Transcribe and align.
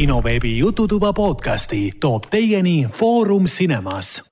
kinoveebi 0.00 0.58
Jututuba 0.58 1.12
podcasti 1.12 1.92
toob 2.00 2.24
teieni 2.30 2.86
Foorum 2.88 3.44
Cinemas. 3.44 4.22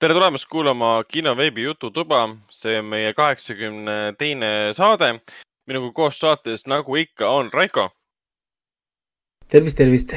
tere 0.00 0.14
tulemast 0.14 0.46
kuulama 0.48 1.04
kinoveebi 1.04 1.62
Jututuba, 1.62 2.28
see 2.50 2.78
on 2.78 2.86
meie 2.88 3.12
kaheksakümne 3.14 4.14
teine 4.18 4.72
saade. 4.72 5.20
minuga 5.66 5.92
koos 5.92 6.18
saates, 6.18 6.64
nagu 6.66 6.96
ikka, 6.96 7.28
on 7.28 7.50
Raiko. 7.52 7.90
tervist, 9.48 9.76
tervist. 9.76 10.14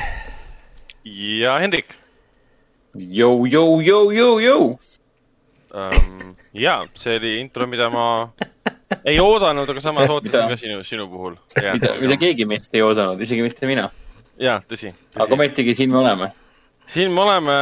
ja 1.04 1.60
Hendrik. 1.60 1.86
Jou, 3.10 3.46
jou, 3.46 3.82
jou, 3.82 4.12
jou, 4.12 4.40
jou 4.40 4.78
um,. 5.74 6.36
ja, 6.54 6.86
see 6.96 7.18
oli 7.18 7.40
intro, 7.42 7.68
mida 7.68 7.90
ma 7.90 8.30
ei 9.06 9.20
oodanud, 9.20 9.70
aga 9.70 9.82
samas 9.82 10.10
ootasin 10.16 10.48
ka 10.48 10.58
sinu, 10.58 10.80
sinu 10.84 11.10
puhul. 11.12 11.36
mida, 11.74 11.94
mida 12.00 12.18
keegi 12.18 12.46
meist 12.46 12.72
ei 12.74 12.82
oodanud, 12.82 13.20
isegi 13.20 13.44
mitte 13.44 13.68
mina. 13.68 13.90
Ja, 14.38 14.62
tõsi, 14.68 14.92
tõsi.. 14.94 15.20
aga 15.20 15.38
ometigi 15.38 15.76
siin 15.78 15.92
me 15.92 16.00
oleme. 16.02 16.30
siin 16.94 17.12
me 17.12 17.22
oleme 17.22 17.58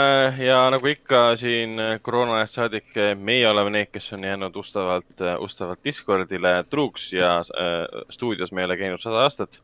ja 0.45 0.63
nagu 0.73 0.87
ikka 0.87 1.35
siin 1.39 1.79
koroona 2.01 2.39
ajast 2.39 2.59
saadik, 2.59 2.91
meie 3.15 3.47
oleme 3.49 3.73
need, 3.77 3.91
kes 3.93 4.11
on 4.17 4.23
jäänud 4.27 4.55
ustavalt, 4.55 5.25
ustavalt 5.39 5.83
Discordile 5.85 6.63
truuks 6.69 7.11
ja 7.13 7.37
äh, 7.39 8.03
stuudios 8.09 8.51
me 8.51 8.61
ei 8.61 8.69
ole 8.69 8.77
käinud 8.77 9.03
sada 9.03 9.25
aastat. 9.25 9.61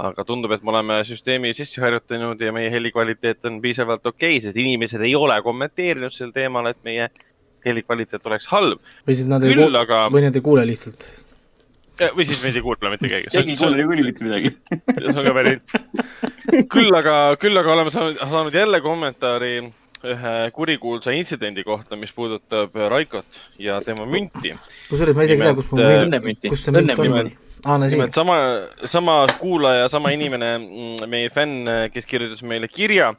aga 0.00 0.24
tundub, 0.24 0.52
et 0.52 0.62
me 0.64 0.70
oleme 0.72 1.02
süsteemi 1.04 1.50
sisse 1.52 1.80
harjutanud 1.80 2.40
ja 2.40 2.52
meie 2.56 2.70
helikvaliteet 2.72 3.44
on 3.44 3.60
piisavalt 3.60 4.06
okei 4.06 4.36
okay,, 4.36 4.40
sest 4.40 4.56
inimesed 4.56 5.02
ei 5.04 5.14
ole 5.14 5.42
kommenteerinud 5.42 6.14
sel 6.14 6.32
teemal, 6.32 6.70
et 6.70 6.78
meie 6.84 7.10
heli 7.64 7.82
kvaliteet 7.82 8.26
oleks 8.26 8.48
halb. 8.50 8.80
või 9.06 9.16
siis 9.18 9.28
nad 9.28 9.44
ei 9.44 9.56
kuule 9.58 9.82
aga..., 9.82 10.06
või 10.12 10.24
nad 10.24 10.36
ei 10.36 10.44
kuule 10.44 10.64
lihtsalt. 10.66 11.04
Või 12.16 12.26
siis 12.28 12.40
meid 12.44 12.56
ei 12.58 12.64
kuule 12.64 12.92
mitte 12.94 13.10
keegi. 13.10 13.32
keegi 13.34 13.54
ei 13.54 13.60
kuule 13.60 13.76
niikuinii 13.80 14.06
mitte 14.06 14.26
midagi. 14.26 14.54
see 14.70 15.12
on 15.12 15.26
ka 15.26 15.34
variant. 15.36 15.76
küll 16.72 16.96
aga, 17.00 17.18
küll 17.42 17.60
aga 17.60 17.76
oleme 17.76 17.94
saanud, 17.94 18.18
saanud 18.22 18.56
jälle 18.56 18.80
kommentaari 18.84 19.52
ühe 20.10 20.34
kurikuulsa 20.56 21.12
intsidendi 21.12 21.64
kohta, 21.64 21.96
mis 22.00 22.12
puudutab 22.16 22.74
Raikot 22.88 23.40
ja 23.60 23.80
tema 23.84 24.08
münti. 24.08 24.54
kusjuures 24.88 25.16
ma 25.16 25.28
isegi 25.28 25.44
ei 25.44 25.50
tea, 25.50 25.60
kus 25.60 25.70
mu 25.70 25.84
münt, 26.26 26.48
kus 26.48 26.66
see 26.66 26.76
münt 26.76 26.98
on. 26.98 27.32
Ah, 27.60 27.76
no, 27.76 27.84
nimelt 27.84 28.16
sama, 28.16 28.34
sama 28.88 29.14
kuulaja, 29.36 29.90
sama 29.92 30.14
inimene, 30.16 30.54
mm, 30.56 31.08
meie 31.12 31.28
fänn, 31.28 31.68
kes 31.92 32.06
kirjutas 32.08 32.40
meile 32.40 32.70
kirja 32.72 33.10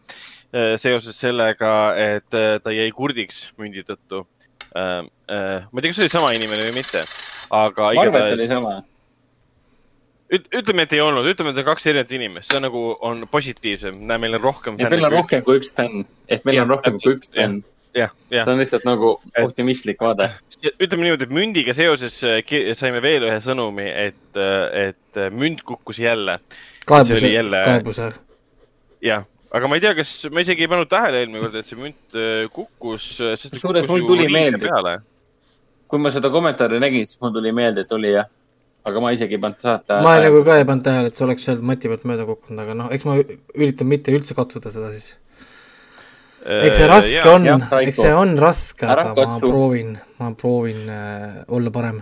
Äh, 0.51 0.75
seoses 0.75 1.15
sellega, 1.15 1.95
et 1.95 2.35
äh, 2.35 2.57
ta 2.59 2.73
jäi 2.75 2.89
kurdiks 2.91 3.45
mündi 3.55 3.85
tõttu. 3.87 4.25
Äh, 4.75 5.05
ma 5.07 5.79
ei 5.79 5.85
tea, 5.85 5.91
kas 5.93 5.95
see 6.01 6.03
oli 6.03 6.11
sama 6.11 6.31
inimene 6.35 6.65
või 6.65 6.73
mitte, 6.75 7.05
aga. 7.51 7.91
ma 7.95 8.05
arvan, 8.05 8.27
et 8.27 8.37
oli 8.37 8.47
sama. 8.49 8.77
ütleme, 10.31 10.85
et 10.87 10.93
ei 10.95 11.01
olnud, 11.03 11.27
ütleme, 11.27 11.51
et 11.51 11.59
on 11.59 11.67
kaks 11.67 11.89
erinevat 11.91 12.13
inimest, 12.15 12.51
see 12.51 12.61
on 12.61 12.65
nagu, 12.69 12.85
on 13.07 13.25
positiivsem, 13.31 13.99
näe, 14.07 14.21
meil 14.23 14.39
on 14.39 14.45
rohkem. 14.45 14.79
et 14.79 14.93
meil 14.93 15.09
on 15.09 15.17
rohkem 15.17 15.43
kui 15.47 15.59
üks 15.59 15.73
fänn, 15.75 16.05
et 16.31 16.47
meil 16.47 16.61
ja, 16.61 16.65
on 16.65 16.73
rohkem 16.75 16.99
kui 17.03 17.17
üks 17.17 17.33
fänn. 17.35 17.59
see 17.91 18.47
on 18.47 18.61
lihtsalt 18.61 18.87
nagu 18.87 19.17
optimistlik 19.43 19.99
vaade. 20.01 20.29
ütleme 20.71 21.09
niimoodi, 21.09 21.27
et 21.27 21.35
mündiga 21.35 21.75
seoses 21.75 22.21
saime 22.79 23.03
veel 23.03 23.27
ühe 23.27 23.41
sõnumi, 23.43 23.89
et, 23.91 24.41
et 24.87 25.21
münd 25.35 25.65
kukkus 25.67 25.99
jälle. 25.99 26.39
kaebuse, 26.87 27.35
kaebuse. 27.67 28.11
jah, 29.03 29.27
aga 29.51 29.67
ma 29.67 29.77
ei 29.77 29.83
tea, 29.83 29.93
kas, 29.97 30.11
ma 30.31 30.43
isegi 30.43 30.65
ei 30.65 30.71
pannud 30.71 30.89
tähele 30.91 31.21
eelmine 31.21 31.43
kord, 31.43 31.55
et 31.59 31.67
see 31.67 31.79
münt 31.79 32.15
äh, 32.15 32.45
kukkus. 32.55 33.07
Äh, 33.19 33.47
kusjuures 33.51 33.89
mul 33.91 34.05
tuli 34.07 34.27
meelde, 34.31 34.71
kui 35.91 35.99
ma 35.99 36.11
seda 36.13 36.31
kommentaari 36.31 36.79
nägin, 36.81 37.07
siis 37.07 37.19
mul 37.21 37.33
tuli 37.35 37.51
meelde, 37.55 37.83
et 37.85 37.97
oli 37.97 38.13
jah. 38.15 38.29
aga 38.87 39.01
ma 39.03 39.11
isegi 39.13 39.37
ei 39.37 39.41
pannud 39.41 39.61
saata. 39.61 39.99
ma 40.01 40.15
ei, 40.17 40.23
nagu 40.25 40.39
ka 40.45 40.55
ei 40.57 40.67
pannud 40.69 40.85
tähele, 40.85 41.11
et 41.11 41.17
see 41.17 41.25
oleks 41.27 41.43
sealt 41.45 41.65
mati 41.71 41.91
pealt 41.91 42.05
mööda 42.09 42.27
kukkunud, 42.29 42.61
aga 42.63 42.77
noh, 42.77 42.93
eks 42.95 43.07
ma 43.09 43.17
üritan 43.19 43.89
mitte 43.91 44.15
üldse 44.15 44.37
katsuda 44.37 44.71
seda 44.73 44.93
siis. 44.95 45.11
eks 46.41 46.79
see 46.79 46.87
raske 46.89 47.19
ja, 47.19 47.35
on, 47.35 47.67
eks 47.83 48.01
see 48.01 48.15
on 48.15 48.33
raske, 48.41 48.87
aga 48.87 49.11
katsu. 49.11 49.27
ma 49.35 49.43
proovin, 49.43 49.93
ma 50.21 50.31
proovin 50.39 50.89
äh, 50.89 51.43
olla 51.53 51.73
parem 51.75 52.01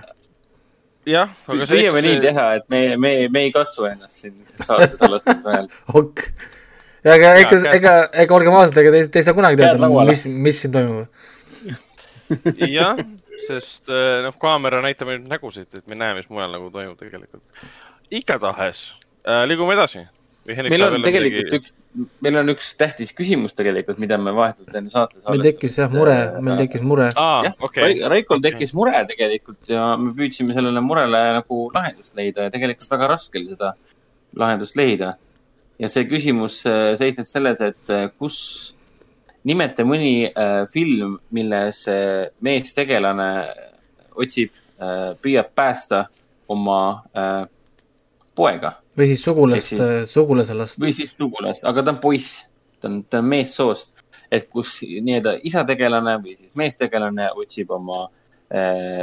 jah, 1.09 1.33
aga 1.49 1.67
püüame 1.73 2.05
nii 2.05 2.21
teha, 2.23 2.47
et 2.61 2.69
me, 2.71 2.83
me, 3.01 3.13
me 3.33 3.45
ei 3.47 3.51
katsu 3.55 3.89
ennast 3.89 4.23
siin 4.23 4.37
saates 4.55 5.01
alles 5.09 5.27
vahel. 5.45 5.67
ok 5.91 6.25
ja 7.03 7.15
ega, 7.15 7.33
ega, 7.41 7.61
ega, 7.73 7.95
ega 8.25 8.37
olgem 8.37 8.55
ausad, 8.55 8.77
ega 8.81 8.93
te, 8.95 9.05
te 9.11 9.21
ei 9.21 9.27
saa 9.27 9.35
kunagi 9.37 9.59
teada, 9.59 9.89
mis, 10.07 10.25
mis 10.47 10.63
siin 10.63 10.75
toimub. 10.75 11.07
jah, 12.69 12.99
sest 13.49 13.89
eh, 13.91 14.21
noh, 14.25 14.35
kaamera 14.41 14.81
näitab 14.85 15.11
ainult 15.11 15.29
nägusid, 15.31 15.69
et 15.73 15.85
me 15.87 15.97
ei 15.97 16.03
näe, 16.03 16.15
mis 16.19 16.29
mujal 16.31 16.55
nagu 16.55 16.69
toimub 16.73 16.97
tegelikult. 16.99 17.67
igatahes 18.09 18.89
äh,, 19.25 19.43
liigume 19.49 19.75
edasi. 19.77 20.05
meil 20.49 20.85
on 20.87 21.03
tegelikult 21.05 21.51
midagi... 21.51 21.59
üks, 21.59 21.75
meil 22.25 22.39
on 22.41 22.53
üks 22.55 22.71
tähtis 22.79 23.13
küsimus 23.17 23.53
tegelikult, 23.57 23.99
mida 24.01 24.17
me 24.21 24.33
vahetult 24.35 24.73
enne 24.79 24.93
saates 24.93 25.21
meil 25.27 25.45
tekkis 25.45 25.77
jah 25.81 25.93
mure, 25.93 26.17
meil 26.45 26.63
tekkis 26.63 26.85
mure. 26.85 27.11
jah 27.13 27.63
okay., 27.65 27.99
Raikol 28.15 28.41
tekkis 28.45 28.73
okay. 28.73 28.79
mure 28.79 29.05
tegelikult 29.13 29.71
ja 29.73 29.91
me 30.01 30.13
püüdsime 30.17 30.57
sellele 30.57 30.83
murele 30.85 31.23
nagu 31.39 31.61
lahendust 31.75 32.17
leida 32.17 32.47
ja 32.47 32.53
tegelikult 32.55 32.97
väga 32.97 33.13
raske 33.13 33.41
oli 33.41 33.53
seda 33.53 33.73
lahendust 34.39 34.77
leida 34.79 35.15
ja 35.79 35.89
see 35.91 36.07
küsimus 36.09 36.61
äh, 36.69 36.93
seisnes 36.99 37.31
selles, 37.35 37.61
et 37.63 37.95
kus, 38.19 38.39
nimeta 39.47 39.85
mõni 39.87 40.29
äh, 40.29 40.63
film, 40.71 41.17
milles 41.35 41.85
meestegelane 42.41 43.29
otsib, 44.19 44.51
püüab 45.19 45.49
päästa 45.55 46.05
oma 46.51 46.79
poega. 48.35 48.71
või 48.95 49.07
siis 49.11 49.23
sugulast, 49.23 49.81
sugulase 50.11 50.55
last. 50.55 50.79
või 50.79 50.93
siis 50.95 51.11
sugulast, 51.11 51.63
aga 51.67 51.83
ta 51.83 51.91
on 51.91 51.99
poiss, 52.03 52.45
ta 52.79 52.87
on, 52.87 53.01
ta 53.03 53.19
on 53.19 53.27
meessoost. 53.27 53.91
et 54.31 54.47
kus 54.49 54.77
nii-öelda 54.83 55.39
isategelane 55.43 56.15
või 56.23 56.35
siis 56.37 56.55
meestegelane 56.55 57.27
otsib 57.35 57.71
oma 57.75 58.05
Äh, 58.05 58.18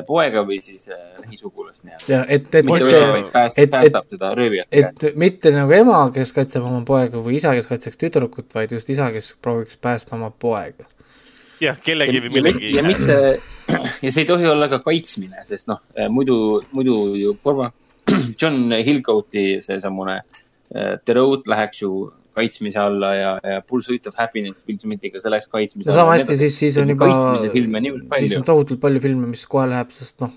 poega 0.07 0.43
või 0.43 0.59
siis 0.59 0.89
äh, 0.91 0.99
lähisugulast 1.23 1.85
nii-öelda. 1.87 2.07
ja 2.11 2.25
et, 2.29 2.49
et 2.55 2.67
mitte, 2.67 2.89
pääst, 3.33 3.59
et, 3.59 3.71
päästab 3.71 4.09
teda 4.11 4.33
röövijate 4.35 4.83
käest. 4.83 5.05
et 5.05 5.21
mitte 5.23 5.53
nagu 5.55 5.77
ema, 5.77 6.01
kes 6.15 6.33
kaitseb 6.35 6.67
oma 6.67 6.81
poega 6.89 7.23
või 7.23 7.37
isa, 7.39 7.53
kes 7.55 7.71
kaitseks 7.71 8.01
tüdrukut, 8.01 8.49
vaid 8.55 8.75
just 8.75 8.91
isa, 8.91 9.07
kes 9.15 9.37
prooviks 9.43 9.79
päästa 9.79 10.17
oma 10.19 10.33
poega. 10.35 10.89
jah, 11.63 11.79
kellegi 11.79 12.25
või 12.25 12.33
millegi. 12.41 12.75
ja 12.75 12.83
mitte, 12.87 13.21
ja 14.05 14.11
see 14.11 14.25
ei 14.25 14.29
tohi 14.33 14.51
olla 14.51 14.67
ka 14.73 14.81
kaitsmine, 14.83 15.47
sest 15.47 15.71
noh, 15.71 15.79
äh, 15.95 16.11
muidu, 16.11 16.65
muidu 16.75 16.99
ju 17.15 17.37
korva, 17.43 17.71
John 18.41 18.75
Hillcoati 18.75 19.49
seesamune 19.63 20.21
The 20.67 21.15
Road 21.15 21.47
läheks 21.47 21.85
ju 21.85 22.09
kaitsmise 22.37 22.81
alla 22.81 23.13
ja, 23.17 23.31
ja 23.43 23.61
Pursuit 23.67 24.07
of 24.11 24.19
Happiness 24.21 24.67
Will 24.69 24.81
Smithiga, 24.83 25.21
see 25.23 25.33
läks 25.33 25.49
kaitsmise 25.53 25.91
alla. 25.91 26.03
sama 26.03 26.17
hästi, 26.17 26.37
siis, 26.43 26.59
siis 26.63 26.77
on 26.83 26.93
juba, 26.93 27.09
siis 27.41 28.37
on 28.39 28.45
tohutult 28.47 28.83
palju 28.83 29.03
filme, 29.05 29.31
mis 29.31 29.47
kohe 29.51 29.67
läheb, 29.71 29.95
sest 29.95 30.21
noh, 30.25 30.35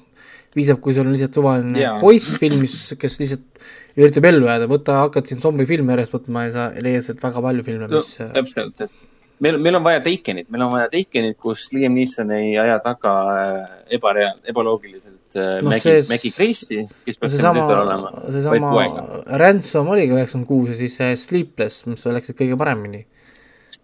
piisab, 0.55 0.79
kui 0.83 0.95
sul 0.95 1.07
on 1.07 1.13
lihtsalt 1.15 1.37
suvaline 1.41 1.77
yeah. 1.79 1.99
poiss 2.01 2.39
filmis, 2.41 2.79
kes 2.99 3.19
lihtsalt 3.21 3.67
üritab 3.99 4.29
ellu 4.29 4.47
jääda, 4.47 4.69
võta, 4.71 5.01
hakkad 5.03 5.29
siin 5.29 5.43
zombifilme 5.43 5.95
järjest 5.95 6.15
võtma 6.15 6.47
ja 6.47 6.55
sa 6.55 6.65
leiad 6.79 7.05
sealt 7.05 7.21
väga 7.23 7.43
palju 7.45 7.67
filme, 7.67 7.91
mis 7.91 8.17
no,. 8.21 8.31
täpselt, 8.37 8.83
et 8.87 9.07
meil, 9.43 9.59
meil 9.59 9.79
on 9.79 9.85
vaja 9.85 10.03
Takenit, 10.05 10.49
meil 10.53 10.65
on 10.65 10.73
vaja 10.75 10.89
Takenit, 10.93 11.37
kus 11.41 11.69
Liam 11.75 11.95
Neeson 11.97 12.31
ei 12.35 12.53
aja 12.61 12.79
taga 12.85 13.15
äh, 13.33 13.63
ebareaal-, 13.97 14.41
ebaloogiliselt 14.51 15.08
Äh, 15.35 15.61
no, 15.61 15.69
Maggie, 15.69 16.01
Maggie 16.09 16.31
Grace'i, 16.33 16.83
kes 17.05 17.19
peaks 17.21 17.35
tema 17.37 17.51
tütar 17.53 17.83
olema, 17.83 18.09
vaid 18.49 18.63
poega. 18.65 19.03
Ransom 19.41 19.91
oligi 19.93 20.15
üheksakümmend 20.15 20.49
kuus 20.49 20.71
ja 20.73 20.77
siis 20.79 20.95
see 20.97 21.17
Sleepless, 21.21 21.85
mis 21.85 22.05
läksid 22.09 22.37
kõige 22.39 22.57
paremini. 22.57 23.03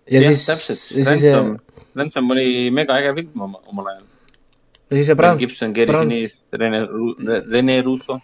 ja 0.10 0.24
jah, 0.24 0.40
täpselt, 0.48 0.82
Ransom, 1.06 1.52
Ransom 1.98 2.34
oli 2.34 2.72
mega 2.74 2.98
äge 2.98 3.14
film 3.20 3.46
oma, 3.48 3.62
omal 3.70 3.92
ajal. 3.94 4.08
ja 4.90 4.98
siis 4.98 5.12
see 5.12 5.20
Prants-. 5.22 5.44
Gibson, 5.44 5.78
Gary. 5.78 6.00
Sinise, 6.02 6.42
Rene, 6.64 6.82
Rene 7.52 7.78
Russo. 7.86 8.20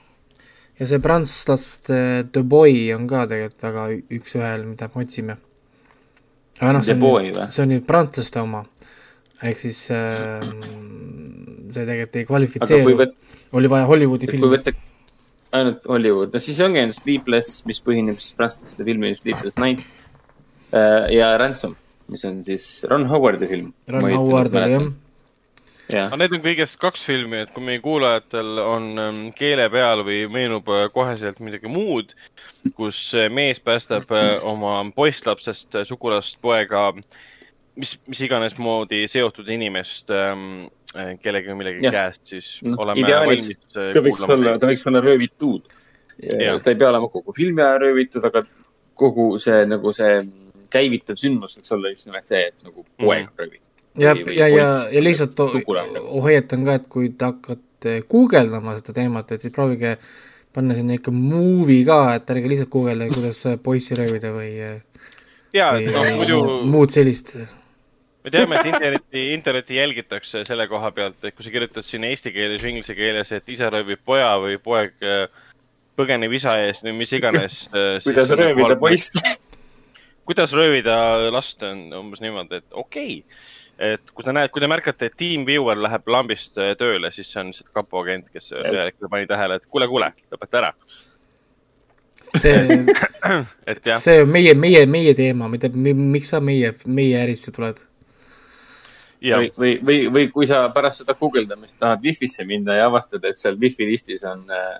ja 0.79 0.89
see 0.89 1.03
prantslaste 1.03 2.01
The 2.33 2.41
Boy 2.41 2.89
on 2.97 3.05
ka 3.11 3.27
tegelikult 3.29 3.69
väga 3.69 3.87
üks-ühel, 4.17 4.65
mida 4.73 4.89
me 4.89 5.05
otsime. 5.05 5.37
aga 6.57 6.77
noh, 6.79 6.85
see 6.85 6.97
on, 6.97 7.41
see 7.53 7.67
on 7.67 7.75
nüüd 7.75 7.85
prantslaste 7.85 8.41
oma 8.41 8.65
ehk 9.41 9.61
siis 9.61 9.87
äh, 9.93 10.41
see 11.75 11.85
tegelikult 11.87 12.21
ei 12.21 12.29
kvalifitseeru, 12.29 12.95
võt... 13.01 13.19
oli 13.57 13.71
vaja 13.71 13.89
Hollywoodi 13.89 14.29
filmi. 14.31 14.45
kui 14.45 14.57
võtta 14.57 14.75
ainult 15.57 15.85
Hollywood, 15.89 16.33
no 16.33 16.41
siis 16.43 16.59
ongi 16.63 16.81
ainult 16.81 16.97
Sleepless, 16.97 17.61
mis 17.67 17.81
põhineb 17.83 18.19
siis 18.21 18.35
prantslaste 18.39 18.87
filmil 18.87 19.15
Sleepless 19.19 19.59
Night 19.61 19.85
äh, 20.73 21.11
ja 21.17 21.33
Ransom, 21.41 21.75
mis 22.11 22.25
on 22.27 22.41
siis 22.47 22.67
Ron 22.89 23.07
Howardi 23.11 23.49
film. 23.51 23.71
Ron 23.91 24.11
Howard 24.15 24.59
oli 24.59 24.75
jah 24.77 24.91
Ja. 25.91 26.05
aga 26.07 26.21
need 26.21 26.31
on 26.37 26.39
kõigest 26.39 26.77
kaks 26.79 27.01
filmi, 27.03 27.41
et 27.43 27.49
kui 27.51 27.65
meie 27.67 27.81
kuulajatel 27.83 28.61
on 28.63 28.85
ähm, 29.01 29.17
keele 29.35 29.65
peal 29.73 30.05
või 30.07 30.21
meenub 30.31 30.69
äh, 30.71 30.85
koheselt 30.93 31.41
midagi 31.43 31.67
muud, 31.67 32.13
kus 32.77 33.01
mees 33.33 33.59
päästab 33.59 34.13
äh, 34.15 34.29
oma 34.47 34.77
poisslapsest 34.95 35.81
sugulast 35.89 36.39
poega 36.39 36.85
mis, 37.75 37.95
mis 38.07 38.21
iganes 38.25 38.57
moodi 38.61 39.03
seotud 39.11 39.49
inimest 39.51 40.11
ähm, 40.15 40.69
kellegi 40.91 41.51
või 41.51 41.57
millegi 41.61 41.85
ja. 41.85 41.91
käest, 41.95 42.21
siis 42.27 42.47
no, 42.67 42.75
oleme 42.83 42.99
ideaalis, 42.99 43.45
valmis 43.47 43.77
äh, 43.79 43.91
ta 43.95 44.03
võiks 44.03 44.23
olla, 44.27 44.55
ta 44.59 44.69
võiks 44.69 44.85
olla 44.89 45.01
röövitud. 45.03 45.75
ta 46.21 46.73
ei 46.73 46.77
pea 46.77 46.89
olema 46.89 47.09
kogu 47.11 47.35
filmi 47.35 47.63
aja 47.63 47.77
röövitud, 47.85 48.25
aga 48.27 48.43
kogu 48.99 49.27
see 49.41 49.63
nagu 49.69 49.93
see 49.95 50.17
käivitav 50.71 51.19
sündmus 51.19 51.57
võiks 51.59 51.75
olla 51.75 51.93
just 51.93 52.09
nimelt 52.09 52.31
see, 52.31 52.43
et 52.51 52.67
nagu 52.67 52.83
poeg 52.99 53.23
mm. 53.23 53.37
röövib. 53.39 53.63
ja, 54.03 54.15
ja, 54.35 54.49
ja, 54.51 54.67
ja 54.91 55.03
lihtsalt 55.03 55.39
hoiatan 55.39 56.67
ka, 56.67 56.77
et 56.81 56.91
kui 56.91 57.13
te 57.15 57.31
hakkate 57.31 57.95
guugeldama 58.11 58.75
seda 58.81 58.97
teemat, 58.99 59.31
et 59.31 59.47
siis 59.47 59.55
proovige 59.55 59.95
panna 60.51 60.75
sinna 60.75 60.99
ikka 60.99 61.15
movie 61.15 61.87
ka, 61.87 62.01
et 62.19 62.35
ärge 62.35 62.51
lihtsalt 62.51 62.71
guugeldage, 62.73 63.15
kuidas 63.15 63.63
poissi 63.63 63.95
röövida 63.95 64.35
või. 64.35 64.51
ja, 65.55 65.71
et 65.79 65.87
noh, 65.87 66.13
muidu. 66.19 66.43
muud 66.67 66.91
sellist 66.91 67.37
me 68.23 68.31
teame, 68.33 68.57
et 68.59 68.67
interneti, 68.69 69.23
internetti 69.33 69.77
jälgitakse 69.77 70.43
selle 70.45 70.67
koha 70.69 70.91
pealt, 70.95 71.23
et 71.25 71.35
kui 71.35 71.45
sa 71.45 71.53
kirjutad 71.53 71.85
sinna 71.85 72.11
eesti 72.11 72.33
keeles 72.35 72.61
või 72.63 72.75
inglise 72.75 72.95
keeles, 72.97 73.31
et 73.33 73.49
isa 73.49 73.71
röövib 73.73 74.03
poja 74.05 74.35
või 74.41 74.59
poeg 74.61 74.93
äh, 75.05 75.25
põgeneb 75.97 76.33
isa 76.37 76.57
eest 76.65 76.85
või 76.85 76.99
mis 77.01 77.13
iganes 77.17 77.63
äh, 77.77 77.97
kuidas 78.05 78.35
röövida 78.37 78.77
poissi? 78.79 79.23
Kuidas 80.31 80.51
röövida 80.53 80.93
last, 81.33 81.63
on 81.65 81.87
umbes 81.97 82.21
niimoodi, 82.21 82.59
et 82.61 82.75
okei. 82.77 83.15
Okay. 83.17 83.87
et 83.89 84.11
kui 84.13 84.23
sa 84.23 84.31
näed, 84.37 84.51
kui 84.53 84.61
te 84.61 84.69
märkate, 84.69 85.09
et 85.09 85.15
Team 85.17 85.47
Viewer 85.47 85.79
läheb 85.81 86.07
lambist 86.13 86.59
äh, 86.61 86.75
tööle, 86.77 87.09
siis 87.11 87.31
see 87.33 87.41
on 87.41 87.49
lihtsalt 87.49 87.71
kapo 87.73 88.03
agent, 88.05 88.29
kes 88.31 88.51
ühel 88.53 88.83
hetkel 88.85 89.09
pani 89.11 89.25
tähele, 89.27 89.57
et 89.57 89.65
kuule, 89.65 89.89
kuule, 89.89 90.11
lõpeta 90.31 90.61
ära. 90.61 90.71
See 92.37 92.53
see 94.05 94.21
on 94.21 94.29
meie, 94.31 94.53
meie, 94.55 94.85
meie 94.85 95.17
teema, 95.17 95.49
mida, 95.51 95.73
miks 95.73 96.31
sa 96.31 96.39
meie, 96.39 96.75
meie 96.85 97.17
ärisse 97.25 97.51
tuled 97.51 97.81
või, 99.21 99.51
või, 99.57 99.73
või, 99.85 99.99
või 100.13 100.29
kui 100.33 100.47
sa 100.49 100.63
pärast 100.73 101.03
seda 101.03 101.15
guugeldamist 101.19 101.77
tahad 101.79 102.01
Wi-Fi-sse 102.03 102.45
minna 102.47 102.77
ja 102.79 102.87
avastad, 102.89 103.23
et 103.27 103.37
seal 103.37 103.59
Wi-Fi 103.61 103.87
listis 103.89 104.25
on 104.27 104.47
äh, 104.49 104.79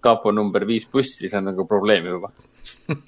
kapo 0.00 0.32
number 0.32 0.64
viis 0.66 0.86
buss, 0.88 1.18
siis 1.18 1.34
on 1.34 1.46
nagu 1.50 1.66
probleem 1.68 2.06
juba. 2.08 2.30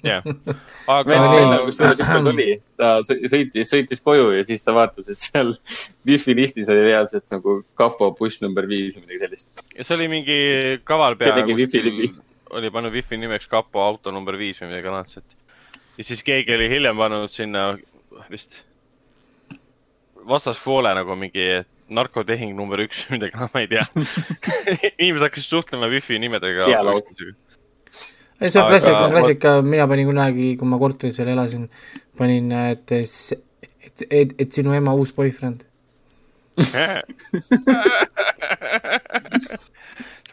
jah, 0.03 0.25
aga. 0.95 1.19
kusjuures 1.65 2.01
ükskord 2.01 2.29
oli, 2.31 2.47
ta 2.79 2.95
sõitis, 3.05 3.69
sõitis 3.69 4.01
koju 4.03 4.31
ja 4.33 4.41
siis 4.47 4.65
ta 4.65 4.73
vaatas, 4.75 5.09
et 5.13 5.21
seal 5.21 5.53
Wi-Fi 6.07 6.35
listis 6.37 6.71
oli 6.73 6.87
reaalselt 6.89 7.25
nagu 7.33 7.59
kapo 7.77 8.11
buss 8.17 8.41
number 8.43 8.67
viis 8.69 8.97
või 8.97 9.05
midagi 9.05 9.27
sellist. 9.27 9.65
ja 9.77 9.85
see 9.85 9.97
oli 9.99 10.09
mingi 10.17 10.39
kaval 10.87 11.17
pea. 11.19 11.35
tegi 11.37 11.57
Wi-Fi 11.57 11.85
nimi. 11.87 12.11
oli 12.57 12.73
pannud 12.73 12.95
Wi-Fi 12.95 13.21
nimeks 13.21 13.49
kapo 13.51 13.83
auto 13.85 14.13
number 14.15 14.37
viis 14.41 14.61
või 14.61 14.73
midagi 14.73 14.93
laadset. 14.97 15.39
ja 15.97 16.07
siis 16.11 16.25
keegi 16.25 16.57
oli 16.57 16.69
hiljem 16.73 16.99
pannud 17.05 17.33
sinna 17.33 17.71
vist 18.33 18.61
vastaspoole 20.27 20.93
nagu 20.97 21.15
mingi 21.19 21.47
narkotehing 21.93 22.55
number 22.57 22.81
üks 22.85 23.03
või 23.05 23.17
midagi, 23.17 23.49
ma 23.53 23.63
ei 23.63 23.69
tea. 23.71 23.83
Inimesed 25.01 25.25
hakkasid 25.27 25.49
suhtlema 25.49 25.89
wifi 25.91 26.19
nimedega. 26.21 26.69
ei, 28.39 28.49
see 28.49 28.61
on 28.61 28.69
klassika, 28.71 29.03
klassika, 29.13 29.49
mina 29.65 29.87
panin 29.89 30.09
kunagi, 30.09 30.53
kui 30.59 30.67
ma 30.69 30.79
korteris 30.81 31.19
veel 31.21 31.33
elasin, 31.35 31.67
panin, 32.19 32.49
et, 32.73 32.87
et, 32.97 33.11
et, 34.09 34.33
et 34.39 34.49
sinu 34.59 34.73
ema 34.75 34.95
uus 34.97 35.11
boyfriend 35.15 35.59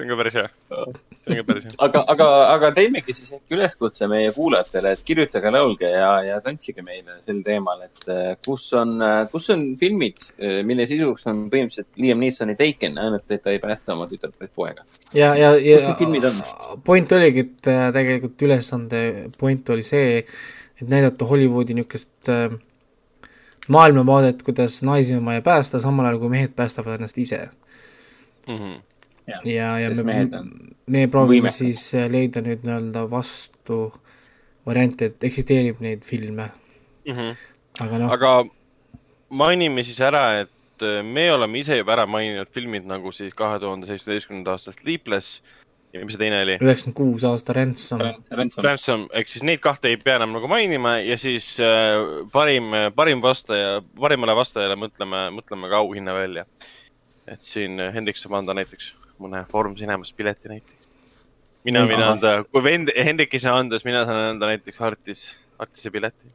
see 0.00 0.06
on 0.06 0.12
ka 0.12 0.18
päris 0.20 0.34
hea. 0.34 0.48
see 0.70 1.34
on 1.34 1.38
ka 1.40 1.44
päris 1.48 1.64
hea. 1.66 1.74
aga, 1.86 2.02
aga, 2.14 2.28
aga 2.54 2.70
teemegi 2.76 3.14
siis 3.16 3.32
äkki 3.36 3.56
üleskutse 3.56 4.08
meie 4.10 4.30
kuulajatele, 4.36 4.94
et 4.96 5.02
kirjutage, 5.06 5.52
laulge 5.54 5.90
ja, 5.92 6.12
ja 6.26 6.38
tantsige 6.44 6.84
meile 6.86 7.18
sel 7.26 7.42
teemal, 7.46 7.84
et 7.86 8.06
äh, 8.08 8.30
kus 8.46 8.68
on, 8.78 8.96
äh, 9.04 9.20
kus 9.32 9.50
on 9.54 9.66
filmid, 9.80 10.22
äh, 10.38 10.60
mille 10.66 10.86
sisuks 10.90 11.26
on 11.30 11.44
põhimõtteliselt 11.52 12.00
Liam 12.00 12.22
Neesoni 12.22 12.56
Taken, 12.58 12.98
ainult 13.02 13.36
et 13.36 13.44
ta 13.44 13.52
ei 13.54 13.62
päästa 13.62 13.96
oma 13.96 14.08
tütart, 14.10 14.36
vaid 14.40 14.54
poega. 14.56 14.86
ja, 15.16 15.34
ja, 15.38 15.52
ja 15.56 16.32
point 16.84 17.12
oligi, 17.12 17.46
et 17.48 17.70
tegelikult 17.96 18.48
ülesande 18.48 19.04
point 19.38 19.76
oli 19.76 19.86
see, 19.86 20.24
et 20.80 20.88
näidata 20.88 21.28
Hollywoodi 21.28 21.76
niisugust 21.76 22.32
äh, 22.32 22.52
maailmavaadet, 23.68 24.42
kuidas 24.42 24.82
naisi 24.82 25.14
on 25.14 25.24
vaja 25.24 25.42
päästa, 25.42 25.80
samal 25.80 26.08
ajal 26.08 26.22
kui 26.22 26.32
mehed 26.32 26.54
päästavad 26.56 26.98
ennast 26.98 27.18
ise 27.18 27.48
mm. 28.48 28.56
-hmm 28.56 28.78
ja, 29.26 29.40
ja, 29.44 29.68
ja 29.80 29.90
me, 30.04 30.20
me 30.86 31.06
proovime 31.10 31.48
võimekad. 31.48 31.56
siis 31.56 31.82
äh, 31.98 32.08
leida 32.10 32.42
nüüd 32.44 32.64
nii-öelda 32.66 33.04
vastu 33.10 33.82
variante, 34.66 35.10
et 35.10 35.28
eksisteerib 35.30 35.80
neid 35.84 36.04
filme 36.06 36.50
mm. 37.06 37.12
-hmm. 37.12 37.36
aga 37.84 38.00
noh. 38.02 38.12
aga 38.16 38.32
mainime 39.30 39.84
siis 39.86 40.00
ära, 40.00 40.24
et 40.44 40.84
äh, 40.84 41.00
me 41.04 41.30
oleme 41.32 41.62
ise 41.62 41.78
juba 41.78 41.96
ära 41.98 42.06
maininud 42.06 42.50
filmid 42.54 42.86
nagu 42.88 43.12
siis 43.12 43.34
kahe 43.34 43.60
tuhande 43.60 43.86
seitsmeteistkümnenda 43.90 44.56
aasta 44.56 44.72
Sleepless 44.72 45.42
ja 45.92 46.04
mis 46.04 46.14
see 46.14 46.22
teine 46.24 46.42
oli? 46.44 46.58
üheksakümmend 46.60 46.96
kuus 46.96 47.24
aasta 47.26 47.54
Ransom. 47.56 48.02
Ransom, 48.30 48.64
Ransom, 48.64 49.08
ehk 49.12 49.28
siis 49.28 49.42
neid 49.46 49.62
kahte 49.62 49.90
ei 49.90 49.96
pea 49.96 50.18
enam 50.20 50.36
nagu 50.36 50.50
mainima 50.50 50.98
ja 51.02 51.18
siis 51.18 51.56
äh, 51.60 51.98
parim, 52.32 52.74
parim 52.94 53.22
vastaja, 53.22 53.80
parimale 54.00 54.36
vastajale 54.38 54.78
mõtleme, 54.78 55.28
mõtleme 55.38 55.70
ka 55.70 55.82
auhinna 55.82 56.14
välja. 56.14 56.46
et 57.30 57.42
siin 57.46 57.78
Hendrik 57.94 58.16
saab 58.18 58.32
anda 58.40 58.54
näiteks 58.54 58.99
mõne 59.20 59.44
Foorum 59.50 59.76
Cinemas 59.78 60.12
pileti 60.16 60.50
näiteks. 60.50 60.88
mina 61.64 61.84
võin 61.88 62.04
anda, 62.04 62.34
kui 62.48 62.64
vend, 62.64 62.92
Hendrik 62.96 63.34
ei 63.36 63.42
saa 63.42 63.58
anda, 63.60 63.78
siis 63.78 63.88
mina 63.88 64.04
saan 64.08 64.34
anda 64.34 64.52
näiteks 64.52 64.80
Artis, 64.80 65.26
Artise 65.60 65.92
pileti 65.92 66.32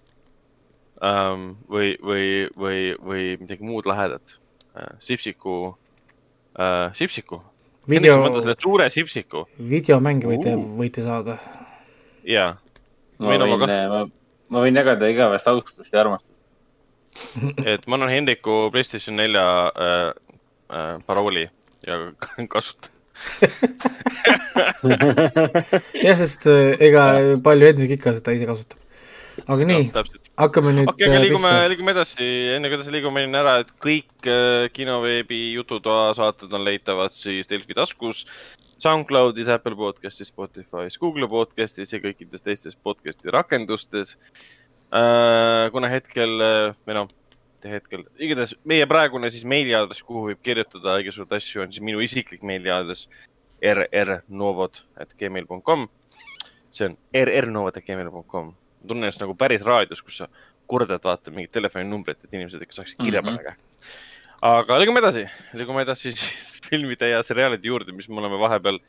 um,. 1.02 1.56
või, 1.70 1.96
või, 2.02 2.28
või, 2.58 2.80
või 3.00 3.26
midagi 3.42 3.66
muud 3.66 3.90
lahedat 3.90 4.38
uh,. 4.76 4.94
Sipsiku 5.00 5.56
uh,, 5.72 6.94
Sipsiku. 6.98 7.42
video, 7.90 8.20
selle 8.40 8.58
suure 8.60 8.90
Sipsiku. 8.94 9.48
videomänge 9.58 10.30
võite 10.30 10.56
uh., 10.56 10.70
võite 10.80 11.06
saada. 11.06 11.40
jaa. 12.24 12.54
ma 13.20 13.34
võin, 13.34 13.50
ma, 13.50 14.06
ma 14.50 14.66
võin 14.68 14.84
jagada 14.84 15.10
igavest 15.12 15.52
austust 15.52 15.94
ja 15.94 16.06
armastust 16.06 16.36
et 17.66 17.86
ma 17.88 17.98
annan 17.98 18.12
Hendriku 18.12 18.70
Playstation 18.72 19.16
nelja 19.20 19.46
äh, 19.72 20.10
äh, 20.70 20.98
parooli 21.08 21.48
ja 21.86 22.02
kasuta 22.54 22.96
jah, 26.06 26.18
sest 26.20 26.46
äh, 26.52 26.76
ega 26.84 27.04
palju 27.44 27.70
Hendrik 27.70 27.92
ikka 27.98 28.10
seda 28.18 28.32
ise 28.36 28.48
kasutab. 28.50 28.80
aga 29.46 29.62
nii 29.70 29.84
no,, 29.94 30.04
hakkame 30.40 30.72
nüüd 30.76 30.90
okei 30.92 31.08
okay,, 31.08 31.14
aga 31.14 31.22
äh, 31.22 31.26
liigume, 31.26 31.54
liigume 31.72 31.92
edasi, 31.96 32.28
enne 32.56 32.70
kui 32.70 32.78
edasi 32.80 32.92
liigume, 32.96 33.16
mainin 33.18 33.40
ära, 33.40 33.54
et 33.64 33.72
kõik 33.84 34.14
äh, 34.28 34.68
kinoveebi 34.76 35.42
Jututoa 35.56 36.06
saated 36.18 36.52
on 36.56 36.64
leitavad 36.68 37.12
siis 37.16 37.46
Delfi 37.52 37.74
taskus, 37.78 38.20
SoundCloudis, 38.84 39.50
Apple 39.52 39.76
podcastis, 39.80 40.30
Spotify's, 40.32 41.00
Google 41.02 41.28
podcastis 41.32 41.94
ja 41.96 42.00
kõikides 42.04 42.42
teistes 42.44 42.76
podcast'i 42.76 43.28
rakendustes. 43.34 44.18
Kuna 44.92 45.88
hetkel 45.90 46.32
või 46.86 46.96
noh 46.96 47.08
hetkel, 47.64 48.04
igatahes 48.22 48.54
meie 48.68 48.86
praegune 48.90 49.32
siis 49.34 49.46
meiliaadress, 49.48 50.04
kuhu 50.06 50.28
võib 50.30 50.40
kirjutada 50.46 51.00
igasuguseid 51.02 51.38
asju, 51.38 51.62
on 51.64 51.72
siis 51.74 51.84
minu 51.86 52.00
isiklik 52.04 52.44
meiliaadress 52.46 53.02
rrnovod.gmail.com. 53.66 55.82
see 56.72 56.86
on 56.90 56.94
rrnovod.gmail.com. 57.16 58.46
ma 58.52 58.88
tunnen 58.88 59.04
ennast 59.08 59.22
nagu 59.24 59.34
päris 59.40 59.64
raadios, 59.66 60.02
kus 60.06 60.16
sa 60.22 60.26
kordad, 60.68 61.02
vaata 61.04 61.32
mingit 61.32 61.52
telefoninumbrit, 61.56 62.24
et 62.24 62.34
inimesed 62.34 62.62
ikka 62.62 62.76
saaksid 62.82 62.98
kirja 63.04 63.22
panna 63.24 63.42
mm 63.42 63.48
-hmm. 63.48 63.56
aga 64.42 64.80
liigume 64.80 65.00
edasi, 65.00 65.30
liigume 65.54 65.82
edasi 65.82 66.12
siis 66.12 66.24
filmide 66.70 67.10
ja 67.10 67.24
seriaalide 67.24 67.68
juurde, 67.68 67.92
mis 67.92 68.10
me 68.10 68.20
oleme 68.20 68.40
vahepeal 68.40 68.80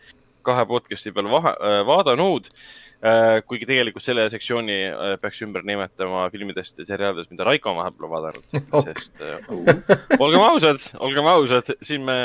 kahe 0.47 0.67
podcast'i 0.69 1.13
peal 1.15 1.29
vahe, 1.31 1.53
äh, 1.55 1.79
vaadanud 1.89 2.49
äh, 2.49 3.41
kuigi 3.47 3.69
tegelikult 3.69 4.05
selle 4.05 4.27
sektsiooni 4.33 4.79
äh, 4.89 5.15
peaks 5.23 5.43
ümber 5.47 5.65
nimetama 5.67 6.27
filmidest 6.35 6.79
ja 6.81 6.89
seriaalidest, 6.89 7.33
mida 7.35 7.47
Raiko 7.49 7.73
on 7.73 7.81
vahepeal 7.81 8.13
vaadanud 8.13 8.61
oh., 8.77 8.87
sest 8.87 9.25
uh, 9.25 10.21
olgem 10.21 10.45
ausad, 10.47 10.87
olgem 11.01 11.33
ausad, 11.33 11.73
siin 11.87 12.07
me 12.07 12.21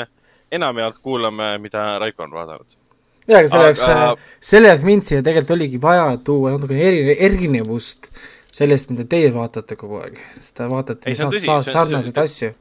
enamjaolt 0.52 1.00
kuulame, 1.02 1.56
mida 1.62 1.86
Raiko 2.02 2.26
on 2.26 2.36
vaadanud. 2.36 2.78
jaa, 3.26 3.40
aga 3.40 3.48
selle 3.48 3.70
jaoks 3.70 3.86
aga..., 3.88 4.30
selle 4.52 4.72
jaoks 4.72 4.86
mind 4.90 5.08
siia 5.08 5.24
tegelikult 5.24 5.56
oligi 5.58 5.82
vaja 5.82 6.08
tuua 6.24 6.56
natuke 6.56 6.80
eri, 6.88 7.16
erinevust 7.18 8.12
sellest, 8.52 8.90
mida 8.92 9.06
teie 9.08 9.30
vaatate 9.34 9.78
kogu 9.80 10.02
aeg, 10.02 10.18
sest 10.36 10.58
te 10.58 10.68
vaatate 10.68 11.16
sarnaseid 11.16 12.18
asju 12.26 12.52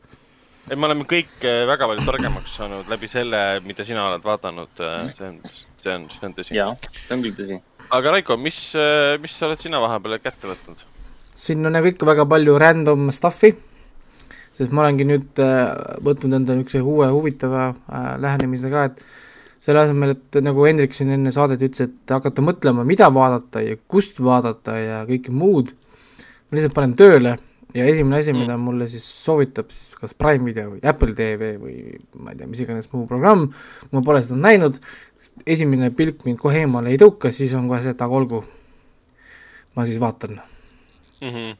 et 0.69 0.77
me 0.77 0.87
oleme 0.87 1.07
kõik 1.09 1.41
väga 1.41 1.89
palju 1.89 2.05
targemaks 2.05 2.59
saanud 2.59 2.91
läbi 2.91 3.09
selle, 3.11 3.41
mida 3.65 3.87
sina 3.87 4.05
oled 4.11 4.23
vaadanud, 4.25 4.71
see 4.77 5.27
on, 5.27 5.41
see 5.81 5.97
on, 5.97 6.07
see 6.13 6.29
on 6.29 6.37
tõsi. 6.37 6.55
jaa, 6.59 6.71
see 7.01 7.17
on 7.17 7.25
küll 7.25 7.37
tõsi 7.39 7.59
aga 7.91 8.15
Raiko, 8.15 8.37
mis, 8.39 8.59
äh, 8.75 9.17
mis 9.21 9.33
sa 9.35 9.49
oled 9.49 9.61
sina 9.61 9.81
vahepeal 9.83 10.19
kätte 10.23 10.49
võtnud? 10.49 10.87
siin 11.41 11.65
on 11.65 11.73
nagu 11.73 11.87
ikka 11.89 12.05
väga 12.05 12.25
palju 12.29 12.57
random 12.61 13.09
stuff'i, 13.15 13.49
sest 14.55 14.73
ma 14.75 14.83
olengi 14.85 15.07
nüüd 15.09 15.41
äh, 15.41 15.71
võtnud 16.05 16.37
endale 16.37 16.61
niisuguse 16.61 16.83
uue 16.85 17.09
huvitava 17.11 17.71
äh, 17.71 18.11
lähenemise 18.21 18.71
ka, 18.71 18.85
et 18.91 19.01
selle 19.63 19.83
asemel, 19.83 20.15
et 20.15 20.39
nagu 20.43 20.65
Hendrik 20.65 20.95
siin 20.95 21.11
enne 21.15 21.33
saadet 21.33 21.63
ütles, 21.65 21.89
et 21.89 22.13
hakata 22.13 22.43
mõtlema, 22.45 22.85
mida 22.87 23.09
vaadata 23.13 23.63
ja 23.65 23.77
kust 23.91 24.21
vaadata 24.23 24.77
ja 24.79 25.01
kõike 25.09 25.33
muud, 25.33 25.73
ma 26.49 26.59
lihtsalt 26.59 26.77
panen 26.77 26.95
tööle 26.99 27.35
ja 27.73 27.85
esimene 27.87 28.19
asi 28.19 28.33
mm., 28.33 28.43
mida 28.43 28.57
mulle 28.59 28.87
siis 28.91 29.05
soovitab 29.25 29.71
siis 29.71 29.95
kas 29.99 30.13
Prime 30.17 30.45
video 30.47 30.73
või 30.73 30.81
Apple 30.87 31.15
TV 31.15 31.53
või 31.61 31.77
ma 32.19 32.33
ei 32.33 32.39
tea, 32.39 32.49
mis 32.49 32.61
iganes 32.63 32.89
muu 32.91 33.07
programm, 33.09 33.47
ma 33.93 34.03
pole 34.05 34.21
seda 34.25 34.39
näinud, 34.41 34.79
esimene 35.45 35.91
pilk 35.95 36.25
mind 36.27 36.41
kohe 36.41 36.63
eemale 36.63 36.91
ei 36.91 36.99
tõuka, 37.01 37.31
siis 37.33 37.53
on 37.57 37.69
kohe 37.71 37.81
see, 37.83 37.95
et 37.95 38.03
aga 38.03 38.17
olgu. 38.19 38.43
ma 39.75 39.85
siis 39.87 39.99
vaatan 40.03 40.41
mm. 41.21 41.29
-hmm. 41.29 41.55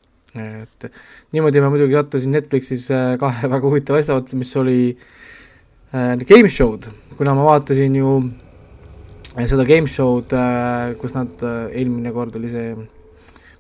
et 0.63 0.91
niimoodi 1.32 1.62
ma 1.62 1.70
muidugi 1.70 1.96
sattusin 1.96 2.32
Netflixis 2.32 2.89
äh, 2.91 3.18
kahe 3.20 3.48
väga 3.48 3.68
huvitava 3.68 4.00
asja 4.00 4.15
otsa, 4.15 4.38
mis 4.38 4.56
oli 4.56 4.98
äh, 5.94 6.18
game 6.27 6.50
show'd, 6.50 6.91
kuna 7.18 7.36
ma 7.36 7.44
vaatasin 7.44 7.96
ju 7.96 8.18
äh, 9.38 9.48
seda 9.48 9.63
game 9.63 9.88
show'd 9.88 10.34
äh,, 10.34 10.98
kus 10.98 11.13
nad 11.13 11.32
äh,, 11.44 11.72
eelmine 11.72 12.12
kord 12.12 12.36
oli 12.36 12.50
see 12.50 12.75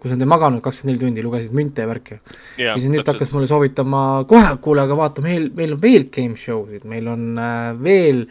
kus 0.01 0.15
nad 0.15 0.23
ei 0.25 0.29
maganud 0.29 0.63
kakskümmend 0.65 0.95
neli 0.97 1.05
tundi, 1.05 1.23
lugesid 1.25 1.53
münte 1.53 1.83
ja 1.83 1.89
värke 1.89 2.17
yeah,. 2.57 2.73
siis 2.73 2.89
nüüd 2.89 3.05
hakkas 3.05 3.29
mulle 3.35 3.49
soovitama, 3.49 4.01
kohe, 4.29 4.55
kuule, 4.63 4.81
aga 4.87 4.97
vaata, 4.97 5.21
meil, 5.25 5.49
meil 5.57 5.75
on 5.75 5.81
veel 5.83 6.07
game 6.13 6.37
show 6.41 6.63
sid, 6.71 6.87
meil 6.89 7.09
on 7.11 7.27
äh, 7.37 7.71
veel 7.77 8.23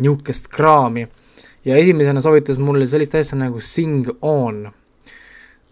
niisugust 0.00 0.48
kraami 0.52 1.04
ja 1.68 1.76
esimesena 1.76 2.22
soovitas 2.24 2.60
mulle 2.62 2.88
sellist 2.88 3.18
asja 3.20 3.36
nagu 3.38 3.60
Sing 3.60 4.08
On 4.20 4.62
mm, 4.64 4.70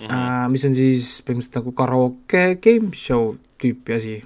-hmm. 0.04 0.12
äh, 0.12 0.50
mis 0.52 0.64
on 0.68 0.76
siis 0.76 1.08
põhimõtteliselt 1.24 1.62
nagu 1.62 1.72
karaoke 1.72 2.44
game 2.60 2.92
show 2.92 3.32
tüüpi 3.62 3.96
asi. 3.96 4.18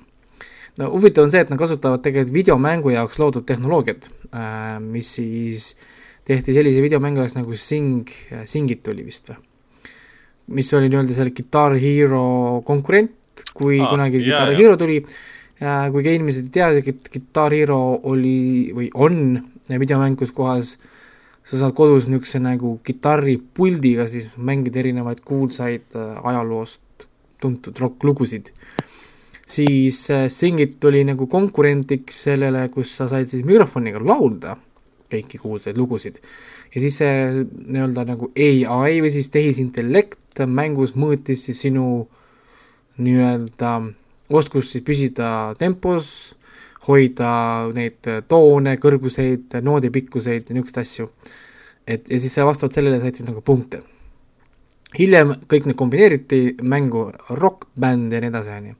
no 0.79 0.91
huvitav 0.91 1.25
on 1.25 1.31
see, 1.31 1.41
et 1.41 1.51
nad 1.55 1.59
kasutavad 1.59 2.03
tegelikult 2.03 2.35
videomängu 2.35 2.91
jaoks 2.91 3.23
loodud 3.23 3.47
tehnoloogiat 3.47 4.11
äh,, 4.35 4.81
mis 4.81 5.15
siis 5.15 5.77
tehti 6.25 6.55
sellise 6.55 6.83
videomängu 6.83 7.23
jaoks 7.23 7.39
nagu 7.39 7.57
Sing, 7.57 8.11
Singit 8.45 8.89
oli 8.89 9.07
vist 9.07 9.31
või? 9.31 9.52
Mis 10.47 10.73
oli 10.75 10.89
nii-öelda 10.91 11.15
selle 11.17 11.35
Guitar 11.37 11.77
Hero 11.81 12.63
konkurent, 12.67 13.45
kui 13.55 13.81
ah, 13.81 13.91
kunagi 13.93 14.23
Guitar 14.25 14.53
jah, 14.53 14.59
Hero 14.59 14.77
tuli. 14.81 15.03
Äh,, 15.63 15.91
kuigi 15.95 16.17
inimesed 16.19 16.49
ei 16.49 16.55
tea, 16.57 16.71
et 16.83 17.11
Guitar 17.13 17.55
Hero 17.55 17.79
oli 18.11 18.73
või 18.75 18.89
on 18.95 19.37
videomäng, 19.71 20.19
kus 20.19 20.33
kohas 20.35 20.75
sa 21.47 21.59
saad 21.59 21.75
kodus 21.75 22.07
niisuguse 22.11 22.41
nagu 22.43 22.77
kitarripuldiga 22.87 24.07
siis 24.11 24.29
mängida 24.37 24.83
erinevaid 24.83 25.23
kuulsaid 25.27 25.95
äh, 25.99 26.19
ajaloost 26.31 27.07
tuntud 27.43 27.79
rokklugusid, 27.83 28.53
siis 29.47 30.05
äh, 30.11 30.29
Singit 30.31 30.79
tuli 30.81 31.03
nagu 31.07 31.27
konkurendiks 31.31 32.23
sellele, 32.29 32.69
kus 32.75 32.95
sa 32.99 33.09
said 33.11 33.31
siis 33.31 33.47
mikrofoniga 33.47 34.03
laulda 34.03 34.57
kõiki 35.13 35.41
kuulsaid 35.43 35.77
lugusid. 35.77 36.23
ja 36.73 36.81
siis 36.81 36.97
see 37.03 37.43
nii-öelda 37.43 38.07
nagu 38.09 38.31
ai 38.33 39.01
või 39.03 39.11
siis 39.13 39.29
tehisintellekt 39.35 40.22
mängus 40.47 40.95
mõõtis 40.97 41.47
siis 41.47 41.61
sinu 41.61 42.07
nii-öelda 43.03 43.73
oskust 44.33 44.73
siis 44.73 44.85
püsida 44.85 45.53
tempos, 45.61 46.35
hoida 46.87 47.33
neid 47.75 48.09
toone, 48.29 48.77
kõrguseid, 48.83 49.59
noodipikkuseid 49.63 50.49
ja 50.49 50.57
niisuguseid 50.57 50.83
asju. 50.83 51.11
et 51.87 52.11
ja 52.11 52.21
siis 52.21 52.37
vastavalt 52.37 52.75
sellele 52.75 53.01
said 53.01 53.15
siis 53.15 53.29
nagu 53.29 53.41
punkte. 53.41 53.83
hiljem 54.99 55.35
kõik 55.49 55.67
need 55.67 55.77
kombineeriti 55.77 56.57
mängu 56.63 57.13
rokkbänd 57.31 58.13
ja 58.13 58.21
nii 58.21 58.29
edasi, 58.29 58.51
on 58.51 58.67
ju. 58.67 58.75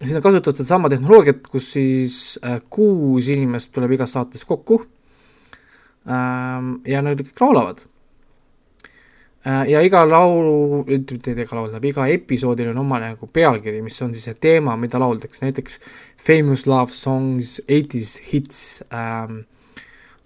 siis 0.00 0.14
nad 0.14 0.22
kasutavad 0.22 0.56
sedasama 0.56 0.88
tehnoloogiat, 0.88 1.46
kus 1.46 1.72
siis 1.72 2.38
äh, 2.44 2.60
kuus 2.70 3.28
inimest 3.28 3.72
tuleb 3.72 3.92
igas 3.92 4.12
saates 4.12 4.44
kokku 4.44 4.82
ähm, 6.06 6.80
ja 6.86 7.02
nad 7.02 7.20
kõik 7.20 7.40
laulavad 7.40 7.91
ja 9.44 9.80
iga 9.82 10.04
laulu, 10.06 10.84
mitte 10.86 11.32
iga 11.34 11.56
laul, 11.56 11.70
tähendab 11.70 11.86
iga 11.88 12.06
episoodil 12.14 12.70
on 12.70 12.82
oma 12.84 13.00
nagu 13.02 13.26
pealkiri, 13.26 13.80
mis 13.82 13.98
on 14.04 14.12
siis 14.14 14.28
see 14.28 14.38
teema, 14.38 14.76
mida 14.78 15.00
lauldakse, 15.02 15.42
näiteks 15.46 15.80
Famous 16.22 16.66
Love 16.70 16.94
Songs, 16.94 17.60
Eighties 17.68 18.18
Hits 18.30 18.82
ähm,, 18.94 19.42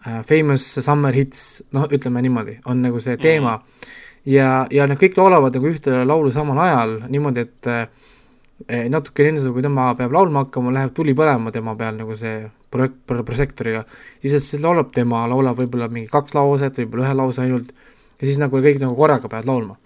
äh, 0.04 0.20
Famous 0.28 0.66
Summer 0.74 1.16
Hits, 1.16 1.62
noh, 1.72 1.86
ütleme 1.88 2.20
niimoodi, 2.26 2.58
on 2.68 2.82
nagu 2.84 3.00
see 3.00 3.16
teema 3.16 3.56
mm. 3.56 3.62
-hmm. 3.62 3.94
ja, 4.34 4.66
ja 4.70 4.86
nad 4.86 5.00
kõik 5.00 5.16
laulavad 5.16 5.56
nagu 5.56 5.72
ühte 5.72 6.04
laulu 6.04 6.32
samal 6.32 6.60
ajal 6.66 6.98
niimoodi, 7.08 7.40
et 7.40 7.72
eh, 7.72 8.84
natukene 8.92 9.32
enne 9.32 9.40
seda, 9.40 9.52
kui 9.52 9.64
tema 9.64 9.94
peab 9.94 10.12
laulma 10.12 10.44
hakkama, 10.44 10.76
läheb 10.76 10.92
tuli 10.92 11.16
põlema 11.16 11.52
tema 11.52 11.74
peal 11.76 11.96
nagu 11.96 12.16
see 12.16 12.50
projekt, 12.70 13.00
prožektoriga, 13.06 13.84
siis 14.20 14.60
laulab 14.60 14.92
tema, 14.92 15.24
laulab 15.28 15.56
võib-olla 15.56 15.88
mingi 15.88 16.12
kaks 16.12 16.34
lauset, 16.34 16.76
võib-olla 16.76 17.08
ühe 17.08 17.14
lause 17.14 17.40
ainult 17.40 17.72
ja 18.20 18.28
siis 18.28 18.38
nagu 18.40 18.60
kõik 18.62 18.80
nagu 18.82 18.96
korraga 18.96 19.28
peavad 19.28 19.48
laulma. 19.48 19.76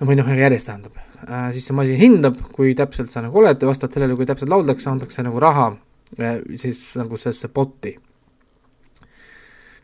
või 0.00 0.14
noh, 0.14 0.28
järjest 0.30 0.68
tähendab 0.70 0.98
äh,, 1.26 1.48
siis 1.52 1.66
see 1.66 1.74
masin 1.74 1.98
hindab, 1.98 2.36
kui 2.54 2.74
täpselt 2.78 3.10
sa 3.10 3.22
nagu 3.24 3.38
oled 3.40 3.58
ja 3.58 3.70
vastavalt 3.70 3.96
sellele, 3.96 4.16
kui 4.16 4.26
täpselt 4.26 4.50
lauldakse, 4.52 4.90
antakse 4.90 5.24
nagu 5.26 5.40
raha 5.42 5.72
äh, 6.20 6.38
siis 6.56 6.92
nagu 7.00 7.18
sellesse 7.18 7.48
botti. 7.48 7.96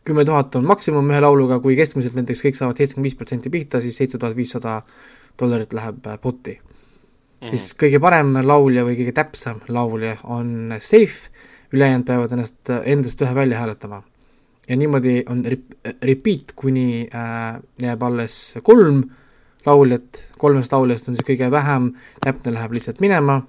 kümme 0.05 0.25
tuhat 0.25 0.55
on 0.55 0.65
maksimum 0.65 1.09
ühe 1.11 1.19
lauluga, 1.19 1.59
kui 1.59 1.75
keskmiselt 1.75 2.15
näiteks 2.15 2.45
kõik 2.45 2.57
saavad 2.59 2.77
seitsekümmend 2.77 3.09
viis 3.09 3.17
protsenti 3.19 3.49
pihta, 3.49 3.81
siis 3.81 3.97
seitse 3.97 4.17
tuhat 4.21 4.35
viissada 4.37 4.81
dollarit 5.39 5.73
läheb 5.73 6.07
äh, 6.07 6.19
botti 6.21 6.55
mm. 6.61 7.47
-hmm. 7.47 7.49
siis 7.49 7.75
kõige 7.75 7.99
parem 7.99 8.37
laulja 8.47 8.87
või 8.87 8.95
kõige 9.01 9.11
täpsem 9.11 9.59
laulja 9.67 10.17
on 10.23 10.73
safe, 10.79 11.31
ülejäänud 11.73 12.05
peavad 12.07 12.31
ennast, 12.31 12.69
endast 12.85 13.21
ühe 13.21 13.35
välja 13.35 13.59
hääletama 13.59 14.03
ja 14.69 14.77
niimoodi 14.77 15.23
on 15.29 15.43
rep-, 15.45 15.75
repeat, 16.03 16.53
kuni 16.55 17.07
äh, 17.13 17.59
jääb 17.81 18.03
alles 18.03 18.55
kolm 18.63 19.03
lauljat, 19.65 20.21
kolmest 20.37 20.73
lauljast 20.73 21.09
on 21.09 21.17
siis 21.17 21.27
kõige 21.27 21.49
vähem, 21.53 21.91
täpne 22.23 22.53
läheb 22.53 22.75
lihtsalt 22.77 23.01
minema, 23.03 23.41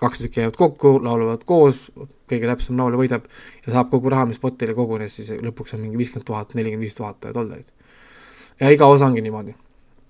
kaks 0.00 0.22
tükki 0.24 0.42
jäävad 0.42 0.58
kokku, 0.58 0.94
laulavad 1.04 1.44
koos, 1.48 1.88
kõige 2.28 2.50
täpsem 2.50 2.78
laulja 2.80 3.00
võidab 3.00 3.26
ja 3.64 3.74
saab 3.74 3.90
kogu 3.92 4.12
raha, 4.12 4.28
mis 4.30 4.40
potile 4.42 4.76
kogunes, 4.76 5.16
siis 5.18 5.32
lõpuks 5.44 5.76
on 5.76 5.84
mingi 5.84 6.00
viiskümmend 6.00 6.28
tuhat, 6.28 6.54
nelikümmend 6.58 6.88
viis 6.88 6.96
tuhat 6.98 7.28
dollarit. 7.34 7.68
ja 8.60 8.72
iga 8.74 8.86
osa 8.86 9.06
ongi 9.06 9.24
niimoodi. 9.24 9.54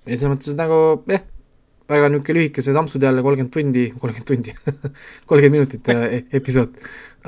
ja 0.06 0.16
selles 0.16 0.34
mõttes 0.34 0.56
nagu 0.58 1.02
jah 1.06 1.20
eh,, 1.20 1.26
väga 1.88 2.08
niisugune 2.12 2.40
lühikesed 2.40 2.76
ampsud 2.76 3.02
jälle, 3.02 3.22
kolmkümmend 3.22 3.52
tundi, 3.52 3.84
kolmkümmend 4.00 4.28
tundi 4.28 4.54
kolmkümmend 5.28 5.56
minutit 5.56 5.88
äh, 5.94 6.18
episood 6.32 6.74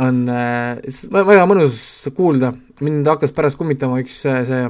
on 0.01 0.27
äh, 0.29 0.81
väga 1.13 1.47
mõnus 1.49 1.81
kuulda 2.17 2.53
mind 2.85 3.09
hakkas 3.09 3.35
pärast 3.37 3.59
kummitama 3.61 4.01
üks 4.03 4.23
äh, 4.29 4.43
see 4.49 4.67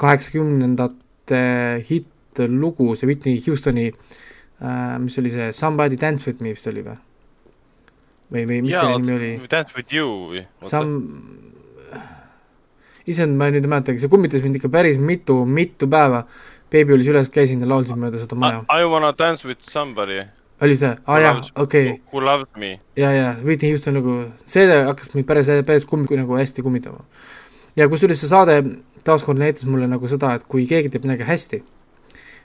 kaheksakümnendate 0.00 1.40
hitt-lugu, 1.88 2.92
see 2.98 3.08
Whitney 3.10 3.40
Houstoni 3.46 3.88
äh,, 3.90 4.96
mis 5.02 5.18
oli 5.20 5.32
see 5.34 5.52
Somebody 5.56 5.98
Dance 6.00 6.26
With 6.28 6.42
Me 6.44 6.54
vist 6.54 6.68
oli 6.70 6.84
või? 6.86 6.96
või, 8.32 8.44
või 8.50 8.60
mis 8.66 8.76
selle 8.76 9.00
nimi 9.00 9.16
oli? 9.18 9.32
Dance 9.50 9.76
With 9.76 9.94
You 9.94 10.14
või? 10.32 10.44
Some, 10.68 10.94
issand, 13.06 13.36
ma 13.38 13.50
nüüd 13.52 13.66
ei 13.66 13.72
mäletagi, 13.74 14.02
see 14.02 14.12
kummitas 14.12 14.44
mind 14.44 14.58
ikka 14.60 14.72
päris 14.72 14.98
mitu, 15.00 15.42
mitu 15.44 15.90
päeva. 15.90 16.24
beebi 16.74 16.94
oli 16.96 17.04
süles, 17.06 17.28
käisin 17.30 17.60
ja 17.62 17.68
laulsin 17.70 18.00
mööda 18.00 18.18
seda 18.18 18.34
maja. 18.34 18.64
I 18.72 18.88
wanna 18.88 19.12
dance 19.14 19.46
with 19.46 19.62
somebody 19.62 20.24
oli 20.62 20.76
see, 20.78 20.88
aa 20.88 21.14
ah, 21.14 21.20
jaa, 21.20 21.34
okei 21.56 21.88
okay.. 21.88 22.00
Who 22.12 22.24
loved 22.24 22.58
me. 22.58 22.80
ja, 22.96 23.12
ja 23.12 23.34
Whitney 23.42 23.70
Houston 23.70 23.94
nagu, 23.98 24.16
see 24.48 24.66
hakkas 24.70 25.14
mind 25.14 25.26
päris, 25.28 25.50
päris 25.66 25.86
kummi, 25.86 26.08
nagu 26.18 26.38
hästi 26.38 26.62
kummitama 26.62 27.04
ja 27.76 27.88
kusjuures 27.90 28.20
see 28.20 28.30
saade 28.30 28.58
taaskord 29.04 29.38
näitas 29.38 29.66
mulle 29.68 29.88
nagu 29.90 30.08
seda, 30.08 30.34
et 30.38 30.44
kui 30.48 30.66
keegi 30.68 30.92
teeb 30.92 31.06
midagi 31.06 31.26
hästi, 31.28 31.60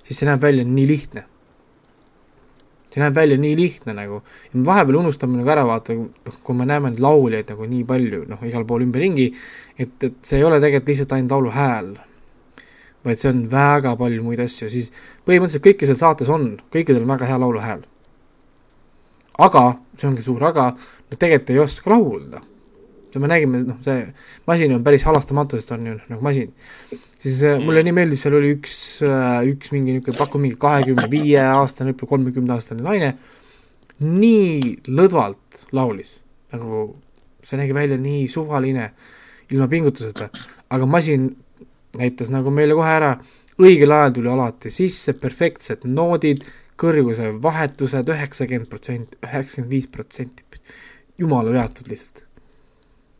siis 0.05 0.17
see 0.19 0.27
näeb 0.29 0.41
välja 0.43 0.65
nii 0.67 0.87
lihtne. 0.89 1.25
see 2.89 3.03
näeb 3.03 3.13
välja 3.13 3.37
nii 3.37 3.53
lihtne 3.53 3.93
nagu, 3.93 4.23
ja 4.49 4.57
me 4.57 4.65
vahepeal 4.65 4.97
unustame 5.03 5.37
nagu 5.37 5.49
ära 5.53 5.61
vaata, 5.67 5.93
noh, 5.93 6.37
kui 6.43 6.57
me 6.57 6.65
näeme 6.65 6.89
neid 6.89 7.01
lauljaid 7.05 7.51
nagu 7.53 7.67
nii 7.69 7.83
palju, 7.85 8.23
noh, 8.31 8.41
igal 8.49 8.65
pool 8.65 8.81
ümberringi, 8.81 9.27
et, 9.77 9.93
et 10.03 10.15
see 10.25 10.39
ei 10.39 10.45
ole 10.47 10.57
tegelikult 10.57 10.89
lihtsalt 10.89 11.13
ainult 11.13 11.35
laulu 11.35 11.53
hääl, 11.53 11.91
vaid 13.05 13.21
see 13.21 13.29
on 13.29 13.43
väga 13.51 13.93
palju 13.99 14.25
muid 14.25 14.41
asju, 14.41 14.71
siis 14.73 14.89
põhimõtteliselt 15.21 15.67
kõike 15.67 15.85
seal 15.85 16.01
saates 16.01 16.33
on, 16.33 16.55
kõikidel 16.73 17.05
on 17.05 17.13
väga 17.13 17.29
hea 17.29 17.37
lauluhääl. 17.45 17.85
aga, 19.37 19.65
see 20.01 20.09
ongi 20.09 20.25
suur 20.25 20.49
aga, 20.49 20.71
nad 21.11 21.21
tegelikult 21.21 21.53
ei 21.53 21.61
oska 21.61 21.93
laulda 21.93 22.41
ja 23.13 23.21
me 23.21 23.29
nägime, 23.29 23.63
noh, 23.65 23.79
see 23.83 24.03
masin 24.47 24.75
on 24.75 24.83
päris 24.85 25.05
halastamatu, 25.07 25.59
sest 25.59 25.71
on 25.75 25.87
ju 25.87 25.95
nagu 26.11 26.21
masin. 26.23 26.51
siis 27.19 27.41
äh, 27.43 27.59
mulle 27.59 27.83
nii 27.83 27.95
meeldis, 27.95 28.21
seal 28.23 28.37
oli 28.37 28.53
üks, 28.55 28.77
äh, 29.05 29.41
üks 29.49 29.73
mingi 29.75 29.95
niisugune, 29.95 30.17
pakub 30.19 30.43
mingi 30.43 30.59
kahekümne 30.59 31.09
viie 31.11 31.41
aastane, 31.41 31.91
võib-olla 31.91 32.13
kolmekümne 32.13 32.55
aastane 32.55 32.85
naine, 32.85 33.13
nii 34.05 34.77
lõdvalt 34.87 35.65
laulis, 35.75 36.17
nagu 36.53 36.85
see 37.43 37.59
nägi 37.59 37.75
välja 37.75 37.97
nii 37.99 38.27
suvaline, 38.31 38.91
ilma 39.49 39.67
pingutuseta, 39.71 40.29
aga 40.69 40.87
masin 40.87 41.31
näitas 41.97 42.31
nagu 42.31 42.53
meile 42.53 42.77
kohe 42.77 42.93
ära, 42.93 43.11
õigel 43.59 43.91
ajal 43.91 44.15
tuli 44.15 44.31
alati 44.31 44.71
sisse 44.71 45.17
perfektsed 45.17 45.83
noodid, 45.89 46.45
kõrguse 46.79 47.33
vahetused, 47.43 48.07
üheksakümmend 48.07 48.69
protsenti, 48.71 49.19
üheksakümmend 49.25 49.73
viis 49.73 49.89
protsenti, 49.91 50.45
jumala 51.19 51.51
veatud 51.51 51.89
lihtsalt 51.91 52.28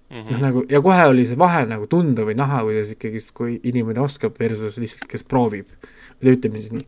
Mm 0.10 0.18
-hmm. 0.18 0.32
noh, 0.32 0.40
nagu 0.42 0.64
ja 0.70 0.82
kohe 0.82 1.06
oli 1.08 1.26
see 1.26 1.38
vahe 1.38 1.66
nagu 1.70 1.88
tunda 1.88 2.24
või 2.26 2.34
näha, 2.38 2.64
kuidas 2.66 2.92
ikkagist, 2.96 3.32
kui 3.32 3.60
inimene 3.64 4.02
oskab 4.02 4.40
versus 4.40 4.78
lihtsalt, 4.82 5.06
kes 5.12 5.24
proovib. 5.24 5.68
või 6.24 6.34
ütleme 6.36 6.62
siis 6.62 6.72
nii. 6.72 6.88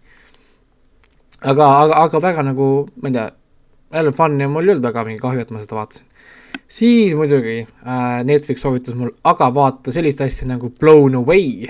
aga, 1.41 1.67
aga, 1.81 1.95
aga 1.95 2.21
väga 2.21 2.43
nagu, 2.43 2.87
ma 3.01 3.07
ei 3.07 3.13
tea, 3.13 3.31
jälle 3.93 4.11
fun 4.11 4.41
ja 4.41 4.49
mul 4.49 4.63
ei 4.63 4.73
olnud 4.73 4.83
väga 4.83 5.05
mingi 5.05 5.21
kahju, 5.21 5.39
et 5.39 5.51
ma 5.51 5.61
seda 5.61 5.75
vaatasin. 5.75 6.05
siis 6.67 7.13
muidugi 7.15 7.59
äh, 7.61 8.23
Netflix 8.23 8.61
soovitas 8.61 8.95
mul, 8.95 9.13
aga 9.23 9.53
vaata 9.53 9.91
sellist 9.91 10.21
asja 10.21 10.47
nagu 10.47 10.69
Blown 10.69 11.15
Away, 11.15 11.69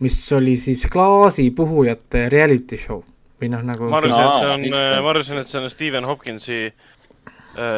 mis 0.00 0.32
oli 0.32 0.56
siis 0.56 0.86
klaasipuhujate 0.90 2.28
reality 2.28 2.76
show 2.76 3.04
või 3.40 3.48
noh, 3.48 3.62
nagu. 3.62 3.88
ma 3.88 4.02
arvasin, 4.02 4.24
et 4.26 4.40
see 4.40 4.54
on, 4.54 5.02
ma 5.02 5.10
arvasin, 5.10 5.38
et 5.38 5.48
see 5.48 5.62
on 5.62 5.70
Stephen 5.70 6.04
Hopkinsi 6.04 6.64
äh, 6.66 6.91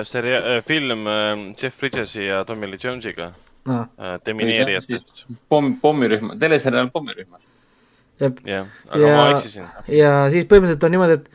seria- 0.05 0.43
äh,, 0.57 0.63
film 0.65 1.07
äh, 1.07 1.55
Jeff 1.63 1.79
Bridgesi 1.79 2.27
ja 2.27 2.45
Tommy 2.45 2.71
Lee 2.71 2.79
Jones'iga 2.83 3.33
no. 3.67 3.81
äh, 3.99 4.19
demineerijatest. 4.27 5.27
pomm, 5.49 5.75
pommirühma, 5.81 6.37
teleseriaal 6.39 6.91
pommirühmast. 6.93 7.51
jah, 8.21 8.67
aga 8.89 9.07
ja, 9.07 9.17
ma 9.17 9.31
eksisin. 9.39 9.67
ja 9.89 10.13
siis 10.31 10.47
põhimõtteliselt 10.51 10.87
on 10.87 10.95
niimoodi, 10.95 11.19
et 11.19 11.31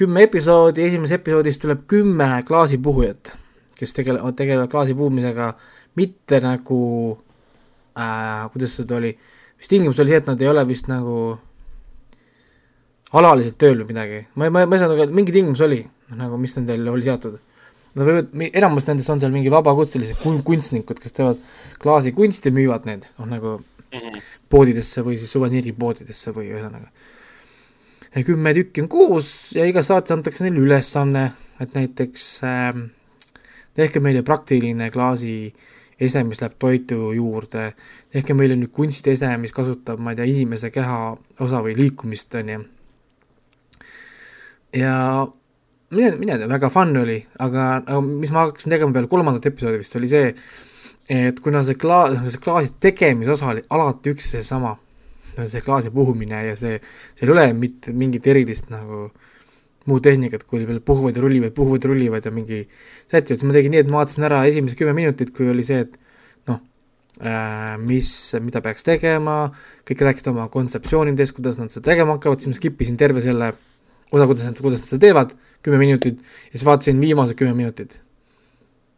kümme 0.00 0.24
episoodi, 0.26 0.86
esimeses 0.88 1.18
episoodis 1.20 1.60
tuleb 1.60 1.84
kümme 1.90 2.30
klaasipuhujat, 2.48 3.34
kes 3.78 3.94
tegelevad, 3.96 4.34
tegelevad 4.38 4.72
klaasi 4.72 4.96
puhumisega, 4.96 5.52
mitte 6.00 6.40
nagu 6.40 6.80
äh,, 7.98 8.48
kuidas 8.54 8.78
seda 8.80 8.98
oli, 8.98 9.12
vist 9.60 9.70
tingimus 9.70 10.00
oli 10.00 10.14
see, 10.14 10.22
et 10.24 10.32
nad 10.32 10.42
ei 10.42 10.50
ole 10.50 10.64
vist 10.68 10.90
nagu 10.90 11.36
alaliselt 13.12 13.58
tööl 13.58 13.82
või 13.82 13.92
midagi, 13.92 14.24
ma 14.38 14.46
ei, 14.46 14.54
ma, 14.54 14.64
ma 14.66 14.76
ei 14.76 14.82
saa 14.82 14.90
nagu, 14.90 15.06
mingi 15.14 15.34
tingimus 15.34 15.62
oli, 15.66 15.82
nagu 16.16 16.38
mis 16.40 16.56
nendel 16.58 16.88
oli 16.92 17.06
seatud. 17.06 17.38
Nad 17.94 18.06
võivad, 18.06 18.34
enamus 18.52 18.86
nendest 18.86 19.10
on 19.10 19.20
seal 19.22 19.32
mingi 19.34 19.50
vabakutselised 19.50 20.20
kunstnikud, 20.46 21.00
kes 21.02 21.16
teevad 21.16 21.40
klaasikunsti, 21.82 22.52
müüvad 22.54 22.86
need, 22.86 23.08
noh 23.18 23.26
nagu 23.26 23.56
mm 23.58 23.98
-hmm. 23.98 24.20
poodidesse 24.48 25.02
või 25.02 25.16
siis 25.18 25.32
suveniiripoodidesse 25.34 26.30
või 26.36 26.52
ühesõnaga 26.52 26.90
kümme 28.26 28.54
tükki 28.54 28.82
on 28.82 28.88
kuus 28.88 29.52
ja 29.54 29.64
igas 29.64 29.86
saates 29.86 30.12
antakse 30.12 30.44
neile 30.44 30.58
ülesanne, 30.64 31.30
et 31.60 31.74
näiteks 31.74 32.24
äh, 32.44 32.80
tehke 33.74 34.00
meile 34.02 34.22
praktiline 34.26 34.90
klaasi 34.90 35.52
ese, 36.00 36.22
mis 36.24 36.40
läheb 36.40 36.56
toitu 36.58 37.12
juurde, 37.14 37.72
tehke 38.12 38.34
meile 38.34 38.56
nüüd 38.58 38.72
kunstiese, 38.74 39.30
mis 39.38 39.52
kasutab, 39.54 40.00
ma 40.00 40.14
ei 40.14 40.20
tea, 40.20 40.28
inimese 40.32 40.72
keha 40.74 40.98
osa 41.44 41.60
või 41.62 41.76
liikumist, 41.78 42.34
on 42.40 42.54
ju. 42.54 42.62
ja 44.80 44.94
mine, 45.90 46.10
mine 46.18 46.38
tea, 46.38 46.48
väga 46.50 46.70
fun 46.72 46.94
oli, 47.02 47.18
aga, 47.42 47.70
aga 47.82 48.00
mis 48.04 48.32
ma 48.34 48.46
hakkasin 48.46 48.74
tegema 48.74 48.94
peale 48.94 49.10
kolmandat 49.10 49.48
episoodi 49.50 49.80
vist, 49.80 49.96
oli 49.98 50.10
see, 50.10 50.34
et 51.10 51.40
kuna 51.42 51.64
see 51.66 51.78
klaas, 51.80 52.18
see 52.30 52.42
klaasi 52.42 52.76
tegemise 52.82 53.34
osa 53.34 53.50
oli 53.54 53.64
alati 53.74 54.14
üks 54.14 54.30
ja 54.30 54.38
seesama 54.38 54.76
see 55.40 55.62
klaasi 55.64 55.90
puhumine 55.94 56.44
ja 56.50 56.54
see, 56.58 56.78
seal 57.18 57.30
ei 57.30 57.34
ole 57.34 57.46
mitte 57.56 57.94
mingit 57.96 58.26
erilist 58.30 58.70
nagu 58.70 59.08
muud 59.88 60.04
tehnikat, 60.04 60.44
kui 60.46 60.62
veel 60.68 60.82
puhuvad 60.84 61.16
ja 61.16 61.24
rullivad, 61.24 61.54
puhuvad 61.56 61.86
ja 61.86 61.90
rullivad 61.90 62.26
ja 62.26 62.32
mingi 62.34 62.60
sätivad, 63.10 63.40
siis 63.40 63.46
ma 63.48 63.56
tegin 63.56 63.74
nii, 63.74 63.82
et 63.82 63.90
ma 63.90 64.02
vaatasin 64.02 64.26
ära 64.28 64.42
esimesed 64.50 64.78
kümme 64.78 64.94
minutit, 64.94 65.32
kui 65.34 65.48
oli 65.50 65.64
see, 65.66 65.86
et 65.86 65.96
noh 66.50 66.60
äh,, 67.24 67.74
mis, 67.82 68.12
mida 68.44 68.62
peaks 68.62 68.86
tegema, 68.86 69.38
kõik 69.88 70.04
rääkisid 70.06 70.30
oma 70.34 70.46
kontseptsioonidest, 70.52 71.34
kuidas 71.34 71.58
nad 71.58 71.72
seda 71.72 71.88
tegema 71.88 72.18
hakkavad, 72.18 72.44
siis 72.44 72.52
ma 72.52 72.60
skip 72.60 72.84
isin 72.84 73.00
terve 73.00 73.24
selle 73.24 73.54
osa, 74.10 74.26
kuidas 74.28 74.44
nad, 74.46 74.60
kuidas 74.60 74.84
nad 74.84 74.92
seda 74.92 75.06
teevad, 75.08 75.34
kümme 75.62 75.78
minutit, 75.78 76.20
ja 76.50 76.58
siis 76.58 76.64
vaatasin 76.64 77.00
viimased 77.00 77.36
kümme 77.38 77.54
minutit. 77.54 78.00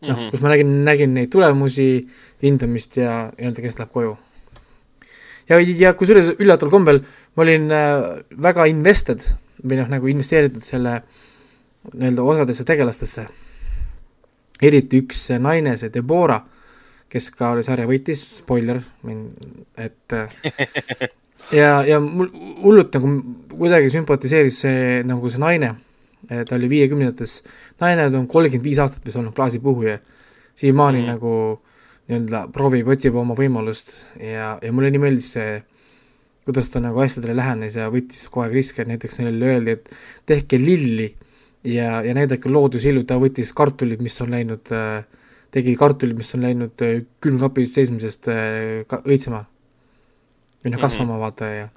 noh 0.03 0.17
mm 0.17 0.23
-hmm., 0.23 0.31
kus 0.31 0.41
ma 0.41 0.49
nägin, 0.49 0.85
nägin 0.85 1.15
neid 1.15 1.31
tulemusi, 1.31 2.09
hindamist 2.43 2.97
ja 2.97 3.33
nii-öelda, 3.39 3.63
kes 3.63 3.79
läheb 3.79 3.93
koju 3.93 4.17
ja, 5.49 5.59
ja 5.59 5.93
kusjuures 5.99 6.33
üllataval 6.39 6.73
kombel 6.73 7.03
ma 7.37 7.45
olin 7.45 7.71
äh, 7.75 8.23
väga 8.43 8.67
invested 8.71 9.25
või 9.63 9.79
noh, 9.79 9.91
nagu 9.91 10.11
investeeritud 10.11 10.65
selle 10.67 11.01
nii-öelda 11.93 12.23
osadesse 12.23 12.67
tegelastesse. 12.67 13.27
eriti 14.63 15.01
üks 15.03 15.25
naine, 15.43 15.75
see 15.77 15.91
Deborah, 15.91 16.45
kes 17.11 17.31
ka 17.35 17.51
oli 17.57 17.65
sarja 17.67 17.87
võitis, 17.89 18.21
spoiler, 18.39 18.79
et 19.77 20.15
äh, 20.15 20.37
ja, 21.61 21.83
ja 21.87 21.99
mul 22.01 22.31
hullult 22.63 22.95
nagu 22.95 23.11
kuidagi 23.57 23.91
sümpatiseeris 23.91 24.61
see 24.65 25.01
nagu 25.07 25.31
see 25.31 25.43
naine, 25.43 25.75
ta 26.29 26.57
oli 26.57 26.69
viiekümnendates, 26.71 27.43
naine 27.81 28.07
on 28.07 28.29
kolmkümmend 28.31 28.65
viis 28.65 28.81
aastat 28.83 29.05
vist 29.07 29.19
olnud 29.19 29.35
klaasipuhuja, 29.35 29.99
siiamaani 30.59 31.03
mm. 31.03 31.11
nagu 31.15 31.35
nii-öelda 32.09 32.47
proovib, 32.55 32.89
otsib 32.93 33.17
oma 33.19 33.37
võimalust 33.39 33.95
ja, 34.21 34.57
ja 34.63 34.73
mulle 34.75 34.91
nii 34.93 35.03
meeldis 35.03 35.33
see, 35.37 35.57
kuidas 36.47 36.71
ta 36.73 36.83
nagu 36.83 37.01
asjadele 37.03 37.37
lähenes 37.39 37.77
ja 37.79 37.89
võttis 37.93 38.27
kogu 38.29 38.47
aeg 38.47 38.57
riske, 38.59 38.87
näiteks 38.87 39.21
neile 39.21 39.53
öeldi, 39.53 39.77
et 39.79 39.93
tehke 40.29 40.59
lilli 40.59 41.13
ja, 41.65 42.01
ja 42.03 42.15
näidake 42.19 42.51
loodusillu, 42.51 43.05
ta 43.07 43.19
võttis 43.23 43.55
kartulid, 43.57 44.03
mis 44.03 44.19
on 44.25 44.35
läinud, 44.35 44.73
tegi 45.55 45.77
kartulid, 45.79 46.19
mis 46.19 46.35
on 46.37 46.47
läinud 46.47 46.87
külmkapis 47.23 47.75
seismisest 47.77 48.31
õitsema 49.03 49.45
või 50.63 50.71
noh, 50.71 50.79
mhm. 50.79 50.83
kasvama 50.83 51.05
mm 51.05 51.15
-hmm. 51.15 51.23
vaata 51.27 51.55
ja 51.55 51.69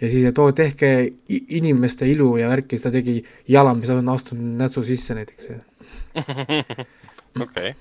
ja 0.00 0.10
siis, 0.10 0.28
et 0.30 0.38
oo, 0.38 0.52
tehke 0.52 0.92
inimeste 1.28 2.06
ilu 2.08 2.36
ja 2.38 2.48
värki, 2.52 2.76
siis 2.76 2.86
ta 2.86 2.94
tegi 2.94 3.18
jala, 3.48 3.74
mis 3.74 3.90
on 3.94 4.14
astunud 4.14 4.62
nätsu 4.62 4.84
sisse 4.86 5.18
näiteks. 5.18 5.52
okei 7.44 7.74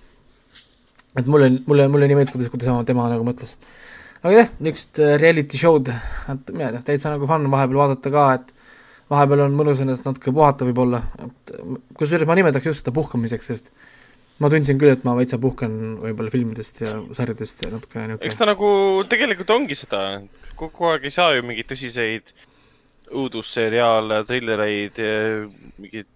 et 1.18 1.26
mulle, 1.26 1.50
mulle, 1.66 1.88
mulle 1.92 2.08
nii 2.10 2.18
meeldis, 2.18 2.34
kuidas, 2.34 2.52
kuidas 2.54 2.86
tema, 2.86 3.08
nagu 3.12 3.26
mõtles. 3.26 3.56
aga 4.22 4.34
jah, 4.34 4.52
niisugust 4.60 5.02
äh, 5.02 5.16
reality 5.22 5.60
show'd, 5.60 5.90
et 6.34 6.54
mina 6.54 6.70
ei 6.70 6.78
tea, 6.78 6.86
täitsa 6.92 7.14
nagu 7.14 7.30
fun 7.30 7.48
vahepeal 7.54 7.82
vaadata 7.82 8.14
ka, 8.14 8.26
et 8.38 8.54
vahepeal 9.14 9.46
on 9.48 9.58
mõnus 9.58 9.82
ennast 9.84 10.06
natuke 10.08 10.34
puhata 10.36 10.68
võib-olla, 10.68 11.02
et 11.26 11.56
kusjuures 11.98 12.30
ma 12.30 12.38
nimetaks 12.38 12.70
just 12.70 12.84
seda 12.84 12.94
puhkamiseks, 12.96 13.54
sest 13.54 13.72
ma 14.41 14.50
tundsin 14.54 14.78
küll, 14.82 14.93
et 14.93 15.06
ma 15.08 15.15
veitsa 15.17 15.39
puhkan 15.41 15.71
võib-olla 16.02 16.34
filmidest 16.34 16.84
ja 16.84 16.97
sarjadest 17.17 17.63
ja 17.65 17.71
natukene 17.73 18.12
niisugune 18.12 18.30
eks 18.30 18.39
ta 18.39 18.50
nagu 18.50 18.69
tegelikult 19.10 19.56
ongi 19.56 19.78
seda, 19.80 20.04
kogu 20.60 20.91
aeg 20.91 21.08
ei 21.10 21.15
saa 21.15 21.34
ju 21.38 21.45
mingeid 21.47 21.69
tõsiseid 21.71 22.36
õudusseriaale, 23.17 24.21
trillereid, 24.28 25.02
mingeid 25.80 26.10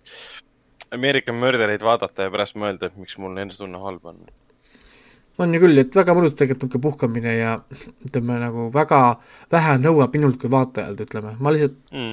Ameerika 0.92 1.32
mördereid 1.32 1.84
vaadata 1.88 2.28
ja 2.28 2.32
pärast 2.34 2.58
mõelda, 2.60 2.90
et 2.90 2.98
miks 3.00 3.16
mul 3.22 3.38
enesetunne 3.40 3.80
halb 3.80 4.10
on. 4.12 4.18
On 5.40 5.54
ju 5.56 5.62
küll, 5.64 5.80
et 5.80 5.96
väga 5.96 6.14
mõnus 6.18 6.36
tegelikult 6.36 6.68
niisugune 6.68 6.84
puhkamine 6.84 7.36
ja 7.38 7.54
ütleme 8.06 8.36
nagu 8.42 8.68
väga 8.74 9.00
vähe 9.54 9.78
nõuab 9.80 10.18
minult 10.18 10.38
kui 10.42 10.52
vaatajalt, 10.52 11.00
ütleme, 11.08 11.38
ma 11.40 11.54
lihtsalt 11.56 11.78
mm. 11.96 12.12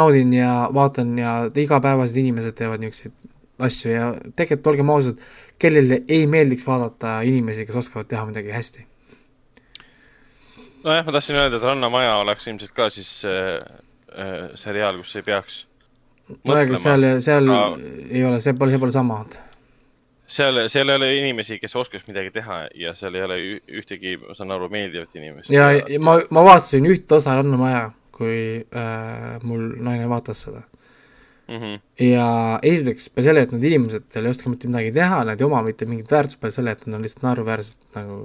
naudin 0.00 0.32
ja 0.32 0.54
vaatan 0.74 1.12
ja 1.20 1.34
igapäevased 1.52 2.16
inimesed 2.24 2.56
teevad 2.56 2.80
niisuguseid 2.82 3.25
asju 3.58 3.92
ja 3.92 4.10
tegelikult 4.36 4.72
olgem 4.72 4.90
ausad, 4.92 5.22
kellele 5.58 6.02
ei 6.08 6.26
meeldiks 6.30 6.66
vaadata 6.66 7.20
inimesi, 7.26 7.66
kes 7.66 7.80
oskavad 7.82 8.08
teha 8.10 8.26
midagi 8.28 8.52
hästi. 8.52 8.86
nojah, 10.84 11.06
ma 11.06 11.16
tahtsin 11.16 11.36
öelda, 11.36 11.56
et 11.56 11.62
Rannamaja 11.62 12.16
oleks 12.22 12.46
ilmselt 12.46 12.76
ka 12.76 12.90
siis 12.90 13.22
äh, 13.24 13.56
äh, 14.12 14.52
seriaal, 14.54 15.00
kus 15.02 15.16
ei 15.16 15.26
peaks 15.26 15.64
nojah, 16.44 16.78
seal, 16.78 17.08
seal 17.20 17.50
no. 17.50 17.60
ei 18.10 18.24
ole, 18.24 18.40
see 18.40 18.54
pole, 18.54 18.74
see 18.74 18.82
pole 18.82 18.94
sama 18.94 19.24
seal, 20.26 20.66
seal 20.68 20.90
ei 20.90 21.00
ole 21.00 21.10
inimesi, 21.16 21.58
kes 21.62 21.76
oskaks 21.76 22.06
midagi 22.10 22.34
teha 22.34 22.66
ja 22.74 22.94
seal 22.98 23.14
ei 23.14 23.26
ole 23.26 23.40
ühtegi, 23.80 24.16
ma 24.22 24.36
saan 24.36 24.52
aru, 24.54 24.68
meeldivat 24.70 25.16
inimest. 25.16 25.50
ja, 25.50 25.70
ja 25.72 26.00
ma, 26.00 26.18
ma 26.30 26.44
vaatasin 26.52 26.86
ühte 26.92 27.18
osa 27.18 27.38
Rannamaja, 27.40 27.88
kui 28.12 28.38
äh, 28.60 29.36
mul 29.42 29.70
naine 29.80 30.08
vaatas 30.12 30.44
seda 30.46 30.66
mm. 31.48 31.60
-hmm. 31.60 31.78
ja 32.08 32.26
esiteks 32.62 33.08
peale 33.10 33.28
selle, 33.28 33.46
et 33.46 33.54
need 33.54 33.68
inimesed 33.70 34.18
ei 34.20 34.32
oska 34.32 34.50
mitte 34.50 34.68
midagi 34.68 34.92
teha, 34.98 35.22
nad 35.24 35.40
ei 35.40 35.46
oma 35.46 35.62
mitte 35.62 35.86
mingit 35.86 36.10
väärtust 36.10 36.40
peale 36.40 36.58
selle, 36.58 36.76
et 36.76 36.86
nad 36.86 36.98
on 36.98 37.06
lihtsalt 37.06 37.26
naeruväärselt 37.28 37.98
nagu 38.00 38.20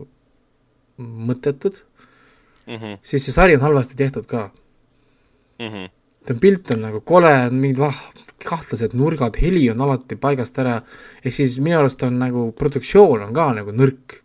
mõttetud 1.01 1.81
mm, 2.67 2.75
-hmm. 2.75 2.99
siis 3.01 3.25
see 3.25 3.33
sari 3.33 3.55
on 3.55 3.65
halvasti 3.67 3.95
tehtud 3.95 4.25
ka 4.25 4.49
mm. 5.59 5.67
-hmm 5.67 5.89
see 6.27 6.37
pilt 6.41 6.71
on 6.75 6.83
nagu 6.85 7.01
kole, 7.05 7.33
mingid 7.53 7.79
vah, 7.81 7.97
kahtlased 8.41 8.95
nurgad, 8.97 9.37
heli 9.41 9.67
on 9.71 9.81
alati 9.85 10.17
paigast 10.21 10.57
ära, 10.61 10.79
ehk 11.21 11.35
siis 11.35 11.59
minu 11.61 11.79
arust 11.79 12.01
on 12.05 12.19
nagu 12.21 12.49
produktsioon 12.57 13.27
on 13.27 13.33
ka 13.33 13.51
nagu 13.57 13.73
nõrk. 13.75 14.19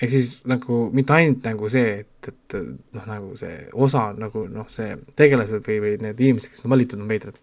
ehk 0.00 0.10
siis 0.10 0.28
nagu 0.48 0.86
mitte 0.96 1.12
ainult 1.12 1.44
nagu 1.44 1.68
see, 1.68 2.00
et, 2.00 2.28
et 2.28 2.54
noh, 2.96 3.04
nagu 3.04 3.34
see 3.36 3.66
osa 3.72 4.06
nagu 4.16 4.46
noh, 4.48 4.68
see 4.72 4.94
tegelased 5.16 5.60
või, 5.66 5.76
või 5.84 5.96
need 6.00 6.20
inimesed, 6.20 6.54
kes 6.54 6.64
on 6.64 6.72
valitud, 6.72 7.00
on 7.00 7.10
veidrad. 7.10 7.36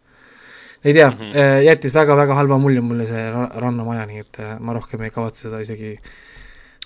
Ei 0.85 0.93
tea 0.93 1.09
mm, 1.09 1.17
-hmm. 1.17 1.63
jättis 1.65 1.93
väga-väga 1.93 2.35
halva 2.35 2.57
mulje 2.57 2.81
mulle 2.81 3.05
see 3.09 3.23
Rannamaja, 3.55 4.05
nii 4.05 4.19
et 4.25 4.39
äh, 4.39 4.57
ma 4.59 4.73
rohkem 4.73 5.01
ei 5.01 5.13
kavatse 5.13 5.47
seda 5.47 5.61
isegi 5.61 5.97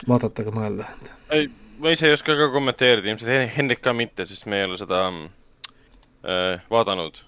vaadata 0.07 0.41
ega 0.41 0.53
mõelda. 0.55 0.87
ei, 1.29 1.49
ma 1.79 1.91
ise 1.91 2.07
ei 2.07 2.13
oska 2.13 2.35
ka 2.37 2.49
kommenteerida, 2.53 3.09
ilmselt 3.09 3.57
Hendrik 3.57 3.81
ka 3.81 3.93
mitte, 3.93 4.25
sest 4.25 4.45
me 4.45 4.61
ei 4.61 4.69
ole 4.69 4.77
seda 4.81 5.03
äh, 5.09 6.61
vaadanud 6.69 7.21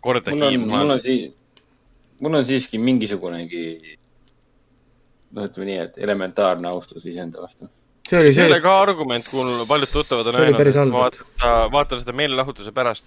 kordagi. 0.00 0.36
mul 0.36 0.48
on, 0.48 0.68
mul 0.68 0.96
on 0.96 1.00
sii-, 1.00 1.32
mul 2.20 2.40
on 2.40 2.46
siiski 2.46 2.80
mingisugunegi, 2.82 3.64
no 5.32 5.46
ütleme 5.48 5.70
nii, 5.70 5.78
et 5.86 6.02
elementaarne 6.08 6.68
austus 6.68 7.06
iseenda 7.06 7.42
vastu. 7.42 7.68
see 8.08 8.20
oli 8.20 8.32
see. 8.32 8.42
see 8.42 8.50
oli 8.50 8.62
ka 8.64 8.78
argument, 8.82 9.28
kui 9.30 9.66
paljud 9.68 9.92
tuttavad 9.92 10.32
on 10.32 10.40
öelnud, 10.40 10.66
et 10.66 10.80
vaata, 10.92 11.52
vaata 11.72 12.00
seda 12.02 12.16
meelelahutuse 12.16 12.74
pärast. 12.74 13.06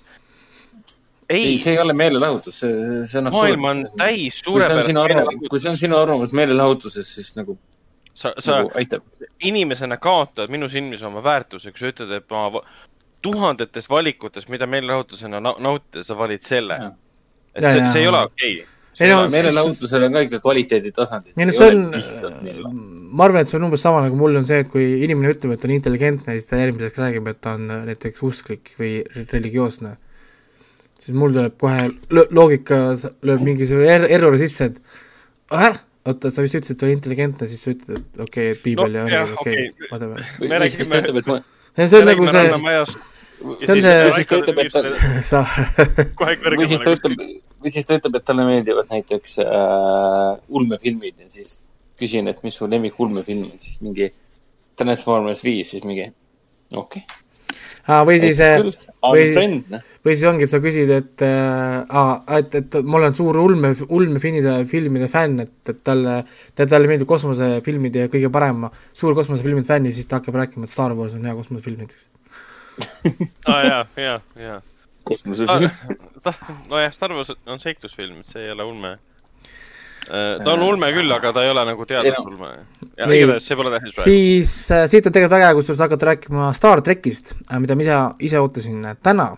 Ei, 1.30 1.44
ei, 1.44 1.58
see 1.62 1.74
ei 1.74 1.80
ole 1.82 1.94
meelelahutus, 1.98 2.60
see, 2.64 2.74
see 3.10 3.22
on 3.22 3.32
maailm 3.34 3.70
on 3.72 3.86
täis 3.98 4.42
suurepärast 4.44 5.48
kui 5.50 5.62
see 5.62 5.72
on 5.72 5.80
sinu 5.80 5.98
arvamus 6.00 6.36
meelelahutusest, 6.38 7.16
siis 7.20 7.32
nagu 7.40 7.58
sa, 8.14 8.34
sa 8.40 8.62
nagu 8.62 8.74
aitab. 8.80 9.08
inimesena 9.44 9.98
kaotad 10.02 10.54
minu 10.54 10.70
silmis 10.72 11.04
oma 11.04 11.24
väärtuse, 11.24 11.74
kui 11.74 11.84
sa 11.86 11.92
ütled, 11.94 12.14
et 12.20 12.30
ma 12.32 12.62
tuhandetes 13.26 13.90
valikutes, 13.90 14.48
mida 14.54 14.70
meelelahutusena 14.70 15.42
nautida, 15.42 16.06
sa 16.06 16.18
valid 16.18 16.46
selle. 16.46 16.80
et 17.56 17.64
ja, 17.64 17.72
see, 17.72 17.92
see 17.92 18.06
ei 18.06 18.14
ole 18.14 18.24
okei 18.30 18.56
okay 18.62 18.74
ei 19.00 19.12
no 19.12 19.26
meelelahutusel 19.32 20.06
on 20.08 20.16
ka 20.16 20.24
ikka 20.24 20.40
kvaliteeditasandid. 20.44 21.34
ei 21.36 21.48
no 21.50 21.56
see 21.56 21.68
on, 21.68 22.78
ma 23.12 23.28
arvan, 23.28 23.44
et 23.44 23.52
see 23.52 23.60
on 23.60 23.68
umbes 23.68 23.84
sama 23.84 24.04
nagu 24.06 24.16
mul 24.20 24.40
on 24.40 24.48
see, 24.48 24.62
et 24.64 24.72
kui 24.72 24.86
inimene 25.04 25.34
ütleb, 25.36 25.56
et 25.56 25.62
ta 25.62 25.68
on 25.68 25.76
intelligentne, 25.76 26.38
siis 26.38 26.48
ta 26.50 26.60
järgmiseks 26.62 27.02
räägib, 27.02 27.28
et 27.32 27.42
ta 27.44 27.56
on 27.60 27.68
näiteks 27.90 28.24
usklik 28.26 28.72
või 28.80 28.98
religioosne. 29.34 29.96
Siis 31.06 31.18
mul 31.18 31.34
tuleb 31.36 31.58
kohe 31.62 31.90
loogika 32.10 32.80
lööb 33.26 33.44
mingisugune 33.46 33.90
er 33.94 34.08
errori 34.10 34.42
sisse, 34.42 34.72
et 34.72 34.80
äh, 35.54 35.78
oota, 36.06 36.32
sa 36.34 36.46
vist 36.46 36.58
ütlesid, 36.58 36.78
et 36.78 36.86
oli 36.88 36.96
intelligentne, 36.98 37.50
siis 37.50 37.66
sa 37.66 37.74
ütled, 37.74 38.00
et 38.00 38.24
okei 38.24 38.26
okay,, 38.28 38.56
et 38.56 38.64
piibel 38.66 38.96
no, 38.96 39.06
ja 39.12 39.26
okei, 39.36 39.68
whatever. 39.92 40.24
see 41.90 42.00
on 42.00 42.10
nagu 42.10 42.28
see, 42.32 42.46
see 43.62 43.76
on 43.76 43.84
see, 43.86 43.96
siis 44.18 44.32
ta 44.32 44.40
ütleb, 44.42 44.62
et 44.64 44.74
ta, 44.74 44.84
sa 45.30 45.44
või 46.56 46.70
siis 46.72 46.86
ta 46.86 46.96
ütleb, 46.98 47.26
või 47.62 47.74
siis 47.74 47.90
ta 47.90 48.00
ütleb, 48.00 48.20
et 48.20 48.28
talle 48.30 48.48
meeldivad 48.48 48.94
näiteks 48.94 49.40
äh, 49.46 50.32
ulmefilmid 50.50 51.26
ja 51.26 51.30
siis 51.32 51.58
küsin, 52.00 52.30
et 52.32 52.42
mis 52.46 52.58
su 52.58 52.70
lemmik 52.70 52.98
ulmefilm 53.00 53.52
on, 53.52 53.60
siis 53.62 53.82
mingi 53.86 54.10
Transformers 54.76 55.46
viis, 55.46 55.70
siis 55.72 55.86
mingi 55.88 56.10
okei 56.10 57.06
okay. 57.06 57.25
Ah, 57.86 58.02
või 58.08 58.18
siis, 58.18 58.40
äh, 58.42 58.58
või, 59.06 59.26
noh. 59.70 59.84
või 60.02 60.16
siis 60.16 60.26
ongi, 60.26 60.48
et 60.48 60.50
sa 60.50 60.60
küsid, 60.64 60.90
et 60.90 61.22
äh,, 61.22 62.38
et, 62.40 62.58
et 62.58 62.78
mul 62.82 63.06
on 63.06 63.14
suur 63.14 63.38
ulme, 63.44 63.76
ulmefilmide, 63.86 64.56
filmide 64.72 65.10
fänn, 65.12 65.44
et, 65.46 65.54
et 65.70 65.84
talle, 65.86 66.16
talle 66.58 66.90
meeldib 66.90 67.10
kosmosefilmid 67.12 68.02
ja 68.02 68.10
kõige 68.10 68.32
parem 68.34 68.66
suur 68.90 69.14
kosmosefilmide 69.18 69.70
fänn 69.70 69.86
ja 69.86 69.94
siis 69.94 70.10
ta 70.10 70.18
hakkab 70.18 70.42
rääkima, 70.42 70.66
et 70.66 70.74
Star 70.74 70.98
Wars 70.98 71.14
on 71.14 71.30
hea 71.30 71.38
kosmosefilm 71.38 71.86
näiteks 71.86 72.08
aa 73.46 73.54
ah, 73.54 73.66
jaa, 73.66 73.86
jaa, 73.96 74.20
jaa. 74.36 74.62
kosmosefilm 75.04 75.70
ah,. 76.26 76.42
nojah, 76.70 76.94
Star 76.94 77.14
Wars 77.14 77.32
on 77.46 77.62
seiklusfilm, 77.62 78.20
et 78.20 78.34
see 78.34 78.48
ei 78.48 78.52
ole 78.52 78.64
ulme. 78.64 78.98
Äh, 80.10 80.44
ta 80.44 80.54
on 80.54 80.62
ulme 80.62 80.92
küll, 80.94 81.10
aga 81.12 81.32
ta 81.34 81.44
ei 81.46 81.50
ole 81.50 81.64
nagu 81.66 81.86
teadusulme. 81.90 82.50
ja 82.96 83.08
igatahes 83.10 83.48
see 83.48 83.58
pole 83.58 83.72
tähtis 83.74 83.96
praegu. 83.96 84.06
siis 84.06 84.52
äh, 84.72 84.86
siit 84.92 85.08
on 85.08 85.16
tegelikult 85.16 85.34
väga 85.34 85.50
hea, 85.50 85.56
kusjuures 85.58 85.82
hakata 85.82 86.10
rääkima 86.12 86.52
Star 86.58 86.82
trackist 86.86 87.34
äh,, 87.34 87.60
mida 87.64 87.76
ma 87.76 87.86
ise, 87.86 87.98
ise 88.28 88.42
ootasin 88.44 88.86
äh, 88.86 88.98
täna. 89.04 89.32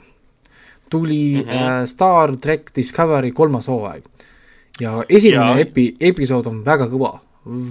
tuli 0.89 1.43
mm 1.43 1.49
-hmm. 1.49 1.81
äh, 1.81 1.85
Star 1.87 2.35
track 2.37 2.75
Discovery 2.75 3.31
kolmas 3.31 3.67
hooaeg. 3.67 4.03
ja 4.79 5.03
esimene 5.09 5.51
ja. 5.51 5.65
epi-, 5.65 5.95
episood 5.99 6.47
on 6.47 6.65
väga 6.65 6.89
kõva, 6.91 7.19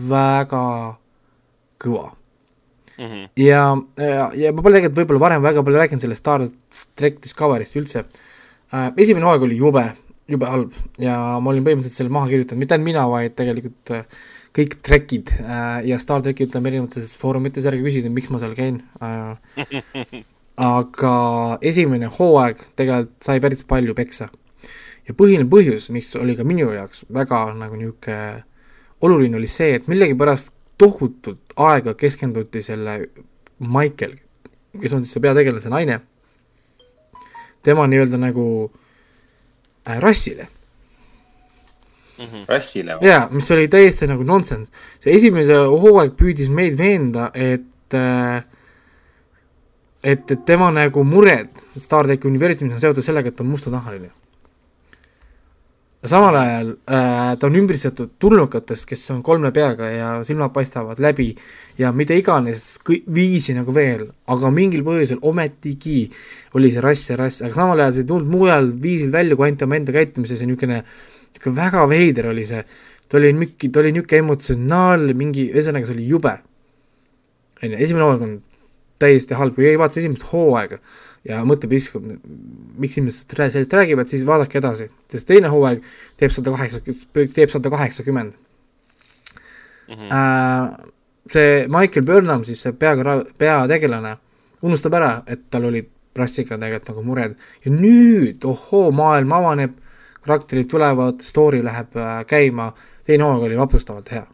väga 0.08 0.96
kõva 1.84 2.10
mm. 2.98 3.04
-hmm. 3.04 3.28
ja, 3.36 3.76
ja, 3.96 4.30
ja 4.34 4.52
ma 4.52 4.62
pole 4.62 4.80
tegelikult 4.80 4.98
võib-olla 5.02 5.20
varem 5.20 5.42
väga 5.42 5.62
palju 5.62 5.78
rääkinud 5.78 6.00
sellest 6.00 6.20
Star 6.20 6.48
Trek 6.96 7.20
Discovery'st 7.20 7.76
üldse 7.76 8.04
äh,. 8.72 8.92
esimene 8.96 9.26
hooaeg 9.26 9.42
oli 9.42 9.56
jube, 9.56 9.92
jube 10.30 10.48
halb. 10.50 10.72
Ja 11.02 11.16
ma 11.42 11.52
olin 11.52 11.66
põhimõtteliselt 11.66 12.02
selle 12.02 12.14
maha 12.14 12.30
kirjutanud, 12.30 12.62
mitte 12.62 12.76
ainult 12.76 12.88
mina, 12.88 13.04
vaid 13.10 13.36
tegelikult 13.38 13.92
äh, 13.94 14.06
kõik 14.56 14.78
trekid 14.84 15.32
äh, 15.38 15.84
ja 15.86 15.98
Star 16.02 16.24
tracki 16.24 16.46
ütleme 16.48 16.72
erinevates 16.72 17.14
foorumites, 17.20 17.66
ärge 17.68 17.84
küsige, 17.84 18.10
miks 18.12 18.30
ma 18.32 18.40
seal 18.42 18.56
käin 18.58 18.80
äh, 19.04 20.16
aga 20.72 21.14
esimene 21.66 22.10
hooaeg 22.18 22.64
tegelikult 22.78 23.28
sai 23.28 23.42
päris 23.44 23.62
palju 23.68 23.94
peksa. 23.96 24.30
ja 25.06 25.14
põhiline 25.14 25.46
põhjus, 25.50 25.90
mis 25.94 26.10
oli 26.18 26.34
ka 26.36 26.44
minu 26.44 26.72
jaoks 26.74 27.04
väga 27.12 27.46
nagu 27.54 27.78
niisugune 27.78 28.44
oluline, 29.04 29.36
oli 29.36 29.48
see, 29.50 29.74
et 29.76 29.86
millegipärast 29.92 30.50
tohutult 30.80 31.52
aega 31.60 31.94
keskenduti 31.94 32.62
selle 32.64 32.98
Michael, 33.60 34.16
kes 34.80 34.96
on 34.96 35.04
siis 35.04 35.14
see 35.14 35.22
peategelase 35.24 35.70
naine, 35.72 36.00
tema 37.64 37.84
nii-öelda 37.88 38.18
nagu 38.20 38.46
äh, 38.64 38.85
rassile 39.86 40.48
mm. 42.18 42.24
-hmm. 42.24 42.44
rassile 42.48 42.98
jaa, 43.00 43.28
mis 43.30 43.50
oli 43.50 43.68
täiesti 43.68 44.06
nagu 44.06 44.22
nonsense. 44.22 44.72
see 45.00 45.14
esimene 45.14 45.62
hooaeg 45.64 46.12
püüdis 46.18 46.50
meid 46.50 46.78
veenda, 46.78 47.30
et 47.34 47.94
äh, 47.94 48.44
et, 50.02 50.30
et 50.30 50.44
tema 50.46 50.70
nagu 50.70 51.04
mured 51.04 51.48
Star 51.78 52.06
tracki 52.06 52.28
universumis 52.28 52.74
on 52.74 52.80
seotud 52.80 53.04
sellega, 53.04 53.28
et 53.28 53.36
ta 53.36 53.44
on 53.44 53.50
mustanahaline 53.50 54.10
samal 56.10 56.36
ajal 56.38 56.70
äh, 56.90 57.34
ta 57.38 57.48
on 57.48 57.58
ümbritsetud 57.58 58.16
tulnukatest, 58.22 58.86
kes 58.88 59.04
on 59.14 59.22
kolme 59.26 59.52
peaga 59.54 59.88
ja 59.92 60.08
silmad 60.26 60.52
paistavad 60.54 61.00
läbi 61.02 61.28
ja 61.78 61.92
mida 61.96 62.16
iganes 62.16 62.76
kõi-, 62.86 63.02
viisi 63.14 63.54
nagu 63.56 63.74
veel, 63.74 64.06
aga 64.32 64.50
mingil 64.54 64.84
põhjusel 64.86 65.22
ometigi 65.26 66.06
oli 66.58 66.72
see 66.72 66.84
rass 66.84 67.12
ja 67.12 67.18
rass, 67.20 67.42
aga 67.44 67.54
samal 67.56 67.82
ajal 67.82 67.96
see 67.96 68.04
ei 68.06 68.10
tulnud 68.10 68.32
mujal 68.32 68.70
viisil 68.82 69.12
välja 69.14 69.38
kui 69.38 69.48
ainult 69.48 69.64
oma 69.66 69.80
enda 69.80 69.94
käitumises 69.96 70.42
ja 70.42 70.48
niisugune, 70.48 70.82
niisugune 71.34 71.60
väga 71.60 71.86
veider 71.92 72.30
oli 72.32 72.46
see, 72.48 72.64
ta 73.08 73.20
oli 73.20 73.32
mingi, 73.36 73.70
ta 73.70 73.82
oli 73.82 73.94
niisugune 73.96 74.22
emotsionaalne, 74.24 75.16
mingi, 75.16 75.48
ühesõnaga 75.54 75.88
see 75.88 75.98
oli 75.98 76.10
jube. 76.10 76.36
on 77.62 77.72
ju, 77.72 77.78
esimene 77.80 78.04
hooaeg 78.04 78.26
on 78.26 78.36
täiesti 79.00 79.36
halb, 79.36 79.56
kui 79.56 79.68
ei 79.68 79.78
vaata 79.80 80.00
esimest 80.00 80.26
hooaega, 80.32 80.80
ja 81.26 81.42
mõtleb, 81.46 81.74
iskub, 81.76 82.04
miks 82.78 82.98
inimesed 82.98 83.34
sellest 83.36 83.72
räägivad, 83.74 84.10
siis 84.10 84.24
vaadake 84.26 84.60
edasi, 84.60 84.88
sest 85.12 85.28
teine 85.28 85.50
hooaeg 85.52 85.82
teeb 86.20 86.34
sada 86.34 86.52
kaheksa, 86.54 86.82
teeb 87.14 87.52
sada 87.52 87.72
kaheksakümmend. 87.72 88.36
Mhm. 89.88 90.12
Äh, 90.12 90.92
see 91.30 91.66
Michael 91.68 92.06
Burnham, 92.06 92.44
siis 92.44 92.62
see 92.62 92.72
pea, 92.72 92.94
peategelane, 93.38 94.16
unustab 94.62 94.94
ära, 94.98 95.12
et 95.26 95.46
tal 95.50 95.68
olid 95.68 95.90
rassiga 96.16 96.56
tegelikult 96.56 96.94
nagu 96.94 97.04
mured 97.04 97.36
ja 97.64 97.72
nüüd, 97.72 98.44
ohoo, 98.48 98.88
maailm 98.96 99.34
avaneb, 99.36 99.76
karakterid 100.24 100.70
tulevad, 100.70 101.20
story 101.22 101.62
läheb 101.64 101.98
äh, 102.00 102.18
käima, 102.26 102.72
teine 103.06 103.26
hooaeg 103.26 103.50
oli 103.50 103.60
vapustavalt 103.60 104.10
hea. 104.14 104.26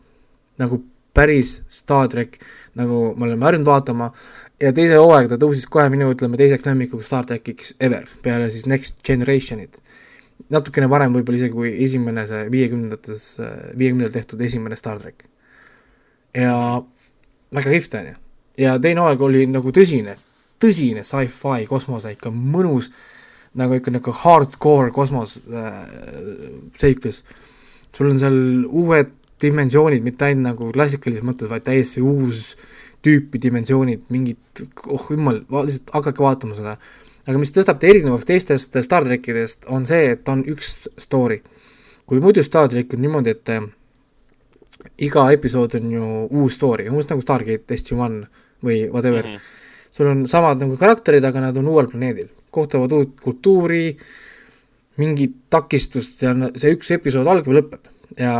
nagu 0.61 0.83
päris 1.15 1.63
Star 1.69 2.09
track, 2.09 2.41
nagu 2.79 3.15
me 3.17 3.27
oleme 3.27 3.45
harjunud 3.45 3.67
vaatama 3.67 4.13
ja 4.63 4.73
teise 4.75 4.99
hooaega 5.01 5.33
ta 5.33 5.39
tõusis 5.43 5.67
kohe 5.71 5.89
minu, 5.93 6.11
ütleme, 6.15 6.39
teiseks 6.41 6.67
lemmikuks 6.69 7.09
Star 7.09 7.27
trackiks 7.29 7.75
ever, 7.83 8.07
peale 8.23 8.49
siis 8.53 8.67
Next 8.71 9.01
Generationit. 9.07 9.79
natukene 10.53 10.89
varem 10.91 11.15
võib-olla 11.15 11.39
isegi 11.39 11.55
kui 11.55 11.71
esimene 11.85 12.27
see 12.29 12.43
viiekümnendates, 12.53 13.23
viiekümnendatel 13.79 14.21
tehtud 14.21 14.43
esimene 14.45 14.77
Star 14.77 15.01
track. 15.01 15.25
ja 16.35 16.83
väga 17.55 17.71
kihvt, 17.71 17.95
on 17.95 18.11
ju. 18.11 18.15
ja 18.65 18.77
teine 18.79 19.01
hooaeg 19.01 19.23
oli 19.23 19.47
nagu 19.47 19.73
tõsine, 19.73 20.17
tõsine 20.63 21.05
sci-fi 21.07 21.67
kosmose, 21.69 22.13
ikka 22.13 22.31
mõnus, 22.31 22.91
nagu 23.55 23.75
ikka 23.77 23.91
niisugune 23.91 24.23
hardcore 24.23 24.93
kosmos 24.93 25.41
äh, 25.51 25.83
seiklus. 26.77 27.23
sul 27.97 28.11
on 28.11 28.19
seal 28.19 28.39
uued 28.69 29.11
dimensioonid, 29.43 30.03
mitte 30.03 30.25
ainult 30.25 30.47
nagu 30.47 30.71
klassikalises 30.73 31.25
mõttes, 31.27 31.51
vaid 31.51 31.65
täiesti 31.67 32.01
uus 32.01 32.55
äh, 32.55 32.82
tüüpi 33.03 33.41
dimensioonid, 33.43 34.05
mingid, 34.15 34.65
oh 34.87 35.09
jumal, 35.11 35.43
lihtsalt 35.51 35.91
hakake 35.97 36.23
vaatama 36.23 36.59
seda. 36.59 36.77
aga 37.27 37.39
mis 37.39 37.53
tõstab 37.55 37.79
ta 37.79 37.87
erinevaks 37.87 38.27
teistest 38.27 38.79
Star 38.83 39.07
trackidest, 39.07 39.65
on 39.71 39.87
see, 39.87 40.13
et 40.15 40.29
on 40.29 40.45
üks 40.47 40.89
story. 40.99 41.43
kui 42.07 42.21
muidu 42.21 42.43
Star 42.43 42.69
track 42.69 42.95
on 42.95 43.03
niimoodi, 43.03 43.31
et 43.31 43.55
äh, 43.55 43.67
iga 45.07 45.27
episood 45.33 45.77
on 45.79 45.91
ju 45.93 46.11
uus 46.31 46.59
story, 46.59 46.89
umbes 46.91 47.09
nagu 47.11 47.23
Stargate 47.23 47.79
SG-1 47.79 48.23
või 48.63 48.85
whatever 48.91 49.27
mm. 49.27 49.33
-hmm. 49.33 49.89
sul 49.91 50.11
on 50.11 50.27
samad 50.29 50.61
nagu 50.63 50.77
karakterid, 50.77 51.25
aga 51.25 51.41
nad 51.49 51.57
on 51.57 51.69
uuel 51.69 51.89
planeedil, 51.91 52.29
kohtavad 52.51 52.93
uut 52.93 53.21
kultuuri, 53.21 53.97
mingit 54.97 55.35
takistust 55.51 56.23
ja 56.23 56.35
see 56.57 56.75
üks 56.77 56.91
episood 56.95 57.27
algab 57.27 57.53
ja 57.53 57.61
lõpeb 57.61 57.91
ja 58.19 58.35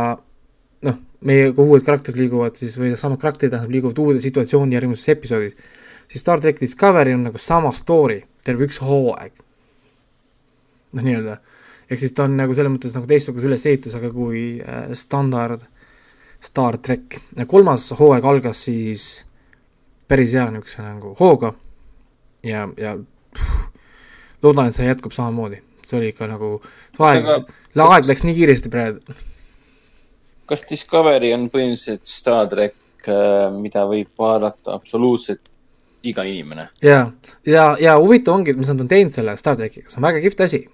meie, 1.27 1.51
kui 1.55 1.67
uued 1.67 1.85
karakterid 1.85 2.19
liiguvad 2.23 2.57
siis 2.59 2.75
või 2.79 2.93
samad 2.99 3.21
karakterid 3.21 3.53
tähendab, 3.53 3.71
liiguvad 3.73 3.99
uude 4.03 4.21
situatsiooni 4.23 4.75
järgmises 4.75 5.11
episoodis, 5.13 5.57
siis 6.11 6.23
Star 6.23 6.41
track 6.43 6.61
Discovery 6.61 7.15
on 7.15 7.25
nagu 7.29 7.41
sama 7.41 7.71
story, 7.75 8.21
terve 8.45 8.67
üks 8.67 8.81
hooaeg. 8.83 9.33
noh, 10.93 11.01
nii-öelda, 11.03 11.39
ehk 11.89 12.03
siis 12.03 12.13
ta 12.13 12.27
on 12.27 12.37
nagu 12.37 12.53
selles 12.53 12.73
mõttes 12.73 12.93
nagu 12.93 13.09
teistsuguse 13.09 13.49
ülesehitusega 13.49 14.11
kui 14.13 14.43
äh, 14.61 14.91
standard 14.97 15.63
Star 16.43 16.77
track. 16.77 17.21
kolmas 17.47 17.89
hooaeg 17.97 18.25
algas 18.25 18.65
siis 18.67 19.23
päris 20.07 20.35
hea 20.35 20.49
niisuguse 20.51 20.83
nagu 20.83 21.15
hooga 21.19 21.53
ja, 22.43 22.67
ja 22.77 22.97
pff, 23.33 23.69
loodan, 24.43 24.67
et 24.67 24.75
see 24.75 24.89
jätkub 24.89 25.15
samamoodi, 25.15 25.61
see 25.87 25.97
oli 26.01 26.11
ikka 26.11 26.27
nagu, 26.27 26.57
aeg, 26.99 27.29
aeg 27.79 28.09
läks 28.11 28.25
nii 28.27 28.35
kiiresti 28.41 28.73
praegu 28.73 29.15
kas 30.49 30.65
Discovery 30.69 31.33
on 31.35 31.47
põhimõtteliselt 31.53 32.07
Star 32.09 32.47
track, 32.51 32.75
äh, 33.07 33.49
mida 33.55 33.85
võib 33.89 34.11
vaadata 34.19 34.75
absoluutselt 34.77 35.51
iga 36.03 36.25
inimene? 36.27 36.69
ja, 36.83 37.05
ja, 37.47 37.73
ja 37.79 37.97
huvitav 37.99 38.37
ongi, 38.37 38.51
et 38.51 38.59
mis 38.59 38.71
nad 38.71 38.83
on 38.83 38.91
teinud 38.91 39.15
selle 39.15 39.37
Star 39.39 39.57
trackiga, 39.59 39.89
see 39.89 40.01
on 40.01 40.09
väga 40.09 40.23
kihvt 40.23 40.45
asi. 40.47 40.65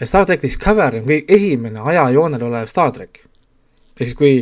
Star 0.00 0.24
track 0.24 0.42
Discovery 0.42 1.02
on 1.02 1.08
kõige 1.08 1.36
esimene 1.36 1.82
ajajoonel 1.92 2.44
olev 2.48 2.70
Star 2.70 2.92
track. 2.96 3.24
ehk 4.00 4.06
siis 4.08 4.16
kui 4.16 4.34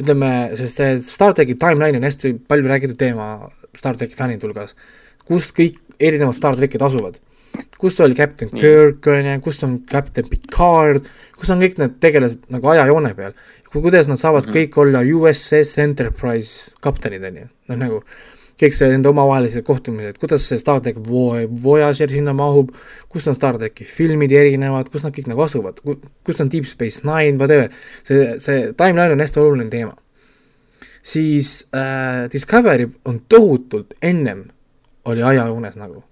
ütleme, 0.00 0.30
sest 0.56 0.80
Star 1.06 1.34
tracki 1.36 1.56
timeline 1.60 2.00
on 2.00 2.06
hästi 2.08 2.34
palju 2.48 2.70
räägitud 2.70 2.98
teema 3.00 3.28
Star 3.76 3.96
tracki 3.96 4.16
fännide 4.18 4.46
hulgas. 4.46 4.74
kus 5.28 5.52
kõik 5.54 5.78
erinevad 6.00 6.36
Star 6.36 6.56
trackid 6.56 6.82
asuvad. 6.82 7.18
kus 7.78 8.00
oli 8.00 8.14
Captain. 8.14 8.50
Kirk, 8.50 9.06
on 9.06 9.26
ju, 9.26 9.40
kus 9.44 9.62
on 9.62 9.78
Captain 9.90 10.28
Picard, 10.28 11.08
kus 11.36 11.50
on 11.50 11.60
kõik 11.60 11.78
need 11.78 11.98
tegelased 12.00 12.46
nagu 12.48 12.68
ajajoone 12.72 13.14
peal. 13.14 13.34
Kuidas 13.80 14.08
nad 14.08 14.20
saavad 14.20 14.46
mm 14.46 14.52
-hmm. 14.52 14.56
kõik 14.56 14.76
olla 14.76 15.00
USS 15.00 15.78
Enterprise 15.78 16.70
kaptenid, 16.80 17.24
on 17.24 17.36
ju, 17.36 17.48
noh 17.68 17.78
nagu 17.78 18.02
kõik 18.62 18.76
see 18.76 18.90
nende 18.92 19.10
omavahelised 19.10 19.64
kohtumised, 19.66 20.18
kuidas 20.22 20.46
see 20.46 20.60
Star 20.60 20.80
track 20.80 20.98
Vo-, 21.08 21.48
Voyager 21.64 22.10
sinna 22.10 22.34
mahub, 22.36 22.70
kus 23.08 23.26
on 23.26 23.34
Star 23.34 23.58
tracki 23.58 23.84
filmid 23.88 24.32
erinevad, 24.32 24.90
kus 24.92 25.02
nad 25.06 25.14
kõik 25.16 25.30
nagu 25.32 25.42
asuvad, 25.42 25.80
kus 25.82 26.40
on 26.40 26.50
Deep 26.52 26.68
Space 26.70 27.02
Nine, 27.02 27.38
whatever, 27.40 27.72
see, 28.06 28.38
see 28.38 28.72
timeline 28.78 29.16
on 29.16 29.24
hästi 29.24 29.42
oluline 29.42 29.70
teema. 29.70 29.96
siis 31.02 31.66
äh, 31.74 32.30
Discovery 32.32 32.86
on 33.04 33.22
tohutult 33.28 33.94
ennem 34.02 34.44
oli 35.04 35.22
ajajoones 35.22 35.74
nagu, 35.76 36.04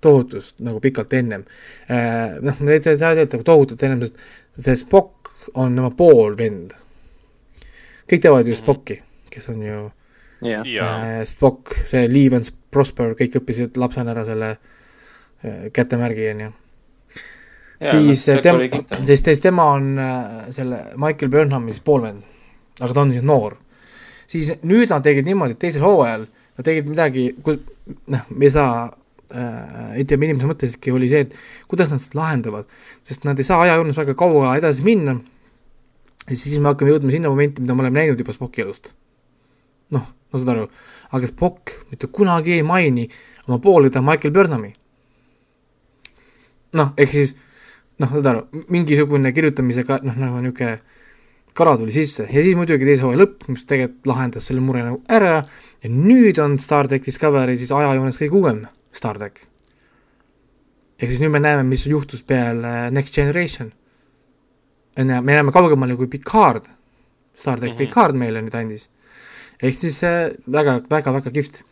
tohutust 0.00 0.60
nagu 0.60 0.80
pikalt 0.80 1.12
ennem 1.12 1.44
äh,. 1.88 2.36
noh, 2.40 2.60
ma 2.60 2.70
ei 2.70 2.82
saa 2.84 3.14
öelda 3.14 3.40
tohutult 3.44 3.82
ennem, 3.82 4.04
sest 4.04 4.18
see 4.66 4.76
Spock 4.76 5.32
on 5.54 5.74
tema 5.76 5.90
poolvend. 5.90 6.74
Kõik 8.10 8.24
teavad 8.24 8.48
ju 8.48 8.54
mhm. 8.54 8.62
Spocki, 8.62 8.98
kes 9.30 9.48
on 9.52 9.62
ju 9.62 9.78
yeah. 10.44 11.20
äh, 11.20 11.24
Spock, 11.28 11.74
see 11.90 12.08
Leave 12.10 12.40
and 12.40 12.50
Prosper, 12.74 13.14
kõik 13.18 13.38
õppisid 13.40 13.78
lapsena 13.80 14.14
ära 14.14 14.26
selle 14.28 14.54
äh, 14.54 15.70
kätemärgi, 15.74 16.28
on 16.34 16.46
ju 16.46 16.52
siis 17.90 18.26
no, 18.28 18.40
tema, 18.42 18.82
siis, 19.04 19.22
siis 19.24 19.42
tema 19.42 19.66
on 19.74 19.98
äh, 19.98 20.48
selle 20.54 20.80
Michael 21.00 21.30
Burnhami 21.32 21.74
siis 21.74 21.84
poolvend, 21.84 22.24
aga 22.80 22.92
ta 22.92 23.04
on 23.04 23.12
siis 23.12 23.24
noor. 23.26 23.56
siis 24.26 24.54
nüüd 24.62 24.90
nad 24.90 25.04
tegid 25.04 25.26
niimoodi, 25.28 25.56
et 25.56 25.62
teisel 25.66 25.84
hooajal 25.84 26.26
nad 26.26 26.66
tegid 26.66 26.88
midagi, 26.88 27.26
noh, 27.34 28.28
me 28.30 28.46
ei 28.46 28.52
saa 28.54 28.86
äh,, 29.34 29.98
ütleme, 30.00 30.28
inimese 30.28 30.48
mõtlesidki, 30.48 30.92
oli 30.94 31.10
see, 31.10 31.26
et 31.26 31.34
kuidas 31.70 31.90
nad 31.92 32.02
seda 32.02 32.20
lahendavad, 32.20 32.68
sest 33.06 33.26
nad 33.28 33.38
ei 33.38 33.46
saa 33.46 33.64
ajajoones 33.66 33.98
väga 33.98 34.14
kaua 34.18 34.54
edasi 34.60 34.84
minna, 34.86 35.18
ja 36.30 36.36
siis 36.36 36.58
me 36.58 36.72
hakkame 36.72 36.94
jõudma 36.94 37.12
sinna 37.12 37.32
momenti, 37.32 37.62
mida 37.62 37.76
me 37.76 37.84
oleme 37.84 38.00
näinud 38.00 38.20
juba 38.20 38.32
Spocki 38.32 38.64
elust. 38.64 38.92
noh, 39.94 40.06
ma 40.32 40.40
saan 40.40 40.54
aru, 40.56 40.68
aga 41.12 41.28
Spock 41.30 41.74
mitte 41.90 42.08
kunagi 42.08 42.56
ei 42.56 42.64
maini 42.66 43.08
oma 43.48 43.60
poolõde 43.62 44.00
Michael 44.00 44.32
Burnhami. 44.34 44.72
noh, 46.80 46.92
ehk 46.96 47.12
siis 47.12 47.36
noh, 48.00 48.10
saad 48.10 48.26
aru, 48.32 48.44
mingisugune 48.72 49.32
kirjutamisega 49.34 50.00
noh, 50.02 50.18
nagu 50.18 50.40
niisugune 50.42 50.80
kala 51.54 51.76
tuli 51.78 51.92
sisse 51.94 52.26
ja 52.26 52.42
siis 52.42 52.56
muidugi 52.58 52.86
teise 52.86 53.04
hooaja 53.06 53.20
lõpp, 53.20 53.46
mis 53.52 53.62
tegelikult 53.68 54.08
lahendas 54.10 54.48
selle 54.48 54.62
mure 54.64 54.82
nagu 54.82 54.98
ära 55.06 55.36
ja 55.44 55.90
nüüd 55.90 56.40
on 56.42 56.56
Star 56.58 56.88
track 56.90 57.06
Discovery 57.06 57.54
siis 57.60 57.70
ajajoones 57.70 58.18
kõige 58.18 58.40
uuem 58.40 58.64
Star 58.94 59.18
track. 59.20 59.44
ehk 60.98 61.10
siis 61.10 61.22
nüüd 61.22 61.34
me 61.34 61.42
näeme, 61.42 61.62
mis 61.68 61.86
juhtus 61.86 62.22
peale 62.22 62.90
Next 62.90 63.14
Generation. 63.14 63.72
Me 64.96 65.34
näeme 65.34 65.52
kaugemale 65.52 65.96
kui 65.96 66.06
Picard, 66.06 66.68
Star 67.34 67.58
track 67.58 67.72
mm 67.72 67.78
-hmm. 67.78 67.86
Picard 67.86 68.16
meile 68.16 68.42
nüüd 68.42 68.54
andis. 68.54 68.90
ehk 69.62 69.74
siis 69.74 70.02
äh, 70.02 70.34
väga, 70.52 70.82
väga, 70.90 71.12
väga 71.12 71.30
kihvt. 71.30 71.62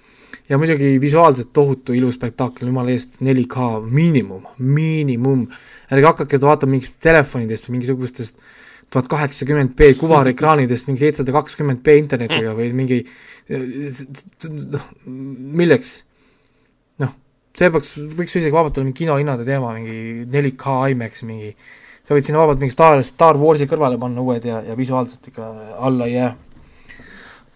ja 0.49 0.59
muidugi 0.59 1.01
visuaalselt 1.01 1.53
tohutu 1.53 1.93
ilus 1.93 2.15
spektakel, 2.15 2.67
jumala 2.69 2.91
eest, 2.91 3.21
4K 3.21 3.81
miinimum, 3.91 4.43
miinimum. 4.59 5.49
ärge 5.91 6.07
hakake 6.07 6.37
seda 6.37 6.47
vaatama 6.47 6.71
mingitest 6.71 7.01
telefonidest 7.01 7.69
või 7.69 7.73
mingisugustest 7.73 8.37
äh, 8.39 8.43
tuhat 8.93 9.09
kaheksakümmend 9.09 9.75
B 9.77 9.93
kuvarekraanidest 10.01 10.89
mingi 10.89 11.07
seitsesada 11.07 11.33
kakskümmend 11.35 11.81
B 11.85 11.97
internetiga 12.01 12.53
või 12.57 12.73
mingi 12.77 13.01
noh, 14.73 14.89
milleks? 15.61 15.95
noh, 17.03 17.15
see 17.57 17.71
peaks, 17.73 17.95
võiks 18.19 18.37
isegi 18.37 18.53
vabalt 18.53 18.77
olla 18.77 18.91
mingi 18.91 19.05
kinohinnade 19.05 19.47
teema, 19.49 19.73
mingi 19.79 20.27
4K 20.33 20.77
IMAX 20.93 21.25
mingi, 21.29 21.55
sa 22.13 22.19
võid 22.19 22.29
sinna 22.29 22.43
vabalt 22.43 22.61
mingi 22.61 22.75
Star, 22.75 23.01
Star 23.07 23.39
Warsi 23.41 23.69
kõrvale 23.71 23.99
panna 24.01 24.21
uued 24.25 24.45
ja, 24.45 24.61
ja 24.67 24.77
visuaalselt 24.77 25.31
ikka 25.33 25.49
alla 25.81 26.09
ei 26.11 26.19
jää. 26.19 26.33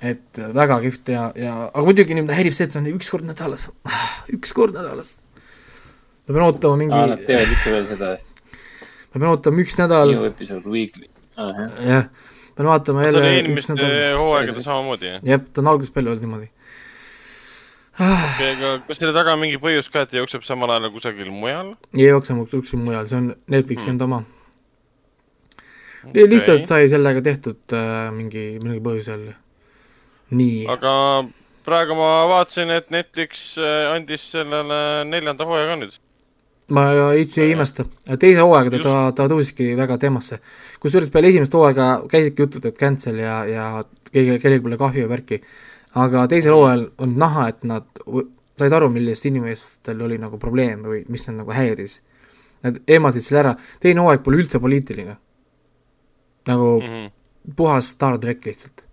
et 0.07 0.39
väga 0.55 0.79
kihvt 0.85 1.09
ja, 1.13 1.27
ja 1.37 1.53
aga 1.67 1.85
muidugi 1.85 2.17
nüüd 2.17 2.31
häirib 2.33 2.55
see, 2.57 2.69
et 2.69 2.73
see 2.73 2.81
on 2.81 2.89
üks 2.93 3.11
kord 3.13 3.27
nädalas, 3.29 3.69
üks 4.37 4.55
kord 4.57 4.77
nädalas. 4.77 5.19
ma 6.27 6.33
pean 6.33 6.47
ootama 6.49 6.81
mingi 6.81 6.97
aa, 6.97 7.13
nad 7.13 7.25
teevad 7.29 7.53
ikka 7.59 7.75
veel 7.75 7.87
seda? 7.93 8.11
ma 9.13 9.21
pean 9.21 9.31
ootama 9.33 9.65
üks 9.65 9.79
nädal. 9.81 10.13
New 10.15 10.29
episode 10.29 10.73
weekly 10.73 11.09
jah, 11.37 12.09
pean 12.57 12.69
vaatama 12.73 13.05
jälle. 13.05 13.25
see 13.25 13.33
oli 13.33 13.41
eelmiste 13.43 14.13
hooaegade 14.17 14.69
samamoodi, 14.69 15.11
jah? 15.17 15.27
jah, 15.35 15.49
ta 15.53 15.65
on 15.65 15.73
algusest 15.75 15.97
peale 15.97 16.15
olnud 16.15 16.25
niimoodi 16.25 16.49
okay,. 17.97 18.55
aga 18.55 18.73
kas 18.87 19.03
selle 19.03 19.13
taga 19.17 19.37
on 19.37 19.45
mingi 19.45 19.61
põhjus 19.61 19.93
ka, 19.93 20.07
et 20.07 20.15
ta 20.15 20.21
jookseb 20.23 20.47
samal 20.49 20.73
ajal 20.77 20.93
kusagil 20.95 21.29
mujal? 21.33 21.75
ei 21.93 22.09
jookse 22.09 22.37
kuskil 22.53 22.81
mujal, 22.81 23.05
see 23.11 23.21
on 23.21 23.31
Netflixi 23.53 23.89
hmm. 23.91 23.97
enda 23.97 24.09
oma 24.09 24.25
okay.. 26.09 26.29
lihtsalt 26.31 26.69
sai 26.69 26.89
sellega 26.93 27.23
tehtud 27.25 27.77
äh, 27.77 28.09
mingi, 28.15 28.47
mingil 28.63 28.83
põhjusel. 28.85 29.29
nii. 30.31 30.65
aga 30.71 30.95
praegu 31.67 31.99
ma 31.99 32.11
vaatasin, 32.31 32.71
et 32.71 32.91
Netflix 32.95 33.55
äh, 33.59 33.93
andis 33.95 34.31
sellele 34.33 35.05
neljanda 35.09 35.49
hooaja 35.49 35.71
ka 35.73 35.79
nüüd 35.85 36.03
ma 36.75 36.87
üldse 37.15 37.45
ei 37.45 37.53
imesta, 37.55 37.85
teise 38.19 38.43
hooaega 38.43 38.81
ta, 38.83 38.95
ta 39.15 39.29
tõusiski 39.31 39.75
väga 39.79 39.99
teemasse. 40.03 40.41
kusjuures 40.83 41.13
peale 41.15 41.31
esimest 41.31 41.55
hooaega 41.55 41.91
käisidki 42.11 42.43
jutud, 42.43 42.67
et 42.67 42.79
cancel 42.79 43.21
ja, 43.23 43.37
ja 43.47 43.67
keegi, 44.11 44.41
kellelgi 44.43 44.65
pole 44.65 44.79
kahju 44.81 45.05
ja 45.05 45.11
värki. 45.11 45.41
aga 45.95 46.27
teisel 46.31 46.57
hooajal 46.57 46.89
on 46.99 47.15
näha, 47.19 47.49
et 47.53 47.63
nad 47.65 47.87
said 48.59 48.73
aru, 48.73 48.91
millest 48.91 49.27
inimestel 49.29 50.03
oli 50.03 50.19
nagu 50.19 50.41
probleem 50.43 50.83
või 50.89 51.05
mis 51.13 51.27
neid 51.29 51.39
nagu 51.43 51.53
häiris. 51.55 52.01
Nad 52.65 52.81
eemaldasid 52.89 53.29
selle 53.29 53.43
ära, 53.45 53.55
teine 53.81 54.03
hooaeg 54.03 54.25
pole 54.25 54.41
üldse 54.41 54.61
poliitiline. 54.61 55.17
Nagu 56.47 56.81
mm 56.81 56.89
-hmm. 56.89 57.55
puhas 57.57 57.91
Star 57.91 58.19
track 58.19 58.47
lihtsalt. 58.47 58.85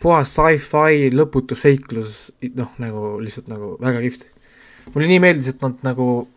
puhas 0.00 0.34
sci-fi 0.34 1.10
lõputu 1.10 1.56
seiklus, 1.58 2.32
noh, 2.54 2.70
nagu 2.78 3.20
lihtsalt 3.20 3.48
nagu 3.48 3.76
väga 3.80 4.00
kihvt. 4.00 4.30
mulle 4.94 5.06
nii 5.06 5.20
meeldis, 5.20 5.48
et 5.48 5.62
nad 5.62 5.74
nagu 5.82 6.28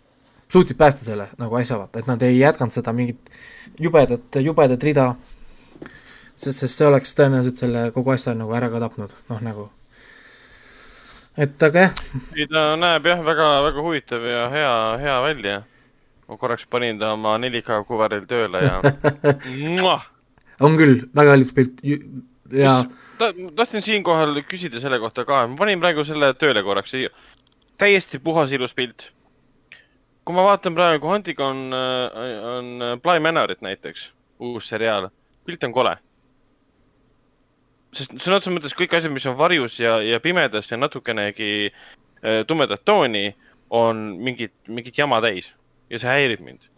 suutsid 0.52 0.78
päästa 0.78 1.06
selle 1.06 1.28
nagu 1.38 1.56
asja, 1.56 1.78
vaata, 1.78 2.00
et 2.00 2.08
nad 2.08 2.22
ei 2.22 2.40
jätkanud 2.40 2.74
seda 2.74 2.94
mingit 2.94 3.30
jubedat, 3.80 4.36
jubedat 4.36 4.84
rida, 4.84 5.16
sest, 6.36 6.60
sest 6.60 6.78
see 6.78 6.88
oleks 6.88 7.16
tõenäoliselt 7.16 7.62
selle 7.62 7.86
kogu 7.96 8.12
asja 8.12 8.34
nagu 8.36 8.54
ära 8.58 8.70
ka 8.70 8.82
tapnud, 8.84 9.14
noh 9.30 9.42
nagu. 9.46 9.70
et 11.38 11.64
aga 11.64 11.86
jah. 11.86 12.02
ei, 12.36 12.48
ta 12.48 12.76
näeb 12.76 13.06
jah, 13.08 13.24
väga, 13.26 13.52
väga 13.68 13.86
huvitav 13.86 14.26
ja 14.28 14.48
hea, 14.50 14.74
hea 15.06 15.20
välja. 15.28 15.62
Ma 16.32 16.38
korraks 16.40 16.66
panin 16.72 17.00
ta 17.00 17.12
oma 17.18 17.36
4K 17.44 17.84
kuvaril 17.88 18.24
tööle 18.30 18.64
ja 18.64 18.80
on 20.66 20.78
küll, 20.80 21.02
väga 21.18 21.36
ilus 21.36 21.52
pilt 21.56 21.82
ja 22.56 22.78
ta, 23.20 23.32
tahtsin 23.56 23.84
siinkohal 23.84 24.40
küsida 24.48 24.80
selle 24.84 25.00
kohta 25.04 25.26
ka, 25.28 25.44
ma 25.52 25.60
panin 25.60 25.82
praegu 25.84 26.06
selle 26.08 26.32
tööle 26.40 26.64
korraks, 26.64 26.96
täiesti 27.82 28.22
puhas 28.24 28.54
ilus 28.56 28.76
pilt. 28.78 29.10
Kui 30.26 30.38
ma 30.38 30.46
vaatan 30.46 30.76
praegu 30.78 31.10
Hunting 31.10 31.40
on, 31.42 31.62
äh, 31.74 32.34
on 32.56 33.00
Bly 33.02 33.20
Manorit 33.20 33.64
näiteks, 33.66 34.12
uus 34.40 34.70
seriaal, 34.70 35.10
pilt 35.46 35.64
on 35.68 35.76
kole. 35.76 35.98
sest 37.92 38.14
sõna 38.24 38.38
otseses 38.40 38.54
mõttes 38.56 38.76
kõik 38.78 38.94
asjad, 38.96 39.12
mis 39.12 39.26
on 39.28 39.34
varjus 39.36 39.74
ja, 39.82 39.98
ja 40.00 40.22
pimedas 40.24 40.70
ja 40.72 40.78
natukenegi 40.78 41.72
äh, 41.74 42.46
tumedat 42.48 42.86
tooni, 42.86 43.34
on 43.70 43.98
mingit, 44.20 44.54
mingit 44.68 44.98
jama 44.98 45.20
täis 45.24 45.50
ja 45.92 46.02
see 46.02 46.12
häirib 46.12 46.46
mind. 46.46 46.70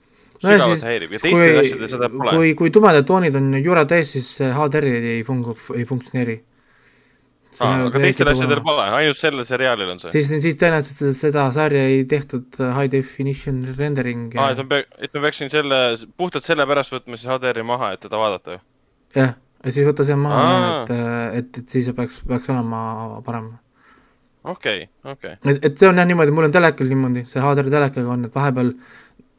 sügavalt 0.44 0.82
no 0.82 0.90
häirib 0.90 1.14
ja 1.16 1.22
teistel 1.24 1.62
asjadel 1.62 1.94
seda 1.96 2.10
pole. 2.14 2.34
kui, 2.34 2.56
kui 2.60 2.74
tumedad 2.74 3.08
toonid 3.08 3.38
on 3.40 3.54
jura 3.62 3.86
täis, 3.90 4.16
siis 4.18 4.34
HDR 4.42 4.90
ei 4.90 5.22
fungu-, 5.28 5.58
ei 5.78 5.86
funktsioneeri 5.90 6.42
Ah, 7.62 7.84
aga 7.86 8.02
teistel 8.02 8.30
asjadel 8.32 8.62
pole, 8.66 8.84
ainult 8.98 9.20
sellel 9.20 9.46
seriaalil 9.46 9.92
on 9.94 10.00
see? 10.02 10.12
siis, 10.16 10.30
siis 10.46 10.56
tõenäoliselt 10.60 11.18
seda 11.20 11.46
sarja 11.54 11.84
ei 11.92 12.04
tehtud 12.10 12.58
äh, 12.60 12.72
high 12.78 12.90
definition 12.92 13.60
rendering. 13.78 14.32
aa, 14.40 14.54
et 14.54 14.62
ma 14.64 14.66
pea-, 14.72 14.88
et 14.98 15.14
ma 15.14 15.24
peaksin 15.28 15.52
selle, 15.54 15.82
puhtalt 16.18 16.48
sellepärast 16.48 16.96
võtma 16.96 17.20
siis 17.20 17.30
HDR-i 17.30 17.66
maha, 17.68 17.92
et 17.94 18.02
teda 18.06 18.22
vaadata? 18.22 18.58
jah, 19.18 19.36
ja 19.38 19.76
siis 19.76 19.86
võtta 19.90 20.08
see 20.08 20.18
maha, 20.18 20.48
et, 20.56 20.96
äh, 20.96 21.28
et, 21.42 21.62
et 21.62 21.78
siis 21.78 21.92
peaks, 21.98 22.24
peaks 22.30 22.50
olema 22.54 22.82
parem. 23.28 23.52
okei 24.42 24.88
okay,, 24.88 25.14
okei 25.14 25.38
okay.. 25.38 25.54
et, 25.54 25.70
et 25.70 25.78
see 25.78 25.92
on 25.92 26.02
jah 26.02 26.10
niimoodi, 26.10 26.34
mul 26.34 26.50
on 26.50 26.58
telekal 26.58 26.90
niimoodi, 26.90 27.28
see 27.30 27.44
HDR 27.44 27.70
telekaga 27.78 28.18
on, 28.18 28.30
et 28.30 28.42
vahepeal 28.42 28.74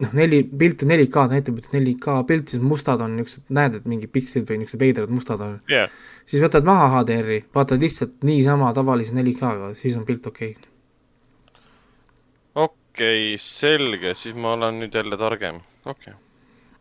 noh, 0.02 0.14
neli, 0.16 0.42
pilt 0.44 0.82
on 0.84 0.90
4K, 0.90 1.12
ta 1.12 1.26
näitab, 1.30 1.60
et 1.60 1.70
4K 1.74 2.16
pilt, 2.28 2.52
siis 2.52 2.62
mustad 2.64 3.02
on 3.04 3.14
niisugused, 3.18 3.46
näed, 3.54 3.78
et 3.78 3.86
mingi 3.90 4.08
pikslid 4.10 4.48
või 4.48 4.60
niisugused 4.62 4.82
veidrad 4.82 5.14
mustad 5.14 5.44
on. 5.44 5.56
Yeah.. 5.70 5.92
siis 6.26 6.42
võtad 6.42 6.66
maha 6.66 6.90
HDR-i, 6.96 7.44
vaatad 7.54 7.82
lihtsalt 7.84 8.26
niisama 8.26 8.72
tavalise 8.76 9.14
4K-ga, 9.16 9.72
siis 9.78 9.96
on 9.98 10.06
pilt 10.08 10.26
okei. 10.30 10.56
Okay.. 10.56 10.72
okei 12.66 13.22
okay,, 13.36 13.38
selge, 13.42 14.16
siis 14.18 14.36
ma 14.36 14.56
olen 14.58 14.82
nüüd 14.82 14.98
jälle 14.98 15.20
targem, 15.20 15.62
okei. 15.84 16.16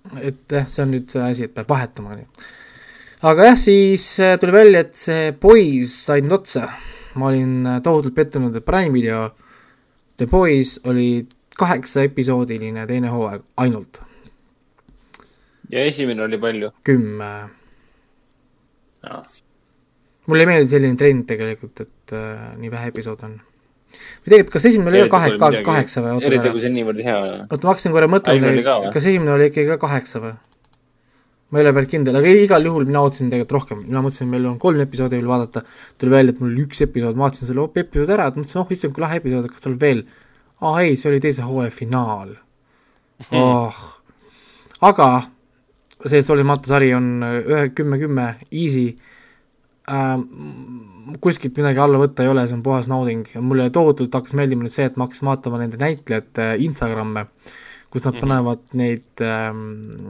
Okay.. 0.09 0.27
et 0.31 0.57
jah, 0.57 0.67
see 0.67 0.85
on 0.85 0.93
nüüd 0.95 1.13
see 1.13 1.23
asi, 1.27 1.47
et 1.47 1.55
peab 1.55 1.69
vahetama, 1.69 2.17
onju. 2.17 2.49
aga 3.29 3.51
jah, 3.51 3.61
siis 3.61 4.07
äh, 4.23 4.35
tuli 4.41 4.57
välja, 4.57 4.87
et 4.87 4.97
see 4.97 5.31
Boys 5.37 5.95
sai 6.09 6.25
nüüd 6.25 6.41
otsa. 6.41 6.67
ma 7.13 7.29
olin 7.29 7.61
äh, 7.69 7.79
tohutult 7.85 8.15
pettunud, 8.17 8.55
et 8.57 8.65
Prime 8.65 8.89
video 8.93 9.27
The 10.17 10.25
Boys 10.29 10.79
oli 10.89 11.27
kaheksa 11.59 12.03
episoodiline 12.07 12.87
teine 12.89 13.11
hooaeg 13.13 13.43
ainult. 13.57 14.01
ja 15.71 15.85
esimene 15.85 16.23
oli 16.23 16.37
palju? 16.37 16.71
kümme. 16.83 17.31
mulle 20.27 20.45
ei 20.45 20.51
meeldi 20.53 20.69
selline 20.75 20.97
trend 20.97 21.27
tegelikult, 21.29 21.81
et 21.81 22.15
äh, 22.15 22.53
nii 22.59 22.71
vähe 22.71 22.93
episoode 22.93 23.27
on 23.29 23.41
või 23.93 24.31
tegelikult, 24.31 24.55
kas 24.55 24.65
esimene 24.69 24.89
oli 24.89 25.03
ka 25.05 25.19
kahe, 25.19 25.61
kaheksa 25.65 26.01
või? 26.05 26.15
eriti 26.25 26.55
kui 26.55 26.63
see 26.63 26.73
niivõrd 26.73 27.03
hea. 27.05 27.19
oota, 27.43 27.61
ma 27.61 27.73
hakkasin 27.73 27.93
korra 27.93 28.09
mõtlema, 28.09 28.89
kas 28.95 29.05
esimene 29.05 29.35
oli 29.35 29.51
ikkagi 29.51 29.69
ka 29.75 29.79
kaheksa 29.85 30.23
või? 30.23 30.33
ma 31.53 31.61
ei 31.61 31.67
ole 31.67 31.73
päris 31.77 31.91
kindel, 31.91 32.17
aga 32.17 32.31
igal 32.33 32.65
juhul 32.65 32.87
mina 32.89 33.03
ootasin 33.05 33.29
tegelikult 33.29 33.53
rohkem, 33.59 33.83
mina 33.85 34.01
mõtlesin, 34.01 34.29
meil 34.31 34.47
on 34.49 34.55
kolm 34.61 34.79
episoodi 34.81 35.19
veel 35.19 35.27
vaadata, 35.29 35.61
tuli 36.01 36.15
välja, 36.15 36.33
et 36.33 36.39
mul 36.41 36.49
oli 36.49 36.63
üks 36.65 36.81
episood, 36.81 37.19
ma 37.19 37.27
vaatasin 37.27 37.49
selle 37.51 37.67
episoodi 37.77 38.15
ära, 38.15 38.25
et 38.31 38.39
mõtlesin, 38.39 38.61
oh 38.63 38.71
issand, 38.73 38.95
kui 38.95 39.03
lahe 39.03 39.19
episood, 39.21 39.45
kas 39.51 39.65
tuleb 39.67 39.85
veel? 39.85 40.01
Aa 40.63 40.81
ei, 40.81 40.95
see 40.99 41.11
oli 41.11 41.21
teise 41.23 41.45
hooaja 41.47 41.71
finaal. 41.73 42.35
Oh.. 43.31 43.83
aga 44.81 45.09
see 46.09 46.21
solimatu 46.25 46.71
sari 46.71 46.91
on 46.95 47.09
ühe, 47.23 47.67
kümme, 47.75 47.99
kümme, 48.01 48.27
easy. 48.51 48.93
Äh, 49.91 50.15
kuskilt 51.23 51.57
midagi 51.59 51.81
alla 51.83 51.99
võtta 51.99 52.23
ei 52.23 52.31
ole, 52.31 52.45
see 52.47 52.57
on 52.57 52.63
puhas 52.65 52.87
nauding. 52.91 53.27
Mulle 53.43 53.69
tohutult 53.75 54.15
hakkas 54.15 54.35
meeldima 54.39 54.65
nüüd 54.65 54.75
see, 54.75 54.87
et 54.87 54.97
ma 54.99 55.07
hakkasin 55.07 55.29
vaatama 55.29 55.59
nende 55.59 55.79
näitlejate 55.81 56.53
Instagramme, 56.63 57.25
kus 57.91 58.03
nad 58.03 58.13
mm 58.13 58.17
-hmm. 58.17 58.21
panevad 58.21 58.63
neid 58.79 59.23
ähm, 59.23 59.65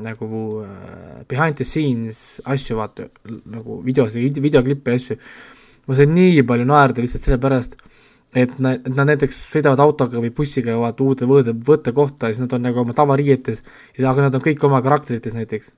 nagu 0.05 0.63
äh, 0.65 1.23
behind 1.27 1.57
the 1.57 1.65
scenes 1.65 2.41
asju, 2.45 2.77
vaata, 2.77 3.09
nagu 3.45 3.81
videosid, 3.85 4.41
videoklippe 4.41 4.91
ja 4.91 5.01
asju. 5.01 5.17
ma 5.87 5.95
sain 5.95 6.13
nii 6.15 6.43
palju 6.47 6.65
naerda 6.65 7.01
lihtsalt 7.01 7.23
sellepärast, 7.23 7.75
et 8.33 8.57
nad, 8.63 8.81
nad 8.89 9.11
näiteks 9.13 9.39
sõidavad 9.53 9.81
autoga 9.83 10.21
või 10.21 10.33
bussiga 10.35 10.73
jõuavad 10.73 11.01
uude 11.05 11.29
võõde, 11.29 11.53
võttekohta 11.67 12.29
ja 12.29 12.35
siis 12.35 12.43
nad 12.45 12.55
on 12.57 12.65
nagu 12.65 12.81
oma 12.81 12.95
tavariietes, 12.97 13.63
aga 14.01 14.27
nad 14.27 14.35
on 14.37 14.43
kõik 14.43 14.63
oma 14.65 14.81
karakterites 14.85 15.35
näiteks 15.37 15.73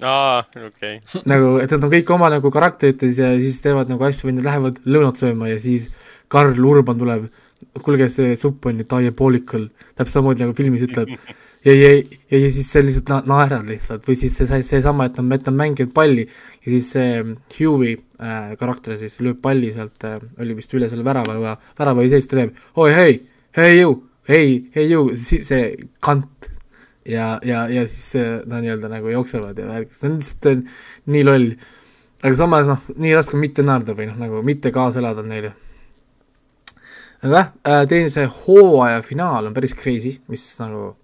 aa, 0.00 0.44
okei 0.54 1.00
okay. 1.00 1.22
nagu, 1.28 1.56
et 1.62 1.72
nad 1.74 1.84
on 1.84 1.92
kõik 1.92 2.12
oma 2.14 2.30
nagu 2.32 2.52
karakterites 2.54 3.18
ja 3.20 3.32
siis 3.40 3.60
teevad 3.64 3.90
nagu 3.90 4.06
asju 4.08 4.30
või 4.30 4.38
nad 4.38 4.48
lähevad 4.48 4.80
lõunat 4.86 5.20
sööma 5.20 5.50
ja 5.50 5.58
siis 5.62 5.90
Karl 6.28 6.64
Urban 6.70 6.98
tuleb, 7.00 7.28
kuulge, 7.82 8.08
see 8.12 8.36
supp 8.38 8.68
on 8.68 8.82
ju 8.82 8.86
diabolical, 8.88 9.68
täpselt 9.96 10.18
samamoodi 10.18 10.44
nagu 10.44 10.56
filmis 10.56 10.84
ütleb. 10.84 11.14
ja, 11.68 11.74
ja, 11.74 11.92
ja, 12.30 12.38
ja 12.38 12.50
siis 12.54 12.68
see 12.72 12.84
lihtsalt 12.86 13.10
na-, 13.12 13.22
naerad 13.28 13.68
lihtsalt 13.68 14.06
või 14.08 14.16
siis 14.18 14.36
see, 14.38 14.60
seesama, 14.64 15.08
et 15.08 15.18
nad, 15.20 15.32
et 15.36 15.48
nad 15.48 15.56
mängivad 15.58 15.94
palli 15.96 16.24
ja 16.28 16.68
siis 16.70 16.90
see 16.94 17.22
Hughie 17.58 17.96
äh, 18.20 18.52
karakter 18.60 18.98
siis 19.00 19.18
lööb 19.24 19.40
palli 19.44 19.72
sealt 19.74 20.06
äh,, 20.08 20.20
oli 20.40 20.56
vist 20.58 20.74
üle 20.76 20.88
selle 20.90 21.06
värava 21.06 21.36
või 21.36 21.56
värava 21.80 22.06
ja 22.06 22.12
siis 22.14 22.30
ta 22.30 22.40
teeb 22.40 22.80
oi 22.80 22.92
hei, 22.96 23.16
hei 23.58 23.80
ju, 23.80 23.96
hei, 24.30 24.54
hei 24.76 24.86
ju, 24.92 25.02
siis 25.18 25.48
see 25.50 25.72
kant 26.04 26.50
ja, 27.08 27.34
ja, 27.46 27.64
ja 27.72 27.86
siis 27.88 28.44
no 28.46 28.60
nii-öelda 28.62 28.92
nagu 28.92 29.10
jooksevad 29.12 29.58
ja 29.58 29.68
värk, 29.68 29.92
see 29.96 30.10
on 30.10 30.20
lihtsalt 30.20 30.70
nii 31.08 31.24
loll. 31.26 31.50
aga 32.22 32.34
samas 32.38 32.70
noh, 32.70 32.92
nii 32.96 33.16
raske 33.16 33.36
on 33.36 33.42
mitte 33.42 33.64
naerda 33.66 33.96
või 33.98 34.08
noh, 34.10 34.20
nagu 34.20 34.44
mitte 34.46 34.72
kaasa 34.74 35.02
elada 35.02 35.26
neile. 35.26 35.52
aga 37.24 37.34
jah 37.34 37.52
äh,, 37.66 37.84
teise 37.90 38.30
hooaja 38.44 39.02
finaal 39.02 39.50
on 39.50 39.56
päris 39.56 39.76
crazy, 39.76 40.18
mis 40.30 40.46
nagu 40.62 40.94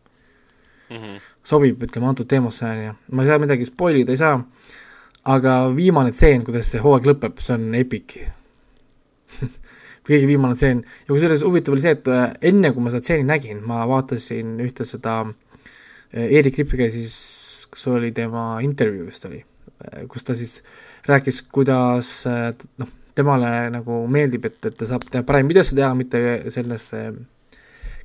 mm 0.90 0.96
-hmm. 0.96 1.20
sobib, 1.44 1.82
ütleme, 1.82 2.08
antud 2.08 2.28
teemasse, 2.28 2.64
on 2.66 2.84
ju. 2.84 2.94
ma 3.12 3.22
ei 3.22 3.28
saa 3.28 3.38
midagi 3.38 3.64
spoil 3.64 3.96
ida, 3.96 4.12
ei 4.12 4.16
saa, 4.20 4.40
aga 5.24 5.76
viimane 5.76 6.12
tseen, 6.12 6.44
kuidas 6.44 6.70
see 6.70 6.80
hooaeg 6.80 7.06
lõpeb, 7.10 7.40
see 7.40 7.54
on 7.54 7.74
epic 7.74 8.16
kõige 10.06 10.26
viimane 10.26 10.54
tseen 10.54 10.84
ja 10.84 11.12
kusjuures 11.12 11.42
huvitav 11.42 11.74
oli 11.74 11.80
see, 11.80 11.94
et 11.96 12.08
äh, 12.08 12.32
enne 12.52 12.72
kui 12.72 12.82
ma 12.82 12.90
seda 12.90 13.00
tseeni 13.00 13.24
nägin, 13.24 13.62
ma 13.66 13.86
vaatasin 13.88 14.58
ühte 14.60 14.84
seda 14.84 15.20
äh, 15.24 16.28
Eerik 16.28 16.58
Ripiga 16.58 16.90
siis, 16.90 17.66
kas 17.70 17.86
oli 17.86 18.12
tema 18.12 18.60
intervjuu 18.60 19.06
vist 19.06 19.24
oli, 19.24 19.44
kus 20.08 20.24
ta 20.24 20.34
siis 20.34 20.62
rääkis, 21.08 21.42
kuidas 21.52 22.24
noh, 22.78 22.88
temale 23.14 23.70
nagu 23.70 24.04
meeldib, 24.10 24.44
et, 24.48 24.58
et 24.66 24.76
ta 24.76 24.86
saab 24.88 25.06
teha 25.10 25.22
Prime 25.26 25.48
videosse 25.48 25.76
teha, 25.76 25.92
mitte 25.94 26.20
sellesse 26.54 27.06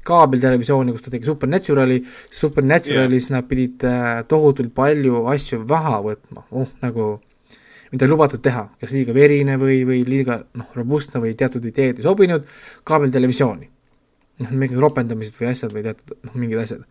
kaabeltelevisiooni, 0.09 0.95
kus 0.95 1.05
ta 1.05 1.13
tegi 1.13 1.29
Supernaturali, 1.29 1.99
Supernaturalis 2.41 3.29
yeah. 3.29 3.37
nad 3.37 3.49
pidid 3.49 3.85
äh, 3.87 4.11
tohutult 4.29 4.73
palju 4.75 5.25
asju 5.33 5.61
maha 5.69 6.01
võtma, 6.05 6.45
oh 6.51 6.73
nagu 6.83 7.11
mida 7.93 8.05
ei 8.05 8.11
lubatud 8.11 8.41
teha, 8.45 8.67
kas 8.81 8.93
liiga 8.93 9.15
verine 9.15 9.55
või, 9.61 9.81
või 9.87 10.03
liiga 10.05 10.41
noh, 10.57 10.73
robustne 10.77 11.21
või 11.23 11.35
teatud 11.37 11.63
ideed 11.65 12.01
ei 12.01 12.05
sobinud 12.05 12.49
kaabeltelevisiooni. 12.89 13.71
noh, 14.43 14.51
mingid 14.55 14.81
ropendamised 14.81 15.39
või 15.39 15.49
asjad 15.53 15.73
või 15.73 15.87
teatud 15.87 16.17
noh, 16.27 16.35
mingid 16.37 16.61
asjad 16.61 16.85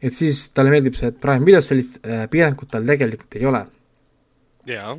et 0.00 0.16
siis 0.16 0.46
talle 0.56 0.72
meeldib 0.72 0.96
see, 0.96 1.10
et 1.12 1.20
Prime 1.20 1.46
videos 1.46 1.68
sellist 1.70 2.00
äh, 2.04 2.24
piirangut 2.32 2.70
tal 2.72 2.86
tegelikult 2.88 3.36
ei 3.36 3.46
ole. 3.48 3.64
jaa. 4.68 4.96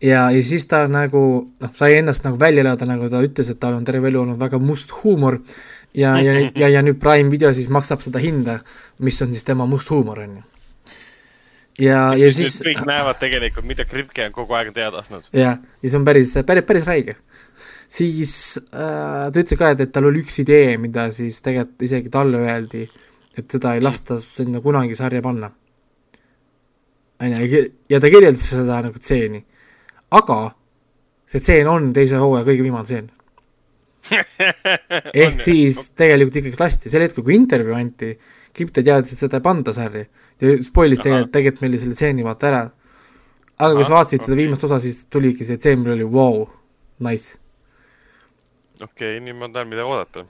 ja, 0.00 0.24
ja 0.32 0.42
siis 0.44 0.66
ta 0.68 0.84
nagu 0.90 1.22
noh, 1.60 1.74
sai 1.78 1.98
ennast 2.00 2.24
nagu 2.26 2.40
välja 2.40 2.64
elada, 2.64 2.88
nagu 2.88 3.10
ta 3.12 3.22
ütles, 3.24 3.52
et 3.52 3.60
tal 3.60 3.76
on 3.76 3.84
terve 3.88 4.08
elu 4.08 4.22
olnud 4.24 4.40
väga 4.40 4.60
must 4.62 4.94
huumor 5.02 5.40
ja, 5.94 6.14
ja, 6.20 6.38
ja, 6.62 6.70
ja 6.76 6.82
nüüd 6.84 7.00
Prime 7.02 7.30
video 7.32 7.52
siis 7.56 7.68
maksab 7.72 8.04
seda 8.04 8.22
hinda, 8.22 8.60
mis 9.00 9.20
on 9.22 9.34
siis 9.34 9.44
tema 9.48 9.66
must 9.66 9.90
huumor, 9.92 10.22
on 10.24 10.40
ju 10.40 11.86
ja, 11.88 12.00
ja 12.18 12.32
siis, 12.34 12.60
kõik 12.64 12.84
näevad 12.88 13.20
tegelikult, 13.20 13.68
mida 13.68 13.86
Kripke 13.88 14.26
on 14.28 14.34
kogu 14.36 14.58
aeg 14.58 14.74
teada 14.76 15.02
tahtnud. 15.02 15.28
jah, 15.36 15.60
ja 15.60 15.88
see 15.88 16.00
on 16.00 16.08
päris, 16.08 16.34
päris, 16.46 16.66
päris 16.68 16.88
räige. 16.88 17.16
siis 17.88 18.34
äh, 18.72 19.30
ta 19.32 19.38
ütles 19.38 19.58
ka, 19.58 19.72
et, 19.72 19.86
et 19.86 19.94
tal 19.94 20.10
oli 20.10 20.24
üks 20.24 20.40
idee, 20.44 20.76
mida 20.80 21.10
siis 21.12 21.40
tegelikult 21.44 21.88
isegi 21.88 22.12
talle 22.12 22.44
öeldi 22.44 22.86
et 23.38 23.50
seda 23.50 23.74
ei 23.76 23.82
lasta 23.82 24.18
sinna 24.20 24.60
kunagi 24.60 24.96
sarja 24.96 25.22
panna. 25.22 25.50
on 27.20 27.34
ju, 27.40 27.64
ja 27.88 28.00
ta 28.00 28.10
kirjeldas 28.10 28.48
seda 28.50 28.80
nagu 28.82 28.98
tseeni. 28.98 29.44
aga 30.10 30.54
see 31.26 31.40
tseen 31.40 31.68
on 31.68 31.92
teise 31.92 32.16
hooaja 32.20 32.44
kõige 32.44 32.62
viimane 32.66 32.84
tseen 32.84 33.10
ehk 35.24 35.42
siis 35.42 35.90
tegelikult 35.98 36.40
ikkagi 36.40 36.60
lasti, 36.60 36.90
sel 36.92 37.04
hetkel, 37.06 37.24
kui 37.26 37.36
intervjuu 37.38 37.76
anti, 37.78 38.14
Kipte 38.52 38.82
teadis, 38.84 39.14
et 39.14 39.20
seda 39.22 39.38
ei 39.38 39.44
panda 39.44 39.72
sarja. 39.72 40.04
ja 40.42 40.56
spoilis 40.60 41.00
tegelikult, 41.00 41.30
tegelikult 41.32 41.62
meile 41.64 41.78
selle 41.80 41.96
tseeni 41.96 42.26
vaata 42.26 42.48
ära. 42.50 42.62
aga 43.56 43.76
kui 43.78 43.86
sa 43.86 43.94
vaatasid 43.94 44.18
okay. 44.18 44.26
seda 44.26 44.40
viimast 44.42 44.66
osa, 44.68 44.80
siis 44.82 45.06
tuligi 45.12 45.46
see 45.48 45.60
tseen, 45.60 45.80
mul 45.80 45.94
oli 45.94 46.04
vau 46.04 46.34
wow,, 46.34 46.44
nice. 47.08 47.38
okei 48.80 49.16
okay,, 49.16 49.24
nüüd 49.24 49.38
ma 49.40 49.48
tean, 49.54 49.70
mida 49.70 49.86
oodata. 49.88 50.26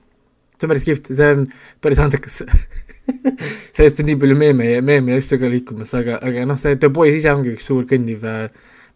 see 0.55 0.69
on 0.69 0.75
päris 0.75 0.87
kihvt, 0.87 1.11
see 1.17 1.33
on 1.35 1.49
päris 1.83 2.03
andekas 2.05 2.43
sellest 3.77 4.03
on 4.03 4.09
nii 4.11 4.21
palju 4.23 4.37
meeme 4.39 4.69
ja 4.69 4.83
meeme 4.85 5.17
ja 5.17 5.23
asju 5.23 5.41
ka 5.43 5.51
liikumas, 5.51 5.95
aga, 5.99 6.21
aga 6.23 6.47
noh, 6.47 6.61
see 6.61 6.79
The 6.79 6.93
Boys 6.95 7.19
ise 7.19 7.33
ongi 7.35 7.57
üks 7.57 7.67
suur 7.71 7.89
kõndiv 7.91 8.23
äh, 8.29 8.45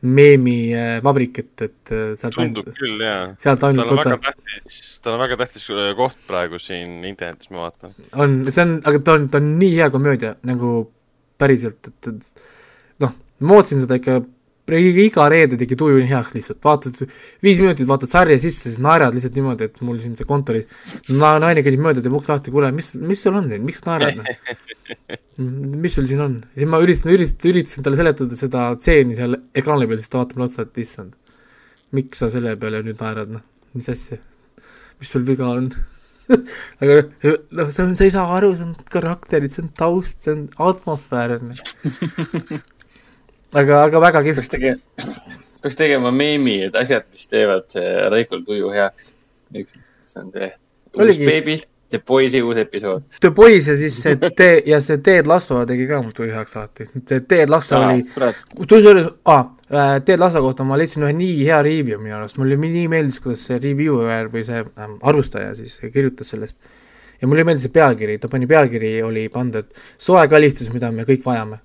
meemivabrik, 0.03 1.39
äh, 1.39 1.45
et, 1.45 1.63
et 1.71 1.93
äh, 1.95 2.11
sealt 2.19 2.37
tundub 2.37 2.67
ainult, 2.67 2.79
küll, 2.81 3.01
jaa. 3.01 3.23
sealt 3.41 3.65
ainult 3.65 3.93
võtab. 3.95 4.27
tal 5.03 5.17
on 5.17 5.23
väga 5.23 5.39
tähtis 5.41 5.67
koht 5.97 6.19
praegu 6.29 6.61
siin 6.61 7.05
internetis, 7.09 7.51
ma 7.55 7.67
vaatan. 7.67 7.95
on, 8.13 8.39
see 8.51 8.65
on, 8.65 8.77
aga 8.85 9.03
ta 9.07 9.17
on, 9.17 9.29
ta 9.33 9.41
on 9.43 9.51
nii 9.61 9.75
hea 9.79 9.89
komöödia 9.95 10.35
nagu 10.47 10.73
päriselt, 11.41 11.81
et, 11.89 12.11
et 12.13 12.47
noh, 13.05 13.15
ma 13.41 13.59
ootasin 13.59 13.85
seda 13.85 13.99
ikka 14.01 14.21
iga 14.75 15.29
reede 15.31 15.57
tegi 15.59 15.77
tuju 15.79 16.01
nii 16.01 16.11
heaks 16.11 16.35
lihtsalt, 16.35 16.59
vaatad 16.65 16.99
viis 17.45 17.61
minutit, 17.63 17.87
vaatad 17.87 18.11
sarja 18.11 18.39
sisse, 18.43 18.67
siis 18.67 18.81
naerad 18.83 19.15
lihtsalt 19.15 19.37
niimoodi, 19.39 19.69
et 19.71 19.81
mul 19.87 20.01
siin 20.03 20.17
see 20.19 20.27
kontoris 20.27 20.67
na, 21.09 21.37
naine 21.43 21.63
kõnnib 21.63 21.85
mööda, 21.85 22.03
teeb 22.03 22.17
uks 22.19 22.31
lahti, 22.33 22.55
kuule, 22.55 22.73
mis, 22.75 22.95
mis 22.99 23.23
sul 23.23 23.39
on 23.39 23.47
siin, 23.53 23.63
miks 23.67 23.85
naerad, 23.87 24.19
noh? 24.19 24.61
mis 25.85 25.95
sul 25.95 26.09
siin 26.11 26.25
on? 26.25 26.37
siis 26.59 26.71
ma 26.71 26.83
üritasin, 26.83 27.15
üritasin, 27.15 27.51
üritasin 27.53 27.87
talle 27.87 28.01
seletada 28.03 28.39
seda 28.43 28.69
tseeni 28.81 29.19
seal 29.19 29.39
ekraani 29.55 29.87
peal, 29.87 30.03
siis 30.03 30.11
ta 30.11 30.23
vaatab 30.23 30.41
mulle 30.41 30.51
otsa, 30.51 30.67
et 30.67 30.83
issand, 30.83 31.15
miks 31.95 32.25
sa 32.25 32.31
selle 32.35 32.57
peale 32.59 32.83
nüüd 32.87 33.03
naerad, 33.03 33.37
noh, 33.39 33.47
mis 33.79 33.91
asja, 33.93 34.19
mis 34.99 35.15
sul 35.15 35.27
viga 35.29 35.47
on? 35.53 35.71
Aga 36.83 37.05
noh, 37.55 37.69
see 37.71 37.85
on, 37.85 37.95
sa 37.95 38.07
ei 38.07 38.15
saa 38.15 38.27
aru, 38.35 38.51
see 38.59 38.67
on 38.67 38.75
karakterid, 38.91 39.55
see 39.55 39.63
on 39.63 39.71
taust, 39.79 40.25
see 40.27 40.35
on 40.35 40.49
atmosfäär, 40.73 41.39
on 41.39 41.55
ju 41.55 42.65
aga, 43.63 43.83
aga 43.89 44.01
väga 44.09 44.23
kihvt. 44.27 44.43
peaks 44.43 44.53
tegema, 44.53 45.15
peaks 45.63 45.79
tegema 45.79 46.13
meemi, 46.15 46.59
et 46.69 46.77
asjad, 46.83 47.07
mis 47.13 47.27
teevad 47.31 47.79
Raikol 48.13 48.45
tuju 48.47 48.73
heaks. 48.75 49.13
see 49.53 50.21
on 50.23 50.31
see 50.33 50.53
uus 50.97 51.19
beebi, 51.21 51.61
The 51.91 52.01
Boys'i 52.03 52.41
uus 52.43 52.57
episood. 52.59 53.05
The 53.21 53.31
Boys 53.31 53.69
ja 53.71 53.77
siis 53.79 54.01
see 54.03 54.17
Te- 54.39 54.63
ja 54.67 54.81
see 54.83 54.99
Ted 55.07 55.29
Lasso 55.31 55.61
tegi 55.69 55.87
ka 55.87 56.01
mul 56.03 56.15
tuju 56.17 56.33
heaks 56.35 56.57
alati. 56.59 56.89
see 57.09 57.21
Ted 57.31 57.53
Lasso 57.53 57.77
Aa, 57.79 57.93
oli, 57.93 58.33
kusjuures 58.59 59.07
ah,, 59.31 59.45
Ted 60.05 60.19
Lasso 60.19 60.43
kohta 60.43 60.67
ma 60.67 60.79
leidsin 60.79 61.05
ühe 61.07 61.13
nii 61.15 61.37
hea 61.47 61.61
review 61.67 62.01
minu 62.03 62.17
arust, 62.19 62.41
mulle 62.43 62.59
nii 62.59 62.89
meeldis, 62.91 63.21
kuidas 63.23 63.47
see 63.47 63.61
reviewer 63.63 64.33
või 64.33 64.43
see 64.47 64.65
ähm, 64.65 64.99
arvustaja 65.03 65.55
siis 65.59 65.79
kirjutas 65.93 66.35
sellest. 66.35 66.59
ja 67.21 67.31
mulle 67.31 67.47
meeldis 67.47 67.69
see 67.69 67.75
pealkiri, 67.79 68.19
ta 68.19 68.29
pani 68.33 68.51
pealkiri 68.51 68.97
oli 69.07 69.29
pandud 69.33 69.71
soe 69.99 70.27
kalistus, 70.29 70.73
mida 70.75 70.91
me 70.91 71.07
kõik 71.07 71.23
vajame 71.27 71.63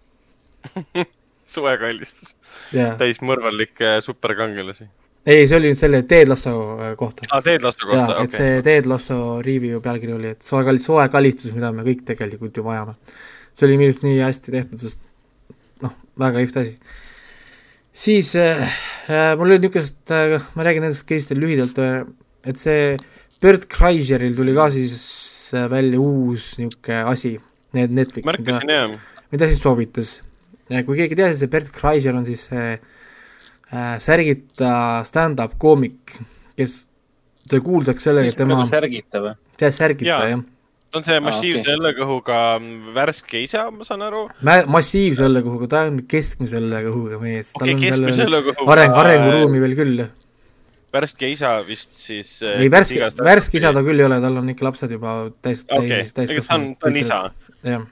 suvekallistus 1.52 2.34
yeah.. 2.74 2.96
täis 3.00 3.22
mõrvalikke 3.26 4.00
superkangelasi. 4.06 4.88
ei, 5.26 5.46
see 5.48 5.58
oli 5.58 5.74
selle 5.80 6.04
Ted 6.10 6.32
Lasso 6.32 6.56
äh, 6.78 6.96
kohta. 7.00 7.28
aa, 7.30 7.42
Ted 7.46 7.66
Lasso 7.66 7.86
kohta, 7.88 8.16
okei. 8.16 8.26
et 8.26 8.40
see 8.40 8.64
Ted 8.66 8.90
Lasso 8.90 9.20
review 9.46 9.82
pealkiri 9.84 10.16
oli, 10.18 10.34
et 10.36 10.48
soe 10.48 11.08
kalistus, 11.14 11.54
mida 11.56 11.72
me 11.76 11.86
kõik 11.88 12.04
tegelikult 12.08 12.58
ju 12.58 12.66
vajame. 12.66 12.98
see 13.54 13.68
oli 13.68 13.80
minu 13.80 13.92
arust 13.92 14.06
nii 14.08 14.20
hästi 14.24 14.58
tehtud, 14.58 14.84
sest 14.84 15.02
noh, 15.86 15.96
väga 16.20 16.44
kihvt 16.44 16.62
asi. 16.64 16.76
siis 18.06 18.36
äh, 18.40 18.68
äh 19.08 19.32
mul 19.38 19.52
oli 19.52 19.62
niisugust 19.64 20.12
äh,, 20.12 20.38
ma 20.56 20.68
räägin 20.68 20.88
nendest 20.88 21.08
case'idel 21.10 21.44
lühidalt 21.44 21.82
äh,, 21.82 22.06
et 22.48 22.58
see 22.62 22.96
Bert 23.42 23.66
Kreiseril 23.70 24.36
tuli 24.38 24.54
ka 24.54 24.70
siis 24.70 24.96
välja 25.52 26.00
uus 26.00 26.56
niisugune 26.60 27.04
asi, 27.10 27.36
need 27.76 27.94
Netflix, 27.96 28.26
mida, 28.38 28.60
mida 29.32 29.48
siis 29.50 29.62
soovitas. 29.64 30.20
Kui 30.88 30.98
keegi 30.98 31.16
ei 31.16 31.20
tea, 31.20 31.32
siis 31.32 31.44
see 31.44 31.52
Bert 31.52 31.72
Kreiser 31.76 32.16
on 32.16 32.28
siis 32.28 32.46
see 32.50 32.68
äh, 32.76 33.00
äh, 33.72 33.98
särgita 34.04 35.04
stand-up 35.08 35.58
koomik, 35.62 36.18
kes 36.60 36.82
sai 37.50 37.62
kuulsaks 37.64 38.10
sellega, 38.10 38.32
et 38.32 38.40
tema 38.40 38.64
särgita 38.70 39.24
või? 39.24 39.36
jah, 39.62 39.76
särgita, 39.76 40.18
jah. 40.32 40.42
ta 40.92 41.00
on 41.00 41.06
see 41.08 41.20
massiivse 41.24 41.62
ah, 41.62 41.68
okay. 41.68 41.78
õllekõhuga 41.80 42.40
värske 42.98 43.44
isa, 43.48 43.68
ma 43.74 43.88
saan 43.88 44.06
aru. 44.08 44.26
massiivse 44.44 45.28
õllekõhuga, 45.28 45.70
ta 45.72 45.86
on 45.90 46.02
keskmise 46.12 46.60
õllekõhuga 46.62 47.22
mees, 47.22 47.54
tal 47.58 47.72
okay, 47.76 47.94
on 47.96 48.10
seal 48.18 48.42
areng, 48.76 48.98
arenguruumi 49.04 49.64
veel 49.64 49.78
küll. 49.80 50.04
värske 50.92 51.32
isa 51.32 51.56
vist 51.68 51.94
siis 52.00 52.40
äh, 52.44 52.66
ei, 52.66 52.72
värske, 52.72 53.14
värske 53.24 53.62
isa 53.62 53.72
ta 53.76 53.84
küll 53.86 54.04
ei 54.04 54.10
ole, 54.10 54.20
tal 54.24 54.42
on 54.44 54.52
ikka 54.52 54.68
lapsed 54.68 54.98
juba 54.98 55.16
täis 55.42 55.64
täis, 55.70 56.12
täis 56.18 56.36
ta 56.48 56.60
on, 56.60 56.74
ta 56.76 56.92
on 56.92 57.00
isa. 57.00 57.24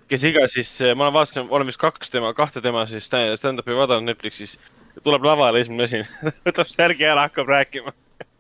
Kes 0.10 0.24
iga 0.30 0.48
siis, 0.50 0.74
ma 0.96 1.08
olen 1.08 1.16
vaatasin, 1.20 1.48
olen 1.50 1.70
vist 1.70 1.82
kaks 1.82 2.10
tema, 2.14 2.34
kahte 2.38 2.62
tema 2.66 2.86
siis 2.90 3.06
stand-up'i 3.10 3.76
vaadanud 3.78 4.10
Netflixis 4.10 4.58
tuleb 5.04 5.26
lavale 5.26 5.64
esimene 5.64 5.88
asi 5.88 6.02
võtab 6.48 6.70
särgi 6.70 7.08
ära, 7.08 7.28
hakkab 7.28 7.50
rääkima 7.50 7.94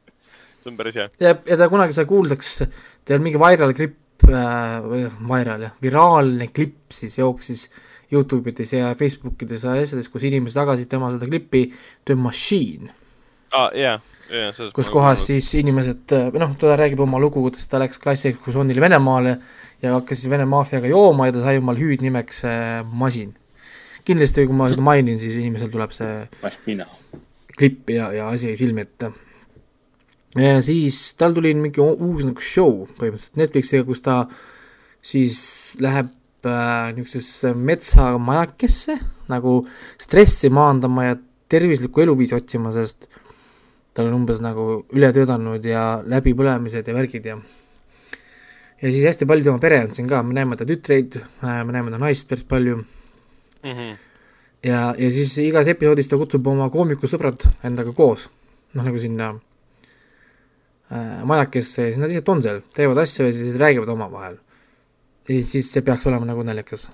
see 0.61 0.71
on 0.71 0.80
päris 0.80 0.99
hea. 0.99 1.07
ja, 1.21 1.36
ja 1.36 1.59
ta 1.59 1.69
kunagi 1.71 1.95
sai 1.95 2.07
kuuldaks, 2.09 2.55
teil 3.07 3.23
mingi 3.23 3.41
viral 3.41 3.75
klipp 3.77 4.27
äh,, 4.27 4.75
või 4.86 5.05
viral 5.30 5.67
jah, 5.67 5.75
viraalne 5.84 6.49
klipp 6.53 6.95
siis 6.95 7.19
jooksis 7.21 7.67
Youtube 8.09 8.49
ides 8.49 8.73
ja 8.73 8.93
Facebookides 8.97 9.67
ja 9.67 9.75
asjades, 9.77 10.09
kus 10.09 10.25
inimesed 10.25 10.57
jagasid 10.57 10.89
tema 10.91 11.11
seda 11.13 11.30
klippi 11.30 11.67
The 12.07 12.17
Machine 12.17 12.89
ah,. 13.53 13.69
jah, 13.77 14.01
sellest 14.30 14.75
kus 14.75 14.91
kohas 14.93 15.27
siis 15.30 15.51
inimesed, 15.61 16.17
või 16.34 16.43
noh, 16.43 16.57
ta 16.59 16.75
räägib 16.80 17.05
oma 17.05 17.21
lugu, 17.21 17.45
kuidas 17.45 17.69
ta 17.69 17.82
läks 17.82 18.01
klassiekskursioonile 18.01 18.84
Venemaale 18.84 19.38
ja 19.84 19.95
hakkas 19.97 20.21
siis 20.21 20.32
Vene 20.32 20.45
maffiaga 20.49 20.89
jooma 20.91 21.30
ja 21.30 21.36
ta 21.36 21.43
sai 21.45 21.59
omal 21.61 21.80
hüüdnimeks 21.80 22.43
äh, 22.47 22.82
Masin 22.86 23.36
kindlasti, 24.09 24.45
kui 24.47 24.57
ma 24.57 24.69
seda 24.71 24.84
mainin, 24.84 25.19
siis 25.21 25.38
inimesel 25.39 25.71
tuleb 25.71 25.93
see 25.95 26.13
klipp 27.59 27.91
ja, 27.93 28.09
ja 28.15 28.30
asi 28.32 28.55
silme 28.57 28.86
ette. 28.88 29.11
ja 30.39 30.59
siis 30.65 30.97
tal 31.19 31.36
tuli 31.36 31.53
mingi 31.57 31.84
uus 31.84 32.25
nagu 32.27 32.43
show 32.43 32.86
põhimõtteliselt 32.99 33.39
Netflixiga, 33.41 33.86
kus 33.88 34.03
ta 34.05 34.19
siis 35.01 35.39
läheb 35.84 36.11
äh, 36.47 36.91
niisugusesse 36.95 37.53
metsamajakesse 37.55 38.97
nagu 39.30 39.61
stressi 40.01 40.51
maandama 40.53 41.09
ja 41.09 41.17
tervislikku 41.49 42.03
eluviisi 42.03 42.38
otsima, 42.38 42.73
sest 42.73 43.09
tal 43.93 44.09
on 44.09 44.21
umbes 44.21 44.39
nagu 44.41 44.84
ületöödanud 44.95 45.65
ja 45.65 46.03
läbipõlemised 46.05 46.88
ja 46.88 46.95
värgid 46.95 47.25
ja 47.25 47.39
ja 48.82 48.91
siis 48.91 49.05
hästi 49.05 49.27
palju 49.27 49.43
tema 49.43 49.59
pere 49.59 49.82
on 49.84 49.95
siin 49.95 50.07
ka, 50.07 50.21
me 50.23 50.36
näeme 50.36 50.57
ta 50.57 50.67
tütreid, 50.67 51.19
äh, 51.43 51.59
me 51.67 51.75
näeme 51.75 51.91
ta 51.91 51.99
naist 52.01 52.27
päris 52.30 52.45
palju 52.47 52.77
mm. 52.77 53.71
-hmm. 53.71 53.97
ja, 54.63 54.95
ja 54.97 55.11
siis 55.11 55.38
igas 55.38 55.67
episoodis 55.67 56.07
ta 56.07 56.17
kutsub 56.17 56.47
oma 56.47 56.69
koomikusõbrad 56.69 57.47
endaga 57.63 57.93
koos, 57.93 58.30
noh 58.73 58.86
nagu 58.86 58.99
sinna 58.99 59.34
äh, 60.91 61.23
majakesse 61.23 61.82
ja 61.82 61.91
siis 61.91 61.99
nad 61.99 62.09
lihtsalt 62.09 62.30
on 62.30 62.43
seal, 62.43 62.61
teevad 62.73 63.03
asju 63.03 63.25
ja 63.25 63.34
siis 63.34 63.55
räägivad 63.55 63.89
omavahel. 63.89 64.38
ja 65.30 65.43
siis 65.43 65.71
see 65.71 65.82
peaks 65.82 66.07
olema 66.07 66.25
nagu 66.25 66.43
naljakas. 66.43 66.89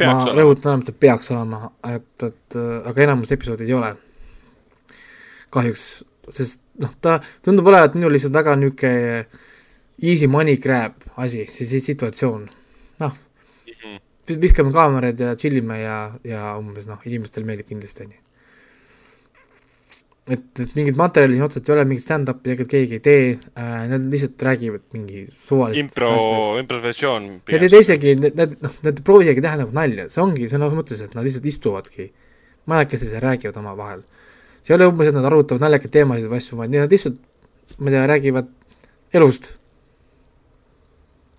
ma 0.00 0.24
rõhutan 0.32 0.80
et 0.80 0.86
see 0.86 0.96
peaks 1.00 1.30
olema, 1.30 1.70
et, 1.84 2.22
et 2.22 2.56
aga 2.84 3.02
enamus 3.02 3.32
episoodid 3.32 3.68
ei 3.68 3.74
ole. 3.74 3.94
kahjuks, 5.50 6.04
sest 6.30 6.60
noh, 6.78 6.90
ta 7.00 7.20
tundub 7.42 7.66
olevat 7.66 7.94
minul 7.94 8.12
lihtsalt 8.12 8.32
väga 8.32 8.56
niisugune 8.56 9.26
easy 10.02 10.26
money 10.26 10.56
grab 10.56 11.00
asi, 11.16 11.46
see, 11.46 11.80
situatsioon. 11.80 12.48
noh 13.00 13.18
viskame 14.38 14.72
kaamerad 14.72 15.20
ja 15.20 15.34
tšillime 15.36 15.80
ja, 15.80 16.00
ja 16.24 16.56
umbes 16.58 16.88
noh, 16.88 17.00
inimestele 17.08 17.46
meeldib 17.48 17.70
kindlasti, 17.70 18.06
on 18.06 18.12
ju. 18.14 18.20
et, 20.36 20.44
et 20.62 20.76
mingit 20.76 20.98
materjali 20.98 21.36
siin 21.36 21.46
otseselt 21.46 21.70
ei 21.70 21.74
ole, 21.74 21.86
mingit 21.90 22.04
stand-up'i 22.04 22.54
ega 22.54 22.66
keegi 22.70 22.98
ei 22.98 23.04
tee 23.04 23.24
äh,, 23.32 23.74
nad 23.90 24.06
lihtsalt 24.12 24.44
räägivad 24.46 24.84
mingi 24.94 25.24
suvalist 25.34 25.82
impro, 25.82 26.12
improvisatsioon. 26.60 27.28
Nad 27.50 27.66
ei 27.66 27.72
tee 27.72 27.82
isegi, 27.86 28.14
nad, 28.22 28.56
noh, 28.60 28.76
nad 28.86 29.00
ei 29.00 29.06
proovi 29.06 29.26
isegi 29.28 29.44
teha 29.46 29.62
nagu 29.64 29.74
nalja, 29.76 30.06
see 30.12 30.22
ongi 30.22 30.50
sõna 30.52 30.70
mõttes, 30.74 31.02
et 31.06 31.16
nad 31.18 31.26
lihtsalt 31.26 31.48
istuvadki 31.50 32.10
majakestes 32.70 33.16
ja 33.16 33.22
räägivad 33.24 33.58
omavahel. 33.62 34.04
see 34.60 34.74
ei 34.74 34.78
ole 34.78 34.90
umbes, 34.92 35.10
et 35.10 35.16
nad 35.16 35.26
arutavad 35.26 35.64
naljakaid 35.64 35.96
teemasid 35.96 36.30
või 36.30 36.42
asju, 36.42 36.60
vaid 36.60 36.76
nad 36.76 36.92
lihtsalt, 36.92 37.18
ma 37.78 37.90
ei 37.90 37.96
tea, 37.96 38.06
räägivad 38.14 38.52
elust. 39.18 39.56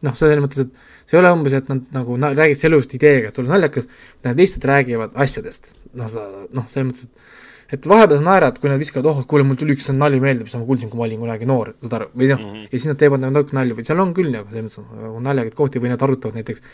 Noh, 0.07 0.15
selles 0.17 0.41
mõttes, 0.43 0.65
et 0.65 1.09
see 1.09 1.17
ei 1.17 1.21
ole 1.21 1.33
umbes, 1.35 1.53
et 1.57 1.69
nad 1.71 1.83
nagu 1.95 2.17
na, 2.19 2.31
räägid 2.37 2.61
sellest 2.61 2.95
ideega, 2.97 3.31
et 3.31 3.39
on 3.41 3.49
naljakas, 3.51 3.87
nad 4.25 4.39
lihtsalt 4.39 4.67
räägivad 4.71 5.17
asjadest. 5.25 5.75
noh, 5.99 6.09
sa, 6.11 6.27
noh, 6.55 6.67
selles 6.71 6.89
mõttes, 6.91 7.09
et 7.09 7.31
et 7.71 7.85
vahepeal 7.87 8.19
sa 8.19 8.25
naerad, 8.25 8.57
kui 8.59 8.69
nad 8.69 8.81
viskavad, 8.81 9.07
oh, 9.07 9.21
kuule, 9.29 9.45
mul 9.47 9.57
tuli 9.59 9.77
üks 9.77 9.87
nali 9.95 10.19
meelde, 10.23 10.43
mis 10.43 10.55
ma 10.57 10.65
kuulsin, 10.67 10.89
kui 10.91 10.99
ma 10.99 11.05
olin 11.05 11.21
kunagi 11.21 11.47
noor, 11.47 11.71
saad 11.79 11.93
aru, 11.97 12.09
või 12.19 12.27
noh 12.31 12.41
mm 12.41 12.49
-hmm., 12.49 12.65
ja 12.67 12.71
siis 12.73 12.87
nad 12.89 12.99
teevad 12.99 13.23
nagu 13.23 13.35
natuke 13.37 13.55
nalja 13.55 13.77
või 13.77 13.85
seal 13.87 14.03
on 14.03 14.11
küll 14.17 14.33
nagu 14.33 14.51
selles 14.51 14.75
mõttes 14.75 14.99
nagu 15.05 15.21
naljakaid 15.27 15.55
kohti 15.55 15.83
või 15.83 15.93
nad 15.93 16.03
arutavad 16.03 16.39
näiteks, 16.39 16.65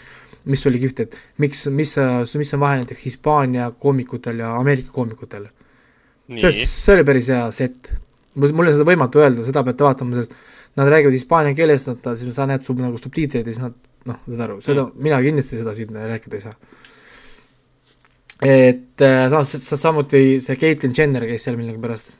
mis 0.53 0.65
oli 0.65 0.81
kihvt, 0.81 0.99
et 1.05 1.19
miks, 1.37 1.67
mis, 1.67 1.93
mis 2.41 2.53
on 2.57 2.63
vahe 2.65 2.81
näiteks 2.81 3.05
Hispaania 3.05 3.69
koomikutel 3.85 4.41
ja 4.41 4.55
Ameerika 4.57 4.91
koomikutel. 4.91 5.47
see, 6.27 6.95
oli 6.95 7.03
päris 7.03 7.29
hea 7.29 7.51
set. 7.51 7.93
mul 8.35 8.67
on 8.67 8.73
seda 8.73 8.85
võimatu 8.85 9.21
öelda, 9.21 9.43
seda 9.43 9.63
peate 9.63 9.83
vaatama, 9.83 10.15
sest 10.15 10.33
nad 10.77 10.89
räägivad 10.93 11.15
hispaania 11.17 11.55
keeles, 11.57 11.87
nad, 11.89 12.03
siis 12.19 12.35
sa 12.35 12.45
näed 12.49 12.65
sub 12.65 12.81
nagu 12.81 12.99
subtiitreid 13.01 13.47
ja 13.47 13.53
siis 13.53 13.63
nad 13.63 13.77
noh, 14.07 14.19
saad 14.27 14.43
aru, 14.45 14.59
seda 14.65 14.85
mm., 14.85 15.07
mina 15.07 15.19
kindlasti 15.25 15.61
seda 15.61 15.73
siin 15.77 15.97
rääkida 15.97 16.37
ei 16.37 16.45
saa. 16.45 16.55
et 18.45 19.01
äh, 19.01 19.25
samas 19.33 19.81
samuti 19.81 20.39
see 20.45 20.55
Caitlyn 20.61 20.93
Jenner 20.97 21.25
käis 21.25 21.47
seal 21.47 21.57
millegipärast, 21.57 22.13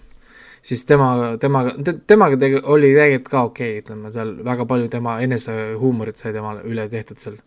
siis 0.66 0.86
tema, 0.90 1.12
temaga 1.42 1.76
te,, 1.78 1.94
temaga 2.10 2.40
tege, 2.42 2.64
oli 2.66 2.92
tegelikult 2.96 3.34
ka 3.34 3.44
okei 3.52 3.70
okay,, 3.76 3.84
ütleme 3.84 4.14
seal 4.16 4.34
väga 4.50 4.66
palju 4.70 4.90
tema 4.94 5.20
enesehuumorit 5.26 6.18
sai 6.18 6.34
temale 6.36 6.66
üle 6.66 6.90
tehtud 6.90 7.22
seal 7.22 7.38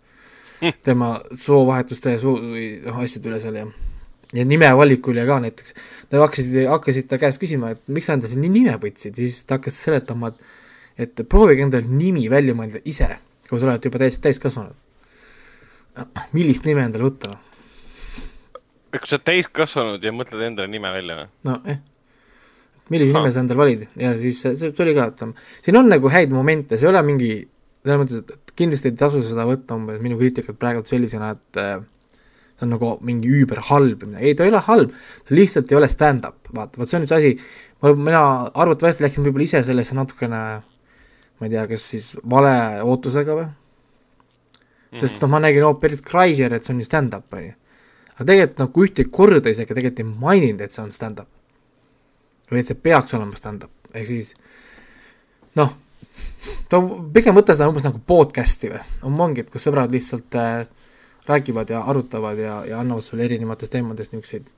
mm.. 0.60 0.80
tema 0.86 1.16
soovahetuste 1.34 2.14
ja 2.14 2.22
soo, 2.22 2.38
noh, 2.38 3.02
asjade 3.02 3.32
üle 3.32 3.42
seal 3.42 3.62
ja 3.64 3.70
ja 4.30 4.44
nimevaliku 4.46 5.10
üle 5.10 5.24
ka 5.26 5.40
näiteks. 5.42 5.74
Nad 6.10 6.22
hakkasid, 6.22 6.54
hakkasid 6.70 7.08
ta 7.10 7.18
käest 7.18 7.40
küsima, 7.42 7.72
et 7.74 7.80
miks 7.90 8.06
sa 8.06 8.14
endale 8.14 8.38
nii 8.38 8.52
nime 8.60 8.76
võtsid, 8.78 9.16
siis 9.18 9.40
ta 9.42 9.58
hakkas 9.58 9.80
seletama, 9.88 10.30
et 10.30 10.59
et 11.00 11.24
proovige 11.28 11.64
endale 11.64 11.88
nimi 11.88 12.28
välja 12.32 12.54
mõelda 12.56 12.82
ise 12.84 13.14
kui 13.50 13.58
sa 13.58 13.66
oled 13.66 13.86
juba 13.86 13.98
täis, 13.98 14.18
täiskasvanud. 14.22 14.76
millist 16.36 16.66
nime 16.68 16.86
endale 16.86 17.08
võtta? 17.08 17.36
kui 18.94 19.06
sa 19.06 19.16
oled 19.18 19.26
täiskasvanud 19.26 20.04
ja 20.06 20.12
mõtled 20.14 20.44
endale 20.46 20.70
nime 20.70 20.92
välja 20.94 21.18
või? 21.18 21.30
nojah 21.48 21.72
eh., 21.72 21.80
millise 22.94 23.16
nime 23.16 23.32
sa 23.34 23.42
endale 23.42 23.58
valid 23.58 23.86
ja 23.98 24.12
siis 24.18 24.42
see, 24.44 24.70
oli 24.86 24.94
ka, 24.94 25.08
et 25.10 25.64
siin 25.66 25.78
on 25.80 25.90
nagu 25.90 26.10
häid 26.10 26.34
momente, 26.34 26.78
see 26.78 26.86
ei 26.86 26.92
ole 26.92 27.02
mingi, 27.06 27.32
selles 27.82 28.02
mõttes, 28.04 28.22
et 28.22 28.54
kindlasti 28.58 28.92
ei 28.92 28.98
tasu 29.02 29.24
seda 29.26 29.46
võtta 29.48 29.78
umbes 29.78 29.98
minu 30.02 30.18
kriitikat 30.20 30.58
praegu 30.58 30.82
sellisena, 30.86 31.32
et 31.34 31.60
äh, 31.62 31.76
see 32.54 32.66
on 32.66 32.74
nagu 32.76 32.96
mingi 33.06 33.30
üüberhalb, 33.34 34.06
ei 34.18 34.34
ta 34.38 34.46
ei 34.46 34.54
ole 34.54 34.62
halb, 34.66 34.94
ta 35.26 35.38
lihtsalt 35.38 35.70
ei 35.70 35.78
ole 35.78 35.90
stand-up, 35.90 36.50
vaata, 36.54 36.82
vot 36.82 36.90
see 36.90 36.98
on 36.98 37.06
üks 37.06 37.14
asi, 37.18 37.34
mina 37.98 38.24
arvatavasti 38.50 39.06
läksin 39.06 39.26
võib-olla 39.26 39.48
ise 39.48 39.62
sellesse 39.66 39.98
natukene 39.98 40.42
ma 41.40 41.48
ei 41.48 41.54
tea, 41.54 41.64
kas 41.70 41.88
siis 41.94 42.12
vale 42.28 42.52
ootusega 42.84 43.36
või? 43.38 43.48
sest 44.98 45.16
mhm. 45.16 45.22
noh, 45.24 45.32
ma 45.32 45.42
nägin 45.46 45.66
ooperit 45.68 46.02
Kreiser, 46.04 46.54
et 46.54 46.66
see 46.66 46.74
on 46.74 46.82
ju 46.82 46.88
stand-up, 46.88 47.28
on 47.32 47.44
ju. 47.44 47.54
aga 48.16 48.26
tegelikult 48.32 48.64
nagu 48.64 48.86
ühtegi 48.86 49.12
korda 49.14 49.52
isegi 49.52 49.74
tegelikult 49.74 50.02
ei 50.02 50.08
maininud, 50.10 50.64
et 50.64 50.74
see 50.74 50.82
on 50.82 50.90
stand-up. 50.94 51.30
või 52.50 52.64
et 52.64 52.70
see 52.70 52.82
peaks 52.88 53.14
olema 53.14 53.38
stand-up, 53.38 53.72
ehk 53.94 54.08
siis 54.08 54.34
noh, 55.58 55.76
ta 56.70 56.80
pigem 57.14 57.36
võta 57.38 57.54
seda 57.54 57.68
umbes 57.70 57.86
nagu 57.86 58.02
podcast'i 58.06 58.72
või, 58.72 58.82
ongi, 59.10 59.44
et 59.44 59.52
kus 59.52 59.68
sõbrad 59.68 59.92
lihtsalt 59.94 60.38
äh, 60.38 60.64
räägivad 61.28 61.70
ja 61.70 61.84
arutavad 61.86 62.38
ja, 62.38 62.60
ja 62.66 62.80
annavad 62.82 63.06
sulle 63.06 63.24
erinevatest 63.28 63.72
teemadest 63.72 64.12
niisuguseid 64.12 64.50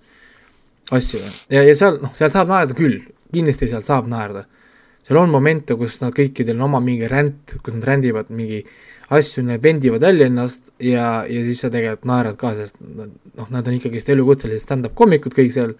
asju 0.96 1.20
ja, 1.22 1.62
ja 1.62 1.76
seal, 1.76 2.00
noh, 2.02 2.14
seal 2.16 2.32
saab 2.32 2.50
naerda 2.50 2.76
küll, 2.78 3.02
kindlasti 3.34 3.68
seal 3.70 3.84
saab 3.86 4.08
naerda 4.10 4.46
seal 5.06 5.18
on 5.18 5.30
momente, 5.30 5.76
kus 5.78 6.00
nad 6.02 6.14
kõikidel 6.16 6.58
on 6.58 6.68
oma 6.68 6.80
mingi 6.84 7.08
ränd, 7.10 7.56
kus 7.62 7.74
nad 7.74 7.86
rändivad 7.88 8.30
mingi 8.30 8.62
asju, 9.12 9.42
nad 9.44 9.62
vendivad 9.62 10.00
välja 10.00 10.26
ennast 10.26 10.70
ja, 10.78 11.24
ja 11.28 11.46
siis 11.46 11.60
sa 11.60 11.70
tegelikult 11.70 12.06
naerad 12.08 12.36
ka, 12.40 12.54
sest 12.56 12.78
noh, 12.80 13.48
nad 13.50 13.66
on 13.66 13.76
ikkagist 13.76 14.12
elukutselised 14.12 14.64
stand-up 14.64 14.94
koomikud 14.98 15.34
kõik 15.36 15.52
seal 15.54 15.74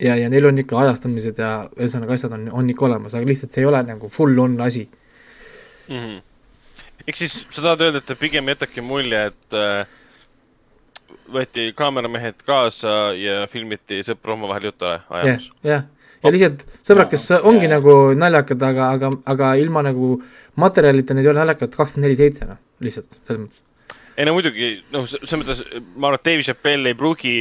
ja, 0.00 0.16
ja 0.18 0.28
neil 0.32 0.48
on 0.50 0.58
ikka 0.60 0.78
ajastamised 0.82 1.38
ja 1.40 1.52
ühesõnaga 1.78 2.16
asjad 2.16 2.34
on, 2.36 2.48
on 2.62 2.72
ikka 2.72 2.88
olemas, 2.88 3.14
aga 3.14 3.28
lihtsalt 3.28 3.54
see 3.54 3.64
ei 3.64 3.70
ole 3.70 3.80
nagu 3.86 4.10
full 4.12 4.42
on 4.42 4.58
asi 4.66 4.84
mm. 5.88 5.96
-hmm. 5.96 6.20
ehk 7.06 7.16
siis 7.16 7.38
sa 7.50 7.62
tahad 7.62 7.86
öelda, 7.86 8.02
et 8.02 8.06
ta 8.06 8.16
pigem 8.16 8.48
jätabki 8.48 8.84
mulje, 8.84 9.24
et 9.32 9.56
äh, 9.56 9.86
võeti 11.32 11.70
kaameramehed 11.76 12.42
kaasa 12.46 13.14
ja 13.16 13.46
filmiti 13.46 14.02
sõpru 14.06 14.36
omavahel 14.36 14.70
juttu 14.70 14.84
ajamas 14.84 15.24
yeah,. 15.24 15.40
jah 15.62 15.70
yeah., 15.70 15.88
ja 16.24 16.32
lihtsalt 16.34 16.66
sõbrad, 16.84 17.08
kes 17.12 17.26
ongi 17.38 17.66
yeah. 17.66 17.76
nagu 17.78 17.96
naljakad, 18.18 18.62
aga, 18.70 18.90
aga, 18.96 19.10
aga 19.32 19.54
ilma 19.62 19.84
nagu 19.86 20.12
materjalita 20.60 21.16
need 21.16 21.26
ei 21.26 21.32
ole 21.32 21.42
naljakad 21.42 21.72
kakskümmend 21.76 22.08
neli 22.08 22.18
seitse, 22.20 22.48
noh, 22.48 22.60
lihtsalt 22.84 23.20
selles 23.22 23.40
mõttes. 23.40 23.64
ei 24.16 24.28
no 24.28 24.36
muidugi, 24.36 24.74
noh, 24.94 25.08
selles 25.08 25.40
mõttes 25.40 25.64
ma 25.96 26.10
arvan, 26.10 26.20
et 26.20 26.28
Dave 26.28 26.46
Chappelle 26.46 26.92
ei 26.92 26.98
pruugi 26.98 27.34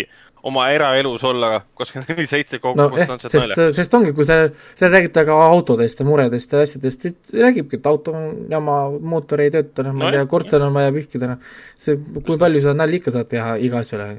oma 0.48 0.70
eraelus 0.72 1.24
olla 1.28 1.52
kakskümmend 1.78 2.14
neli 2.14 2.28
seitse 2.32 2.62
kogu 2.64 2.80
no, 2.80 2.88
eh, 2.96 3.10
naljakas. 3.10 3.76
sest 3.76 3.98
ongi, 4.00 4.14
kui 4.16 4.28
sa, 4.28 4.40
seal 4.80 4.94
räägite 4.94 5.26
ka 5.28 5.36
autodest 5.50 6.00
ja 6.00 6.08
muredest 6.08 6.56
ja 6.56 6.64
asjadest, 6.64 7.04
siis 7.04 7.36
räägibki, 7.36 7.82
et 7.82 7.92
auto 7.92 8.16
on 8.16 8.48
jama, 8.52 8.80
mootor 9.00 9.44
ei 9.44 9.52
tööta, 9.56 9.84
noh, 9.88 9.98
ma 10.00 10.08
ei 10.08 10.20
tea, 10.20 10.30
korter 10.32 10.64
on 10.64 10.76
vaja 10.76 10.96
pühkida, 10.96 11.34
noh. 11.34 11.54
see, 11.80 12.00
kui 12.24 12.40
palju 12.40 12.64
sa 12.64 12.76
nalja 12.78 13.02
ikka 13.02 13.16
saad 13.18 13.32
teha 13.36 13.58
iga 13.66 13.84
asjale. 13.84 14.14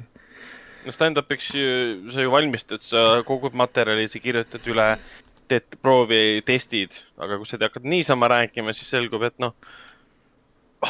No 0.87 0.95
stand-up'iks 0.95 1.51
ju, 1.57 1.75
sa 2.15 2.25
ju 2.25 2.33
valmistud, 2.33 2.85
sa 2.87 3.21
kogud 3.27 3.57
materjali, 3.59 4.09
sa 4.09 4.23
kirjutad 4.23 4.67
üle, 4.71 4.89
teed 5.51 5.79
proovi, 5.83 6.41
testid, 6.47 6.97
aga 7.19 7.39
kui 7.39 7.49
sa 7.49 7.59
hakkad 7.61 7.87
niisama 7.89 8.31
rääkima, 8.31 8.75
siis 8.77 8.91
selgub, 8.93 9.25
et 9.27 9.37
noh, 9.43 9.57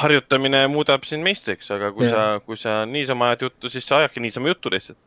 harjutamine 0.01 0.67
muudab 0.71 1.07
sind 1.09 1.25
meistriks, 1.27 1.71
aga 1.75 1.91
kui 1.97 2.07
ja. 2.07 2.11
sa, 2.13 2.27
kui 2.45 2.59
sa 2.61 2.83
niisama 2.87 3.31
ajad 3.31 3.49
juttu, 3.49 3.73
siis 3.73 3.89
sa 3.89 4.03
ajadki 4.03 4.23
niisama 4.23 4.53
juttu 4.53 4.71
lihtsalt 4.71 5.01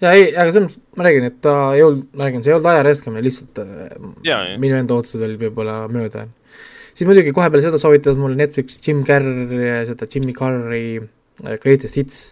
ja 0.00 0.12
ei, 0.16 0.30
aga 0.32 0.52
selles 0.52 0.70
mõttes 0.70 0.98
ma 0.98 1.06
räägin, 1.06 1.28
et 1.28 1.38
ta 1.44 1.54
ei 1.76 1.84
olnud, 1.84 2.08
ma 2.16 2.26
räägin, 2.26 2.44
see 2.44 2.52
ei 2.52 2.56
olnud 2.56 2.68
aja 2.72 2.84
raiskamine, 2.86 3.22
lihtsalt 3.24 3.60
äh, 3.62 4.52
minu 4.62 4.78
enda 4.78 4.96
otsused 4.96 5.24
olid 5.26 5.40
võib-olla 5.42 5.76
mööda. 5.92 6.26
siis 6.94 7.06
muidugi 7.08 7.34
kohe 7.36 7.50
peale 7.50 7.64
seda 7.64 7.80
soovitas 7.80 8.18
mulle 8.20 8.38
Netflix 8.40 8.80
Jim 8.86 9.04
Carrey, 9.08 9.84
seda 9.90 10.08
Jimmy 10.10 10.36
Carrey 10.36 11.00
äh, 11.00 11.56
Greatest 11.62 12.00
Hits 12.00 12.22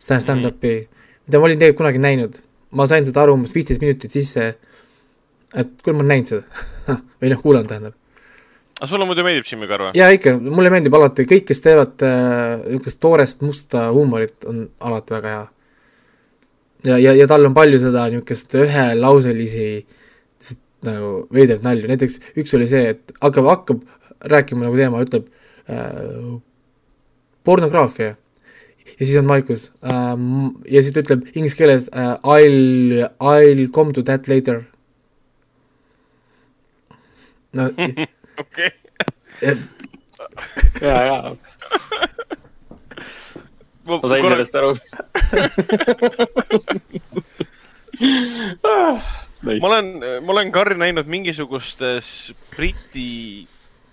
stand-up'i 0.00 0.74
mm, 0.74 0.84
-hmm. 0.84 1.03
Mida 1.26 1.40
ma 1.40 1.48
olin 1.48 1.58
tegelikult 1.58 1.82
kunagi 1.82 2.02
näinud. 2.02 2.40
ma 2.74 2.86
sain 2.90 3.04
seda 3.06 3.22
aru 3.22 3.36
umbes 3.36 3.52
viisteist 3.54 3.82
minutit 3.82 4.10
sisse, 4.10 4.48
et 5.54 5.74
kuule, 5.82 5.94
ma 5.94 6.02
olen 6.02 6.10
näinud 6.10 6.30
seda. 6.32 6.64
Või 7.22 7.30
noh, 7.30 7.42
kuulanud 7.42 7.70
tähendab. 7.70 7.94
Aga 8.80 8.88
sulle 8.90 9.06
muidu 9.06 9.22
meeldib 9.22 9.46
Jimmy 9.46 9.68
Carr 9.70 9.86
või? 9.86 9.92
jaa, 9.94 10.08
ikka, 10.16 10.32
mulle 10.42 10.70
meeldib 10.74 10.96
alati, 10.98 11.28
kõik, 11.30 11.44
kes 11.46 11.62
teevad 11.62 12.02
niisugust 12.02 12.96
äh, 12.98 13.02
toorest 13.06 13.44
musta 13.46 13.84
huumorit, 13.94 14.34
on 14.50 14.64
alati 14.82 15.14
väga 15.14 15.34
hea. 15.34 15.44
Ja, 16.84 16.96
ja, 16.98 17.12
ja 17.14 17.28
tal 17.30 17.46
on 17.46 17.54
palju 17.54 17.78
seda 17.80 18.08
niisugust 18.10 18.56
ühelauselisi 18.58 19.68
nagu 20.84 21.12
veidraid 21.32 21.62
nalju, 21.64 21.86
näiteks 21.88 22.18
üks 22.42 22.56
oli 22.58 22.66
see, 22.68 22.90
et 22.96 23.14
hakkab, 23.22 23.46
hakkab 23.52 23.86
rääkima 24.34 24.66
nagu 24.66 24.76
teema, 24.76 25.00
ütleb 25.06 25.30
äh, 25.70 26.34
pornograafia 27.46 28.16
ja 28.84 29.06
siis 29.06 29.16
on 29.18 29.28
vaikus 29.28 29.72
ähm, 29.82 30.46
ja 30.68 30.82
siis 30.82 30.94
ta 30.94 31.00
ütleb 31.04 31.26
inglise 31.34 31.56
keeles 31.56 31.88
äh, 31.92 32.14
I'll, 32.24 33.08
I'll 33.20 33.68
come 33.72 33.92
to 33.92 34.02
that 34.02 34.28
later. 34.28 34.62
no 37.52 37.70
okei. 38.42 38.70
ja, 40.82 41.04
ja 41.04 41.36
ma, 43.84 43.98
ma 44.02 44.08
sain 44.08 44.22
korra... 44.22 44.34
sellest 44.34 44.54
aru 44.54 44.70
nice. 49.42 49.60
ma 49.60 49.68
olen, 49.68 49.86
ma 50.24 50.32
olen 50.36 50.52
Karri 50.52 50.76
näinud 50.78 51.06
mingisugustes 51.10 52.32
Briti 52.54 53.46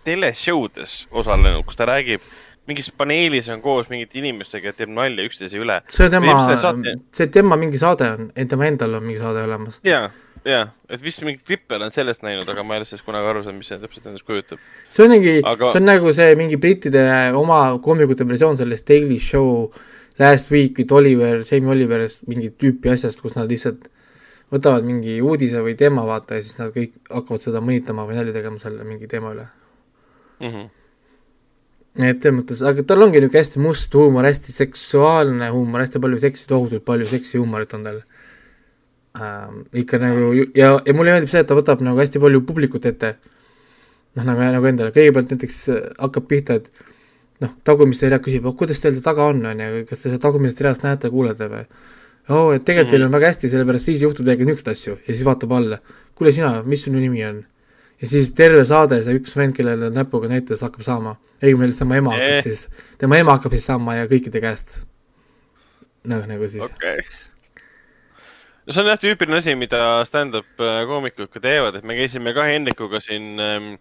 teleshowdes 0.05 1.05
osalenud, 1.11 1.65
kus 1.67 1.77
ta 1.77 1.85
räägib 1.89 2.21
mingis 2.69 2.91
paneelis 2.97 3.49
on 3.49 3.61
koos 3.61 3.89
mingite 3.89 4.19
inimestega 4.21 4.71
ja 4.71 4.77
teeb 4.77 4.91
nalja 4.93 5.25
üksteise 5.27 5.59
üle. 5.59 5.79
see 5.89 6.07
on 6.07 6.11
tema, 6.13 6.35
see 7.17 7.29
tema 7.33 7.57
mingi 7.59 7.79
saade 7.81 8.09
on, 8.17 8.27
tema 8.49 8.67
endal 8.69 8.99
on 8.99 9.07
mingi 9.07 9.21
saade 9.21 9.45
olemas. 9.47 9.79
jaa, 9.87 10.09
jaa, 10.47 10.65
et 10.89 11.03
vist 11.03 11.23
mingeid 11.25 11.45
klippe 11.47 11.77
olen 11.77 11.93
sellest 11.95 12.25
näinud, 12.25 12.49
aga 12.49 12.65
ma 12.65 12.75
ei 12.75 12.83
ole 12.83 12.89
sellest 12.89 13.07
kunagi 13.07 13.31
aru 13.31 13.45
saanud, 13.45 13.61
mis 13.61 13.71
see 13.73 13.79
täpselt 13.81 14.11
endast 14.11 14.27
kujutab. 14.27 14.61
see 14.89 15.07
on 15.07 15.15
mingi 15.15 15.37
aga..., 15.39 15.71
see 15.71 15.81
on 15.81 15.89
nagu 15.89 16.13
see 16.17 16.35
mingi 16.39 16.59
brittide 16.61 17.05
oma 17.37 17.63
koomikute 17.83 18.27
versioon 18.29 18.59
sellest 18.61 18.87
Daily 18.89 19.17
Show 19.19 19.71
Last 20.21 20.51
Week 20.53 20.77
with 20.77 20.93
Oliver, 20.93 21.41
Jamie 21.47 21.73
Oliverist 21.73 22.27
mingit 22.29 22.59
tüüpi 22.61 22.91
asjast, 22.93 23.23
kus 23.23 23.33
nad 23.37 23.49
lihtsalt 23.49 23.87
võtavad 24.51 24.85
mingi 24.85 25.15
uudise 25.23 25.63
või 25.63 25.77
teema, 25.79 26.03
vaata, 26.05 26.37
ja 26.37 26.45
siis 26.45 26.59
nad 26.59 26.73
kõik 26.75 26.97
hakkavad 27.09 27.41
seda 27.41 27.61
mõnitama 27.63 28.05
või 28.09 28.19
nalja 28.19 28.35
tegema 28.35 28.59
selle 28.61 28.85
mingi 28.85 29.09
teema 29.09 29.31
üle 29.33 29.47
mm. 29.47 30.47
-hmm. 30.51 30.69
Et 31.99 32.23
selles 32.23 32.37
mõttes, 32.37 32.61
aga 32.63 32.85
tal 32.87 33.03
ongi 33.03 33.19
niisugune 33.19 33.41
hästi 33.41 33.59
must 33.59 33.95
huumor, 33.97 34.27
hästi 34.27 34.53
seksuaalne 34.55 35.49
huumor, 35.51 35.83
hästi 35.83 35.99
palju 36.03 36.19
seksi, 36.23 36.47
tohutult 36.47 36.85
palju 36.87 37.09
seksihuumorit 37.09 37.73
on 37.75 37.83
tal 37.87 37.97
ähm, 39.19 39.57
ikka 39.83 39.99
nagu 39.99 40.31
ja, 40.55 40.77
ja 40.79 40.95
mulle 40.95 41.17
meeldib 41.17 41.33
see, 41.33 41.43
et 41.43 41.49
ta 41.49 41.57
võtab 41.57 41.83
nagu 41.83 41.99
hästi 41.99 42.21
palju 42.23 42.45
publikut 42.47 42.87
ette. 42.87 43.17
noh, 44.15 44.23
nagu, 44.27 44.39
nagu 44.55 44.67
endale, 44.67 44.91
kõigepealt 44.95 45.35
näiteks 45.35 45.59
äh, 45.71 45.83
hakkab 45.99 46.31
pihta, 46.31 46.59
et 46.61 46.87
noh, 47.43 47.51
tagumiste 47.67 48.09
rea 48.11 48.19
küsib, 48.23 48.47
oh 48.47 48.55
kuidas 48.55 48.79
teil 48.79 48.95
see 48.95 49.03
taga 49.03 49.27
on, 49.31 49.43
on 49.51 49.59
ju, 49.63 49.83
kas 49.89 50.03
te 50.03 50.09
seda 50.09 50.21
tagumist 50.29 50.59
reast 50.63 50.87
näete, 50.87 51.11
kuulete 51.11 51.47
või? 51.51 51.65
oo 52.31 52.41
oh,, 52.47 52.49
et 52.55 52.63
tegelikult 52.63 52.87
mm. 52.87 52.95
teil 52.95 53.07
on 53.07 53.15
väga 53.15 53.31
hästi, 53.33 53.51
sellepärast 53.51 53.91
siis 53.91 54.03
juhtub 54.05 54.27
teiega 54.27 54.47
niisuguseid 54.47 54.75
asju 54.75 54.97
ja 54.99 55.13
siis 55.13 55.23
vaatab 55.27 55.55
alla. 55.57 55.79
kuule 56.15 56.31
sina, 56.35 56.59
mis 56.63 56.83
sinu 56.87 57.01
nimi 57.03 57.23
on? 57.27 57.41
Ja 58.01 58.11
siis 58.13 58.31
terve 58.37 58.63
saade 58.65 59.01
see 59.05 59.17
üks 59.19 59.35
vend, 59.37 59.55
kellele 59.57 59.91
näpuga 59.93 60.29
näitas, 60.31 60.63
hakkab 60.65 60.85
saama. 60.87 61.17
õigemini 61.41 61.77
tema 61.77 61.97
ema 61.97 62.15
hakkab 62.15 62.37
eh. 62.37 62.45
siis, 62.45 62.87
tema 63.01 63.19
ema 63.21 63.37
hakkab 63.37 63.57
siis 63.57 63.67
saama 63.69 63.97
ja 63.99 64.07
kõikide 64.11 64.41
käest. 64.43 64.81
noh, 66.03 66.25
nagu 66.27 66.47
siis 66.47 66.65
okay 66.65 67.03
no 68.65 68.73
see 68.73 68.83
on 68.83 68.89
jah 68.91 68.99
tüüpiline 69.01 69.39
asi, 69.41 69.55
mida 69.57 69.79
stand-up 70.07 70.61
äh, 70.61 70.83
koomikud 70.89 71.31
ka 71.33 71.41
teevad, 71.43 71.77
et 71.77 71.87
me 71.87 71.97
käisime 71.97 72.33
ka 72.37 72.45
Hendrikuga 72.47 73.01
siin 73.03 73.41
ähm, 73.41 73.71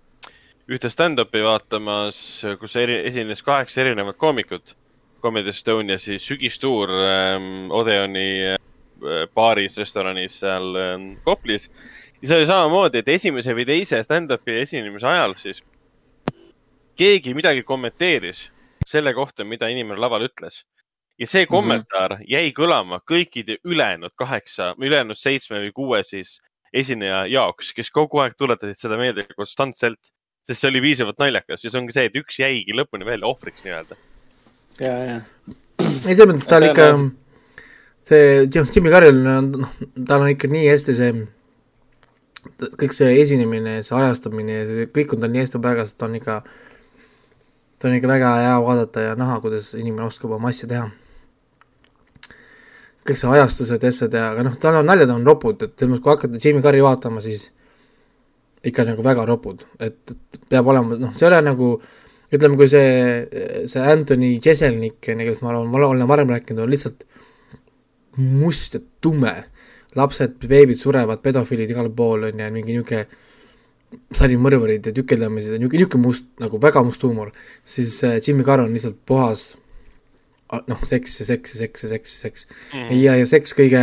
ühte 0.71 0.91
stand-up'i 0.93 1.43
vaatamas, 1.45 2.21
kus 2.61 2.77
eri, 2.79 3.01
esines 3.09 3.43
kaheksa 3.47 3.85
erinevat 3.85 4.19
koomikut. 4.21 4.77
Comedy 5.21 5.53
Estonia 5.53 5.99
siis 6.01 6.25
sügistuur 6.25 6.89
ähm, 7.05 7.69
Odeoni 7.77 8.55
äh, 8.55 8.61
baaris, 9.35 9.77
restoranis 9.77 10.39
seal 10.41 10.79
ähm, 10.81 11.11
Koplis. 11.27 11.69
Ja 12.23 12.29
see 12.29 12.37
oli 12.37 12.49
samamoodi, 12.49 13.01
et 13.01 13.09
esimese 13.09 13.55
või 13.57 13.67
teise 13.69 14.03
stand-up'i 14.05 14.61
esinemise 14.63 15.09
ajal 15.09 15.37
siis 15.41 15.63
keegi 17.01 17.35
midagi 17.35 17.63
kommenteeris 17.65 18.49
selle 18.87 19.15
kohta, 19.17 19.45
mida 19.45 19.69
inimene 19.73 20.01
laval 20.01 20.27
ütles 20.27 20.65
ja 21.21 21.27
see 21.27 21.45
mhm. 21.45 21.51
kommentaar 21.51 22.15
mm 22.15 22.23
-hmm. 22.23 22.29
jäi 22.29 22.53
kõlama 22.57 23.01
kõikide 23.13 23.59
ülejäänud 23.65 24.13
kaheksa, 24.17 24.75
ülejäänud 24.79 25.19
seitsme 25.19 25.61
või 25.61 25.73
kuue 25.75 26.03
siis 26.05 26.41
esineja 26.73 27.27
jaoks, 27.27 27.73
kes 27.75 27.91
kogu 27.91 28.19
aeg 28.23 28.37
tuletasid 28.39 28.79
seda 28.79 28.97
meelde 28.97 29.27
konstantselt, 29.37 30.13
sest 30.47 30.61
see 30.61 30.71
oli 30.71 30.81
piisavalt 30.81 31.19
naljakas 31.19 31.65
ja 31.65 31.71
see 31.71 31.81
ongi 31.81 31.93
see, 31.93 32.07
et 32.07 32.17
üks 32.17 32.39
jäigi 32.39 32.77
lõpuni 32.77 33.05
veel 33.05 33.25
ohvriks 33.27 33.65
nii-öelda. 33.65 33.97
ja, 34.81 34.95
ja. 35.09 35.19
ei, 35.81 36.15
selles 36.15 36.31
mõttes 36.31 36.49
ta 36.49 36.61
oli 36.61 36.71
ikka, 36.71 36.89
see 38.07 38.47
Jimmy 38.55 38.95
Carroll, 38.95 39.21
noh, 39.27 39.69
tal 40.07 40.25
on 40.25 40.31
ikka 40.31 40.49
nii 40.49 40.69
hästi 40.71 40.97
see, 40.97 41.27
kõik 42.81 42.97
see 42.97 43.13
esinemine, 43.21 43.81
see 43.85 43.97
ajastamine, 43.97 44.63
see 44.69 44.89
kõik 44.95 45.15
on 45.15 45.25
tal 45.25 45.33
nii 45.33 45.45
hästi 45.45 45.61
paigas, 45.63 45.93
et 45.95 46.07
on 46.07 46.17
ikka, 46.17 46.41
ta 47.79 47.89
on 47.89 47.99
ikka 47.99 48.11
väga 48.11 48.35
hea 48.45 48.57
vaadata 48.65 49.07
ja 49.11 49.15
näha, 49.19 49.39
kuidas 49.45 49.75
inimene 49.77 50.09
oskab 50.09 50.37
oma 50.39 50.53
asja 50.55 50.69
teha 50.71 50.89
kõik 53.07 53.19
see 53.19 53.31
ajastused 53.33 53.83
ja 53.83 53.91
asjad 53.91 54.15
ja, 54.15 54.27
aga 54.35 54.45
noh, 54.47 54.57
tal 54.61 54.81
on 54.81 54.87
naljad 54.89 55.11
on 55.15 55.25
ropud, 55.27 55.63
et 55.65 55.73
selles 55.75 55.95
mõttes, 55.95 56.05
kui 56.05 56.13
hakata 56.13 56.41
Jimmy 56.43 56.63
Carri 56.65 56.83
vaatama, 56.85 57.23
siis 57.25 57.49
ikka 58.67 58.85
nagu 58.89 59.05
väga 59.05 59.25
ropud, 59.29 59.65
et, 59.81 60.15
peab 60.53 60.69
olema, 60.69 60.99
noh, 61.01 61.15
see 61.17 61.27
ei 61.27 61.31
ole 61.31 61.41
nagu 61.47 61.71
ütleme, 62.31 62.59
kui 62.61 62.69
see, 62.71 62.91
see 63.71 63.87
Anthony 63.95 64.35
Jeselnik, 64.45 65.01
kellest 65.03 65.43
ma 65.43 65.55
olen, 65.55 65.71
ma 65.73 65.81
olen 65.89 66.11
varem 66.11 66.31
rääkinud, 66.31 66.63
on 66.67 66.71
lihtsalt 66.71 67.07
must 68.21 68.77
ja 68.77 68.83
tume. 69.03 69.35
Lapsed, 69.99 70.37
beebid 70.47 70.79
surevad, 70.81 71.23
pedofiilid 71.25 71.73
igal 71.73 71.91
pool 71.95 72.29
on 72.29 72.43
ju, 72.43 72.53
mingi 72.55 72.77
niisugune 72.77 73.07
sarimõrvarid 74.15 74.87
ja 74.87 74.95
tükeldamised 74.95 75.57
ja 75.57 75.59
niisugune, 75.59 75.83
niisugune 75.83 76.07
must, 76.07 76.29
nagu 76.43 76.61
väga 76.63 76.85
must 76.87 77.03
huumor, 77.07 77.33
siis 77.67 77.97
äh, 78.07 78.21
Jimmy 78.23 78.47
Carr 78.47 78.65
on 78.65 78.75
lihtsalt 78.77 79.01
puhas 79.07 79.51
noh, 80.71 80.81
seks 80.87 81.21
ja 81.21 81.29
seks 81.33 81.55
ja 81.55 81.63
seks 81.65 81.85
ja 81.85 81.93
seks 81.95 82.17
ja 82.17 82.29
seks. 82.29 82.49
Mm. 82.75 82.89
ja, 83.01 83.13
ja 83.19 83.29
seks 83.29 83.55
kõige 83.59 83.81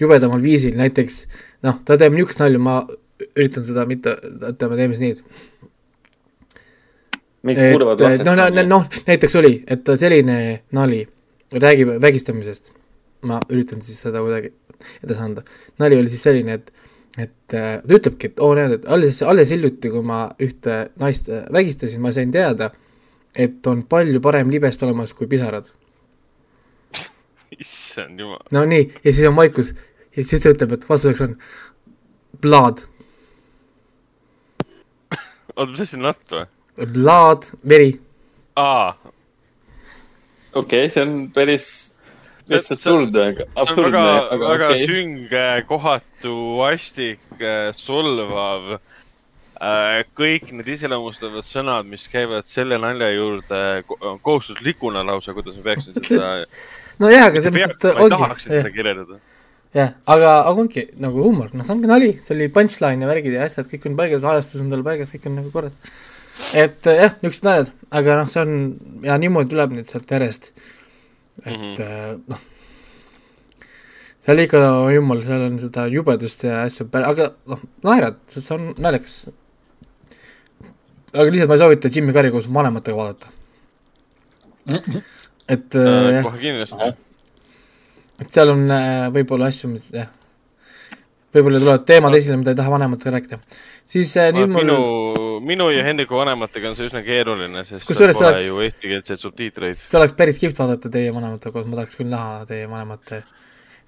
jubedamal 0.00 0.42
viisil, 0.44 0.76
näiteks 0.78 1.14
noh, 1.66 1.80
ta 1.84 1.98
teeb 2.00 2.16
niisugust 2.16 2.44
nalja, 2.44 2.62
ma 2.62 2.80
üritan 3.34 3.64
seda 3.66 3.82
mitte, 3.88 4.14
ütleme, 4.52 4.78
teeme 4.78 4.94
siis 4.94 5.04
nii, 5.04 5.12
et 5.16 5.22
noh, 8.26 8.34
noh, 8.36 8.64
noh, 8.66 8.82
näiteks 9.08 9.34
oli, 9.40 9.54
et 9.70 9.84
selline 10.00 10.36
nali 10.76 11.00
räägib 11.52 11.88
vägistamisest. 12.02 12.72
Ma 13.28 13.40
üritan 13.50 13.80
siis 13.82 13.98
seda 13.98 14.20
kuidagi 14.22 14.52
edasi 15.02 15.24
anda. 15.24 15.44
nali 15.78 15.98
oli 15.98 16.12
siis 16.12 16.22
selline, 16.28 16.58
et, 16.58 16.72
et 17.18 17.56
äh, 17.56 17.80
ta 17.82 17.96
ütlebki, 17.98 18.32
et 18.32 18.40
oo 18.44 18.54
näed, 18.58 18.78
et 18.78 18.88
alles, 18.88 19.22
alles 19.22 19.50
hiljuti, 19.54 19.90
kui 19.92 20.04
ma 20.06 20.26
ühte 20.42 20.88
naist 21.00 21.30
vägistasin, 21.52 22.02
ma 22.04 22.12
sain 22.12 22.32
teada, 22.34 22.70
et 23.34 23.66
on 23.66 23.82
palju 23.88 24.22
parem 24.24 24.50
libest 24.50 24.82
olemas 24.82 25.12
kui 25.16 25.28
pisarad. 25.30 25.70
issand 27.58 28.20
jumal. 28.20 28.44
no 28.54 28.64
nii, 28.68 28.90
ja 29.04 29.12
siis 29.12 29.26
on 29.28 29.36
vaikus 29.36 29.74
ja 30.16 30.24
siis 30.24 30.42
ta 30.42 30.52
ütleb, 30.52 30.74
et 30.74 30.88
vastuseks 30.88 31.24
on 31.26 31.36
blood. 32.42 32.84
oota, 35.56 35.70
mis 35.70 35.84
asi 35.84 35.98
on 35.98 36.06
natt 36.06 36.34
või? 36.34 36.46
Blood, 36.94 37.46
veri. 37.68 37.92
aa. 38.56 38.94
okei 40.54 40.60
okay,, 40.62 40.90
see 40.90 41.04
on 41.04 41.14
päris 41.34 41.68
täitsa 42.48 42.74
absurdne, 42.74 43.46
absurdne. 43.54 44.02
väga, 44.02 44.38
väga 44.42 44.68
okay. 44.72 44.86
sünge, 44.88 45.46
kohatu, 45.68 46.34
vastik, 46.58 47.24
solvav 47.78 48.74
äh, 48.74 50.02
kõik 50.18 50.50
need 50.56 50.68
iseloomustavad 50.74 51.46
sõnad, 51.46 51.88
mis 51.90 52.06
käivad 52.12 52.48
selle 52.50 52.78
nalja 52.82 53.10
juurde 53.12 53.62
kohustuslikuna 53.86 55.04
lausa, 55.06 55.34
kuidas 55.36 55.58
ma 55.58 55.66
peaksin 55.70 55.98
seda 56.08 56.34
nojah, 57.02 57.26
aga 57.30 57.42
mõttes, 57.42 57.74
et 57.74 57.88
ongi. 57.88 57.98
ma 57.98 58.06
ei 58.06 58.14
tahaks 58.14 58.48
seda 58.48 58.72
kirjeldada. 58.74 59.20
jah, 59.76 59.92
aga, 60.06 60.32
aga 60.40 60.54
ongi 60.64 60.86
nagu 61.02 61.26
huumor, 61.26 61.52
noh, 61.54 61.66
see 61.66 61.76
ongi 61.76 61.90
nali, 61.90 62.12
see 62.22 62.34
oli 62.36 62.48
punchline 62.54 63.04
ja 63.04 63.10
värgid 63.10 63.36
ja 63.36 63.44
asjad, 63.48 63.68
kõik 63.70 63.90
on 63.90 63.98
paigas, 63.98 64.26
ajastus 64.32 64.64
on 64.64 64.72
tal 64.72 64.86
paigas, 64.86 65.12
kõik 65.14 65.28
on 65.30 65.38
nagu 65.42 65.52
korras. 65.54 65.78
et 66.54 66.86
jah, 66.86 67.14
niisugused 67.20 67.46
naljad, 67.46 67.70
aga 68.00 68.18
noh, 68.22 68.32
see 68.32 68.42
on, 68.44 68.58
ja 69.06 69.18
niimoodi 69.20 69.54
tuleb 69.54 69.78
nüüd 69.78 69.92
sealt 69.92 70.18
järjest 70.18 70.52
et 71.44 71.58
mm 71.58 71.74
-hmm. 71.76 72.22
noh, 72.28 72.40
seal 74.28 74.42
ikka, 74.44 74.60
jumal, 74.92 75.22
seal 75.24 75.46
on 75.46 75.58
seda 75.62 75.86
jubedust 75.88 76.42
ja 76.44 76.62
asju, 76.66 76.88
aga 76.92 77.30
noh, 77.48 77.60
naerad, 77.86 78.18
see 78.28 78.54
on 78.54 78.74
naljakas. 78.76 79.28
aga 81.14 81.30
lihtsalt 81.30 81.48
ma 81.48 81.54
ei 81.56 81.62
soovita 81.62 81.90
Jimmy 81.94 82.12
Carrey 82.12 82.30
koos 82.34 82.48
vanematega 82.52 82.96
vaadata. 82.96 83.28
et 85.48 85.74
äh, 85.74 86.12
jah. 86.12 86.22
kohe 86.24 86.38
kindlasti. 86.38 86.92
et 88.20 88.30
seal 88.34 88.52
on 88.52 88.70
äh, 88.70 89.08
võib-olla 89.14 89.48
asju, 89.48 89.70
mis 89.72 89.88
jah, 89.94 90.10
võib-olla 91.34 91.60
tulevad 91.62 91.84
teemad 91.88 92.14
esile, 92.18 92.38
mida 92.40 92.54
ei 92.54 92.58
taha 92.58 92.72
vanematega 92.76 93.14
rääkida. 93.16 93.40
siis 93.84 94.14
äh, 94.16 94.32
nüüd 94.36 94.52
mul 94.52 94.64
minu 94.64 94.80
minu 95.40 95.70
ja 95.70 95.84
Hendriku 95.86 96.18
vanematega 96.18 96.70
on 96.70 96.76
see 96.78 96.88
üsna 96.88 97.02
keeruline, 97.04 97.64
sest 97.68 97.88
pole 97.88 98.12
oleks, 98.12 98.44
ju 98.46 98.60
eestikeelseid 98.66 99.22
subtiitreid. 99.22 99.78
see 99.78 99.98
oleks 100.00 100.14
päris 100.18 100.40
kihvt 100.40 100.58
vaadata 100.60 100.90
teie 100.92 101.12
vanematega 101.14 101.54
koos, 101.54 101.66
ma 101.68 101.80
tahaks 101.80 101.98
küll 101.98 102.10
näha 102.12 102.44
teie 102.48 102.68
vanemate 102.70 103.22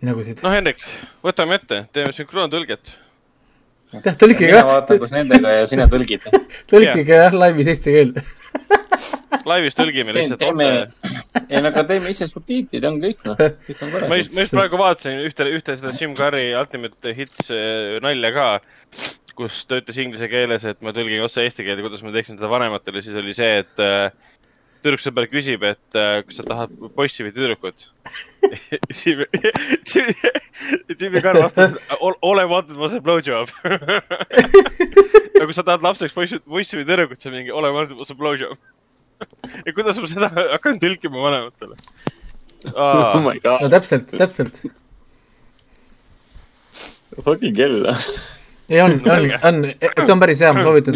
nägusid. 0.06 0.42
noh, 0.44 0.54
Hendrik, 0.54 0.82
võtame 1.24 1.60
ette, 1.60 1.84
teeme 1.96 2.14
sünkroontõlget. 2.16 2.92
Jah, 3.92 4.16
tõlkige 4.20 4.50
jah. 4.50 4.60
mina 4.60 4.66
vaatan 4.72 5.00
koos 5.02 5.14
nendega 5.14 5.54
ja 5.60 5.70
sina 5.70 5.86
tõlgid. 5.90 6.26
tõlkige 6.70 7.22
jah, 7.24 7.36
laivis 7.36 7.72
eesti 7.74 7.96
keel 7.96 8.14
laivis 9.50 9.78
tõlgime 9.78 10.14
lihtsalt. 10.14 10.42
teeme, 10.42 10.68
ei 11.46 11.62
no 11.62 11.70
aga 11.70 11.84
teeme 11.88 12.12
ise 12.12 12.28
subtiitrid, 12.30 12.84
on 12.88 13.00
kõik 13.02 13.24
noh, 13.28 13.38
kõik 13.38 13.84
on 13.86 13.94
korras. 13.94 14.10
ma 14.10 14.20
just, 14.20 14.34
ma 14.34 14.46
just 14.46 14.56
praegu 14.56 14.80
vaatasin 14.80 15.22
ühte, 15.26 15.48
ühte 15.58 15.78
seda 15.78 15.94
Jim 15.96 16.16
Carrey 16.18 16.52
Ultimate 16.58 17.14
Hits 17.16 17.50
äh, 17.50 17.98
nalja 18.04 18.32
ka 18.36 18.48
kus 19.40 19.62
ta 19.68 19.78
ütles 19.80 19.98
inglise 20.02 20.28
keeles, 20.30 20.66
et 20.68 20.82
ma 20.84 20.92
tõlgin 20.96 21.22
otse 21.24 21.44
eesti 21.46 21.64
keelde, 21.64 21.84
kuidas 21.86 22.02
ma 22.04 22.12
teeksin 22.14 22.36
seda 22.36 22.50
vanematele, 22.52 23.00
siis 23.04 23.16
oli 23.16 23.32
see, 23.36 23.62
et 23.62 23.82
äh, 23.84 24.10
tüdruksõber 24.84 25.26
küsib, 25.30 25.64
et 25.68 25.98
äh, 25.98 26.20
kas 26.26 26.40
sa 26.40 26.46
tahad 26.46 26.72
poissi 26.96 27.24
või 27.26 27.32
tüdrukut 27.36 27.86
Jimmy, 29.00 29.26
Jimmy 30.96 31.22
Carr 31.22 31.40
vastas, 31.42 31.76
et 31.76 32.04
ole 32.26 32.46
vaata, 32.50 32.76
ma 32.78 32.90
saan 32.92 33.04
blowjob 33.04 33.52
ja 33.64 35.44
kui 35.46 35.56
sa 35.56 35.64
tahad 35.66 35.84
lapseks 35.84 36.16
poissi, 36.16 36.40
poissi 36.44 36.80
või 36.80 36.88
tüdrukut, 36.88 37.20
siis 37.20 37.34
mingi 37.34 37.54
ole 37.54 37.72
vaata, 37.76 37.98
ma 37.98 38.08
saan 38.08 38.20
blowjob 38.20 38.56
ja 39.66 39.76
kuidas 39.76 40.00
ma 40.00 40.10
seda 40.10 40.32
hakkan 40.56 40.80
tõlkima 40.82 41.24
vanematele 41.28 41.78
ah.? 42.74 43.16
Oh 43.16 43.22
my 43.24 43.36
god. 43.38 43.64
no 43.64 43.72
täpselt, 43.72 44.12
täpselt. 44.16 44.64
Fucking 47.20 47.56
hell 47.58 47.88
ei 48.70 48.80
on, 48.80 49.00
on, 49.10 49.30
on, 49.42 49.64
see 50.06 50.12
on 50.14 50.20
päris 50.22 50.40
hea, 50.44 50.52
ma 50.54 50.62
soovitan. 50.62 50.94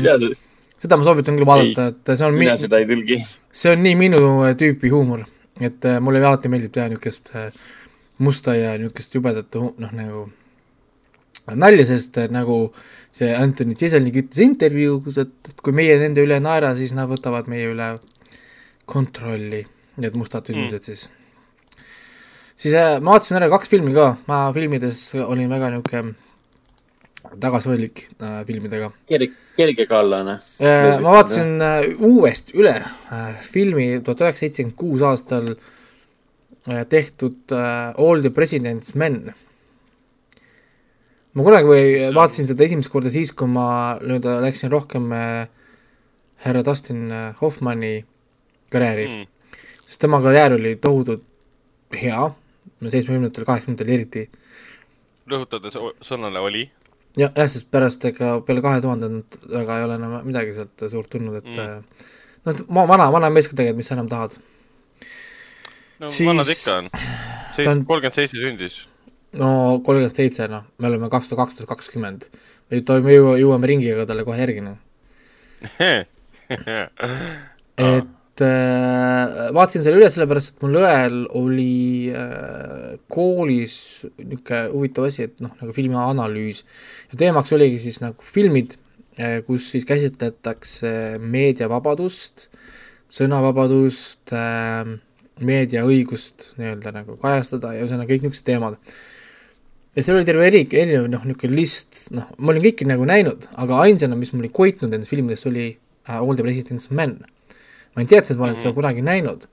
Seda 0.83 0.99
ma 0.99 1.07
soovitan 1.07 1.39
küll 1.39 1.49
vaadata, 1.49 1.89
et 1.93 2.13
see 2.19 2.27
on. 2.27 2.39
mina 2.39 2.57
seda 2.61 2.81
ei 2.83 2.89
tõlgi. 2.91 3.21
see 3.63 3.73
on 3.73 3.83
nii 3.85 3.97
minu 4.01 4.21
tüüpi 4.61 4.93
huumor, 4.93 5.25
et 5.61 5.89
äh, 5.89 6.01
mulle 6.05 6.23
alati 6.25 6.51
meeldib 6.53 6.75
teha 6.75 6.89
niisugust 6.93 7.35
äh, 7.35 7.53
musta 8.19 8.57
ja 8.59 8.75
niisugust 8.79 9.15
jubedat, 9.15 9.55
noh 9.55 9.95
nagu 9.95 10.27
nalja, 11.53 11.87
sest 11.89 12.19
äh, 12.19 12.31
nagu 12.33 12.59
see 13.15 13.31
Anthony 13.37 13.77
Jeselnik 13.79 14.17
ütles 14.25 14.43
intervjuus, 14.43 15.19
et, 15.23 15.35
et 15.51 15.61
kui 15.63 15.75
meie 15.77 15.97
nende 16.01 16.25
üle 16.25 16.39
ei 16.39 16.45
naera, 16.45 16.73
siis 16.79 16.95
nad 16.97 17.11
võtavad 17.11 17.51
meie 17.51 17.69
üle 17.71 17.93
kontrolli, 18.91 19.63
need 20.03 20.19
mustad 20.19 20.49
inimesed 20.53 20.81
mm. 20.81 20.85
siis. 20.89 21.07
siis 22.57 22.77
äh, 22.79 22.99
ma 23.01 23.15
vaatasin 23.15 23.39
ära 23.41 23.51
kaks 23.53 23.73
filmi 23.73 23.95
ka, 23.97 24.15
ma 24.29 24.47
filmides 24.57 25.07
olin 25.25 25.53
väga 25.53 25.73
niisugune 25.75 26.15
tagasihoidlik 27.41 28.07
äh, 28.21 28.41
filmidega. 28.49 28.91
kerge, 29.09 29.33
kergekallane 29.57 30.39
äh,. 30.61 31.01
ma 31.01 31.17
vaatasin 31.19 31.63
äh, 31.63 31.87
uuesti 32.01 32.57
üle 32.59 32.75
äh, 32.81 33.41
filmi 33.41 34.01
tuhat 34.05 34.23
üheksasada 34.25 34.41
seitsekümmend 34.47 34.79
kuus 34.81 35.05
aastal 35.05 35.55
tehtud 36.89 37.53
All 37.53 38.23
the 38.25 38.31
President's 38.33 38.95
Men. 38.97 39.35
ma 41.35 41.45
kunagi 41.45 41.69
või 41.69 42.15
vaatasin 42.17 42.49
seda 42.49 42.65
esimest 42.65 42.89
korda 42.89 43.13
siis, 43.13 43.35
kui 43.37 43.51
ma 43.53 43.67
nii-öelda 44.01 44.39
läksin 44.47 44.73
rohkem 44.73 45.13
härra 46.45 46.63
Dustin 46.65 47.13
Hoffmanni 47.43 48.07
karjääri 48.73 49.05
mm., 49.11 49.27
sest 49.85 50.01
tema 50.01 50.23
karjäär 50.25 50.57
oli 50.57 50.73
tohutult 50.81 51.27
hea, 52.01 52.31
seitsmekümnendatel, 52.81 53.45
kaheksakümnendatel 53.45 53.93
eriti. 53.95 54.25
rõhutades 55.31 55.77
sõnale 56.05 56.41
oli 56.41 56.65
jah, 57.19 57.31
jah, 57.31 57.49
sest 57.51 57.69
pärast 57.73 58.05
ega 58.09 58.39
peale 58.47 58.63
kahe 58.65 58.81
tuhandendat 58.85 59.39
väga 59.51 59.79
ei 59.79 59.87
ole 59.89 59.99
enam 60.01 60.17
midagi 60.27 60.57
sealt 60.57 60.87
suurt 60.91 61.11
tulnud, 61.13 61.37
et 61.41 61.51
mm. 61.53 61.85
noh, 62.47 62.65
ma 62.77 62.87
vana, 62.91 63.11
vana 63.15 63.31
mees 63.35 63.49
ka 63.51 63.59
tegelikult, 63.59 63.83
mis 63.83 63.91
sa 63.91 63.99
enam 63.99 64.11
tahad. 64.11 64.33
no 66.01 66.11
siis... 66.11 66.27
vanad 66.29 66.51
ikka 66.55 66.81
on, 66.81 66.89
kolmkümmend 67.87 68.19
seitse 68.19 68.41
sündis. 68.41 68.81
no 69.41 69.51
kolmkümmend 69.87 70.17
seitse, 70.17 70.49
noh, 70.51 70.67
me 70.79 70.91
oleme 70.91 71.13
kakssada 71.13 71.43
kaksteist, 71.43 71.71
kakskümmend. 71.71 72.21
me 72.71 72.83
jõuame, 72.83 73.39
jõuame 73.43 73.67
ringiga 73.71 74.09
talle 74.09 74.27
kohe 74.27 74.41
järgi, 74.41 74.65
noh 74.65 74.79
et 77.85 78.11
et 78.35 78.43
äh, 78.43 79.51
vaatasin 79.55 79.85
selle 79.85 80.01
üle 80.01 80.09
sellepärast, 80.11 80.57
et 80.57 80.65
mul 80.65 80.81
õel 80.81 81.21
oli 81.39 82.11
äh, 82.11 82.97
koolis 83.07 83.77
niisugune 84.19 84.63
huvitav 84.73 85.07
asi, 85.07 85.29
et 85.29 85.43
noh, 85.45 85.53
nagu 85.61 85.75
filmianalüüs 85.77 86.65
ja 87.13 87.19
teemaks 87.21 87.53
oligi 87.55 87.79
siis 87.85 88.01
nagu 88.03 88.27
filmid 88.27 88.75
äh,, 89.21 89.39
kus 89.47 89.69
siis 89.71 89.87
käsitletakse 89.87 91.21
meediavabadust, 91.23 92.49
sõnavabadust 93.15 94.35
meediaõigust 95.39 96.57
nii-öelda 96.59 96.95
nagu 96.97 97.15
kajastada 97.23 97.71
ja 97.77 97.85
ühesõnaga 97.85 98.11
kõik 98.11 98.27
niisugused 98.27 98.49
teemad. 98.49 98.81
ja 99.95 100.03
seal 100.03 100.19
oli 100.19 100.27
terve 100.27 100.49
eri, 100.49 100.65
erinev 100.73 101.07
noh, 101.13 101.23
niisugune 101.23 101.55
list, 101.55 102.09
noh, 102.11 102.27
ma 102.39 102.51
olin 102.51 102.67
kõiki 102.67 102.91
nagu 102.91 103.07
näinud, 103.07 103.47
aga 103.63 103.79
ainsana, 103.87 104.19
mis 104.19 104.35
mul 104.35 104.43
oli 104.43 104.51
koitnud 104.59 104.91
nendest 104.91 105.15
filmidest, 105.15 105.47
oli 105.47 105.69
äh, 105.71 106.19
All 106.19 106.35
the 106.35 106.43
President's 106.43 106.91
Men 106.91 107.21
ma 107.95 108.03
ei 108.03 108.09
teadnud, 108.11 108.31
et 108.31 108.39
ma 108.39 108.45
olen 108.45 108.55
mm 108.55 108.59
-hmm. 108.59 108.63
seda 108.63 108.71
mhm. 108.71 108.75
kunagi 108.75 109.03
näinud. 109.03 109.47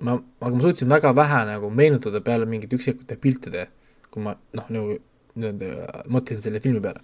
ma, 0.00 0.12
aga 0.40 0.56
ma 0.56 0.62
suutsin 0.62 0.88
väga 0.88 1.14
vähe 1.16 1.44
nagu 1.44 1.70
meenutada 1.70 2.20
peale 2.20 2.46
mingite 2.46 2.76
üksikute 2.76 3.16
piltide, 3.16 3.66
kui 4.10 4.22
ma 4.22 4.34
noh, 4.52 4.66
nagu 4.68 4.98
nii-öelda 5.34 6.04
mõtlesin 6.08 6.42
selle 6.42 6.60
filmi 6.60 6.80
peale. 6.80 7.00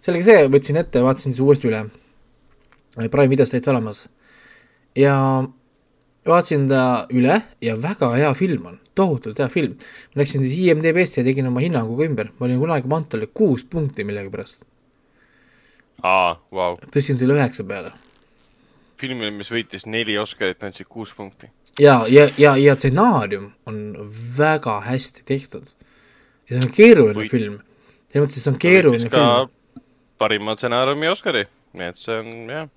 sellega 0.00 0.24
see, 0.24 0.48
võtsin 0.48 0.76
ette, 0.76 1.02
vaatasin 1.02 1.32
siis 1.32 1.40
uuesti 1.40 1.68
üle. 1.68 1.86
Prime 3.10 3.30
videos 3.30 3.50
täitsa 3.50 3.70
olemas. 3.70 4.08
ja 4.96 5.44
vaatasin 6.26 6.68
ta 6.68 7.06
üle 7.10 7.40
ja 7.60 7.76
väga 7.82 8.12
hea 8.16 8.34
film 8.34 8.66
on, 8.66 8.78
tohutult 8.94 9.38
hea 9.38 9.48
film. 9.48 9.74
ma 10.14 10.22
läksin 10.22 10.44
siis 10.44 10.58
IMDB-st 10.58 11.16
ja 11.20 11.24
tegin 11.24 11.46
oma 11.46 11.60
hinnangu 11.60 11.96
ka 11.96 12.04
ümber, 12.04 12.30
ma 12.38 12.46
olin 12.46 12.60
kunagi 12.60 12.88
pannud 12.88 13.08
talle 13.08 13.26
kuus 13.26 13.64
punkti 13.64 14.04
millegipärast. 14.04 14.64
aa, 16.02 16.40
vau. 16.52 16.76
tõstsin 16.90 17.18
selle 17.18 17.34
üheksa 17.40 17.64
peale 17.64 17.92
filmile, 19.04 19.32
mis 19.34 19.50
võitis 19.52 19.86
neli 19.90 20.16
Oscarit, 20.20 20.62
andsid 20.64 20.88
kuus 20.90 21.14
punkti. 21.16 21.50
ja, 21.80 22.02
ja, 22.10 22.28
ja, 22.40 22.54
ja 22.60 22.76
stsenaarium 22.78 23.50
on 23.68 23.80
väga 24.38 24.80
hästi 24.88 25.24
tehtud. 25.26 25.74
ja 26.48 26.56
see 26.56 26.62
on 26.62 26.72
keeruline 26.72 27.18
Võit... 27.18 27.32
film. 27.32 27.58
selles 28.12 28.26
mõttes, 28.26 28.38
et 28.38 28.46
see 28.46 28.54
on 28.54 28.62
keeruline 28.62 29.10
film. 29.10 29.52
parima 30.20 30.56
stsenaariumi 30.56 31.10
Oscari, 31.10 31.44
nii 31.74 31.92
et 31.92 32.00
see 32.00 32.16
on 32.22 32.32
jah. 32.54 32.70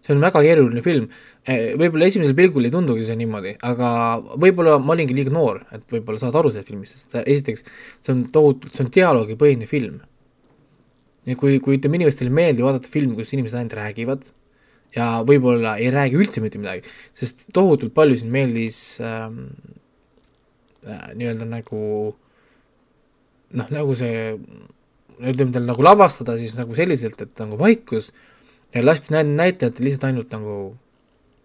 see 0.00 0.16
on 0.16 0.24
väga 0.24 0.42
keeruline 0.46 0.82
film, 0.84 1.08
eh, 1.46 1.72
võib-olla 1.80 2.10
esimesel 2.10 2.36
pilgul 2.36 2.68
ei 2.68 2.74
tundugi 2.74 3.06
see 3.06 3.18
niimoodi, 3.20 3.56
aga 3.70 3.88
võib-olla 4.34 4.78
ma 4.82 4.96
olingi 4.96 5.16
liiga 5.16 5.32
noor, 5.34 5.62
et 5.72 5.86
võib-olla 5.92 6.22
saada 6.22 6.42
aru 6.42 6.52
sellest 6.52 6.72
filmist, 6.72 6.98
sest 6.98 7.18
esiteks 7.24 7.66
see 8.00 8.14
on 8.16 8.26
tohutult, 8.34 8.74
see 8.74 8.86
on 8.86 8.92
dialoogipõhine 8.98 9.70
film. 9.70 10.00
ja 11.28 11.36
kui, 11.38 11.60
kui 11.62 11.78
ütleme, 11.78 12.00
inimestele 12.00 12.32
ei 12.32 12.38
meeldi 12.42 12.66
vaadata 12.66 12.90
filmi, 12.90 13.14
kus 13.16 13.32
inimesed 13.36 13.60
ainult 13.60 13.78
räägivad 13.78 14.30
ja 14.96 15.10
võib-olla 15.26 15.76
ei 15.80 15.90
räägi 15.94 16.18
üldse 16.18 16.42
mitte 16.42 16.60
midagi, 16.60 16.88
sest 17.18 17.46
tohutult 17.54 17.94
palju 17.94 18.18
siin 18.20 18.32
meeldis 18.34 18.80
ähm, 19.04 19.46
äh, 20.86 21.10
nii-öelda 21.14 21.46
nagu 21.48 21.82
noh, 23.58 23.70
nagu 23.70 23.96
see 23.98 24.34
ütleme 25.20 25.52
tal 25.54 25.66
nagu 25.68 25.84
lavastada 25.84 26.36
siis 26.40 26.56
nagu 26.58 26.76
selliselt, 26.76 27.20
et 27.20 27.42
nagu 27.42 27.58
vaikus 27.60 28.10
ja 28.74 28.82
lasti 28.84 29.14
näitlejatel 29.14 29.86
lihtsalt 29.86 30.08
ainult 30.10 30.32
nagu 30.34 30.56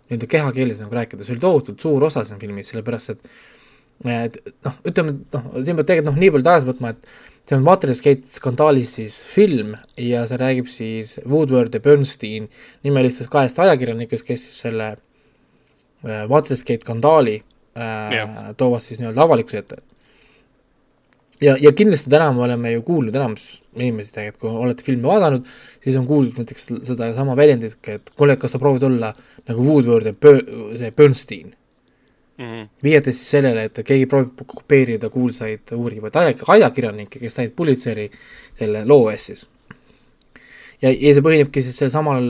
nii-öelda 0.05 0.29
kehakeeles 0.29 0.81
nagu 0.83 0.95
rääkida, 0.95 1.25
see 1.25 1.35
oli 1.35 1.43
tohutult 1.43 1.81
suur 1.81 2.03
osa 2.07 2.23
siin 2.25 2.41
filmis, 2.41 2.69
sellepärast 2.71 3.15
et 3.15 3.29
et 4.03 4.37
noh, 4.65 4.75
ütleme, 4.83 5.15
noh, 5.33 5.45
siin 5.63 5.77
peab 5.77 5.87
tegelikult 5.87 6.09
noh, 6.11 6.19
nii 6.19 6.31
palju 6.33 6.45
tagasi 6.45 6.67
võtma, 6.67 6.91
et 6.91 7.34
see 7.45 7.57
on 7.57 7.65
Watergate 7.65 8.29
skandaalis 8.33 8.95
siis 8.97 9.19
film 9.29 9.75
ja 10.01 10.25
see 10.29 10.39
räägib 10.41 10.69
siis 10.71 11.15
Woodward 11.25 11.73
ja 11.73 11.81
Bernstein 11.83 12.47
nimelistest 12.83 13.29
kahest 13.33 13.59
ajakirjanikest, 13.61 14.25
kes 14.25 14.47
siis 14.47 14.61
selle 14.65 14.93
äh, 14.95 16.23
Watergate 16.29 16.81
skandaali 16.81 17.35
äh, 17.37 17.83
yeah. 18.13 18.39
toovad 18.57 18.81
siis 18.85 19.01
nii-öelda 19.01 19.27
avalikkuse 19.27 19.61
ette 19.61 19.83
ja, 21.41 21.55
ja 21.61 21.71
kindlasti 21.75 22.09
täna 22.09 22.31
me 22.33 22.45
oleme 22.47 22.71
ju 22.71 22.83
kuulnud 22.87 23.15
enamus 23.15 23.45
inimesi 23.75 24.13
tegelikult, 24.15 24.41
kui 24.41 24.65
olete 24.65 24.85
filmi 24.87 25.03
vaadanud, 25.03 25.47
siis 25.83 25.97
on 25.99 26.07
kuuldud 26.07 26.39
näiteks 26.39 26.69
sedasama 26.87 27.35
väljendit, 27.35 27.75
et 27.91 28.09
kuule, 28.15 28.37
kas 28.39 28.55
sa 28.55 28.61
proovid 28.61 28.85
olla 28.87 29.11
nagu 29.49 29.65
Woodward 29.65 30.07
ja 30.07 30.15
Bö-, 30.15 30.45
see 30.79 30.91
Bernstein 30.95 31.53
mm 32.37 32.67
viidates 32.83 33.17
siis 33.17 33.29
sellele, 33.37 33.63
et 33.69 33.79
keegi 33.85 34.05
proovib 34.11 34.41
kopeerida 34.47 35.09
kuulsaid 35.09 35.71
uurivaid 35.75 36.15
aja, 36.19 36.33
ajakirjanikke, 36.55 37.19
kes 37.19 37.37
said 37.39 37.53
Pulitzeri 37.55 38.09
selle 38.59 38.83
loo 38.85 39.09
eest 39.11 39.31
siis. 39.31 39.47
ja, 40.81 40.91
ja 40.91 41.13
see 41.15 41.23
põhinebki 41.25 41.63
siis 41.63 41.79
sel 41.79 41.89
samal 41.93 42.27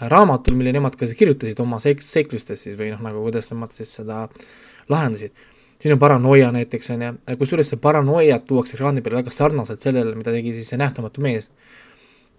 raamatul, 0.00 0.56
mille 0.58 0.72
nemad 0.72 0.96
ka 0.96 1.06
kirjutasid 1.06 1.60
oma 1.60 1.80
seik-, 1.82 2.04
seiklustes 2.04 2.62
siis 2.64 2.78
või 2.78 2.92
noh, 2.92 3.02
nagu 3.02 3.22
kuidas 3.26 3.50
nemad 3.50 3.74
siis 3.74 3.92
seda 3.98 4.26
lahendasid. 4.88 5.34
Siin 5.82 5.94
on 5.94 6.00
paranoia 6.02 6.50
näiteks, 6.54 6.90
on 6.90 7.02
ju, 7.02 7.10
kusjuures 7.38 7.68
see 7.70 7.78
paranoiat 7.82 8.46
tuuakse 8.46 8.74
ekraani 8.74 9.02
peale 9.02 9.20
väga 9.20 9.30
sarnaselt 9.34 9.82
sellele, 9.82 10.14
mida 10.18 10.34
tegi 10.34 10.54
siis 10.56 10.72
see 10.72 10.78
nähtamatu 10.80 11.22
mees 11.22 11.50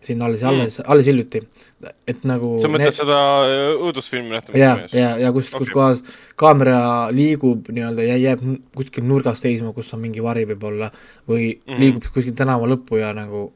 siin 0.01 0.21
alles 0.23 0.43
mm., 0.43 0.49
alles, 0.49 0.79
alles 0.87 1.07
hiljuti, 1.09 1.41
et 2.07 2.23
nagu 2.27 2.53
sa 2.61 2.71
mõtled 2.71 2.87
need... 2.87 2.95
seda 2.95 3.19
äh, 3.43 3.61
õudusfilmi 3.75 4.31
nähtamatu 4.31 4.61
ja, 4.61 4.71
ja, 4.95 5.11
ja 5.19 5.31
kus 5.35 5.51
okay., 5.51 5.65
kus 5.65 5.73
kohas 5.75 6.01
kaamera 6.39 6.79
liigub 7.15 7.67
nii-öelda 7.73 8.07
ja 8.07 8.17
jääb 8.19 8.43
kuskil 8.77 9.07
nurgas 9.09 9.43
seisma, 9.43 9.73
kus 9.75 9.91
on 9.95 10.03
mingi 10.03 10.23
vari 10.23 10.45
võib-olla, 10.49 10.91
või 11.29 11.51
mm. 11.53 11.79
liigub 11.83 12.11
kuskil 12.15 12.35
tänava 12.37 12.69
lõppu 12.71 13.01
ja 13.01 13.11
nagu 13.17 13.49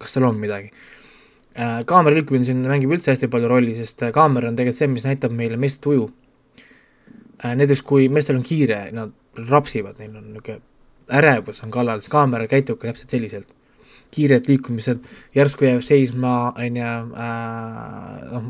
kas 0.00 0.16
seal 0.16 0.28
on 0.28 0.40
midagi 0.40 0.72
äh,. 0.72 1.82
kaamera 1.88 2.16
liikumine 2.16 2.48
siin 2.48 2.64
mängib 2.64 2.96
üldse 2.96 3.12
hästi 3.12 3.28
palju 3.32 3.52
rolli, 3.52 3.76
sest 3.76 4.06
äh, 4.06 4.14
kaamera 4.16 4.48
on 4.52 4.56
tegelikult 4.56 4.80
see, 4.80 4.92
mis 4.92 5.08
näitab 5.08 5.36
meile 5.36 5.60
meeste 5.60 5.84
tuju 5.84 6.08
näiteks 7.44 7.82
kui 7.84 8.08
meestel 8.08 8.38
on 8.38 8.46
kiire, 8.46 8.86
nad 8.96 9.12
rapsivad, 9.50 9.98
neil 10.00 10.16
on 10.16 10.32
niisugune 10.32 10.62
ärevus 11.06 11.62
on 11.62 11.70
kallal, 11.70 12.00
siis 12.00 12.10
kaamera 12.10 12.48
käitub 12.50 12.80
ka 12.80 12.88
täpselt 12.90 13.12
selliselt. 13.14 13.52
Kiired 14.14 14.48
liikumised, 14.48 15.02
järsku 15.36 15.66
jääb 15.66 15.82
seisma, 15.84 16.36
on 16.52 16.78
ju, 16.80 16.94
äh, 17.26 18.22
noh, 18.32 18.48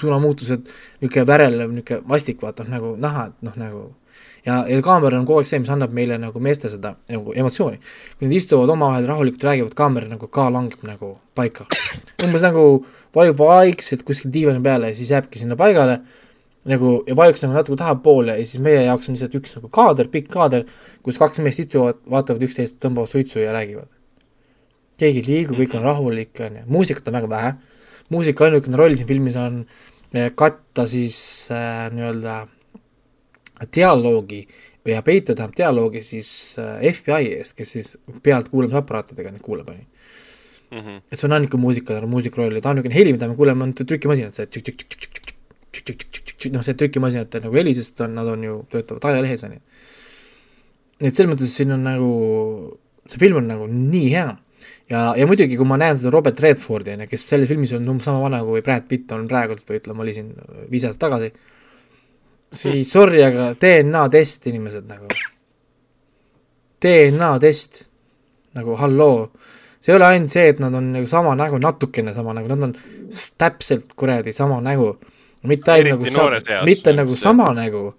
suunamuutused, 0.00 0.68
niisugune 1.00 1.26
värelev, 1.26 1.72
niisugune 1.74 2.08
vastik, 2.08 2.42
vaata, 2.42 2.66
nagu 2.68 2.96
näha, 3.00 3.30
et 3.30 3.48
noh, 3.48 3.56
nagu 3.60 3.88
ja, 4.46 4.64
ja 4.68 4.80
kaamera 4.84 5.18
on 5.20 5.26
kogu 5.28 5.42
aeg 5.42 5.50
see, 5.50 5.60
mis 5.62 5.72
annab 5.72 5.92
meile 5.96 6.18
nagu 6.20 6.40
meeste 6.42 6.70
seda 6.72 6.94
nagu 7.10 7.34
emotsiooni. 7.36 7.80
kui 8.18 8.28
nad 8.28 8.36
istuvad 8.36 8.72
omavahel 8.72 9.08
rahulikult 9.08 9.44
räägivad, 9.44 9.74
kaamera 9.76 10.08
nagu 10.08 10.28
ka 10.28 10.48
langeb 10.52 10.82
nagu 10.86 11.18
paika. 11.34 11.66
umbes 12.24 12.44
nagu 12.46 12.64
vajub 13.16 13.44
vaikselt 13.44 14.02
kuskil 14.06 14.32
diivani 14.32 14.62
peale 14.64 14.92
ja 14.92 14.96
siis 14.96 15.10
jääbki 15.10 15.42
sinna 15.42 15.56
paigale 15.60 16.00
nagu 16.70 17.00
ja 17.06 17.16
vajuks 17.16 17.42
nagu 17.44 17.56
natuke 17.56 17.78
tahapoole 17.80 18.38
ja 18.38 18.46
siis 18.46 18.62
meie 18.62 18.82
jaoks 18.84 19.08
on 19.08 19.16
lihtsalt 19.16 19.38
üks 19.40 19.56
nagu 19.56 19.70
kaader, 19.72 20.10
pikk 20.12 20.28
kaader, 20.32 20.66
kus 21.02 21.18
kaks 21.18 21.40
meest 21.44 21.64
istuvad, 21.64 22.02
vaatavad 22.10 22.44
üksteist, 22.44 22.76
tõmbavad 22.82 23.12
suitsu 23.12 23.40
ja 23.40 23.54
räägivad. 23.56 23.88
Keegi 25.00 25.22
ei 25.22 25.26
liigu, 25.26 25.56
kõik 25.58 25.76
on 25.78 25.86
rahulik, 25.88 26.32
on 26.46 26.60
ju, 26.60 26.64
muusikat 26.76 27.10
on 27.10 27.18
väga 27.18 27.30
vähe, 27.30 27.52
muusika 28.14 28.46
ainukene 28.46 28.80
roll 28.80 28.96
siin 28.98 29.08
filmis 29.08 29.38
on 29.40 29.54
eh, 30.14 30.30
katta 30.36 30.86
siis 30.90 31.16
äh, 31.54 31.86
nii-öelda 31.94 32.36
dialoogi 33.74 34.40
ja 34.88 35.02
peita 35.04 35.34
tähendab 35.34 35.56
dialoogi 35.56 36.02
siis 36.04 36.58
äh, 36.58 36.92
FBI 36.94 37.24
eest, 37.38 37.54
kes 37.58 37.72
siis 37.76 37.88
pealtkuulamisaparaatidega 38.22 39.30
neid 39.34 39.44
kuulab, 39.44 39.68
on 39.68 39.76
ju. 39.80 39.86
Mhm. 40.70 40.96
et 41.10 41.18
see 41.18 41.26
on 41.26 41.34
ainuke 41.34 41.58
muusika, 41.58 41.98
muusika 42.06 42.38
roll 42.38 42.54
ja 42.54 42.60
ta 42.62 42.70
ainukene 42.70 42.94
heli, 42.94 43.12
mida 43.12 43.26
me 43.26 43.34
kuuleme, 43.34 43.64
on 43.66 43.72
trükimasinad, 43.74 44.34
see 44.36 44.46
tšik-tšik-tšik-tšik-tšik 44.46 46.52
noh, 46.54 46.62
see 46.62 46.76
trükimasinate 46.78 47.40
nagu 47.42 47.54
heli, 47.58 47.74
sest 47.74 47.98
on, 48.06 48.14
nad 48.14 48.28
on 48.30 48.44
ju, 48.46 48.54
töötavad 48.70 49.04
ajalehes, 49.10 49.42
on 49.48 49.56
ju. 49.56 49.60
nii 51.00 51.08
et 51.10 51.16
selles 51.16 51.32
mõttes 51.32 51.50
siin 51.58 51.74
on 51.74 51.82
nagu, 51.88 52.10
see 53.10 53.18
film 53.18 53.36
on 53.42 53.46
nagu 53.50 53.64
nii 53.70 54.08
hea. 54.14 54.30
Ja, 54.90 55.04
ja 55.16 55.26
muidugi, 55.30 55.58
kui 55.58 55.68
ma 55.68 55.78
näen 55.80 55.98
seda 55.98 56.12
Robert 56.14 56.40
Redfordi, 56.42 56.94
on 56.94 57.04
ju, 57.04 57.10
kes 57.12 57.26
selles 57.32 57.50
filmis 57.50 57.74
on 57.76 57.88
umbes 57.88 58.08
sama 58.08 58.24
vana 58.26 58.42
kui 58.46 58.62
Brad 58.66 58.88
Pitt 58.90 59.12
on 59.16 59.28
praegult 59.30 59.64
või 59.68 59.80
ütleme, 59.80 60.04
oli 60.04 60.16
siin 60.16 60.32
viis 60.70 60.86
aastat 60.88 61.06
tagasi, 61.06 61.30
siis 62.62 62.90
sorry, 62.90 63.22
aga 63.26 63.52
DNA 63.60 64.06
test, 64.12 64.50
inimesed, 64.50 64.88
nagu. 64.90 65.10
DNA 66.80 67.30
test, 67.42 67.84
nagu 68.56 68.74
halloo 68.80 69.30
see 69.80 69.92
ei 69.92 69.96
ole 69.96 70.08
ainult 70.12 70.32
see, 70.32 70.48
et 70.52 70.58
nad 70.60 70.74
on 70.76 70.90
nagu 70.92 71.08
sama 71.08 71.32
nägu, 71.38 71.56
natukene 71.60 72.12
sama 72.16 72.34
nägu, 72.36 72.50
nad 72.50 72.66
on 72.68 72.74
täpselt 73.40 73.94
kuradi 73.96 74.34
sama 74.36 74.58
nägu 74.64 74.92
mitte 75.48 75.72
ainult 75.72 76.04
nagu 76.04 76.64
mitte 76.66 76.92
nagu 76.92 77.16
see. 77.16 77.22
sama 77.22 77.48
nägu, 77.56 77.94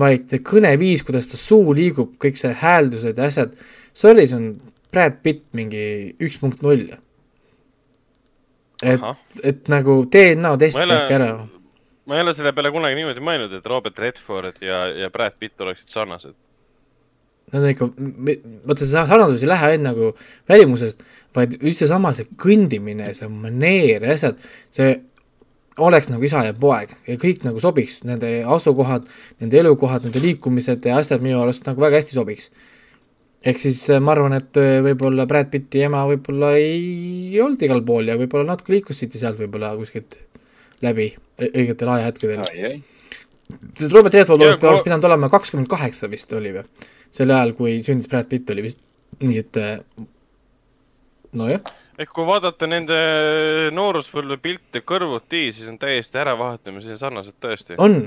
vaid 0.00 0.32
kõneviis, 0.46 1.04
kuidas 1.06 1.28
ta 1.30 1.40
suu 1.40 1.74
liigub, 1.76 2.14
kõik 2.22 2.40
see 2.40 2.52
hääldused 2.56 3.18
ja 3.18 3.28
asjad, 3.28 3.52
sorry, 3.92 4.26
see 4.30 4.38
on 4.38 4.48
Brad 4.92 5.20
Pitt 5.24 5.46
mingi 5.56 5.84
üks 6.22 6.38
punkt 6.40 6.62
null. 6.66 6.88
et, 8.82 9.02
et 9.44 9.66
nagu 9.68 10.02
DNA 10.08 10.52
test 10.60 10.80
tehke 10.80 11.16
ära. 11.18 11.32
ma 12.08 12.16
ei 12.16 12.24
ole 12.24 12.34
selle 12.34 12.52
peale 12.56 12.72
kunagi 12.74 12.96
niimoodi 12.98 13.24
mõelnud, 13.24 13.58
et 13.58 13.66
Robert 13.68 13.98
Redford 13.98 14.62
ja, 14.64 14.86
ja 15.04 15.10
Brad 15.12 15.36
Pitt 15.38 15.60
oleksid 15.60 15.92
sarnased. 15.92 16.34
Nad 17.50 17.64
on 17.66 17.72
ikka, 17.72 17.86
vaata 18.68 18.86
see 18.86 18.94
sarnasus 18.94 19.42
ei 19.42 19.50
lähe 19.50 19.70
ainult 19.72 19.86
nagu 19.88 20.10
välimusest, 20.48 21.00
vaid 21.34 21.56
üldse 21.58 21.88
sama 21.90 22.12
see 22.14 22.28
kõndimine, 22.38 23.08
see 23.14 23.28
maneer 23.30 24.06
ja 24.06 24.14
asjad, 24.14 24.38
see 24.74 24.92
oleks 25.80 26.10
nagu 26.10 26.24
isa 26.26 26.42
ja 26.46 26.54
poeg 26.56 26.92
ja 27.08 27.16
kõik 27.20 27.44
nagu 27.46 27.62
sobiks, 27.62 28.00
nende 28.06 28.40
asukohad, 28.56 29.06
nende 29.42 29.60
elukohad, 29.60 30.06
nende 30.06 30.22
liikumised 30.22 30.86
ja 30.86 30.98
asjad 31.00 31.22
minu 31.24 31.40
arust 31.42 31.66
nagu 31.68 31.82
väga 31.82 32.00
hästi 32.00 32.18
sobiks. 32.18 32.50
Ehk 33.40 33.60
siis 33.62 33.80
äh, 33.90 34.00
ma 34.02 34.14
arvan, 34.14 34.36
et 34.36 34.60
äh, 34.60 34.78
võib-olla 34.84 35.26
Brad 35.30 35.50
Pitti 35.52 35.84
ema 35.86 36.02
võib-olla 36.10 36.52
ei 36.60 37.40
olnud 37.40 37.62
igal 37.64 37.82
pool 37.86 38.12
ja 38.12 38.18
võib-olla 38.20 38.52
natuke 38.52 38.74
liikusite 38.76 39.20
sealt 39.20 39.40
võib-olla 39.40 39.72
kuskilt 39.78 40.18
läbi 40.84 41.10
õigetel 41.48 41.92
ajahetkedel. 41.94 42.44
sest 43.78 43.92
Robert 43.92 44.16
Redford 44.16 44.40
oleks, 44.40 44.64
oleks 44.64 44.86
pidanud 44.86 45.08
olema 45.08 45.32
kakskümmend 45.32 45.68
kaheksa 45.72 46.08
vist 46.12 46.32
oli 46.36 46.54
või, 46.56 46.64
sel 47.10 47.32
ajal, 47.32 47.54
kui 47.58 47.80
sündis 47.86 48.08
Brad 48.12 48.28
Pitt 48.28 48.50
oli 48.52 48.68
vist, 48.68 48.82
nii 49.24 49.40
et 49.40 49.60
äh, 49.60 49.78
nojah 51.36 51.76
ehk 52.00 52.12
kui 52.16 52.24
vaadata 52.24 52.68
nende 52.68 52.98
nooruspõlve 53.76 54.38
pilte 54.40 54.80
kõrvuti, 54.86 55.50
siis 55.52 55.68
on 55.68 55.76
täiesti 55.80 56.20
äravahetamisi 56.20 56.96
sarnased 57.00 57.36
tõesti. 57.42 57.76
on. 57.78 58.02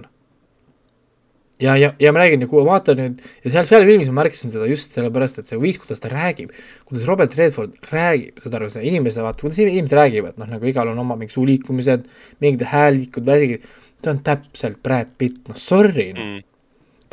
Ja, 1.62 1.76
ja, 1.78 1.92
ja 2.00 2.14
ma 2.14 2.24
räägin, 2.24 2.46
kui 2.50 2.64
ma 2.64 2.74
vaatan 2.74 3.00
nüüd 3.00 3.22
ja 3.44 3.52
seal, 3.54 3.68
seal 3.70 3.86
filmis 3.88 4.10
ma 4.10 4.22
märkasin 4.22 4.54
seda 4.54 4.68
just 4.70 4.96
sellepärast, 4.96 5.40
et 5.42 5.52
see 5.52 5.60
viis, 5.62 5.78
kuidas 5.82 6.02
ta 6.04 6.12
räägib, 6.12 6.56
kuidas 6.88 7.06
Robert 7.10 7.38
Redford 7.40 7.78
räägib, 7.92 8.42
saad 8.44 8.58
aru, 8.60 8.72
see 8.74 8.88
inimesed, 8.90 9.24
vaata, 9.26 9.46
kuidas 9.46 9.62
inimesed 9.64 9.98
räägivad, 10.00 10.40
noh, 10.42 10.50
nagu 10.50 10.72
igal 10.72 10.92
on 10.92 11.04
oma 11.04 11.18
mingi 11.20 11.36
suuliikumised, 11.36 12.10
mingid 12.44 12.66
häällikud, 12.74 13.28
väsigid, 13.30 13.70
ta 14.04 14.16
on 14.16 14.24
täpselt 14.26 14.82
Brad 14.84 15.16
Pitt, 15.18 15.46
noh 15.50 15.60
sorry 15.60 16.10
mm., 16.14 16.44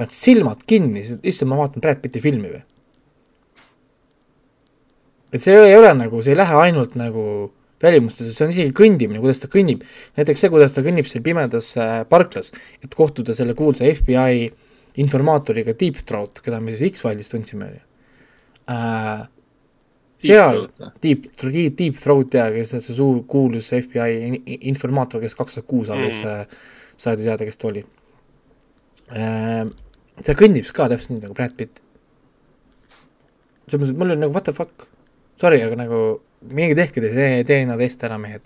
paned 0.00 0.16
silmad 0.16 0.64
kinni, 0.68 1.04
issand, 1.20 1.52
ma 1.52 1.60
vaatan 1.60 1.84
Brad 1.84 2.00
Pitti 2.02 2.22
filmi 2.24 2.48
või 2.48 2.64
et 5.30 5.42
see 5.42 5.54
ei 5.54 5.76
ole 5.78 5.92
nagu, 5.94 6.22
see 6.24 6.34
ei 6.34 6.40
lähe 6.40 6.56
ainult 6.64 6.96
nagu 6.98 7.24
välimustesse, 7.82 8.32
see 8.34 8.46
on 8.46 8.52
isegi 8.52 8.72
kõndimine, 8.76 9.20
kuidas 9.22 9.40
ta 9.42 9.48
kõnnib. 9.50 9.84
näiteks 10.18 10.44
see, 10.44 10.52
kuidas 10.52 10.74
ta 10.76 10.84
kõnnib 10.84 11.08
seal 11.08 11.24
pimedas 11.24 11.72
äh, 11.80 12.00
parklas, 12.08 12.52
et 12.84 12.94
kohtuda 12.96 13.34
selle 13.36 13.56
kuulsa 13.58 13.88
FBI 13.88 14.50
informaatoriga 15.00 15.74
Deep 15.80 16.02
Throat, 16.06 16.42
keda 16.44 16.60
me 16.60 16.74
siis 16.74 16.94
X-File'is 16.94 17.30
tundsime 17.32 17.70
äh,. 18.68 19.28
seal, 20.20 20.66
Deep, 21.02 21.30
Deep, 21.40 21.76
Deep 21.78 22.00
Throat 22.00 22.36
ja 22.36 22.50
kes 22.52 22.74
see 22.76 22.96
suur 22.96 23.22
kuulus 23.30 23.70
FBI 23.76 24.42
informaator, 24.68 25.22
kes 25.22 25.38
kaks 25.38 25.56
tuhat 25.58 25.70
kuus 25.70 25.92
alles 25.94 26.20
mm. 26.20 26.64
saadi 27.00 27.28
teada, 27.28 27.48
kes 27.48 27.60
ta 27.60 27.70
oli 27.70 27.84
äh,. 29.16 29.62
ta 30.20 30.36
kõndib 30.36 30.68
ka 30.76 30.90
täpselt 30.92 31.16
nii 31.16 31.24
nagu 31.24 31.36
Brad 31.38 31.56
Pitt. 31.56 31.80
selles 33.70 33.80
mõttes, 33.80 33.94
et 33.94 34.02
mul 34.02 34.12
oli 34.12 34.26
nagu 34.26 34.34
what 34.36 34.44
the 34.44 34.52
fuck, 34.56 34.90
sorry, 35.40 35.62
aga 35.64 35.78
nagu 35.80 36.02
minge 36.48 36.76
tehke 36.78 37.02
te 37.04 37.12
see 37.12 37.42
DNA 37.46 37.76
test 37.80 38.04
ära, 38.06 38.18
mehed. 38.18 38.44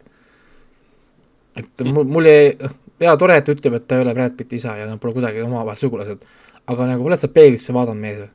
et 1.56 1.84
mul, 1.86 2.06
mul 2.10 2.26
jäi, 2.26 2.54
jaa, 3.02 3.16
tore, 3.18 3.36
et 3.38 3.46
ta 3.46 3.54
ütleb, 3.54 3.76
et 3.78 3.86
ta 3.88 3.98
ei 3.98 4.06
ole 4.06 4.14
Brad 4.16 4.34
Pitti 4.38 4.58
isa 4.58 4.74
ja 4.78 4.88
nad 4.88 5.00
pole 5.02 5.14
kuidagi 5.14 5.44
omavahel 5.44 5.78
sugulased, 5.78 6.24
aga 6.66 6.88
nagu 6.90 7.06
oled 7.06 7.22
sa 7.22 7.30
peeglisse 7.30 7.74
vaadanud, 7.76 8.02
mees 8.02 8.24
või? 8.24 8.32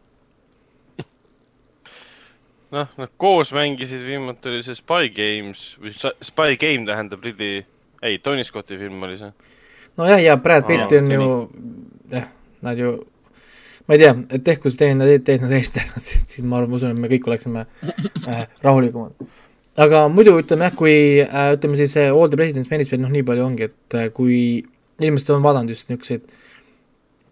noh, 2.76 2.90
nad 3.02 3.12
koos 3.18 3.52
mängisid, 3.56 4.04
viimati 4.06 4.52
oli 4.52 4.64
see 4.66 4.78
Spy 4.78 5.12
Games 5.16 5.64
või 5.82 5.94
Spy 5.98 6.58
Game 6.62 6.88
tähendab 6.88 7.24
Ridley, 7.26 7.64
ei, 8.06 8.20
Tony 8.24 8.46
Scotti 8.48 8.78
film 8.80 9.04
oli 9.08 9.18
see. 9.20 9.32
nojah, 10.00 10.22
ja 10.24 10.38
Brad 10.38 10.68
Pitt 10.70 10.96
on 11.00 11.12
ju, 11.12 11.30
jah, 12.14 12.30
nad 12.66 12.80
ju, 12.80 12.96
ma 13.88 13.98
ei 13.98 14.04
tea, 14.06 14.16
et 14.30 14.48
tehku 14.48 14.72
see 14.72 14.86
teine, 14.86 15.12
teine 15.26 15.52
teist 15.52 15.82
ära, 15.82 16.00
siis 16.08 16.40
ma 16.46 16.62
arvan, 16.62 16.72
ma 16.72 16.82
usun, 16.82 16.96
et 16.96 17.04
me 17.04 17.12
kõik 17.12 17.28
oleksime 17.32 17.66
äh, 18.30 18.46
rahulikumad. 18.64 19.18
Aga 19.80 20.04
muidu 20.12 20.36
ütleme 20.42 20.68
jah, 20.68 20.76
kui 20.76 20.94
äh, 21.24 21.54
ütleme 21.56 21.80
siis 21.80 21.96
äh, 22.00 22.12
All 22.12 22.32
the 22.32 22.40
President's 22.40 22.72
Men'is 22.72 22.92
veel 22.92 23.04
noh, 23.04 23.12
nii 23.14 23.26
palju 23.28 23.46
ongi, 23.46 23.70
et 23.70 23.98
äh, 23.98 24.10
kui 24.16 24.38
inimesed 25.00 25.32
on 25.36 25.46
vaadanud 25.46 25.72
just 25.72 25.92
niisuguseid 25.92 26.26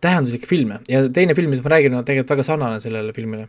tähenduslikke 0.04 0.48
filme 0.48 0.80
ja 0.88 1.02
teine 1.14 1.36
film, 1.36 1.52
mis 1.52 1.64
ma 1.66 1.74
räägin, 1.74 1.98
on 1.98 2.06
tegelikult 2.08 2.36
väga 2.36 2.46
sarnane 2.48 2.78
sellele 2.84 3.16
filmile 3.16 3.48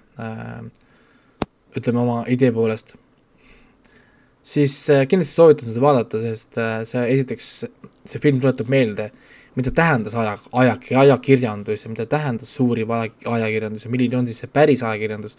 ütleme 1.77 2.01
oma 2.01 2.23
idee 2.33 2.49
poolest, 2.57 2.95
siis 4.49 4.75
kindlasti 5.11 5.37
soovitan 5.37 5.69
seda 5.69 5.85
vaadata, 5.85 6.23
sest 6.23 6.57
see 6.89 7.03
esiteks, 7.13 7.51
see 8.09 8.23
film 8.25 8.41
tuletab 8.41 8.73
meelde, 8.73 9.11
mida 9.61 9.71
tähendas 9.77 10.17
aja, 10.19 10.39
aja, 10.57 10.79
ajakirjandus 11.05 11.85
ja 11.85 11.93
mida 11.93 12.09
tähendas 12.09 12.57
suuriv 12.57 12.97
aja, 12.97 13.13
ajakirjandus 13.37 13.85
ja 13.85 13.93
milline 13.93 14.23
on 14.23 14.31
siis 14.31 14.41
see 14.43 14.51
päris 14.51 14.83
ajakirjandus. 14.83 15.37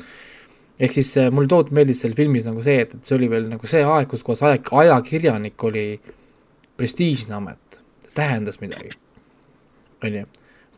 Ehk 0.80 0.96
siis 0.96 1.12
äh, 1.20 1.30
mulle 1.34 1.52
tohutult 1.52 1.76
meeldis 1.76 2.02
seal 2.04 2.16
filmis 2.18 2.48
nagu 2.48 2.64
see, 2.66 2.80
et, 2.86 2.96
et 2.96 3.06
see 3.06 3.18
oli 3.18 3.30
veel 3.32 3.50
nagu 3.52 3.70
see 3.70 3.84
aeg, 3.84 4.10
kus 4.12 4.26
kohas 4.26 4.44
aja, 4.48 4.62
ajakirjanik 4.84 5.68
oli 5.70 5.86
prestiižne 6.80 7.36
amet, 7.36 7.82
tähendas 8.16 8.62
midagi, 8.64 8.96
on 10.04 10.22
ju 10.22 10.28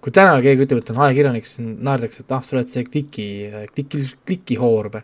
kui 0.01 0.13
täna 0.17 0.39
keegi 0.41 0.65
ütleb, 0.65 0.79
et 0.81 0.87
on 0.89 1.03
ajakirjanik, 1.05 1.45
siis 1.45 1.61
naerdakse, 1.61 2.23
et 2.23 2.31
ah, 2.33 2.41
sa 2.41 2.55
oled 2.55 2.69
see 2.71 2.81
kliki, 2.87 3.25
kliki, 3.75 4.05
klikihoor 4.25 4.89
või 4.95 5.03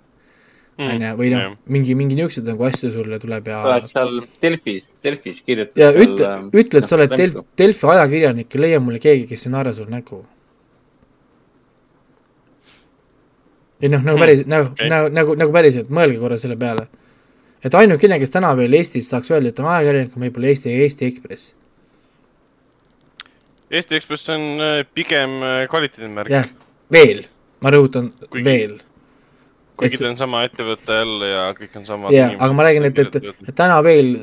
Mm, 0.77 0.89
on 0.93 1.01
ju, 1.01 1.11
või 1.17 1.29
noh, 1.33 1.53
mingi, 1.73 1.93
mingi 1.97 2.13
niisuguseid 2.13 2.45
nagu 2.51 2.65
asju 2.67 2.91
sulle 2.93 3.17
tuleb 3.17 3.47
ja. 3.49 3.61
sa 3.63 3.69
oled 3.71 3.85
seal 3.89 4.11
Delfis, 4.43 4.83
Delfis 5.01 5.39
kirjutad. 5.41 5.79
ja 5.81 5.87
ütle, 5.89 6.27
ütle, 6.53 6.81
et 6.83 6.85
sa 6.85 6.99
oled 6.99 7.15
Delf, 7.17 7.39
Delfi 7.57 7.87
ajakirjanik 7.95 8.53
ja 8.53 8.61
leia 8.61 8.81
mulle 8.83 9.01
keegi, 9.01 9.25
kes 9.31 9.47
ei 9.47 9.53
naera 9.55 9.73
sul 9.73 9.89
näkku. 9.89 10.21
Ei 13.81 13.91
noh, 13.91 14.01
nagu 14.01 14.17
mm, 14.17 14.23
päris, 14.23 14.41
nagu 14.49 14.71
okay., 14.71 14.89
nagu, 14.91 15.11
nagu, 15.13 15.35
nagu 15.41 15.53
päriselt, 15.53 15.91
mõelge 15.93 16.19
korra 16.21 16.39
selle 16.41 16.57
peale. 16.59 16.87
et 17.63 17.77
ainukene, 17.77 18.19
kes 18.21 18.33
täna 18.33 18.53
veel 18.57 18.73
Eestis 18.77 19.09
saaks 19.11 19.31
öelda, 19.33 19.53
et 19.53 19.61
on 19.61 19.69
ajakirjanik, 19.71 20.17
on 20.17 20.27
võib-olla 20.27 20.51
Eesti, 20.53 20.73
Eesti 20.83 21.07
Ekspress. 21.11 21.53
Eesti 23.71 23.97
Ekspress 23.99 24.29
on 24.33 24.45
äh, 24.63 24.83
pigem 24.93 25.39
äh, 25.43 25.63
kvaliteedimärk. 25.71 26.31
jah, 26.31 26.51
veel, 26.93 27.25
ma 27.61 27.73
rõhutan, 27.73 28.11
veel 28.33 28.79
kuigi 29.77 29.99
ta 30.01 30.09
on 30.09 30.17
sama 30.17 30.41
ettevõte 30.47 30.95
jälle 30.99 31.29
ja 31.29 31.41
kõik 31.57 31.75
on 31.77 31.85
samad 31.85 32.15
jaa, 32.15 32.31
aga 32.33 32.55
ma 32.57 32.65
räägin, 32.65 32.87
et, 32.89 33.01
et, 33.03 33.17
et 33.45 33.55
täna 33.57 33.77
veel 33.85 34.13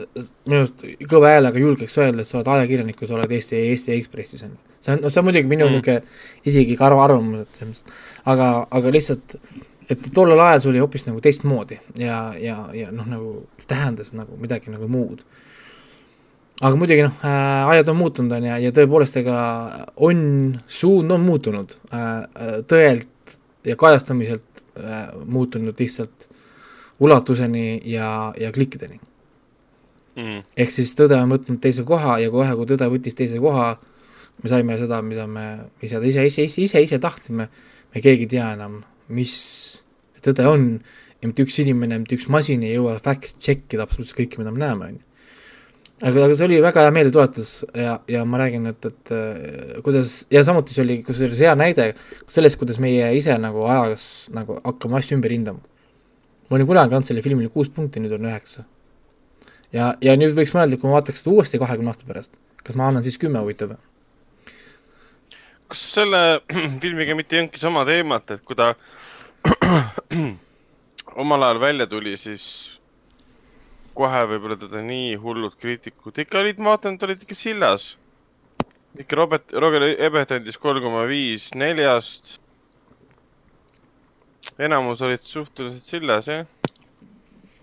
minu 0.48 0.62
arust 0.62 0.84
kõva 1.10 1.34
häälega 1.34 1.62
julgeks 1.62 1.98
öelda, 2.00 2.24
et 2.24 2.30
sa 2.30 2.40
oled 2.40 2.50
ajakirjanik, 2.56 2.98
kui 2.98 3.10
sa 3.10 3.18
oled 3.18 3.34
Eesti, 3.38 3.60
Eesti 3.70 3.94
Ekspressis, 3.94 4.42
on 4.46 4.56
ju. 4.56 4.58
see 4.84 4.96
on, 4.96 5.04
no 5.04 5.12
see 5.12 5.22
on 5.22 5.28
muidugi 5.28 5.50
minu 5.50 5.68
mm. 5.68 5.78
niisugune 5.78 6.50
isiklik 6.50 6.82
arv, 6.84 7.02
arvamus, 7.04 7.46
et 7.46 7.94
aga, 8.24 8.48
aga 8.70 8.92
lihtsalt, 8.94 9.36
et 9.90 10.10
tollel 10.14 10.40
ajal 10.40 10.62
see 10.62 10.72
oli 10.72 10.82
hoopis 10.82 11.06
nagu 11.08 11.20
teistmoodi 11.24 11.78
ja, 12.00 12.18
ja, 12.40 12.58
ja 12.76 12.92
noh, 12.94 13.08
nagu 13.08 13.32
tähendas 13.68 14.14
nagu 14.16 14.38
midagi 14.40 14.72
nagu 14.72 14.88
muud. 14.88 15.24
aga 16.62 16.76
muidugi 16.78 17.04
noh 17.04 17.20
äh,, 17.26 17.68
ajad 17.74 17.92
on 17.92 18.00
muutunud, 18.00 18.32
on 18.32 18.48
ju, 18.48 18.56
ja 18.64 18.72
tõepoolest, 18.74 19.20
ega 19.20 19.38
on, 19.96 20.18
suund 20.68 21.10
on 21.10 21.24
muutunud. 21.26 21.76
Äh, 21.92 22.10
äh 22.34 22.58
tõelt 22.70 23.38
ja 23.64 23.76
kajastamiselt 23.76 24.54
Äh, 24.74 25.08
muutunud 25.24 25.74
lihtsalt 25.78 26.28
ulatuseni 27.00 27.80
ja, 27.84 28.34
ja 28.40 28.52
klikkideni. 28.52 28.98
Mm.. 30.16 30.42
ehk 30.56 30.70
siis 30.70 30.90
tõde 30.98 31.14
on 31.18 31.30
võtnud 31.30 31.60
teise 31.62 31.82
koha 31.86 32.16
ja 32.22 32.30
kohe, 32.30 32.50
kui 32.58 32.66
tõde 32.70 32.86
võttis 32.90 33.14
teise 33.18 33.38
koha, 33.42 33.68
me 34.42 34.50
saime 34.50 34.76
seda, 34.78 34.98
mida 35.02 35.28
me 35.30 35.44
ise, 35.82 35.98
ise, 35.98 36.26
ise, 36.26 36.46
ise, 36.46 36.62
ise, 36.66 36.82
ise 36.86 36.98
tahtsime, 37.02 37.46
me 37.94 38.04
keegi 38.04 38.26
ei 38.26 38.32
tea 38.36 38.50
enam, 38.56 38.82
mis 39.08 39.34
tõde 40.24 40.46
on 40.50 40.68
ja 41.20 41.30
mitte 41.30 41.46
üks 41.46 41.58
inimene, 41.62 42.02
mitte 42.02 42.18
üks 42.18 42.28
masin 42.32 42.64
ei 42.66 42.76
jõua 42.76 42.98
fact 43.02 43.36
check 43.40 43.72
ida 43.74 43.86
absoluutselt 43.86 44.18
kõike, 44.20 44.40
mida 44.42 44.54
me 44.54 44.64
näeme, 44.64 44.92
on 44.92 44.98
ju 44.98 45.04
aga, 46.02 46.24
aga 46.26 46.34
see 46.36 46.46
oli 46.48 46.58
väga 46.64 46.84
hea 46.84 46.94
meeldetuletus 46.94 47.50
ja, 47.78 47.94
ja 48.10 48.24
ma 48.28 48.40
räägin, 48.42 48.66
et, 48.70 48.88
et 48.88 49.12
äh, 49.14 49.78
kuidas 49.84 50.24
ja 50.32 50.42
samuti 50.46 50.74
see 50.74 50.84
oli 50.84 50.98
kusjuures 51.06 51.40
hea 51.44 51.54
näide 51.58 51.92
sellest, 52.30 52.58
kuidas 52.60 52.80
meie 52.82 53.12
ise 53.18 53.36
nagu 53.40 53.66
ajas 53.70 54.28
nagu 54.34 54.58
hakkame 54.64 54.98
asju 55.00 55.18
ümber 55.18 55.34
hindama. 55.34 55.62
ma 56.50 56.58
olin 56.58 56.68
kunagi 56.68 56.92
andnud 56.92 57.08
sellele 57.08 57.24
filmile 57.24 57.52
kuus 57.52 57.70
punkti, 57.72 58.02
nüüd 58.02 58.16
on 58.18 58.28
üheksa. 58.28 58.66
ja, 59.72 59.94
ja 60.00 60.16
nüüd 60.18 60.36
võiks 60.36 60.54
mõelda, 60.56 60.80
kui 60.80 60.90
ma 60.90 60.98
vaataks 60.98 61.22
seda 61.22 61.36
uuesti 61.36 61.62
kahekümne 61.62 61.94
aasta 61.94 62.08
pärast, 62.08 62.34
kas 62.64 62.76
ma 62.78 62.90
annan 62.90 63.06
siis 63.06 63.20
kümme, 63.20 63.40
huvitav? 63.44 63.76
Kas 65.68 65.82
selle 65.96 66.22
filmiga 66.82 67.16
mitte 67.16 67.36
ei 67.36 67.44
olnudki 67.44 67.62
sama 67.62 67.84
teemat, 67.88 68.36
et 68.36 68.44
kui 68.44 68.56
ta 68.58 68.74
omal 71.22 71.46
ajal 71.48 71.60
välja 71.62 71.86
tuli, 71.90 72.16
siis 72.20 72.44
kohe 73.94 74.22
võib-olla 74.30 74.56
teda 74.58 74.82
nii 74.84 75.14
hullud 75.22 75.54
kriitikud 75.60 76.18
ikka 76.24 76.40
olid, 76.42 76.62
ma 76.62 76.74
vaatan, 76.74 76.96
et 76.96 77.06
olid 77.06 77.22
ikka 77.24 77.36
sillas. 77.38 77.94
ikka 78.98 79.16
Robert, 79.18 79.52
Roger 79.52 79.86
Ebert 79.92 80.34
andis 80.34 80.58
kolm 80.58 80.82
koma 80.82 81.04
viis 81.10 81.50
neljast. 81.54 82.38
enamus 84.58 85.00
olid 85.02 85.22
suhteliselt 85.22 85.86
sillas, 85.86 86.26
jah. 86.26 86.46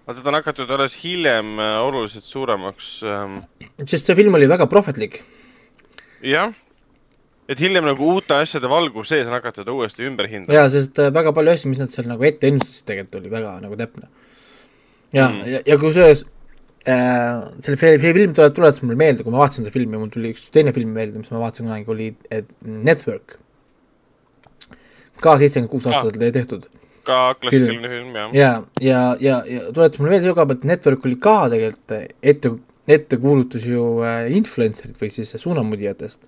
aga 0.05 0.17
teda 0.17 0.29
on 0.29 0.39
hakatud 0.39 0.71
alles 0.71 0.95
hiljem 1.03 1.59
äh, 1.59 1.77
oluliselt 1.83 2.23
suuremaks 2.23 3.03
ähm.... 3.03 3.37
sest 3.85 4.05
see 4.05 4.15
film 4.15 4.35
oli 4.35 4.49
väga 4.49 4.67
prohvetlik. 4.67 5.23
jah, 6.23 6.53
et 7.49 7.59
hiljem 7.59 7.85
nagu 7.89 8.13
uute 8.15 8.37
asjade 8.37 8.69
valgus 8.69 9.09
sees 9.11 9.27
on 9.27 9.33
hakatud 9.37 9.69
uuesti 9.73 10.05
ümber 10.07 10.29
hindama. 10.31 10.57
jaa, 10.57 10.69
sest 10.73 10.99
äh, 10.99 11.13
väga 11.13 11.33
palju 11.35 11.55
asju, 11.55 11.71
mis 11.73 11.81
nad 11.81 11.93
seal 11.93 12.09
nagu 12.11 12.27
ette 12.27 12.51
ennustasid, 12.51 12.85
tegelikult 12.89 13.21
oli 13.21 13.33
väga 13.33 13.55
nagu 13.63 13.79
täpne 13.79 14.09
ja 15.13 15.27
mm., 15.27 15.41
ja, 15.53 15.61
ja 15.67 15.77
kusjuures 15.81 16.23
äh, 16.87 17.41
selle 17.63 17.77
filmi 17.77 18.13
film 18.15 18.35
tuleb, 18.37 18.55
tuletas 18.55 18.83
mulle 18.85 18.99
meelde, 18.99 19.25
kui 19.25 19.33
ma 19.33 19.43
vaatasin 19.43 19.65
seda 19.65 19.75
filmi, 19.75 19.99
mul 19.99 20.11
tuli 20.13 20.33
üks 20.35 20.47
teine 20.55 20.73
film 20.75 20.93
meelde, 20.95 21.21
mis 21.21 21.31
ma 21.33 21.43
vaatasin 21.43 21.67
kunagi, 21.67 21.89
oli 21.91 22.09
Network. 22.89 23.37
ka 25.21 25.35
seitsekümmend 25.37 25.71
kuus 25.71 25.85
aastat 25.89 26.17
ah. 26.17 26.31
tehtud. 26.39 26.67
ka 27.05 27.19
klassikaline 27.41 27.91
film, 27.91 28.15
jah. 28.15 28.33
ja, 28.37 28.51
ja, 28.79 29.03
ja, 29.19 29.43
ja 29.49 29.69
tuletas 29.73 29.99
mulle 29.99 30.15
meelde 30.15 30.27
selle 30.27 30.37
koha 30.39 30.49
pealt, 30.53 30.67
Network 30.71 31.07
oli 31.09 31.19
ka 31.21 31.37
tegelikult 31.53 31.95
ette, 32.33 32.55
ettekuulutus 32.87 33.67
ju 33.67 33.85
äh, 34.05 34.25
influencer'id 34.37 34.97
või 35.01 35.11
siis 35.13 35.35
suunamudijatest. 35.43 36.21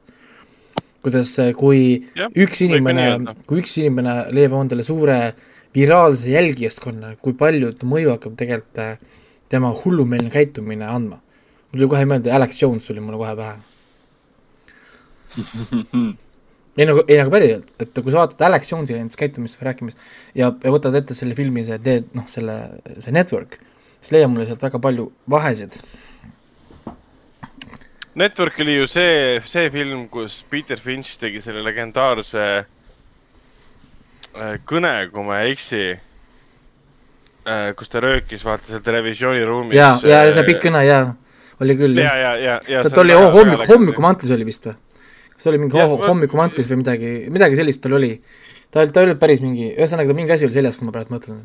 Kuidas, 1.03 1.33
äh, 1.43 1.51
kui 1.57 1.81
ja, 2.17 2.29
üks 2.45 2.63
inimene, 2.65 3.35
kui 3.49 3.63
üks 3.63 3.75
inimene 3.81 4.15
leiab 4.35 4.55
endale 4.61 4.85
suure 4.87 5.19
viraalse 5.75 6.31
jälgijaskonna, 6.33 7.15
kui 7.21 7.35
palju 7.37 7.73
mõju 7.89 8.15
hakkab 8.15 8.39
tegelikult 8.39 8.81
äh, 8.83 8.97
tema 9.51 9.73
hullumeelne 9.83 10.31
käitumine 10.33 10.87
andma. 10.89 11.19
mul 11.71 11.79
tuli 11.79 11.89
kohe 11.91 12.05
meelde, 12.09 12.31
Alex 12.31 12.61
Jones 12.61 12.85
tuli 12.87 13.01
mulle 13.01 13.17
kohe 13.21 13.35
pähe 13.37 13.55
ei 16.77 16.87
nagu, 16.89 17.03
ei 17.07 17.19
nagu 17.19 17.33
päriselt, 17.33 17.69
et 17.81 17.99
kui 17.99 18.13
sa 18.13 18.23
vaatad 18.23 18.41
Alex 18.47 18.71
Jonesi 18.71 18.97
näiteks 18.97 19.19
käitumist 19.19 19.59
või 19.59 19.69
rääkimist 19.69 19.99
ja, 20.37 20.49
ja 20.49 20.73
võtad 20.73 20.95
ette 20.97 21.17
selle 21.17 21.37
filmi, 21.37 21.65
see 21.67 21.77
teed, 21.83 22.09
noh, 22.17 22.25
selle, 22.31 22.57
see 23.03 23.13
network, 23.15 23.59
siis 24.01 24.15
leiab 24.17 24.33
mulle 24.33 24.47
sealt 24.49 24.63
väga 24.63 24.81
palju 24.81 25.09
vahesid. 25.29 25.77
Network 28.15 28.59
oli 28.61 28.77
ju 28.77 28.87
see, 28.87 29.41
see 29.49 29.69
film, 29.73 30.07
kus 30.13 30.43
Peter 30.49 30.77
Finch 30.79 31.17
tegi 31.19 31.41
selle 31.41 31.63
legendaarse 31.65 32.47
äh, 32.61 34.57
kõne, 34.69 34.95
kui 35.13 35.23
ma 35.25 35.41
ei 35.41 35.55
eksi 35.55 35.85
Äh, 37.43 37.73
kus 37.75 37.89
ta 37.91 37.99
röökis, 37.99 38.39
vaata 38.47 38.69
seal 38.69 38.79
televisiooniruumis. 38.79 39.75
ja, 39.75 39.97
ja, 40.07 40.21
ja 40.23 40.31
see 40.31 40.45
pikk 40.47 40.61
kõne 40.63 40.79
ja, 40.87 40.99
oli 41.59 41.73
küll. 41.75 41.97
ja, 41.99 42.13
ja, 42.15 42.29
ja, 42.39 42.53
ja. 42.71 42.83
ta 42.87 43.01
oli 43.01 43.17
oh, 43.17 43.25
hommik, 43.33 43.65
hommikumantlis 43.67 44.31
oli 44.31 44.45
vist 44.47 44.69
või? 44.69 44.77
kas 45.33 45.49
oli 45.51 45.59
mingi 45.59 45.75
oh, 45.75 45.97
hommikumantlis 46.05 46.69
või 46.71 46.79
midagi, 46.85 47.11
midagi 47.35 47.59
sellist 47.59 47.81
tal 47.83 47.97
oli. 47.97 48.13
ta, 48.71 48.85
ta 48.87 49.03
ei 49.03 49.09
olnud 49.09 49.19
päris 49.19 49.43
mingi, 49.43 49.73
ühesõnaga 49.73 50.13
ta 50.13 50.15
mingi 50.21 50.31
asi 50.37 50.47
oli 50.47 50.55
seljas, 50.55 50.79
kui 50.79 50.87
ma 50.87 50.95
praegu 50.95 51.11
mõtlen. 51.17 51.43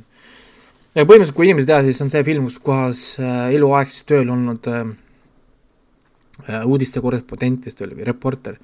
ja 0.95 1.03
põhimõtteliselt, 1.03 1.39
kui 1.41 1.51
inimesed 1.51 1.67
ei 1.67 1.73
tea, 1.75 1.83
siis 1.89 2.07
on 2.07 2.15
see 2.15 2.23
film, 2.31 2.47
kus 2.47 2.63
kohas 2.71 3.03
äh, 3.19 3.49
eluaeg 3.59 3.91
siis 3.91 4.07
tööl 4.07 4.31
olnud 4.37 4.71
äh, 4.71 4.87
äh, 6.47 6.65
uudiste 6.67 7.03
korrespondent 7.05 7.67
vist 7.67 7.83
oli 7.83 7.99
või 7.99 8.07
reporter, 8.09 8.59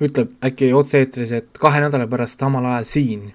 ütleb 0.00 0.36
äkki 0.44 0.72
otse-eetris, 0.76 1.32
et 1.36 1.60
kahe 1.60 1.80
nädala 1.84 2.08
pärast 2.10 2.40
samal 2.40 2.66
ajal 2.72 2.88
siin 2.88 3.28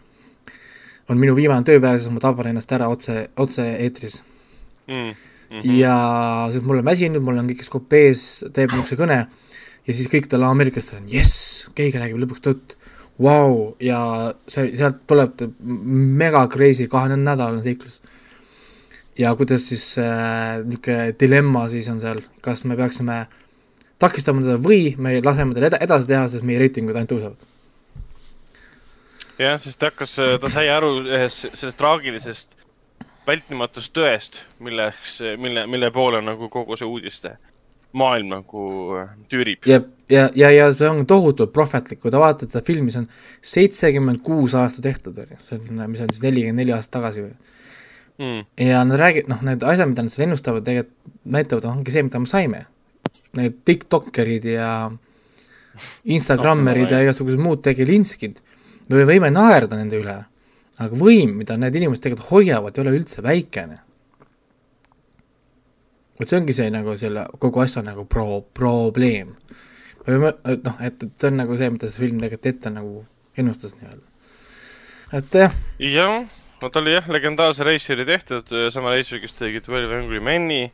on 1.09 1.19
minu 1.21 1.35
viimane 1.37 1.65
tööpäev, 1.65 1.99
siis 2.01 2.13
ma 2.13 2.21
taban 2.23 2.49
ennast 2.49 2.71
ära 2.73 2.89
otse, 2.89 3.27
otse-eetris 3.37 4.21
mm. 4.87 4.95
Mm 5.45 5.59
-hmm. 5.59 5.75
ja 5.77 5.97
siis 6.51 6.63
mul 6.63 6.81
on 6.81 6.85
väsinud, 6.85 7.21
mul 7.21 7.37
on 7.37 7.49
kõik 7.49 7.63
skopees, 7.63 8.45
teeb 8.53 8.71
niisuguse 8.71 8.97
kõne 8.97 9.19
ja 9.87 9.93
siis 9.93 10.09
kõik 10.09 10.27
talle 10.29 10.49
ameeriklastel 10.49 11.03
on 11.03 11.09
jess, 11.09 11.69
keegi 11.75 12.01
räägib 12.01 12.17
lõpuks 12.23 12.41
tõtt, 12.41 12.75
vau, 13.21 13.75
ja 13.79 14.33
see, 14.47 14.73
sealt 14.77 15.05
tuleb 15.07 15.45
mega 15.61 16.47
crazy 16.47 16.87
kahenädalane 16.87 17.63
seiklus 17.63 18.01
ja 19.17 19.35
kuidas 19.35 19.69
siis 19.69 19.97
äh, 19.97 20.59
niisugune 20.65 21.15
dilemma 21.19 21.69
siis 21.69 21.87
on 21.89 22.01
seal, 22.01 22.21
kas 22.41 22.63
me 22.63 22.75
peaksime 22.75 23.25
takistama 24.01 24.43
teda 24.43 24.57
või 24.61 24.95
me 24.97 25.17
laseme 25.23 25.55
tal 25.55 25.67
eda-, 25.69 25.81
edasi 25.83 26.09
teha, 26.09 26.27
sest 26.31 26.47
meie 26.47 26.59
reitingud 26.61 26.95
ainult 26.95 27.13
tõusevad. 27.13 27.47
jah, 29.39 29.57
sest 29.61 29.79
ta 29.79 29.91
hakkas, 29.91 30.17
ta 30.41 30.51
sai 30.51 30.67
aru 30.73 30.97
ühest 31.05 31.47
sellest 31.55 31.79
traagilisest 31.79 32.47
vältimatust 33.25 33.93
tõest, 33.95 34.37
milleks, 34.61 35.19
mille, 35.41 35.65
mille 35.67 35.91
poole 35.91 36.21
nagu 36.21 36.49
kogu 36.53 36.77
see 36.77 36.87
uudiste 36.87 37.35
maailm 37.95 38.31
nagu 38.33 38.61
äh, 38.99 39.09
tüürib. 39.31 39.65
ja, 39.65 39.79
ja, 40.11 40.27
ja, 40.35 40.51
ja 40.51 40.67
see 40.75 40.89
on 40.89 41.05
tohutult 41.07 41.53
prohvetlik, 41.55 42.01
kui 42.03 42.11
te 42.11 42.19
vaatate 42.19 42.51
seda 42.51 42.63
filmi, 42.67 42.91
see 42.91 43.03
on 43.05 43.09
seitsekümmend 43.55 44.21
kuus 44.25 44.55
aastat 44.59 44.83
tehtud, 44.85 45.17
on 45.23 45.31
ju, 45.31 45.41
see 45.47 45.59
on, 45.59 45.83
mis 45.91 46.03
on 46.03 46.11
siis 46.11 46.23
nelikümmend 46.25 46.61
neli 46.61 46.75
aastat 46.75 46.97
tagasi 46.99 47.23
või 47.23 47.33
mm.. 48.17 48.45
ja 48.67 48.83
nad 48.87 48.99
räägivad, 48.99 49.31
noh, 49.31 49.43
need 49.47 49.63
asjad, 49.63 49.91
mida 49.91 50.05
nad 50.05 50.15
seal 50.15 50.27
ennustavad, 50.27 50.65
tegelikult 50.67 51.13
näitavad, 51.37 51.69
ongi 51.71 51.95
see, 51.95 52.03
mida 52.05 52.21
me 52.21 52.29
saime. 52.29 52.65
Need 53.35 53.61
tiktokerid 53.67 54.45
ja 54.47 54.69
Instagrammerid 56.07 56.91
ja 56.91 57.01
igasugused 57.03 57.41
muud 57.41 57.63
tegelinskid, 57.65 58.39
me 58.91 59.07
võime 59.07 59.31
naerda 59.33 59.79
nende 59.79 59.99
üle, 59.99 60.15
aga 60.81 60.99
võim, 60.99 61.33
mida 61.39 61.57
need 61.59 61.75
inimesed 61.79 62.03
tegelikult 62.03 62.31
hoiavad, 62.31 62.77
ei 62.77 62.85
ole 62.85 62.95
üldse 62.99 63.23
väikene. 63.25 63.81
vot 66.15 66.31
see 66.31 66.39
ongi 66.39 66.53
see 66.55 66.71
nagu 66.71 66.93
selle 66.97 67.25
kogu 67.43 67.59
asja 67.59 67.83
nagu 67.83 68.05
pro-, 68.07 68.45
probleem. 68.55 69.35
me 70.05 70.13
võime, 70.13 70.31
noh, 70.63 70.79
et, 70.79 71.03
et 71.03 71.11
see 71.19 71.31
on 71.31 71.39
nagu 71.41 71.57
see, 71.59 71.69
mida 71.75 71.91
see 71.91 72.05
film 72.05 72.23
tegelikult 72.23 72.51
ette 72.53 72.71
nagu 72.71 73.05
ennustas 73.35 73.75
nii-öelda. 73.75 74.07
et 75.19 75.39
jah. 75.43 75.61
jah 75.79 76.17
no 76.61 76.69
ta 76.69 76.79
oli 76.79 76.95
jah, 76.95 77.09
legendaarse 77.11 77.67
reisijari 77.67 78.05
tehtud, 78.07 78.53
sama 78.71 78.95
reisijal, 78.95 79.21
kes 79.23 79.35
tegi 79.39 79.63
Twelve 79.65 79.99
Angry 79.99 80.21
Men'i 80.23 80.69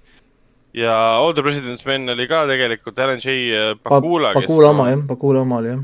ja 0.74 0.93
All 1.17 1.34
the 1.34 1.43
President's 1.43 1.86
Men 1.88 2.09
oli 2.13 2.28
ka 2.30 2.43
tegelikult 2.49 2.99
Alan 2.99 3.19
J 3.19 3.76
Pakula 3.84 4.34
pa. 4.34 4.41
Pakula 4.41 4.72
oma 4.72 4.89
jah, 4.91 5.03
Pakula 5.07 5.43
oma 5.45 5.59
oli 5.61 5.74
jah. 5.74 5.82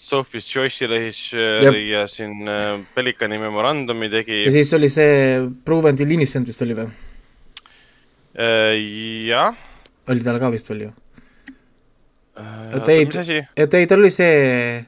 Sophie's 0.00 0.46
Choice'i 0.48 0.88
režissööri 0.88 1.82
ja 1.90 2.06
siin 2.08 2.48
äh, 2.48 2.78
Pelikani 2.94 3.36
memorandumi 3.40 4.08
tegi. 4.12 4.44
ja 4.46 4.52
siis 4.54 4.72
oli 4.76 4.88
see 4.88 5.42
Proven 5.64 5.98
Till 5.98 6.14
Innocent 6.16 6.48
vist 6.48 6.62
oli 6.64 6.76
või? 6.78 6.88
Äh, 8.38 8.78
jah. 9.28 9.58
oli 10.08 10.24
tal 10.24 10.40
ka 10.40 10.52
vist 10.54 10.70
veel 10.72 10.86
ju? 10.86 10.94
Äh, 12.40 13.04
mis 13.04 13.20
asi? 13.20 13.42
et 13.44 13.76
ei, 13.76 13.90
tal 13.90 14.00
oli 14.00 14.12
see 14.14 14.80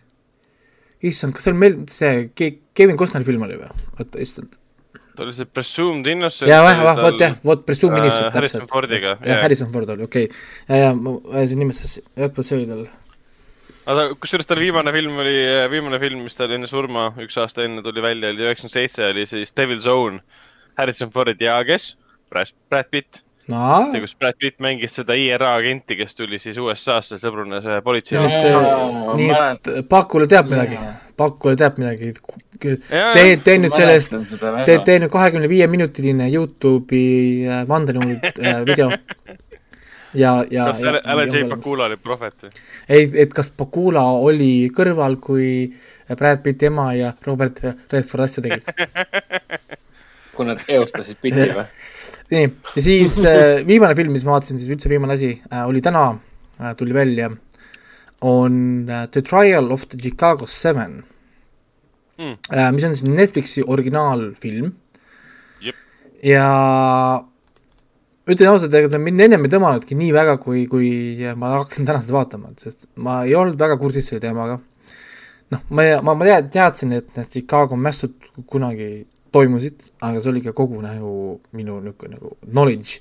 issand, 1.02 1.34
kas 1.36 1.44
see 1.44 1.52
on 1.52 1.60
meil, 1.60 1.78
see 1.92 2.28
Kevin 2.72 2.96
Costneri 2.96 3.26
film 3.28 3.44
oli 3.44 3.58
või? 3.60 3.70
oota, 3.98 4.22
issand. 4.22 4.56
Ta 5.16 5.24
oli 5.26 5.34
see 5.36 5.48
Presumed 5.48 6.08
Innocent. 6.12 6.48
jaa, 6.50 6.64
jah, 6.72 6.98
vot 7.00 7.20
jah, 7.20 7.36
vot 7.44 7.64
Presumed 7.66 7.98
äh, 7.98 8.04
Innocent 8.06 8.26
äh,, 8.26 8.32
täpselt. 8.32 8.40
Harrison 8.40 8.68
Fordiga. 8.72 9.14
jah, 9.20 9.42
Harrison 9.44 9.72
Ford 9.74 9.94
oli, 9.94 10.08
okei 10.08 10.28
okay.. 10.28 10.42
ja, 10.68 10.88
ja 10.88 10.92
ma 10.98 11.16
ajasin 11.36 11.62
nimesse, 11.64 12.04
jah, 12.18 12.32
vot 12.36 12.48
see 12.48 12.60
oli 12.60 12.68
tal. 12.70 12.84
aga 13.94 14.06
kusjuures 14.22 14.48
tal 14.48 14.62
viimane 14.62 14.94
film 14.94 15.18
oli, 15.24 15.34
viimane 15.72 16.00
film, 16.02 16.22
mis 16.28 16.38
tal 16.38 16.54
enne 16.56 16.70
surma, 16.70 17.10
üks 17.24 17.40
aasta 17.42 17.66
enne 17.66 17.84
tuli 17.84 18.04
välja, 18.04 18.32
oli 18.32 18.48
üheksakümmend 18.48 18.78
seitse, 18.78 19.10
oli 19.12 19.26
siis 19.30 19.52
Devil's 19.58 19.90
Own. 19.90 20.22
Harrison 20.78 21.10
Ford 21.12 21.40
ja 21.42 21.58
kes? 21.68 21.92
Brad 22.32 22.88
Pitt 22.88 23.20
no.. 23.46 23.88
see, 23.92 24.00
kus 24.00 24.14
Brad 24.18 24.38
Pitt 24.40 24.60
mängis 24.62 24.96
seda 24.96 25.16
IRA 25.18 25.54
agenti, 25.58 25.96
kes 25.98 26.16
tuli 26.18 26.40
siis 26.42 26.58
USA-sse, 26.60 27.18
sõbrunes 27.22 27.66
politsei. 27.84 28.20
nii 29.18 29.30
et 29.36 29.72
Pakule 29.90 30.28
teab 30.30 30.50
midagi, 30.52 30.78
Pakule 31.22 31.56
teab 31.56 31.78
midagi. 31.78 32.12
tee, 32.62 33.36
tee 33.44 33.58
nüüd 33.58 33.74
sellest, 33.74 34.14
tee, 34.66 34.78
tee 34.86 34.98
nüüd 35.02 35.10
kahekümne 35.12 35.48
viie 35.50 35.66
minutiline 35.70 36.28
Youtube'i 36.30 37.46
äh, 37.46 37.62
vandenõu 37.68 38.16
äh, 38.18 38.62
video. 38.66 38.90
ja, 40.14 40.34
ja. 40.50 40.68
kas 40.70 40.82
Alan 41.02 41.32
J 41.32 41.46
Pakula 41.50 41.88
oli 41.90 41.98
prohvet 41.98 42.46
või? 42.46 42.52
ei, 42.88 43.08
et 43.24 43.34
kas 43.34 43.50
Pakula 43.56 44.04
oli 44.22 44.70
kõrval, 44.74 45.18
kui 45.22 45.48
Brad 46.12 46.42
Pitti 46.44 46.68
ema 46.68 46.90
ja 46.98 47.14
Robert 47.26 47.62
Redford 47.64 48.26
asja 48.26 48.44
tegid 48.44 48.68
kui 50.36 50.48
nad 50.48 50.60
eostasid 50.68 51.22
Pitti 51.22 51.48
või? 51.56 51.68
nii, 52.34 52.50
ja 52.76 52.84
siis 52.84 53.16
äh, 53.24 53.62
viimane 53.68 53.96
film, 53.98 54.12
mis 54.14 54.26
ma 54.28 54.36
vaatasin, 54.36 54.60
siis 54.60 54.74
üldse 54.74 54.92
viimane 54.92 55.16
asi 55.18 55.34
oli 55.64 55.82
täna 55.84 56.10
tuli 56.78 56.94
välja, 56.94 57.30
on 58.22 58.86
The 58.86 59.22
Trial 59.24 59.72
of 59.72 59.88
the 59.88 59.98
Chicago 59.98 60.46
Seven 60.46 61.00
mm., 62.22 62.38
äh, 62.54 62.70
mis 62.74 62.86
on 62.86 62.96
siis 62.96 63.08
Netflixi 63.10 63.66
originaalfilm. 63.66 64.72
ja 66.22 66.48
ütlen 68.30 68.52
ausalt, 68.52 68.74
ega 68.78 68.90
ta 68.92 69.00
mind 69.02 69.24
ennem 69.26 69.46
ei 69.46 69.52
tõmmanudki 69.52 69.96
nii 69.98 70.12
väga, 70.14 70.36
kui, 70.42 70.66
kui 70.70 70.90
ma 71.38 71.56
hakkasin 71.58 71.88
täna 71.88 72.02
seda 72.04 72.18
vaatama, 72.20 72.52
sest 72.62 72.86
ma 73.02 73.22
ei 73.26 73.34
olnud 73.38 73.58
väga 73.58 73.78
kursis 73.80 74.06
selle 74.10 74.22
teemaga. 74.22 74.60
noh, 75.52 75.64
ma, 75.74 75.88
ma, 76.06 76.14
ma 76.14 76.38
teadsin, 76.42 76.94
et 77.00 77.10
need 77.18 77.32
Chicago 77.32 77.76
mässud 77.76 78.14
kunagi 78.48 78.92
toimusid, 79.32 79.82
aga 80.04 80.20
see 80.20 80.30
oli 80.32 80.44
ka 80.44 80.54
kogu 80.56 80.80
nagu 80.84 81.40
minu 81.56 81.80
niisugune 81.80 82.16
nagu 82.16 82.36
knowledge. 82.46 83.00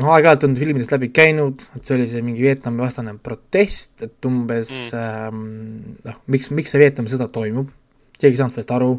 Noh, 0.00 0.10
aeg-ajalt 0.14 0.46
on 0.48 0.56
filmidest 0.58 0.94
läbi 0.94 1.10
käinud, 1.14 1.62
et 1.76 1.86
see 1.86 1.96
oli 1.96 2.06
see 2.10 2.22
mingi 2.24 2.44
Vietnami 2.44 2.82
vastane 2.82 3.14
protest, 3.22 3.94
et 4.06 4.28
umbes 4.28 4.72
mm. 4.90 4.98
ähm, 4.98 6.00
noh, 6.06 6.18
miks, 6.34 6.50
miks 6.54 6.74
see 6.74 6.82
Vietnami 6.82 7.12
sõda 7.12 7.28
toimub, 7.32 7.70
keegi 8.18 8.34
ei 8.34 8.40
saanud 8.40 8.56
sellest 8.56 8.74
aru, 8.74 8.90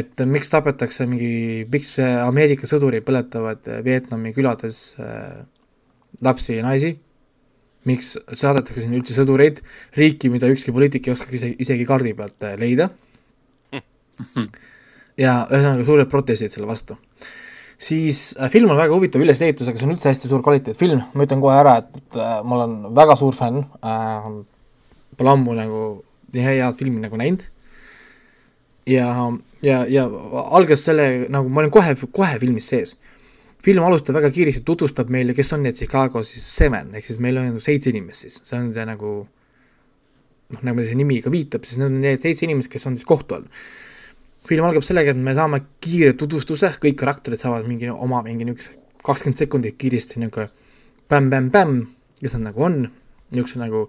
et 0.00 0.24
miks 0.30 0.52
tapetakse 0.52 1.06
mingi, 1.10 1.66
miks 1.72 1.96
Ameerika 2.00 2.68
sõdurid 2.70 3.04
põletavad 3.06 3.68
Vietnami 3.84 4.34
külades 4.36 4.82
äh, 5.02 5.42
lapsi 6.24 6.58
ja 6.60 6.64
naisi, 6.66 6.94
miks 7.88 8.14
saadetakse 8.36 8.84
sinna 8.84 8.98
üldse 9.00 9.16
sõdureid, 9.16 9.62
riiki, 9.96 10.32
mida 10.32 10.48
ükski 10.52 10.72
poliitik 10.76 11.08
ei 11.08 11.16
oska 11.16 11.32
isegi, 11.32 11.56
isegi 11.64 11.88
kaardi 11.88 12.16
pealt 12.16 12.48
äh, 12.48 12.58
leida 12.60 12.90
mm 13.72 14.50
ja 15.20 15.44
ühesõnaga 15.50 15.86
suured 15.86 16.10
protestid 16.10 16.54
selle 16.54 16.68
vastu. 16.70 16.96
Siis 17.80 18.34
äh, 18.36 18.50
film 18.52 18.70
on 18.70 18.78
väga 18.78 18.94
huvitava 18.94 19.24
ülesehitusega, 19.24 19.80
see 19.80 19.88
on 19.88 19.94
üldse 19.94 20.10
hästi 20.10 20.30
suur 20.30 20.42
kvaliteetfilm, 20.44 21.02
ma 21.14 21.26
ütlen 21.26 21.42
kohe 21.42 21.56
ära, 21.56 21.78
et, 21.80 21.96
et 21.96 22.18
äh, 22.20 22.36
ma 22.44 22.58
olen 22.58 22.76
väga 22.96 23.16
suur 23.18 23.36
fänn 23.36 23.64
äh,, 23.80 24.28
pole 25.16 25.32
ammu 25.32 25.56
nagu 25.56 25.80
nii 26.34 26.44
head 26.44 26.78
filmi 26.78 27.02
nagu 27.02 27.18
näinud. 27.20 27.42
Ja, 28.88 29.06
ja, 29.62 29.82
ja 29.88 30.06
algas 30.56 30.82
selle, 30.86 31.26
nagu 31.30 31.50
ma 31.52 31.62
olin 31.62 31.72
kohe, 31.74 31.94
kohe 32.16 32.38
filmis 32.42 32.68
sees. 32.70 32.96
film 33.60 33.84
alustab 33.84 34.16
väga 34.16 34.30
kiiresti, 34.32 34.62
tutvustab 34.64 35.10
meile, 35.12 35.34
kes 35.36 35.52
on 35.52 35.60
need 35.66 35.76
Chicago 35.76 36.22
siis 36.24 36.46
Seven, 36.48 36.94
ehk 36.96 37.04
siis 37.04 37.18
meil 37.20 37.36
on 37.36 37.58
seitse 37.60 37.90
inimest 37.90 38.24
siis, 38.24 38.38
see 38.48 38.56
on 38.56 38.70
see 38.72 38.86
nagu 38.88 39.10
noh, 40.54 40.62
nagu 40.64 40.80
see 40.80 40.96
nimi 40.96 41.18
ka 41.20 41.32
viitab, 41.32 41.68
siis 41.68 41.76
need 41.76 41.90
on 41.90 41.98
need 42.00 42.24
seitse 42.24 42.46
inimest, 42.46 42.72
kes 42.72 42.88
on 42.88 42.96
siis 42.96 43.08
kohtu 43.08 43.36
all 43.36 43.44
film 44.50 44.66
algab 44.66 44.84
sellega, 44.84 45.14
et 45.14 45.20
me 45.22 45.34
saame 45.36 45.62
kiire 45.82 46.14
tutvustuse, 46.18 46.72
kõik 46.82 46.98
karakterid 46.98 47.42
saavad 47.42 47.68
mingi 47.70 47.90
oma 47.90 48.22
mingi 48.26 48.46
niisuguse 48.48 48.78
kakskümmend 49.06 49.38
sekundit 49.40 49.76
kiiresti 49.80 50.20
niisugune 50.20 50.50
pämm-pämm-pämm, 51.10 51.84
kes 52.20 52.34
nad 52.36 52.50
nagu 52.50 52.64
on, 52.66 52.80
niisuguse 53.34 53.60
nagu 53.60 53.84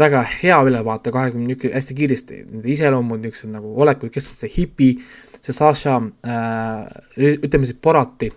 väga 0.00 0.22
hea 0.30 0.56
ülevaate 0.68 1.12
kahekümne 1.14 1.50
niisugune 1.50 1.76
hästi 1.76 1.98
kiiresti, 1.98 2.40
nende 2.54 2.72
iseloomud, 2.72 3.20
niisugused 3.20 3.52
nagu 3.52 3.74
olekud, 3.84 4.12
kes 4.14 4.30
on 4.32 4.40
see 4.40 4.52
hipi, 4.56 4.88
see 5.42 5.56
Sasha 5.56 5.98
äh,, 6.00 7.36
ütleme 7.42 7.68
siis 7.68 7.76
Borati 7.84 8.32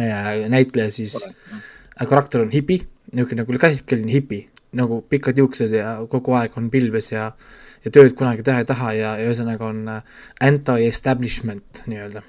äh, 0.00 0.46
näitleja 0.52 0.94
siis 0.94 1.18
äh,, 1.20 2.06
karakter 2.08 2.46
on 2.46 2.54
hipi, 2.54 2.80
niisugune 3.12 3.44
nagu 3.44 3.60
käsitkeline 3.66 4.16
hipi, 4.16 4.40
nagu 4.76 5.02
pikad 5.04 5.36
juuksed 5.38 5.76
ja 5.76 5.98
kogu 6.10 6.36
aeg 6.40 6.56
on 6.56 6.72
pilves 6.72 7.12
ja 7.12 7.28
äh, 7.28 7.54
ja 7.86 7.92
tööd 7.94 8.16
kunagi 8.18 8.42
teha 8.46 8.62
ei 8.62 8.66
taha 8.68 8.92
ja, 8.96 9.12
ja 9.20 9.28
ühesõnaga 9.28 9.68
on 9.68 9.84
äh, 9.90 10.16
anti-establishment 10.42 11.84
nii-öelda. 11.86 12.22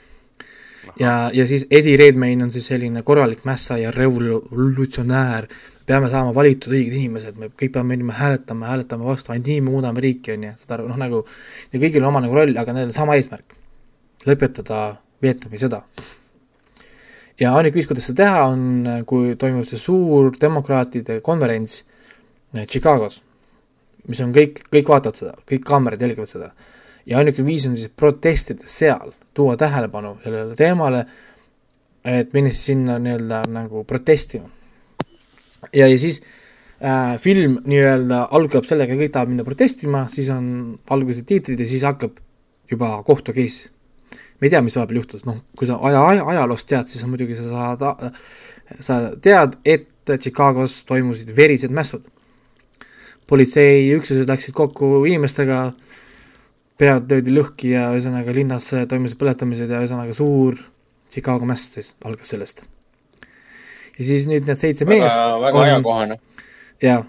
ja, 1.02 1.16
ja 1.34 1.48
siis 1.50 1.66
Eddie 1.72 1.98
Redmayne 1.98 2.46
on 2.46 2.54
siis 2.54 2.70
selline 2.70 3.02
korralik 3.04 3.42
mässa 3.46 3.80
ja 3.82 3.92
revolutsionäär, 3.92 5.50
peame 5.88 6.12
saama 6.14 6.36
valitud 6.36 6.74
õiged 6.74 6.94
inimesed, 7.00 7.40
me 7.42 7.50
kõik 7.50 7.74
peame 7.74 7.96
minema 7.96 8.14
hääletama, 8.20 8.70
hääletama 8.70 9.10
vastu, 9.10 9.34
ainult 9.34 9.50
nii 9.50 9.66
me 9.66 9.74
muudame 9.74 10.04
riiki, 10.04 10.36
on 10.36 10.48
ju, 10.50 10.54
saad 10.62 10.78
aru, 10.78 10.88
noh 10.92 11.02
nagu 11.02 11.26
ja 11.74 11.82
kõigil 11.82 12.04
on 12.04 12.12
oma 12.12 12.22
nagu 12.24 12.38
roll, 12.38 12.54
aga 12.54 12.78
neil 12.78 12.92
on 12.92 12.96
sama 12.96 13.18
eesmärk, 13.18 13.58
lõpetada 14.30 14.82
Vietnami 15.24 15.58
sõda. 15.58 15.82
ja 17.40 17.56
ainuke 17.58 17.80
viis, 17.80 17.88
kuidas 17.90 18.06
seda 18.12 18.24
teha, 18.24 18.44
on, 18.52 19.06
kui 19.10 19.34
toimub 19.40 19.66
see 19.66 19.82
suur 19.82 20.36
demokraatide 20.38 21.22
konverents 21.26 21.82
Chicagos, 22.68 23.22
mis 24.08 24.22
on 24.24 24.34
kõik, 24.36 24.64
kõik 24.72 24.90
vaatavad 24.92 25.20
seda, 25.20 25.38
kõik 25.50 25.64
kaamerad 25.68 26.02
jälgivad 26.02 26.30
seda. 26.30 26.52
ja 27.06 27.18
ainuke 27.22 27.46
viis 27.46 27.66
on 27.68 27.76
siis 27.76 27.92
protestida 27.96 28.68
seal, 28.68 29.14
tuua 29.34 29.56
tähelepanu 29.58 30.18
sellele 30.24 30.56
teemale, 30.56 31.06
et 32.04 32.34
minna 32.34 32.52
siis 32.52 32.66
sinna 32.72 32.98
nii-öelda 33.00 33.44
nagu 33.52 33.84
protestima. 33.84 34.50
ja, 35.74 35.88
ja 35.88 35.98
siis 36.00 36.22
äh, 36.84 37.18
film 37.20 37.60
nii-öelda 37.66 38.28
algab 38.32 38.68
sellega, 38.68 38.96
kõik 38.96 39.12
tahavad 39.12 39.34
minna 39.34 39.48
protestima, 39.48 40.06
siis 40.12 40.30
on 40.34 40.80
alguse 40.90 41.24
tiitrid 41.28 41.60
ja 41.60 41.68
siis 41.68 41.84
hakkab 41.84 42.20
juba 42.72 43.04
kohtu 43.04 43.34
case. 43.34 43.70
me 44.40 44.48
ei 44.48 44.50
tea, 44.50 44.62
mis 44.62 44.76
vahepeal 44.76 45.02
juhtus, 45.02 45.26
noh, 45.26 45.42
kui 45.58 45.68
sa 45.68 45.80
aja, 45.82 46.04
aja, 46.08 46.26
ajaloost 46.36 46.68
tead, 46.70 46.88
siis 46.88 47.04
on 47.04 47.10
muidugi 47.10 47.36
sa 47.36 47.48
saad, 47.50 48.12
sa 48.80 49.00
tead, 49.22 49.58
et 49.66 49.88
Chicagos 50.08 50.86
toimusid 50.88 51.34
verised 51.36 51.74
mässud. 51.74 52.06
Politseiüksused 53.28 54.30
läksid 54.30 54.56
kokku 54.56 55.04
inimestega, 55.10 55.72
pead 56.78 57.12
löödi 57.12 57.34
lõhki 57.34 57.74
ja 57.74 57.90
ühesõnaga 57.96 58.34
linnas 58.36 58.70
toimusid 58.90 59.20
põletamised 59.20 59.72
ja 59.72 59.82
ühesõnaga 59.82 60.16
suur 60.16 60.60
Chicago 61.12 61.48
mäss 61.50 61.74
siis 61.74 61.94
algas 62.06 62.30
sellest. 62.30 62.64
ja 63.98 64.06
siis 64.06 64.28
nüüd 64.30 64.46
need 64.48 64.60
seitse 64.60 64.86
väga, 64.86 65.04
meest 65.04 65.44
väga 65.44 65.64
ajakohane 65.66 66.20
ja, 66.82 67.00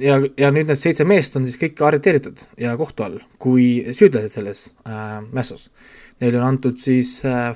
ja, 0.00 0.18
ja 0.36 0.50
nüüd 0.52 0.68
need 0.68 0.80
seitse 0.80 1.06
meest 1.08 1.36
on 1.38 1.46
siis 1.48 1.58
kõik 1.60 1.80
arreteeritud 1.86 2.44
ja 2.60 2.76
kohtu 2.76 3.06
all 3.06 3.18
kui 3.40 3.94
süüdlased 3.96 4.34
selles 4.34 4.66
äh, 4.86 5.18
mässus. 5.32 5.68
Neile 6.20 6.40
on 6.40 6.48
antud 6.48 6.80
siis 6.82 7.18
äh, 7.24 7.52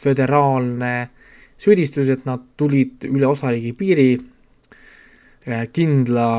föderaalne 0.00 1.10
süüdistus, 1.60 2.08
et 2.08 2.24
nad 2.24 2.42
tulid 2.56 3.04
üle 3.08 3.28
osariigi 3.28 3.72
piiri 3.76 4.10
äh, 4.16 5.66
kindla 5.72 6.30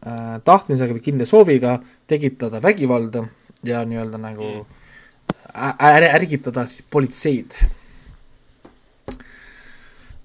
tahtmisega 0.00 0.96
või 0.96 1.02
kindla 1.04 1.26
sooviga 1.28 1.74
tekitada 2.08 2.62
vägivalda 2.62 3.26
ja 3.68 3.82
nii-öelda 3.84 4.20
nagu 4.20 4.46
mm. 4.48 6.06
ärgitada 6.14 6.64
siis 6.66 6.86
politseid. 6.90 7.56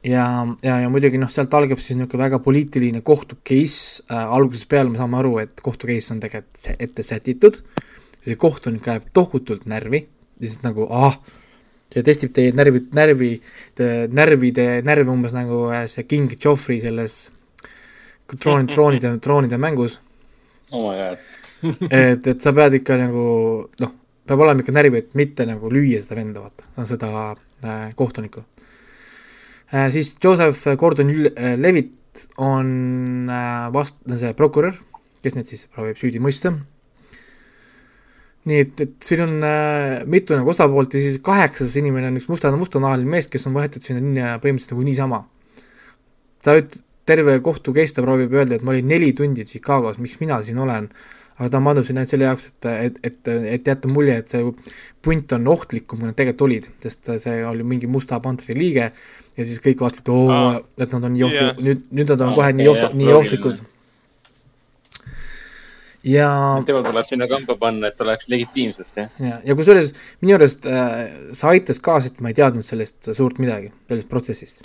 Ja, 0.06 0.46
ja, 0.62 0.80
ja 0.84 0.90
muidugi 0.94 1.18
noh, 1.18 1.32
sealt 1.34 1.54
algab 1.58 1.80
siis 1.82 1.98
niisugune 1.98 2.28
väga 2.28 2.40
poliitiline 2.46 3.02
kohtu 3.02 3.40
case. 3.44 4.04
Äh,, 4.06 4.22
algusest 4.38 4.70
peale 4.70 4.92
me 4.92 5.00
saame 5.02 5.18
aru, 5.18 5.40
et 5.42 5.64
kohtu 5.66 5.90
case 5.90 6.14
on 6.14 6.20
tegelikult 6.22 6.70
ette 6.78 7.04
sätitud, 7.04 7.64
see 8.22 8.38
kohtunik 8.40 8.86
ajab 8.86 9.10
tohutult 9.18 9.66
närvi, 9.70 10.04
lihtsalt 10.44 10.68
nagu 10.68 10.86
ah, 10.94 11.18
see 11.94 12.06
testib 12.06 12.36
teie 12.38 12.54
närvid, 12.54 12.92
närvi, 12.96 13.32
närvide, 14.14 14.68
närve 14.86 15.12
umbes 15.12 15.34
nagu 15.34 15.66
äh, 15.74 15.88
see 15.90 16.06
King 16.06 16.30
Joffrey 16.38 16.84
selles 16.86 17.26
troon, 18.34 18.68
troonide, 18.74 19.18
troonide 19.24 19.60
mängus. 19.62 20.00
oh 20.72 20.90
my 20.90 20.98
god 20.98 21.30
et, 21.92 22.28
et 22.28 22.42
sa 22.42 22.54
pead 22.54 22.82
ikka 22.82 22.98
nagu 23.00 23.28
noh, 23.82 23.94
peab 24.26 24.42
olema 24.44 24.62
ikka 24.66 24.76
närvi, 24.76 25.04
et 25.04 25.16
mitte 25.16 25.46
nagu 25.48 25.72
lüüa 25.72 26.02
seda 26.04 26.20
venda, 26.20 26.44
vaata, 26.46 26.90
seda 26.90 27.14
äh, 27.64 27.94
kohtunikku 27.96 28.44
Äh, 29.74 29.92
siis 29.92 30.16
Joseph 30.24 30.78
Gordon-Levitt 30.78 32.28
on 32.38 33.30
äh, 33.30 33.74
vast-, 33.74 33.98
see 34.20 34.34
prokurör, 34.38 34.78
kes 35.26 35.36
neid 35.36 35.50
siis 35.50 35.66
proovib 35.74 35.98
süüdi 36.00 36.22
mõista. 36.22 36.54
nii 38.46 38.60
et, 38.62 38.82
et 38.84 38.92
siin 39.02 39.24
on 39.24 39.40
äh, 39.42 40.04
mitu 40.06 40.36
nagu 40.38 40.52
osapoolt 40.54 40.94
ja 40.94 41.00
siis 41.02 41.18
kaheksas 41.26 41.74
inimene 41.82 42.12
on 42.12 42.20
üks 42.20 42.28
musta, 42.30 42.52
mustanahaline 42.54 43.10
mees, 43.10 43.26
kes 43.26 43.48
on 43.50 43.56
võetud 43.58 43.82
sinna 43.82 44.36
põhimõtteliselt 44.38 44.76
nagu 44.76 44.86
niisama. 44.86 45.24
ta 46.46 46.60
üt-, 46.62 46.78
terve 47.06 47.38
kohtu 47.46 47.74
case 47.76 47.96
ta 47.96 48.06
proovib 48.06 48.34
öelda, 48.34 48.58
et 48.58 48.66
ma 48.66 48.74
olin 48.74 48.88
neli 48.90 49.12
tundi 49.18 49.46
Chicagos, 49.46 50.00
miks 50.02 50.18
mina 50.22 50.40
siin 50.44 50.58
olen, 50.62 50.90
aga 51.36 51.50
ta 51.52 51.60
on 51.60 51.68
pandud 51.70 51.86
sinna 51.86 52.02
ainult 52.02 52.14
selle 52.14 52.30
jaoks, 52.30 52.48
et, 52.50 52.70
et, 52.72 52.98
et, 53.04 53.30
et 53.58 53.70
jätta 53.70 53.92
mulje, 53.92 54.16
et 54.22 54.34
see 54.34 54.42
punt 55.06 55.36
on 55.38 55.54
ohtlikum, 55.54 56.00
kui 56.00 56.10
nad 56.10 56.18
tegelikult 56.18 56.48
olid, 56.48 56.68
sest 56.84 57.14
see 57.22 57.38
oli 57.46 57.66
mingi 57.68 57.90
Musta 57.92 58.20
Pantri 58.24 58.58
liige 58.58 58.90
ja 59.36 59.46
siis 59.46 59.62
kõik 59.64 59.84
vaatasid, 59.84 60.12
oo 60.12 60.26
ah,, 60.34 60.60
et 60.80 60.92
nad 60.96 61.08
on 61.08 61.16
nii 61.16 61.26
ohtlikud 61.28 61.48
yeah., 61.48 61.64
nüüd, 61.70 61.88
nüüd 61.92 62.14
nad 62.14 62.26
on 62.26 62.32
ah, 62.34 62.38
kohe 62.40 62.54
nii 62.56 62.70
oht-, 62.72 62.96
nii 63.02 63.12
ohtlikud. 63.20 63.60
ja. 66.08 66.30
tema 66.70 66.86
tuleb 66.88 67.10
sinna 67.12 67.28
kamba 67.32 67.58
panna, 67.60 67.92
et 67.92 68.06
oleks 68.06 68.32
legitiimsust, 68.32 68.96
jah. 69.04 69.12
ja, 69.20 69.42
ja 69.46 69.58
kusjuures 69.60 69.92
minu 70.24 70.40
arust 70.40 70.66
äh, 70.70 70.96
see 71.36 71.52
aitas 71.52 71.84
kaasa, 71.84 72.14
et 72.14 72.24
ma 72.24 72.32
ei 72.32 72.40
teadnud 72.40 72.66
sellest 72.66 73.12
suurt 73.12 73.44
midagi, 73.44 73.74
sellest 73.92 74.10
protsessist. 74.10 74.64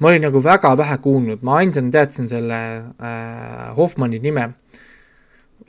Ma 0.00 0.08
olin 0.08 0.24
nagu 0.24 0.40
väga 0.42 0.72
vähe 0.80 0.96
kuulnud, 1.04 1.42
ma 1.46 1.60
ainsana 1.60 1.92
teadsin 1.92 2.28
selle 2.28 2.60
äh, 3.00 3.76
Hoffmanni 3.76 4.18
nime, 4.22 4.46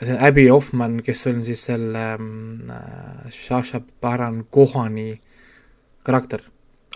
see 0.02 0.16
Abby 0.18 0.48
Hoffmann, 0.48 1.02
kes 1.06 1.28
on 1.28 1.44
siis 1.46 1.66
selle 1.68 2.08
äh, 2.16 3.30
Shasha 3.30 3.84
Baran 4.02 4.46
Kohani 4.50 5.14
karakter 6.04 6.42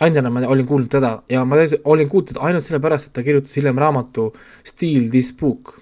ainsana 0.00 0.30
ma 0.30 0.42
olin 0.46 0.66
kuulnud 0.66 0.90
teda 0.92 1.22
ja 1.30 1.44
ma 1.44 1.56
olin 1.84 2.08
kuulnud 2.08 2.32
teda 2.32 2.44
ainult 2.44 2.64
sellepärast, 2.64 3.08
et 3.08 3.16
ta 3.16 3.24
kirjutas 3.24 3.56
hiljem 3.56 3.78
raamatu 3.78 4.32
Steal 4.64 5.08
this 5.10 5.32
book. 5.32 5.80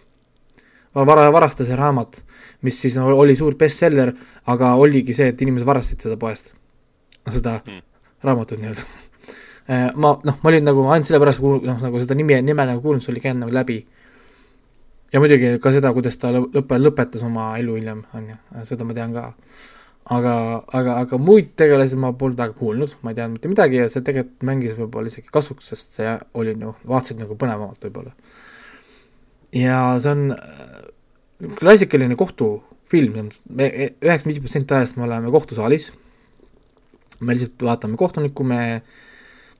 vara, 0.94 1.32
varasta 1.32 1.64
see 1.64 1.76
raamat, 1.76 2.20
mis 2.62 2.80
siis 2.80 2.96
oli 2.96 3.34
suur 3.36 3.56
bestseller, 3.58 4.12
aga 4.46 4.74
oligi 4.74 5.14
see, 5.14 5.32
et 5.32 5.42
inimesed 5.42 5.66
varastasid 5.66 6.06
seda 6.06 6.16
poest. 6.16 6.54
seda 7.30 7.58
hmm. 7.64 7.82
raamatut 8.22 8.60
nii-öelda 8.62 9.03
ma, 9.68 10.14
noh, 10.28 10.38
ma 10.42 10.50
olin 10.50 10.66
nagu 10.66 10.86
ainult 10.92 11.08
sellepärast 11.08 11.40
kuulnud, 11.40 11.68
noh, 11.68 11.78
nagu 11.80 12.00
seda 12.02 12.16
nime, 12.18 12.40
nime 12.44 12.66
nagu 12.68 12.82
kuulnud, 12.84 13.04
see 13.04 13.14
oli 13.14 13.22
käinud 13.24 13.46
nagu 13.46 13.54
läbi. 13.54 13.78
ja 15.12 15.20
muidugi 15.22 15.54
ka 15.62 15.72
seda, 15.72 15.92
kuidas 15.96 16.18
ta 16.18 16.32
lõpe, 16.34 16.80
lõpetas 16.80 17.22
oma 17.24 17.54
elu 17.58 17.78
hiljem, 17.78 18.02
on 18.14 18.32
ju, 18.32 18.40
seda 18.68 18.84
ma 18.84 18.96
tean 18.96 19.14
ka 19.14 19.30
aga, 20.04 20.34
aga, 20.76 20.96
aga 21.04 21.18
muid 21.20 21.54
tegelasi 21.58 21.96
ma 22.00 22.12
polnud 22.16 22.38
väga 22.40 22.56
kuulnud, 22.58 22.96
ma 23.02 23.12
ei 23.12 23.18
teadnud 23.18 23.38
mitte 23.38 23.52
midagi 23.52 23.80
ja 23.80 23.88
see 23.92 24.04
tegelikult 24.04 24.44
mängis 24.46 24.76
võib-olla 24.76 25.10
isegi 25.10 25.32
kasuks, 25.32 25.70
sest 25.72 26.00
see 26.00 26.12
oli 26.40 26.54
noh, 26.60 26.76
vaatasid 26.88 27.22
nagu 27.22 27.36
põnevamalt 27.40 27.86
võib-olla. 27.88 28.12
ja 29.56 29.78
see 30.02 30.12
on 30.12 30.34
äh, 30.36 30.74
klassikaline 31.60 32.18
kohtufilm, 32.20 33.30
me 33.48 33.70
üheksakümmend 33.72 34.34
viis 34.34 34.44
protsenti 34.44 34.76
ajast 34.76 35.00
me 35.00 35.08
oleme 35.08 35.32
kohtusaalis, 35.32 35.90
me 37.20 37.36
lihtsalt 37.36 37.64
vaatame 37.70 37.96
kohtunikku, 38.00 38.44
me 38.44 38.60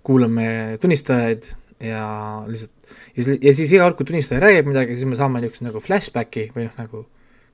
kuulame 0.05 0.47
tunnistajaid 0.83 1.49
ja 1.85 2.05
lihtsalt 2.49 2.73
ja 3.17 3.53
siis, 3.55 3.71
iga 3.71 3.87
kord, 3.87 3.99
kui 3.99 4.09
tunnistaja 4.09 4.43
räägib 4.43 4.69
midagi, 4.71 4.97
siis 4.99 5.09
me 5.09 5.19
saame 5.19 5.43
niisuguse 5.43 5.67
nagu 5.67 5.83
flashbacki 5.83 6.49
või 6.55 6.69
noh, 6.69 6.75
nagu 6.81 7.05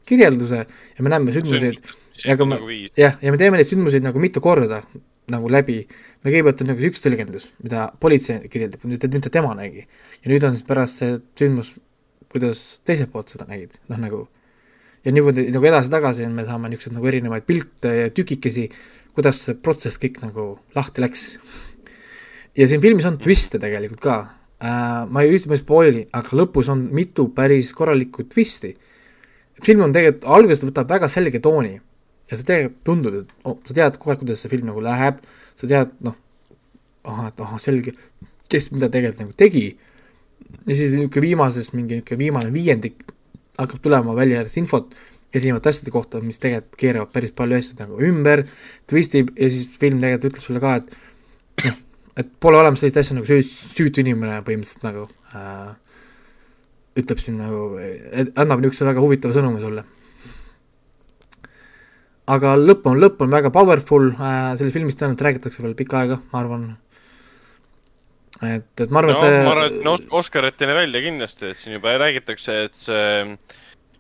kirjelduse 0.09 0.65
ja 0.65 1.05
me 1.05 1.13
näeme 1.13 1.35
sündmuseid 1.35 1.79
ja 2.25 2.35
aga 2.35 2.49
me, 2.49 2.59
nagu 2.59 2.75
jah, 2.99 3.17
ja 3.23 3.33
me 3.33 3.41
teeme 3.41 3.61
neid 3.61 3.71
sündmuseid 3.71 4.05
nagu 4.07 4.23
mitu 4.23 4.43
korda 4.45 4.83
nagu 5.31 5.51
läbi, 5.53 5.85
me 6.25 6.33
kõigepealt 6.33 6.65
on 6.65 6.73
nagu 6.73 6.87
üks 6.89 7.03
tõlgendus, 7.05 7.47
mida 7.63 7.87
politsei 8.03 8.49
kirjeldab, 8.51 8.83
nüüd, 8.89 9.05
mida 9.15 9.31
tema 9.31 9.53
nägi. 9.55 9.85
ja 10.25 10.33
nüüd 10.33 10.45
on 10.47 10.57
siis 10.57 10.67
pärast 10.67 10.99
see 10.99 11.21
sündmus, 11.39 11.71
kuidas 12.33 12.81
teiselt 12.89 13.13
poolt 13.13 13.31
seda 13.31 13.47
nägid, 13.47 13.77
noh 13.93 14.01
nagu 14.03 14.25
ja 15.05 15.15
niimoodi 15.15 15.47
nagu 15.55 15.69
edasi-tagasi 15.71 16.27
me 16.33 16.45
saame 16.49 16.73
niisuguseid 16.73 16.97
nagu 16.97 17.11
erinevaid 17.13 17.47
pilte 17.47 17.95
ja 17.95 18.11
tükikesi, 18.15 18.69
kuidas 19.15 19.45
see 19.47 19.57
protsess 19.57 20.01
kõik 20.03 20.21
nagu 20.25 20.47
lahti 20.77 21.05
läks. 21.05 21.25
Ja 22.61 22.69
siin 22.69 22.83
filmis 22.83 23.09
on 23.09 23.19
twiste 23.21 23.61
tegelikult 23.63 24.03
ka. 24.05 24.17
Äh,, 24.61 25.05
ma 25.09 25.25
ei 25.25 25.33
ütle, 25.39 25.49
ma 25.49 25.57
ei 25.57 25.63
spoil'i, 25.63 26.07
aga 26.17 26.37
lõpus 26.37 26.69
on 26.73 26.87
mitu 26.95 27.31
päris 27.37 27.73
korralikku 27.77 28.27
twisti. 28.29 28.75
film 29.65 29.85
on 29.85 29.93
tegelikult, 29.93 30.27
alguses 30.37 30.65
võtab 30.65 30.89
väga 30.89 31.09
selge 31.09 31.41
tooni. 31.41 31.79
Ja 32.31 32.39
sa 32.39 32.47
tegelikult 32.47 32.83
tundub, 32.87 33.15
et 33.23 33.31
oh, 33.49 33.57
sa 33.67 33.75
tead 33.75 33.97
aeg, 33.97 34.19
kuidas 34.21 34.43
see 34.45 34.53
film 34.53 34.69
nagu 34.71 34.83
läheb, 34.85 35.19
sa 35.59 35.67
tead, 35.67 35.95
noh, 36.05 36.15
ahah, 37.05 37.31
et 37.33 37.41
ahah, 37.43 37.59
selge, 37.59 37.97
kes 38.53 38.71
mida 38.71 38.89
tegelikult 38.93 39.25
nagu 39.25 39.35
tegi, 39.41 39.65
ja 40.67 40.77
siis 40.77 40.93
niisugune 40.95 41.25
viimases, 41.25 41.73
mingi 41.75 41.99
niisugune 41.99 42.21
viimane 42.21 42.53
viiendik 42.55 43.03
hakkab 43.59 43.83
tulema 43.83 44.15
välja 44.17 44.41
järjest 44.41 44.61
infot 44.63 44.95
erinevate 45.35 45.71
asjade 45.71 45.93
kohta, 45.95 46.21
mis 46.25 46.41
tegelikult 46.43 46.79
keeravad 46.81 47.13
päris 47.15 47.35
palju 47.37 47.59
asju 47.59 47.77
nagu 47.79 48.01
ümber, 48.07 48.45
twistib. 48.91 49.35
Ja 49.39 49.51
siis 49.53 49.69
film 49.81 50.01
tegelikult 50.03 50.33
ütleb 50.33 50.47
sulle 50.47 50.63
ka, 50.63 50.77
et 50.81 51.67
noh, 51.67 51.79
et 52.21 52.29
pole 52.41 52.61
olemas 52.61 52.83
sellist 52.83 53.01
asja 53.01 53.17
nagu 53.17 53.29
süü-, 53.29 53.47
süütu 53.77 54.05
inimene 54.05 54.41
põhimõtteliselt 54.47 54.85
nagu 54.87 55.07
äh, 55.37 55.71
ütleb 57.01 57.23
siin 57.23 57.41
nagu, 57.41 57.65
annab 58.35 58.61
niisuguse 58.61 58.89
väga 58.89 59.03
huvitava 59.05 59.37
sõnumi 59.37 59.63
sulle 59.63 59.87
aga 62.31 62.55
lõpp 62.59 62.87
on, 62.91 63.01
lõpp 63.03 63.25
on 63.25 63.33
väga 63.33 63.53
powerful 63.55 64.13
äh,, 64.13 64.53
sellest 64.59 64.77
filmist 64.77 65.01
tõenäoliselt 65.01 65.27
räägitakse 65.27 65.65
veel 65.65 65.77
pikka 65.79 66.03
aega, 66.03 66.21
ma 66.33 66.43
arvan. 66.43 66.67
et, 68.41 68.69
et 68.77 68.91
ma 68.91 69.03
arvan 69.03 69.17
no,, 69.17 69.17
et 69.17 69.25
see 69.25 69.43
ma 69.47 69.55
arvan, 69.55 69.73
et 69.73 69.87
no 69.87 69.97
Oscariteni 70.21 70.77
välja 70.77 71.03
kindlasti, 71.07 71.51
et 71.51 71.61
siin 71.61 71.77
juba 71.79 71.97
räägitakse, 72.03 72.59
et 72.69 72.79
see 72.79 73.09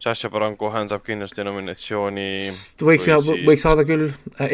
Sacha 0.01 0.31
Baron 0.33 0.57
Cohen 0.57 0.89
saab 0.89 1.03
kindlasti 1.05 1.45
nominatsiooni. 1.45 2.27
võiks 2.81 3.05
siis... 3.05 3.31
võiks 3.45 3.65
saada 3.67 3.85
küll, 3.89 4.07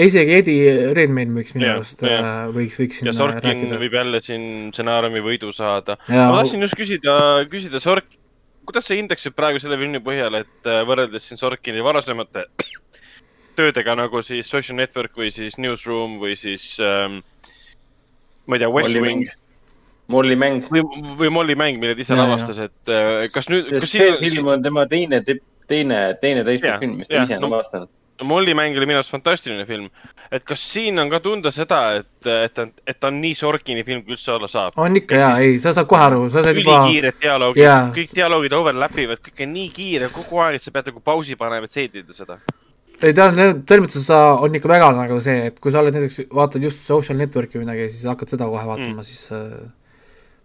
isegi 0.02 0.38
Eddie 0.40 0.72
Redmayne 0.96 1.36
võiks 1.38 1.54
minu 1.54 1.68
arust, 1.76 2.02
äh, 2.06 2.30
võiks, 2.54 2.78
võiks 2.80 3.02
ja 3.06 3.14
Sorkin 3.14 3.44
rääkida. 3.44 3.78
võib 3.82 3.94
jälle 4.00 4.22
siin 4.24 4.48
stsenaariumi 4.74 5.22
võidu 5.24 5.52
saada. 5.54 5.98
ma 6.10 6.32
tahtsin 6.40 6.66
just 6.66 6.78
küsida, 6.78 7.16
küsida 7.52 7.82
Sork-, 7.82 8.18
kuidas 8.66 8.90
sa 8.90 8.98
hindaksid 8.98 9.36
praegu 9.38 9.62
selle 9.62 9.78
filmi 9.78 10.02
põhjal, 10.02 10.42
et 10.42 10.70
äh, 10.70 10.82
võrreldes 10.88 11.30
siin 11.30 11.38
Sorkini 11.38 11.84
varasemate 11.86 12.48
töödega 13.56 13.94
nagu 13.96 14.20
siis 14.26 14.50
Social 14.50 14.76
Network 14.82 15.16
või 15.16 15.30
siis 15.34 15.56
Newsroom 15.62 16.18
või 16.20 16.34
siis 16.36 16.74
ähm, 16.82 17.20
ma 18.46 18.58
ei 18.58 18.66
tea, 18.66 18.72
West 18.72 18.98
Wing 18.98 19.30
Molli 20.12 20.36
mäng. 20.38 20.64
või, 20.70 20.82
või 21.18 21.30
Molli 21.34 21.56
mäng, 21.58 21.80
mille 21.82 21.96
ta 21.98 22.04
ise 22.04 22.16
lavastas, 22.18 22.58
et 22.68 22.92
äh, 22.92 23.26
kas 23.32 23.48
nüüd. 23.50 23.72
see 23.84 24.12
film 24.20 24.52
on 24.54 24.62
tema 24.62 24.86
teine, 24.90 25.22
teine, 25.66 26.00
teine 26.22 26.44
täispikk 26.46 26.82
film, 26.82 26.98
mis 27.00 27.10
ta 27.10 27.22
ise 27.24 27.38
on 27.40 27.48
lavastanud. 27.50 27.92
Molli 28.24 28.54
mäng 28.56 28.76
oli 28.78 28.86
minu 28.88 28.96
arust 28.96 29.12
fantastiline 29.12 29.66
film. 29.68 29.90
et 30.32 30.42
kas 30.42 30.62
siin 30.72 30.98
on 30.98 31.10
ka 31.10 31.20
tunda 31.22 31.50
seda, 31.54 31.80
et, 32.00 32.26
et 32.26 32.54
ta, 32.54 32.64
et 32.86 32.96
ta 32.98 33.10
on 33.12 33.18
nii 33.22 33.34
Sorkini 33.38 33.84
film, 33.86 34.00
kui 34.02 34.16
üldse 34.16 34.32
olla 34.34 34.48
saab? 34.50 34.78
on 34.82 34.98
ikka 34.98 35.20
jaa, 35.20 35.34
ei, 35.44 35.58
sa 35.62 35.74
saad 35.76 35.86
kohe 35.90 36.02
aru, 36.02 36.24
sa 36.30 36.42
saad 36.42 36.58
juba. 36.58 36.80
ülikiired 36.82 37.20
dialoogid 37.22 37.62
yeah., 37.62 37.90
kõik 37.94 38.14
dialoogid 38.16 38.56
overlap 38.58 38.98
ivad, 38.98 39.20
kõik 39.22 39.44
on 39.46 39.52
nii 39.54 39.68
kiire 39.76 40.08
kogu 40.14 40.42
aeg, 40.42 40.58
et 40.58 40.66
sa 40.66 40.74
pead 40.74 40.90
nagu 40.90 41.02
pausi 41.04 41.38
panema, 41.38 41.68
et 41.68 41.76
seedida 41.78 42.16
seda 42.16 42.40
ei 43.04 43.14
ta 43.14 43.28
on, 43.30 43.38
selles 43.38 43.84
mõttes 43.84 44.06
sa, 44.08 44.20
on 44.42 44.54
ikka 44.56 44.70
väga 44.70 44.90
nagu 44.96 45.18
see, 45.24 45.50
et 45.50 45.58
kui 45.62 45.72
sa 45.72 45.82
oled 45.82 45.94
näiteks, 45.96 46.26
vaatad 46.34 46.64
just 46.64 46.86
social 46.86 47.18
network'i 47.20 47.58
või 47.58 47.66
midagi, 47.66 47.90
siis 47.92 48.08
hakkad 48.08 48.32
seda 48.32 48.48
kohe 48.50 48.64
vaatama 48.66 49.02
mm., 49.02 49.06
siis 49.06 49.28
äh, 49.36 49.66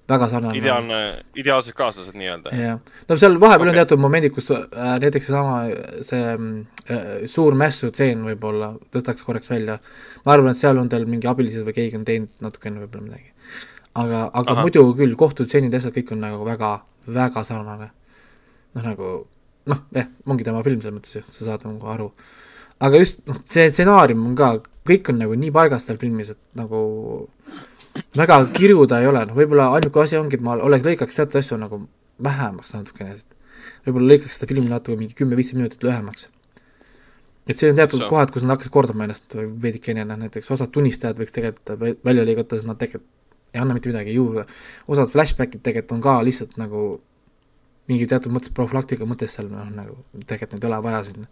väga 0.10 0.28
sarnane. 0.30 0.58
ideaalne, 0.58 1.00
ideaalsed 1.38 1.76
kaaslased 1.78 2.16
nii-öelda. 2.18 2.54
jah, 2.58 2.80
no 3.10 3.18
seal 3.18 3.38
vahepeal 3.40 3.70
okay. 3.70 3.74
on 3.74 3.80
teatud 3.80 4.02
momendid, 4.02 4.34
kus 4.36 4.50
äh, 4.56 4.64
näiteks 5.04 5.28
seesama, 5.30 5.58
see 6.08 6.22
äh, 6.32 7.10
suur 7.32 7.58
mässutseen 7.60 8.24
võib-olla 8.28 8.74
tõstaks 8.94 9.26
korraks 9.28 9.52
välja. 9.52 9.80
ma 10.26 10.36
arvan, 10.36 10.56
et 10.56 10.62
seal 10.62 10.80
on 10.82 10.90
tal 10.92 11.06
mingi 11.10 11.30
abilised 11.32 11.66
või 11.68 11.78
keegi 11.78 12.00
on 12.00 12.08
teinud 12.08 12.46
natukene 12.46 12.84
võib-olla 12.84 13.08
midagi. 13.08 13.32
aga, 13.94 14.28
aga 14.34 14.58
Aha. 14.58 14.66
muidu 14.66 14.86
küll 14.98 15.16
kohtutseenid 15.20 15.74
ja 15.74 15.84
asjad 15.84 15.96
kõik 15.98 16.14
on 16.16 16.24
nagu 16.26 16.46
väga, 16.48 16.74
väga 17.08 17.46
sarnane. 17.48 17.92
noh, 18.76 18.84
nagu 18.84 19.14
noh, 19.70 19.84
jah, 19.96 20.10
ongi 20.26 20.48
tema 20.48 20.64
film 20.66 20.82
selles 20.82 20.98
mõttes 20.98 21.18
ju, 21.20 21.26
sa 21.38 21.52
saad 21.52 21.66
nagu 21.70 21.92
aru. 21.94 22.12
aga 22.82 23.02
just, 23.02 23.22
noh, 23.30 23.42
see 23.46 23.70
stsenaarium 23.72 24.26
on 24.32 24.38
ka, 24.38 24.56
kõik 24.88 25.14
on 25.14 25.22
nagu 25.22 25.38
nii 25.38 25.54
paigas 25.54 25.86
seal 25.86 26.02
filmis, 26.02 26.34
et 26.34 26.42
nagu 26.58 26.82
väga 28.16 28.46
kirju 28.56 28.88
ta 28.88 29.02
ei 29.02 29.08
ole, 29.10 29.24
noh 29.28 29.38
võib-olla 29.38 29.72
ainuke 29.78 30.04
asi 30.04 30.18
ongi, 30.20 30.40
et 30.40 30.46
ma 30.46 30.56
oleks, 30.58 30.86
lõikaks 30.86 31.20
teatud 31.20 31.40
asju 31.42 31.58
nagu 31.60 31.82
vähemaks 32.24 32.76
natukene, 32.76 33.18
võib-olla 33.88 34.14
lõikaks 34.14 34.40
seda 34.40 34.50
filmi 34.52 34.72
natuke 34.72 34.98
mingi 35.00 35.18
kümme-viisteist 35.18 35.60
minutit 35.60 35.84
lühemaks. 35.86 36.28
et 37.48 37.58
siin 37.58 37.74
on 37.74 37.80
teatud 37.80 38.06
kohad, 38.08 38.32
kus 38.32 38.46
nad 38.46 38.56
hakkasid 38.56 38.72
kordama 38.74 39.08
ennast 39.08 39.36
veidikene, 39.36 40.06
noh 40.08 40.20
näiteks 40.22 40.52
osad 40.56 40.72
tunnistajad 40.72 41.20
võiks 41.20 41.34
tegelikult 41.36 42.04
välja 42.06 42.26
lõigata, 42.28 42.56
sest 42.56 42.70
nad 42.70 42.80
tegelikult 42.80 43.10
ei 43.52 43.60
anna 43.60 43.76
mitte 43.76 43.90
midagi 43.92 44.14
juurde. 44.16 44.46
osad 44.88 45.10
flashbackid 45.12 45.64
tegelikult 45.64 45.98
on 45.98 46.04
ka 46.06 46.20
lihtsalt 46.24 46.56
nagu 46.62 47.02
mingi 47.92 48.08
teatud 48.08 48.32
mõttes 48.32 48.54
profülaktika 48.56 49.08
mõttes 49.10 49.36
seal 49.36 49.50
noh, 49.52 49.68
nagu 49.74 49.98
tegelikult 50.28 50.56
neid 50.56 50.68
ei 50.68 50.72
ole 50.72 50.84
vaja 50.86 51.04
siin. 51.10 51.28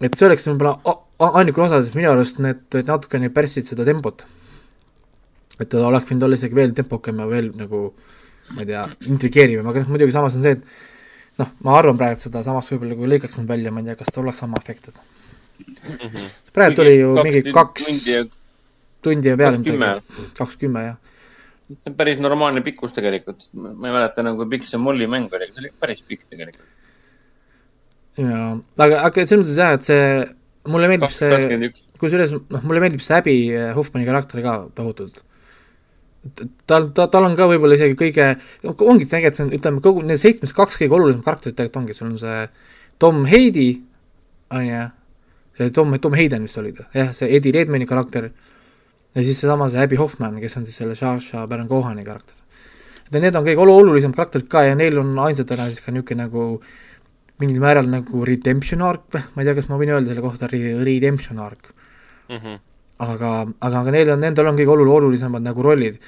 et 0.00 0.14
see 0.14 0.28
oleks 0.28 0.46
võib-olla 0.46 0.76
ainukene 1.18 1.66
osa, 1.66 1.82
sest 1.82 1.96
minu 1.98 2.12
arust 2.12 2.38
need 2.38 2.78
natukene 2.86 3.32
pärsid 3.34 3.66
seda 3.72 3.88
tempot 3.88 4.26
et 5.60 5.68
ta 5.70 5.82
oleks 5.86 6.08
võinud 6.10 6.26
olla 6.26 6.38
isegi 6.40 6.56
veel 6.56 6.72
tempokam 6.76 7.20
ja 7.22 7.28
veel 7.30 7.52
nagu 7.58 7.82
ma 8.54 8.64
ei 8.64 8.70
tea, 8.70 8.84
intrigeerivam, 9.10 9.68
aga 9.70 9.84
noh, 9.84 9.92
muidugi 9.94 10.14
samas 10.14 10.36
on 10.38 10.44
see, 10.44 10.56
et 10.58 11.40
noh, 11.40 11.52
ma 11.66 11.76
arvan 11.78 11.98
praegu, 12.00 12.22
seda 12.22 12.42
samas 12.46 12.70
võib-olla 12.72 12.96
kui 12.98 13.10
lõikaks 13.12 13.38
nad 13.40 13.50
välja, 13.50 13.72
ma 13.74 13.82
ei 13.82 13.90
tea, 13.90 13.98
kas 14.00 14.10
ta 14.14 14.22
oleks 14.22 14.42
sama 14.42 14.58
efektid 14.60 14.96
mm. 14.96 16.00
-hmm. 16.00 16.32
praegu 16.56 16.80
tuli 16.80 16.96
ju 16.96 17.12
mingi 17.20 17.44
kaks 17.54 17.86
tundi 17.86 18.16
ja, 18.16 18.24
tundi 19.06 19.32
ja 19.32 19.38
peale 19.40 19.62
midagi, 19.62 20.18
kaks 20.38 20.58
kümme, 20.64 20.84
jah. 20.88 20.98
see 21.70 21.92
on 21.92 21.96
päris 22.00 22.18
normaalne 22.18 22.64
pikkus 22.66 22.96
tegelikult, 22.96 23.48
ma 23.54 23.88
ei 23.88 23.94
mäleta 23.94 24.24
enam, 24.24 24.40
kui 24.40 24.50
pikk 24.56 24.66
see 24.66 24.82
Molli 24.82 25.06
mäng 25.06 25.30
oli, 25.30 25.46
aga 25.46 25.56
see 25.56 25.66
oli 25.66 25.72
päris 25.86 26.02
pikk 26.02 26.26
tegelikult. 26.26 26.68
jaa, 28.18 28.52
aga, 28.76 29.02
aga 29.06 29.26
selles 29.26 29.46
mõttes 29.46 29.62
jah, 29.62 29.78
et 29.78 29.86
see, 29.92 30.04
mulle 30.74 30.90
meeldib 30.90 31.14
see, 31.14 31.72
kusjuures 32.02 32.34
noh, 32.34 32.62
mulle 32.66 32.82
meeldib 32.82 33.04
see 33.04 33.22
Abby 33.22 33.40
Hoffmanni 33.78 34.08
karakter 34.08 34.42
ka 34.44 34.62
tohutult 34.74 35.22
tal, 36.66 36.90
ta, 36.94 37.06
tal 37.08 37.26
on 37.28 37.36
ka 37.38 37.48
võib-olla 37.48 37.76
isegi 37.78 37.96
kõige, 37.98 38.26
ongi 38.68 39.06
tegelikult 39.08 39.38
see 39.38 39.46
on, 39.46 39.52
ütleme, 39.56 39.82
kogu 39.84 40.02
need 40.06 40.20
seitsmest 40.20 40.56
kaks 40.56 40.80
kõige 40.80 40.96
olulisemat 40.98 41.26
karakterit 41.26 41.56
tegelikult 41.56 41.82
ongi, 41.82 41.96
sul 41.96 42.10
on 42.10 42.18
see 42.20 42.42
Tom 43.00 43.22
Heidi, 43.30 43.70
on 44.52 44.66
ju, 44.66 44.82
see 45.58 45.72
Tom, 45.76 45.96
Tom 46.02 46.18
Hayden 46.18 46.44
vist 46.44 46.60
oli 46.60 46.74
ta, 46.76 46.86
jah, 46.96 47.14
see 47.16 47.30
Eddie 47.36 47.54
Redmayni 47.56 47.88
karakter, 47.88 48.28
ja 49.16 49.24
siis 49.24 49.40
seesama 49.40 49.70
see 49.72 49.80
Abby 49.82 49.98
Hoffman, 50.00 50.38
kes 50.42 50.60
on 50.60 50.68
siis 50.68 50.76
selle 50.82 50.98
Sasha 50.98 51.46
Baron 51.48 51.70
Cohani 51.70 52.04
karakter. 52.04 52.36
et 53.10 53.18
need 53.18 53.34
on 53.34 53.46
kõige 53.46 53.64
olulisemad 53.64 54.16
karakterid 54.20 54.48
ka 54.52 54.68
ja 54.68 54.78
neil 54.78 55.00
on 55.00 55.16
ainsatena 55.18 55.66
siis 55.70 55.82
ka 55.82 55.90
niisugune 55.90 56.28
nagu 56.28 56.48
mingil 57.40 57.58
määral 57.62 57.88
nagu 57.88 58.24
redemption 58.28 58.82
arc 58.84 59.08
või, 59.14 59.24
ma 59.34 59.42
ei 59.42 59.48
tea, 59.48 59.56
kas 59.56 59.70
ma 59.70 59.78
võin 59.80 59.94
öelda 59.96 60.12
selle 60.12 60.22
kohta 60.22 60.50
redemption 60.52 61.40
arc 61.40 61.72
mm. 62.28 62.36
-hmm 62.36 62.69
aga, 63.00 63.30
aga, 63.60 63.82
aga 63.82 63.94
neil 63.94 64.12
on, 64.14 64.20
nendel 64.22 64.50
on 64.50 64.58
kõige 64.58 64.74
olu-, 64.74 64.88
olulisemad 64.96 65.44
nagu 65.44 65.64
rollid. 65.64 66.00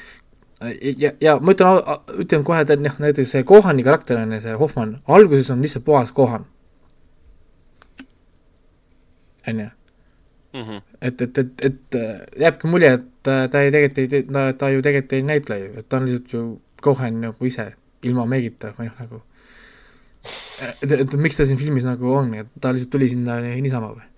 ja, 0.99 1.13
ja 1.21 1.37
ma 1.41 1.55
ütlen, 1.57 1.83
ütlen 2.23 2.45
kohe, 2.47 2.63
et 2.63 2.81
noh, 2.81 2.99
näiteks 3.03 3.35
see 3.35 3.47
Kohani 3.49 3.85
karakter 3.87 4.21
on 4.21 4.35
ju, 4.37 4.41
see 4.45 4.59
Hoffmann, 4.59 4.99
alguses 5.09 5.51
on 5.51 5.63
lihtsalt 5.65 5.85
puhas 5.85 6.13
Kohan. 6.13 6.47
on 9.49 9.65
ju. 9.65 9.71
Mhm. 10.53 10.83
et, 11.01 11.21
et, 11.23 11.39
et, 11.39 11.65
et 11.65 11.95
jääbki 12.41 12.69
mulje, 12.69 12.93
et 12.99 13.05
ta 13.25 13.61
ei 13.65 13.71
tegelikult 13.73 13.99
ei, 13.99 14.25
ta, 14.29 14.43
ta 14.53 14.69
ju 14.69 14.83
tegelikult 14.85 15.15
ei 15.17 15.23
näitle 15.25 15.59
ju, 15.59 15.71
et 15.81 15.89
ta 15.89 15.97
on 15.97 16.07
lihtsalt 16.07 16.35
ju 16.35 16.43
Kohan 16.83 17.21
nagu 17.23 17.47
ise, 17.49 17.73
ilma 18.05 18.27
meigita 18.29 18.75
või 18.77 18.91
noh, 18.91 18.99
nagu 19.01 19.23
et, 20.23 20.91
et, 20.91 20.93
et 21.01 21.15
miks 21.19 21.39
ta 21.39 21.47
siin 21.49 21.59
filmis 21.59 21.87
nagu 21.89 22.13
on, 22.13 22.35
et 22.37 22.51
ta 22.61 22.75
lihtsalt 22.75 22.93
tuli 22.93 23.09
sinna 23.11 23.41
niisama 23.43 23.95
või? 23.95 24.12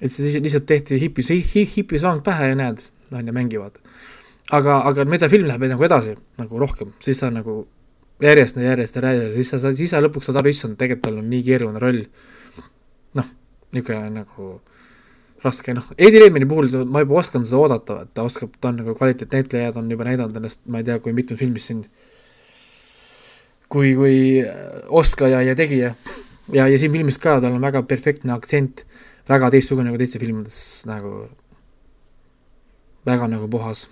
Et 0.00 0.12
siis 0.12 0.36
lihtsalt 0.42 0.66
tehti 0.66 1.00
hipis 1.00 1.30
hi,, 1.32 1.64
hipisvang 1.76 2.22
pähe 2.24 2.52
ja 2.52 2.58
näed, 2.58 2.84
on 3.12 3.26
ju, 3.26 3.34
mängivad. 3.34 3.78
aga, 4.50 4.80
aga 4.88 5.04
mida 5.04 5.28
film 5.28 5.48
läheb 5.48 5.66
nagu 5.72 5.84
edasi 5.84 6.14
nagu 6.38 6.58
rohkem, 6.58 6.94
siis 7.04 7.18
sa 7.20 7.30
nagu 7.30 7.66
järjest 8.22 8.56
ja 8.56 8.70
järjest 8.70 8.96
ja 8.96 9.02
järjest, 9.12 9.34
siis 9.34 9.50
sa, 9.50 9.72
siis 9.74 9.90
sa 9.90 10.02
lõpuks 10.02 10.30
saad 10.30 10.40
aru, 10.40 10.52
issand, 10.54 10.78
tegelikult 10.78 11.04
tal 11.08 11.20
on 11.22 11.28
nii 11.30 11.42
keeruline 11.46 11.82
roll. 11.82 12.04
noh, 13.18 13.28
niisugune 13.72 14.10
nagu 14.14 14.54
raske, 15.44 15.74
noh, 15.74 15.90
Eddie 15.96 16.22
Redmayni 16.24 16.48
puhul 16.50 16.70
ma 16.90 17.02
juba 17.04 17.20
oskan 17.20 17.44
seda 17.46 17.60
oodata, 17.62 18.02
et 18.06 18.14
ta 18.14 18.24
oskab, 18.26 18.54
ta 18.60 18.72
on 18.72 18.80
nagu 18.82 18.94
kvaliteetnäitleja, 18.98 19.72
ta 19.74 19.82
on 19.82 19.90
juba 19.90 20.06
näidanud 20.08 20.36
ennast, 20.40 20.60
ma 20.66 20.82
ei 20.82 20.88
tea, 20.88 20.98
kui 21.02 21.14
mitmes 21.14 21.38
filmis 21.38 21.68
siin 21.70 21.84
kui, 23.68 23.92
kui 23.94 24.16
oskaja 24.88 25.42
ja 25.46 25.54
tegija. 25.54 25.94
ja, 26.52 26.66
ja 26.66 26.78
siin 26.78 26.92
filmis 26.92 27.20
ka, 27.22 27.38
tal 27.40 27.54
on 27.54 27.62
väga 27.62 27.84
perfektne 27.86 28.32
aktsent 28.34 28.86
väga 29.28 29.50
teistsugune 29.54 29.92
kui 29.92 30.00
teistes 30.00 30.22
filmides 30.22 30.62
nagu, 30.88 31.28
väga 33.08 33.28
nagu 33.28 33.48
puhas 33.50 33.86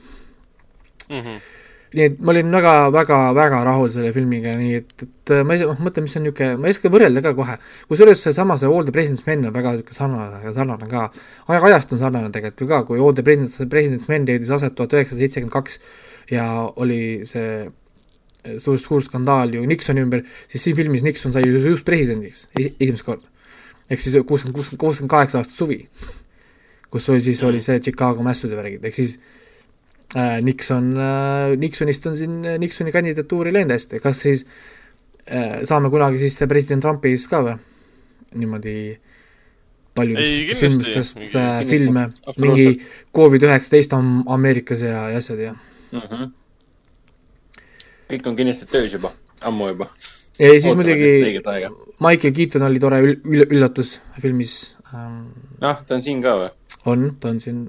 mm. 1.09 1.21
-hmm. 1.21 1.39
nii 1.95 2.05
et 2.05 2.19
ma 2.21 2.33
olin 2.33 2.51
väga, 2.53 2.75
väga, 2.93 3.19
väga 3.35 3.63
rahul 3.65 3.91
selle 3.91 4.13
filmiga, 4.13 4.57
nii 4.57 4.75
et, 4.81 4.95
et 5.03 5.35
ma 5.45 5.55
ei, 5.55 5.63
noh, 5.65 5.79
mõtlen, 5.81 6.09
mis 6.09 6.17
on 6.17 6.27
niisugune, 6.27 6.57
ma 6.61 6.69
ei 6.69 6.77
oska 6.77 6.93
võrrelda 6.93 7.23
ka 7.23 7.35
kohe, 7.35 7.57
kusjuures 7.89 8.27
seesama, 8.27 8.59
see 8.59 8.69
All 8.69 8.85
the 8.85 8.93
President's 8.93 9.27
Men 9.27 9.47
on 9.47 9.55
väga 9.55 9.77
niisugune 9.77 10.01
sarnane, 10.01 10.53
sarnane 10.59 10.91
ka, 10.91 11.09
ajast 11.49 11.93
on 11.93 12.03
sarnane 12.03 12.33
tegelikult 12.35 12.61
ju 12.61 12.69
ka, 12.75 12.83
kui 12.91 13.01
All 13.01 13.15
the 13.15 13.23
President's, 13.23 13.57
President's 13.71 14.09
Men 14.09 14.27
leidis 14.27 14.51
aset 14.51 14.75
tuhat 14.75 14.93
üheksasada 14.93 15.25
seitsekümmend 15.25 15.53
kaks 15.53 15.81
ja 16.31 16.47
oli 16.77 17.25
see 17.29 17.69
suur, 18.59 18.79
suur 18.79 19.03
skandaal 19.03 19.55
ju 19.55 19.65
Nixoni 19.67 20.05
ümber, 20.05 20.25
siis 20.51 20.67
siin 20.67 20.77
filmis 20.77 21.05
Nixon 21.07 21.33
sai 21.35 21.47
ju 21.47 21.59
just 21.59 21.87
presidendiks 21.87 22.47
esimest 22.57 23.07
korda 23.07 23.27
ehk 23.91 24.03
siis 24.03 24.17
kuuskümmend, 24.27 24.57
kuuskümmend, 24.57 24.81
kuuskümmend 24.81 25.11
kaheksa 25.11 25.41
aastat 25.41 25.57
suvi, 25.57 25.81
kus 26.91 27.09
oli 27.13 27.23
siis, 27.25 27.43
oli 27.47 27.63
see 27.63 27.81
Chicago 27.81 28.25
mässude 28.27 28.59
värgid, 28.59 28.85
ehk 28.85 28.99
siis 28.99 29.19
äh, 30.17 30.41
Nixon 30.43 30.93
äh,, 30.97 31.55
Nixonist 31.61 32.07
on 32.11 32.17
siin 32.19 32.41
Nixoni 32.63 32.95
kandidatuuri 32.95 33.55
läinud 33.55 33.77
hästi, 33.77 34.03
kas 34.03 34.23
siis 34.27 34.47
äh, 35.31 35.63
saame 35.69 35.91
kunagi 35.95 36.21
siis 36.23 36.39
president 36.49 36.85
Trumpist 36.85 37.31
ka 37.31 37.43
või? 37.47 37.59
niimoodi 38.37 38.77
paljudest 39.97 40.61
sündmustest 40.61 41.23
äh, 41.39 41.63
filme, 41.69 42.09
mingi 42.43 42.81
Covid 43.15 43.47
üheksateist 43.49 43.95
Ameerikas 43.97 44.83
ja, 44.85 45.07
ja 45.15 45.23
asjad 45.23 45.41
ja 45.41 45.55
mm. 45.55 46.01
-hmm. 46.03 46.31
kõik 48.13 48.29
on 48.29 48.37
kindlasti 48.37 48.69
töös 48.71 48.93
juba, 48.93 49.13
ammu 49.41 49.69
juba. 49.73 49.91
Ja 50.39 50.53
siis 50.61 50.75
muidugi 50.75 51.41
Michael 52.05 52.35
Keaton 52.36 52.66
oli 52.66 52.82
tore 52.82 53.01
ül-, 53.05 53.18
ül-, 53.24 53.48
üllatus 53.56 53.97
filmis 54.20 54.77
ähm,. 54.93 55.32
noh, 55.62 55.81
ta 55.86 55.97
on 55.97 56.05
siin 56.05 56.23
ka 56.24 56.36
või? 56.40 56.51
on, 56.93 57.09
ta 57.20 57.32
on 57.32 57.40
siin, 57.43 57.64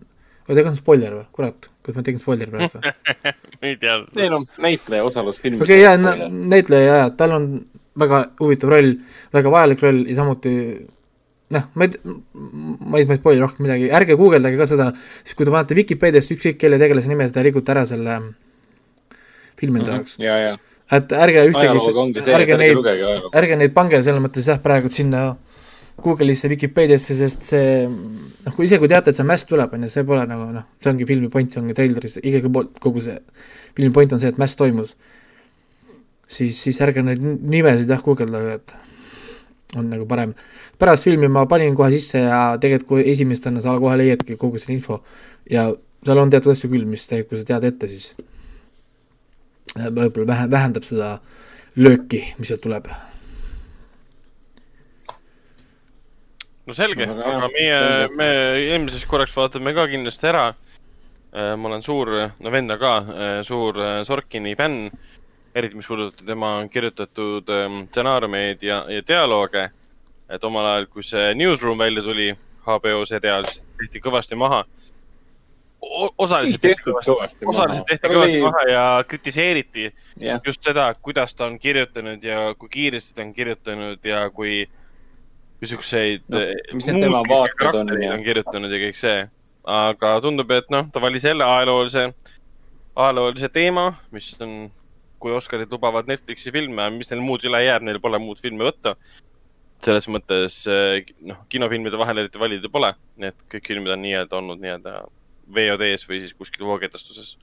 oota, 0.48 0.58
ega 0.58 0.68
see 0.68 0.74
on 0.76 0.82
spoiler 0.82 1.16
või, 1.20 1.26
kurat, 1.38 1.70
kas 1.86 1.98
ma 1.98 2.04
tegin 2.06 2.22
spoileri 2.22 2.54
praegu 2.54 2.82
või 3.62 3.72
ei 3.74 3.80
tea. 3.82 3.98
ei 4.20 4.30
noh, 4.34 4.46
näitleja 4.64 5.08
osalus 5.08 5.42
filmis. 5.44 5.64
okei 5.64 5.82
okay,, 5.86 6.04
jaa, 6.04 6.30
näitleja 6.56 6.92
jaa, 6.92 7.10
tal 7.20 7.38
on 7.38 7.50
väga 7.98 8.22
huvitav 8.42 8.74
roll, 8.76 8.94
väga 9.34 9.54
vajalik 9.54 9.84
roll 9.86 10.04
ja 10.10 10.20
samuti 10.20 10.54
noh, 11.56 11.70
ma 11.74 11.88
ei, 11.88 11.96
ma 12.04 13.00
ei, 13.00 13.08
ma 13.08 13.16
ei 13.16 13.22
spoili 13.22 13.42
rohkem 13.44 13.66
midagi, 13.68 13.90
ärge 13.96 14.18
guugeldage 14.20 14.60
ka 14.60 14.68
seda, 14.70 14.92
siis 15.24 15.38
kui 15.38 15.48
te 15.48 15.54
panete 15.54 15.78
Vikipeediasse 15.78 16.36
ükskõik 16.36 16.60
kelle 16.62 16.80
tegelase 16.82 17.12
nime, 17.12 17.30
seda 17.32 17.46
rikute 17.48 17.74
ära 17.74 17.86
selle 17.90 18.20
filmi 19.58 19.80
enda 19.82 19.94
mhm. 19.94 20.02
jaoks 20.02 20.18
mm. 20.18 20.24
-hmm. 20.24 20.28
ja, 20.28 20.38
ja 20.52 20.58
et 20.92 21.12
ärge 21.12 21.44
ühtegi, 21.50 22.24
ärge 22.32 22.58
neid, 22.62 22.88
ärge 23.36 23.60
neid 23.60 23.76
pange 23.76 24.00
selles 24.04 24.22
mõttes 24.24 24.48
jah, 24.48 24.62
praegu 24.64 24.92
sinna 24.94 25.34
Google'isse, 25.98 26.50
Vikipeediasse, 26.52 27.16
sest 27.18 27.48
see 27.50 27.70
noh, 27.90 28.54
kui 28.54 28.68
ise, 28.68 28.78
kui 28.78 28.90
teate, 28.92 29.12
et 29.12 29.18
see 29.18 29.26
mäss 29.26 29.48
tuleb, 29.50 29.72
on 29.74 29.88
ju, 29.88 29.92
see 29.92 30.06
pole 30.08 30.28
nagu 30.30 30.52
noh, 30.54 30.68
see 30.84 30.92
ongi 30.92 31.08
filmi 31.10 31.30
point, 31.34 31.50
see 31.50 31.62
ongi 31.62 31.74
treileris, 31.78 32.20
igal 32.22 32.52
pool 32.54 32.70
kogu 32.84 33.02
see 33.04 33.18
filmi 33.78 33.94
point 33.96 34.14
on 34.14 34.22
see, 34.22 34.30
et 34.30 34.38
mäss 34.42 34.56
toimus. 34.60 34.94
siis, 36.28 36.60
siis 36.60 36.80
ärge 36.84 37.02
neid 37.02 37.24
nimesid 37.24 37.90
jah 37.90 38.04
guugeldage, 38.04 38.60
et 38.60 39.78
on 39.78 39.90
nagu 39.90 40.06
parem. 40.08 40.36
pärast 40.80 41.04
filmi 41.04 41.28
ma 41.28 41.46
panin 41.50 41.76
kohe 41.76 41.92
sisse 41.92 42.22
ja 42.22 42.58
tegelikult 42.62 42.88
kui 42.88 43.10
esimestena 43.12 43.62
sa 43.62 43.76
kohe 43.80 43.98
leiadki 43.98 44.38
kogu 44.38 44.60
selle 44.62 44.78
info 44.78 45.02
ja 45.50 45.72
seal 46.06 46.22
on 46.22 46.30
teatud 46.30 46.54
asju 46.54 46.70
küll, 46.70 46.86
mis 46.86 47.08
tegelikult, 47.08 47.30
kui 47.30 47.42
sa 47.42 47.48
tead 47.54 47.68
ette, 47.72 47.90
siis 47.90 48.14
võib-olla 49.78 50.28
vähe, 50.32 50.48
vähendab 50.52 50.88
seda 50.88 51.18
lööki, 51.78 52.24
mis 52.38 52.52
sealt 52.52 52.64
tuleb. 52.66 52.90
no 56.68 56.76
selge, 56.76 57.06
aga 57.08 57.48
meie, 57.54 57.76
me 58.20 58.26
eelmiseks 58.74 59.08
korraks 59.08 59.36
vaatame 59.38 59.72
ka 59.76 59.86
kindlasti 59.88 60.28
ära. 60.28 60.48
Äh, 61.38 61.54
ma 61.56 61.70
olen 61.70 61.84
suur, 61.84 62.12
no 62.44 62.52
venda 62.52 62.76
ka, 62.80 62.94
äh, 62.98 63.38
suur 63.48 63.78
äh, 63.80 64.02
Sorkini 64.08 64.56
fänn, 64.60 64.90
eriti 65.56 65.80
mis 65.80 65.88
puudutab 65.88 66.28
tema 66.28 66.52
kirjutatud 66.72 67.50
ähm, 67.52 67.82
stsenaariumeid 67.92 68.64
ja, 68.64 68.84
ja 68.92 69.04
dialoogi. 69.08 69.68
et 70.30 70.44
omal 70.44 70.66
ajal, 70.68 70.86
kui 70.92 71.04
see 71.08 71.34
Newsroom 71.40 71.80
välja 71.80 72.04
tuli, 72.04 72.34
HBO 72.66 73.06
seriaal, 73.08 73.48
tehti 73.80 74.02
kõvasti 74.04 74.36
maha 74.36 74.66
osaliselt 76.18 76.62
tehti 76.62 76.90
kõvasti, 76.90 77.46
osaliselt 77.46 77.86
tehti 77.90 78.10
kõvasti 78.12 78.42
maha 78.44 78.64
ja 78.70 78.84
kritiseeriti 79.08 79.86
yeah. 79.86 80.40
just 80.46 80.64
seda, 80.66 80.90
kuidas 81.02 81.36
ta 81.38 81.46
on 81.48 81.60
kirjutanud 81.62 82.24
ja 82.24 82.54
kui 82.58 82.70
kiiresti 82.74 83.16
ta 83.16 83.24
on 83.26 83.34
kirjutanud 83.36 84.06
ja 84.06 84.24
kui 84.34 84.64
niisuguseid 85.62 86.26
no, 86.34 86.42
mis 86.78 86.88
need 86.90 87.06
tema 87.06 87.22
vaated 87.30 87.80
on 87.82 87.94
ja 88.02 88.14
on 88.16 88.26
kirjutanud 88.26 88.74
ja 88.74 88.82
kõik 88.88 89.00
see. 89.00 89.22
aga 89.68 90.16
tundub, 90.24 90.52
et 90.56 90.70
noh, 90.72 90.88
ta 90.94 91.02
valis 91.04 91.26
jälle 91.28 91.44
ajaloolise, 91.44 92.08
ajaloolise 92.96 93.50
teema, 93.52 93.90
mis 94.16 94.30
on, 94.42 94.70
kui 95.20 95.34
Oscarid 95.36 95.74
lubavad 95.74 96.08
Netflixi 96.08 96.54
filme, 96.56 96.86
mis 96.96 97.10
neil 97.12 97.24
muud 97.26 97.44
üle 97.50 97.60
jääb, 97.66 97.84
neil 97.84 98.00
pole 98.00 98.22
muud 98.22 98.40
filmi 98.40 98.64
võtta. 98.64 98.96
selles 99.84 100.08
mõttes 100.10 100.64
noh, 101.22 101.44
kinofilmide 101.54 102.00
vahel 102.00 102.24
eriti 102.24 102.40
valida 102.42 102.70
pole, 102.72 102.94
need 103.22 103.36
kõik 103.52 103.68
filmid 103.74 103.94
on 103.94 104.02
nii-öelda 104.06 104.40
olnud 104.40 104.64
nii-öelda 104.64 104.96
VOD-s 105.56 106.08
või 106.10 106.22
siis 106.24 106.36
kuskil 106.38 106.68
voogedastuses. 106.68 107.38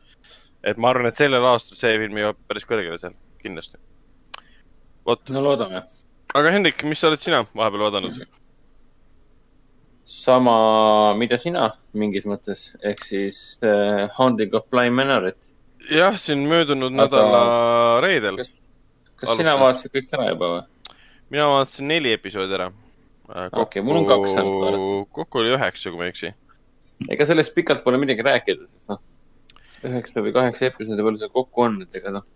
et 0.64 0.78
ma 0.80 0.90
arvan, 0.92 1.08
et 1.08 1.18
sellel 1.18 1.44
aastal 1.48 1.78
see 1.78 1.98
film 2.00 2.20
jõuab 2.20 2.40
päris 2.48 2.66
kõrgele 2.68 2.98
seal, 3.00 3.16
kindlasti. 3.42 3.80
vot. 5.06 5.30
no 5.30 5.44
loodame. 5.44 5.84
aga 6.34 6.54
Hendrik, 6.54 6.84
mis 6.84 7.00
sa 7.00 7.10
oled 7.10 7.22
sina 7.22 7.44
vahepeal 7.54 7.86
vaadanud? 7.86 8.20
sama, 10.04 11.14
mida 11.16 11.38
sina 11.40 11.70
mingis 11.96 12.28
mõttes, 12.28 12.74
ehk 12.84 13.00
siis 13.04 13.40
uh, 13.64 14.04
Haunting 14.18 14.54
of 14.54 14.68
Bly 14.70 14.92
Manorit. 14.92 15.50
jah, 15.90 16.18
siin 16.20 16.44
möödunud 16.50 16.92
aga... 16.92 17.06
nädala 17.06 17.42
reedel. 18.04 18.38
kas, 18.40 18.54
kas 19.16 19.28
Alustad. 19.30 19.42
sina 19.42 19.58
vaatasid 19.60 19.96
kõik 19.96 20.16
ära 20.18 20.30
juba 20.34 20.54
või? 20.54 20.96
mina 21.32 21.50
vaatasin 21.56 21.88
neli 21.88 22.12
episoodi 22.12 22.60
ära. 22.60 22.70
okei 23.32 23.62
okay,, 23.64 23.82
mul 23.82 24.02
on 24.02 24.08
kaks 24.12 24.36
ainult 24.36 24.64
vaadata. 24.66 25.12
kokku 25.20 25.40
oli 25.40 25.56
üheksa, 25.56 25.88
kui 25.88 26.02
ma 26.02 26.08
ei 26.10 26.12
eksi 26.12 26.34
ega 27.10 27.26
sellest 27.28 27.54
pikalt 27.54 27.84
pole 27.84 27.98
midagi 28.00 28.24
rääkida, 28.24 28.66
sest 28.72 28.90
noh, 28.92 29.00
üheksa 29.84 30.24
või 30.24 30.32
kaheksa 30.34 30.68
episoodi 30.70 31.06
palju 31.06 31.22
seal 31.22 31.32
kokku 31.34 31.66
on, 31.66 31.80
et 31.84 31.98
ega 32.00 32.12
noh, 32.14 32.26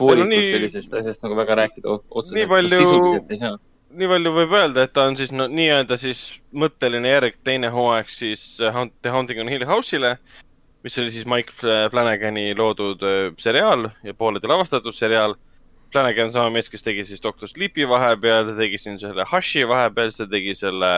poolikust 0.00 0.32
nii... 0.32 0.52
sellisest 0.52 1.00
asjast 1.00 1.24
nagu 1.26 1.38
väga 1.38 1.58
rääkida 1.62 1.96
otseselt. 1.96 2.36
nii 2.38 2.46
palju, 2.52 3.56
nii 3.98 4.10
palju 4.12 4.34
võib 4.36 4.54
öelda, 4.60 4.86
et 4.86 4.94
ta 4.96 5.08
on 5.10 5.18
siis 5.18 5.32
no 5.34 5.48
nii-öelda 5.52 5.98
siis 6.00 6.22
mõtteline 6.52 7.14
järg, 7.14 7.40
teine 7.44 7.72
hooaeg 7.74 8.12
siis 8.12 8.44
The 8.58 9.12
Haunting 9.14 9.42
on 9.44 9.52
Hill 9.52 9.66
House'ile, 9.68 10.16
mis 10.86 10.98
oli 11.02 11.12
siis 11.12 11.26
Mike 11.28 11.56
Flanagani 11.58 12.52
loodud 12.56 13.02
äh, 13.04 13.20
seriaal 13.40 13.90
ja 14.06 14.14
poolede 14.14 14.48
lavastatud 14.48 14.94
seriaal. 14.94 15.34
Flanagan 15.88 16.28
on 16.28 16.32
sama 16.34 16.52
mees, 16.52 16.66
kes 16.68 16.84
tegi 16.84 17.00
siis 17.08 17.22
Doctor 17.24 17.48
Sleepi 17.48 17.86
vahepeal, 17.88 18.50
ta 18.50 18.54
tegi 18.58 18.76
siin 18.78 18.98
selle 19.00 19.24
Hushi 19.30 19.62
vahepeal, 19.68 20.12
ta 20.12 20.26
tegi 20.28 20.52
selle 20.56 20.90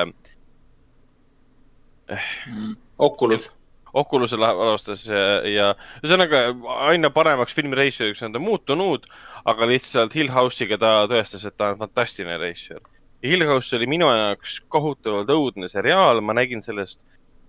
mm 2.11 2.75
Oculus. 3.01 3.49
Oculus'e 3.91 4.39
alustas 4.39 5.03
ja, 5.09 5.41
ja 5.51 5.67
ühesõnaga 5.99 6.45
aina 6.87 7.11
paremaks 7.11 7.57
filmirežissööriks 7.57 8.23
on 8.23 8.37
ta 8.37 8.43
muutunud, 8.43 9.09
aga 9.51 9.67
lihtsalt 9.67 10.15
Hill 10.15 10.31
House'iga 10.31 10.79
ta 10.79 10.93
tõestas, 11.11 11.47
et 11.49 11.57
ta 11.59 11.73
on 11.73 11.81
fantastiline 11.81 12.37
ja 12.39 12.79
Hill 13.27 13.45
House 13.49 13.75
oli 13.77 13.89
minu 13.91 14.07
jaoks 14.09 14.61
kohutavalt 14.73 15.29
õudne 15.35 15.69
seriaal, 15.69 16.23
ma 16.25 16.37
nägin 16.39 16.63
sellest, 16.65 17.01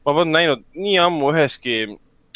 ma 0.03 0.15
polnud 0.15 0.33
näinud 0.33 0.65
nii 0.75 0.97
ammu 0.99 1.29
üheski 1.31 1.77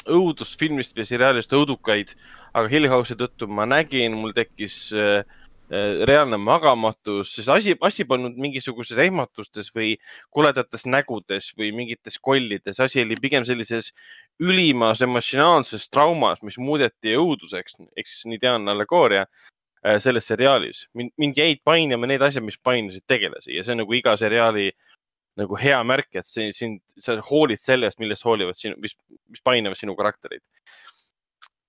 õudusfilmist 0.06 0.96
või 0.96 1.10
seriaalist 1.10 1.56
õudukaid, 1.58 2.14
aga 2.54 2.70
Hill 2.72 2.88
House'i 2.92 3.18
tõttu 3.20 3.50
ma 3.50 3.66
nägin, 3.68 4.16
mul 4.22 4.38
tekkis 4.38 4.78
Äh, 4.94 5.26
reaalne 5.70 6.38
magamatus, 6.38 7.32
sest 7.34 7.50
asi, 7.50 7.74
asi 7.82 8.06
polnud 8.06 8.38
mingisuguses 8.38 9.00
ehmatustes 9.02 9.72
või 9.74 9.96
koledates 10.34 10.86
nägudes 10.86 11.52
või 11.58 11.72
mingites 11.74 12.20
kollides, 12.22 12.80
asi 12.80 13.02
oli 13.02 13.18
pigem 13.22 13.46
sellises 13.48 13.92
ülimas 14.40 15.02
emotsionaalses 15.02 15.90
traumas, 15.90 16.44
mis 16.46 16.60
muudeti 16.62 17.16
õuduseks, 17.18 17.80
ehk 17.98 18.08
siis 18.12 18.30
nii 18.30 18.42
tean 18.44 18.70
allegooria 18.70 19.26
äh, 19.26 19.98
selles 20.04 20.28
seriaalis. 20.30 20.88
mind, 20.94 21.16
mind 21.18 21.42
jäid 21.42 21.64
painama 21.64 22.08
need 22.08 22.22
asjad, 22.22 22.46
mis 22.46 22.62
painasid 22.62 23.08
tegelasi 23.08 23.58
ja 23.58 23.64
see 23.64 23.74
on 23.74 23.82
nagu 23.82 23.98
iga 23.98 24.14
seriaali 24.18 24.72
nagu 25.36 25.58
hea 25.60 25.82
märk, 25.84 26.14
et 26.16 26.28
sind, 26.30 26.80
sa 27.02 27.18
hoolid 27.20 27.60
sellest, 27.60 28.00
millest 28.00 28.24
hoolivad 28.24 28.56
sinu, 28.56 28.78
mis, 28.80 28.94
mis 29.28 29.42
painavad 29.44 29.82
sinu 29.82 29.98
karaktereid 29.98 30.46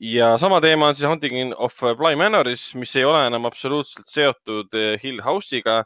ja 0.01 0.39
sama 0.39 0.61
teema 0.61 0.89
on 0.89 0.95
siis 0.95 1.09
Haunting 1.09 1.53
of 1.57 1.79
Bly 1.99 2.17
Manoris, 2.17 2.75
mis 2.75 2.95
ei 2.97 3.05
ole 3.05 3.27
enam 3.27 3.47
absoluutselt 3.49 4.09
seotud 4.09 4.75
eh, 4.75 4.97
Hill 5.03 5.23
House'iga. 5.25 5.85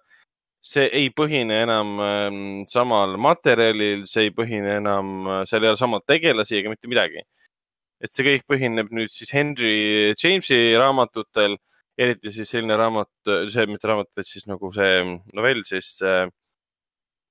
see 0.60 0.90
ei 0.92 1.08
põhine 1.16 1.62
enam 1.64 1.94
ehm, 2.04 2.40
samal 2.68 3.14
materjalil, 3.16 4.02
see 4.04 4.26
ei 4.26 4.32
põhine 4.36 4.74
enam, 4.76 5.22
seal 5.48 5.64
ei 5.64 5.70
ole 5.70 5.80
samad 5.80 6.04
tegelasi 6.04 6.58
ega 6.58 6.68
mitte 6.68 6.88
midagi. 6.88 7.22
et 8.00 8.10
see 8.10 8.24
kõik 8.26 8.44
põhineb 8.48 8.92
nüüd 8.92 9.08
siis 9.12 9.32
Henry 9.32 10.12
Jamesi 10.20 10.76
raamatutel, 10.76 11.56
eriti 11.98 12.32
siis 12.32 12.50
selline 12.50 12.76
raamat, 12.76 13.10
see 13.52 13.66
mitte 13.68 13.88
raamat, 13.88 14.08
vaid 14.16 14.28
siis 14.28 14.46
nagu 14.48 14.72
see 14.72 15.00
novell 15.36 15.62
siis 15.64 15.98
äh, 16.02 16.26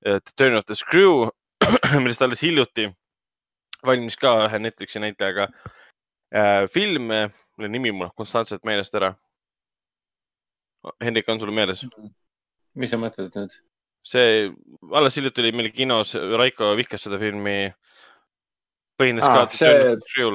The 0.06 0.34
Turn 0.35 0.56
of 0.57 0.65
the 0.65 0.76
Screw, 0.76 1.30
millest 2.01 2.22
alles 2.22 2.41
hiljuti 2.41 2.88
valmis 3.85 4.18
ka 4.19 4.34
ühe 4.47 4.60
Netflixi 4.60 5.01
näitlejaga 5.03 5.49
film, 6.73 7.10
mille 7.57 7.69
nimi 7.72 7.91
mul 7.95 8.11
konstantselt 8.18 8.65
meelest 8.68 8.93
ära. 8.95 9.14
Hendrik, 11.03 11.27
on 11.30 11.39
sul 11.41 11.51
meeles? 11.51 11.84
mis 12.80 12.91
sa 12.93 12.99
mõtled 13.01 13.34
nüüd? 13.35 13.56
see, 14.06 14.49
alles 14.95 15.18
hiljuti 15.18 15.43
oli 15.43 15.51
meil 15.57 15.72
kinos, 15.76 16.14
Raiko 16.39 16.72
vihkas 16.80 17.03
seda 17.06 17.19
filmi. 17.22 17.73
põhines 18.99 19.26
ah, 19.26 19.41
ka 19.41 19.49
see... 19.56 20.30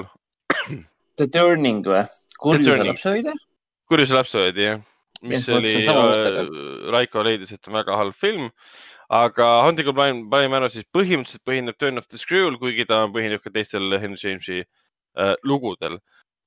The 1.19 1.29
Turning 1.31 1.85
või? 1.87 2.03
kurjuse 2.43 2.85
lapsehoidja? 2.85 3.37
kurjuse 3.89 4.19
lapsehoidja, 4.19 4.67
jah. 4.69 4.83
mis 5.23 5.49
ja, 5.49 5.57
oli, 5.57 5.73
äh, 5.81 6.43
Raiko 6.93 7.25
leidis, 7.25 7.55
et 7.55 7.71
on 7.71 7.79
väga 7.79 7.97
halb 8.03 8.19
film 8.19 8.51
aga 9.15 9.49
Hunting 9.65 9.89
of 9.89 9.97
Blind 9.97 10.51
Manor 10.51 10.73
siis 10.73 10.87
põhimõtteliselt 10.93 11.45
põhineb 11.47 11.79
Turn 11.79 12.01
of 12.01 12.09
the 12.11 12.21
Screw'l, 12.21 12.59
kuigi 12.61 12.87
ta 12.89 13.05
põhineb 13.13 13.43
ka 13.45 13.53
teistel 13.55 13.97
Henry 14.01 14.21
Jamesi 14.21 14.63
äh, 14.65 14.84
lugudel. 15.43 15.99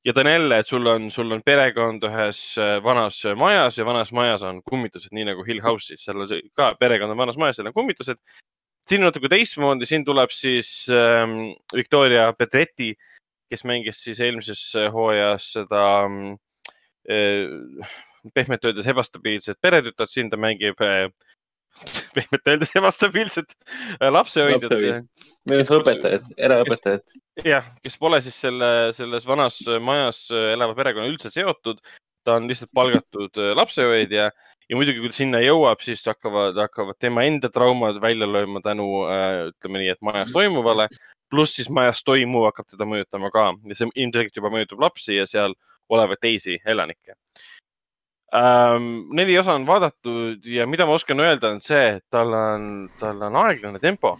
ja 0.06 0.14
ta 0.14 0.22
on 0.22 0.28
jälle, 0.32 0.60
et 0.60 0.68
sul 0.68 0.86
on, 0.86 1.12
sul 1.12 1.32
on 1.32 1.42
perekond 1.46 2.04
ühes 2.08 2.40
äh, 2.62 2.78
vanas 2.84 3.22
majas 3.36 3.78
ja 3.78 3.86
vanas 3.86 4.12
majas 4.12 4.44
on 4.44 4.62
kummitused, 4.64 5.12
nii 5.12 5.26
nagu 5.28 5.44
Hill 5.44 5.60
House'is, 5.64 6.04
seal 6.06 6.22
on 6.22 6.30
ka 6.56 6.76
perekond 6.80 7.12
on 7.12 7.18
vanas 7.18 7.38
majas, 7.38 7.58
seal 7.60 7.68
on 7.68 7.76
kummitused. 7.76 8.20
siin 8.88 9.02
natuke 9.04 9.28
teistmoodi, 9.28 9.86
siin 9.86 10.06
tuleb 10.06 10.32
siis 10.32 10.88
ähm, 10.90 11.52
Victoria 11.76 12.34
Pedretti, 12.34 12.94
kes 13.50 13.64
mängis 13.68 14.04
siis 14.04 14.20
eelmises 14.24 14.62
hooajas 14.94 15.52
seda 15.58 15.84
äh, 17.12 17.90
pehmelt 18.34 18.66
öeldes 18.66 18.88
ebastabiilset 18.88 19.60
peretütart, 19.62 20.12
siin 20.12 20.30
ta 20.30 20.40
mängib 20.40 20.80
äh, 20.82 21.10
pehmelt 22.18 22.52
öeldes 22.52 22.74
ebastabiilset 22.78 23.56
äh, 24.00 24.10
lapsehoidjat. 24.12 24.76
minu 25.48 25.60
arust 25.60 25.74
õpetajat, 25.78 26.34
eraõpetajat. 26.50 27.16
jah, 27.46 27.70
kes 27.84 27.98
pole 28.02 28.22
siis 28.26 28.38
selle, 28.46 28.72
selles 28.98 29.28
vanas 29.30 29.60
majas 29.84 30.26
elava 30.34 30.76
perekonna 30.78 31.10
üldse 31.12 31.32
seotud. 31.34 31.82
ta 32.28 32.36
on 32.36 32.48
lihtsalt 32.50 32.74
palgatud 32.76 33.40
äh, 33.40 33.54
lapsehoidja 33.56 34.30
ja 34.68 34.80
muidugi, 34.80 35.00
kui 35.00 35.12
ta 35.14 35.16
sinna 35.16 35.40
jõuab, 35.44 35.80
siis 35.84 36.04
hakkavad, 36.08 36.58
hakkavad 36.60 36.98
tema 37.00 37.24
enda 37.28 37.50
traumad 37.54 38.02
välja 38.04 38.28
lööma 38.28 38.62
tänu 38.66 39.06
äh,, 39.08 39.46
ütleme 39.54 39.84
nii, 39.84 39.94
et 39.96 40.04
majas 40.04 40.34
toimuvale. 40.36 40.90
pluss 41.30 41.58
siis 41.60 41.70
majas 41.70 42.04
toimuv 42.08 42.46
hakkab 42.48 42.68
teda 42.72 42.88
mõjutama 42.88 43.32
ka 43.32 43.50
ja 43.68 43.76
see 43.76 43.90
ilmselgelt 43.96 44.38
juba 44.40 44.52
mõjutab 44.52 44.84
lapsi 44.84 45.18
ja 45.18 45.26
seal 45.28 45.56
olevaid 45.92 46.20
teisi 46.24 46.60
elanikke 46.68 47.16
ähm,. 48.36 49.08
neli 49.16 49.38
osa 49.40 49.56
on 49.56 49.66
vaadatud 49.68 50.46
ja 50.46 50.68
mida 50.68 50.86
ma 50.86 50.98
oskan 50.98 51.20
öelda, 51.24 51.54
on 51.56 51.62
see, 51.64 51.98
et 51.98 52.06
tal 52.12 52.34
on, 52.34 52.90
tal 53.00 53.22
on 53.30 53.40
aeglane 53.46 53.80
tempo. 53.80 54.18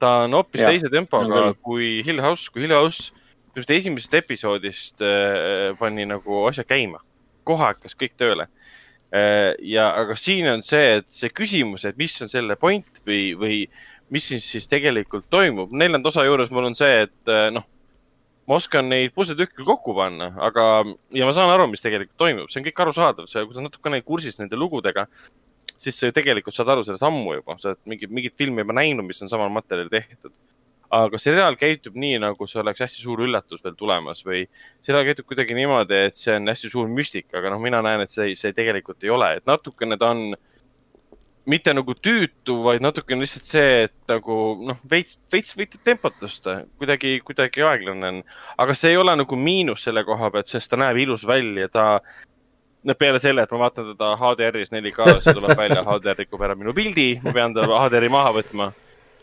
ta 0.00 0.22
on 0.24 0.34
hoopis 0.38 0.62
teise 0.64 0.88
tempoga 0.92 1.50
kui 1.60 2.00
Hill 2.06 2.22
House, 2.24 2.48
kui 2.52 2.64
Hill 2.64 2.76
House 2.76 3.12
just 3.56 3.70
esimesest 3.70 4.14
episoodist 4.14 5.02
äh, 5.04 5.76
pani 5.78 6.06
nagu 6.06 6.44
asja 6.48 6.64
käima. 6.64 7.02
kohe 7.44 7.64
hakkas 7.64 7.96
kõik 7.98 8.16
tööle 8.16 8.48
äh,. 9.12 9.54
ja, 9.60 9.90
aga 9.90 10.16
siin 10.16 10.48
on 10.48 10.62
see, 10.62 11.00
et 11.00 11.08
see 11.12 11.30
küsimus, 11.30 11.84
et 11.84 11.98
mis 12.00 12.16
on 12.22 12.28
selle 12.32 12.56
point 12.56 13.04
või, 13.06 13.34
või 13.36 13.64
mis 14.10 14.26
siis, 14.32 14.46
siis 14.46 14.66
tegelikult 14.68 15.28
toimub. 15.30 15.72
neljanda 15.72 16.08
osa 16.08 16.24
juures 16.24 16.50
mul 16.50 16.72
on 16.72 16.78
see, 16.78 17.04
et 17.06 17.32
äh, 17.32 17.50
noh 17.54 17.68
ma 18.50 18.58
oskan 18.58 18.88
neid 18.90 19.12
pusletükke 19.14 19.62
kokku 19.62 19.94
panna, 19.94 20.32
aga, 20.42 20.64
ja 21.14 21.26
ma 21.28 21.34
saan 21.36 21.52
aru, 21.52 21.68
mis 21.70 21.84
tegelikult 21.84 22.18
toimub, 22.18 22.48
see 22.50 22.58
on 22.58 22.66
kõik 22.66 22.82
arusaadav, 22.82 23.28
see, 23.30 23.44
kui 23.46 23.54
sa 23.54 23.62
natukene 23.62 24.00
kursis 24.02 24.40
nende 24.40 24.58
lugudega, 24.58 25.06
siis 25.80 25.94
sa 26.00 26.10
ju 26.10 26.16
tegelikult 26.16 26.56
saad 26.56 26.72
aru 26.74 26.82
sellest 26.86 27.06
ammu 27.06 27.36
juba, 27.38 27.54
sa 27.62 27.70
oled 27.70 27.92
mingit, 27.92 28.10
mingit 28.10 28.34
filmi 28.40 28.64
juba 28.64 28.74
näinud, 28.80 29.06
mis 29.06 29.22
on 29.22 29.30
samal 29.30 29.52
materjalil 29.54 29.92
tehtud. 29.92 30.34
aga 30.90 31.18
seriaal 31.22 31.54
käitub 31.54 31.94
nii, 32.02 32.16
nagu 32.18 32.46
see 32.50 32.58
oleks 32.58 32.82
hästi 32.82 33.04
suur 33.04 33.20
üllatus 33.22 33.60
veel 33.62 33.76
tulemas 33.78 34.24
või 34.26 34.40
seriaal 34.82 35.04
käitub 35.06 35.28
kuidagi 35.30 35.54
niimoodi, 35.54 36.00
et 36.08 36.18
see 36.18 36.34
on 36.34 36.50
hästi 36.50 36.70
suur 36.72 36.88
müstika, 36.90 37.36
aga 37.38 37.52
noh, 37.54 37.62
mina 37.62 37.78
näen, 37.86 38.02
et 38.02 38.10
see, 38.10 38.32
see 38.34 38.50
tegelikult 38.56 39.06
ei 39.06 39.12
ole, 39.14 39.28
et 39.38 39.46
natukene 39.46 39.94
ta 40.00 40.10
on 40.10 40.34
mitte 41.48 41.72
nagu 41.74 41.94
tüütu, 41.96 42.56
vaid 42.64 42.82
natukene 42.84 43.24
lihtsalt 43.24 43.48
see, 43.48 43.84
et 43.86 44.10
nagu 44.10 44.36
noh, 44.66 44.80
veits, 44.90 45.18
veits 45.32 45.54
võite 45.56 45.80
tempot 45.84 46.16
tõsta, 46.20 46.60
kuidagi, 46.80 47.18
kuidagi 47.24 47.64
aeglane 47.66 48.10
on. 48.12 48.20
aga 48.60 48.76
see 48.76 48.94
ei 48.94 49.00
ole 49.00 49.14
nagu 49.16 49.38
miinus 49.38 49.86
selle 49.86 50.04
koha 50.04 50.30
pealt, 50.34 50.50
sest 50.50 50.70
ta 50.70 50.80
näeb 50.80 51.00
ilus 51.00 51.24
välja, 51.28 51.70
ta 51.72 51.86
no 52.84 52.96
peale 52.98 53.20
selle, 53.22 53.44
et 53.44 53.54
ma 53.54 53.64
vaatan 53.64 53.90
teda 53.94 54.12
HDR-is 54.20 54.72
4K-s 54.74 55.26
ja 55.28 55.36
tuleb 55.36 55.56
välja, 55.56 55.82
HDR 55.86 56.22
rikub 56.24 56.44
ära 56.44 56.56
minu 56.58 56.76
pildi, 56.76 57.10
ma 57.24 57.34
pean 57.36 57.56
ta 57.56 57.66
HDR-i 57.66 58.12
maha 58.12 58.32
võtma. 58.36 58.70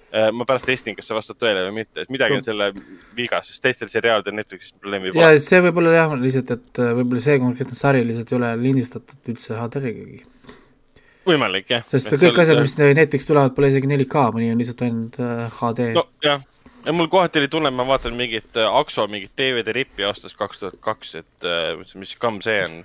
Äh, 0.08 0.30
ma 0.32 0.46
pärast 0.48 0.64
testin, 0.64 0.96
kas 0.96 1.10
see 1.10 1.16
vastab 1.18 1.36
tõele 1.36 1.66
või 1.66 1.82
mitte, 1.82 2.06
et 2.06 2.12
midagi 2.14 2.38
on 2.38 2.46
selle 2.46 2.70
viga, 3.18 3.42
sest 3.44 3.60
teistel 3.60 3.90
seriaalidel 3.92 4.38
Netflixis 4.38 4.72
probleemi 4.80 5.12
pole. 5.12 5.34
ja 5.36 5.42
see 5.44 5.60
võib 5.66 5.82
olla 5.82 5.98
jah, 5.98 6.16
lihtsalt, 6.22 6.54
et 6.56 6.80
äh, 6.80 6.94
võib-olla 6.96 7.24
see 7.26 7.36
konkreetne 7.44 7.76
sari 7.76 8.06
lihtsalt 8.08 8.32
ei 8.32 8.38
ole 8.38 8.54
lindistatud 8.62 9.34
üldse 9.34 9.60
HDR-igagi 9.60 10.22
võimalik 11.28 11.72
jah. 11.72 11.88
sest 11.88 12.12
kõik 12.12 12.36
seal, 12.36 12.44
asjad, 12.44 12.62
mis 12.64 12.76
Netflix 12.98 13.28
tulevad, 13.30 13.56
pole 13.56 13.72
isegi 13.72 13.90
4K, 13.92 14.28
mõni 14.36 14.52
on 14.54 14.62
lihtsalt 14.62 14.84
ainult 14.88 15.18
uh, 15.22 15.34
äh, 15.48 15.58
HD. 15.60 15.90
nojah, 15.98 16.46
ja 16.86 16.96
mul 16.96 17.10
kohati 17.12 17.42
oli 17.42 17.52
tunne, 17.52 17.72
et 17.72 17.78
ma 17.78 17.88
vaatan 17.88 18.16
mingit 18.18 18.60
uh, 18.60 18.70
Akso 18.80 19.08
mingit 19.12 19.34
DVD 19.40 19.76
rippi 19.76 20.08
aastast 20.08 20.38
kaks 20.40 20.64
tuhat 20.64 20.80
kaks, 20.84 21.18
et 21.22 21.48
uh, 21.48 21.84
mis 22.00 22.16
kamm 22.20 22.40
see 22.46 22.62
on. 22.66 22.80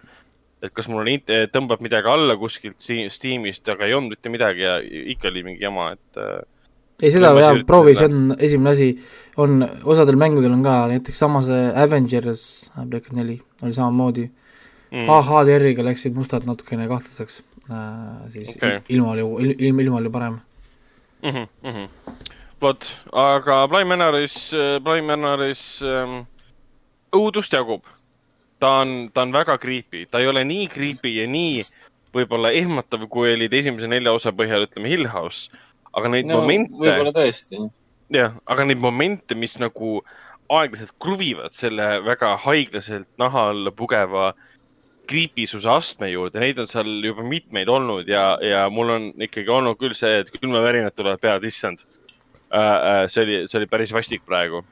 et 0.62 0.74
kas 0.74 0.86
mul 0.90 1.02
on, 1.02 1.30
tõmbab 1.54 1.82
midagi 1.82 2.10
alla 2.10 2.36
kuskilt 2.38 2.78
Steamist, 2.82 3.66
aga 3.68 3.88
ei 3.88 3.96
olnud 3.98 4.14
mitte 4.14 4.30
midagi 4.30 4.62
ja 4.62 4.76
ikka 4.82 5.30
oli 5.32 5.46
mingi 5.48 5.64
jama, 5.64 5.90
et 5.96 6.20
ei, 7.02 7.10
seda 7.10 7.32
jah, 7.34 7.56
proovi, 7.66 7.96
see 7.98 8.06
on 8.06 8.36
esimene 8.38 8.74
asi, 8.76 8.92
on, 9.42 9.64
osadel 9.90 10.18
mängudel 10.20 10.52
on 10.54 10.62
ka, 10.62 10.76
näiteks 10.92 11.18
sama 11.24 11.42
see 11.42 11.64
Avengers, 11.82 12.44
Black 12.86 13.10
neli, 13.16 13.40
oli 13.62 13.74
samamoodi 13.74 14.28
mm.. 14.28 15.08
HDR-iga 15.08 15.82
läksid 15.88 16.14
mustad 16.14 16.46
natukene 16.46 16.86
kahtlaseks 16.90 17.40
äh, 17.70 18.30
siis 18.32 18.56
okay. 18.56 18.80
ilma 18.88 19.10
oli, 19.10 19.54
ilm, 19.58 19.80
ilma 19.80 19.96
oli 19.96 20.10
parem 20.10 20.38
mm. 21.22 21.30
-hmm, 21.30 21.46
mm 21.62 21.70
-hmm. 21.70 21.88
vot, 22.60 23.04
aga 23.12 23.68
Bly 23.68 23.84
Manoris, 23.84 24.52
Bly 24.82 25.02
Manoris 25.02 25.82
ähm, 25.82 26.26
õudust 27.12 27.52
jagub. 27.52 27.84
ta 28.58 28.68
on, 28.68 29.10
ta 29.14 29.22
on 29.22 29.32
väga 29.32 29.58
creepy, 29.58 30.06
ta 30.06 30.18
ei 30.18 30.26
ole 30.26 30.44
nii 30.44 30.68
creepy 30.68 31.08
ja 31.08 31.26
nii 31.26 31.64
võib-olla 32.14 32.52
ehmatav, 32.52 33.08
kui 33.08 33.32
olid 33.32 33.52
esimese 33.52 33.88
nelja 33.88 34.12
osa 34.12 34.30
põhjal, 34.32 34.68
ütleme 34.68 34.88
Hill 34.88 35.08
House. 35.08 35.50
aga 35.92 36.08
neid 36.08 36.26
no, 36.26 36.40
momente. 36.40 36.72
võib-olla 36.78 37.12
tõesti. 37.12 37.70
jah, 38.10 38.32
aga 38.46 38.64
neid 38.64 38.78
momente, 38.78 39.34
mis 39.34 39.58
nagu 39.58 40.02
aeglaselt 40.48 40.92
kruvivad 41.00 41.52
selle 41.52 42.00
väga 42.04 42.36
haiglaselt 42.36 43.08
naha 43.18 43.48
alla 43.50 43.70
pugeva 43.70 44.28
äh, 44.28 44.51
kriipisuse 45.12 45.68
astme 45.70 46.10
juurde, 46.12 46.40
neid 46.40 46.60
on 46.62 46.68
seal 46.70 46.88
juba 47.04 47.24
mitmeid 47.26 47.70
olnud 47.70 48.08
ja, 48.08 48.36
ja 48.42 48.66
mul 48.72 48.92
on 48.94 49.08
ikkagi 49.26 49.50
olnud 49.52 49.78
küll 49.80 49.96
see, 49.98 50.22
et 50.22 50.30
külmavärinad 50.32 50.96
tulevad 50.96 51.20
pead, 51.22 51.44
issand 51.48 51.82
äh,. 51.82 52.60
äh 52.60 53.02
see 53.12 53.26
oli, 53.26 53.42
see 53.50 53.60
oli 53.60 53.68
päris 53.70 53.92
vastik 53.92 54.24
praegu. 54.26 54.62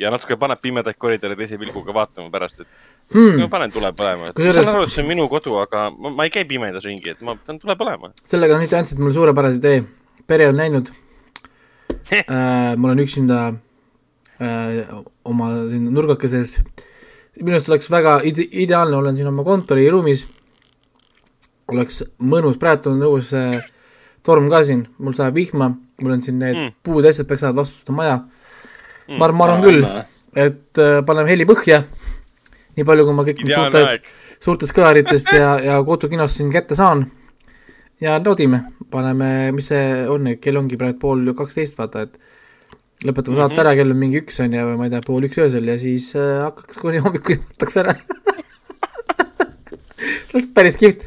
ja 0.00 0.10
natuke 0.10 0.36
paneb 0.40 0.60
pimedaid 0.62 0.96
koridore 0.96 1.36
teise 1.36 1.58
pilguga 1.60 1.94
vaatama 1.94 2.30
pärast, 2.32 2.62
et 2.64 3.14
hmm. 3.14 3.42
ma 3.42 3.48
panen 3.52 3.72
tule 3.74 3.92
põlema. 3.96 4.32
ma 4.32 4.52
saan 4.56 4.72
aru, 4.74 4.84
et 4.88 4.94
see 4.94 5.04
on 5.04 5.10
minu 5.12 5.28
kodu, 5.30 5.54
aga 5.60 5.88
ma, 5.94 6.14
ma 6.18 6.26
ei 6.26 6.34
käi 6.34 6.46
pimedas 6.48 6.86
ringi, 6.88 7.14
et 7.14 7.24
ma 7.26 7.36
pean 7.38 7.60
tule 7.62 7.76
põlema. 7.78 8.12
sellega 8.24 8.58
nüüd 8.62 8.76
andsid 8.80 9.02
mulle 9.02 9.14
suurepärase 9.16 9.62
idee. 9.62 9.82
pere 10.26 10.50
on 10.50 10.58
läinud 10.58 10.92
äh, 12.18 12.76
mul 12.76 12.94
on 12.94 13.02
üksinda 13.06 13.42
äh, 14.40 15.02
oma 15.24 15.52
siin 15.68 15.90
nurgakeses 15.94 16.58
äh, 16.58 16.88
minu 17.38 17.56
arust 17.56 17.70
oleks 17.70 17.90
väga 17.92 18.20
ide-, 18.26 18.48
ideaalne, 18.64 18.96
olen 18.96 19.16
siin 19.16 19.30
oma 19.30 19.44
kontoriruumis, 19.46 20.26
oleks 21.70 22.02
mõnus, 22.18 22.58
praegu 22.60 22.90
on 22.90 23.04
õues 23.06 23.30
torm 24.26 24.48
ka 24.52 24.62
siin, 24.66 24.84
mul 24.98 25.16
sajab 25.16 25.38
vihma, 25.38 25.70
mul 26.02 26.16
on 26.16 26.24
siin 26.24 26.40
need 26.40 26.56
mm. 26.56 26.72
puud 26.84 27.06
ja 27.06 27.12
asjad 27.14 27.28
peaks 27.28 27.44
saama 27.44 27.62
vastu 27.62 27.80
seda 27.80 27.96
maja. 27.96 28.16
Mm.. 29.08 29.18
ma, 29.18 29.30
ma 29.34 29.46
arvan 29.46 29.64
küll, 29.64 29.86
et 30.38 30.82
äh, 30.82 30.98
paneme 31.06 31.32
heli 31.32 31.46
põhja, 31.48 31.82
nii 32.76 32.86
palju, 32.86 33.06
kui 33.06 33.16
ma 33.16 33.24
kõik 33.26 33.40
suurtest, 33.46 34.12
suurtest 34.44 34.76
kõlaritest 34.76 35.32
ja, 35.36 35.54
ja 35.64 35.80
kodukinost 35.86 36.38
siin 36.38 36.52
kätte 36.54 36.78
saan. 36.78 37.08
Ja 38.00 38.14
naudime, 38.22 38.62
paneme, 38.90 39.50
mis 39.52 39.66
see 39.68 40.06
on, 40.08 40.30
kell 40.40 40.56
ongi 40.56 40.78
praegu 40.80 40.96
pool 41.02 41.34
kaksteist, 41.36 41.76
vaata, 41.76 42.06
et 42.06 42.14
lõpetame 43.04 43.38
saate 43.38 43.54
mm 43.54 43.56
-hmm. 43.56 43.62
ära, 43.62 43.76
kell 43.78 43.94
on 43.94 44.00
mingi 44.00 44.20
üks 44.20 44.40
on 44.44 44.54
ju, 44.54 44.64
või 44.70 44.80
ma 44.80 44.88
ei 44.88 44.92
tea, 44.92 45.02
pool 45.06 45.26
üks 45.28 45.38
öösel 45.40 45.70
ja 45.70 45.76
siis 45.80 46.10
äh, 46.16 46.42
hakkaks 46.44 46.80
kuni 46.82 47.00
hommikuni 47.04 47.40
võtaks 47.40 47.78
ära 47.80 47.92
päris 50.56 50.76
kihvt. 50.80 51.06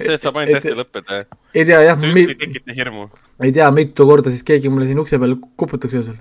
see 0.00 0.16
saab 0.16 0.36
ainult 0.40 0.58
hästi 0.58 0.78
lõppeda. 0.78 1.10
ei 1.54 1.64
tea 1.68 1.80
jah. 1.84 2.00
see 2.00 2.10
üldse 2.10 2.34
ei 2.34 2.40
tekita 2.46 2.70
hirmu. 2.80 3.02
ei 3.44 3.52
tea, 3.52 3.68
mitu 3.74 4.08
korda 4.08 4.32
siis 4.34 4.46
keegi 4.46 4.72
mulle 4.72 4.86
siin 4.88 4.98
ukse 4.98 5.20
peal 5.22 5.36
koputaks 5.56 5.94
öösel. 6.00 6.18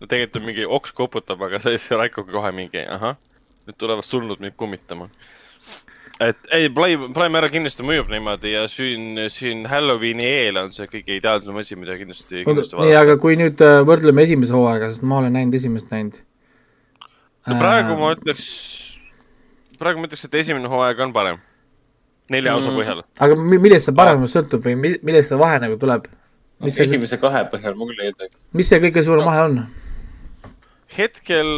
no 0.00 0.04
tegelikult 0.06 0.40
on 0.40 0.48
mingi 0.48 0.64
oks 0.78 0.90
koputab, 0.96 1.38
aga 1.48 1.56
siis 1.62 1.84
Raikoga 1.90 2.32
kohe 2.32 2.50
mingi 2.56 2.80
ahah, 2.82 3.14
nüüd 3.68 3.76
tulevad 3.78 4.06
surnud 4.08 4.38
mind 4.42 4.58
kummitama 4.58 5.06
et 6.28 6.50
ei, 6.54 6.68
Prime 6.72 7.38
ära 7.40 7.48
kindlasti 7.52 7.84
mõjub 7.86 8.10
niimoodi 8.12 8.52
ja 8.52 8.64
siin, 8.70 9.18
siin 9.32 9.64
Halloweeni 9.70 10.26
eel 10.26 10.60
on 10.60 10.72
see 10.74 10.88
kõige 10.90 11.16
ideaalsem 11.18 11.56
asi, 11.62 11.78
mida 11.78 11.96
kindlasti, 11.98 12.42
kindlasti 12.46 12.76
vaadata. 12.76 12.88
nii, 12.88 12.96
aga 13.00 13.16
kui 13.22 13.38
nüüd 13.40 13.62
äh, 13.64 13.80
võrdleme 13.88 14.26
esimese 14.26 14.54
hooaega, 14.56 14.90
sest 14.92 15.06
ma 15.08 15.20
olen 15.22 15.36
näinud 15.38 15.56
esimest 15.58 15.92
näinud. 15.92 16.18
no 17.48 17.58
praegu 17.60 17.94
äh... 17.94 18.00
ma 18.02 18.12
ütleks, 18.16 18.48
praegu 19.80 20.02
ma 20.02 20.10
ütleks, 20.10 20.26
et 20.28 20.40
esimene 20.42 20.72
hooaeg 20.72 21.04
on 21.06 21.14
parem. 21.16 21.40
nelja 22.32 22.54
mm. 22.54 22.62
osa 22.62 22.74
põhjal. 22.76 23.04
aga 23.26 23.38
millest 23.42 23.88
see 23.88 23.98
paremust 24.02 24.38
sõltub 24.38 24.66
või 24.68 24.76
millest 24.94 25.32
see 25.32 25.40
vahe 25.40 25.62
nagu 25.64 25.78
tuleb? 25.80 26.10
mis 26.62 26.76
see 26.78 26.90
esimese 26.90 27.18
kahe 27.22 27.46
põhjal 27.52 27.78
ma 27.78 27.88
küll 27.90 28.04
ei 28.04 28.12
ütleks. 28.14 28.42
mis 28.52 28.68
see 28.70 28.82
kõige 28.84 29.06
suurem 29.06 29.24
no. 29.24 29.30
vahe 29.32 29.46
on? 29.48 29.62
hetkel 30.98 31.54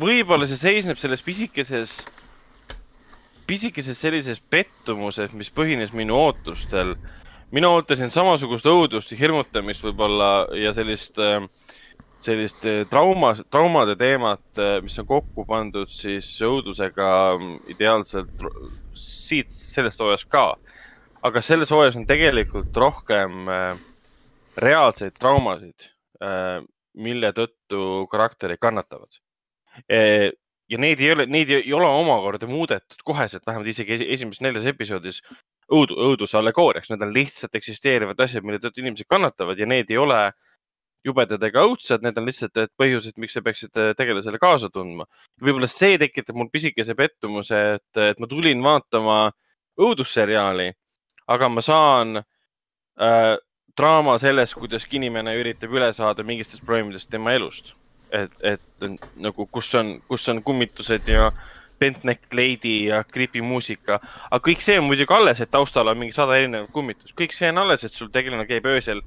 võib-olla 0.00 0.46
see 0.48 0.58
seisneb 0.60 0.98
selles 1.00 1.22
pisikeses 1.26 2.00
pisikeses 3.50 3.98
sellises 3.98 4.38
pettumuses, 4.52 5.32
mis 5.34 5.50
põhines 5.50 5.94
minu 5.96 6.14
ootustel. 6.28 6.94
mina 7.50 7.66
ootasin 7.74 8.12
samasugust 8.14 8.66
õudust 8.70 9.10
ja 9.10 9.16
hirmutamist 9.18 9.82
võib-olla 9.82 10.46
ja 10.54 10.70
sellist, 10.74 11.18
äh, 11.18 11.42
sellist 12.22 12.62
äh, 12.62 12.84
trauma, 12.90 13.32
traumade 13.50 13.96
teemat, 13.98 14.44
äh, 14.54 14.76
mis 14.84 14.98
on 15.02 15.08
kokku 15.08 15.44
pandud 15.48 15.90
siis 15.90 16.28
õudusega 16.46 17.08
mm, 17.38 17.56
ideaalselt 17.74 18.44
siit, 18.94 19.50
sellest 19.50 19.98
hooajast 19.98 20.30
ka. 20.30 20.44
aga 21.22 21.42
selles 21.42 21.70
hooajas 21.74 21.98
on 21.98 22.06
tegelikult 22.06 22.76
rohkem 22.76 23.50
reaalseid 24.56 25.18
traumasid, 25.18 25.90
mille 26.94 27.32
tõttu 27.36 28.06
karakterid 28.10 28.62
kannatavad 28.62 29.20
ja 30.70 30.78
neid 30.78 31.00
ei 31.02 31.10
ole, 31.14 31.26
neid 31.26 31.50
ei 31.50 31.72
ole 31.74 31.88
omakorda 31.88 32.46
muudetud 32.50 33.02
koheselt, 33.04 33.42
vähemalt 33.46 33.70
isegi 33.72 33.98
esimeses 34.14 34.42
neljas 34.44 34.68
episoodis 34.70 35.20
õudu, 35.72 35.96
õuduse 36.10 36.38
allegooriaks, 36.38 36.90
need 36.92 37.02
on 37.06 37.12
lihtsalt 37.14 37.58
eksisteerivad 37.58 38.20
asjad, 38.22 38.46
mille 38.46 38.60
tõttu 38.62 38.82
inimesed 38.84 39.08
kannatavad 39.10 39.58
ja 39.58 39.68
need 39.70 39.90
ei 39.90 39.98
ole 40.00 40.20
jubedad 41.06 41.42
ega 41.46 41.64
õudsed, 41.64 42.04
need 42.04 42.18
on 42.20 42.28
lihtsalt 42.28 42.56
need 42.58 42.72
põhjused, 42.78 43.16
miks 43.22 43.36
sa 43.36 43.42
peaksid 43.44 43.82
tegelasele 43.96 44.40
kaasa 44.40 44.68
tundma. 44.72 45.06
võib-olla 45.40 45.68
see 45.70 45.98
tekitab 45.98 46.36
mul 46.36 46.50
pisikese 46.52 46.94
pettumuse, 46.94 47.60
et, 47.78 48.02
et 48.04 48.20
ma 48.20 48.28
tulin 48.28 48.62
vaatama 48.62 49.20
õudusseriaali, 49.80 50.68
aga 51.32 51.48
ma 51.48 51.64
saan 51.64 52.20
äh, 52.20 53.36
draama 53.76 54.18
sellest, 54.20 54.58
kuidas 54.58 54.86
inimene 54.92 55.34
üritab 55.40 55.72
üle 55.72 55.92
saada 55.96 56.26
mingitest 56.26 56.64
probleemidest 56.64 57.10
tema 57.10 57.32
elust. 57.38 57.74
Et, 58.12 58.32
et 58.42 58.90
nagu, 59.20 59.46
kus 59.52 59.74
on, 59.78 59.96
kus 60.08 60.28
on 60.32 60.42
kummitused 60.42 61.08
ja 61.08 61.30
Bentneck 61.80 62.34
Lady 62.34 62.84
ja 62.84 63.04
creepy 63.04 63.40
muusika. 63.40 64.00
aga 64.30 64.40
kõik 64.44 64.60
see 64.60 64.76
on 64.78 64.84
muidugi 64.88 65.14
alles, 65.16 65.40
et 65.40 65.50
taustal 65.50 65.88
on 65.88 65.98
mingi 65.98 66.12
sada 66.16 66.36
erinevat 66.36 66.68
kummitust, 66.74 67.14
kõik 67.16 67.32
see 67.36 67.48
on 67.48 67.62
alles, 67.62 67.84
et 67.84 67.96
sul 67.96 68.10
tegelane 68.12 68.44
käib 68.48 68.68
öösel 68.68 69.00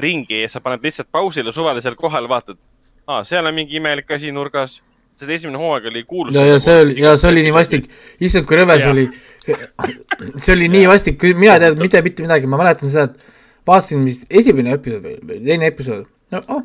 ringi 0.00 0.40
ja 0.40 0.48
sa 0.48 0.62
paned 0.64 0.84
lihtsalt 0.84 1.10
pausile 1.12 1.52
suvalisel 1.52 1.98
kohal, 2.00 2.28
vaatad. 2.30 2.58
aa, 3.06 3.24
seal 3.28 3.46
on 3.46 3.54
mingi 3.54 3.76
imelik 3.76 4.10
asi 4.10 4.32
nurgas. 4.32 4.80
see 5.14 5.34
esimene 5.34 5.58
hooaeg 5.58 5.84
oli 5.86 6.02
kuulus. 6.04 6.34
ja, 6.34 6.46
ja 6.46 6.58
see 6.58 6.80
oli, 6.80 6.94
ja 7.00 7.16
see 7.16 7.30
oli 7.30 7.42
nii 7.42 7.52
vastik. 7.54 7.90
issand, 8.20 8.48
kui 8.48 8.56
rõve 8.56 8.78
see 8.80 8.90
oli. 8.90 9.06
see 10.40 10.56
oli 10.56 10.68
nii 10.72 10.88
vastik, 10.88 11.22
mina 11.34 11.58
ei 11.58 11.66
teadnud 11.66 11.84
mitte, 11.84 12.02
mitte 12.02 12.24
midagi, 12.24 12.48
ma 12.48 12.62
mäletan 12.62 12.90
seda, 12.90 13.04
et 13.12 13.68
vaatasin 13.68 14.08
vist 14.08 14.24
esimene 14.30 14.74
episood 14.78 15.04
või 15.04 15.38
teine 15.44 15.68
episood. 15.68 16.08
no 16.32 16.42
oh, 16.48 16.64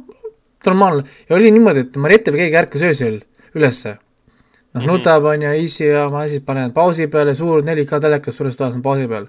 normaalne 0.66 1.04
ja 1.30 1.36
oli 1.36 1.52
niimoodi, 1.56 1.88
et 1.88 1.98
Mariette 1.98 2.34
või 2.34 2.44
keegi 2.44 2.62
ärkas 2.64 2.86
öösel 2.90 3.20
ülesse 3.56 3.98
noh 4.74 4.82
mm 4.82 4.88
-hmm., 4.88 4.88
nutab 4.92 5.26
on 5.26 5.42
ju, 5.42 5.50
easy 5.50 5.84
ja 5.84 6.08
ma 6.10 6.28
siis 6.28 6.44
panen 6.46 6.72
pausi 6.74 7.08
peale, 7.08 7.36
suur 7.36 7.64
4K 7.64 8.02
telekas 8.02 8.36
suures 8.36 8.58
toas 8.58 8.74
on 8.74 8.82
pausi 8.82 9.08
peal, 9.08 9.28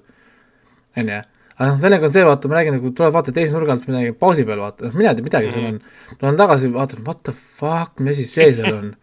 on 0.97 1.09
ju. 1.09 1.21
aga 1.57 1.71
noh, 1.71 1.81
telek 1.81 2.03
on 2.03 2.13
see, 2.13 2.25
vaata, 2.25 2.49
ma 2.49 2.55
räägin 2.55 2.75
nagu, 2.77 2.91
tuleb 2.91 3.13
vaata 3.13 3.33
teise 3.33 3.53
nurga 3.53 3.73
alt 3.73 3.87
midagi 3.89 4.13
pausi 4.13 4.45
peal, 4.45 4.61
vaata, 4.61 4.85
noh, 4.85 4.95
mina 4.95 5.11
ei 5.11 5.15
tea 5.15 5.25
midagi 5.25 5.47
mm, 5.47 5.53
-hmm. 5.53 5.61
seal 5.61 5.75
on. 5.75 6.17
tulen 6.21 6.37
tagasi, 6.37 6.73
vaatan, 6.73 7.05
what 7.07 7.23
the 7.23 7.33
fuck, 7.33 8.01
mis 8.01 8.19
asi 8.19 8.25
see 8.25 8.55
seal 8.55 8.75
on 8.75 8.97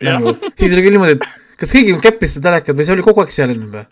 nagu, 0.08 0.36
siis 0.58 0.72
oli 0.72 0.82
küll 0.82 0.96
niimoodi, 0.98 1.12
et 1.12 1.24
kas 1.58 1.72
keegi 1.72 1.98
keppis 2.02 2.34
seda 2.34 2.50
telekat 2.50 2.76
või 2.76 2.84
see 2.86 2.94
oli 2.98 3.06
kogu 3.06 3.20
aeg 3.22 3.34
seal 3.34 3.54
ennem 3.54 3.70
või? 3.70 3.86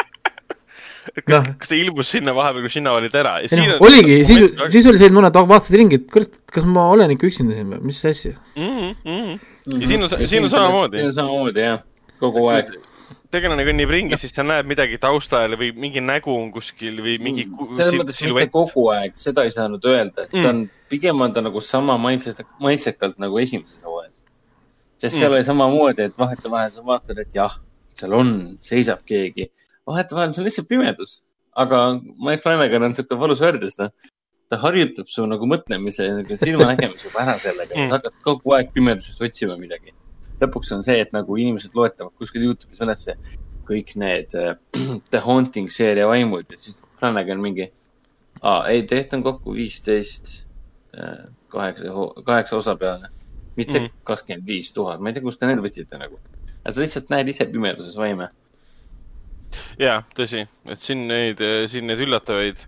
Kas 1.15 1.33
no., 1.33 1.43
kas 1.61 1.73
see 1.73 1.83
ilmus 1.85 2.13
sinna 2.15 2.35
vahepeal, 2.37 2.67
kui 2.67 2.77
sina 2.77 2.95
olid 2.97 3.15
ära? 3.19 3.39
No, 3.53 3.77
oligi, 3.87 4.23
siis, 4.29 4.63
siis 4.75 4.89
oli 4.91 5.01
see, 5.01 5.11
et 5.11 5.17
mõned 5.17 5.37
vaatasid 5.37 5.81
ringi, 5.81 6.01
et 6.01 6.09
kurat, 6.13 6.41
kas 6.53 6.67
ma 6.69 6.89
olen 6.95 7.15
ikka 7.15 7.29
üksinda 7.31 7.59
siin 7.59 7.75
või, 7.75 7.83
mis 7.91 8.03
asja 8.09 8.35
mm? 8.57 8.97
-hmm 9.05 9.55
ja 9.67 9.87
siin 9.87 10.03
on, 10.03 10.29
siin 10.29 10.45
on 10.45 10.51
samamoodi. 10.51 10.97
siin 10.97 11.07
on 11.07 11.13
samamoodi 11.13 11.61
jah, 11.61 11.81
kogu 12.21 12.47
aeg. 12.53 12.71
tegelane 13.31 13.65
kõnnib 13.67 13.91
ringi, 13.91 14.19
siis 14.21 14.35
ta 14.35 14.45
näeb 14.47 14.69
midagi 14.71 14.99
taustal 15.03 15.57
või 15.59 15.73
mingi 15.77 16.01
nägu 16.01 16.33
on 16.33 16.53
kuskil 16.55 17.01
või 17.03 17.17
mingi 17.23 17.47
mm. 17.49 17.75
selles 17.77 17.99
mõttes 17.99 18.21
mitte 18.23 18.47
kogu 18.55 18.87
aeg, 18.95 19.17
seda 19.21 19.45
ei 19.47 19.53
saanud 19.55 19.85
öelda, 19.91 20.27
et 20.27 20.37
mm. 20.37 20.43
ta 20.45 20.55
on, 20.55 20.63
pigem 20.93 21.27
on 21.27 21.35
ta 21.35 21.43
nagu 21.45 21.63
sama 21.65 21.99
mindset, 22.01 22.45
mindset'alt 22.63 23.19
nagu 23.23 23.43
esimeses 23.43 23.79
hooajas. 23.85 24.23
sest 24.97 25.17
mm. 25.17 25.19
seal 25.19 25.35
oli 25.35 25.49
samamoodi, 25.51 26.11
et 26.11 26.19
vahetevahel 26.19 26.73
sa 26.75 26.87
vaatad, 26.87 27.23
et 27.25 27.35
jah, 27.35 27.59
seal 27.97 28.15
on, 28.17 28.37
seisab 28.63 29.03
keegi. 29.07 29.51
Vahetevahel 29.87 30.35
see 30.35 30.43
on 30.43 30.51
lihtsalt 30.51 30.69
pimedus. 30.69 31.23
aga 31.57 32.01
Mike 32.21 32.43
Flanagan 32.45 32.89
on 32.91 32.95
sihuke 32.95 33.19
valus 33.21 33.41
värdjas, 33.41 33.79
noh 33.81 33.93
ta 34.51 34.59
harjutab 34.63 35.09
su 35.11 35.25
nagu 35.27 35.47
mõtlemise, 35.51 36.07
nagu 36.21 36.39
silmanägemise 36.39 37.09
juba 37.09 37.23
ära 37.25 37.35
sellega 37.43 37.75
mm., 37.75 37.89
sa 37.91 37.99
hakkad 37.99 38.21
kogu 38.27 38.55
aeg 38.55 38.71
pimedusest 38.75 39.23
otsima 39.27 39.57
midagi. 39.59 39.95
lõpuks 40.41 40.71
on 40.77 40.85
see, 40.87 41.01
et 41.01 41.15
nagu 41.17 41.39
inimesed 41.41 41.75
loetavad 41.75 42.13
kuskil 42.21 42.45
Youtube'is 42.47 42.83
ülesse 42.85 43.17
kõik 43.67 43.95
need 43.99 44.37
uh, 44.39 44.55
The 45.11 45.23
Haunting 45.25 45.73
seeria 45.73 46.07
vaimud 46.11 46.47
ja 46.53 46.61
siis 46.61 46.79
Flanagan 47.01 47.43
mingi, 47.43 47.67
aa, 48.41 48.69
ei, 48.71 48.85
tegelikult 48.87 49.19
on 49.19 49.25
kokku 49.27 49.57
viisteist, 49.57 50.31
äh, 50.97 51.27
kaheksa, 51.53 52.07
kaheksa 52.25 52.57
osa 52.61 52.77
peale, 52.81 53.11
mitte 53.59 53.81
mm. 53.81 53.99
kakskümmend 54.07 54.47
viis 54.47 54.71
tuhat, 54.77 55.03
ma 55.03 55.11
ei 55.11 55.17
tea, 55.17 55.25
kust 55.27 55.43
te 55.43 55.51
need 55.51 55.61
võtsite 55.65 55.99
nagu. 56.01 56.21
aga 56.63 56.73
sa 56.73 56.83
lihtsalt 56.85 57.11
näed 57.13 57.33
ise 57.33 57.49
pimeduses 57.51 57.99
vaime. 57.99 58.31
Jaa, 59.81 60.01
tõsi, 60.17 60.47
et 60.67 60.83
siin 60.83 61.07
neid, 61.09 61.43
siin 61.71 61.87
neid 61.89 62.03
üllatavaid 62.07 62.67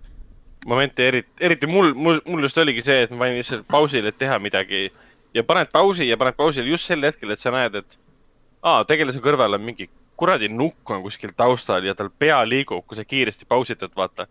momente 0.67 1.07
eriti, 1.07 1.31
eriti 1.39 1.67
mul, 1.67 1.93
mul, 1.95 2.19
mul 2.27 2.43
just 2.47 2.57
oligi 2.59 2.83
see, 2.85 3.05
et 3.05 3.13
ma 3.13 3.23
panin 3.23 3.39
lihtsalt 3.39 3.67
pausile, 3.69 4.11
et 4.11 4.17
teha 4.19 4.39
midagi. 4.43 4.89
Ja 5.33 5.43
paned 5.47 5.71
pausi 5.71 6.07
ja 6.09 6.17
paned 6.17 6.35
pausile 6.37 6.67
just 6.67 6.89
sel 6.89 7.05
hetkel, 7.05 7.31
et 7.31 7.43
sa 7.43 7.53
näed, 7.53 7.77
et 7.79 7.97
aa, 8.65 8.83
tegelase 8.89 9.21
kõrval 9.23 9.55
on 9.55 9.63
mingi 9.63 9.89
kuradi 10.19 10.49
nukk 10.51 10.91
on 10.91 11.03
kuskil 11.05 11.31
taustal 11.37 11.85
ja 11.87 11.95
tal 11.95 12.09
pea 12.11 12.41
liigub, 12.43 12.83
kui 12.87 12.97
sa 12.97 13.05
kiiresti 13.07 13.47
pausitad, 13.47 13.93
vaata 13.95 14.27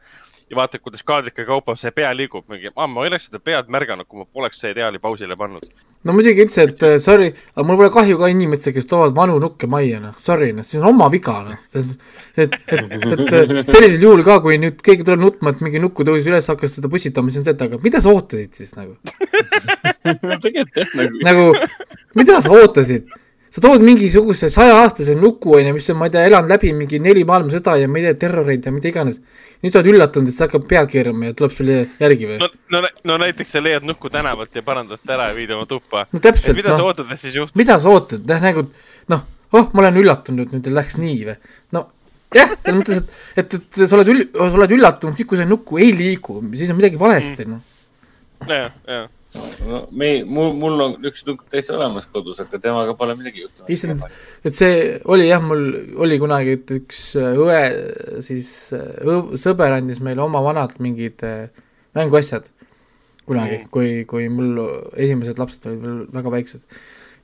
ja 0.50 0.56
vaatad, 0.56 0.80
kuidas 0.80 1.02
kaadrite 1.04 1.44
kaupa 1.44 1.74
see 1.76 1.92
pea 1.94 2.10
liigub, 2.16 2.46
mingi, 2.48 2.70
ma 2.76 3.04
ei 3.04 3.10
oleks 3.10 3.28
seda 3.28 3.40
pead 3.44 3.68
märganud, 3.72 4.08
kui 4.08 4.22
ma 4.22 4.26
poleks 4.32 4.60
seriaali 4.62 5.00
pausile 5.02 5.36
pannud. 5.36 5.66
no 6.04 6.14
muidugi 6.16 6.44
üldse, 6.44 6.64
et 6.70 6.84
äh, 6.86 6.96
sorry, 7.04 7.28
aga 7.54 7.66
mul 7.68 7.80
pole 7.80 7.90
kahju 7.92 8.18
ka 8.20 8.30
inimestest, 8.32 8.74
kes 8.76 8.88
toovad 8.88 9.16
vanu 9.16 9.36
nukke 9.42 9.68
majja, 9.70 10.00
noh, 10.04 10.16
sorry, 10.24 10.50
noh, 10.56 10.66
see 10.66 10.80
on 10.80 10.88
oma 10.92 11.10
viga, 11.12 11.36
noh, 11.50 11.60
see, 11.68 11.84
see, 12.36 12.48
et, 12.48 12.56
et, 12.72 12.96
et 13.26 13.68
sellisel 13.68 14.08
juhul 14.08 14.24
ka, 14.26 14.40
kui 14.44 14.56
nüüd 14.62 14.80
keegi 14.84 15.06
tuleb 15.06 15.24
nutma, 15.26 15.52
et 15.52 15.62
mingi 15.64 15.82
nukku 15.84 16.06
tõusis 16.08 16.30
üles, 16.32 16.48
hakkas 16.54 16.78
seda 16.78 16.90
pussitama, 16.92 17.32
siis 17.32 17.42
on 17.42 17.48
see, 17.48 17.56
et 17.58 17.68
aga 17.68 17.82
mida 17.84 18.02
sa 18.04 18.14
ootasid 18.14 18.56
siis 18.56 18.74
nagu 18.78 18.96
tegelikult 20.44 20.84
jah, 20.84 20.92
nagu. 20.96 21.24
nagu, 21.28 21.48
mida 22.16 22.40
sa 22.44 22.56
ootasid? 22.56 23.08
sa 23.48 23.62
tood 23.64 23.80
mingisuguse 23.84 24.50
sajaaastase 24.52 25.14
nuku, 25.16 25.54
onju, 25.56 25.72
mis 25.76 25.88
on, 25.90 25.98
ma 26.00 26.08
ei 26.08 26.14
tea, 26.14 26.26
elanud 26.28 26.52
läbi 26.52 26.72
mingi 26.76 27.00
neli 27.02 27.24
maailmasõda 27.28 27.78
ja 27.80 27.88
ma 27.88 28.00
ei 28.00 28.08
tea, 28.08 28.18
terroreid 28.26 28.66
ja 28.68 28.72
mida 28.74 28.90
iganes. 28.90 29.22
Nüüd 29.62 29.74
sa 29.74 29.80
oled 29.80 29.90
üllatunud, 29.92 30.30
et 30.30 30.36
see 30.36 30.46
hakkab 30.46 30.66
pead 30.70 30.90
keerama 30.92 31.30
ja 31.30 31.36
tuleb 31.38 31.54
sulle 31.54 31.78
järgi 31.98 32.30
või? 32.30 32.38
no, 32.42 32.48
no, 32.74 32.82
no 33.10 33.18
näiteks 33.24 33.56
sa 33.56 33.62
leiad 33.64 33.86
nuku 33.88 34.10
tänavalt 34.12 34.54
ja 34.54 34.62
parandad 34.66 35.12
ära 35.16 35.30
ja 35.32 35.36
viid 35.36 35.52
oma 35.56 35.66
tuppa. 35.70 36.06
no 36.12 36.22
täpselt. 36.22 36.56
mida 36.58 36.72
no, 36.74 36.78
sa 36.78 36.88
ootad, 36.88 37.10
et 37.14 37.22
siis 37.22 37.36
juhtub? 37.40 37.58
mida 37.58 37.78
sa 37.82 37.92
ootad, 37.92 38.24
noh 38.28 38.46
nagu, 38.48 38.64
noh, 39.14 39.26
oh, 39.52 39.70
ma 39.72 39.84
olen 39.84 40.02
üllatunud, 40.04 40.54
nüüd 40.54 40.70
läks 40.78 40.98
nii 41.02 41.18
või? 41.30 41.36
no 41.76 41.84
jah, 42.34 42.54
selles 42.54 42.80
mõttes, 42.80 43.02
et, 43.02 43.44
et, 43.44 43.58
et 43.58 43.82
sa 43.84 43.98
oled 43.98 44.14
üll-, 44.14 44.26
sa 44.38 44.50
oled 44.62 44.78
üllatunud 44.78 45.18
siis, 45.18 45.28
kui 45.28 45.40
see 45.40 45.48
nuku 45.48 45.82
ei 45.82 45.94
liigu, 45.96 46.40
siis 46.54 46.70
on 46.72 46.78
midagi 46.78 47.00
valesti, 47.00 47.48
noh. 47.50 47.62
jah, 48.46 48.74
jah 48.86 49.06
no 49.34 49.86
me, 49.92 50.08
mul, 50.24 50.52
mul 50.56 50.82
on 50.84 51.08
üks 51.08 51.24
nukk 51.28 51.46
täitsa 51.52 51.76
olemas 51.76 52.08
kodus, 52.12 52.40
aga 52.42 52.60
temaga 52.62 52.94
pole 52.98 53.16
midagi 53.18 53.44
juhtunud. 53.44 53.70
issand, 53.72 54.04
et 54.46 54.56
see 54.56 54.76
oli 55.12 55.28
jah, 55.28 55.42
mul 55.44 55.64
oli 56.04 56.18
kunagi, 56.22 56.58
et 56.58 56.76
üks 56.78 57.02
äh, 57.20 57.36
õe, 57.36 57.62
siis 58.24 58.50
äh, 58.76 58.86
õv, 59.04 59.34
sõber 59.40 59.76
andis 59.76 60.00
meile 60.04 60.24
oma 60.24 60.40
vanad 60.44 60.78
mingid 60.84 61.24
äh, 61.26 61.50
mänguasjad 61.98 62.48
kunagi 63.28 63.58
mm., 63.58 63.72
kui, 63.74 63.90
kui 64.08 64.30
mul 64.32 64.62
esimesed 64.96 65.40
lapsed 65.40 65.66
olid 65.68 65.84
veel 65.84 65.98
väga 66.14 66.32
väiksed. 66.32 66.78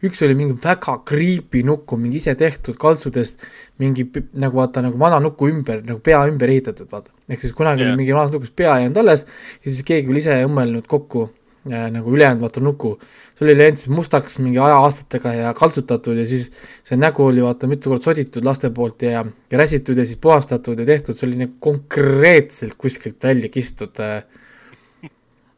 üks 0.04 0.20
oli 0.26 0.34
mingi 0.36 0.58
väga 0.60 0.98
creepy 1.08 1.62
nuku, 1.64 1.96
mingi 1.96 2.20
ise 2.20 2.34
tehtud 2.36 2.76
kaltsudest, 2.80 3.46
mingi 3.80 4.04
nagu 4.36 4.60
vaata, 4.60 4.82
nagu 4.84 5.00
vana 5.00 5.22
nuku 5.24 5.48
ümber, 5.48 5.80
nagu 5.86 6.02
pea 6.04 6.20
ümber 6.28 6.52
ehitatud, 6.52 6.90
vaata. 6.92 7.14
ehk 7.30 7.46
siis 7.46 7.56
kunagi 7.56 7.80
yeah. 7.80 7.94
oli 7.94 8.02
mingi 8.02 8.12
vanas 8.12 8.34
nukus 8.34 8.52
pea 8.52 8.76
jäänud 8.82 9.00
alles 9.00 9.24
ja 9.24 9.70
siis 9.70 9.80
keegi 9.88 10.12
oli 10.12 10.20
ise 10.20 10.36
õmmelnud 10.44 10.84
kokku 10.90 11.24
äh, 11.30 11.32
nagu 11.64 12.12
ülejäänud 12.12 12.42
vaata 12.44 12.60
nuku. 12.60 12.98
see 13.34 13.46
oli 13.46 13.56
läinud 13.56 13.80
siis 13.80 13.90
mustaks 13.90 14.38
mingi 14.38 14.58
aja-aastatega 14.60 15.32
ja 15.34 15.54
kaltsutatud 15.56 16.18
ja 16.20 16.26
siis 16.28 16.50
see 16.84 16.98
nägu 17.00 17.24
oli 17.24 17.42
vaata 17.42 17.66
mitu 17.66 17.90
korda 17.90 18.04
soditud 18.04 18.44
laste 18.44 18.70
poolt 18.70 19.02
ja, 19.02 19.24
ja 19.50 19.58
räsitud 19.58 19.98
ja 19.98 20.04
siis 20.06 20.20
puhastatud 20.20 20.78
ja 20.78 20.86
tehtud, 20.86 21.16
see 21.16 21.28
oli 21.28 21.40
nagu 21.40 21.56
konkreetselt 21.60 22.76
kuskilt 22.78 23.24
välja 23.24 23.48
kistud 23.48 24.00
äh, 24.04 24.22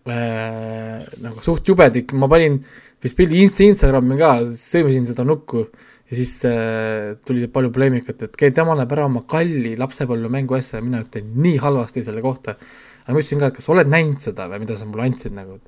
äh, 0.09 1.03
nagu 1.21 1.43
suht 1.43 1.69
jubedik, 1.69 2.15
ma 2.15 2.31
panin 2.31 2.63
vist 3.03 3.19
pildi 3.19 3.43
Insta 3.43 3.67
Instagrami 3.67 4.19
ka, 4.21 4.33
sõimisin 4.57 5.07
seda 5.11 5.27
nukku 5.27 5.67
ja 6.07 6.17
siis 6.17 6.39
äh, 6.47 7.17
tuli 7.27 7.49
palju 7.53 7.73
poleemikat, 7.75 8.23
et 8.23 8.37
okei, 8.39 8.53
tema 8.55 8.77
näeb 8.79 8.93
ära 8.95 9.07
oma 9.11 9.25
kalli 9.29 9.75
lapsepõlve 9.79 10.31
mänguasja 10.33 10.79
ja 10.79 10.87
mina 10.87 11.03
ütlen 11.05 11.33
nii 11.35 11.57
halvasti 11.63 12.05
selle 12.07 12.23
kohta. 12.25 12.57
aga 13.05 13.15
ma 13.15 13.23
ütlesin 13.23 13.43
ka, 13.43 13.51
et 13.51 13.59
kas 13.59 13.67
sa 13.67 13.75
oled 13.75 13.91
näinud 13.91 14.23
seda 14.23 14.47
või 14.51 14.63
mida 14.65 14.79
sa 14.79 14.87
mulle 14.89 15.09
andsid 15.11 15.35
nagu, 15.35 15.59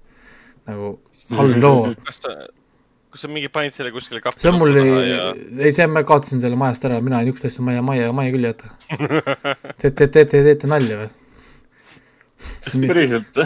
nagu 0.69 0.95
halloo. 1.37 1.93
kas 2.07 2.23
ta, 2.25 2.35
kas 3.13 3.25
sa 3.25 3.31
mingi 3.33 3.51
panid 3.53 3.77
selle 3.77 3.93
kuskile 3.95 4.23
kappi? 4.25 4.41
see 4.43 4.51
on 4.53 4.59
mul, 4.61 4.75
ja... 4.79 5.31
ei, 5.59 5.73
see, 5.77 5.87
ma 5.91 6.05
kaotasin 6.09 6.43
selle 6.45 6.59
majast 6.61 6.85
ära, 6.89 7.01
mina 7.05 7.23
niisugust 7.25 7.49
asja 7.51 7.65
maja, 7.67 7.85
maja, 7.85 8.11
maja 8.17 8.35
küll 8.35 8.49
ei 8.49 8.53
jäta. 8.53 8.75
te, 9.81 9.91
te, 9.91 10.07
te, 10.07 10.25
te 10.25 10.45
teete 10.51 10.71
nalja 10.71 11.01
või? 11.05 11.15
päriselt 12.87 13.41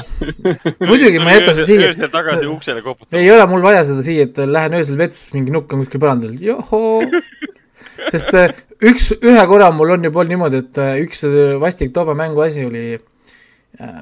muidugi 0.84 1.20
ma 1.22 1.32
ei 1.32 1.38
jäta 1.38 1.54
seda 1.56 1.68
siia. 1.68 1.86
öösel 1.88 2.10
tagasi 2.12 2.48
uksele 2.50 2.82
koputama. 2.84 3.20
ei 3.20 3.30
ole 3.32 3.46
mul 3.48 3.64
vaja 3.64 3.86
seda 3.88 4.04
siia, 4.04 4.26
et 4.28 4.42
lähen 4.42 4.76
öösel 4.76 4.98
vetsus, 5.00 5.30
mingi 5.36 5.54
nukk 5.54 5.72
on 5.72 5.84
kuskil 5.84 6.02
põrandal, 6.02 6.34
johoo. 6.42 7.00
sest 8.12 8.34
äh, 8.36 8.52
üks, 8.82 9.12
ühe 9.16 9.46
korra 9.48 9.70
mul 9.74 9.94
on 9.94 10.04
juba 10.08 10.22
olnud 10.22 10.34
niimoodi, 10.34 10.62
et 10.66 10.82
äh, 10.82 11.00
üks 11.04 11.24
äh, 11.28 11.56
vastik 11.62 11.94
toobamängu 11.94 12.42
asi 12.44 12.66
oli, 12.66 12.84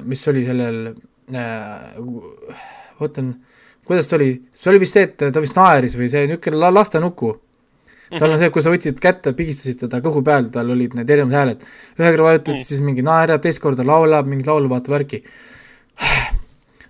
mis 0.09 0.27
oli 0.27 0.43
sellel 0.47 0.79
äh, 1.31 1.91
ootan, 3.01 3.31
kuidas 3.87 4.09
ta 4.09 4.17
oli, 4.17 4.33
see 4.53 4.71
oli 4.71 4.81
vist 4.83 4.97
see, 4.97 5.07
et 5.09 5.17
ta 5.21 5.43
vist 5.43 5.57
naeris 5.57 5.95
või 5.99 6.09
see 6.11 6.27
niisugune 6.29 6.71
lastenuku. 6.71 7.31
tal 8.11 8.27
on 8.27 8.35
mhm. 8.35 8.41
see, 8.43 8.51
kui 8.51 8.63
sa 8.63 8.73
võtsid 8.73 8.99
kätte, 9.01 9.33
pigistasid 9.35 9.79
teda 9.85 10.01
kõhu 10.03 10.23
peal, 10.25 10.49
tal 10.51 10.69
olid 10.73 10.97
need 10.97 11.09
erinevad 11.09 11.39
hääled. 11.39 11.65
ühe 11.99 12.11
korra 12.11 12.29
vajutad 12.31 12.57
mm., 12.57 12.67
siis 12.67 12.83
mingi 12.83 13.05
naerab, 13.05 13.41
teist 13.41 13.63
korda 13.63 13.85
laulab, 13.87 14.27
mingit 14.27 14.51
laulu 14.51 14.69
vaatab 14.71 14.97
värki. 14.97 15.23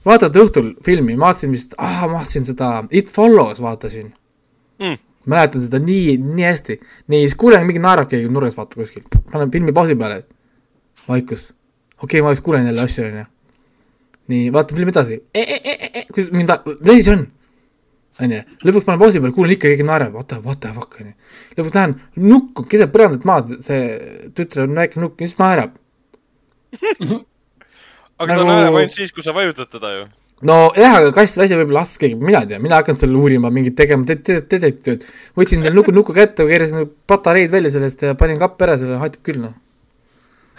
vaatad 0.09 0.35
õhtul 0.43 0.73
filmi, 0.85 1.15
ma 1.15 1.29
vaatasin 1.29 1.53
vist, 1.53 1.77
ah, 1.77 2.03
ma 2.07 2.19
vaatasin 2.19 2.47
seda 2.49 2.73
It 2.89 3.11
Follows 3.13 3.61
vaatasin 3.61 4.11
mm.. 4.81 4.97
mäletan 5.29 5.61
seda 5.63 5.81
nii, 5.81 6.17
nii 6.17 6.47
hästi. 6.47 6.79
nii, 7.13 7.25
siis 7.27 7.37
kuulen, 7.39 7.65
mingi 7.67 7.81
naerab 7.83 8.09
keegi 8.11 8.29
nurgas, 8.31 8.57
vaata 8.57 8.81
kuskil, 8.81 9.05
panen 9.31 9.51
filmi 9.53 9.73
pausi 9.75 9.95
peale. 9.95 10.23
vaikus. 11.07 11.51
okei 12.01 12.19
okay,, 12.19 12.25
ma 12.25 12.33
vist 12.33 12.45
kuulen 12.45 12.65
jälle 12.65 12.81
asju, 12.87 13.05
onju. 13.05 13.25
Nii, 14.31 14.49
vaatan 14.55 14.79
filmi 14.79 14.95
edasi 14.95 15.19
e,. 15.19 15.43
E, 15.43 15.59
e, 15.59 15.77
e, 15.91 16.07
e, 16.07 16.27
mind, 16.31 16.57
mis 16.81 16.95
asi 16.95 17.05
see 17.05 17.15
on? 17.17 17.29
onju, 18.21 18.41
lõpuks 18.67 18.87
panen 18.87 19.01
pausi 19.01 19.21
peale, 19.21 19.33
kuulen 19.35 19.55
ikka 19.55 19.71
keegi 19.71 19.85
naerab, 19.87 20.15
what 20.17 20.29
the, 20.31 20.39
what 20.45 20.61
the 20.63 20.71
fuck, 20.75 20.97
onju. 20.99 21.13
lõpuks 21.57 21.77
lähen, 21.77 21.97
nukk 22.31 22.63
keset 22.71 22.91
põrandat 22.93 23.27
maad, 23.27 23.53
see 23.65 23.83
tütre 24.37 24.65
on 24.67 24.77
väike 24.77 25.01
nukk, 25.01 25.21
lihtsalt 25.21 25.43
naerab 25.45 25.77
aga 28.21 28.35
nagu... 28.35 28.43
ta 28.43 28.49
naerab 28.49 28.81
ainult 28.81 28.97
siis, 28.97 29.13
kui 29.15 29.25
sa 29.25 29.35
vajutad 29.35 29.71
teda 29.71 29.93
ju. 29.95 30.05
nojah, 30.47 30.97
aga 30.99 31.13
kast 31.15 31.39
väsi 31.39 31.57
võib-olla 31.57 31.85
astus 31.85 32.01
keegi, 32.01 32.19
mina 32.19 32.43
ei 32.43 32.51
tea, 32.51 32.61
mina 32.63 32.77
ei 32.77 32.85
hakanud 32.85 33.03
seal 33.03 33.17
uurima 33.23 33.53
mingit 33.53 33.77
tegema 33.79 34.07
te 34.09 34.19
te 34.19 34.41
detektiivi, 34.43 35.11
võtsin 35.39 35.63
selle 35.63 35.75
nuku, 35.77 35.95
nuku 35.95 36.15
kätte, 36.17 36.47
keerasin 36.49 36.89
patareid 37.09 37.53
välja 37.53 37.73
sellest 37.77 38.05
ja 38.07 38.17
panin 38.19 38.41
kappi 38.41 38.67
ära, 38.67 38.79
selle 38.81 38.99
aitab 39.01 39.23
küll 39.27 39.41
noh. 39.43 39.55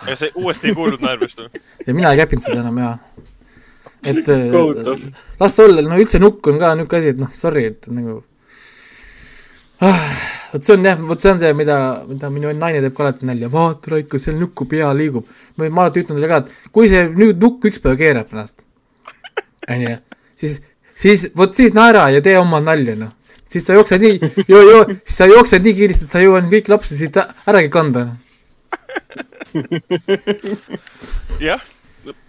ja 0.09 0.19
sa 0.19 0.33
uuesti 0.35 0.73
ei 0.73 0.79
kuulnud 0.79 1.05
naermist 1.05 1.45
või? 1.45 1.63
ja 1.87 1.97
mina 1.99 2.15
ei 2.15 2.25
käpinud 2.25 2.49
seda 2.49 2.65
enam 2.65 2.81
jaa 2.83 2.97
et 4.03 4.29
äh, 4.29 5.13
las 5.41 5.55
ta 5.55 5.65
olla, 5.65 5.83
no 5.83 5.99
üldse 6.01 6.21
nukk 6.23 6.47
on 6.51 6.59
ka 6.61 6.75
niisugune 6.75 6.99
asi, 6.99 7.13
et 7.15 7.21
noh, 7.23 7.31
sorry, 7.39 7.65
et 7.71 7.87
nagu 7.93 8.19
ah, 9.83 10.17
vot 10.53 10.65
see 10.65 10.77
on 10.77 10.89
jah, 10.89 10.99
vot 11.11 11.23
see 11.23 11.33
on 11.33 11.41
see, 11.43 11.53
mida, 11.59 11.77
mida 12.09 12.31
minu 12.35 12.53
naine 12.59 12.83
teeb 12.83 12.97
ka 12.97 13.07
alati 13.07 13.29
nalja, 13.29 13.51
vaata 13.53 13.95
Raiko, 13.95 14.21
seal 14.23 14.37
nukku 14.41 14.67
pea 14.71 14.91
liigub. 14.97 15.29
ma 15.59 15.71
alati 15.71 16.03
ütelnud 16.03 16.19
talle 16.19 16.31
ka, 16.33 16.43
et 16.43 16.73
kui 16.75 16.91
see 16.93 17.07
nüüd 17.15 17.43
nukk 17.43 17.71
üks 17.71 17.83
päev 17.85 17.99
keerab 18.01 18.35
ennast, 18.35 18.57
onju, 19.71 19.95
siis, 20.43 20.59
siis 21.05 21.29
vot 21.39 21.55
siis 21.59 21.75
naera 21.79 22.09
ja 22.15 22.25
tee 22.25 22.35
oma 22.41 22.63
nalja, 22.65 22.97
noh. 22.99 23.13
siis 23.23 23.67
sa 23.67 23.79
jooksed 23.79 24.03
nii, 24.03 24.33
joo, 24.51 24.65
joo, 24.71 24.83
siis 25.05 25.23
sa 25.23 25.31
jooksed 25.31 25.69
nii 25.69 25.79
kiiresti, 25.79 26.09
et 26.09 26.19
sa 26.19 26.25
jõuad 26.25 26.51
kõiki 26.51 26.75
lapsi 26.75 26.99
siit 26.99 27.23
äragi 27.23 27.71
kanda. 27.73 28.09
Noh. 28.11 28.19
jah 31.49 31.63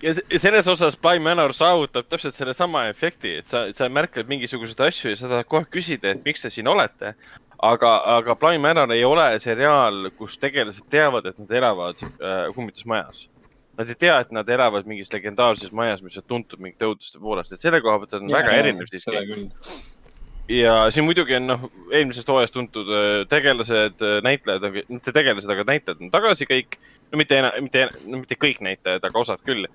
ja 0.03 0.13
selles 0.39 0.67
osas 0.67 0.97
By 1.01 1.19
Manor 1.23 1.53
saavutab 1.55 2.07
täpselt 2.09 2.35
sellesama 2.37 2.85
efekti, 2.91 3.37
et 3.41 3.49
sa, 3.49 3.65
sa 3.75 3.89
märkad 3.89 4.29
mingisuguseid 4.29 4.83
asju 4.87 5.13
ja 5.13 5.19
sa 5.19 5.31
tahad 5.31 5.49
kohe 5.49 5.67
küsida, 5.73 6.13
et 6.13 6.25
miks 6.25 6.45
te 6.45 6.51
siin 6.53 6.69
olete. 6.69 7.13
aga, 7.63 7.91
aga 8.17 8.35
By 8.35 8.59
Manor 8.59 8.91
ei 8.91 9.03
ole 9.07 9.27
seriaal, 9.39 10.09
kus 10.17 10.37
tegelased 10.37 10.89
teavad, 10.91 11.29
et 11.31 11.39
nad 11.39 11.51
elavad 11.51 12.01
äh, 12.03 12.49
kummitusmajas. 12.55 13.27
Nad 13.77 13.89
ei 13.89 13.97
tea, 13.97 14.19
et 14.21 14.31
nad 14.35 14.49
elavad 14.49 14.85
mingis 14.85 15.09
legendaarses 15.13 15.71
majas, 15.73 16.03
mis 16.05 16.17
on 16.19 16.27
tuntud 16.27 16.61
mingite 16.61 16.85
õuduste 16.85 17.21
poolest, 17.21 17.55
et 17.55 17.63
selle 17.63 17.81
koha 17.81 18.01
pealt 18.03 18.19
on 18.19 18.29
ja, 18.29 18.37
väga 18.37 18.57
erinev 18.59 18.89
siiski 18.91 19.15
ja 20.49 20.75
siin 20.91 21.05
muidugi 21.07 21.37
on 21.37 21.47
noh, 21.47 21.65
eelmisest 21.91 22.29
hooajast 22.29 22.55
tuntud 22.55 22.89
äh, 22.91 23.23
tegelased, 23.31 24.03
äh, 24.03 24.19
näitlejad, 24.25 24.83
mitte 24.91 25.15
tegelased, 25.15 25.49
aga 25.49 25.65
näitlejad 25.69 26.03
on 26.03 26.13
tagasi 26.13 26.47
kõik. 26.49 26.77
no 27.11 27.19
mitte, 27.21 27.39
mitte, 27.61 27.87
no 28.09 28.23
mitte 28.23 28.37
kõik 28.39 28.63
näitlejad, 28.65 29.03
aga 29.07 29.19
osad 29.19 29.43
küll. 29.45 29.67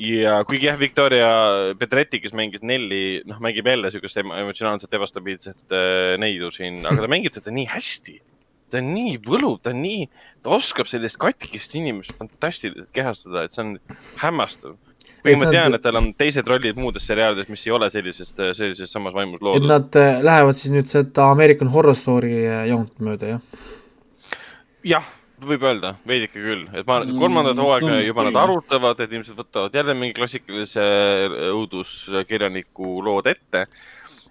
ja 0.00 0.40
kuigi 0.48 0.66
jah, 0.66 0.78
Victoria 0.78 1.30
Pedretti, 1.78 2.20
kes 2.20 2.34
mängis 2.34 2.64
Nelli, 2.66 3.22
noh, 3.26 3.38
mängib 3.40 3.66
jälle 3.70 3.90
siukest 3.94 4.18
emotsionaalselt 4.18 4.94
ebastabiilset 4.98 5.74
äh, 5.74 6.14
neidu 6.18 6.50
siin, 6.54 6.82
aga 6.86 7.04
ta 7.04 7.10
mängib 7.14 7.36
teda 7.36 7.54
nii 7.54 7.68
hästi. 7.70 8.20
ta 8.70 8.80
on 8.82 8.90
nii 8.96 9.18
võluv, 9.22 9.60
ta 9.62 9.70
on 9.70 9.82
nii, 9.84 10.08
ta 10.42 10.56
oskab 10.56 10.90
sellist 10.90 11.20
katkist 11.22 11.76
inimest 11.78 12.16
fantastiliselt 12.18 12.90
kehastada, 12.96 13.44
et 13.44 13.54
see 13.54 13.62
on 13.62 13.76
hämmastav 14.24 14.74
kuigi 15.24 15.40
ma 15.40 15.50
tean, 15.50 15.74
et 15.76 15.82
tal 15.84 15.98
on 16.00 16.10
teised 16.20 16.48
rollid 16.48 16.78
muudes 16.78 17.06
seriaalides, 17.08 17.48
mis 17.52 17.64
ei 17.64 17.72
ole 17.72 17.88
sellisest, 17.92 18.40
sellises 18.58 18.92
samas 18.92 19.14
vaimus 19.16 19.40
loodud. 19.40 19.64
et 19.64 19.70
nad 19.70 19.98
äh, 20.00 20.20
lähevad 20.24 20.58
siis 20.58 20.74
nüüd 20.74 20.90
seda 20.92 21.30
American 21.32 21.70
Horror 21.72 21.96
Story 21.96 22.42
äh, 22.44 22.64
joont 22.68 22.92
mööda, 23.04 23.36
jah? 23.36 23.68
jah, 24.84 25.08
võib 25.48 25.64
öelda, 25.64 25.94
veidike 26.08 26.36
küll, 26.36 26.66
et 26.72 26.84
ma 26.88 27.00
mm, 27.00 27.16
kolmandat 27.22 27.62
hooaega 27.62 28.02
juba 28.04 28.26
nad 28.28 28.38
arutavad, 28.44 29.00
et 29.00 29.16
ilmselt 29.16 29.40
võtavad 29.40 29.80
jälle 29.80 29.96
mingi 29.96 30.16
klassikalise 30.18 30.84
äh, 30.84 31.38
õuduskirjaniku 31.54 32.98
lood 33.08 33.32
ette. 33.32 33.66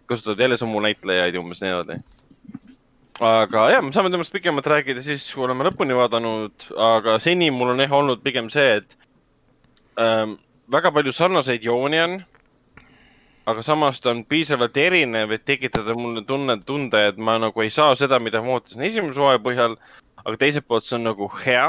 kasutavad 0.06 0.46
jälle 0.46 0.62
samu 0.62 0.82
näitlejaid 0.84 1.42
umbes 1.42 1.66
niimoodi. 1.66 1.98
aga 3.34 3.68
jah, 3.74 3.82
me 3.82 3.98
saame 3.98 4.14
temast 4.14 4.34
pikemalt 4.34 4.70
rääkida 4.78 5.02
siis, 5.02 5.26
kui 5.34 5.50
oleme 5.50 5.66
lõpuni 5.72 5.98
vaadanud, 5.98 6.72
aga 6.78 7.18
seni 7.20 7.50
mul 7.52 7.74
on 7.74 7.82
jah 7.82 8.02
olnud 8.04 8.22
pigem 8.22 8.54
see, 8.54 8.78
et 8.78 8.98
ähm, 9.98 10.38
väga 10.74 10.92
palju 10.94 11.14
sarnaseid 11.14 11.66
jooni 11.66 12.00
on, 12.02 12.16
aga 13.46 13.64
samas 13.66 14.00
ta 14.02 14.12
on 14.14 14.24
piisavalt 14.26 14.78
erinev, 14.80 15.34
et 15.36 15.46
tekitada 15.46 15.96
mulle 15.98 16.24
tunne, 16.26 16.58
tunde, 16.66 17.02
et 17.10 17.18
ma 17.18 17.36
nagu 17.42 17.64
ei 17.64 17.70
saa 17.74 17.94
seda, 18.00 18.20
mida 18.24 18.42
ma 18.42 18.58
ootasin 18.58 18.86
esimese 18.88 19.22
hooaja 19.22 19.42
põhjal. 19.44 19.78
aga 20.24 20.38
teiselt 20.40 20.64
poolt 20.68 20.86
see 20.88 20.96
on 20.96 21.04
nagu 21.04 21.28
hea, 21.44 21.66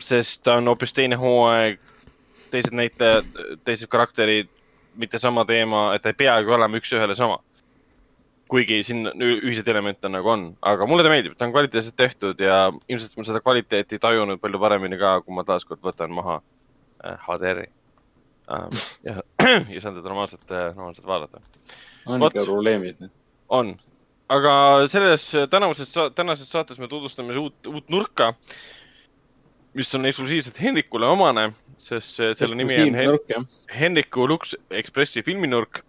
sest 0.00 0.40
ta 0.46 0.54
on 0.56 0.70
hoopis 0.70 0.94
teine 0.96 1.18
hooaeg, 1.20 1.82
teised 2.50 2.72
näitlejad, 2.72 3.28
teised 3.68 3.90
karakterid, 3.92 4.48
mitte 4.96 5.20
sama 5.20 5.44
teema, 5.44 5.90
et 5.94 6.02
ta 6.02 6.14
ei 6.14 6.16
peagi 6.16 6.56
olema 6.56 6.80
üks-ühele 6.80 7.16
sama. 7.18 7.42
kuigi 8.48 8.82
siin 8.84 9.08
ühiseid 9.24 9.68
elemente 9.72 10.08
nagu 10.08 10.28
on, 10.30 10.42
aga 10.62 10.86
mulle 10.86 11.02
ta 11.02 11.10
meeldib, 11.10 11.32
ta 11.36 11.46
on 11.46 11.52
kvaliteetselt 11.52 11.96
tehtud 11.96 12.40
ja 12.40 12.58
ilmselt 12.88 13.16
ma 13.16 13.24
seda 13.26 13.40
kvaliteeti 13.40 13.98
tajunud 13.98 14.40
palju 14.40 14.60
paremini 14.60 15.00
ka, 15.00 15.16
kui 15.24 15.34
ma 15.34 15.44
taaskord 15.48 15.80
võtan 15.82 16.12
maha 16.14 16.40
HDR-i 17.02 17.83
ähm, 18.52 18.76
ja, 19.08 19.22
ja 19.74 19.80
saan 19.80 19.96
teda 19.96 20.08
normaalselt, 20.08 20.46
äh, 20.50 20.70
normaalselt 20.76 21.06
vaadata. 21.06 21.40
on 22.06 22.22
ikka 22.22 22.44
probleemid. 22.44 23.10
on, 23.48 23.76
aga 24.28 24.54
selles 24.88 25.32
tänases, 25.50 25.94
tänases 26.14 26.50
saates 26.50 26.78
me 26.78 26.88
tutvustame 26.88 27.36
uut, 27.38 27.66
uut 27.66 27.88
nurka, 27.88 28.34
mis 29.74 29.94
on 29.94 30.06
eksklusiivselt 30.06 30.60
Hendrikule 30.62 31.06
omane, 31.06 31.50
sest 31.78 32.20
selle 32.38 32.54
nimi 32.58 32.76
on 32.82 32.94
Hen 32.94 33.46
Hendriku 33.74 34.28
Lux 34.28 34.54
Ekspressi 34.70 35.22
filminurk, 35.26 35.82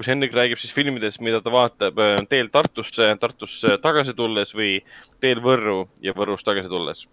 kus 0.00 0.08
Hendrik 0.08 0.32
räägib 0.32 0.58
siis 0.60 0.72
filmidest, 0.72 1.20
mida 1.20 1.42
ta 1.44 1.52
vaatab 1.52 1.98
äh, 2.00 2.18
teel 2.28 2.48
Tartusse, 2.52 3.10
Tartusse 3.20 3.76
tagasi 3.82 4.14
tulles 4.16 4.54
või 4.56 4.78
teel 5.20 5.42
Võrru 5.44 5.84
ja 6.00 6.14
Võrust 6.16 6.46
tagasi 6.48 6.72
tulles. 6.72 7.04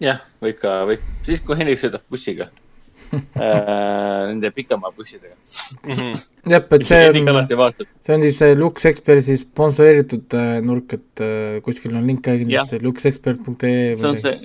Jah, 0.00 0.22
võib 0.40 0.56
ka, 0.62 0.78
võib, 0.88 1.04
siis 1.26 1.42
kui 1.44 1.58
Hendrik 1.60 1.82
sõidab 1.82 2.06
bussiga. 2.08 2.48
äh, 2.48 2.69
Nende 3.10 4.50
pikamaa 4.54 4.92
bussidega 4.96 5.34
mm. 5.34 5.90
-hmm. 5.90 6.14
jah, 6.52 6.64
et 6.70 6.86
see 6.86 7.08
on, 7.10 7.74
see 8.00 8.14
on 8.14 8.22
siis 8.22 8.40
Lux 8.58 8.86
Expertsi 8.86 9.36
sponsoreeritud 9.36 10.34
äh, 10.38 10.60
nurk, 10.62 10.92
et 10.98 11.24
äh, 11.24 11.60
kuskil 11.66 11.96
on 11.96 12.06
link 12.06 12.22
ka 12.24 12.36
kindlasti 12.38 12.82
luxexpert.ee. 12.82 13.96
see 13.96 14.08
on 14.08 14.20
see, 14.20 14.36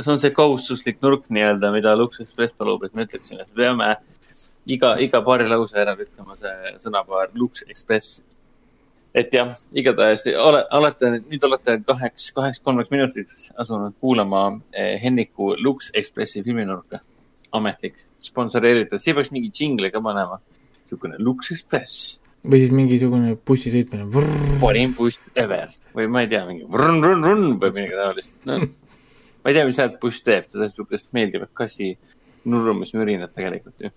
see 0.00 0.12
on 0.12 0.18
see 0.18 0.30
kohustuslik 0.30 1.02
nurk 1.02 1.28
nii-öelda, 1.28 1.72
mida 1.72 1.96
Lux 1.96 2.20
Express 2.24 2.56
palub, 2.56 2.84
et 2.84 2.94
me 2.94 3.04
ütleksime, 3.04 3.42
et 3.42 3.52
me 3.52 3.62
peame 3.62 3.96
iga, 4.66 4.96
iga 5.00 5.22
paari 5.24 5.48
lause 5.48 5.76
ära 5.76 5.96
ütlema 5.96 6.36
see 6.40 6.74
sõnapaar 6.86 7.34
Lux 7.34 7.64
Express 7.68 8.22
et 9.14 9.32
jah, 9.34 9.52
igatahes 9.72 10.26
ole, 10.38 10.62
olete, 10.78 11.10
nüüd 11.18 11.44
olete 11.48 11.78
kaheks, 11.86 12.30
kaheks, 12.36 12.60
kolmeks 12.64 12.92
minutiks 12.92 13.46
asunud 13.58 13.96
kuulama 14.00 14.42
eh, 14.72 14.96
Henniku 15.02 15.54
Lux 15.62 15.90
Expressi 15.94 16.42
filminurka. 16.44 17.00
Ametlik, 17.54 17.98
sponsoreeritud, 18.24 19.00
siia 19.02 19.16
peaks 19.16 19.32
mingi 19.34 19.50
džingli 19.54 19.92
ka 19.94 20.02
panema. 20.04 20.40
niisugune 20.88 21.18
Lux 21.20 21.52
Express. 21.52 22.22
või 22.44 22.62
siis 22.62 22.72
mingisugune 22.72 23.36
bussi 23.46 23.70
sõitmine. 23.74 24.08
parim 24.60 24.94
buss 24.96 25.20
ever 25.34 25.72
või 25.94 26.08
ma 26.08 26.22
ei 26.22 26.28
tea, 26.28 26.44
mingi 26.46 26.66
run-run-run 26.68 27.58
või 27.60 27.72
midagi 27.72 27.98
taolist 27.98 28.44
no,. 28.46 28.58
ma 28.58 29.50
ei 29.50 29.56
tea, 29.56 29.66
mis 29.66 29.80
häält 29.80 29.98
buss 30.00 30.22
teeb, 30.22 30.46
ta 30.46 30.58
teeb 30.58 30.70
niisugust 30.70 31.12
meeldivat 31.12 31.50
kassi 31.54 31.96
nurrumismürinat 32.48 33.34
tegelikult 33.34 33.82
ju 33.82 33.90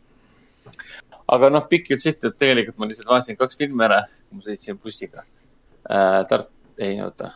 aga 1.31 1.51
noh, 1.53 1.67
pikk 1.69 1.93
jutt 1.93 2.03
siit, 2.03 2.23
et 2.23 2.39
tegelikult 2.39 2.79
ma 2.81 2.89
lihtsalt 2.89 3.11
vaatasin 3.11 3.37
kaks 3.39 3.59
filmi 3.59 3.85
ära, 3.87 4.01
kui 4.27 4.39
ma 4.39 4.47
sõitsin 4.47 4.79
bussiga 4.81 5.23
äh,. 5.23 6.23
Tart-, 6.29 6.51
ei 6.81 6.99
oota 7.03 7.33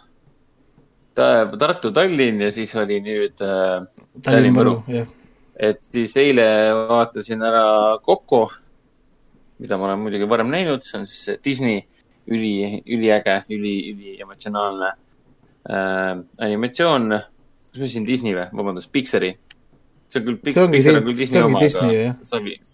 Ta,. 1.15 1.45
Tartu, 1.47 1.93
Tallinn 1.95 2.41
ja 2.43 2.49
siis 2.51 2.73
oli 2.75 2.99
nüüd 3.03 3.39
äh, 3.45 3.85
Tallinn, 4.25 4.57
Võru. 4.57 4.79
Et 5.55 5.81
siis 5.87 6.15
eile 6.19 6.45
vaatasin 6.89 7.43
ära 7.43 7.65
Coco, 8.05 8.49
mida 9.59 9.77
ma 9.77 9.89
olen 9.89 10.03
muidugi 10.03 10.29
varem 10.29 10.51
näinud, 10.51 10.83
see 10.83 10.99
on 10.99 11.07
siis 11.09 11.39
Disney 11.43 11.81
üli, 12.27 12.81
üliäge, 12.91 13.41
üli, 13.53 13.77
üliemotsionaalne 13.93 14.91
äh, 14.91 16.11
animatsioon. 16.47 17.09
kas 17.15 17.79
ma 17.79 17.83
ütlesin 17.83 18.07
Disney 18.07 18.35
või, 18.35 18.49
vabandust, 18.55 18.91
Pixari 18.91 19.35
see 20.15 20.21
on 20.21 20.25
küll, 20.25 20.37
Pixar 20.41 20.65
on 20.65 20.71
küll 21.05 21.17
Disney 21.17 21.41
oma, 21.41 21.59
aga. 21.59 22.13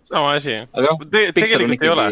sama 0.10 0.34
asi. 0.36 0.58
aga 0.72 0.92
noh, 0.92 1.08
tegelikult 1.36 1.84
ei 1.84 1.94
ole. 1.94 2.10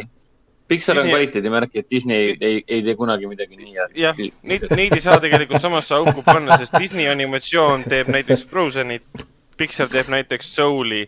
Pixar 0.70 1.00
on 1.02 1.08
kvaliteedimärk, 1.10 1.72
et 1.82 1.88
Disney 1.90 2.16
ei, 2.28 2.34
ei, 2.46 2.58
ei 2.68 2.84
tee 2.86 2.94
kunagi 2.96 3.26
midagi 3.30 3.58
nii 3.58 3.72
head. 3.74 3.96
jah, 3.98 4.20
neid, 4.46 4.68
neid 4.70 4.94
ei 4.94 5.02
saa 5.02 5.18
tegelikult 5.22 5.64
samasse 5.64 5.96
auku 5.98 6.22
panna, 6.26 6.60
sest 6.62 6.78
Disney 6.78 7.10
animatsioon 7.10 7.88
teeb 7.90 8.12
näiteks 8.14 8.46
Frozenit, 8.52 9.24
Pixar 9.60 9.90
teeb 9.91 10.10
näiteks 10.11 10.53
Soul'i 10.56 11.03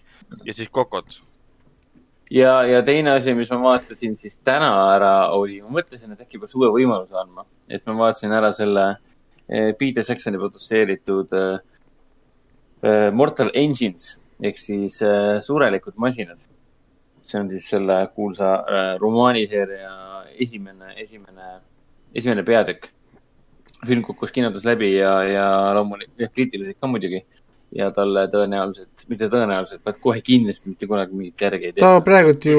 ja 0.45 0.53
siis 0.53 0.69
Cocot. 0.69 1.21
ja, 2.31 2.61
ja 2.67 2.81
teine 2.83 3.15
asi, 3.15 3.33
mis 3.35 3.51
ma 3.51 3.61
vaatasin 3.63 4.17
siis 4.19 4.37
täna 4.43 4.71
ära 4.95 5.13
oli, 5.35 5.61
ma 5.61 5.79
mõtlesin, 5.79 6.13
et 6.13 6.21
äkki 6.25 6.39
peaks 6.39 6.55
uue 6.59 6.71
võimaluse 6.75 7.17
andma, 7.19 7.45
et 7.69 7.85
ma 7.87 7.97
vaatasin 8.03 8.35
ära 8.35 8.51
selle 8.55 8.85
eh, 9.47 9.71
Peter 9.79 10.05
Jacksoni 10.07 10.39
produtseeritud 10.39 11.35
eh, 11.39 13.09
Mortal 13.13 13.51
Engines 13.53 14.15
ehk 14.41 14.57
siis 14.57 14.95
surelikud 15.45 15.99
masinad. 16.01 16.39
see 17.25 17.39
on 17.39 17.49
siis 17.49 17.67
selle 17.69 17.95
kuulsa 18.15 18.55
romaaniseeria 18.99 19.91
esimene, 20.41 20.95
esimene, 20.97 21.59
esimene 22.13 22.43
peatükk. 22.43 22.89
film 23.85 24.03
kukkus 24.05 24.31
kinodes 24.31 24.65
läbi 24.65 24.91
ja, 24.95 25.11
ja 25.25 25.45
loomulikult, 25.73 26.19
jah, 26.21 26.29
kriitiliselt 26.29 26.77
ka 26.77 26.87
muidugi 26.89 27.23
ja 27.75 27.87
talle 27.95 28.25
tõenäoliselt, 28.31 29.05
mitte 29.07 29.27
tõenäoliselt, 29.31 29.81
vaid 29.87 29.99
kohe 30.03 30.21
kindlasti 30.25 30.71
mitte 30.73 30.87
kunagi 30.89 31.15
mingit 31.15 31.43
järge 31.45 31.69
ei 31.69 31.73
tee. 31.75 31.83
ta 31.83 32.01
praegult 32.03 32.45
ju. 32.45 32.57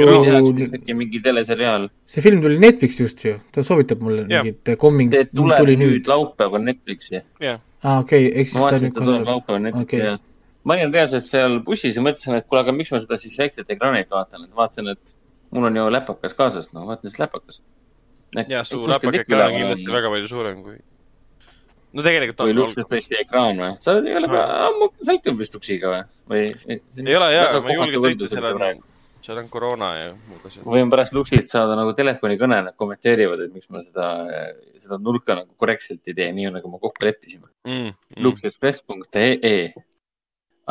äkki 0.78 0.96
mingi 0.96 1.20
teleseriaal. 1.24 1.88
see 2.08 2.24
film 2.24 2.40
tuli 2.44 2.58
Netflix 2.62 3.00
just 3.00 3.24
ju, 3.26 3.36
ta 3.52 3.64
soovitab 3.66 4.04
mulle 4.04 4.24
ja. 4.30 4.42
mingit 4.44 4.62
see 4.72 5.28
tuleb 5.36 5.64
tuli 5.64 5.76
nüüd, 5.80 6.08
laupäeval 6.08 6.64
Netflixi. 6.64 7.20
aa, 7.20 7.58
ah, 7.82 7.98
okei 8.00 8.28
okay,, 8.28 8.40
ehk 8.40 8.48
siis. 8.48 8.56
ma 8.56 8.66
vaatasin, 8.66 8.88
et 8.88 8.96
ta 8.96 9.04
tuleb 9.04 9.26
laupäeval 9.28 9.66
Netflixi 9.66 9.98
okay., 9.98 10.06
jah. 10.12 10.22
ma 10.64 10.78
olin 10.78 10.94
reaalselt 10.96 11.36
seal 11.36 11.58
bussis 11.66 11.98
ja 11.98 12.04
mõtlesin, 12.06 12.38
et 12.40 12.48
kuule, 12.48 12.62
aga 12.64 12.76
miks 12.76 12.94
ma 12.94 13.02
seda 13.02 13.20
siis 13.20 13.36
väikselt 13.42 13.74
ekraanilt 13.76 14.08
vaatan, 14.12 14.46
et 14.48 14.62
vaatasin, 14.62 14.88
et 14.96 15.16
mul 15.52 15.68
on 15.68 15.76
ju 15.76 15.90
läpakas 15.98 16.38
kaasas, 16.38 16.72
no 16.72 16.86
vaatan 16.88 17.12
seda 17.12 17.26
läpakast. 17.26 17.66
jah, 18.48 18.64
su 18.64 18.80
läpak 18.88 19.20
ekraan 19.26 19.50
on 19.50 19.60
kindlasti 19.60 19.98
väga 19.98 20.14
palju 20.16 20.32
suurem 20.32 20.64
kui 20.64 20.80
no 21.92 22.04
tegelikult 22.04 22.40
on. 22.40 22.48
või 22.48 22.56
luksuspressi 22.60 23.18
ekraan 23.20 23.60
või? 23.60 23.74
sa 23.82 23.96
oled 23.96 24.08
ju 24.08 24.22
väga 24.24 24.46
ammu 24.68 24.88
sõitnud 25.02 25.38
vist 25.42 25.58
uksiga 25.58 25.92
või? 25.92 26.00
või? 26.32 26.80
ei 27.04 27.18
ole 27.18 27.28
jaa, 27.34 27.60
ma 27.60 27.72
ei 27.72 27.78
julge 27.78 28.02
sõita, 28.06 28.30
seal 28.32 28.48
on, 28.50 28.82
seal 29.26 29.40
on 29.42 29.48
koroona 29.52 29.92
ja 29.98 30.10
muud 30.14 30.48
asjad. 30.48 30.64
ma 30.66 30.76
võin 30.76 30.92
pärast 30.92 31.16
luksilt 31.16 31.52
saada 31.52 31.76
nagu 31.78 31.94
telefonikõne, 31.98 32.60
nad 32.68 32.78
kommenteerivad, 32.80 33.44
et 33.46 33.54
miks 33.54 33.70
ma 33.72 33.84
seda, 33.84 34.10
seda 34.82 34.98
nurka 35.02 35.36
nagu 35.38 35.52
korrektselt 35.60 36.12
ei 36.12 36.18
tee, 36.18 36.30
nii 36.36 36.52
nagu 36.56 36.72
me 36.72 36.80
kokku 36.82 37.08
leppisime 37.08 37.48
mm,. 37.68 37.90
Mm. 37.92 38.22
luksekspress.ee 38.28 39.58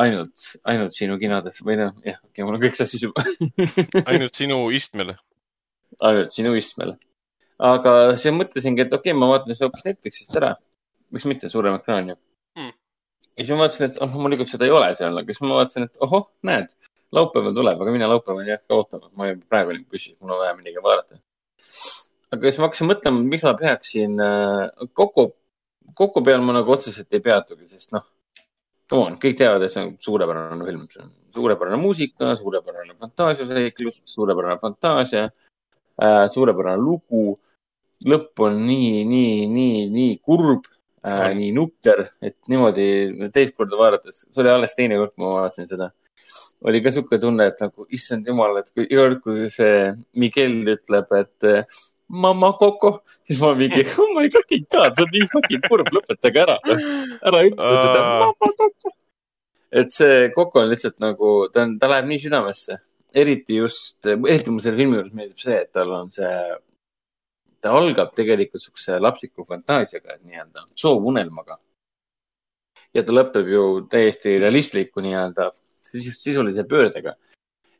ainult, 0.02 0.48
ainult 0.68 0.96
sinu 0.96 1.18
kinodes 1.20 1.62
või 1.62 1.78
noh, 1.80 1.94
jah, 2.06 2.18
okei 2.24 2.40
okay,, 2.40 2.48
mul 2.48 2.58
on 2.58 2.64
kõik 2.64 2.78
sassis 2.78 3.04
juba 3.04 3.24
ainult 4.10 4.36
sinu 4.38 4.64
istmel. 4.74 5.14
ainult 6.00 6.34
sinu 6.34 6.56
istmel. 6.58 6.96
aga 7.62 7.96
siis 8.16 8.34
mõtlesingi, 8.34 8.86
et 8.86 8.92
okei 8.92 9.12
okay,, 9.12 9.18
ma 9.18 9.30
vaatan 9.34 9.54
seda 9.54 9.68
hoopis 9.70 9.86
Netflixist 9.86 10.40
ära 10.40 10.56
miks 11.12 11.26
mitte, 11.28 11.50
suurem 11.52 11.76
ekraan 11.78 12.12
ju 12.12 12.16
hmm.. 12.58 12.72
ja 13.36 13.44
siis 13.44 13.52
ma 13.54 13.64
vaatasin, 13.64 13.90
et 13.90 14.00
oh, 14.00 14.14
loomulikult 14.14 14.50
seda 14.50 14.68
ei 14.68 14.74
ole 14.74 14.92
seal, 14.98 15.18
aga 15.20 15.34
siis 15.34 15.44
ma 15.44 15.60
vaatasin, 15.60 15.88
et 15.88 16.00
ohoh, 16.06 16.30
näed, 16.48 16.72
laupäeval 17.12 17.54
tuleb, 17.58 17.84
aga 17.84 17.94
mina 17.94 18.08
laupäeval 18.10 18.48
ei 18.48 18.56
hakka 18.56 18.78
ootama, 18.78 19.12
ma 19.18 19.28
juba 19.30 19.46
praegu 19.52 19.74
olin 19.74 19.84
bussis, 19.90 20.16
mul 20.20 20.34
on 20.34 20.42
vaja 20.42 20.56
midagi 20.56 20.84
vaadata. 20.84 21.20
aga 22.32 22.42
siis 22.48 22.60
ma 22.62 22.68
hakkasin 22.68 22.90
mõtlema, 22.92 23.28
miks 23.34 23.46
ma 23.46 23.54
peaksin 23.60 24.24
äh, 24.24 24.88
kokku, 25.00 25.28
kokku 25.98 26.24
peal 26.24 26.44
ma 26.44 26.56
nagu 26.56 26.72
otseselt 26.72 27.12
ei 27.12 27.24
peatugi, 27.24 27.68
sest 27.68 27.92
noh, 27.96 28.06
come 28.92 29.06
on, 29.08 29.20
kõik 29.20 29.38
teavad, 29.40 29.64
et 29.64 29.72
see 29.72 29.84
on 29.84 29.94
suurepärane 30.00 30.66
film, 30.68 30.84
see 30.92 31.04
on 31.04 31.12
suurepärane 31.36 31.80
muusika, 31.80 32.34
suurepärane 32.40 32.96
fantaasiaseiklus, 33.00 34.02
suurepärane 34.08 34.58
fantaasia 34.60 35.28
äh,, 35.28 36.26
suurepärane 36.32 36.80
lugu. 36.80 37.38
lõpp 38.02 38.40
on 38.42 38.56
nii, 38.66 39.04
nii, 39.06 39.34
nii, 39.46 39.82
nii 39.94 40.14
kurb 40.26 40.64
äh, 41.06 41.28
nii 41.38 41.52
nukker, 41.56 42.06
et 42.24 42.36
niimoodi 42.50 42.86
teist 43.34 43.56
korda 43.58 43.78
vaadates, 43.80 44.24
see 44.28 44.42
oli 44.42 44.52
alles 44.52 44.76
teine 44.78 45.00
kord, 45.00 45.14
kui 45.14 45.24
ma 45.24 45.34
vaatasin 45.40 45.70
seda. 45.70 45.90
oli 46.62 46.82
ka 46.82 46.92
sihuke 46.94 47.18
tunne, 47.22 47.48
et 47.50 47.62
nagu 47.62 47.86
issand 47.90 48.28
jumal, 48.28 48.60
et 48.60 48.70
kui 48.74 48.86
iga 48.86 49.06
kord, 49.06 49.22
kui 49.24 49.48
see 49.54 49.88
Miguel 50.22 50.60
ütleb, 50.76 51.10
et 51.18 51.50
mamma 52.12 52.52
Coco, 52.60 52.94
siis 53.26 53.42
ma 53.42 53.54
mingi, 53.58 53.84
oh 54.02 54.14
my 54.16 54.28
fucking 54.30 54.68
god, 54.70 54.96
see 54.96 55.06
on 55.06 55.12
nii 55.16 55.28
fucking 55.32 55.68
kurb, 55.68 55.92
lõpetage 55.96 56.44
ära. 56.46 56.58
ära 56.68 57.44
ütle 57.48 57.74
seda 57.80 58.06
mamma 58.22 58.54
Coco. 58.62 58.96
et 59.72 59.92
see 59.94 60.30
Coco 60.36 60.62
on 60.62 60.72
lihtsalt 60.72 60.98
nagu, 61.02 61.34
ta 61.52 61.66
on, 61.66 61.78
ta 61.80 61.90
läheb 61.90 62.10
nii 62.10 62.26
südamesse 62.26 62.82
eriti 63.14 63.56
just, 63.56 64.06
eriti 64.06 64.50
mulle 64.50 64.64
selle 64.64 64.78
filmi 64.80 64.98
juures 64.98 65.16
meeldib 65.16 65.42
see, 65.42 65.58
et 65.64 65.72
tal 65.74 65.92
on 65.96 66.10
see 66.12 66.30
ta 67.62 67.72
algab 67.78 68.10
tegelikult 68.16 68.62
siukse 68.62 68.98
lapsiku 69.00 69.44
fantaasiaga, 69.46 70.18
nii-öelda 70.22 70.64
soovunelmaga. 70.76 71.58
ja 72.94 73.02
ta 73.02 73.12
lõpeb 73.12 73.48
ju 73.48 73.64
täiesti 73.90 74.36
realistliku 74.38 75.00
nii-öelda 75.00 75.50
sisulise 76.12 76.64
pöördega. 76.64 77.14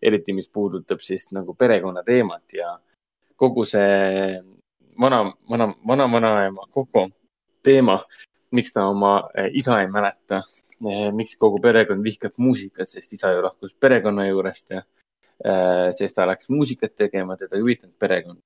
eriti, 0.03 0.33
mis 0.33 0.49
puudutab 0.49 1.01
siis 1.01 1.29
nagu 1.31 1.55
perekonna 1.55 2.03
teemat 2.03 2.55
ja 2.55 2.79
kogu 3.37 3.65
see 3.65 4.41
vana, 5.01 5.33
vana, 5.51 5.75
vana, 5.87 6.09
vanaema 6.13 6.67
Koko 6.71 7.09
teema, 7.63 8.01
miks 8.51 8.73
ta 8.73 8.87
oma 8.91 9.29
eh, 9.35 9.51
isa 9.55 9.81
ei 9.81 9.87
mäleta, 9.87 10.43
eh, 10.83 11.13
miks 11.15 11.37
kogu 11.39 11.61
perekond 11.63 12.03
vihkab 12.03 12.35
muusikat, 12.37 12.89
sest 12.89 13.13
isa 13.13 13.31
ju 13.33 13.43
lahkus 13.43 13.75
perekonna 13.75 14.27
juurest 14.27 14.75
ja 14.75 14.83
eh, 14.83 15.93
sest 15.95 16.19
ta 16.19 16.27
läks 16.27 16.51
muusikat 16.51 16.97
tegema, 16.97 17.37
teda 17.37 17.57
ei 17.57 17.63
huvitanud 17.63 17.95
perekond 17.99 18.43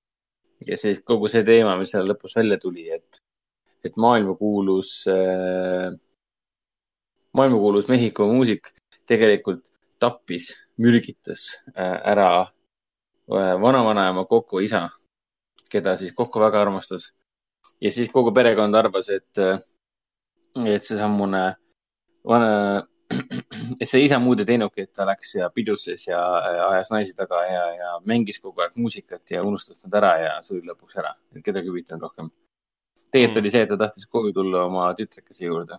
ja 0.66 0.77
siis 0.81 1.03
kogu 1.05 1.28
see 1.28 1.45
teema, 1.45 1.77
mis 1.81 1.93
seal 1.93 2.09
lõpus 2.09 2.37
välja 2.39 2.59
tuli, 2.62 2.89
et, 2.91 3.23
et 3.85 3.97
maailmakuulus 4.01 4.93
äh,, 5.12 5.93
maailmakuulus 7.37 7.89
Mehhiko 7.89 8.28
muusik 8.33 8.73
tegelikult 9.07 9.65
tappis, 9.99 10.53
mürgitas 10.77 11.49
äh, 11.77 12.01
ära 12.05 12.31
äh, 12.41 13.55
vanavanaema 13.61 14.24
Koko 14.24 14.61
isa, 14.61 14.89
keda 15.70 15.97
siis 15.97 16.12
Koko 16.16 16.41
väga 16.41 16.61
armastas. 16.61 17.12
ja 17.81 17.93
siis 17.93 18.09
kogu 18.12 18.33
perekond 18.33 18.74
arvas, 18.74 19.09
et, 19.09 19.39
äh, 19.39 19.61
et 20.66 20.85
seesamune 20.85 21.57
vana 22.24 22.87
et 23.81 23.89
see 23.89 24.05
isa 24.05 24.19
muud 24.23 24.41
ei 24.43 24.49
teinudki, 24.49 24.87
et 24.87 24.93
ta 24.97 25.07
läks 25.07 25.37
ja 25.39 25.49
pidutses 25.55 26.07
ja 26.09 26.20
ajas 26.69 26.91
naisi 26.91 27.15
taga 27.19 27.43
ja, 27.47 27.65
ja 27.78 27.91
mängis 28.09 28.41
kogu 28.43 28.65
aeg 28.65 28.74
muusikat 28.78 29.37
ja 29.37 29.45
unustas 29.47 29.83
nad 29.85 29.99
ära 30.01 30.12
ja 30.23 30.33
suri 30.47 30.66
lõpuks 30.66 30.99
ära, 31.03 31.12
et 31.35 31.45
kedagi 31.45 31.70
ei 31.70 31.74
huvitanud 31.74 32.07
rohkem. 32.09 32.31
tegelikult 33.11 33.37
mm. 33.37 33.45
oli 33.45 33.53
see, 33.55 33.66
et 33.66 33.70
ta 33.73 33.78
tahtis 33.85 34.09
koju 34.11 34.33
tulla 34.35 34.65
oma 34.66 34.89
tütrekese 34.99 35.47
juurde, 35.47 35.78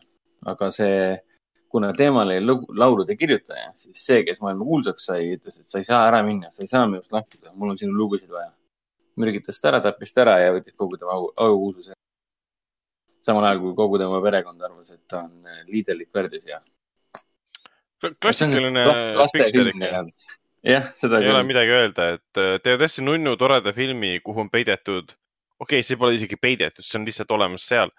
aga 0.53 0.69
see, 0.71 1.17
kuna 1.73 1.91
teemal 1.97 2.31
oli 2.31 2.59
laulude 2.79 3.17
kirjutaja, 3.19 3.73
siis 3.75 4.05
see, 4.05 4.23
kes 4.27 4.39
maailma 4.43 4.67
kuulsaks 4.69 5.09
sai, 5.11 5.33
ütles, 5.35 5.59
et 5.59 5.67
sa 5.67 5.83
ei 5.83 5.89
saa 5.89 6.05
ära 6.07 6.23
minna, 6.23 6.53
sa 6.55 6.63
ei 6.63 6.71
saa 6.71 6.85
minust 6.87 7.11
lahkuda, 7.11 7.51
mul 7.55 7.75
on 7.75 7.81
sinu 7.81 7.97
lugusid 7.97 8.31
vaja. 8.31 8.53
mürgitas 9.17 9.57
ta 9.59 9.71
ära, 9.71 9.81
tappis 9.81 10.13
ta 10.13 10.21
ära 10.21 10.37
ja 10.39 10.53
võttis 10.53 10.75
kogu 10.77 10.97
tema 10.97 11.17
aukuulsuse. 11.17 11.93
samal 13.25 13.43
ajal 13.43 13.59
kui 13.59 13.75
kogu 13.75 13.97
tema 13.99 14.21
perekond 14.23 14.61
arvas, 14.61 14.91
et 14.93 15.03
ta 15.07 15.25
on 15.25 15.43
liiderlik 15.67 16.13
värdjas 16.13 16.45
ja 16.47 16.61
klassikaline 18.21 18.83
Pixar 19.33 19.71
ikka. 19.71 20.01
jah, 20.67 20.89
seda 20.99 21.19
ei 21.19 21.27
küll. 21.27 21.33
ole 21.33 21.45
midagi 21.47 21.73
öelda, 21.77 22.09
et 22.17 22.41
äh, 22.41 22.57
teevad 22.63 22.85
hästi 22.87 23.05
nunnu 23.05 23.35
toreda 23.39 23.73
filmi, 23.75 24.17
kuhu 24.25 24.45
on 24.45 24.51
peidetud, 24.53 25.13
okei 25.59 25.79
okay,, 25.79 25.87
see 25.87 25.99
pole 25.99 26.17
isegi 26.17 26.39
peidetud, 26.39 26.85
see 26.85 26.99
on 26.99 27.07
lihtsalt 27.07 27.33
olemas 27.37 27.65
seal. 27.67 27.93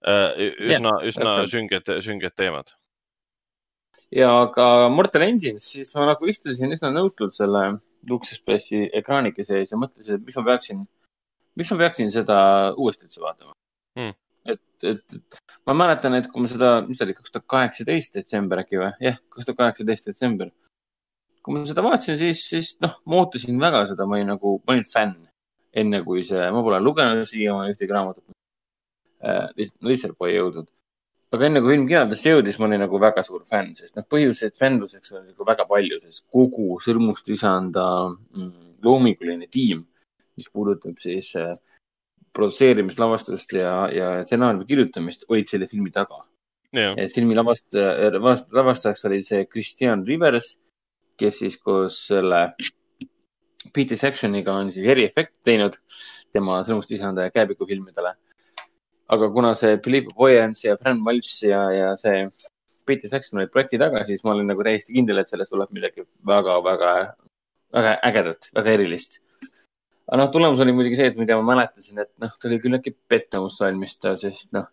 Äh, 0.00 0.52
üsna, 0.64 0.94
üsna 1.04 1.34
sünged, 1.50 1.90
sünged 2.04 2.36
teemad. 2.36 2.72
ja 4.14 4.30
aga 4.46 4.88
Mortal 4.90 5.26
Engines, 5.28 5.66
siis 5.74 5.92
ma 5.94 6.08
nagu 6.08 6.28
istusin 6.30 6.72
üsna 6.72 6.92
nõutult 6.94 7.36
selle 7.36 7.66
Luxuspressi 8.08 8.86
ekraanike 8.96 9.44
sees 9.44 9.70
ja 9.70 9.76
mõtlesin, 9.78 10.16
et 10.16 10.24
miks 10.24 10.38
ma 10.40 10.46
peaksin, 10.46 10.80
miks 11.60 11.72
ma 11.74 11.82
peaksin 11.82 12.08
seda 12.10 12.38
uuesti 12.80 13.06
üldse 13.06 13.20
vaatama 13.20 13.52
hmm 13.98 14.16
et, 14.84 15.16
et, 15.16 15.40
ma 15.68 15.74
mäletan, 15.76 16.16
et 16.18 16.28
kui 16.30 16.44
ma 16.44 16.50
seda, 16.50 16.72
mis 16.86 16.98
ta 16.98 17.06
oli, 17.06 17.14
kaks 17.16 17.34
tuhat 17.34 17.46
kaheksateist 17.54 18.16
detsember 18.18 18.62
äkki 18.62 18.80
või? 18.80 18.90
jah, 19.04 19.20
kaks 19.32 19.48
tuhat 19.48 19.60
kaheksateist 19.60 20.10
detsember. 20.10 20.50
kui 21.44 21.56
ma 21.56 21.64
seda 21.68 21.84
vaatasin, 21.84 22.18
siis, 22.20 22.42
siis 22.52 22.74
noh, 22.84 22.98
ma 23.06 23.22
ootasin 23.22 23.60
väga 23.60 23.86
seda, 23.92 24.06
ma 24.08 24.18
olin 24.18 24.34
nagu, 24.34 24.58
ma 24.66 24.76
olin 24.76 24.88
fänn. 24.88 25.16
enne 25.70 26.02
kui 26.02 26.24
see, 26.26 26.50
ma 26.50 26.64
pole 26.66 26.80
lugenud 26.82 27.28
siiamaani 27.30 27.76
ühtegi 27.76 27.94
raamatut 27.94 28.24
äh,. 29.22 29.48
lihtsalt 29.86 30.16
pole 30.18 30.34
jõudnud. 30.34 30.70
aga 31.30 31.46
enne 31.46 31.62
kui 31.62 31.76
film 31.76 31.86
kinodesse 31.86 32.34
jõudis, 32.34 32.58
ma 32.58 32.66
olin 32.66 32.84
nagu 32.86 33.00
väga 33.00 33.22
suur 33.26 33.44
fänn, 33.46 33.74
sest 33.78 33.96
noh, 33.96 34.06
põhjuseid 34.10 34.58
fännluseks 34.58 35.14
on 35.14 35.28
nagu 35.28 35.46
väga 35.46 35.68
palju, 35.70 36.00
sest 36.02 36.26
kogu 36.32 36.80
Sõrmustisanda 36.82 37.86
mm, 38.10 38.80
loominguline 38.82 39.46
tiim, 39.52 39.84
mis 40.36 40.48
puudutab 40.50 40.98
siis 41.02 41.34
äh, 41.38 41.52
produtseerimist, 42.36 43.00
lavastust 43.00 43.52
ja, 43.56 43.74
ja 43.92 44.10
stsenaariumi 44.24 44.66
kirjutamist 44.68 45.26
olid 45.28 45.50
selle 45.50 45.68
filmi 45.70 45.90
taga. 45.94 46.22
filmi 47.14 47.34
lavast-, 47.34 47.78
lavastajaks 48.54 49.04
oli 49.08 49.22
see 49.26 49.46
Christian 49.50 50.04
Rivers, 50.06 50.54
kes 51.18 51.40
siis 51.42 51.58
koos 51.58 51.98
selle 52.08 52.50
Peter 53.74 53.98
Sectioniga 53.98 54.54
on 54.56 54.70
siis 54.72 54.86
eriefekte 54.88 55.42
teinud 55.44 55.76
tema 56.32 56.60
sõnumstisanda 56.66 57.26
ja 57.26 57.34
käepiku 57.34 57.66
filmidele. 57.68 58.14
aga 59.10 59.30
kuna 59.34 59.54
see 59.58 59.76
Philippe 59.82 60.14
Boyens 60.14 60.62
ja 60.64 60.76
Fran 60.78 61.02
Valls 61.04 61.42
ja, 61.42 61.64
ja 61.74 61.88
see 61.98 62.28
Peter 62.86 63.10
Saxon 63.10 63.40
olid 63.40 63.50
projekti 63.50 63.78
taga, 63.78 64.04
siis 64.06 64.22
ma 64.24 64.32
olin 64.32 64.46
nagu 64.50 64.62
täiesti 64.62 64.94
kindel, 64.94 65.18
et 65.18 65.28
sellest 65.28 65.50
tuleb 65.50 65.74
midagi 65.74 66.06
väga-väga 66.26 66.92
väga 67.74 67.98
ägedat, 68.06 68.50
väga 68.54 68.76
erilist. 68.76 69.20
Aga 70.10 70.18
noh, 70.18 70.30
tulemus 70.34 70.60
oli 70.64 70.74
muidugi 70.74 70.98
see, 70.98 71.12
et 71.12 71.18
mida 71.20 71.36
ma 71.38 71.54
mäletasin, 71.54 72.02
et 72.02 72.10
noh, 72.18 72.32
ta 72.34 72.50
oli 72.50 72.58
küllaltki 72.62 72.96
pettumust 73.08 73.62
valmistav, 73.62 74.18
sest 74.18 74.50
noh, 74.56 74.66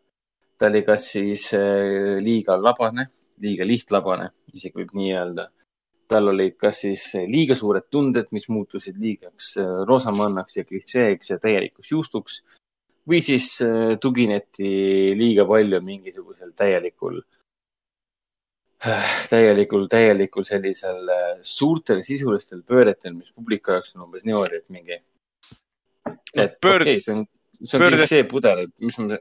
ta 0.57 0.71
oli 0.71 0.81
kas 0.87 1.11
siis 1.13 1.51
äh, 1.57 2.17
liiga 2.25 2.57
labane, 2.57 3.05
liiga 3.43 3.67
lihtlabane, 3.69 4.31
isegi 4.53 4.81
võib 4.81 4.95
nii 4.97 5.13
öelda 5.13 5.51
tal 6.07 6.31
olid 6.31 6.55
kas 6.59 6.81
siis 6.85 7.03
liiga 7.27 7.55
suured 7.57 7.87
tunded, 7.91 8.29
mis 8.35 8.47
muutusid 8.51 8.97
liigaks 9.01 9.55
äh, 9.61 9.73
roosamannaks 9.87 10.59
ja 10.59 10.65
klišeeks 10.67 11.33
ja 11.33 11.39
täielikuks 11.43 11.91
juustuks 11.91 12.37
või 13.07 13.21
siis 13.23 13.49
äh, 13.65 13.95
tugineti 14.01 14.69
liiga 15.19 15.45
palju 15.47 15.81
mingisugusel 15.83 16.53
täielikul, 16.57 17.19
äh, 18.87 19.11
täielikul, 19.31 19.87
täielikul 19.91 20.47
sellisel 20.47 21.11
suurtel 21.41 22.03
sisulistel 22.07 22.63
pööretel, 22.67 23.17
mis 23.19 23.33
publiku 23.35 23.75
jaoks 23.75 23.95
on 23.97 24.07
umbes 24.07 24.27
niimoodi, 24.27 24.63
et 24.63 24.69
mingi. 24.73 25.01
Et 26.33 26.57
Pöörd... 26.63 26.85
okei 26.85 26.97
okay,, 26.97 27.03
see 27.03 27.15
on, 27.15 27.23
see 27.61 27.77
on 27.77 27.85
Pöörd... 27.85 27.97
klišee 27.97 28.27
pudel, 28.31 28.65
et 28.65 28.73
mis 28.83 28.99
ma, 29.01 29.17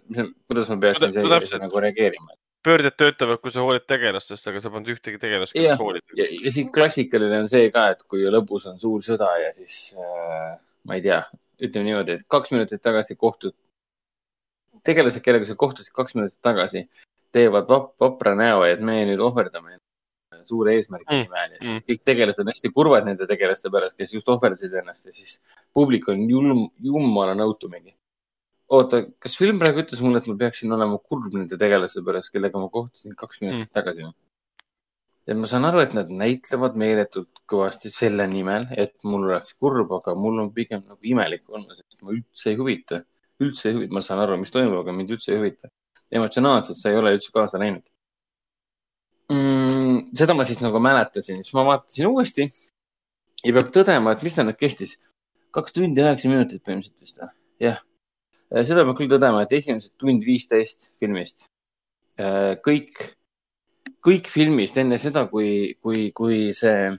kuidas 0.49 0.73
ma 0.73 0.81
peaksin 0.87 1.15
sellele 1.15 1.63
nagu 1.63 1.83
reageerima? 1.87 2.37
Pöörded 2.67 2.97
töötavad, 2.99 3.39
kui 3.39 3.53
sa 3.55 3.63
hoolid 3.63 3.85
tegelastest, 3.87 4.49
aga 4.51 4.61
sa 4.63 4.73
polnud 4.75 4.91
ühtegi 4.97 5.21
tegelast, 5.23 5.55
kes 5.55 5.79
hoolib. 5.79 6.03
ja, 6.19 6.27
ja 6.27 6.53
siin 6.55 6.73
klassikaline 6.75 7.45
on 7.45 7.51
see 7.53 7.69
ka, 7.75 7.89
et 7.95 8.03
kui 8.11 8.25
lõpus 8.33 8.67
on 8.73 8.81
suur 8.83 9.05
sõda 9.07 9.31
ja 9.39 9.53
siis 9.55 9.95
äh, 9.95 10.57
ma 10.87 10.99
ei 10.99 11.05
tea, 11.05 11.21
ütleme 11.63 11.91
niimoodi, 11.91 12.19
et 12.19 12.27
kaks 12.31 12.53
minutit 12.55 12.83
tagasi 12.83 13.17
kohtud, 13.19 13.55
tegelased, 14.87 15.23
kellega 15.25 15.49
sa 15.49 15.59
kohtusid 15.59 15.95
kaks 15.95 16.19
minutit 16.19 16.39
tagasi, 16.45 16.87
teevad 17.35 17.69
vap, 17.71 17.93
vapra 18.01 18.35
näo, 18.39 18.65
et 18.67 18.83
me 18.85 18.99
nüüd 19.09 19.23
ohverdame 19.23 19.77
suure 20.49 20.77
eesmärgi 20.79 21.09
mm. 21.11 21.27
nimel 21.27 21.55
ja 21.57 21.61
mm. 21.61 21.85
kõik 21.91 22.03
tegelased 22.07 22.43
on 22.43 22.53
hästi 22.53 22.73
kurvad 22.75 23.07
nende 23.09 23.29
tegelaste 23.31 23.73
pärast, 23.73 23.97
kes 23.99 24.17
just 24.19 24.29
ohverdasid 24.33 24.75
ennast 24.83 25.07
ja 25.07 25.15
siis 25.17 25.41
publik 25.75 26.09
on 26.13 26.27
julm, 26.31 26.67
jumala 26.83 27.37
nõutu 27.39 27.71
mingi 27.73 27.95
oota, 28.73 29.03
kas 29.23 29.37
film 29.39 29.61
praegu 29.63 29.83
ütles 29.83 30.03
mulle, 30.03 30.21
et 30.23 30.29
ma 30.31 30.37
peaksin 30.41 30.73
olema 30.75 30.99
kurb 30.99 31.35
nende 31.35 31.59
tegelaste 31.61 32.03
pärast, 32.07 32.33
kellega 32.35 32.61
ma 32.61 32.71
kohtusin 32.73 33.15
kaks 33.19 33.43
minutit 33.45 33.69
mm. 33.69 33.75
tagasi? 33.77 34.07
ja 35.27 35.35
ma 35.35 35.51
saan 35.51 35.67
aru, 35.67 35.83
et 35.83 35.95
nad 35.97 36.11
näitlevad 36.23 36.79
meeletult 36.79 37.43
kõvasti 37.51 37.91
selle 37.91 38.29
nimel, 38.31 38.69
et 38.79 38.95
mul 39.07 39.27
oleks 39.27 39.57
kurb, 39.59 39.91
aga 39.99 40.15
mul 40.19 40.45
on 40.45 40.53
pigem 40.55 40.85
nagu 40.85 40.99
imelik 41.03 41.43
olla, 41.51 41.75
sest 41.75 41.99
ma 42.03 42.15
üldse 42.15 42.53
ei 42.53 42.61
huvita, 42.61 43.03
üldse 43.43 43.71
ei 43.71 43.79
huvita, 43.79 43.97
ma 43.97 44.05
saan 44.07 44.23
aru, 44.23 44.39
mis 44.43 44.55
toimub, 44.55 44.81
aga 44.85 44.95
mind 44.95 45.17
üldse 45.17 45.35
ei 45.35 45.43
huvita. 45.43 45.73
emotsionaalselt 46.15 46.79
sa 46.79 46.91
ei 46.93 46.97
ole 47.01 47.17
üldse 47.17 47.33
kaasa 47.35 47.59
läinud 47.59 47.83
mm,. 49.33 49.56
Seda 50.15 50.35
ma 50.35 50.45
siis 50.47 50.61
nagu 50.63 50.81
mäletasin, 50.83 51.43
siis 51.43 51.55
ma 51.57 51.65
vaatasin 51.67 52.09
uuesti 52.11 52.47
ja 53.45 53.55
peab 53.57 53.73
tõdema, 53.75 54.15
et 54.15 54.25
mis 54.27 54.37
ta 54.37 54.45
nüüd 54.47 54.59
kestis, 54.61 54.97
kaks 55.55 55.77
tundi 55.77 56.03
üheksa 56.05 56.31
minutit 56.31 56.63
põhimõtteliselt 56.65 57.05
vist 57.05 57.21
või? 57.21 57.33
jah. 57.67 57.81
Äh, 58.53 58.65
seda 58.69 58.85
peab 58.87 58.99
küll 58.99 59.11
tõdema, 59.11 59.45
et 59.45 59.55
esimesed 59.57 59.95
tund 60.01 60.27
viisteist 60.27 60.91
filmist, 61.01 61.47
äh, 62.21 62.55
kõik, 62.65 62.93
kõik 64.05 64.31
filmist 64.31 64.79
enne 64.83 65.01
seda, 65.03 65.27
kui, 65.31 65.75
kui, 65.83 66.11
kui 66.17 66.53
see 66.57 66.93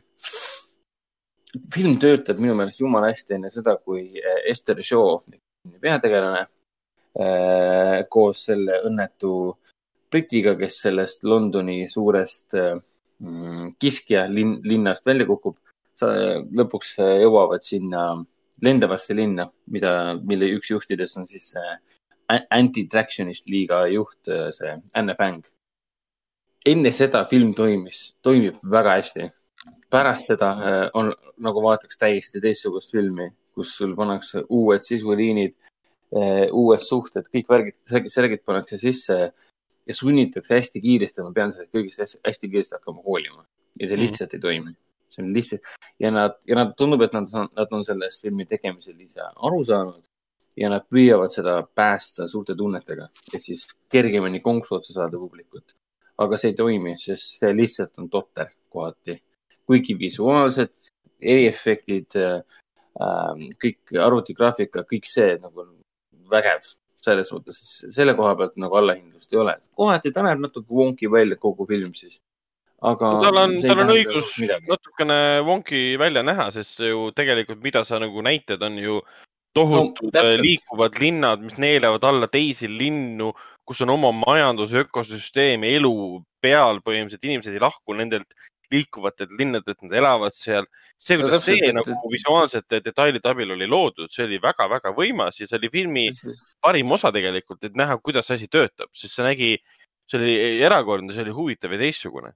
film 1.74 1.96
töötab 2.02 2.42
minu 2.44 2.58
meelest 2.58 2.84
jumala 2.84 3.14
hästi 3.14 3.38
enne 3.38 3.52
seda, 3.54 3.78
kui 3.80 4.20
äh, 4.20 4.44
Esther 4.52 4.84
Shaw, 4.84 5.22
peategelane, 5.82 6.48
koos 8.14 8.44
selle 8.46 8.76
õnnetu 8.86 9.32
britiga, 10.12 10.52
kes 10.60 10.76
sellest 10.84 11.24
Londoni 11.26 11.88
suurest 11.90 12.54
mm, 12.54 12.84
kiskja 13.82 14.28
linn, 14.30 14.60
linnast 14.64 15.06
välja 15.06 15.26
kukub, 15.26 15.58
lõpuks 16.58 16.98
jõuavad 17.02 17.66
sinna 17.66 18.10
lendavasse 18.64 19.16
linna, 19.18 19.48
mida, 19.74 19.92
mille 20.26 20.50
üks 20.58 20.72
juhtidest 20.72 21.20
on 21.22 21.28
siis 21.30 21.52
see 21.54 21.76
anti-tractionist 22.28 23.48
liiga 23.52 23.86
juht, 23.92 24.20
see 24.56 24.74
Anne 24.98 25.16
Fang. 25.18 25.44
enne 26.68 26.92
seda 26.92 27.22
film 27.26 27.54
toimis, 27.56 28.18
toimib 28.22 28.58
väga 28.64 28.98
hästi. 28.98 29.30
pärast 29.90 30.28
seda 30.28 30.50
äh, 30.52 30.90
on 30.94 31.14
nagu 31.40 31.62
vaataks 31.64 31.98
täiesti 31.98 32.42
teistsugust 32.44 32.92
filmi, 32.92 33.30
kus 33.56 33.78
sul 33.78 33.94
pannakse 33.96 34.42
uued 34.50 34.84
sisuliinid, 34.84 35.54
äh, 36.12 36.48
uued 36.52 36.84
suhted, 36.84 37.30
kõik 37.32 37.48
värgid, 37.48 37.78
särgid 38.12 38.44
pannakse 38.44 38.78
sisse 38.82 39.32
ja 39.88 39.96
sunnitakse 39.96 40.56
hästi 40.56 40.82
kiiresti, 40.82 41.24
ma 41.24 41.32
pean 41.36 41.54
sellest 41.54 41.74
kõigest 41.76 42.04
hästi, 42.04 42.20
hästi 42.28 42.52
kiiresti 42.52 42.78
hakkama 42.80 43.06
hoolima 43.06 43.46
ja 43.80 43.88
see 43.88 43.96
mhm. 43.96 44.04
lihtsalt 44.04 44.34
mm. 44.34 44.38
ei 44.38 44.46
toimi 44.48 44.76
see 45.10 45.24
on 45.24 45.34
lihtsalt 45.34 45.62
ja 46.00 46.12
nad, 46.12 46.36
ja 46.48 46.56
nad 46.56 46.74
tundub, 46.78 47.02
et 47.02 47.14
nad, 47.16 47.28
nad 47.56 47.74
on 47.74 47.86
sellest 47.86 48.26
filmi 48.26 48.46
tegemisel 48.46 49.00
ise 49.02 49.24
aru 49.24 49.64
saanud 49.66 50.04
ja 50.58 50.72
nad 50.74 50.88
püüavad 50.90 51.32
seda 51.34 51.60
päästa 51.76 52.28
suurte 52.28 52.56
tunnetega, 52.58 53.10
et 53.34 53.44
siis 53.44 53.68
kergemini 53.92 54.42
konksu 54.42 54.80
otsa 54.80 54.94
saada 54.94 55.18
publikut. 55.18 55.76
aga 56.18 56.38
see 56.38 56.50
ei 56.50 56.56
toimi, 56.58 56.96
sest 56.98 57.38
see 57.40 57.52
lihtsalt 57.54 58.00
on 58.02 58.10
totter 58.10 58.48
kohati. 58.74 59.22
kuigi 59.68 59.98
visuaalsed 60.00 60.74
eriefektid 61.22 62.16
äh,, 62.18 62.42
kõik 63.64 63.94
arvutigraafika, 64.02 64.86
kõik 64.92 65.06
see 65.06 65.38
nagu 65.42 65.62
on 65.62 65.76
vägev 66.32 66.66
selles 67.04 67.30
mõttes, 67.34 67.60
selle 67.96 68.16
koha 68.18 68.34
pealt 68.40 68.58
nagu 68.62 68.80
allahindlust 68.80 69.34
ei 69.34 69.42
ole. 69.44 69.58
kohati 69.78 70.12
ta 70.14 70.26
näeb 70.26 70.42
natuke 70.44 70.74
wonky 70.74 71.12
välja 71.12 71.38
kogu 71.40 71.68
film 71.70 71.94
siis 71.98 72.20
aga 72.82 73.12
no,. 73.14 73.22
tal 73.26 73.40
on, 73.44 73.56
tal 73.62 73.84
on 73.84 73.94
õigus 73.96 74.34
natukene 74.68 75.20
wonky 75.48 75.82
välja 76.00 76.24
näha, 76.26 76.50
sest 76.54 76.84
ju 76.86 77.10
tegelikult, 77.18 77.62
mida 77.64 77.84
sa 77.88 78.02
nagu 78.02 78.22
näitad, 78.26 78.62
on 78.66 78.78
ju 78.82 79.02
tohutud 79.58 80.14
no, 80.14 80.26
liikuvad 80.44 81.00
linnad, 81.02 81.46
mis 81.46 81.58
neelavad 81.62 82.06
alla 82.06 82.30
teisi 82.30 82.70
linnu, 82.70 83.32
kus 83.68 83.82
on 83.84 83.92
oma 83.96 84.12
majandus, 84.16 84.76
ökosüsteem, 84.78 85.66
elu 85.68 85.94
peal 86.44 86.82
põhimõtteliselt, 86.86 87.26
inimesed 87.26 87.58
ei 87.58 87.64
lahku 87.64 87.98
nendelt 87.98 88.38
liikuvatelt 88.74 89.32
linnadelt, 89.40 89.80
nad 89.86 89.96
elavad 90.02 90.36
seal. 90.36 90.68
see, 90.98 91.18
kuidas 91.20 91.40
no, 91.40 91.46
see 91.46 91.60
et, 91.62 91.76
nagu 91.78 91.94
et... 91.94 92.10
visuaalsete 92.12 92.82
detailide 92.86 93.32
abil 93.32 93.54
oli 93.56 93.70
loodud, 93.70 94.12
see 94.14 94.26
oli 94.28 94.42
väga-väga 94.44 94.94
võimas 94.98 95.40
ja 95.42 95.48
see 95.48 95.60
oli 95.60 95.72
filmi 95.74 96.08
parim 96.64 96.92
osa 96.98 97.12
tegelikult, 97.16 97.64
et 97.64 97.78
näha, 97.80 98.00
kuidas 98.04 98.32
asi 98.36 98.50
töötab, 98.52 98.92
sest 98.98 99.18
see 99.18 99.28
nägi, 99.28 99.54
see 100.10 100.20
oli 100.20 100.36
erakordne, 100.68 101.16
see 101.16 101.26
oli 101.26 101.36
huvitav 101.38 101.76
ja 101.76 101.82
teistsugune 101.86 102.36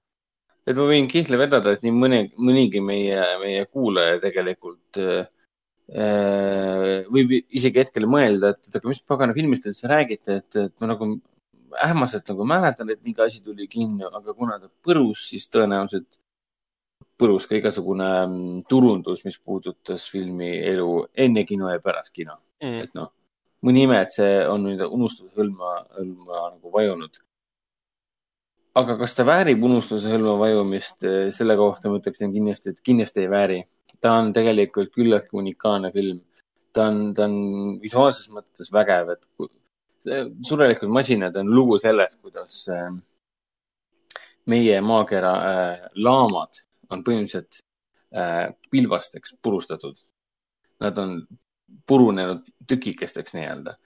et 0.62 0.78
ma 0.78 0.86
võin 0.86 1.08
kihla 1.10 1.38
vedada, 1.40 1.74
et 1.74 1.82
nii 1.82 1.94
mõne, 1.96 2.20
mõnigi 2.38 2.82
meie, 2.84 3.18
meie 3.42 3.64
kuulaja 3.66 4.20
tegelikult 4.22 5.00
äh, 5.02 5.24
võib 7.10 7.34
isegi 7.42 7.82
hetkel 7.82 8.06
mõelda, 8.10 8.54
et 8.54 8.78
aga 8.78 8.90
mis 8.90 9.02
pagana 9.02 9.34
filmist 9.36 9.66
te 9.66 9.72
üldse 9.72 9.90
räägite, 9.90 10.38
et, 10.40 10.60
et 10.68 10.74
ma 10.80 10.92
nagu 10.92 11.10
ähmaselt 11.82 12.28
nagu 12.30 12.46
mäletan, 12.46 12.90
et 12.92 13.02
mingi 13.04 13.22
asi 13.24 13.42
tuli 13.44 13.66
kinni, 13.70 14.04
aga 14.06 14.34
kuna 14.36 14.58
ta 14.60 14.70
põrus, 14.84 15.26
siis 15.32 15.48
tõenäoliselt 15.52 16.20
põrus 17.18 17.48
ka 17.48 17.56
igasugune 17.58 18.08
mm, 18.26 18.62
turundus, 18.68 19.24
mis 19.26 19.38
puudutas 19.38 20.06
filmi 20.10 20.54
elu 20.72 21.02
enne 21.26 21.44
kino 21.48 21.70
ja 21.70 21.82
pärast 21.82 22.12
kino 22.14 22.38
mm.. 22.62 22.78
et 22.86 22.94
noh, 22.98 23.12
mõni 23.66 23.84
ime, 23.86 24.00
et 24.02 24.14
see 24.14 24.40
on 24.48 24.66
nüüd 24.68 24.82
unustuse 24.88 25.30
hõlma, 25.38 25.76
hõlma 25.98 26.48
nagu 26.54 26.74
vajunud 26.74 27.20
aga 28.80 28.96
kas 29.02 29.14
ta 29.16 29.26
väärib 29.28 29.64
unustuse 29.68 30.10
hõlma 30.12 30.34
vajumist, 30.40 31.04
selle 31.36 31.56
kohta 31.60 31.90
ma 31.92 32.00
ütleksin 32.00 32.32
kindlasti, 32.32 32.72
et 32.72 32.84
kindlasti 32.84 33.24
ei 33.24 33.30
vääri. 33.30 33.62
ta 34.02 34.16
on 34.18 34.32
tegelikult 34.34 34.90
küllaltki 34.90 35.36
unikaalne 35.38 35.92
film. 35.92 36.22
ta 36.72 36.88
on, 36.88 37.12
ta 37.14 37.26
on 37.28 37.78
visuaalses 37.82 38.30
mõttes 38.32 38.72
vägev, 38.72 39.12
et 39.12 39.50
surelikud 40.48 40.88
masinad 40.88 41.36
on 41.36 41.50
lugu 41.54 41.78
sellest, 41.78 42.18
kuidas 42.22 42.64
eh, 42.72 42.88
meie 44.46 44.80
maakera 44.80 45.32
äh, 45.36 45.82
laamad 45.94 46.62
on 46.92 47.04
põhimõtteliselt 47.06 47.62
äh, 48.16 48.50
pilbasteks 48.70 49.36
purustatud. 49.42 49.96
Nad 50.82 50.98
on 50.98 51.22
purunenud 51.86 52.46
tükikesteks 52.68 53.34
nii-öelda 53.36 53.76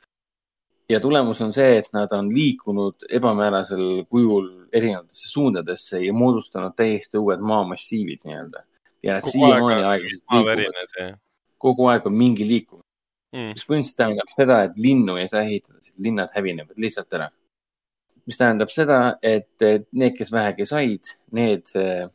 ja 0.88 1.00
tulemus 1.00 1.42
on 1.42 1.52
see, 1.52 1.78
et 1.80 1.88
nad 1.92 2.12
on 2.12 2.30
liikunud 2.34 3.06
ebamäärasel 3.18 4.04
kujul 4.10 4.48
erinevatesse 4.72 5.28
suundadesse 5.28 6.00
ja 6.04 6.12
moodustanud 6.12 6.74
täiesti 6.76 7.18
uued 7.18 7.40
maamassiivid 7.40 8.24
nii-öelda. 8.24 8.62
ja 9.02 9.20
siiamaani 9.20 9.84
aeglaselt 9.84 10.24
liiguvad. 10.32 11.18
kogu 11.58 11.86
aeg 11.86 12.06
on 12.06 12.12
mingi 12.12 12.46
liikumine 12.48 12.86
mm.. 13.32 13.52
mis 13.54 13.66
põhimõtteliselt 13.66 13.96
tähendab 13.96 14.32
seda, 14.36 14.62
et 14.64 14.78
linnu 14.78 15.16
ei 15.16 15.28
saa 15.28 15.42
ehitada, 15.42 15.80
sest 15.80 15.98
linnad 15.98 16.30
hävinevad 16.34 16.78
lihtsalt 16.86 17.18
ära. 17.18 17.30
mis 18.26 18.38
tähendab 18.38 18.70
seda, 18.70 19.00
et 19.22 19.66
need, 19.92 20.14
kes 20.18 20.32
vähegi 20.32 20.66
said, 20.66 21.14
need 21.32 21.74
eh, 21.74 22.08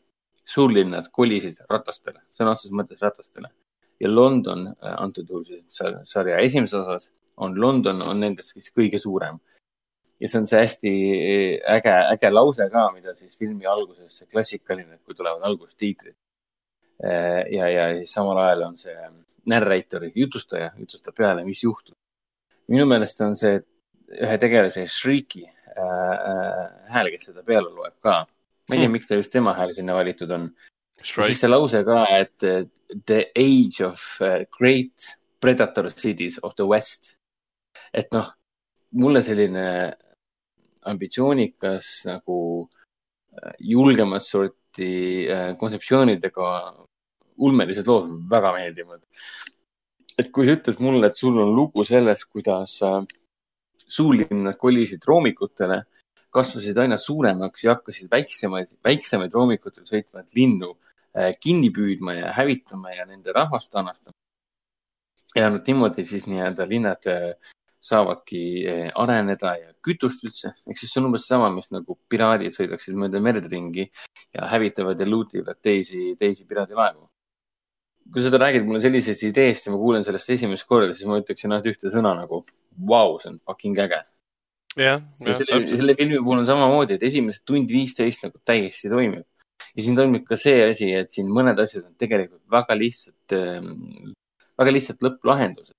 suurlinnad 0.47 1.09
kolisid 1.11 1.61
ratastele, 1.69 2.23
sõna 2.33 2.55
otseses 2.55 2.73
mõttes 2.75 3.01
ratastele. 3.01 3.49
ja 3.99 4.09
London 4.09 4.67
eh, 4.67 4.95
antud 4.97 5.29
juhul 5.29 5.43
siis 5.45 5.81
sarja 6.09 6.39
esimeses 6.41 6.79
osas 6.79 7.11
on 7.37 7.61
London 7.61 8.01
on 8.07 8.19
nendest 8.19 8.53
siis 8.53 8.71
kõige 8.75 8.99
suurem. 8.99 9.39
ja 10.19 10.29
see 10.29 10.39
on 10.39 10.47
see 10.47 10.59
hästi 10.61 10.91
äge, 11.75 11.93
äge 12.13 12.31
lause 12.31 12.67
ka, 12.69 12.91
mida 12.93 13.15
siis 13.15 13.37
filmi 13.37 13.65
alguses, 13.65 14.17
see 14.17 14.27
klassikaline, 14.29 14.99
kui 15.05 15.15
tulevad 15.15 15.41
algustiitrid. 15.43 16.15
ja, 17.51 17.69
ja 17.69 17.87
siis 17.97 18.13
samal 18.13 18.37
ajal 18.37 18.67
on 18.67 18.77
see 18.77 18.97
narrator, 19.45 20.05
jutustaja, 20.15 20.69
jutustab 20.77 21.15
peale, 21.17 21.45
mis 21.45 21.63
juhtub. 21.63 21.97
minu 22.67 22.85
meelest 22.85 23.21
on 23.21 23.37
see 23.37 23.57
ühe 24.21 24.37
tegelase 24.37 24.85
Shrieky 24.87 25.47
hääl, 26.91 27.09
kes 27.11 27.29
seda 27.29 27.43
peale 27.43 27.71
loeb 27.71 27.95
ka. 28.03 28.25
Ma 28.71 28.77
ei 28.77 28.79
tea 28.79 28.87
hmm., 28.87 28.95
miks 28.95 29.09
ta 29.09 29.17
just 29.19 29.33
tema 29.33 29.51
hääl 29.57 29.73
sinna 29.75 29.93
valitud 29.97 30.31
on. 30.31 30.47
siis 31.03 31.41
see 31.41 31.49
lause 31.49 31.83
ka, 31.83 32.05
et 32.15 32.37
the 33.05 33.25
age 33.35 33.83
of 33.83 33.99
great 34.57 35.11
predator 35.41 35.89
cities 35.89 36.39
of 36.43 36.55
the 36.55 36.67
west. 36.67 37.17
et 37.93 38.07
noh, 38.15 38.29
mulle 38.95 39.21
selline 39.21 39.65
ambitsioonikas 40.87 41.89
nagu 42.07 42.37
äh, 42.63 43.53
julgemat 43.59 44.23
sorti 44.23 45.27
äh, 45.27 45.51
kontseptsioonidega 45.59 46.51
ulmelised 47.43 47.87
lood 47.87 48.13
väga 48.31 48.53
meeldivad. 48.55 49.03
et 50.17 50.31
kui 50.31 50.47
sa 50.47 50.55
ütled 50.55 50.79
mulle, 50.79 51.07
et 51.07 51.17
sul 51.17 51.39
on 51.43 51.51
lugu 51.55 51.83
sellest, 51.83 52.29
kuidas 52.31 52.77
suurlinnad 53.91 54.55
kolisid 54.59 55.03
roomikutele, 55.07 55.81
kasvasid 56.31 56.77
aina 56.77 56.97
suuremaks 56.97 57.63
ja 57.65 57.75
hakkasid 57.75 58.11
väiksemaid, 58.11 58.77
väiksemaid 58.83 59.33
roomikutel 59.33 59.85
sõitvaid 59.87 60.29
linnu 60.35 60.75
kinni 61.43 61.71
püüdma 61.75 62.15
ja 62.15 62.33
hävitama 62.37 62.93
ja 62.95 63.05
nende 63.05 63.33
rahvast 63.35 63.75
anastama. 63.75 64.15
ja 65.35 65.49
nad 65.49 65.67
niimoodi 65.67 66.05
siis 66.05 66.25
nii-öelda 66.27 66.67
linnad 66.67 67.07
saavadki 67.81 68.41
eh, 68.67 68.89
areneda 68.95 69.55
ja 69.57 69.71
kütust 69.85 70.23
üldse. 70.25 70.53
ehk 70.69 70.77
siis 70.77 70.91
see 70.93 71.01
on 71.01 71.09
umbes 71.09 71.25
sama, 71.27 71.49
mis 71.53 71.71
nagu 71.73 71.97
piraadid 72.09 72.53
sõidaksid 72.53 72.97
mööda 72.97 73.21
merd 73.23 73.47
ringi 73.51 73.87
ja 74.35 74.49
hävitavad 74.51 74.99
ja 75.01 75.07
loot 75.09 75.33
ivad 75.39 75.57
teisi, 75.61 76.13
teisi 76.19 76.45
piraadilaevu. 76.49 77.07
kui 78.13 78.23
sa 78.23 78.29
räägid 78.37 78.67
mulle 78.67 78.81
sellisest 78.83 79.23
ideest 79.23 79.65
ja 79.65 79.73
ma 79.73 79.79
kuulen 79.81 80.05
sellest 80.05 80.29
esimest 80.35 80.67
korda, 80.69 80.93
siis 80.93 81.09
ma 81.09 81.19
ütleksin 81.21 81.51
ainult 81.51 81.69
ühte 81.73 81.91
sõna 81.93 82.13
nagu 82.17 82.43
vau 82.77 83.13
wow,, 83.13 83.19
see 83.21 83.33
on 83.33 83.39
fucking 83.45 83.77
äge. 83.81 84.03
Jah, 84.77 85.01
jah. 85.25 85.35
selle, 85.37 85.59
selle 85.75 85.97
filmi 85.99 86.21
puhul 86.21 86.43
on 86.43 86.47
samamoodi, 86.47 86.97
et 86.97 87.05
esimesed 87.09 87.43
tund 87.47 87.69
viisteist 87.71 88.25
nagu 88.27 88.39
täiesti 88.45 88.91
toimib. 88.91 89.27
ja 89.75 89.83
siin 89.83 89.99
toimib 89.99 90.25
ka 90.27 90.39
see 90.39 90.63
asi, 90.69 90.89
et 90.97 91.11
siin 91.13 91.29
mõned 91.31 91.59
asjad 91.63 91.85
on 91.85 91.93
tegelikult 91.99 92.43
väga 92.51 92.77
lihtsad, 92.77 93.37
ehm, 93.37 94.13
väga 94.59 94.75
lihtsad 94.77 95.05
lõpplahendused 95.05 95.75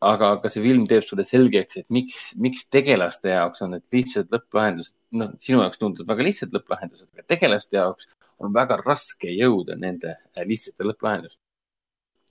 aga, 0.00 0.32
aga 0.36 0.50
see 0.52 0.62
film 0.64 0.86
teeb 0.88 1.04
sulle 1.04 1.24
selgeks, 1.28 1.82
et 1.82 1.86
miks, 1.92 2.30
miks 2.40 2.64
tegelaste 2.72 3.34
jaoks 3.34 3.64
on 3.64 3.74
need 3.76 3.84
lihtsad 3.92 4.32
lõpplahendused, 4.32 4.94
noh, 5.20 5.34
sinu 5.42 5.60
jaoks 5.64 5.80
tunduvad 5.80 6.14
väga 6.14 6.26
lihtsad 6.30 6.56
lõpplahendused, 6.56 7.10
aga 7.12 7.26
tegelaste 7.34 7.76
jaoks 7.76 8.08
on 8.40 8.54
väga 8.56 8.80
raske 8.80 9.32
jõuda 9.34 9.76
nende 9.80 10.14
äh, 10.16 10.44
lihtsate 10.48 10.86
lõpplahendusteni. 10.88 11.44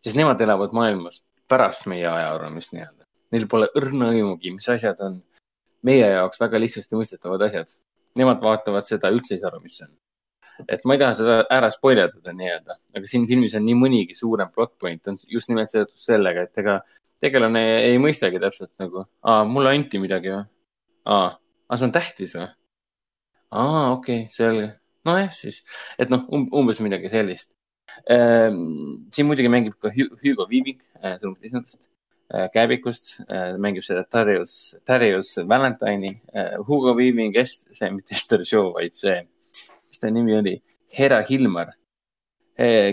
sest 0.02 0.18
nemad 0.18 0.42
elavad 0.42 0.74
maailmas 0.74 1.22
pärast 1.50 1.86
meie 1.92 2.08
ajaarvamist 2.08 2.74
nii-öelda. 2.74 3.06
Neil 3.34 3.46
pole 3.52 3.68
õrna 3.78 4.10
aimugi, 4.16 4.54
mis 4.56 4.70
asjad 4.72 5.02
on 5.06 5.20
meie 5.86 6.12
jaoks 6.12 6.42
väga 6.42 6.60
lihtsasti 6.62 6.98
mõistetavad 6.98 7.48
asjad. 7.48 7.74
Nemad 8.20 8.42
vaatavad 8.44 8.88
seda, 8.88 9.12
üldse 9.14 9.36
ei 9.36 9.42
saa 9.42 9.52
aru, 9.52 9.62
mis 9.64 9.80
see 9.80 9.88
on. 9.88 9.98
et 10.68 10.82
ma 10.84 10.96
ei 10.96 11.00
taha 11.00 11.16
seda 11.16 11.36
ära 11.56 11.70
spoilerdada 11.72 12.34
nii-öelda, 12.36 12.76
aga 13.00 13.08
siin 13.08 13.24
filmis 13.30 13.54
on 13.56 13.64
nii 13.64 13.78
mõnigi 13.80 14.16
suurem 14.18 14.50
plot 14.52 14.74
point 14.82 15.08
on 15.08 15.16
just 15.32 15.48
nimelt 15.48 15.72
seotud 15.72 15.96
sellega, 15.96 16.44
et 16.50 16.60
ega 16.60 16.82
tegelane 17.24 17.62
ei 17.86 18.00
mõistagi 18.02 18.42
täpselt 18.44 18.74
nagu, 18.82 19.06
aa, 19.24 19.46
mulle 19.48 19.72
anti 19.72 20.02
midagi 20.04 20.34
või? 20.34 20.42
aa, 21.08 21.30
aa, 21.38 21.78
see 21.78 21.88
on 21.88 21.96
tähtis 21.96 22.36
või? 22.36 22.50
aa, 23.56 23.86
okei 23.94 24.26
okay,, 24.26 24.34
selge. 24.36 24.68
nojah, 25.08 25.32
siis, 25.36 25.62
et 25.96 26.12
noh 26.12 26.28
um,, 26.28 26.50
umbes 26.60 26.84
midagi 26.84 27.12
sellist 27.14 27.54
ehm,. 28.12 28.60
siin 29.16 29.32
muidugi 29.32 29.52
mängib 29.52 29.80
ka 29.80 29.94
Hugo 29.96 30.48
Weaving 30.52 30.84
äh,, 31.00 31.16
sõnumit 31.22 31.80
Äh,, 32.30 32.50
Käebikust 32.54 33.16
äh,, 33.28 33.58
mängib 33.58 33.84
seda 33.84 34.04
Darius, 34.06 34.76
Darius 34.86 35.38
Valentine'i 35.38 36.12
äh,. 36.34 36.58
Hugo 36.62 36.94
Weaving, 36.94 37.34
see, 37.46 37.90
mitte 37.90 38.14
Ester 38.14 38.46
Show, 38.46 38.74
vaid 38.76 38.94
see, 38.94 39.24
mis 39.90 40.00
ta 40.02 40.12
nimi 40.14 40.36
oli, 40.38 40.60
Hera 40.94 41.24
Hilmar 41.26 41.74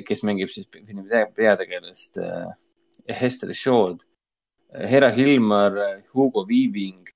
kes 0.07 0.21
mängib 0.23 0.47
siis 0.53 0.69
filmi 0.71 1.03
peategelast 1.35 2.21
Hester 3.21 3.51
Shaw'd 3.55 4.05
Hera 4.71 5.09
Hilmar, 5.11 5.75
Hugo 6.15 6.45
Weaving 6.47 7.09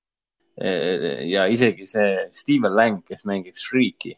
ja 1.31 1.45
isegi 1.47 1.87
see 1.87 2.25
Steven 2.35 2.75
Lang, 2.75 2.99
kes 3.07 3.23
mängib 3.25 3.55
Shrieky, 3.55 4.17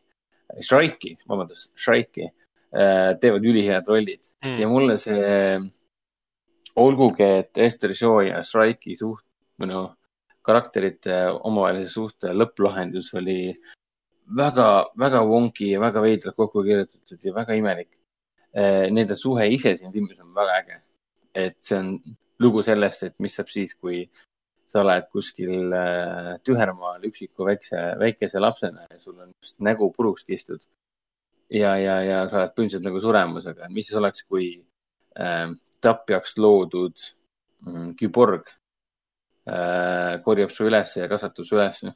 Shrike'i, 0.60 1.14
vabandust, 1.30 1.72
Shrike'i, 1.78 2.32
teevad 3.22 3.46
ülihead 3.46 3.88
rollid 3.88 4.32
mm. 4.42 4.58
ja 4.64 4.72
mulle 4.72 4.98
see, 4.98 5.60
olgugi, 6.76 7.24
et 7.24 7.58
Ester 7.58 7.94
Shaw 7.96 8.22
ja 8.28 8.42
Shrike'i 8.44 8.96
suht, 8.98 9.26
või 9.60 9.70
noh, 9.70 9.92
karakterite 10.44 11.20
omavahelise 11.48 11.92
suhte 11.92 12.34
lõpplahendus 12.36 13.14
oli 13.20 13.54
väga, 14.38 14.70
väga 15.00 15.22
wonky 15.28 15.70
ja 15.72 15.82
väga 15.84 16.02
veidralt 16.04 16.36
kokku 16.40 16.64
kirjutatud 16.66 17.24
ja 17.24 17.36
väga 17.36 17.58
imelik. 17.60 17.92
Eh, 18.54 18.90
nende 18.94 19.16
suhe 19.18 19.48
ise 19.50 19.76
siin 19.78 19.94
filmis 19.94 20.20
on 20.22 20.34
väga 20.36 20.60
äge. 20.62 20.82
et 21.34 21.56
see 21.66 21.78
on 21.78 21.96
lugu 22.40 22.62
sellest, 22.62 23.04
et 23.04 23.16
mis 23.20 23.34
saab 23.34 23.48
siis, 23.50 23.74
kui 23.74 24.04
sa 24.70 24.84
oled 24.84 25.08
kuskil 25.10 25.74
äh, 25.74 26.36
tühermaal 26.46 27.02
üksiku 27.10 27.48
väikse, 27.48 27.80
väikese 28.02 28.42
lapsena 28.42 28.86
ja 28.90 29.00
sul 29.02 29.18
on 29.18 29.32
just 29.42 29.58
nägu 29.60 29.90
puruks 29.96 30.26
kistud. 30.26 30.62
ja, 31.50 31.76
ja, 31.78 32.00
ja 32.02 32.20
sa 32.28 32.44
oled 32.44 32.54
põhimõtteliselt 32.54 32.86
nagu 32.86 33.02
suremusega, 33.02 33.70
mis 33.70 33.90
siis 33.90 33.98
oleks, 33.98 34.24
kui 34.30 34.48
äh, 35.18 35.50
tapjaks 35.84 36.38
loodud 36.40 37.06
mm, 37.66 37.94
küborg 38.00 38.50
äh, 39.48 40.20
korjab 40.26 40.54
su 40.54 40.68
ülesse 40.70 41.04
ja 41.04 41.10
kasvatab 41.12 41.48
su 41.48 41.60
ülesse. 41.60 41.94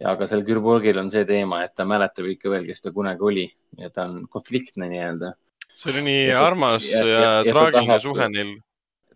ja 0.00 0.12
aga 0.12 0.28
sel 0.28 0.44
küborgil 0.44 0.98
on 1.00 1.10
see 1.12 1.24
teema, 1.28 1.62
et 1.64 1.74
ta 1.76 1.86
mäletab 1.88 2.28
ikka 2.28 2.52
veel, 2.52 2.66
kes 2.68 2.84
ta 2.84 2.92
kunagi 2.92 3.24
oli 3.24 3.48
ja 3.78 3.90
ta 3.90 4.08
on 4.08 4.26
konfliktne 4.28 4.88
nii-öelda. 4.92 5.34
see 5.72 5.92
oli 5.92 6.06
nii 6.10 6.22
ja, 6.28 6.44
armas 6.44 6.88
ja, 6.88 7.04
ja, 7.06 7.20
ja 7.46 7.52
traagiline 7.52 8.00
suhe 8.00 8.28
neil 8.32 8.56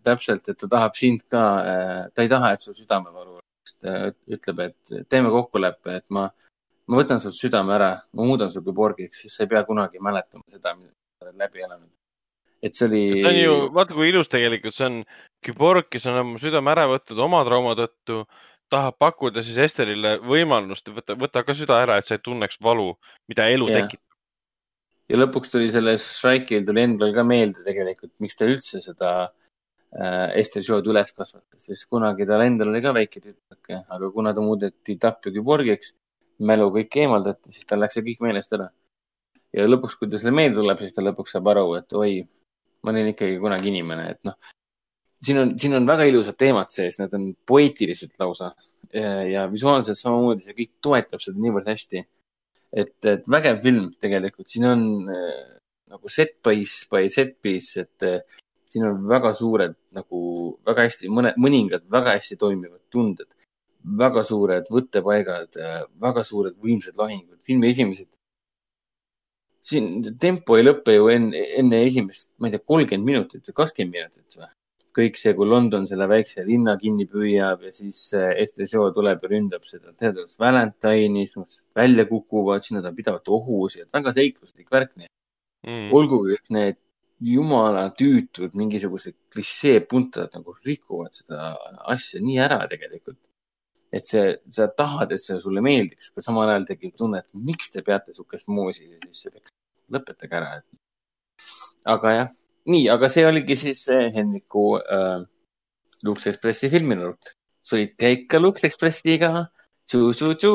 täpselt, 0.05 0.49
et 0.49 0.59
ta 0.59 0.69
tahab 0.69 0.97
sind 0.97 1.25
ka, 1.31 1.45
äh, 1.61 2.03
ta 2.15 2.25
ei 2.25 2.31
taha, 2.33 2.55
et 2.55 2.65
sul 2.65 2.75
südame 2.75 3.13
valu 3.13 3.39
oleks. 3.39 3.77
ta 3.81 4.11
ütleb, 4.37 4.61
et 4.67 5.09
teeme 5.09 5.31
kokkuleppe, 5.31 6.01
et 6.01 6.07
ma, 6.17 6.27
ma 6.89 6.99
võtan 6.99 7.21
sult 7.23 7.37
südame 7.37 7.75
ära, 7.77 7.91
ma 8.17 8.27
muudan 8.27 8.51
su 8.51 8.63
küborgiks, 8.65 9.23
siis 9.23 9.37
sa 9.37 9.45
ei 9.45 9.51
pea 9.53 9.63
kunagi 9.69 10.01
mäletama 10.03 10.45
seda, 10.49 10.75
mida 10.75 10.91
sa 10.91 11.29
oled 11.29 11.39
läbi 11.39 11.65
elanud. 11.67 11.91
Et 12.63 12.77
see 12.77 12.87
oli. 12.89 13.03
see 13.21 13.31
on 13.31 13.41
ju, 13.41 13.57
vaata 13.77 13.97
kui 13.97 14.11
ilus 14.11 14.31
tegelikult 14.33 14.77
see 14.77 14.87
on, 14.89 15.01
küborg, 15.45 15.89
kes 15.91 16.07
on 16.11 16.21
oma 16.23 16.43
südame 16.43 16.75
ära 16.75 16.87
võtnud 16.91 17.25
oma 17.27 17.43
trauma 17.49 17.75
tõttu, 17.79 18.23
tahab 18.71 19.01
pakkuda 19.01 19.43
siis 19.47 19.59
Esterile 19.65 20.19
võimalust 20.23 20.93
võtta, 20.93 21.17
võtta 21.19 21.43
ka 21.47 21.57
süda 21.57 21.81
ära, 21.83 21.99
et 21.99 22.09
sa 22.09 22.19
ei 22.19 22.25
tunneks 22.25 22.61
valu, 22.63 22.95
mida 23.31 23.49
elu 23.51 23.69
ja. 23.73 23.83
tekitab 23.83 24.07
ja 25.11 25.19
lõpuks 25.19 25.51
tuli 25.51 25.67
sellel 25.73 25.99
Strike'il 25.99 26.63
tuli 26.67 26.85
endal 26.87 27.13
ka 27.17 27.27
meelde 27.27 27.65
tegelikult, 27.67 28.15
miks 28.23 28.39
ta 28.39 28.47
üldse 28.47 28.83
seda 28.85 29.31
Äh, 29.91 30.39
Ester 30.39 30.63
Show'd 30.63 30.87
üles 30.87 31.09
kasvatas, 31.11 31.65
sest 31.67 31.89
kunagi 31.91 32.23
tal 32.29 32.45
endal 32.45 32.69
oli 32.71 32.79
ka 32.83 32.93
väike 32.95 33.19
tütrake, 33.19 33.81
aga 33.91 34.11
kuna 34.15 34.31
ta 34.37 34.43
muudeti 34.45 34.95
tapjagi 35.03 35.43
porgiks, 35.43 35.97
mälu 36.47 36.69
kõik 36.77 36.95
eemaldati, 37.03 37.51
siis 37.51 37.67
tal 37.67 37.83
läks 37.83 37.99
see 37.99 38.05
kõik 38.07 38.23
meelest 38.23 38.55
ära. 38.55 38.69
ja 39.51 39.67
lõpuks, 39.67 39.97
kui 39.99 40.07
ta 40.07 40.21
selle 40.23 40.37
meelde 40.37 40.61
tuleb, 40.61 40.79
siis 40.79 40.95
ta 40.95 41.03
lõpuks 41.03 41.35
saab 41.35 41.51
aru, 41.51 41.65
et 41.81 41.97
oi, 41.99 42.13
ma 42.83 42.95
olin 42.95 43.13
ikkagi 43.13 43.39
kunagi 43.43 43.71
inimene, 43.73 44.09
et 44.15 44.21
noh, 44.29 44.37
siin 45.21 45.41
on, 45.43 45.55
siin 45.61 45.77
on 45.77 45.89
väga 45.89 46.07
ilusad 46.09 46.39
teemad 46.41 46.73
sees, 46.73 46.99
need 47.01 47.15
on 47.17 47.31
poeetilised 47.47 48.17
lausa 48.21 48.53
ja, 48.95 49.15
ja 49.29 49.47
visuaalselt 49.53 50.01
samamoodi, 50.01 50.47
see 50.47 50.57
kõik 50.57 50.73
toetab 50.83 51.25
seda 51.25 51.43
niivõrd 51.43 51.69
hästi. 51.71 52.05
et, 52.71 52.97
et 53.11 53.27
vägev 53.29 53.63
film 53.65 53.91
tegelikult, 54.01 54.49
siin 54.49 54.69
on 54.71 54.85
äh, 55.11 55.41
nagu 55.91 56.13
set 56.13 56.37
piece 56.43 56.87
by 56.91 57.11
set 57.11 57.37
piece, 57.43 57.83
et 57.83 58.07
äh, 58.07 58.41
siin 58.71 58.87
on 58.87 59.03
väga 59.11 59.33
suured 59.35 59.75
nagu 59.97 60.23
väga 60.67 60.87
hästi, 60.87 61.11
mõne, 61.11 61.35
mõningad 61.41 61.85
väga 61.91 62.15
hästi 62.19 62.39
toimivad 62.41 62.83
tunded, 62.93 63.29
väga 64.01 64.23
suured 64.27 64.69
võttepaigad, 64.71 65.59
väga 66.01 66.25
suured 66.27 66.57
võimsad 66.61 66.99
lahingud. 67.01 67.41
filmi 67.43 67.71
esimesed, 67.73 68.09
siin 69.61 70.17
tempo 70.21 70.57
ei 70.57 70.65
lõpe 70.65 70.95
ju 70.97 71.11
enne, 71.13 71.43
enne 71.61 71.83
esimest, 71.87 72.31
ma 72.39 72.49
ei 72.49 72.57
tea, 72.57 72.65
kolmkümmend 72.73 73.07
minutit 73.07 73.51
või 73.51 73.61
kakskümmend 73.63 73.99
minutit 73.99 74.39
või? 74.39 74.51
kõik 74.97 75.19
see, 75.21 75.33
kui 75.39 75.47
London 75.47 75.85
selle 75.87 76.07
väikse 76.11 76.43
linna 76.47 76.75
kinni 76.81 77.07
püüab 77.11 77.63
ja 77.63 77.71
siis 77.75 78.09
Esther 78.13 78.67
Shaw 78.67 78.91
tuleb 78.97 79.23
ja 79.23 79.31
ründab 79.31 79.63
seda 79.69 79.93
teadvalt 79.95 80.35
Valentine'i, 80.41 81.27
välja 81.77 82.07
kukuvad, 82.09 82.65
siis 82.65 82.75
nad 82.75 82.89
on 82.91 82.97
pidevalt 82.97 83.31
ohus 83.31 83.79
ja 83.79 83.87
väga 83.93 84.13
seikluslik 84.17 84.67
värk 84.73 84.97
mm.. 84.99 85.93
olgugi, 85.95 86.35
et 86.41 86.55
need 86.57 86.81
jumala 87.21 87.87
tüütud 87.97 88.55
mingisugused 88.57 89.15
klišeepuntad 89.33 90.33
nagu 90.35 90.57
rikuvad 90.65 91.15
seda 91.15 91.53
asja 91.93 92.21
nii 92.25 92.39
ära 92.41 92.63
tegelikult. 92.71 93.21
Et 93.93 94.07
see, 94.07 94.37
sa 94.55 94.69
tahad, 94.69 95.13
et 95.13 95.23
see 95.23 95.39
sulle 95.43 95.63
meeldiks, 95.65 96.13
aga 96.13 96.25
samal 96.25 96.53
ajal 96.53 96.69
tekib 96.69 96.95
tunne, 96.99 97.23
et 97.23 97.43
miks 97.49 97.73
te 97.75 97.83
peate 97.87 98.15
sihukest 98.15 98.51
moosi 98.53 98.87
sisse 99.09 99.33
peksma, 99.33 99.57
lõpetage 99.97 100.39
ära, 100.39 100.53
et 100.61 101.91
aga 101.91 102.15
jah, 102.15 102.31
nii, 102.71 102.87
aga 102.95 103.11
see 103.11 103.27
oligi 103.27 103.59
siis 103.59 103.83
Henriku 104.15 104.65
äh, 104.79 105.27
Lux 106.07 106.31
Expressi 106.31 106.71
filminurk. 106.73 107.35
sõitke 107.61 108.15
ikka 108.15 108.41
Lux 108.41 108.65
Expressiga. 108.65 109.51
tšu-tšu-tšu. 109.91 110.55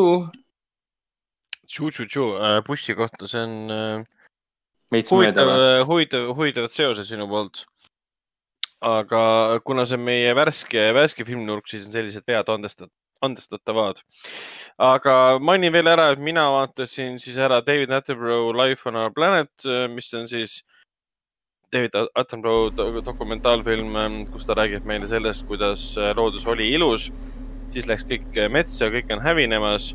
Tšu-tšu-tšu, 1.67 2.25
äh, 2.39 2.59
bussi 2.63 2.95
kohta, 2.95 3.27
see 3.27 3.43
on 3.43 3.71
äh, 3.75 5.01
huvitav, 5.11 5.49
huvitav, 5.89 6.29
huvitavad 6.37 6.71
seosed 6.71 7.09
sinu 7.09 7.27
poolt. 7.27 7.65
aga 8.85 9.59
kuna 9.65 9.85
see 9.85 9.97
on 9.97 10.03
meie 10.05 10.33
värske, 10.37 10.91
värske 10.93 11.25
filminurk, 11.25 11.67
siis 11.67 11.87
on 11.87 11.91
sellised 11.95 12.23
vead 12.27 12.49
andestatud 12.53 12.93
andestatavad. 13.23 14.01
aga 14.77 15.39
mainin 15.39 15.71
veel 15.73 15.87
ära, 15.87 16.09
et 16.11 16.19
mina 16.19 16.45
vaatasin 16.51 17.19
siis 17.19 17.37
ära 17.37 17.61
David 17.63 17.93
Attenborough 17.95 18.55
Life 18.55 18.89
on 18.89 18.95
our 18.99 19.11
planet, 19.11 19.51
mis 19.93 20.13
on 20.13 20.27
siis 20.27 20.63
David 21.71 21.95
Attenborough 22.15 23.03
dokumentaalfilm, 23.05 23.95
kus 24.33 24.45
ta 24.45 24.55
räägib 24.57 24.85
meile 24.85 25.07
sellest, 25.07 25.45
kuidas 25.47 25.93
loodus 26.15 26.47
oli 26.47 26.71
ilus. 26.73 27.11
siis 27.75 27.87
läks 27.87 28.05
kõik 28.07 28.37
metsa, 28.51 28.87
kõik 28.87 29.09
on 29.11 29.19
hävinemas, 29.19 29.89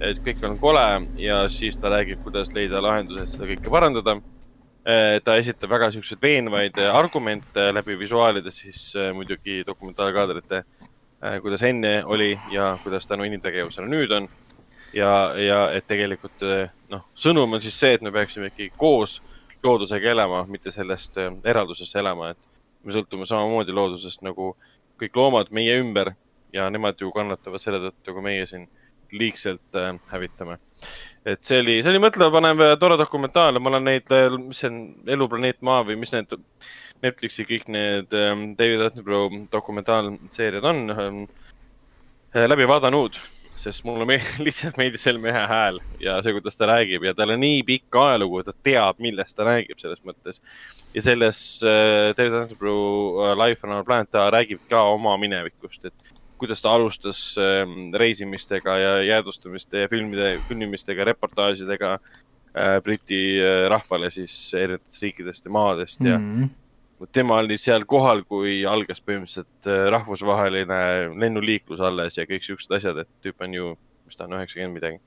et 0.00 0.20
kõik 0.24 0.40
on 0.48 0.54
kole 0.58 0.84
ja 1.20 1.42
siis 1.52 1.76
ta 1.76 1.90
räägib, 1.92 2.22
kuidas 2.24 2.48
leida 2.56 2.80
lahendused 2.80 3.34
seda 3.34 3.48
kõike 3.50 3.70
parandada. 3.70 4.20
ta 5.24 5.36
esitab 5.36 5.70
väga 5.70 5.90
siukseid 5.92 6.20
veenvaid 6.22 6.78
argumente 6.92 7.72
läbi 7.72 7.98
visuaalide, 7.98 8.50
siis 8.50 8.94
muidugi 9.12 9.64
dokumentaalkaadrite 9.66 10.64
Äh, 10.64 10.97
kuidas 11.42 11.62
enne 11.62 12.04
oli 12.04 12.38
ja 12.50 12.78
kuidas 12.82 13.06
tänu 13.06 13.24
inimtegevusele 13.24 13.86
nüüd 13.90 14.12
on. 14.14 14.28
ja, 14.94 15.34
ja 15.36 15.58
et 15.74 15.86
tegelikult 15.86 16.42
äh, 16.46 16.70
noh, 16.90 17.04
sõnum 17.18 17.52
on 17.52 17.62
siis 17.62 17.76
see, 17.78 17.96
et 17.96 18.02
me 18.02 18.12
peaksime 18.14 18.52
ikkagi 18.52 18.70
koos 18.78 19.18
loodusega 19.62 20.10
elama, 20.14 20.44
mitte 20.48 20.70
sellest 20.70 21.18
äh, 21.18 21.32
eralduses 21.44 21.94
elama, 21.98 22.30
et 22.30 22.38
me 22.84 22.94
sõltume 22.94 23.26
samamoodi 23.26 23.74
loodusest 23.74 24.22
nagu 24.22 24.54
kõik 24.98 25.18
loomad 25.18 25.52
meie 25.54 25.76
ümber 25.82 26.14
ja 26.54 26.70
nemad 26.70 27.00
ju 27.00 27.10
kannatavad 27.12 27.62
selle 27.62 27.82
tõttu, 27.82 28.14
kui 28.14 28.24
meie 28.24 28.46
siin 28.46 28.68
liigselt 29.12 29.76
äh, 29.76 29.92
hävitame. 30.12 30.58
et 31.26 31.42
see 31.42 31.58
oli, 31.60 31.80
see 31.82 31.90
oli 31.90 32.00
mõtlemapanev 32.06 32.78
tore 32.80 32.96
dokumentaal 32.96 33.58
ma 33.58 33.74
olen 33.74 33.90
neid, 33.90 34.14
mis 34.38 34.62
see 34.62 34.70
on, 34.70 34.82
Eluplaneet 35.18 35.60
Maa 35.66 35.82
või 35.84 35.98
mis 35.98 36.14
need 36.14 36.38
Netflixi 37.02 37.46
kõik 37.46 37.68
need 37.70 38.14
ähm, 38.16 38.52
David 38.58 38.84
Attenborough 38.88 39.34
dokumentaalseeriad 39.52 40.66
on 40.66 40.94
ähm, 40.94 41.18
äh, 42.34 42.46
läbi 42.48 42.66
vaadanud, 42.68 43.18
sest 43.58 43.84
mulle 43.86 44.06
me 44.08 44.18
lihtsalt 44.46 44.78
meeldis 44.80 45.04
selle 45.06 45.22
mehe 45.22 45.44
hääl 45.50 45.80
ja 46.02 46.18
see, 46.22 46.34
kuidas 46.36 46.58
ta 46.58 46.68
räägib 46.70 47.06
ja 47.06 47.14
tal 47.18 47.34
on 47.34 47.42
nii 47.42 47.62
pikk 47.68 47.98
ajalugu, 48.02 48.42
ta 48.46 48.54
teab, 48.66 49.00
millest 49.02 49.36
ta 49.38 49.46
räägib 49.48 49.80
selles 49.82 50.02
mõttes. 50.06 50.42
ja 50.94 51.04
selles 51.06 51.40
äh, 51.62 52.10
David 52.18 52.40
Attenborough 52.42 53.22
uh, 53.22 53.34
Life 53.38 53.66
on 53.66 53.76
our 53.78 53.86
planet 53.86 54.10
ta 54.14 54.28
räägib 54.34 54.64
ka 54.70 54.82
oma 54.94 55.16
minevikust, 55.20 55.90
et 55.90 56.14
kuidas 56.38 56.62
ta 56.62 56.74
alustas 56.74 57.34
äh, 57.38 57.66
reisimistega 57.98 58.78
ja 58.78 58.94
jäädvustamiste 59.02 59.84
ja 59.84 59.88
filmide, 59.90 60.38
filmimistega, 60.48 61.04
reportaažidega 61.04 61.98
äh, 61.98 62.78
Briti 62.82 63.38
äh, 63.42 63.66
rahvale 63.70 64.10
siis 64.10 64.54
erinevatest 64.54 65.02
riikidest 65.02 65.44
ja 65.44 65.50
maadest 65.50 66.00
ja 66.00 66.18
mm 66.18 66.32
-hmm 66.34 66.56
tema 67.12 67.38
oli 67.42 67.58
seal 67.60 67.84
kohal, 67.88 68.24
kui 68.28 68.62
algas 68.68 69.00
põhimõtteliselt 69.04 69.68
äh, 69.70 69.84
rahvusvaheline 69.94 70.80
lennuliiklus 71.18 71.82
alles 71.84 72.18
ja 72.18 72.26
kõik 72.28 72.46
siuksed 72.46 72.74
asjad, 72.78 72.98
et 73.04 73.10
tüüp 73.24 73.46
on 73.46 73.54
ju, 73.54 73.70
mis 74.08 74.18
ta 74.18 74.26
on, 74.26 74.36
üheksakümmend 74.38 74.78
midagi. 74.78 75.00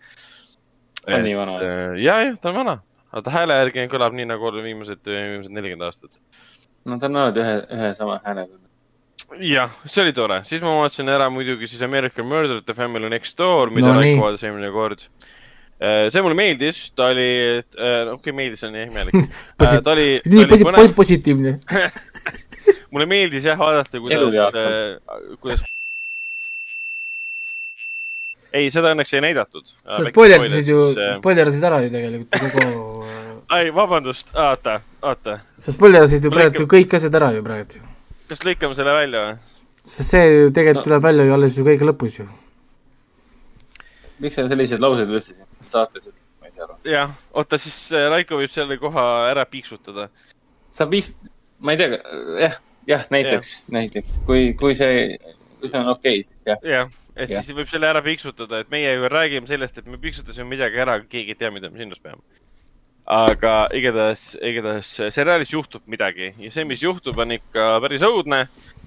on 1.07 1.27
nii 1.27 1.35
vana? 1.37 1.59
Äh, 1.59 1.99
ja, 2.03 2.17
jah, 2.27 2.39
ta 2.41 2.51
on 2.53 2.61
vana, 2.61 2.77
aga 3.11 3.25
ta 3.27 3.35
hääle 3.35 3.59
järgi 3.59 3.87
kõlab 3.91 4.15
nii 4.17 4.29
nagu 4.31 4.53
viimased, 4.57 5.03
viimased 5.07 5.53
nelikümmend 5.57 5.87
aastat. 5.89 6.19
no 6.85 6.99
ta 6.99 7.11
on 7.11 7.21
olnud 7.23 7.41
ühe, 7.43 7.59
ühe 7.77 7.91
sama 7.97 8.21
häälega. 8.25 8.61
jah, 9.41 9.75
see 9.85 10.05
oli 10.05 10.15
tore, 10.15 10.41
siis 10.47 10.63
ma 10.63 10.77
vaatasin 10.79 11.11
ära 11.11 11.29
muidugi 11.33 11.67
siis 11.67 11.83
American 11.87 12.27
Murder 12.27 12.63
The 12.63 12.77
Family 12.77 13.09
Next 13.09 13.37
Door, 13.37 13.73
mida 13.75 13.91
no, 13.91 13.99
Raiko 13.99 14.27
vaatas 14.27 14.47
eelmine 14.47 14.71
kord 14.71 15.07
Äh, 15.09 15.40
see 15.81 16.21
mulle 16.21 16.37
meeldis, 16.37 16.79
ta 16.95 17.09
oli, 17.09 17.27
äh, 17.57 18.05
okei 18.05 18.13
okay,, 18.13 18.33
meeldis 18.37 18.63
on 18.67 18.75
imelik 18.77 19.17
äh, 19.65 19.75
ta 19.81 19.95
oli. 19.95 20.07
nii 20.29 20.47
posi 20.51 20.67
põnev... 20.67 20.95
positiivne 20.97 21.53
mulle 22.93 23.07
meeldis 23.09 23.47
jah 23.49 23.57
vaadata, 23.57 24.01
kuidas, 24.03 24.57
kuidas. 25.41 25.63
ei, 28.53 28.69
seda 28.69 28.93
õnneks 28.93 29.15
ei 29.17 29.25
näidatud. 29.25 29.73
sa 29.73 30.05
spoilerdasid 30.05 30.69
ju, 30.69 30.79
spoilerdasid 31.17 31.69
ära 31.71 31.81
ju 31.87 31.93
tegelikult 31.97 32.45
kogu 32.45 33.05
ai, 33.57 33.71
vabandust, 33.75 34.29
oota, 34.37 34.79
oota. 35.01 35.39
sa 35.65 35.73
spoilerdasid 35.73 36.29
ju 36.29 36.33
praegu 36.33 36.69
kõik 36.69 36.93
asjad 36.99 37.17
ära 37.17 37.33
ju 37.33 37.45
praegu. 37.47 37.81
kas 38.29 38.45
lõikame 38.45 38.77
selle 38.77 38.93
välja 39.01 39.25
või? 39.25 39.39
sest 39.81 40.13
see 40.13 40.27
ju 40.29 40.51
tegelikult 40.53 40.85
no. 40.85 40.89
tuleb 40.91 41.09
välja 41.09 41.25
ju 41.25 41.39
alles 41.39 41.57
ju 41.57 41.65
kõige 41.65 41.89
lõpus 41.89 42.21
ju. 42.21 42.27
miks 44.21 44.37
sa 44.37 44.45
selliseid 44.45 44.83
lauseid 44.83 45.09
ütlesid? 45.09 45.47
Saates, 45.73 46.09
et 46.11 46.41
ma 46.41 46.49
ei 46.49 46.55
saa 46.55 46.65
aru. 46.67 46.77
jah, 46.87 47.13
oota 47.37 47.59
siis 47.61 47.77
äh, 47.95 48.07
Raiko 48.11 48.39
võib 48.41 48.53
selle 48.53 48.77
koha 48.81 49.05
ära 49.31 49.45
piiksutada. 49.49 50.09
sa 50.71 50.87
piiks-, 50.91 51.15
ma 51.59 51.75
ei 51.75 51.81
tea, 51.81 52.01
jah, 52.41 52.57
jah, 52.89 53.05
näiteks, 53.13 53.53
näiteks, 53.73 54.19
kui, 54.27 54.51
kui 54.59 54.75
see, 54.77 55.15
kui 55.61 55.71
see 55.71 55.79
on 55.81 55.93
okei 55.95 56.19
okay,, 56.19 56.27
siis 56.27 56.51
jah. 56.51 56.67
jah, 56.75 56.91
et 57.15 57.33
ja. 57.33 57.45
siis 57.45 57.57
võib 57.57 57.71
selle 57.71 57.89
ära 57.89 58.03
piiksutada, 58.05 58.63
et 58.63 58.73
meie 58.73 58.93
ju 58.95 59.09
räägime 59.11 59.49
sellest, 59.49 59.79
et 59.81 59.89
me 59.89 60.01
piiksutasime 60.01 60.49
midagi 60.51 60.81
ära, 60.83 60.99
keegi 61.07 61.35
ei 61.35 61.41
tea, 61.41 61.53
mida 61.53 61.71
me 61.71 61.81
silmas 61.81 62.03
peame. 62.03 62.21
aga 63.11 63.55
igatahes, 63.75 64.31
igatahes 64.37 64.93
seriaalis 65.11 65.51
juhtub 65.51 65.87
midagi 65.89 66.33
ja 66.37 66.51
see, 66.53 66.67
mis 66.69 66.83
juhtub, 66.83 67.17
on 67.19 67.33
ikka 67.39 67.73
päris 67.83 68.05
õudne 68.05 68.45
Äh, 68.45 68.80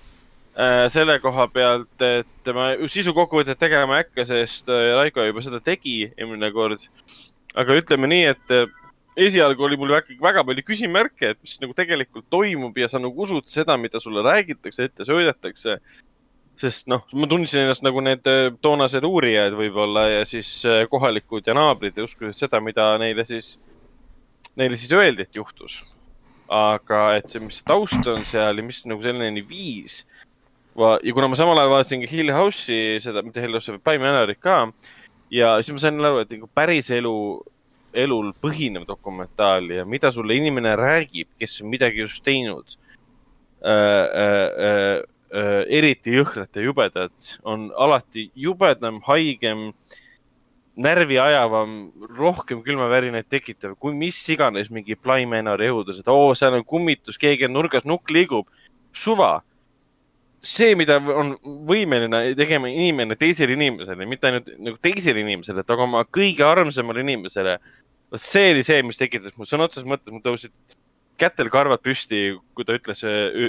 selle 0.55 1.18
koha 1.18 1.48
pealt, 1.51 2.02
et 2.05 2.51
ma 2.55 2.68
sisukokkuvõtet 2.90 3.59
tegema 3.59 3.98
ei 3.98 4.05
hakka, 4.05 4.26
sest 4.28 4.70
äh, 4.70 4.93
Raiko 4.94 5.24
juba 5.26 5.43
seda 5.43 5.59
tegi 5.64 6.05
eelmine 6.14 6.51
kord. 6.55 6.86
aga 7.59 7.74
ütleme 7.81 8.10
nii, 8.10 8.28
et 8.31 8.55
äh, 8.55 8.70
esialgu 9.26 9.66
oli 9.66 9.78
mul 9.78 9.97
väga, 9.97 10.14
väga 10.22 10.44
palju 10.47 10.64
küsimärke, 10.66 11.32
et 11.35 11.43
mis 11.43 11.59
nagu 11.62 11.74
tegelikult 11.74 12.28
toimub 12.31 12.78
ja 12.78 12.89
sa 12.90 13.02
nagu 13.02 13.26
usud 13.26 13.51
seda, 13.51 13.76
mida 13.76 14.01
sulle 14.02 14.22
räägitakse, 14.22 14.85
ette 14.85 15.06
söödetakse. 15.06 15.81
sest 16.55 16.86
noh, 16.86 17.02
ma 17.18 17.26
tundsin 17.26 17.64
ennast 17.64 17.82
nagu 17.82 17.98
need 17.98 18.22
toonased 18.62 19.02
uurijad 19.02 19.56
võib-olla 19.59 20.05
ja 20.06 20.20
siis 20.22 20.62
kohalikud 20.86 21.48
ja 21.51 21.55
naabrid 21.59 21.98
ja 21.98 22.05
uskusid 22.06 22.39
seda, 22.39 22.60
mida 22.62 22.93
neile 23.02 23.24
siis, 23.26 23.56
neile 24.55 24.78
siis 24.78 24.93
öeldi, 24.94 25.26
et 25.26 25.35
juhtus. 25.35 25.81
aga 26.47 27.16
et 27.16 27.26
see, 27.26 27.43
mis 27.43 27.59
see 27.59 27.66
taust 27.66 28.06
on 28.06 28.22
seal 28.28 28.60
ja 28.60 28.62
mis 28.62 28.85
nagu 28.86 29.02
selleni 29.02 29.43
viis 29.48 30.05
ja 30.77 31.15
kuna 31.15 31.29
ma 31.31 31.39
samal 31.39 31.59
ajal 31.59 31.71
vaatasin 31.71 32.05
ka 32.05 32.11
Hill 32.11 32.33
House'i, 32.35 33.01
seda, 33.03 33.23
mitte 33.23 33.43
Hill 33.43 33.55
House'i, 33.55 33.77
vaid 33.77 33.85
By 33.87 34.03
Manorit 34.03 34.41
ka. 34.43 34.69
ja 35.31 35.57
siis 35.63 35.75
ma 35.75 35.83
sain 35.83 36.01
aru, 36.01 36.23
et 36.23 36.31
nagu 36.35 36.49
päris 36.55 36.91
elu, 36.95 37.17
elul 37.95 38.33
põhinev 38.43 38.87
dokumentaal 38.87 39.71
ja 39.71 39.85
mida 39.87 40.11
sulle 40.13 40.37
inimene 40.37 40.75
räägib, 40.79 41.31
kes 41.39 41.61
on 41.63 41.71
midagi 41.71 42.05
just 42.05 42.23
teinud 42.27 42.79
äh,. 43.65 44.07
Äh, 44.25 44.49
äh, 44.69 45.03
äh, 45.35 45.65
eriti 45.79 46.15
jõhkrat 46.15 46.55
ja 46.55 46.63
jubedat, 46.63 47.37
on 47.43 47.71
alati 47.75 48.29
jubedam, 48.39 49.01
haigem, 49.09 49.71
närvi 50.75 51.19
ajavam, 51.23 51.75
rohkem 52.19 52.63
külmavärinaid 52.67 53.27
tekitav, 53.31 53.77
kui 53.79 53.95
mis 53.99 54.19
iganes 54.31 54.71
mingi 54.75 54.97
By 54.99 55.27
Manori 55.31 55.71
õudus, 55.71 56.01
et 56.03 56.11
oo, 56.11 56.33
seal 56.39 56.59
on 56.59 56.65
kummitus, 56.67 57.19
keegi 57.21 57.49
on 57.49 57.55
nurgas, 57.57 57.87
nukk 57.87 58.11
liigub. 58.15 58.47
suva 58.95 59.43
see, 60.45 60.75
mida 60.79 60.99
on 61.01 61.35
võimeline 61.69 62.21
tegema 62.39 62.71
inimene 62.71 63.16
teisele 63.21 63.57
inimesele, 63.57 64.07
mitte 64.09 64.29
ainult 64.29 64.51
nagu 64.59 64.79
teisele 64.85 65.25
inimesele, 65.25 65.65
aga 65.65 65.87
oma 65.87 66.05
kõige 66.05 66.45
armsamale 66.47 67.05
inimesele. 67.05 67.59
see 68.21 68.53
oli 68.53 68.62
see, 68.62 68.83
mis 68.87 69.01
tekitas 69.01 69.35
mul 69.37 69.49
sõna 69.51 69.66
otseses 69.66 69.89
mõttes, 69.89 70.12
mul 70.12 70.23
tõusid 70.23 70.53
kätel 71.19 71.51
karvad 71.51 71.83
püsti, 71.83 72.35
kui 72.55 72.66
ta 72.66 72.77
ütles, 72.77 73.01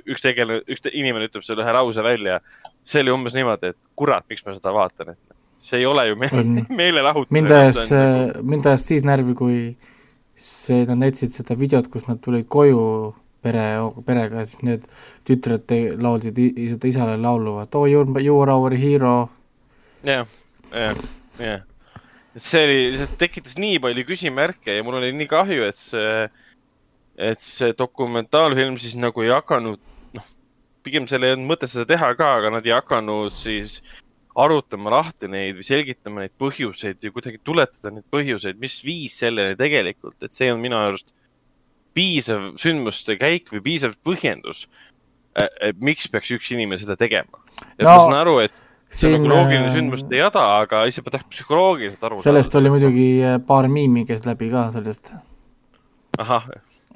üks 0.06 0.24
tegelane, 0.24 0.64
üks 0.70 0.86
inimene 0.92 1.30
ütleb 1.30 1.46
selle 1.46 1.66
ühe 1.66 1.74
lause 1.76 2.04
välja. 2.06 2.40
see 2.86 3.02
oli 3.02 3.14
umbes 3.14 3.36
niimoodi, 3.38 3.74
et 3.74 3.78
kurat, 3.98 4.26
miks 4.30 4.46
ma 4.46 4.56
seda 4.56 4.74
vaatan, 4.74 5.14
et 5.14 5.36
see 5.66 5.82
ei 5.82 5.90
ole 5.90 6.08
ju 6.08 6.16
me 6.16 6.30
meelelahutus. 6.82 7.34
mind 7.34 7.52
ajas, 7.52 7.92
mind 8.42 8.66
ajas 8.70 8.88
siis 8.88 9.06
närvi, 9.06 9.36
kui 9.38 9.60
see, 10.36 10.84
nad 10.86 11.02
näitasid 11.02 11.36
seda 11.36 11.58
videot, 11.58 11.90
kus 11.92 12.08
nad 12.10 12.22
tulid 12.24 12.48
koju 12.52 12.82
pere, 13.46 13.66
perega, 14.08 14.46
siis 14.50 14.64
need 14.66 14.88
tütred 15.28 15.66
te, 15.70 15.80
laulsid 16.02 16.40
seda 16.56 16.90
isale 16.90 17.16
laulu, 17.22 17.60
et 17.64 17.78
oh 17.78 17.86
you 17.90 18.04
are, 18.04 18.24
you 18.24 18.38
are 18.42 18.54
our 18.56 18.76
hero. 18.80 19.16
jah, 20.06 20.28
jah, 20.72 21.02
jah. 21.40 21.66
see 22.38 22.64
oli, 22.68 22.80
see 23.00 23.20
tekitas 23.22 23.58
nii 23.62 23.82
palju 23.84 24.06
küsimärke 24.10 24.80
ja 24.80 24.86
mul 24.86 25.00
oli 25.02 25.14
nii 25.16 25.30
kahju, 25.32 25.68
et 25.70 25.82
see, 25.82 26.30
et 27.32 27.44
see 27.44 27.76
dokumentaalfilm 27.78 28.80
siis 28.82 28.98
nagu 29.00 29.26
ei 29.26 29.34
hakanud, 29.34 29.82
noh, 30.18 30.32
pigem 30.86 31.10
seal 31.12 31.26
ei 31.26 31.36
olnud 31.36 31.54
mõtet 31.54 31.74
seda 31.74 31.88
teha 31.94 32.14
ka, 32.20 32.34
aga 32.42 32.58
nad 32.58 32.68
ei 32.68 32.76
hakanud 32.76 33.36
siis 33.38 33.80
arutama 34.36 34.92
lahti 34.92 35.30
neid 35.32 35.56
või 35.56 35.66
selgitama 35.66 36.26
neid 36.26 36.34
põhjuseid 36.40 37.04
ja 37.04 37.12
kuidagi 37.16 37.40
tuletada 37.44 37.94
neid 37.96 38.06
põhjuseid, 38.12 38.60
mis 38.60 38.82
viis 38.84 39.16
selleni 39.22 39.56
tegelikult, 39.60 40.18
et 40.22 40.36
see 40.36 40.50
on 40.52 40.60
minu 40.64 40.76
arust 40.76 41.16
piisav 41.96 42.54
sündmuste 42.62 43.18
käik 43.20 43.50
või 43.54 43.64
piisav 43.66 43.96
põhjendus, 44.06 44.66
miks 45.84 46.08
peaks 46.12 46.32
üks 46.36 46.52
inimene 46.56 46.80
seda 46.80 46.96
tegema. 47.00 47.42
et 47.78 47.84
no, 47.84 47.90
ma 47.90 47.96
saan 48.04 48.18
aru, 48.20 48.38
et 48.44 48.62
see 48.92 49.16
on 49.16 49.26
nagu 49.26 49.34
loogiline 49.34 49.74
sündmuste 49.74 50.20
jada, 50.20 50.44
aga 50.62 50.84
lihtsalt 50.88 51.08
ma 51.08 51.16
tahaks 51.16 51.32
psühholoogiliselt 51.34 52.06
aru 52.08 52.20
saada. 52.20 52.28
sellest 52.30 52.56
oli 52.60 52.72
muidugi 52.76 53.10
paar 53.48 53.68
miimi 53.72 54.06
käis 54.08 54.24
läbi 54.28 54.52
ka 54.54 54.70
sellest. 54.76 55.12
ahah 56.20 56.48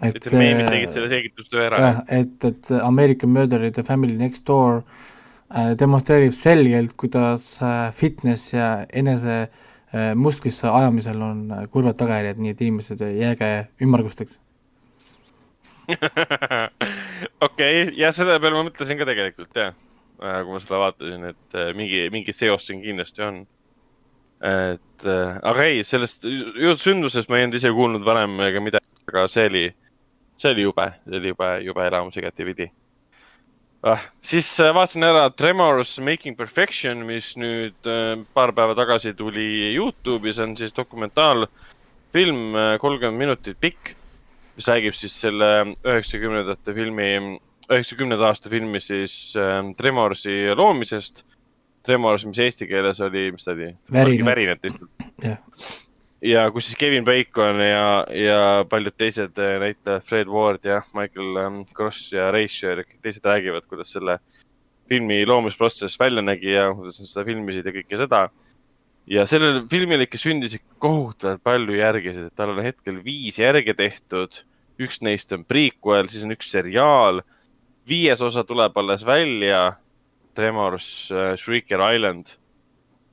et 0.05 0.31
meemid 0.31 0.69
tegid 0.69 0.95
selle 0.95 1.11
selgitustöö 1.11 1.65
ära. 1.67 1.79
jah, 1.83 2.01
et, 2.19 2.45
et 2.45 2.71
American 2.81 3.33
Murder 3.35 3.65
The 3.71 3.83
Family 3.83 4.15
Next 4.17 4.45
Door 4.47 4.81
äh, 4.81 5.73
demonstreerib 5.79 6.35
selgelt, 6.37 6.95
kuidas 6.99 7.51
äh, 7.63 7.89
fitness 7.95 8.53
ja 8.53 8.85
enese 8.93 9.39
äh, 9.47 10.13
musklisse 10.15 10.69
ajamisel 10.71 11.21
on 11.25 11.41
äh, 11.51 11.65
kurvad 11.71 11.99
tagajärjed, 11.99 12.39
nii 12.39 12.55
et 12.55 12.63
inimesed 12.67 13.03
jääge 13.09 13.51
ümmargusteks 13.83 14.39
okei 17.47 17.83
okay,, 17.83 17.93
ja 17.97 18.11
selle 18.15 18.39
peale 18.39 18.57
ma 18.57 18.65
mõtlesin 18.69 18.99
ka 18.99 19.07
tegelikult 19.09 19.61
jah, 19.61 19.75
äh, 20.21 20.39
kui 20.43 20.55
ma 20.55 20.63
seda 20.63 20.81
vaatasin, 20.85 21.29
et 21.33 21.59
äh, 21.59 21.73
mingi, 21.77 22.05
mingi 22.13 22.35
seos 22.35 22.67
siin 22.69 22.83
kindlasti 22.85 23.25
on. 23.25 23.43
et 24.39 25.03
aga 25.03 25.63
ei, 25.67 25.81
sellest 25.83 26.23
sündmusest 26.79 27.27
ma 27.27 27.39
ei 27.39 27.43
olnud 27.43 27.57
ise 27.59 27.71
kuulnud 27.75 28.05
varem 28.07 28.37
ega 28.45 28.61
midagi, 28.63 28.87
aga 29.11 29.25
see 29.27 29.47
oli 29.49 29.65
see 30.39 30.51
oli 30.53 30.63
jube, 30.63 30.85
see 31.05 31.19
oli 31.19 31.33
jube, 31.33 31.49
jube 31.67 31.87
elamus 31.87 32.17
igatepidi 32.17 32.69
ah,. 33.83 34.03
siis 34.23 34.47
äh, 34.59 34.71
vaatasin 34.75 35.03
ära 35.03 35.29
Tremors 35.35 35.97
Making 35.99 36.37
Perfection, 36.37 37.03
mis 37.07 37.33
nüüd 37.39 37.87
äh, 37.87 38.15
paar 38.33 38.53
päeva 38.55 38.75
tagasi 38.77 39.13
tuli 39.17 39.73
Youtube'i, 39.75 40.33
see 40.33 40.47
on 40.47 40.55
siis 40.59 40.75
dokumentaalfilm, 40.75 42.43
äh, 42.55 42.75
kolmkümmend 42.79 43.19
minutit 43.19 43.59
pikk, 43.59 43.95
mis 44.59 44.67
räägib 44.67 44.95
siis 44.97 45.15
selle 45.21 45.49
üheksakümnendate 45.87 46.75
filmi, 46.75 47.09
üheksakümnenda 47.69 48.29
aasta 48.29 48.51
filmi 48.51 48.81
siis 48.83 49.33
äh, 49.39 49.61
Tremorsi 49.79 50.41
loomisest. 50.55 51.23
Tremors, 51.87 52.25
mis 52.27 52.37
eesti 52.43 52.67
keeles 52.67 52.99
oli, 53.01 53.29
mis 53.31 53.47
ta 53.47 53.55
oli? 53.55 53.69
värinad. 53.91 54.67
jah 55.23 55.39
ja 56.21 56.49
kus 56.51 56.67
siis 56.67 56.77
Kevin 56.79 57.05
Bacon 57.07 57.61
ja, 57.63 58.05
ja 58.11 58.39
paljud 58.69 58.95
teised 58.99 59.39
äh, 59.39 59.55
näitlejad, 59.63 60.03
Fred 60.03 60.27
Ward 60.27 60.65
ja 60.67 60.81
Michael 60.93 61.37
ähm, 61.39 61.61
Cross 61.75 62.11
ja 62.11 62.31
Ray 62.31 62.47
Sher 62.51 62.83
ja 62.83 62.87
teised 63.01 63.25
räägivad, 63.25 63.67
kuidas 63.69 63.93
selle 63.95 64.19
filmi 64.89 65.21
loomisprotsess 65.25 65.99
välja 65.99 66.21
nägi 66.21 66.51
ja 66.51 66.73
kuidas 66.75 66.99
nad 66.99 67.07
seda 67.07 67.25
filmisid 67.25 67.65
ja 67.65 67.75
kõike 67.75 68.01
seda. 68.03 68.21
Ja 69.09 69.25
sellel 69.29 69.63
filmil 69.71 70.05
ikka 70.05 70.19
sündisid 70.21 70.63
kohutavalt 70.81 71.43
palju 71.43 71.77
järgisid, 71.79 72.29
et 72.29 72.35
tal 72.37 72.53
on 72.53 72.63
hetkel 72.63 73.01
viis 73.03 73.39
järge 73.39 73.73
tehtud. 73.73 74.43
üks 74.79 75.01
neist 75.03 75.33
on 75.35 75.43
prequel, 75.43 76.07
siis 76.07 76.23
on 76.23 76.31
üks 76.31 76.51
seriaal. 76.51 77.21
viies 77.87 78.21
osa 78.21 78.43
tuleb 78.43 78.77
alles 78.77 79.05
välja. 79.05 79.79
Tremors 80.35 81.09
uh, 81.11 81.35
Shrieker 81.35 81.81
Island 81.93 82.29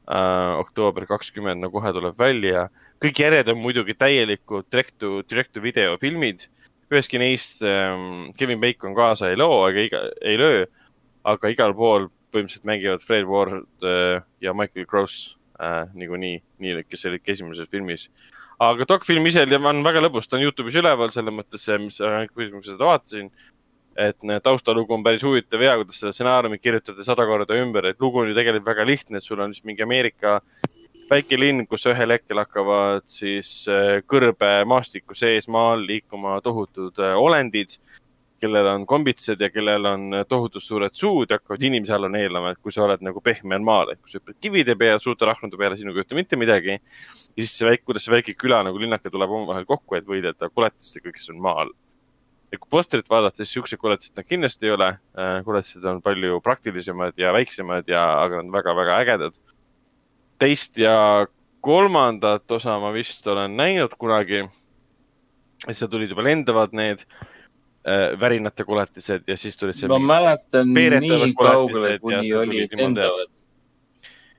uh,, 0.07 0.61
oktoober 0.61 1.07
kakskümmend, 1.07 1.61
no 1.61 1.71
kohe 1.71 1.93
tuleb 1.93 2.19
välja 2.19 2.69
kõik 3.03 3.21
järjed 3.21 3.51
on 3.53 3.61
muidugi 3.61 3.95
täielikult 3.99 4.69
direct 4.73 4.97
to, 5.01 5.21
direct 5.29 5.53
to 5.55 5.63
video 5.63 5.97
filmid. 6.01 6.49
üheski 6.87 7.19
neist 7.19 7.63
ähm, 7.67 8.31
Kevin 8.39 8.61
Bacon 8.61 8.95
kaasa 8.95 9.33
ei 9.33 9.37
loo 9.37 9.67
ega 9.69 9.83
iga, 9.83 10.03
ei 10.23 10.37
löö, 10.39 10.67
aga 11.27 11.51
igal 11.51 11.75
pool 11.75 12.07
põhimõtteliselt 12.31 12.69
mängivad 12.69 13.03
Fred 13.03 13.27
Ward 13.27 13.67
äh, 13.83 14.23
ja 14.41 14.55
Michael 14.55 14.87
Gross 14.87 15.36
äh, 15.61 15.83
niikuinii, 15.95 16.39
nii, 16.63 16.79
kes 16.91 17.07
olid 17.11 17.25
ka 17.25 17.35
esimeses 17.35 17.69
filmis. 17.71 18.09
aga 18.61 18.87
dokfilm 18.89 19.27
ise 19.27 19.45
on 19.57 19.85
väga 19.85 20.01
lõbus, 20.05 20.29
ta 20.29 20.39
on 20.39 20.47
Youtube'is 20.47 20.79
üleval, 20.81 21.13
selles 21.13 21.35
mõttes, 21.35 21.69
mis, 21.83 22.01
kuidas 22.33 22.55
ma 22.55 22.65
seda 22.65 22.91
vaatasin 22.93 23.31
et 23.97 24.25
taustalugu 24.45 24.95
on 24.95 25.05
päris 25.05 25.25
huvitav 25.25 25.63
ja 25.65 25.77
kuidas 25.81 26.01
seda 26.01 26.13
stsenaariumit 26.13 26.61
kirjutada 26.61 27.05
sada 27.05 27.25
korda 27.27 27.57
ümber, 27.57 27.87
et 27.89 28.01
lugu 28.01 28.21
on 28.21 28.29
ju 28.29 28.35
tegelikult 28.37 28.69
väga 28.69 28.87
lihtne, 28.87 29.19
et 29.19 29.25
sul 29.25 29.41
on 29.41 29.55
siis 29.55 29.65
mingi 29.65 29.85
Ameerika 29.85 30.41
väike 31.11 31.39
linn, 31.39 31.67
kus 31.71 31.87
ühel 31.91 32.13
hetkel 32.15 32.41
hakkavad 32.43 33.07
siis 33.11 33.51
äh, 33.71 34.01
kõrbe 34.11 34.51
maastiku 34.69 35.17
sees 35.17 35.49
maal 35.49 35.85
liikuma 35.87 36.41
tohutud 36.45 36.99
äh, 37.01 37.15
olendid, 37.17 37.77
kellel 38.41 38.69
on 38.71 38.85
kombitsed 38.89 39.41
ja 39.41 39.49
kellel 39.51 39.89
on 39.89 40.07
äh, 40.15 40.27
tohutud 40.29 40.63
suured 40.63 40.95
suud 40.95 41.31
ja 41.31 41.39
hakkavad 41.39 41.63
inimese 41.69 41.97
alla 41.97 42.11
neelama, 42.13 42.53
et 42.53 42.61
kui 42.63 42.75
sa 42.75 42.85
oled 42.85 43.03
nagu 43.05 43.23
pehmel 43.25 43.65
maal, 43.65 43.93
et 43.93 44.03
kui 44.03 44.13
sa 44.13 44.21
hüppad 44.21 44.39
kivide 44.43 44.77
peale, 44.79 45.01
suurte 45.03 45.29
rahnude 45.29 45.59
peale, 45.61 45.79
sinuga 45.81 46.01
ei 46.01 46.05
juhtu 46.05 46.19
mitte 46.19 46.39
midagi. 46.41 46.77
ja 46.77 47.43
siis 47.43 47.57
see 47.59 47.69
väike, 47.69 47.85
kuidas 47.89 48.07
see 48.07 48.15
väike 48.15 48.37
küla 48.37 48.63
nagu 48.67 48.81
linnake 48.81 49.13
tuleb 49.13 49.33
omavahel 49.33 49.67
kokku, 49.69 49.99
et 49.99 50.07
võidelda 50.09 50.51
koletistega, 50.53 51.13
kes 51.13 51.33
on 51.33 51.41
maal. 51.49 51.73
ja 52.53 52.61
kui 52.61 52.71
postrit 52.71 53.09
vaadata, 53.11 53.43
siis 53.43 53.57
siuksed 53.57 53.81
koletised 53.81 54.17
nad 54.17 54.29
kindlasti 54.29 54.69
ei 54.69 54.77
ole. 54.77 54.93
koletised 55.45 55.85
on 55.85 56.03
palju 56.03 56.41
praktilisemad 56.41 57.19
ja 57.19 57.33
väiksemad 57.33 57.89
ja, 57.89 58.05
aga 58.23 58.41
nad 58.41 58.47
on 58.47 58.55
väga-väga 58.55 59.03
ägedad 59.03 59.41
teist 60.39 60.79
ja 60.79 61.27
kolmandat 61.61 62.51
osa 62.51 62.79
ma 62.81 62.93
vist 62.95 63.27
olen 63.27 63.57
näinud 63.57 63.97
kunagi. 63.99 64.45
seal 65.73 65.91
tulid 65.91 66.13
juba 66.13 66.23
lendavad 66.23 66.75
need 66.77 67.03
äh, 67.87 68.21
värinate 68.21 68.65
koletised 68.65 69.25
ja 69.27 69.37
siis 69.37 69.57
tulid. 69.57 69.87
ma 69.89 69.99
mäletan 69.99 70.73
nii 70.75 71.33
kaugele, 71.39 71.99
kuni 72.03 72.35
olid 72.35 72.77
lendavad. 72.77 73.43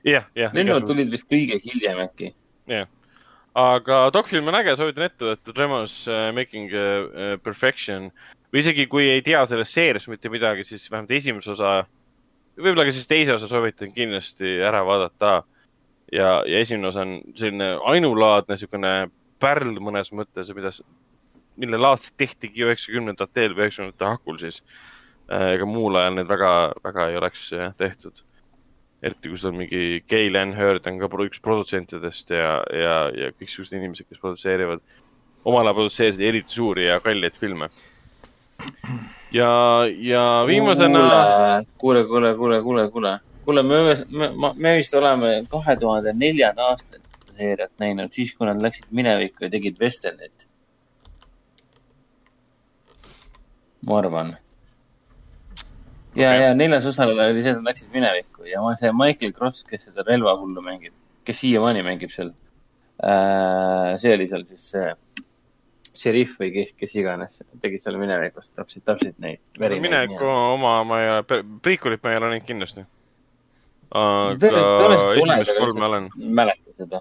jah, 0.04 0.28
jah. 0.34 0.54
lendavad 0.54 0.86
tulid 0.88 1.10
vist 1.10 1.28
kõige 1.30 1.60
hiljem 1.64 2.04
äkki. 2.06 2.32
jah, 2.68 2.88
aga 3.58 4.00
dokfilm 4.14 4.48
on 4.48 4.60
äge, 4.60 4.76
soovitan 4.76 5.08
ette 5.08 5.30
võtta, 5.32 5.54
Tremors 5.54 6.00
uh, 6.08 6.28
Making 6.34 6.74
uh, 6.74 7.36
Perfection 7.42 8.10
või 8.52 8.64
isegi 8.64 8.88
kui 8.88 9.08
ei 9.10 9.22
tea 9.24 9.44
sellest 9.46 9.76
seeriast 9.76 10.08
mitte 10.08 10.30
midagi, 10.32 10.64
siis 10.68 10.88
vähemalt 10.90 11.12
esimese 11.16 11.52
osa, 11.52 11.82
võib-olla 12.56 12.88
ka 12.88 12.96
siis 12.96 13.08
teise 13.08 13.36
osa 13.36 13.48
soovitan 13.50 13.92
kindlasti 13.94 14.58
ära 14.64 14.84
vaadata 14.86 15.42
ja, 16.12 16.38
ja 16.46 16.60
esimene 16.60 16.88
osa 16.88 17.04
on 17.04 17.18
selline 17.36 17.74
ainulaadne 17.92 18.56
niisugune 18.56 18.94
pärl 19.42 19.76
mõnes 19.84 20.10
mõttes, 20.16 20.50
mida, 20.56 20.72
mille 21.58 21.80
laadselt 21.80 22.16
tehtigi 22.20 22.64
üheksakümnendatel 22.66 23.54
või 23.56 23.66
üheksakümnendate 23.66 24.12
hakul 24.14 24.40
siis. 24.42 24.62
Äh, 25.28 25.54
ega 25.56 25.68
muul 25.68 25.98
ajal 26.00 26.16
need 26.16 26.30
väga, 26.30 26.54
väga 26.84 27.10
ei 27.10 27.20
oleks 27.20 27.50
tehtud. 27.78 28.24
eriti 29.02 29.30
kui 29.30 29.44
on 29.46 29.54
mingi 29.54 30.02
Galen 30.10 30.56
Hurd 30.56 30.86
on 30.90 30.96
ka 30.98 31.06
üks 31.28 31.38
produtsentidest 31.42 32.32
ja, 32.34 32.56
ja, 32.74 32.94
ja 33.14 33.28
kõiksugused 33.36 33.76
inimesed, 33.78 34.08
kes 34.08 34.18
produtseerivad, 34.18 34.82
omal 35.44 35.68
ajal 35.68 35.76
produtseerisid 35.76 36.24
eriti 36.26 36.56
suuri 36.56 36.88
ja 36.88 36.98
kalleid 37.00 37.36
filme 37.38 37.68
ja, 39.32 39.86
ja 39.86 40.24
viimasena. 40.46 41.62
kuule, 41.78 42.04
kuule, 42.10 42.34
kuule, 42.34 42.62
kuule, 42.62 42.90
kuule 42.90 43.18
kuule, 43.48 43.62
me, 43.62 43.76
me, 44.10 44.52
me 44.56 44.74
vist 44.76 44.94
oleme 44.94 45.30
kahe 45.48 45.76
tuhande 45.80 46.12
neljanda 46.12 46.66
aasta 46.68 47.00
seeriat 47.38 47.70
näinud, 47.80 48.12
siis 48.12 48.34
kui 48.36 48.44
nad 48.44 48.60
läksid 48.60 48.90
minevikku 48.92 49.46
ja 49.46 49.50
tegid 49.50 49.78
Westernit. 49.80 50.37
Ma 53.86 53.98
arvan. 53.98 54.36
ja 56.14 56.30
okay., 56.30 56.42
ja 56.42 56.54
neljas 56.54 56.86
osa 56.90 57.06
oli 57.06 57.42
see, 57.42 57.52
et 57.52 57.60
nad 57.60 57.70
läksid 57.70 57.92
minevikku 57.94 58.48
ja 58.50 58.62
see 58.80 58.92
Michael 58.96 59.34
Cross, 59.36 59.64
kes 59.68 59.88
seda 59.88 60.06
relvahullu 60.06 60.64
mängib, 60.64 60.94
kes 61.24 61.44
siiamaani 61.44 61.84
mängib 61.86 62.14
seal 62.14 62.32
äh,. 63.02 63.98
see 64.02 64.14
oli 64.14 64.28
seal 64.30 64.46
siis 64.48 64.70
see 64.74 64.92
šerif 65.98 66.36
või 66.38 66.52
kes, 66.54 66.76
kes 66.78 66.94
iganes, 67.00 67.42
tegi 67.62 67.80
seal 67.82 67.98
minevikus 67.98 68.52
täpselt, 68.52 68.84
täpselt 68.86 69.18
neid. 69.22 69.42
mineviku 69.58 70.26
oma 70.28 70.78
ma 70.86 71.02
ei 71.02 71.10
ole, 71.16 71.42
prequelit 71.62 72.04
ma 72.04 72.14
ei 72.14 72.20
ole 72.20 72.32
näinud 72.34 72.46
kindlasti 72.46 72.86
aga 73.90 74.94
esimest 74.94 75.52
kolme 75.58 75.84
olen. 75.84 76.10
mäleta 76.16 76.72
seda. 76.72 77.00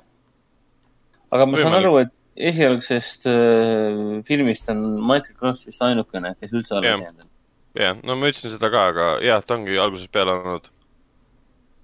aga 1.32 1.46
ma 1.46 1.58
saan 1.58 1.76
aru, 1.82 1.98
et 1.98 2.14
esialgsest 2.38 3.28
äh, 3.28 4.22
filmist 4.28 4.70
on 4.70 4.84
Michael 5.02 5.36
Cross 5.40 5.66
vist 5.68 5.82
ainukene, 5.82 6.36
kes 6.42 6.54
üldse 6.54 6.78
alles 6.78 6.92
jäänud 6.94 7.24
on. 7.26 7.32
jah, 7.78 7.98
no 8.04 8.18
ma 8.20 8.32
ütlesin 8.32 8.54
seda 8.54 8.70
ka, 8.74 8.88
aga 8.94 9.08
jah, 9.26 9.44
ta 9.46 9.58
ongi 9.58 9.80
algusest 9.82 10.12
peale 10.14 10.36
olnud 10.38 10.70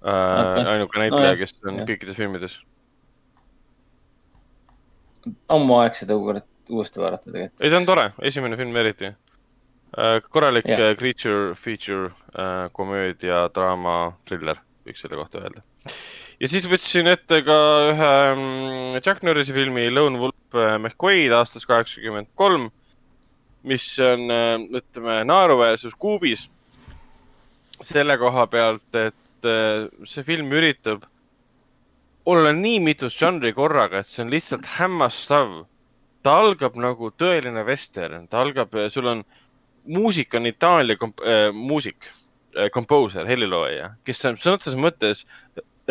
äh, 0.04 0.72
ainuke 0.76 1.02
näitleja 1.02 1.34
no,, 1.34 1.40
kes 1.42 1.56
on 1.64 1.82
jah. 1.82 1.88
kõikides 1.90 2.18
filmides. 2.20 2.58
ammu 5.56 5.78
aeg 5.80 5.98
seda 5.98 6.18
uuesti 6.18 7.02
vaadata 7.02 7.30
tegelikult. 7.30 7.62
ei, 7.62 7.72
ta 7.72 7.80
on 7.80 7.88
tore, 7.88 8.08
esimene 8.30 8.60
film 8.60 8.76
eriti 8.82 9.10
äh,. 9.10 10.20
korralik 10.28 10.68
yeah. 10.70 10.94
creature 10.98 11.54
feature 11.58 12.12
äh, 12.36 12.68
komöödia, 12.72 13.48
draama, 13.54 14.14
thriller 14.28 14.62
võiks 14.84 15.02
selle 15.04 15.18
kohta 15.18 15.42
öelda. 15.42 15.64
ja 16.40 16.50
siis 16.50 16.68
võtsin 16.68 17.08
ette 17.10 17.40
ka 17.46 17.58
ühe 17.90 18.14
mm, 18.36 19.02
Jack 19.04 19.24
Norrisi 19.26 19.54
filmi 19.56 19.88
Lone 19.92 20.20
äh, 20.28 20.33
McQuaid 20.54 21.34
aastast 21.34 21.66
kaheksakümmend 21.70 22.30
kolm, 22.38 22.70
mis 23.64 23.86
on, 24.02 24.28
äh, 24.30 24.56
ütleme, 24.80 25.22
naeruväärsus 25.28 25.94
kuubis. 25.98 26.48
selle 27.82 28.14
koha 28.16 28.46
pealt, 28.46 28.94
et 28.94 29.44
äh, 29.44 29.88
see 30.06 30.22
film 30.24 30.52
üritab 30.54 31.02
olla 32.24 32.52
nii 32.52 32.78
mitut 32.80 33.12
žanri 33.12 33.52
korraga, 33.52 34.00
et 34.00 34.08
see 34.08 34.22
on 34.24 34.30
lihtsalt 34.32 34.66
hämmastav, 34.78 35.64
ta 36.24 36.38
algab 36.40 36.78
nagu 36.80 37.10
tõeline 37.10 37.64
vestern, 37.66 38.28
ta 38.30 38.40
algab, 38.40 38.72
sul 38.94 39.10
on 39.10 39.24
muusik 39.84 40.34
on 40.34 40.46
Itaalia 40.46 40.96
komp- 40.96 41.24
äh,, 41.26 41.50
muusik 41.52 42.06
äh,, 42.56 42.70
komposer, 42.72 43.26
helilooja, 43.28 43.94
kes 44.04 44.24
on 44.24 44.38
sõna 44.40 44.58
otseses 44.58 44.80
mõttes 44.80 45.24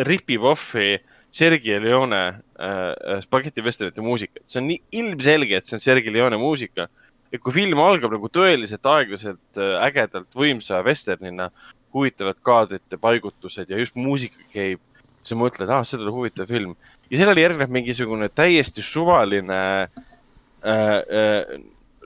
ripib 0.08 0.42
off'i 0.42 0.98
Sergei 1.34 1.80
Leone 1.82 2.42
äh, 2.58 3.20
Spaghetti 3.24 3.62
Westernite 3.64 4.00
muusikat. 4.00 4.44
see 4.46 4.60
on 4.60 4.68
nii 4.70 4.80
ilmselge, 5.00 5.58
et 5.58 5.66
see 5.66 5.74
on 5.74 5.82
Sergei 5.82 6.12
Leone 6.14 6.38
muusika. 6.38 6.86
et 7.32 7.42
kui 7.42 7.52
film 7.56 7.80
algab 7.82 8.12
nagu 8.14 8.28
tõeliselt 8.30 8.86
aeglaselt 8.86 9.58
äh,, 9.58 9.72
ägedalt, 9.82 10.28
võimsa 10.38 10.78
vesternina, 10.86 11.48
huvitavad 11.94 12.38
kaadrite 12.46 12.98
paigutused 13.02 13.70
ja 13.70 13.80
just 13.80 13.98
muusika 13.98 14.38
käib, 14.52 14.78
sa 15.26 15.34
mõtled, 15.34 15.72
ah, 15.74 15.82
see 15.82 15.98
tuleb 15.98 16.14
huvitav 16.14 16.46
film. 16.46 16.76
ja 17.10 17.18
sellele 17.18 17.42
järgneb 17.42 17.74
mingisugune 17.74 18.28
täiesti 18.30 18.84
suvaline 18.86 19.58
äh, 19.82 20.70
äh, 20.70 21.58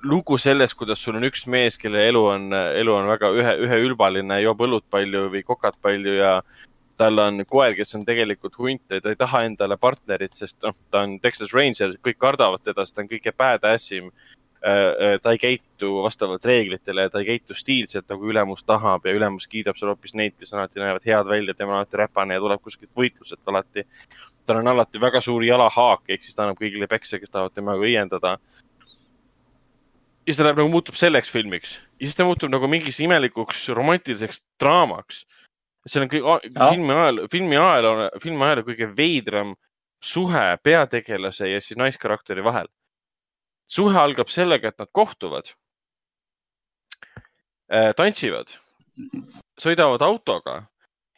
lugu 0.08 0.38
sellest, 0.40 0.78
kuidas 0.78 1.04
sul 1.04 1.20
on 1.20 1.28
üks 1.28 1.44
mees, 1.44 1.76
kelle 1.76 2.00
elu 2.08 2.24
on, 2.32 2.48
elu 2.54 2.96
on 2.96 3.12
väga 3.12 3.34
ühe, 3.36 3.54
üheülbaline, 3.66 4.40
joob 4.40 4.64
õlut 4.64 4.88
palju 4.88 5.26
või 5.36 5.44
kokat 5.44 5.76
palju 5.84 6.16
ja 6.16 6.32
tal 6.98 7.22
on 7.22 7.42
koer, 7.46 7.74
kes 7.78 7.94
on 7.98 8.04
tegelikult 8.06 8.58
hunt 8.58 8.94
ja 8.94 9.00
ta 9.02 9.12
ei 9.12 9.18
taha 9.18 9.44
endale 9.46 9.78
partnerit, 9.80 10.34
sest 10.34 10.58
noh, 10.66 10.74
ta 10.90 11.04
on 11.06 11.18
Texas 11.22 11.54
Ranger, 11.54 11.94
kõik 12.04 12.18
kardavad 12.20 12.64
teda, 12.66 12.84
sest 12.84 12.98
ta 12.98 13.04
on 13.04 13.10
kõige 13.12 13.34
badass 13.38 13.94
im. 13.96 14.10
Äh, 14.58 14.74
äh, 14.74 15.12
ta 15.22 15.30
ei 15.30 15.38
käitu 15.38 16.00
vastavalt 16.02 16.42
reeglitele, 16.48 17.04
ta 17.10 17.20
ei 17.22 17.28
käitu 17.28 17.54
stiilselt 17.54 18.08
nagu 18.10 18.26
ülemus 18.26 18.64
tahab 18.66 19.04
ja 19.06 19.14
ülemus 19.14 19.46
kiidab 19.46 19.78
seal 19.78 19.92
hoopis 19.92 20.16
neid, 20.18 20.34
kes 20.34 20.50
alati 20.50 20.82
näevad 20.82 21.06
head 21.06 21.30
välja, 21.30 21.54
tema 21.54 21.76
on 21.76 21.84
alati 21.84 22.00
räpane 22.00 22.34
ja 22.34 22.42
tuleb 22.42 22.64
kuskilt 22.64 22.90
võitluselt 22.98 23.46
alati. 23.46 23.86
tal 24.46 24.58
on 24.58 24.72
alati 24.74 24.98
väga 24.98 25.20
suur 25.22 25.44
jalahaak, 25.46 26.02
ehk 26.08 26.26
siis 26.26 26.34
ta 26.34 26.42
annab 26.42 26.58
kõigile 26.58 26.88
peksa, 26.90 27.20
kes 27.22 27.30
tahavad 27.30 27.54
temaga 27.54 27.86
õiendada 27.86 28.34
ja 30.28 30.32
siis 30.32 30.40
ta 30.40 30.44
läheb 30.48 30.58
nagu 30.58 30.74
muutub 30.74 30.98
selleks 30.98 31.30
filmiks 31.30 31.78
ja 32.00 32.08
siis 32.08 32.18
ta 32.18 32.26
muutub 32.26 32.50
nagu 32.50 32.66
mingiks 32.66 32.98
imelikuks 33.00 33.68
romantiliseks 33.78 34.42
draamaks 34.60 35.22
see 35.88 36.02
on 36.02 36.10
kõik 36.12 36.46
filmi 36.58 36.94
ajal, 36.94 37.22
filmi 37.32 37.58
ajal 37.60 37.90
on, 37.90 38.04
filmi 38.22 38.46
ajal 38.46 38.64
kõige 38.66 38.90
veidram 38.96 39.54
suhe 40.04 40.44
peategelase 40.62 41.50
ja 41.50 41.60
siis 41.64 41.78
naiskarakteri 41.80 42.44
vahel. 42.44 42.68
suhe 43.68 43.98
algab 44.00 44.30
sellega, 44.32 44.68
et 44.68 44.78
nad 44.78 44.88
kohtuvad 44.92 45.50
äh,, 47.68 47.92
tantsivad, 47.96 48.54
sõidavad 49.60 50.02
autoga 50.02 50.62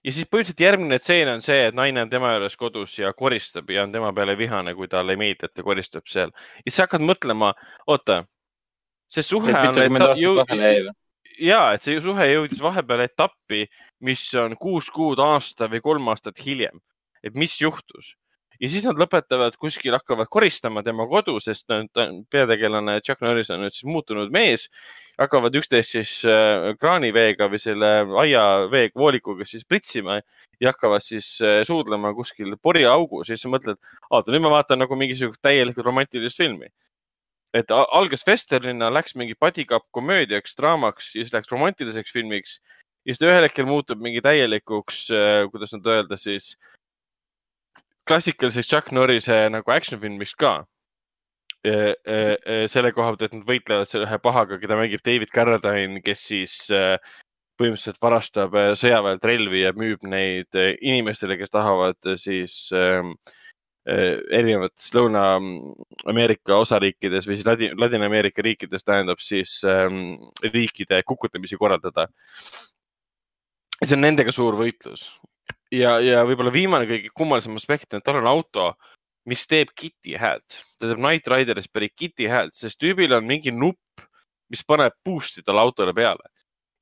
ja 0.04 0.12
siis 0.12 0.26
põhimõtteliselt 0.26 0.64
järgmine 0.64 0.98
tseen 0.98 1.28
on 1.30 1.44
see, 1.44 1.68
et 1.68 1.76
naine 1.76 2.02
on 2.02 2.10
tema 2.10 2.32
juures 2.34 2.56
kodus 2.56 2.96
ja 2.98 3.12
koristab 3.14 3.70
ja 3.70 3.84
on 3.84 3.92
tema 3.92 4.12
peale 4.16 4.36
vihane, 4.38 4.74
kui 4.74 4.88
talle 4.88 5.14
ei 5.14 5.20
meeldi, 5.20 5.46
et 5.46 5.54
ta 5.54 5.62
koristab 5.66 6.08
seal. 6.10 6.32
ja 6.64 6.70
siis 6.70 6.80
hakkad 6.84 7.04
mõtlema, 7.04 7.52
oota, 7.86 8.24
see 9.10 9.26
suhe 9.26 9.52
on 9.52 10.94
ja, 11.38 11.72
et 11.74 11.84
see 11.84 12.00
suhe 12.02 12.26
jõudis 12.32 12.62
vahepeal 12.62 13.04
etappi, 13.06 13.66
mis 14.06 14.22
on 14.34 14.56
kuus 14.60 14.90
kuud, 14.94 15.20
aasta 15.22 15.68
või 15.70 15.82
kolm 15.84 16.08
aastat 16.12 16.40
hiljem. 16.46 16.80
et 17.22 17.34
mis 17.36 17.52
juhtus 17.60 18.14
ja 18.60 18.68
siis 18.68 18.84
nad 18.84 18.98
lõpetavad 19.00 19.56
kuskil, 19.60 19.94
hakkavad 19.96 20.28
koristama 20.32 20.82
tema 20.84 21.06
kodu, 21.08 21.38
sest 21.42 21.68
peategelane 22.32 22.98
Chuck 23.04 23.22
Norris 23.24 23.50
on 23.52 23.64
nüüd 23.64 23.76
siis 23.76 23.88
muutunud 23.88 24.32
mees. 24.32 24.68
hakkavad 25.20 25.52
üksteist 25.58 25.92
siis 25.92 26.10
äh, 26.24 26.70
kraaniveega 26.80 27.50
või 27.52 27.58
selle 27.60 27.88
aiavee 28.22 28.86
voolikuga 28.96 29.44
siis 29.44 29.66
pritsima 29.68 30.14
ja 30.16 30.70
hakkavad 30.70 31.04
siis 31.04 31.34
äh, 31.44 31.60
suudlema 31.68 32.14
kuskil 32.16 32.54
poriaugus 32.62 33.28
ja 33.28 33.36
siis 33.36 33.44
sa 33.44 33.52
mõtled, 33.52 33.76
oota, 34.08 34.32
nüüd 34.32 34.46
ma 34.46 34.54
vaatan 34.54 34.80
nagu 34.80 34.96
mingisugust 34.96 35.42
täielikult 35.44 35.84
romantilist 35.84 36.40
filmi 36.40 36.70
et 37.56 37.72
algas 37.74 38.24
Westernina, 38.26 38.90
läks 38.94 39.16
mingi 39.18 39.34
bodycup 39.38 39.86
komöödiaks, 39.94 40.54
draamaks 40.58 41.14
ja 41.14 41.24
siis 41.24 41.34
läks 41.34 41.50
romantiliseks 41.50 42.12
filmiks. 42.14 42.58
ja 43.04 43.12
siis 43.12 43.22
ta 43.22 43.30
ühel 43.30 43.46
hetkel 43.46 43.66
muutub 43.66 44.02
mingi 44.02 44.22
täielikuks, 44.22 45.06
äh, 45.14 45.46
kuidas 45.50 45.74
nüüd 45.74 45.88
öelda 45.90 46.18
siis, 46.20 46.52
klassikaliseks 48.08 48.68
Chuck 48.68 48.92
Norrise 48.92 49.48
nagu 49.50 49.72
action 49.72 50.00
filmiks 50.00 50.34
ka. 50.34 50.64
selle 51.60 52.92
koha 52.96 53.10
pealt, 53.10 53.22
et 53.26 53.34
nad 53.36 53.42
võitlevad 53.44 53.90
selle 53.90 54.06
ühe 54.06 54.18
pahaga, 54.22 54.56
keda 54.62 54.78
mängib 54.78 55.02
David 55.04 55.28
Carradine, 55.34 56.00
kes 56.00 56.22
siis 56.30 56.54
äh, 56.72 56.96
põhimõtteliselt 57.60 58.00
varastab 58.00 58.56
äh, 58.56 58.70
sõjaväelt 58.80 59.26
relvi 59.28 59.66
ja 59.66 59.74
müüb 59.76 60.06
neid 60.08 60.56
inimestele, 60.56 61.36
kes 61.36 61.52
tahavad 61.52 62.14
siis 62.16 62.62
äh, 62.72 63.04
Äh, 63.04 63.49
erinevates 63.90 64.92
Lõuna-Ameerika 64.94 66.58
osariikides 66.60 67.26
või 67.26 67.38
siis 67.38 67.46
Ladin, 67.48 67.72
Ladina-Ameerika 67.80 68.44
riikides 68.44 68.84
tähendab 68.86 69.22
siis 69.22 69.56
ähm, 69.66 70.14
riikide 70.44 71.02
kukutamisi 71.06 71.58
korraldada. 71.58 72.06
see 73.80 73.96
on 73.96 74.04
nendega 74.04 74.32
suur 74.32 74.58
võitlus 74.58 75.06
ja, 75.72 75.96
ja 76.04 76.24
võib-olla 76.28 76.52
viimane 76.52 76.88
kõige 76.88 77.12
kummalisem 77.16 77.56
aspekt 77.58 77.94
on, 77.94 78.02
et 78.02 78.06
tal 78.06 78.20
on 78.20 78.28
auto, 78.30 78.72
mis 79.30 79.46
teeb 79.48 79.72
Kitty 79.76 80.16
häält, 80.20 80.60
ta 80.78 80.88
teeb 80.88 81.00
Night 81.00 81.30
Riderist 81.30 81.72
pärit 81.72 81.94
Kitty 81.96 82.28
häält, 82.30 82.54
sest 82.56 82.80
tüübil 82.80 83.14
on 83.16 83.26
mingi 83.26 83.54
nupp, 83.54 84.04
mis 84.50 84.62
paneb 84.66 84.96
boost'i 85.06 85.44
talle 85.46 85.62
autole 85.62 85.94
peale. 85.96 86.30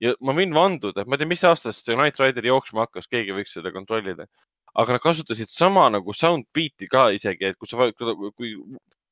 ja 0.01 0.15
ma 0.23 0.33
võin 0.35 0.53
vanduda, 0.55 1.05
ma 1.07 1.17
ei 1.17 1.23
tea, 1.23 1.31
mis 1.31 1.45
aastast 1.45 1.87
see 1.87 1.97
Night 1.99 2.21
Rider 2.23 2.45
jooksma 2.47 2.87
hakkas, 2.87 3.09
keegi 3.11 3.35
võiks 3.35 3.57
seda 3.57 3.73
kontrollida 3.75 4.29
aga 4.75 4.97
nad 4.97 5.03
kasutasid 5.03 5.51
sama 5.53 5.89
nagu 5.93 6.15
soundbeat'i 6.15 6.89
ka 6.91 7.09
isegi, 7.17 7.51
et 7.51 7.59
kui 7.59 7.71
sa, 7.71 7.91
kui 7.97 8.55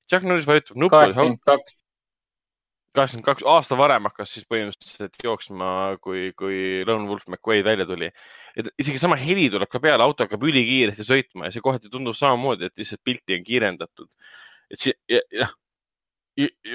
Chuck 0.07 0.27
Norris 0.27 0.47
vajutab 0.47 0.78
nuppu. 0.78 0.95
kaheksakümmend 0.95 1.43
kaks. 1.47 1.77
kaheksakümmend 2.97 3.27
kaks, 3.27 3.47
aasta 3.51 3.78
varem 3.78 4.09
hakkas 4.09 4.33
siis 4.37 4.47
põhimõtteliselt 4.51 5.19
jooksma, 5.24 5.69
kui, 6.03 6.31
kui 6.39 6.85
Lone 6.87 7.11
Wolf 7.11 7.27
McQuaid 7.28 7.66
välja 7.66 7.87
tuli. 7.89 8.11
et 8.57 8.70
isegi 8.78 9.03
sama 9.03 9.19
heli 9.20 9.51
tuleb 9.51 9.70
ka 9.70 9.83
peale, 9.83 10.03
auto 10.03 10.24
hakkab 10.24 10.47
ülikiiresti 10.47 11.07
sõitma 11.07 11.49
ja 11.49 11.57
see 11.57 11.65
kohati 11.65 11.93
tundub 11.93 12.16
samamoodi, 12.16 12.70
et 12.70 12.83
lihtsalt 12.83 13.03
pilti 13.05 13.39
on 13.39 13.47
kiirendatud. 13.47 14.11
et 14.70 14.83
see, 14.83 14.99
jah 15.33 15.55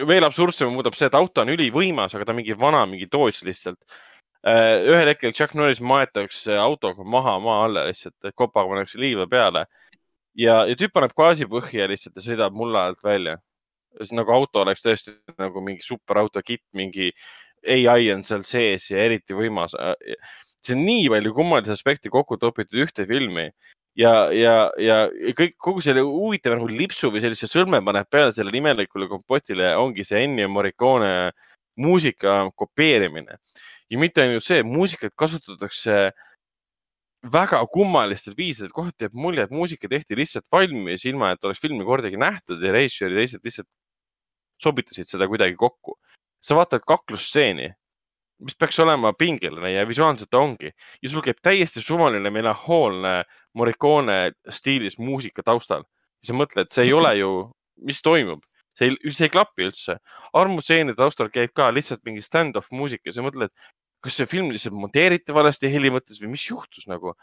veel 0.10 0.26
absurdsem 0.26 0.72
muudab 0.74 0.96
see, 0.98 1.06
et 1.06 1.18
auto 1.18 1.44
on 1.44 1.52
ülivõimas, 1.54 2.16
aga 2.16 2.26
ta 2.26 2.34
on 2.34 2.40
mingi 2.40 2.56
vana, 2.58 2.82
mingi 2.90 3.08
toots 3.12 3.44
lihtsalt 3.46 3.78
ühel 4.42 5.12
hetkel 5.12 5.34
Chuck 5.38 5.54
Norris 5.54 5.82
maetakse 5.86 6.56
autoga 6.58 7.04
maha 7.06 7.38
maa 7.40 7.66
alla 7.68 7.86
lihtsalt, 7.86 8.34
kopaga 8.34 8.72
pannakse 8.72 8.98
liiva 8.98 9.28
peale 9.30 9.68
ja, 10.34 10.64
ja 10.66 10.76
tüüp 10.78 10.94
paneb 10.96 11.14
gaasi 11.18 11.46
põhja 11.50 11.88
lihtsalt 11.92 12.18
ja 12.18 12.26
sõidab 12.26 12.56
mulla 12.58 12.88
alt 12.90 13.04
välja. 13.04 13.38
nagu 14.12 14.32
auto 14.32 14.62
oleks 14.62 14.82
tõesti 14.82 15.14
nagu 15.38 15.62
mingi 15.62 15.84
superauto 15.84 16.42
kitt, 16.42 16.64
mingi 16.74 17.12
ai 17.68 18.12
on 18.14 18.24
seal 18.24 18.44
sees 18.44 18.90
ja 18.90 18.98
eriti 18.98 19.34
võimas. 19.34 19.76
see 20.66 20.76
on 20.76 20.86
nii 20.86 21.10
palju 21.10 21.34
kummalisi 21.34 21.72
aspekte 21.72 22.10
kokku 22.10 22.38
topitud 22.38 22.82
ühte 22.82 23.06
filmi 23.06 23.52
ja, 23.98 24.32
ja, 24.32 24.72
ja 24.78 25.08
kõik, 25.38 25.56
kogu 25.58 25.82
selle 25.82 26.02
huvitava 26.02 26.56
nagu 26.56 26.70
lipsu 26.70 27.12
või 27.12 27.22
sellise 27.22 27.48
sõlme 27.50 27.82
paneb 27.86 28.10
peale 28.10 28.34
sellele 28.34 28.58
imelikule 28.58 29.08
kompotile 29.10 29.76
ongi 29.76 30.06
see 30.08 30.24
Ennio 30.26 30.50
Morricone 30.50 31.32
muusika 31.78 32.46
kopeerimine 32.56 33.38
ja 33.92 34.00
mitte 34.00 34.24
ainult 34.24 34.46
see, 34.48 34.64
muusikat 34.64 35.14
kasutatakse 35.20 36.12
väga 37.34 37.60
kummalistel 37.74 38.34
viisidel, 38.38 38.72
kohati 38.74 39.06
jääb 39.06 39.18
mulje, 39.18 39.44
et 39.46 39.54
muusika 39.54 39.90
tehti 39.92 40.18
lihtsalt 40.18 40.48
valmis, 40.52 41.06
ilma 41.06 41.34
et 41.36 41.44
oleks 41.46 41.62
filmi 41.62 41.86
kordagi 41.86 42.18
nähtud 42.18 42.64
ja 42.64 42.72
režissöör 42.74 43.14
ja 43.14 43.22
teised 43.22 43.46
lihtsalt 43.46 43.70
sobitasid 44.62 45.10
seda 45.10 45.28
kuidagi 45.30 45.56
kokku. 45.58 45.98
sa 46.42 46.56
vaatad 46.58 46.82
kaklusstseeni, 46.88 47.68
mis 48.42 48.56
peaks 48.58 48.80
olema 48.82 49.12
pingeline 49.14 49.76
ja 49.76 49.84
visuaalselt 49.86 50.34
ongi 50.34 50.72
ja 50.74 51.10
sul 51.10 51.22
käib 51.22 51.38
täiesti 51.42 51.84
suvaline 51.86 52.32
melanhoolne 52.34 53.24
Morricone 53.54 54.32
stiilis 54.50 54.98
muusika 54.98 55.44
taustal. 55.44 55.84
ja 56.24 56.32
sa 56.32 56.34
mõtled, 56.34 56.72
see 56.74 56.88
ei 56.90 56.94
ole 56.94 57.14
ju, 57.20 57.52
mis 57.86 58.02
toimub, 58.02 58.42
see 58.78 58.90
ei, 58.90 59.12
see 59.12 59.28
ei 59.28 59.34
klapi 59.34 59.68
üldse. 59.70 59.98
armutseeni 60.38 60.96
taustal 60.98 61.30
käib 61.34 61.54
ka 61.58 61.70
lihtsalt 61.74 62.04
mingi 62.08 62.24
stand-off 62.26 62.72
muusika 62.72 63.10
ja 63.10 63.18
sa 63.18 63.26
mõtled, 63.26 63.54
kas 64.02 64.18
see 64.18 64.30
film 64.30 64.52
lihtsalt 64.54 64.78
monteeriti 64.78 65.36
valesti 65.36 65.72
heli 65.72 65.92
mõttes 65.94 66.22
või 66.22 66.34
mis 66.36 66.48
juhtus 66.50 66.88
nagu. 66.92 67.16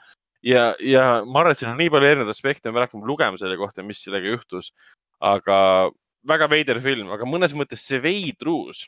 ja, 0.43 0.75
ja 0.81 1.25
ma 1.25 1.43
arvan, 1.43 1.57
et 1.57 1.63
siin 1.63 1.73
on 1.73 1.81
nii 1.81 1.91
palju 1.93 2.11
erinevaid 2.11 2.35
aspekte, 2.35 2.73
me 2.73 2.85
hakkame 2.85 3.09
lugema 3.09 3.41
selle 3.41 3.57
kohta, 3.61 3.83
mis 3.83 4.03
sellega 4.05 4.37
juhtus. 4.37 4.73
aga 5.21 5.91
väga 6.29 6.49
veider 6.51 6.81
film, 6.83 7.11
aga 7.15 7.27
mõnes 7.27 7.55
mõttes 7.57 7.83
see 7.87 7.99
veidrus 8.03 8.87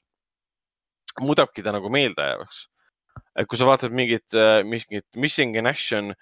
muudabki 1.21 1.63
ta 1.63 1.73
nagu 1.75 1.91
meeldejäävaks. 1.91 2.67
et 3.37 3.47
kui 3.49 3.59
sa 3.59 3.67
vaatad 3.67 3.93
mingit, 3.93 4.27
äh, 4.35 4.63
mingit 4.65 5.07
Missing 5.17 5.57
in 5.57 5.67
Action 5.67 6.15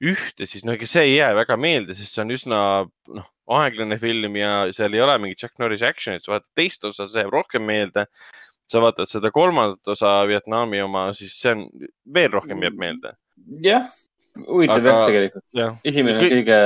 ühte, 0.00 0.46
siis 0.48 0.64
no 0.64 0.72
ega 0.72 0.88
see 0.88 1.02
ei 1.08 1.16
jää 1.18 1.34
väga 1.36 1.56
meelde, 1.60 1.94
sest 1.96 2.16
see 2.16 2.24
on 2.24 2.34
üsna 2.34 2.60
noh, 2.88 3.26
aeglane 3.60 3.98
film 4.00 4.36
ja 4.40 4.52
seal 4.76 4.94
ei 4.96 5.02
ole 5.04 5.16
mingit 5.20 5.42
Chuck 5.42 5.58
Norris 5.60 5.84
action'it, 5.84 6.24
sa 6.24 6.36
vaatad 6.36 6.48
teist 6.56 6.86
osa, 6.88 7.08
see 7.10 7.24
jääb 7.24 7.34
rohkem 7.34 7.66
meelde 7.68 8.06
sa 8.70 8.82
vaatad 8.82 9.10
seda 9.10 9.32
kolmandat 9.34 9.92
osa 9.94 10.12
Vietnami 10.30 10.80
oma, 10.84 11.08
siis 11.16 11.34
see 11.40 11.54
on, 11.56 11.66
veel 12.14 12.30
rohkem 12.32 12.62
jääb 12.64 12.78
meelde. 12.80 13.14
jah, 13.64 13.90
huvitav 14.46 14.86
jah, 14.86 15.02
tegelikult. 15.08 15.60
esimene 15.84 16.18
on 16.18 16.24
kõige, 16.24 16.60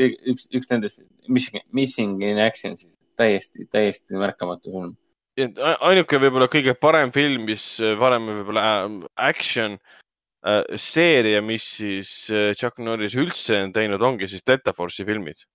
kõige, 0.00 0.18
üks, 0.34 0.48
üks 0.58 0.72
nendest 0.72 1.00
Missing, 1.28 1.64
Missing 1.72 2.24
in 2.26 2.40
Action 2.42 2.76
siis 2.76 2.92
täiesti, 3.16 3.68
täiesti 3.70 4.18
märkamatu 4.18 4.72
film. 4.74 4.96
ainuke 5.78 6.18
võib-olla 6.22 6.50
kõige 6.50 6.74
parem 6.78 7.14
film, 7.14 7.46
mis 7.50 7.68
varem 8.00 8.26
võib-olla 8.32 8.66
äh, 8.72 8.98
action 9.30 9.78
seeria, 10.80 11.40
mis 11.42 11.64
siis 11.78 12.12
äh, 12.30 12.52
Chuck 12.58 12.78
Norris 12.78 13.16
üldse 13.16 13.62
on 13.64 13.72
teinud, 13.72 14.02
ongi 14.04 14.28
siis 14.28 14.44
Delta 14.46 14.74
Force'i 14.76 15.06
filmid. 15.08 15.46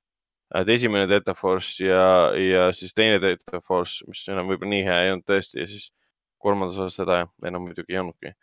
et 0.55 0.69
esimene 0.73 1.05
Delta 1.05 1.35
Force 1.37 1.83
ja, 1.85 2.31
ja 2.33 2.69
siis 2.73 2.95
teine 2.97 3.19
Delta 3.21 3.61
Force, 3.61 4.01
mis 4.09 4.23
enam 4.33 4.47
võib-olla 4.49 4.71
nii 4.71 4.85
hea 4.87 5.01
ei 5.03 5.11
olnud 5.13 5.27
tõesti 5.29 5.61
ja 5.61 5.67
siis 5.69 5.91
kolmandas 6.41 6.79
osas 6.79 6.97
seda 6.97 7.19
enam 7.45 7.67
muidugi 7.67 7.93
ei 7.93 7.99
olnudki 8.01 8.33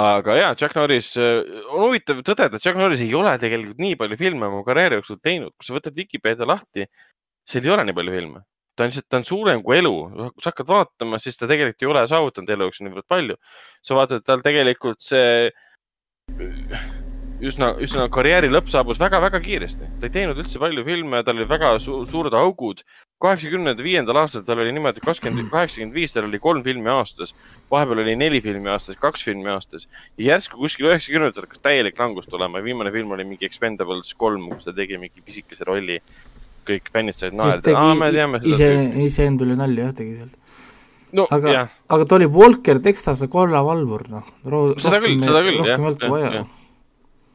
aga 0.00 0.36
ja, 0.38 0.54
Chuck 0.56 0.76
Norris, 0.78 1.12
äh, 1.20 1.42
on 1.68 1.88
huvitav 1.88 2.22
tõdeda, 2.24 2.60
Chuck 2.62 2.78
Norris 2.80 3.02
ei 3.04 3.12
ole 3.14 3.34
tegelikult 3.40 3.82
nii 3.82 3.98
palju 4.00 4.18
filme 4.20 4.48
oma 4.48 4.62
karjääri 4.64 5.00
jooksul 5.00 5.20
teinud. 5.20 5.52
kui 5.56 5.68
sa 5.68 5.76
võtad 5.76 5.96
Vikipeedia 5.96 6.48
lahti, 6.48 6.86
seal 7.44 7.66
ei 7.66 7.74
ole 7.74 7.84
nii 7.84 7.98
palju 7.98 8.16
filme. 8.16 8.42
Ta 8.76 8.84
on 8.84 8.92
lihtsalt, 8.92 9.08
ta 9.08 9.20
on 9.20 9.28
suurem 9.28 9.62
kui 9.62 9.78
elu. 9.78 9.94
kui 10.32 10.42
sa 10.42 10.50
hakkad 10.52 10.68
vaatama, 10.68 11.18
siis 11.22 11.36
ta 11.36 11.48
tegelikult 11.50 11.82
ei 11.82 11.92
ole 11.92 12.06
saavutanud 12.08 12.54
elu 12.54 12.68
jooksul 12.68 12.88
niivõrd 12.88 13.08
palju. 13.08 13.36
sa 13.82 13.98
vaatad, 13.98 14.24
tal 14.24 14.44
tegelikult 14.44 15.00
see 15.04 15.50
üsna, 17.42 17.72
üsna 17.82 18.06
karjääri 18.12 18.50
lõpp 18.52 18.68
saabus 18.70 19.00
väga-väga 19.02 19.40
kiiresti. 19.42 19.88
ta 20.00 20.06
ei 20.06 20.14
teinud 20.14 20.38
üldse 20.38 20.60
palju 20.62 20.84
filme, 20.86 21.22
tal 21.26 21.36
olid 21.36 21.50
väga 21.50 21.72
su 21.82 22.04
suured 22.10 22.34
augud. 22.38 22.82
kaheksakümnenda 23.22 23.82
viiendal 23.82 24.18
aastal 24.22 24.44
tal 24.46 24.62
oli 24.62 24.72
niimoodi 24.74 25.02
kakskümmend, 25.02 25.50
kaheksakümmend 25.50 25.94
viis, 25.94 26.12
tal 26.14 26.28
oli 26.28 26.38
kolm 26.38 26.62
filmi 26.62 26.90
aastas. 26.90 27.34
vahepeal 27.70 28.04
oli 28.04 28.14
neli 28.16 28.40
filmi 28.40 28.70
aastas, 28.70 28.98
kaks 28.98 29.24
filmi 29.24 29.50
aastas. 29.50 29.88
ja 30.18 30.32
järsku 30.32 30.58
kuskil 30.58 30.90
üheksakümnendatel 30.90 31.48
hakkas 31.48 31.62
täielik 31.66 31.98
langus 31.98 32.26
tulema 32.30 32.58
ja 32.58 32.64
viimane 32.64 32.92
film 32.92 33.10
oli 33.10 33.24
mingi 33.24 33.46
Expendables 33.46 34.14
kolm, 34.14 34.48
kus 34.50 34.64
ta 34.64 34.72
tegi 34.72 34.98
mingi 34.98 35.20
pisikese 35.20 35.64
rolli. 35.64 36.00
Kõik 36.68 36.92
fännid 36.94 37.18
said 37.18 37.36
naerda. 37.36 37.74
aa, 37.78 37.94
me 37.98 38.12
teame 38.14 38.40
seda. 38.42 38.54
ise, 38.54 38.70
iseendale 39.06 39.58
nalja 39.58 39.90
jah 39.90 39.98
tegi 39.98 40.16
seal 40.20 40.30
no, 41.18 41.26
aga, 41.28 41.66
aga 41.92 42.08
ta 42.08 42.18
oli 42.18 42.28
Walker 42.32 42.80
Texase 42.82 43.28
kollavalvur, 43.32 44.08
noh. 44.12 44.32
seda 44.80 45.00
küll, 45.02 45.22
seda 45.22 45.44
küll, 45.46 45.60
jah. 45.60 45.78
rohkem 45.78 45.86
ei 45.86 45.92
olnud 45.92 46.10
vaja 46.16 46.42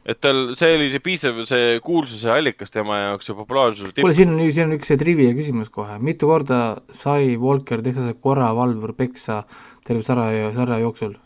et 0.08 0.20
tal, 0.24 0.38
see 0.56 0.76
oli 0.78 0.88
see 0.94 1.04
piisav, 1.04 1.40
see 1.50 1.80
kuulsuse 1.84 2.32
allikas 2.32 2.72
tema 2.72 3.02
jaoks 3.02 3.28
ja 3.28 3.36
populaarsuse 3.38 3.92
tipp. 3.92 4.06
kuule, 4.06 4.16
siin 4.16 4.32
on, 4.32 4.44
siin 4.56 4.70
on 4.70 4.78
üks 4.78 4.94
trivia 5.00 5.34
küsimus 5.36 5.72
kohe, 5.74 5.98
mitu 6.04 6.30
korda 6.30 6.60
sai 6.96 7.36
Walker 7.42 7.84
Texase 7.84 8.16
korravalvur 8.24 8.96
peksa 8.98 9.42
terve 9.88 10.06
sarja, 10.08 10.54
sarja 10.56 10.80
jooksul? 10.86 11.18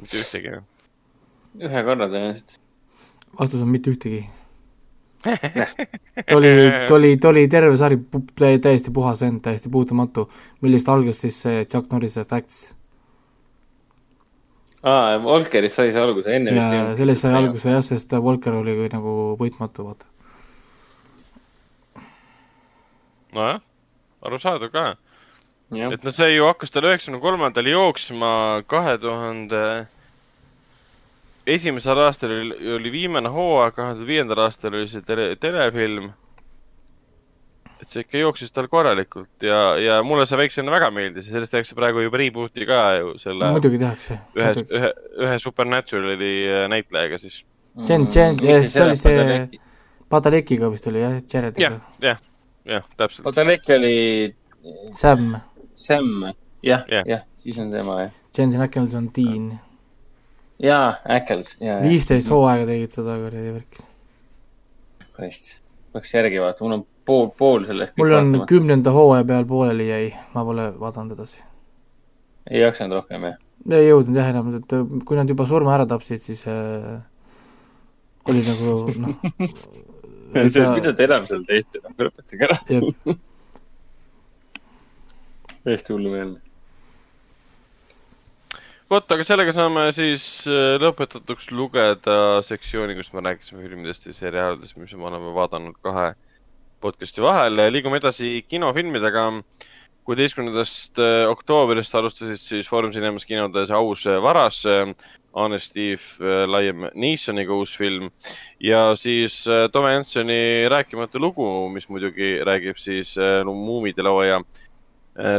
mitte 0.00 0.20
ühtegi. 0.20 0.60
ühe 1.60 1.86
korra 1.88 2.10
tõenäoliselt. 2.12 2.60
vastus 3.40 3.64
on 3.64 3.72
mitte 3.72 3.96
ühtegi 3.96 4.26
ta 5.20 6.36
oli, 6.36 6.50
ta 6.88 6.94
oli, 6.94 7.16
ta 7.20 7.28
oli 7.28 7.46
terve 7.52 7.76
sari 7.76 7.98
täiesti 8.38 8.92
puhas 8.94 9.20
vend, 9.20 9.42
täiesti 9.44 9.68
puutumatu, 9.72 10.28
millest 10.64 10.88
algas 10.88 11.20
siis 11.24 11.40
see 11.44 11.64
Chuck 11.68 11.90
Norrise 11.92 12.24
Facts 12.24 12.70
aa, 14.82 15.18
Volkerist 15.22 15.76
sai 15.76 15.92
see 15.92 16.00
alguse, 16.02 16.32
enne 16.32 16.54
vist 16.56 16.70
ei 16.70 16.80
olnud. 16.80 16.96
sellest 17.00 17.26
sai 17.26 17.34
alguse 17.36 17.74
jah, 17.74 17.84
sest 17.84 18.16
Volker 18.24 18.56
oli 18.62 18.76
nagu 18.92 19.36
võitmatu, 19.40 19.84
vaata. 19.90 20.08
nojah, 23.36 23.60
arusaadav 24.26 24.72
ka. 24.74 24.86
et 25.70 26.04
no 26.04 26.10
see 26.14 26.32
ju 26.34 26.48
hakkas 26.48 26.72
tal 26.74 26.88
üheksakümne 26.88 27.20
kolmandal 27.22 27.68
jooksma 27.68 28.32
kahe 28.70 28.96
tuhande 28.98 29.62
esimesel 31.54 31.98
aastal 32.06 32.32
oli, 32.34 32.56
oli 32.76 32.92
viimane 32.92 33.30
hooaeg, 33.32 33.74
kahe 33.76 33.94
tuhande 33.94 34.08
viiendal 34.08 34.44
aastal 34.46 34.74
oli 34.76 34.88
see 34.90 35.04
tele, 35.06 35.32
telefilm 35.40 36.12
et 37.80 37.88
see 37.88 38.04
ikka 38.04 38.20
jooksis 38.20 38.52
tal 38.52 38.68
korralikult 38.68 39.44
ja, 39.44 39.60
ja 39.80 40.00
mulle 40.04 40.26
see 40.28 40.38
väiksena 40.40 40.72
väga 40.72 40.90
meeldis 40.94 41.28
ja 41.28 41.36
sellest 41.36 41.54
tehakse 41.54 41.76
praegu 41.78 42.04
juba 42.04 42.20
reboot'i 42.20 42.66
ka 42.68 42.80
ju 42.98 43.14
selle 43.22 43.46
no,. 43.46 43.54
muidugi 43.56 43.80
tehakse. 43.80 44.18
ühe, 44.36 44.50
ühe, 44.68 44.90
ühe 45.24 45.38
Supernaturali 45.40 46.34
äh, 46.50 46.66
näitlejaga 46.72 47.20
siis. 47.22 47.40
Jen, 47.88 48.06
Jen, 48.12 48.36
see 48.68 48.84
oli 48.84 48.98
see 49.00 49.60
Padalekiga 50.10 50.68
vist 50.72 50.88
oli 50.90 51.04
jah, 51.04 51.16
Jarediga. 51.32 51.70
jah, 51.70 51.80
jah, 52.02 52.22
jah, 52.66 52.86
täpselt. 52.98 53.24
Padaleki 53.28 53.76
oli. 53.76 53.96
Sam. 54.98 55.36
Sam, 55.78 56.10
jah, 56.66 56.82
jah, 56.90 57.22
siis 57.38 57.60
on 57.62 57.70
tema 57.72 58.00
jah. 58.02 58.16
Jensen 58.36 58.66
Ackles 58.66 58.94
on 58.98 59.08
Dean. 59.16 59.52
Jaa, 60.62 60.94
Ackles, 61.16 61.56
viisteist 61.82 62.30
hooaega 62.32 62.66
tegid 62.68 62.94
seda 62.94 63.16
kuradi 63.20 63.52
värki. 63.54 63.84
Christ, 65.16 65.54
peaks 65.94 66.14
järgi 66.14 66.40
vaatama, 66.42 66.68
mul 66.68 66.78
on 66.78 66.86
pool, 67.08 67.28
pool 67.38 67.68
sellest. 67.68 67.96
mul 68.00 68.14
on 68.16 68.32
vaatama. 68.32 68.48
kümnenda 68.50 68.94
hooaja 68.94 69.26
peal 69.28 69.46
pooleli 69.48 69.88
jäi, 69.88 70.10
ma 70.34 70.44
pole 70.48 70.66
vaadanud 70.80 71.16
edasi. 71.18 71.44
ei 72.50 72.64
jaksanud 72.64 73.00
rohkem, 73.00 73.28
jah? 73.30 73.38
ei 73.70 73.88
jõudnud 73.88 74.20
jah 74.20 74.32
enam, 74.32 74.52
et 74.60 74.76
kui 75.08 75.18
nad 75.18 75.28
juba 75.28 75.46
surma 75.48 75.76
ära 75.76 75.86
tapsid, 75.88 76.22
siis 76.24 76.44
äh, 76.48 77.00
oli 78.28 78.44
nagu 78.46 78.76
noh 79.02 79.12
sa... 80.50 80.70
mida 80.76 80.94
te 80.94 81.08
enam 81.08 81.26
seal 81.28 81.42
teete, 81.48 81.82
noh, 81.84 81.96
lõpetage 81.98 82.48
ära. 82.48 82.56
täiesti 85.64 85.92
hullumeelne 85.92 86.49
vot, 88.90 89.12
aga 89.14 89.22
sellega 89.22 89.52
saame 89.54 89.84
siis 89.94 90.24
äh, 90.50 90.74
lõpetatuks 90.82 91.52
lugeda 91.54 92.40
sektsiooni, 92.42 92.96
kus 92.98 93.12
me 93.14 93.22
rääkisime 93.22 93.62
filmidest 93.62 94.08
ja 94.08 94.14
seriaalidest, 94.16 94.74
mis 94.80 94.96
me 94.98 95.06
oleme 95.06 95.30
vaadanud 95.36 95.76
kahe 95.84 96.08
podcast'i 96.82 97.22
vahel. 97.22 97.60
liigume 97.70 98.00
edasi 98.00 98.40
kinofilmidega. 98.50 99.28
kuueteistkümnendast 100.08 100.98
äh, 100.98 101.28
oktoobrist 101.30 101.94
alustasid 101.94 102.42
siis 102.42 102.66
Foorum 102.68 102.90
Cinemas 102.90 103.24
kinodes 103.24 103.70
Aus 103.70 104.04
varas. 104.22 104.64
Anne 105.30 105.60
Steve 105.62 106.02
Liam 106.50 106.88
Neesoniga 106.94 107.54
uus 107.54 107.76
film 107.78 108.10
ja 108.58 108.96
siis 108.96 109.44
äh, 109.46 109.68
Tove 109.70 109.92
Jansoni 109.92 110.66
rääkimatu 110.66 111.20
lugu, 111.22 111.68
mis 111.70 111.86
muidugi 111.88 112.40
räägib 112.42 112.76
siis 112.76 113.14
muumide 113.46 114.02
looja 114.02 114.40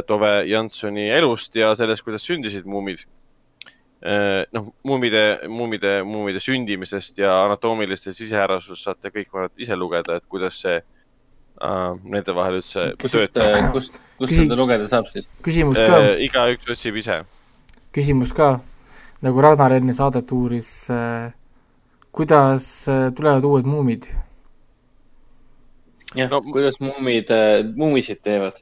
Tove 0.07 0.45
Jansoni 0.47 1.09
elust 1.09 1.55
ja 1.55 1.75
sellest, 1.75 2.07
kuidas 2.07 2.23
sündisid 2.23 2.63
muumid 2.63 3.03
Äh, 3.03 3.20
noh, 4.01 4.71
muumide, 4.83 5.23
muumide, 5.49 5.91
muumide 6.03 6.39
sündimisest 6.41 7.19
ja 7.21 7.35
anatoomilistest 7.45 8.17
siseärasust 8.17 8.87
saate 8.87 9.11
kõik 9.13 9.35
ise 9.61 9.77
lugeda, 9.77 10.17
et 10.17 10.25
kuidas 10.29 10.57
see 10.63 10.79
äh, 11.61 11.93
nende 12.03 12.35
vahel 12.35 12.59
üldse 12.59 12.87
töötab. 13.01 13.43
Äh, 13.45 13.67
kust, 13.75 13.99
kust 14.19 14.35
seda 14.35 14.57
lugeda 14.57 14.87
saab 14.89 15.11
siis? 15.11 15.27
küsimus 15.45 15.79
ka 15.79 15.99
äh,. 15.99 16.09
igaüks 16.27 16.73
otsib 16.75 16.97
ise. 17.01 17.21
küsimus 17.95 18.33
ka, 18.37 18.55
nagu 19.25 19.45
Ragnar 19.45 19.77
enne 19.77 19.95
saadet 19.97 20.33
uuris 20.33 20.71
äh,, 20.93 21.29
kuidas 22.11 22.67
äh, 22.89 23.09
tulevad 23.17 23.45
uued 23.47 23.69
muumid? 23.69 24.09
jah 26.17 26.31
no,, 26.31 26.41
kuidas 26.49 26.81
muumid 26.83 27.29
äh,, 27.31 27.61
muumisid 27.77 28.23
teevad 28.25 28.57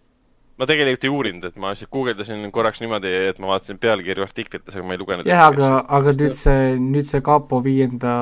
ma 0.60 0.68
tegelikult 0.68 1.06
ei 1.08 1.12
uurinud, 1.14 1.46
et 1.48 1.60
ma 1.62 1.72
lihtsalt 1.72 1.92
guugeldasin 1.94 2.50
korraks 2.56 2.82
niimoodi, 2.84 3.12
et 3.30 3.38
ma 3.40 3.54
vaatasin 3.54 3.80
pealkirju 3.80 4.26
artiklites, 4.26 4.74
aga 4.76 4.84
ma 4.86 4.96
ei 4.96 5.00
lugenud. 5.00 5.30
jah, 5.30 5.46
aga, 5.48 5.70
aga 6.00 6.16
nüüd 6.20 6.36
see, 6.40 6.74
nüüd 6.84 7.08
see 7.08 7.24
kapo 7.26 7.62
viienda 7.64 8.16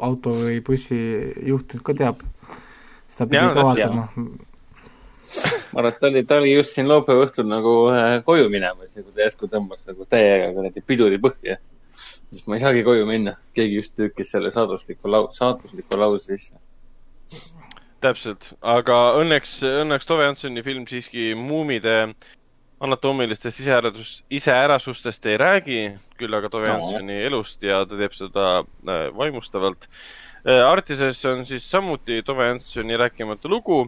auto 0.00 0.34
või 0.36 0.60
bussi 0.66 1.00
juht 1.50 1.74
nüüd 1.74 1.82
ka 1.86 1.96
teab. 1.98 2.22
seda 3.10 3.26
pidi 3.32 3.42
ka 3.56 3.66
vaatama. 3.66 4.06
ma 5.72 5.82
arvan, 5.82 5.90
et 5.90 5.98
ta 5.98 6.12
oli, 6.12 6.22
ta 6.30 6.38
oli 6.42 6.54
just 6.54 6.78
siin 6.78 6.88
laupäeva 6.90 7.26
õhtul 7.26 7.50
nagu 7.50 7.74
äh, 7.94 8.20
koju 8.26 8.46
minemas 8.54 8.94
ja 8.94 9.02
kui 9.02 9.10
ta 9.10 9.26
järsku 9.26 9.50
tõmbas 9.50 9.86
nagu 9.90 10.06
täiega 10.10 10.52
kuradi 10.54 10.82
piduri 10.86 11.18
põhja, 11.22 11.58
siis 12.30 12.46
ma 12.46 12.58
ei 12.58 12.62
saagi 12.62 12.86
koju 12.86 13.06
minna. 13.10 13.34
keegi 13.54 13.82
just 13.82 13.98
tükkis 13.98 14.30
selle 14.30 14.54
saatusliku 14.54 15.10
lau-, 15.10 15.30
saatusliku 15.34 15.98
lause 15.98 16.36
sisse 16.38 16.54
täpselt, 18.00 18.52
aga 18.64 18.98
õnneks, 19.20 19.58
õnneks 19.84 20.08
Tove 20.08 20.26
Janssoni 20.28 20.62
film 20.64 20.86
siiski 20.88 21.30
muumide 21.38 22.14
anatoomilistest 22.80 23.60
iseärasus, 23.60 24.12
iseärasustest 24.32 25.26
ei 25.28 25.36
räägi, 25.40 25.80
küll 26.20 26.36
aga 26.36 26.48
Tove 26.52 26.70
no. 26.70 26.78
Janssoni 26.78 27.18
elust 27.26 27.62
ja 27.64 27.82
ta 27.88 27.98
teeb 28.00 28.16
seda 28.16 28.46
äh, 28.62 29.02
vaimustavalt. 29.16 29.84
Äh, 30.46 30.62
Artises 30.64 31.20
on 31.28 31.44
siis 31.48 31.66
samuti 31.70 32.22
Tove 32.24 32.48
Janssoni 32.48 32.96
rääkimatu 33.00 33.52
lugu, 33.52 33.82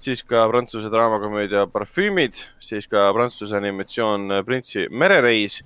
siis 0.00 0.22
ka 0.24 0.46
prantsuse 0.48 0.88
draamakomöödia 0.92 1.66
Parfüümid, 1.72 2.40
siis 2.64 2.88
ka 2.88 3.10
prantsuse 3.12 3.56
animatsioon 3.58 4.40
Printsi 4.46 4.88
merereis 4.88 5.60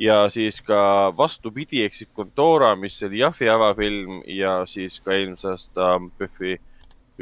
ja 0.00 0.24
siis 0.32 0.62
ka 0.64 1.12
vastupidi, 1.16 1.84
ehk 1.84 1.94
siis 2.00 2.10
Contora, 2.16 2.72
mis 2.76 2.96
oli 3.04 3.20
Jaffi 3.20 3.48
avafilm 3.52 4.22
ja 4.26 4.62
siis 4.66 5.00
ka 5.04 5.12
eelmise 5.12 5.52
aasta 5.52 5.98
PÖFFi 6.18 6.56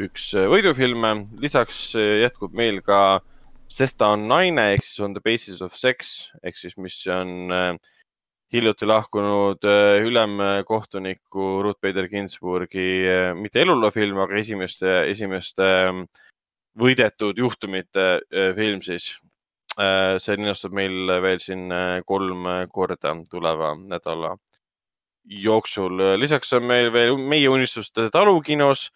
üks 0.07 0.31
äh, 0.39 0.49
võidufilme, 0.51 1.13
lisaks 1.43 1.91
äh, 1.99 2.21
jätkub 2.25 2.57
meil 2.57 2.81
ka 2.87 3.21
Sest 3.71 4.01
ta 4.01 4.09
on 4.17 4.25
naine 4.27 4.73
ehk 4.73 4.83
siis 4.83 4.99
On 5.05 5.13
the 5.15 5.23
basis 5.23 5.61
of 5.63 5.77
sex 5.79 6.31
ehk 6.43 6.57
siis, 6.59 6.75
mis 6.83 6.97
on 7.07 7.53
äh, 7.55 7.77
hiljuti 8.51 8.89
lahkunud 8.89 9.63
ülemkohtuniku 10.03 11.61
Ruth 11.63 11.79
Bader 11.79 12.09
Ginsburgi 12.11 13.05
mitte 13.39 13.61
eluloo 13.63 13.93
film, 13.95 14.19
aga 14.25 14.41
esimeste, 14.41 14.97
esimeste 15.13 15.69
võidetud 16.83 17.39
juhtumite 17.39 18.09
film 18.59 18.83
siis. 18.83 19.13
see 19.79 20.35
linastub 20.35 20.75
meil 20.75 21.15
veel 21.23 21.39
siin 21.39 21.71
kolm 22.11 22.51
korda 22.75 23.15
tuleva 23.31 23.71
nädala 23.79 24.35
jooksul. 25.47 26.19
lisaks 26.19 26.53
on 26.59 26.67
meil 26.67 26.91
veel 26.91 27.23
Meie 27.23 27.49
unistuste 27.55 28.11
talu 28.11 28.35
kinos 28.43 28.89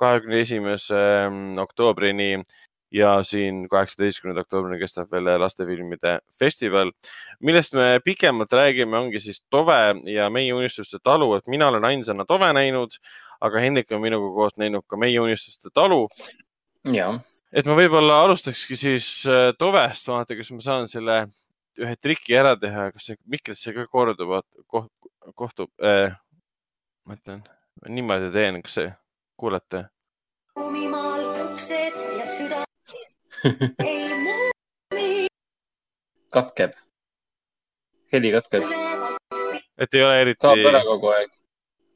kahekümne 0.00 0.40
esimese 0.44 0.98
mm, 1.28 1.58
oktoobrini 1.62 2.42
ja 2.92 3.22
siin 3.22 3.68
kaheksateistkümnenda 3.70 4.42
oktoobrini 4.44 4.80
kestab 4.80 5.12
veel 5.12 5.28
lastefilmide 5.40 6.18
festival. 6.38 6.90
millest 7.40 7.74
me 7.74 8.00
pikemalt 8.04 8.52
räägime, 8.52 8.98
ongi 8.98 9.20
siis 9.20 9.42
Tove 9.50 9.94
ja 10.10 10.30
Meie 10.30 10.54
unistuste 10.54 10.98
talu, 11.02 11.34
et 11.34 11.46
mina 11.46 11.68
olen 11.68 11.84
ainsana 11.84 12.24
Tove 12.24 12.52
näinud, 12.52 12.96
aga 13.40 13.60
Hendrik 13.60 13.92
on 13.92 14.02
minuga 14.02 14.34
koos 14.34 14.56
näinud 14.58 14.86
ka 14.86 14.96
Meie 14.96 15.20
unistuste 15.20 15.70
talu. 15.74 16.08
et 17.52 17.66
ma 17.66 17.76
võib-olla 17.76 18.22
alustakski 18.24 18.76
siis 18.76 19.06
äh, 19.26 19.52
Tovest, 19.58 20.08
vaata, 20.08 20.36
kas 20.36 20.50
ma 20.50 20.60
saan 20.64 20.88
selle 20.88 21.20
ühe 21.80 21.96
triki 21.96 22.34
ära 22.36 22.56
teha, 22.58 22.90
kas 22.94 23.10
see 23.10 23.18
mikrisse 23.30 23.72
ka 23.76 23.86
koht, 23.86 24.90
kohtub 25.38 25.70
äh,, 25.84 26.16
ma 27.06 27.16
ütlen, 27.16 27.44
niimoodi 27.88 28.32
teen, 28.34 28.60
kas 28.64 28.76
see, 28.78 28.90
kuulete? 29.40 29.84
kuumimaal 30.54 31.24
uksed 31.44 31.96
ja 32.18 32.26
süda 32.28 32.60
ei 33.84 34.08
muumi. 34.24 35.26
katkeb, 36.32 36.76
heli 38.12 38.32
katkeb. 38.36 38.68
et 39.78 39.94
ei 39.94 40.04
ole 40.04 40.20
eriti. 40.20 40.40
kaob 40.44 40.64
ära 40.72 40.84
kogu 40.84 41.12
aeg. 41.16 41.32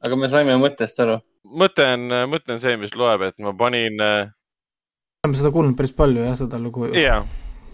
aga 0.07 0.21
me 0.23 0.31
saime 0.33 0.57
mõttest 0.65 1.05
aru. 1.05 1.21
mõte 1.63 1.85
on, 1.93 2.09
mõte 2.33 2.57
on 2.57 2.65
see, 2.65 2.77
mis 2.81 2.97
loeb, 2.97 3.29
et 3.29 3.37
ma 3.45 3.53
panin. 3.53 4.01
Äh, 4.01 4.33
oleme 5.25 5.41
seda 5.41 5.53
kuulnud 5.53 5.77
päris 5.77 5.93
palju 5.97 6.25
jah, 6.25 6.37
seda 6.41 6.61
lugu. 6.61 6.89
jaa 6.97 7.21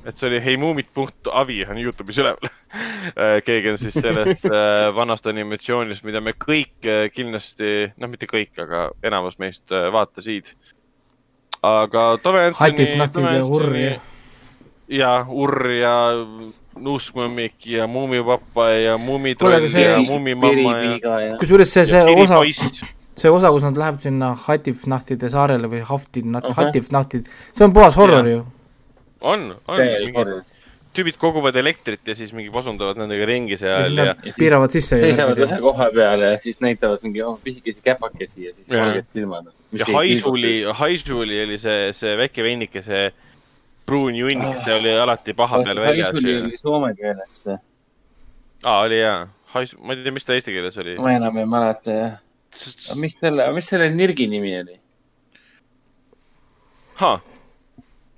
et 0.06 0.18
see 0.18 0.30
oli 0.30 0.40
heimuumid.avi 0.44 1.61
on 1.69 1.80
Youtube'is 1.82 2.19
üleval 2.22 2.49
äh, 2.49 3.40
keegi 3.45 3.73
on 3.73 3.80
siis 3.82 3.98
sellest 3.98 4.45
äh, 4.49 4.88
vanast 4.95 5.28
animatsioonist, 5.30 6.06
mida 6.07 6.22
me 6.23 6.34
kõik 6.38 6.88
äh, 6.88 7.07
kindlasti, 7.14 7.91
noh, 8.02 8.11
mitte 8.11 8.30
kõik, 8.30 8.53
aga 8.61 8.90
enamus 9.06 9.38
meist 9.41 9.69
vaatasid. 9.69 10.53
aga 11.61 12.06
Tove 12.23 12.48
Jansoni. 12.48 12.72
Hatifnahtid 12.72 13.28
ja 13.30 13.44
Urr 13.45 13.76
ja. 13.78 13.91
ja 14.90 15.11
ja 15.82 15.98
Nuuskmõmmik 16.82 17.68
ja 17.68 17.86
Muumipapa 17.88 18.69
ja 18.72 18.98
Muumitroll 18.98 19.68
see... 19.69 19.86
ja 19.86 19.99
Muumimamma 20.02 20.78
ja. 20.82 21.36
kusjuures 21.38 21.73
see, 21.73 21.86
see 21.86 22.15
osa, 22.15 22.40
see 23.19 23.30
osa, 23.30 23.52
kus 23.52 23.68
nad 23.68 23.78
lähevad 23.78 24.02
sinna 24.02 24.32
Hatifnahtide 24.48 25.30
saarele 25.30 25.69
või 25.69 25.84
Haftin, 25.86 26.40
Hatifnahtid, 26.57 27.30
see 27.53 27.68
on 27.68 27.76
puhas 27.76 27.99
horror 27.99 28.32
ju 28.32 28.41
on, 29.22 29.56
on. 29.68 30.43
tüübid 30.95 31.18
koguvad 31.22 31.56
elektrit 31.56 32.07
ja 32.07 32.15
siis 32.18 32.34
mingi 32.35 32.52
pasundavad 32.52 32.99
nendega 32.99 33.26
ringi 33.30 33.57
seal 33.60 33.95
ja, 33.95 34.11
ja. 34.11 34.35
piiravad 34.35 34.73
sisse. 34.76 34.99
seisavad 34.99 35.39
ühe 35.45 35.60
koha 35.64 35.88
peal 35.95 36.26
ja 36.26 36.31
siis 36.43 36.60
näitavad 36.64 37.03
mingi 37.06 37.23
oh, 37.23 37.38
pisikesi 37.43 37.84
käpakesi 37.85 38.48
ja 38.49 38.53
siis 38.56 38.72
valged 38.73 39.07
silmad. 39.14 39.52
ja 39.77 39.88
Haisuli, 39.93 40.56
Haisuli 40.81 41.43
oli 41.45 41.60
see, 41.61 41.91
see 41.98 42.15
väike 42.19 42.43
veinike, 42.43 42.84
see 42.85 43.10
pruun 43.88 44.15
junn, 44.15 44.45
oh. 44.45 44.68
oli 44.77 44.95
alati 44.99 45.35
paha 45.38 45.64
peal 45.64 45.84
väljas. 45.85 46.11
Haisuli 46.11 46.35
oli 46.41 46.60
soome 46.60 46.93
keeles 46.99 47.43
see. 47.48 47.57
aa, 48.64 48.81
oli 48.81 48.99
jaa. 48.99 49.30
Hais-, 49.56 49.76
ma 49.84 49.95
ei 49.95 50.03
tea, 50.03 50.14
mis 50.15 50.27
ta 50.27 50.35
eesti 50.35 50.53
keeles 50.56 50.77
oli. 50.80 50.95
ma 50.99 51.15
enam 51.15 51.39
ei 51.41 51.48
mäleta 51.49 51.95
jah. 51.95 52.14
mis 52.99 53.18
selle, 53.19 53.48
mis 53.56 53.68
selle 53.72 53.89
nirgi 53.95 54.27
nimi 54.31 54.53
oli? 54.60 54.80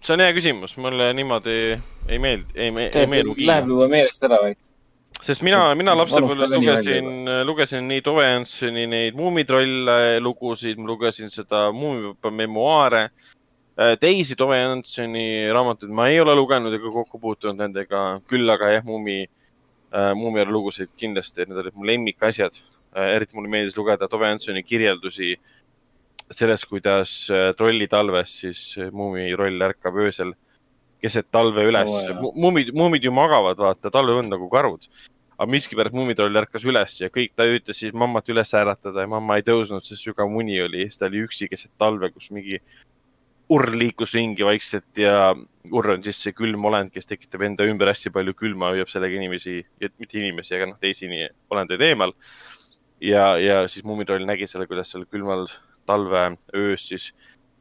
See 0.04 0.14
on 0.16 0.24
hea 0.24 0.36
küsimus, 0.36 0.76
mulle 0.82 1.10
niimoodi 1.16 1.58
ei 2.10 2.20
meeldi, 2.20 2.52
ei, 2.56 2.72
ei 2.92 3.08
meeldi. 3.08 3.48
Läheb 3.48 3.70
juba 3.72 3.88
meelest 3.92 4.26
ära 4.28 4.40
või? 4.44 4.56
sest 5.24 5.44
mina, 5.46 5.62
mina 5.80 5.94
lapsepõlves 5.96 6.52
lugesin, 6.52 7.30
lugesin 7.48 7.86
nii 7.88 8.02
Tove 8.04 8.26
Janssoni 8.26 8.84
neid 8.92 9.16
Muumitrolle 9.16 10.18
lugusid, 10.24 10.82
ma 10.82 10.90
lugesin 10.90 11.32
seda 11.32 11.68
Muumipapa 11.72 12.34
memuaare. 12.34 13.04
Äh, 13.80 13.94
teisi 14.02 14.36
Tove 14.36 14.58
Janssoni 14.60 15.48
raamatuid 15.54 15.94
ma 15.96 16.10
ei 16.12 16.20
ole 16.20 16.36
lugenud 16.36 16.76
ega 16.76 16.92
kokku 16.98 17.22
puutunud 17.22 17.62
nendega, 17.62 18.04
küll 18.28 18.50
aga 18.52 18.74
jah, 18.76 18.86
Muumi 18.86 19.22
äh,, 19.24 20.12
Muumiala 20.18 20.52
lugusid 20.52 20.92
kindlasti, 21.00 21.48
need 21.48 21.64
olid 21.64 21.78
mu 21.78 21.88
lemmikasjad 21.88 22.60
äh,. 22.60 23.14
eriti 23.16 23.38
mulle 23.38 23.54
meeldis 23.54 23.80
lugeda 23.80 24.10
Tove 24.12 24.28
Janssoni 24.34 24.66
kirjeldusi 24.68 25.38
äh, 25.38 25.53
sellest, 26.32 26.68
kuidas 26.70 27.12
äh, 27.32 27.52
trolli 27.58 27.88
talves 27.92 28.38
siis 28.44 28.62
äh, 28.80 28.92
muumiroll 28.92 29.68
ärkab 29.70 29.98
öösel 30.00 30.34
keset 31.04 31.28
talve 31.32 31.66
üles 31.68 31.90
oh,. 31.90 32.32
muumid, 32.36 32.72
muumid 32.76 33.04
ju 33.04 33.12
magavad, 33.16 33.60
vaata, 33.60 33.92
talveõnd 33.92 34.32
nagu 34.32 34.48
karud. 34.52 34.88
aga 35.34 35.50
miskipärast 35.50 35.96
muumitroll 35.98 36.40
ärkas 36.44 36.64
üles 36.70 36.96
ja 37.02 37.10
kõik, 37.12 37.34
ta 37.36 37.46
üritas 37.50 37.80
siis 37.82 37.94
mammat 37.98 38.30
üles 38.30 38.54
äratada 38.56 39.04
ja 39.04 39.10
mamma 39.10 39.40
ei 39.40 39.46
tõusnud, 39.48 39.84
sest 39.84 40.06
sügav 40.06 40.32
uni 40.32 40.60
oli, 40.62 40.86
siis 40.88 41.02
ta 41.02 41.10
oli 41.10 41.24
üksi 41.26 41.50
keset 41.52 41.72
talve, 41.82 42.12
kus 42.14 42.30
mingi 42.32 42.62
urr 43.52 43.74
liikus 43.76 44.14
ringi 44.16 44.46
vaikselt 44.46 45.02
ja 45.02 45.34
urr 45.72 45.96
on 45.96 46.06
siis 46.06 46.22
see 46.24 46.36
külm 46.38 46.64
olend, 46.70 46.94
kes 46.94 47.10
tekitab 47.10 47.44
enda 47.50 47.68
ümber 47.68 47.92
hästi 47.92 48.14
palju 48.14 48.36
külma, 48.40 48.72
hoiab 48.72 48.92
sellega 48.92 49.20
inimesi, 49.20 49.60
mitte 49.82 50.22
inimesi, 50.22 50.56
aga 50.56 50.70
noh, 50.72 50.80
teisi 50.80 51.10
olendeid 51.52 51.84
eemal. 51.90 52.16
ja, 53.02 53.34
ja 53.42 53.60
siis 53.68 53.84
muumitroll 53.84 54.24
nägi 54.30 54.48
selle, 54.48 54.70
kuidas 54.70 54.94
seal 54.94 55.04
külmal 55.12 55.50
talveöös 55.90 56.88
siis 56.90 57.10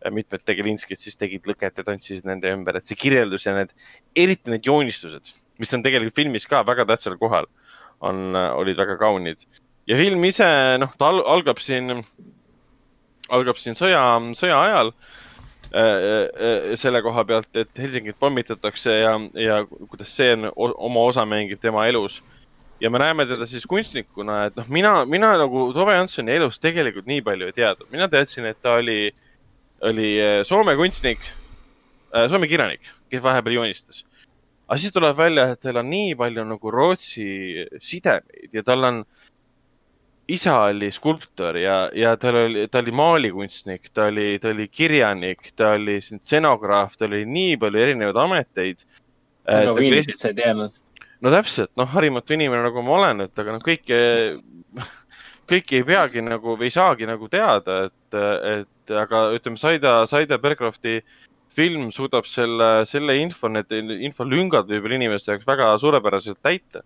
äh, 0.05 0.13
mitmed 0.15 0.45
tegelinskid 0.47 1.01
siis 1.01 1.19
tegid 1.19 1.47
lõket 1.49 1.79
ja 1.79 1.87
tantsisid 1.87 2.29
nende 2.29 2.53
ümber, 2.55 2.79
et 2.79 2.89
see 2.89 2.99
kirjeldus 2.99 3.47
ja 3.47 3.57
need, 3.57 3.75
eriti 4.17 4.53
need 4.53 4.69
joonistused, 4.69 5.33
mis 5.63 5.75
on 5.77 5.85
tegelikult 5.85 6.19
filmis 6.19 6.49
ka 6.51 6.63
väga 6.67 6.87
tähtsal 6.93 7.19
kohal, 7.21 7.49
on, 8.01 8.31
äh, 8.37 8.51
olid 8.59 8.79
väga 8.79 8.99
kaunid. 9.01 9.47
ja 9.87 9.99
film 9.99 10.25
ise, 10.25 10.47
noh, 10.79 10.93
ta 10.99 11.11
algab 11.11 11.59
siin, 11.63 12.03
algab 13.31 13.59
siin 13.59 13.79
sõja, 13.79 14.03
sõja 14.39 14.61
ajal 14.67 14.93
äh, 15.75 16.77
selle 16.79 17.03
koha 17.03 17.25
pealt, 17.29 17.51
et 17.57 17.73
Helsingit 17.79 18.19
pommitatakse 18.21 19.01
ja, 19.03 19.17
ja 19.35 19.65
kuidas 19.67 20.15
see 20.15 20.37
on, 20.37 20.53
oma 20.57 21.09
osa 21.11 21.27
mängib 21.29 21.61
tema 21.63 21.89
elus 21.91 22.23
ja 22.83 22.91
me 22.91 22.99
näeme 22.99 23.27
teda 23.27 23.47
siis 23.47 23.67
kunstnikuna, 23.71 24.47
et 24.49 24.57
noh, 24.59 24.67
mina, 24.73 24.93
mina 25.07 25.33
nagu 25.39 25.69
Tove 25.75 25.95
Janssoni 25.95 26.35
elust 26.35 26.63
tegelikult 26.63 27.07
nii 27.07 27.23
palju 27.25 27.51
ei 27.51 27.55
teadnud. 27.57 27.91
mina 27.95 28.09
teadsin, 28.11 28.49
et 28.51 28.59
ta 28.63 28.77
oli, 28.81 29.13
oli 29.87 30.09
äh, 30.23 30.41
Soome 30.47 30.75
kunstnik 30.79 31.23
äh,, 31.23 32.27
Soome 32.31 32.51
kirjanik, 32.51 32.91
kes 33.11 33.23
vahepeal 33.23 33.61
joonistas. 33.61 34.03
aga 34.67 34.81
siis 34.83 34.95
tuleb 34.95 35.17
välja, 35.17 35.47
et 35.53 35.63
tal 35.63 35.79
on 35.79 35.91
nii 35.93 36.17
palju 36.19 36.47
nagu 36.49 36.75
Rootsi 36.75 37.29
sidemeid 37.79 38.59
ja 38.59 38.67
tal 38.67 38.91
on, 38.91 39.03
isa 40.33 40.59
oli 40.67 40.91
skulptor 40.91 41.59
ja, 41.63 41.85
ja 41.95 42.17
tal 42.19 42.41
oli, 42.47 42.67
ta 42.67 42.83
oli 42.83 42.99
maalikunstnik, 42.99 43.93
ta 43.95 44.09
oli, 44.11 44.39
ta 44.43 44.51
oli 44.51 44.67
kirjanik, 44.69 45.53
ta 45.55 45.77
oli 45.79 46.01
stseenograaf, 46.03 46.99
tal 46.99 47.15
oli 47.15 47.27
nii 47.31 47.59
palju 47.63 47.87
erinevaid 47.87 48.25
ameteid. 48.27 48.89
aga 49.47 49.77
Viinis 49.79 50.17
sa 50.19 50.35
ei 50.35 50.43
teadnud 50.43 50.82
no 51.23 51.33
täpselt, 51.33 51.73
noh, 51.79 51.89
harimatu 51.95 52.37
inimene 52.37 52.67
nagu 52.67 52.83
ma 52.85 52.97
olen, 52.99 53.27
et 53.27 53.43
aga 53.43 53.57
noh, 53.57 53.65
kõike, 53.65 53.99
kõike 55.53 55.81
ei 55.81 55.87
peagi 55.87 56.25
nagu 56.25 56.57
või 56.59 56.71
ei 56.71 56.75
saagi 56.75 57.09
nagu 57.09 57.29
teada, 57.33 57.85
et, 57.89 58.19
et 58.57 58.97
aga 59.03 59.29
ütleme, 59.37 59.61
Saida, 59.61 60.01
Saida 60.11 60.41
Bergrafti 60.43 61.01
film 61.53 61.91
suudab 61.93 62.27
selle, 62.29 62.71
selle 62.89 63.19
info, 63.21 63.51
need 63.53 63.73
infolüngad 64.09 64.71
võib-olla 64.71 64.99
inimeste 64.99 65.35
jaoks 65.35 65.49
väga 65.49 65.73
suurepäraselt 65.83 66.41
täita. 66.43 66.83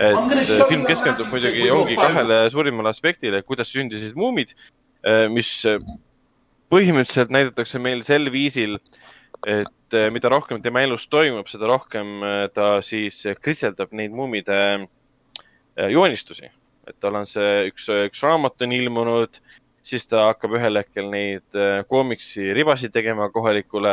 et 0.00 0.46
film 0.70 0.86
keskendub 0.86 1.28
muidugi, 1.28 1.66
ongi 1.74 1.96
kahele 1.98 2.44
suurimale 2.52 2.88
aspektile, 2.88 3.42
kuidas 3.42 3.68
sündisid 3.74 4.14
muumid, 4.16 4.54
mis 5.34 5.50
põhimõtteliselt 6.70 7.32
näidatakse 7.34 7.80
meil 7.82 8.04
sel 8.06 8.30
viisil, 8.32 8.78
et 9.46 9.76
Eh, 9.90 10.06
mida 10.14 10.30
rohkem 10.30 10.60
tema 10.62 10.84
elus 10.86 11.08
toimub, 11.10 11.48
seda 11.50 11.66
rohkem 11.66 12.20
eh, 12.22 12.44
ta 12.54 12.76
siis 12.84 13.16
kritseldab 13.42 13.90
neid 13.98 14.12
muumide 14.14 14.58
eh, 14.78 15.88
joonistusi. 15.90 16.50
et 16.86 16.96
tal 17.02 17.14
on 17.18 17.26
see 17.28 17.66
üks, 17.68 17.84
üks 18.08 18.22
raamat 18.24 18.62
on 18.64 18.72
ilmunud, 18.74 19.36
siis 19.86 20.06
ta 20.10 20.24
hakkab 20.28 20.56
ühel 20.58 20.78
hetkel 20.80 21.10
neid 21.12 21.58
koomiksi 21.90 22.48
ribasid 22.56 22.90
tegema 22.94 23.28
kohalikule 23.30 23.92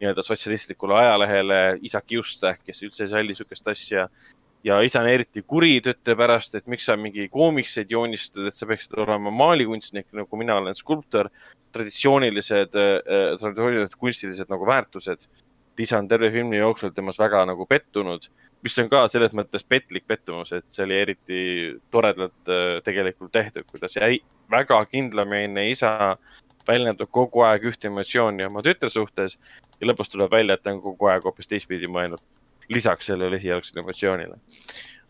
nii-öelda 0.00 0.24
sotsialistlikule 0.24 0.96
ajalehele 1.02 1.58
Isa 1.84 2.00
Kiuste, 2.00 2.54
kes 2.64 2.80
üldse 2.86 3.04
ei 3.04 3.12
salli 3.12 3.34
niisugust 3.34 3.68
asja 3.68 4.06
ja 4.64 4.80
isa 4.80 5.02
on 5.02 5.08
eriti 5.10 5.42
kuri, 5.46 5.76
ta 5.84 5.92
ütleb 5.92 6.18
pärast, 6.18 6.54
et 6.56 6.66
miks 6.70 6.86
sa 6.88 6.96
mingi 6.96 7.26
koomikseid 7.32 7.90
joonistad, 7.92 8.48
et 8.48 8.56
sa 8.56 8.68
peaksid 8.68 8.96
olema 9.04 9.32
maalikunstnik, 9.34 10.08
nagu 10.16 10.40
mina 10.40 10.56
olen 10.60 10.76
skulptor. 10.78 11.30
traditsioonilised 11.74 12.76
äh,, 12.78 13.32
traditsioonilised 13.40 13.96
kunstilised 13.98 14.50
nagu 14.50 14.66
väärtused. 14.66 15.26
isa 15.78 15.98
on 15.98 16.08
terve 16.08 16.30
filmi 16.30 16.56
jooksul 16.56 16.90
temas 16.94 17.18
väga 17.18 17.44
nagu 17.46 17.66
pettunud, 17.66 18.28
mis 18.62 18.78
on 18.78 18.88
ka 18.88 19.08
selles 19.08 19.32
mõttes 19.34 19.64
petlik 19.68 20.06
pettumus, 20.06 20.52
et 20.52 20.64
see 20.70 20.84
oli 20.84 20.94
eriti 21.00 21.40
toredalt 21.90 22.48
äh, 22.48 22.78
tegelikult 22.84 23.32
tehtud, 23.32 23.66
kuidas 23.70 23.96
jäi 23.96 24.20
väga 24.50 24.78
kindlameelne 24.86 25.66
isa 25.70 26.16
väljendab 26.68 27.10
kogu 27.10 27.42
aeg 27.44 27.66
ühte 27.68 27.90
emotsiooni 27.90 28.46
oma 28.46 28.62
tütre 28.64 28.88
suhtes 28.88 29.36
ja 29.80 29.90
lõpus 29.90 30.12
tuleb 30.12 30.30
välja, 30.32 30.54
et 30.54 30.62
ta 30.62 30.72
on 30.72 30.80
kogu 30.84 31.10
aeg 31.10 31.26
hoopis 31.26 31.50
teistpidi 31.50 31.90
mõelnud, 31.90 32.22
lisaks 32.72 33.10
sellele 33.10 33.36
esialgsele 33.40 33.82
emotsioonile. 33.84 34.38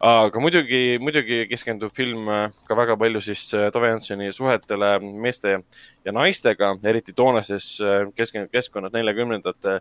aga 0.04 0.40
muidugi, 0.42 0.98
muidugi 1.00 1.44
keskendub 1.48 1.92
film 1.96 2.26
ka 2.68 2.76
väga 2.76 2.96
palju 3.00 3.22
siis 3.24 3.46
Tove 3.72 3.88
Janssoni 3.88 4.32
suhetele 4.32 4.98
meeste 5.00 5.58
ja 6.04 6.12
naistega, 6.12 6.74
eriti 6.84 7.14
toonases 7.16 7.78
kesk-, 8.18 8.50
keskkonnas 8.52 8.92
neljakümnendate 8.92 9.78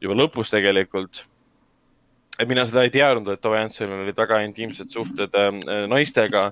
juba 0.00 0.16
lõpus 0.22 0.52
tegelikult 0.52 1.24
et 2.40 2.48
mina 2.48 2.64
seda 2.68 2.84
ei 2.86 2.92
teadnud, 2.92 3.28
et 3.34 3.42
Tove 3.42 3.60
Janssonil 3.60 4.04
olid 4.04 4.18
väga 4.18 4.40
intiimsed 4.46 4.92
suhted 4.94 5.34
äh, 5.36 5.50
naistega 5.90 6.50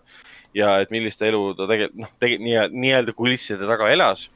ja 0.56 0.78
et 0.82 0.92
millist 0.92 1.22
elu 1.24 1.42
ta 1.56 1.68
tegelikult, 1.70 2.00
noh, 2.04 2.14
tegelikult 2.20 2.46
nii, 2.46 2.80
nii-öelda 2.84 3.14
kulisside 3.16 3.68
taga 3.68 3.90
elas. 3.92 4.26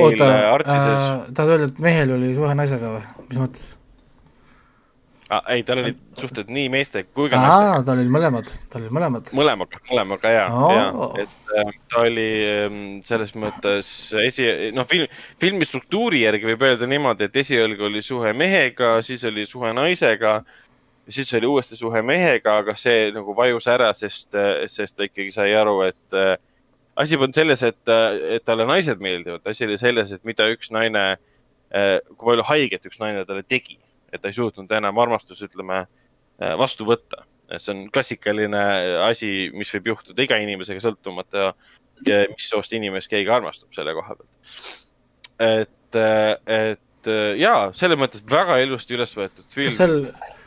oota, 0.00 0.28
oota, 0.50 0.74
äh, 0.74 1.32
tahad 1.34 1.56
öelda, 1.56 1.70
et 1.70 1.80
mehel 1.82 2.14
oli 2.18 2.34
suhe 2.36 2.54
naisega 2.58 2.92
või, 2.96 3.08
mis 3.30 3.40
mõttes? 3.42 3.72
Ah,. 5.28 5.42
ei, 5.52 5.62
tal 5.66 5.80
olid 5.82 6.00
suhted 6.18 6.50
nii 6.52 6.68
meeste 6.72 7.04
kui 7.06 7.30
ka 7.32 7.40
naistega. 7.40 7.84
tal 7.88 8.00
olid 8.00 8.12
mõlemad, 8.16 8.50
tal 8.72 8.82
olid 8.84 8.96
mõlemad. 8.98 9.30
mõlemaga, 9.36 9.80
mõlemaga 9.90 10.34
ja 10.34 10.44
oh., 10.52 10.74
ja, 10.74 10.88
et 11.24 11.54
äh, 11.60 11.72
ta 11.92 12.02
oli 12.04 12.28
äh, 12.48 12.80
selles 13.06 13.34
mõttes 13.38 13.94
esi, 14.24 14.48
noh, 14.76 14.88
film, 14.90 15.10
filmi 15.42 15.68
struktuuri 15.68 16.24
järgi 16.24 16.52
võib 16.52 16.66
öelda 16.68 16.88
niimoodi, 16.90 17.28
et 17.28 17.40
esialgu 17.44 17.88
oli 17.90 18.04
suhe 18.04 18.34
mehega, 18.36 18.96
siis 19.06 19.24
oli 19.30 19.46
suhe 19.50 19.72
naisega 19.76 20.40
siis 21.08 21.34
oli 21.36 21.46
uuesti 21.46 21.76
suhe 21.76 22.00
mehega, 22.02 22.58
aga 22.62 22.74
see 22.80 23.10
nagu 23.12 23.34
vajus 23.36 23.66
ära, 23.68 23.90
sest, 23.96 24.30
sest 24.72 24.96
ta 24.96 25.04
ikkagi 25.04 25.34
sai 25.34 25.52
aru, 25.56 25.82
et 25.84 26.16
äh, 26.16 26.36
asi 27.00 27.18
polnud 27.18 27.36
selles, 27.36 27.62
et, 27.66 27.92
et 28.36 28.44
talle 28.46 28.66
naised 28.68 29.02
meeldivad, 29.02 29.42
asi 29.50 29.66
oli 29.66 29.78
selles, 29.80 30.12
et 30.14 30.24
mida 30.24 30.46
üks 30.52 30.70
naine 30.74 31.04
äh,, 31.14 31.98
kui 32.14 32.30
palju 32.30 32.46
haiget 32.48 32.86
üks 32.88 33.00
naine 33.02 33.24
talle 33.28 33.44
tegi 33.46 33.78
et 34.14 34.22
ta 34.22 34.30
ei 34.30 34.36
suutnud 34.36 34.70
enam 34.78 34.98
armastust, 35.02 35.42
ütleme, 35.48 35.84
äh, 36.40 36.56
vastu 36.60 36.86
võtta. 36.88 37.26
see 37.58 37.74
on 37.74 37.80
klassikaline 37.92 38.60
asi, 39.04 39.50
mis 39.52 39.68
võib 39.74 39.90
juhtuda 39.92 40.22
iga 40.24 40.38
inimesega, 40.40 40.80
sõltumata 40.80 41.50
mis 42.32 42.46
soost 42.48 42.72
inimest 42.72 43.10
keegi 43.10 43.30
armastab 43.30 43.74
selle 43.76 43.92
koha 43.94 44.16
pealt. 44.16 44.70
et, 45.38 45.98
et 46.46 47.10
ja 47.38 47.54
selles 47.76 48.00
mõttes 48.00 48.24
väga 48.30 48.58
ilusti 48.64 48.96
üles 48.96 49.12
võetud 49.16 49.44
film. 49.52 49.68
kas 49.68 49.78
seal, 49.78 49.96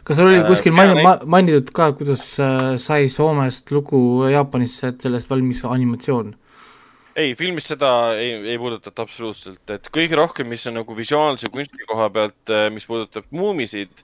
kas 0.08 0.20
sul 0.20 0.30
oli 0.32 0.42
äh, 0.42 0.48
kuskil 0.48 0.76
maini-, 0.76 1.04
ma, 1.06 1.18
mainitud 1.38 1.72
ka, 1.76 1.92
kuidas 1.98 2.24
äh, 2.44 2.74
sai 2.82 3.08
Soomest 3.12 3.72
lugu 3.76 4.00
Jaapanisse, 4.32 4.94
et 4.94 5.08
sellest 5.08 5.32
valmis 5.32 5.64
animatsioon? 5.68 6.34
Ei, 7.18 7.36
filmis 7.36 7.68
seda 7.72 7.92
ei, 8.18 8.34
ei 8.54 8.58
puudutata 8.62 9.06
absoluutselt, 9.06 9.64
et 9.74 9.90
kõige 9.94 10.18
rohkem, 10.20 10.50
mis 10.52 10.66
on 10.70 10.78
nagu 10.80 10.98
visuaalse 10.98 11.50
kunsti 11.54 11.88
koha 11.90 12.10
pealt, 12.14 12.44
äh, 12.54 12.68
mis 12.74 12.86
puudutab 12.90 13.26
muumisid, 13.36 14.04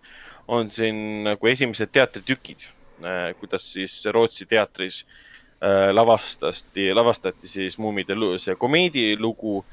on 0.52 0.72
siin 0.72 1.24
nagu 1.28 1.52
esimesed 1.52 1.94
teatritükid, 1.94 2.66
äh, 3.06 3.30
kuidas 3.40 3.70
siis 3.76 4.00
Rootsi 4.12 4.48
teatris 4.50 5.04
äh, 5.04 5.92
lavastati, 5.94 6.90
lavastati 6.96 7.48
siis 7.52 7.78
muumide 7.78 8.18
see 8.42 8.58
komeedilugu 8.60 9.64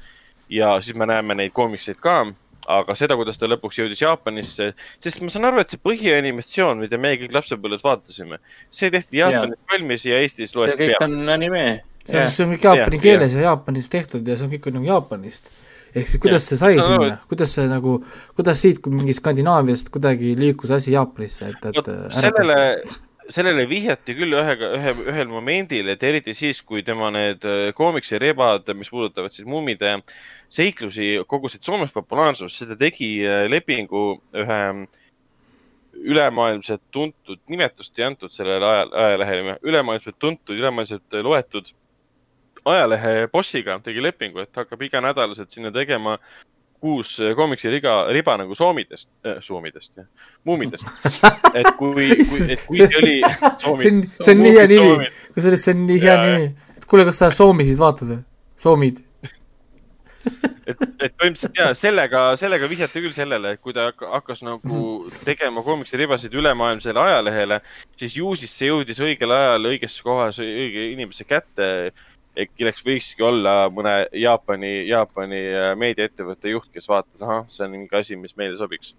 ja 0.49 0.77
siis 0.81 0.95
me 0.95 1.09
näeme 1.09 1.35
neid 1.35 1.53
koomikseid 1.55 1.99
ka. 2.01 2.23
Aga 2.71 2.93
seda, 2.93 3.15
kuidas 3.17 3.39
ta 3.41 3.47
lõpuks 3.49 3.79
jõudis 3.79 4.03
Jaapanisse, 4.03 4.67
sest 5.01 5.23
ma 5.25 5.31
saan 5.33 5.47
aru, 5.49 5.63
et 5.63 5.71
see 5.73 5.81
põhianimatsioon, 5.81 6.77
mida 6.85 6.99
me 7.01 7.15
kõik 7.17 7.33
lapsepõlves 7.33 7.81
vaatasime, 7.81 8.37
see 8.69 8.91
tehti 8.93 9.17
Jaapanis 9.17 9.57
valmis 9.71 10.05
ja 10.05 10.19
Eestis 10.21 10.53
loeti 10.53 10.77
peale. 10.77 10.93
see 10.93 10.99
kõik 11.01 11.07
on 11.07 11.33
anime 11.33 11.63
see 12.05 12.21
on, 12.21 12.31
see 12.31 12.45
on 12.45 12.55
kõik 12.55 12.69
jaapani 12.69 12.99
ja, 12.99 13.03
keeles 13.03 13.35
ja 13.35 13.43
Jaapanis 13.49 13.91
tehtud 13.91 14.27
ja 14.27 14.37
see 14.37 14.47
on 14.47 14.55
kõik 14.55 14.71
nagu 14.75 14.89
Jaapanist. 14.89 15.51
ehk 15.91 16.07
siis 16.07 16.21
kuidas 16.23 16.45
ja. 16.45 16.47
see 16.49 16.61
sai 16.61 16.79
no, 16.79 16.87
sinna, 16.87 17.19
kuidas 17.29 17.55
see 17.57 17.67
nagu, 17.69 17.97
kuidas 18.37 18.61
siit 18.63 18.81
mingi 18.89 19.15
Skandinaaviast 19.17 19.91
kuidagi 19.93 20.35
liikus 20.39 20.73
asi 20.77 20.95
Jaapanisse, 20.95 21.51
et, 21.51 21.71
et 21.71 21.91
no, 21.91 21.97
sellele, 22.15 22.59
sellele 23.31 23.65
vihjati 23.69 24.15
küll 24.17 24.37
ühega, 24.39 24.71
ühe, 24.77 24.95
ühel 25.11 25.29
momendil, 25.31 25.91
et 25.93 26.03
eriti 26.03 26.35
siis, 26.37 26.61
kui 26.65 26.83
tema 26.87 27.11
need 27.13 27.45
äh, 27.47 27.69
koomiksirebad, 27.77 28.71
mis 28.77 28.91
puudutavad 28.91 29.35
siis 29.35 29.47
mummide 29.47 29.97
seiklusi, 30.51 31.13
kogusid 31.27 31.63
Soomes 31.63 31.93
populaarsust, 31.95 32.63
seda 32.63 32.77
tegi 32.79 33.13
äh, 33.25 33.45
lepingu 33.51 34.05
ühe 34.35 34.61
ülemaailmselt 36.01 36.81
tuntud, 36.91 37.39
nimetust 37.51 37.99
ei 37.99 38.07
antud 38.07 38.31
sellele 38.33 38.65
ajal, 38.65 38.93
ajalehele, 39.03 39.57
ülemaailmselt 39.67 40.17
tuntud, 40.19 40.55
ülemaailmselt 40.55 41.19
loetud 41.23 41.71
ajalehe 42.65 43.27
bossiga 43.31 43.79
tegi 43.83 44.03
lepingu, 44.03 44.41
et 44.43 44.55
hakkab 44.55 44.81
iganädalaselt 44.87 45.51
sinna 45.51 45.71
tegema 45.71 46.17
kuus 46.81 47.19
koomiksi 47.35 47.69
riga, 47.69 48.07
riba 48.09 48.37
nagu 48.41 48.55
soomidest 48.57 49.09
äh,, 49.25 49.37
soomidest, 49.39 50.01
muumidest. 50.43 50.85
et 51.59 51.69
kui, 51.77 51.93
kui, 51.93 52.47
et 52.49 52.65
kui 52.65 52.81
see 52.81 52.97
oli. 53.01 53.15
see 53.61 53.91
on, 53.91 54.01
see 54.17 54.33
on 54.33 54.43
nii 54.45 54.55
hea 54.57 54.67
nimi, 54.71 55.13
kusjuures 55.35 55.65
see 55.67 55.77
on 55.77 55.85
nii 55.85 56.01
hea 56.01 56.17
ja, 56.17 56.25
nimi. 56.25 56.51
et 56.77 56.89
kuule, 56.89 57.05
kas 57.09 57.21
sa 57.21 57.31
soomisid 57.35 57.77
vaatad 57.81 58.15
või? 58.15 58.21
soomid 58.61 59.01
et, 60.69 60.81
et 61.01 61.13
põhimõtteliselt 61.17 61.57
ja 61.57 61.69
sellega, 61.77 62.23
sellega 62.39 62.69
vihjati 62.69 63.01
küll 63.03 63.13
sellele, 63.15 63.55
et 63.55 63.61
kui 63.61 63.73
ta 63.77 63.89
hakkas 63.91 64.43
nagu 64.45 64.87
tegema 65.25 65.63
koomiksiribasid 65.65 66.33
ülemaailmsele 66.37 67.01
ajalehele, 67.01 67.61
siis 67.99 68.17
ju 68.17 68.33
siis 68.39 68.53
see 68.57 68.69
jõudis 68.69 69.01
õigel 69.01 69.33
ajal 69.37 69.69
õigesse 69.71 70.05
kohas 70.05 70.41
õige 70.43 70.91
inimese 70.91 71.25
kätte 71.29 71.67
kelleks 72.35 72.83
võikski 72.85 73.25
olla 73.25 73.55
mõne 73.73 73.95
Jaapani, 74.15 74.73
Jaapani 74.89 75.41
äh, 75.51 75.71
meediaettevõtte 75.79 76.53
juht, 76.53 76.69
kes 76.73 76.87
vaatas, 76.89 77.21
ahah, 77.23 77.43
see 77.51 77.65
on 77.65 77.73
mingi 77.75 77.97
asi, 77.97 78.15
mis 78.19 78.35
meile 78.39 78.57
sobiks. 78.59 78.93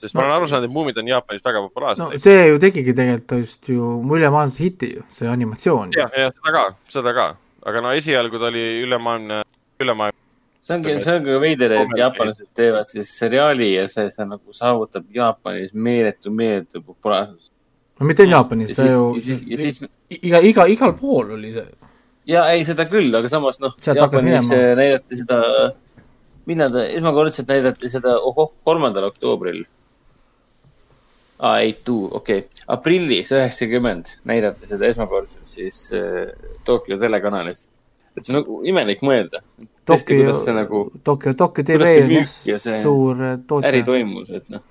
sest 0.00 0.14
no, 0.14 0.22
ma 0.22 0.26
olen 0.26 0.36
aru 0.38 0.48
saanud, 0.48 0.70
et 0.70 0.74
muumid 0.74 0.98
on 1.00 1.10
Jaapanis 1.10 1.44
väga 1.44 1.60
populaarsed. 1.66 2.04
no 2.06 2.22
see 2.24 2.46
ju 2.48 2.62
tegigi 2.62 2.94
tegelikult 2.96 3.44
just 3.44 3.68
ju 3.68 3.90
ülemaailmse 4.16 4.64
hiti 4.64 4.94
ju, 4.94 5.04
see 5.12 5.28
animatsioon. 5.28 5.92
jah, 5.96 6.08
jah, 6.16 6.32
seda 6.38 6.56
ka, 6.56 6.64
seda 6.88 7.14
ka, 7.16 7.28
aga 7.68 7.84
no 7.84 7.92
esialgu 7.98 8.40
ta 8.40 8.48
oli 8.48 8.64
ülemaailmne, 8.86 9.42
ülemaailmne 9.84 10.18
see 10.64 10.76
ongi, 10.78 10.96
see 11.04 11.18
on 11.18 11.28
ka 11.28 11.36
veider, 11.44 11.76
et 11.82 11.94
jaapanlased 12.00 12.48
teevad 12.56 12.88
siis 12.88 13.12
seriaali 13.18 13.74
ja 13.74 13.84
see, 13.92 14.08
see 14.14 14.28
nagu 14.28 14.56
saavutab 14.56 15.04
Jaapanis 15.14 15.76
meeletu, 15.76 16.32
meeletu 16.32 16.80
populaarsust. 16.80 17.52
no 18.00 18.08
mitte 18.08 18.24
ainult 18.24 18.38
Jaapanis, 18.38 18.74
ta 18.76 18.88
ju, 18.88 19.12
iga, 20.16 20.40
iga, 20.40 20.68
igal 20.72 20.96
pool 20.96 21.36
oli 21.36 21.52
see 21.52 21.68
ja 22.30 22.44
ei, 22.54 22.64
seda 22.66 22.86
küll, 22.90 23.10
aga 23.16 23.30
samas 23.32 23.60
noh, 23.62 23.74
Jaapanis 23.84 24.50
näidati 24.50 25.18
seda, 25.18 25.40
millal 26.48 26.72
ta, 26.74 26.86
esmakordselt 26.86 27.50
näidati 27.50 27.90
seda, 27.92 28.16
ohoh, 28.26 28.52
kolmandal 28.66 29.08
oktoobril. 29.10 29.64
aa, 31.40 31.58
ei, 31.64 31.74
tuu, 31.84 32.06
okei 32.20 32.44
okay., 32.44 32.64
aprillis 32.76 33.32
üheksakümmend 33.34 34.14
näidati 34.28 34.70
seda 34.70 34.88
esmakordselt 34.90 35.48
siis 35.48 35.86
äh, 35.96 36.32
Tokyo 36.64 36.98
telekanalis. 37.00 37.68
et 38.16 38.24
see 38.24 38.34
on 38.34 38.42
nagu 38.42 38.62
imelik 38.66 39.04
mõelda. 39.06 39.40
Tokyo, 39.86 40.34
nagu, 40.54 40.84
Tokyo, 41.04 41.34
Tokyo 41.34 41.64
TV 41.64 41.94
on 42.04 42.12
jah 42.18 42.66
suur 42.82 43.24
tootja. 43.46 43.70
äri 43.70 43.82
toimus, 43.86 44.30
et 44.34 44.50
noh 44.52 44.66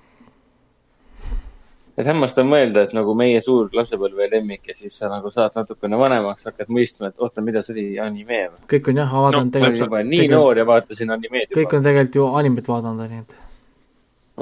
et 1.98 2.06
hämmastav 2.06 2.46
mõelda, 2.48 2.84
et 2.86 2.94
nagu 2.96 3.14
meie 3.18 3.40
suur 3.44 3.70
lapsepõlve 3.74 4.28
lemmik 4.32 4.70
ja 4.70 4.76
siis 4.78 4.96
sa 5.00 5.10
nagu 5.12 5.32
saad 5.34 5.56
natukene 5.58 5.98
vanemaks, 6.00 6.48
hakkad 6.50 6.70
mõistma, 6.72 7.10
et 7.10 7.22
oota, 7.22 7.44
mida 7.44 7.62
see 7.66 7.74
oli 7.74 7.86
anime 8.02 8.42
või? 8.48 8.60
kõik 8.74 8.90
on 8.92 9.00
jah, 9.02 9.14
vaadanud 9.16 9.50
no, 9.50 9.54
tegelikult. 9.58 10.10
nii 10.10 10.22
tegel... 10.24 10.36
noor 10.36 10.60
ja 10.60 10.66
vaatasin 10.70 11.14
animeed 11.16 11.48
juba. 11.48 11.60
kõik 11.60 11.78
on 11.78 11.86
tegelikult 11.88 12.20
ju 12.20 12.28
animet 12.42 12.70
vaadanud, 12.72 13.14
nii 13.14 13.24
et. 13.24 13.36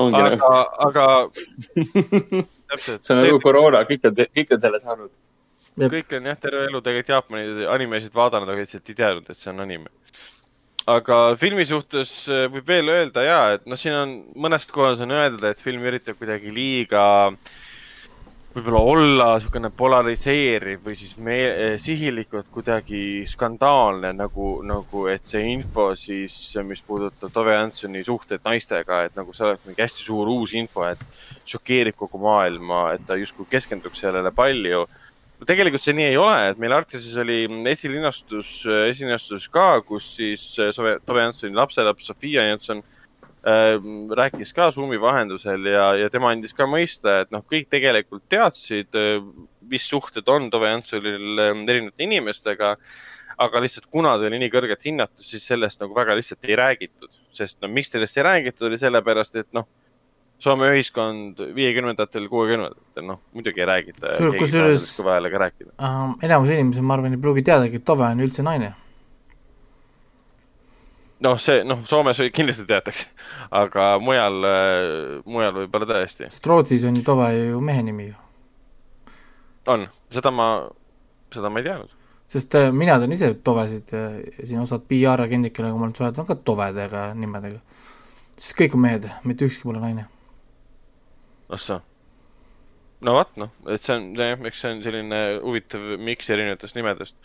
aga 0.06 0.24
nagu..., 0.26 0.52
aga 0.88 1.06
see 2.84 3.14
on 3.14 3.22
nagu 3.24 3.40
koroona, 3.44 3.84
kõik 3.88 4.10
on, 4.10 4.18
kõik 4.40 4.56
on 4.56 4.64
selle 4.66 4.82
saanud. 4.84 5.14
kõik 5.78 6.18
on 6.18 6.32
jah, 6.32 6.42
terve 6.42 6.66
elu 6.68 6.82
tegelikult 6.84 7.14
Jaapani 7.16 7.70
animesid 7.76 8.14
vaadanud, 8.14 8.50
aga 8.50 8.66
lihtsalt 8.66 8.92
ei 8.92 9.00
teadnud, 9.02 9.32
et 9.32 9.40
see 9.40 9.54
on 9.54 9.64
anime 9.66 9.97
aga 10.88 11.36
filmi 11.40 11.66
suhtes 11.68 12.10
äh, 12.32 12.46
võib 12.52 12.68
veel 12.68 12.92
öelda 12.92 13.24
ja, 13.24 13.40
et 13.56 13.66
noh, 13.68 13.78
siin 13.78 13.96
on 13.96 14.18
mõnes 14.40 14.64
kohas 14.72 15.02
on 15.04 15.12
öeldud, 15.12 15.44
et 15.48 15.60
film 15.62 15.84
üritab 15.88 16.16
kuidagi 16.20 16.52
liiga 16.54 17.04
võib-olla 18.54 18.80
olla 18.80 19.26
niisugune 19.36 19.68
polariseeriv 19.76 20.80
või 20.86 20.96
siis 20.98 21.12
me 21.20 21.36
äh, 21.44 21.74
sihilikult 21.82 22.48
kuidagi 22.54 23.26
skandaalne 23.28 24.14
nagu, 24.16 24.48
nagu 24.66 25.04
et 25.12 25.26
see 25.28 25.44
info 25.52 25.90
siis, 25.98 26.36
mis 26.64 26.80
puudutab 26.86 27.34
Tove 27.34 27.58
Janssoni 27.58 28.02
suhteid 28.06 28.46
naistega, 28.46 29.04
et 29.06 29.18
nagu 29.18 29.36
see 29.36 29.44
oleks 29.50 29.68
mingi 29.68 29.84
hästi 29.84 30.06
suur 30.06 30.32
uus 30.32 30.56
info, 30.56 30.86
et 30.88 31.04
šokeerib 31.48 31.98
kogu 32.00 32.22
maailma, 32.24 32.94
et 32.96 33.04
ta 33.06 33.18
justkui 33.20 33.48
keskendub 33.52 33.98
sellele 33.98 34.32
palju 34.32 34.86
tegelikult 35.46 35.84
see 35.84 35.94
nii 35.94 36.08
ei 36.10 36.18
ole, 36.18 36.36
et 36.50 36.60
meil 36.62 36.74
Artises 36.74 37.16
oli 37.20 37.42
esilinastus, 37.70 38.62
esilinastus 38.88 39.48
ka, 39.52 39.80
kus 39.86 40.08
siis 40.16 40.50
äh, 40.62 40.72
Tove 41.06 41.26
Janssoni 41.26 41.54
lapselaps 41.58 42.08
Sofia 42.10 42.46
Jansson 42.48 42.82
äh, 43.46 43.76
rääkis 44.18 44.54
ka 44.56 44.70
Zoomi 44.74 44.98
vahendusel 45.00 45.70
ja, 45.70 45.92
ja 46.00 46.10
tema 46.10 46.32
andis 46.34 46.56
ka 46.56 46.66
mõista, 46.70 47.20
et 47.22 47.30
noh, 47.34 47.44
kõik 47.46 47.70
tegelikult 47.70 48.26
teadsid, 48.32 48.90
äh, 48.98 49.22
mis 49.68 49.86
suhted 49.86 50.26
on 50.32 50.50
Tove 50.50 50.72
Janssonil 50.72 51.44
äh, 51.44 51.54
erinevate 51.68 52.08
inimestega 52.08 52.74
aga 53.38 53.60
lihtsalt 53.62 53.86
kuna 53.94 54.16
ta 54.18 54.26
oli 54.26 54.40
nii 54.42 54.50
kõrget 54.50 54.82
hinnatud, 54.88 55.22
siis 55.22 55.44
sellest 55.46 55.78
nagu 55.82 55.94
väga 55.94 56.16
lihtsalt 56.18 56.46
ei 56.48 56.56
räägitud, 56.58 57.12
sest 57.34 57.60
no 57.62 57.70
miks 57.70 57.92
sellest 57.94 58.18
ei 58.18 58.26
räägitud, 58.26 58.66
oli 58.66 58.80
sellepärast, 58.82 59.38
et 59.38 59.52
noh, 59.54 59.68
Soome 60.38 60.68
ühiskond 60.70 61.40
viiekümnendatel, 61.54 62.28
kuuekümnendatel, 62.30 63.04
noh 63.06 63.18
muidugi 63.34 63.58
ei 63.58 63.66
räägita. 63.66 64.12
kusjuures 64.38 64.84
uh,. 65.02 66.12
enamus 66.22 66.52
inimesi, 66.54 66.82
ma 66.82 66.94
arvan, 66.94 67.16
ei 67.16 67.22
pruugi 67.22 67.42
teadagi, 67.42 67.80
et 67.80 67.84
Tove 67.84 68.06
on 68.06 68.22
üldse 68.22 68.44
naine. 68.46 68.70
noh, 71.26 71.40
see, 71.42 71.64
noh, 71.66 71.82
Soomes 71.90 72.22
kindlasti 72.34 72.68
teatakse, 72.68 73.08
aga 73.50 73.90
mujal, 73.98 74.46
mujal 75.26 75.62
võib-olla 75.64 75.88
tõesti. 75.90 76.28
sest 76.30 76.46
Rootsis 76.46 76.86
on 76.86 77.00
ju 77.00 77.02
Tove 77.06 77.32
ju 77.34 77.60
mehe 77.60 77.82
nimi 77.82 78.10
ju. 78.12 78.18
on, 79.74 79.88
seda 80.14 80.30
ma, 80.30 80.52
seda 81.34 81.50
ma 81.50 81.58
ei 81.58 81.66
teadnud 81.66 81.96
sest 82.28 82.54
äh, 82.54 82.68
mina 82.72 82.98
tean 83.00 83.12
ise 83.16 83.32
tovesid, 83.44 83.90
siin 84.44 84.60
osad 84.60 84.84
PR-agendid, 84.86 85.54
kellega 85.56 85.74
ma 85.74 85.86
olen 85.88 85.96
suhelnud, 85.96 86.22
on 86.22 86.28
ka 86.28 86.36
tovedega 86.50 87.08
nimedega. 87.16 87.58
siis 88.36 88.54
kõik 88.54 88.76
on 88.76 88.84
mehed, 88.84 89.10
mitte 89.24 89.48
ükski 89.48 89.66
pole 89.66 89.80
naine. 89.82 90.06
Ahsoo. 91.48 91.80
no 93.00 93.14
vot, 93.14 93.36
noh, 93.38 93.52
et 93.70 93.84
see 93.84 93.94
on, 93.94 94.08
eks 94.48 94.64
see 94.64 94.72
on 94.74 94.80
selline 94.82 95.20
huvitav 95.42 95.92
miks 96.02 96.30
erinevatest 96.34 96.78
nimedest. 96.78 97.18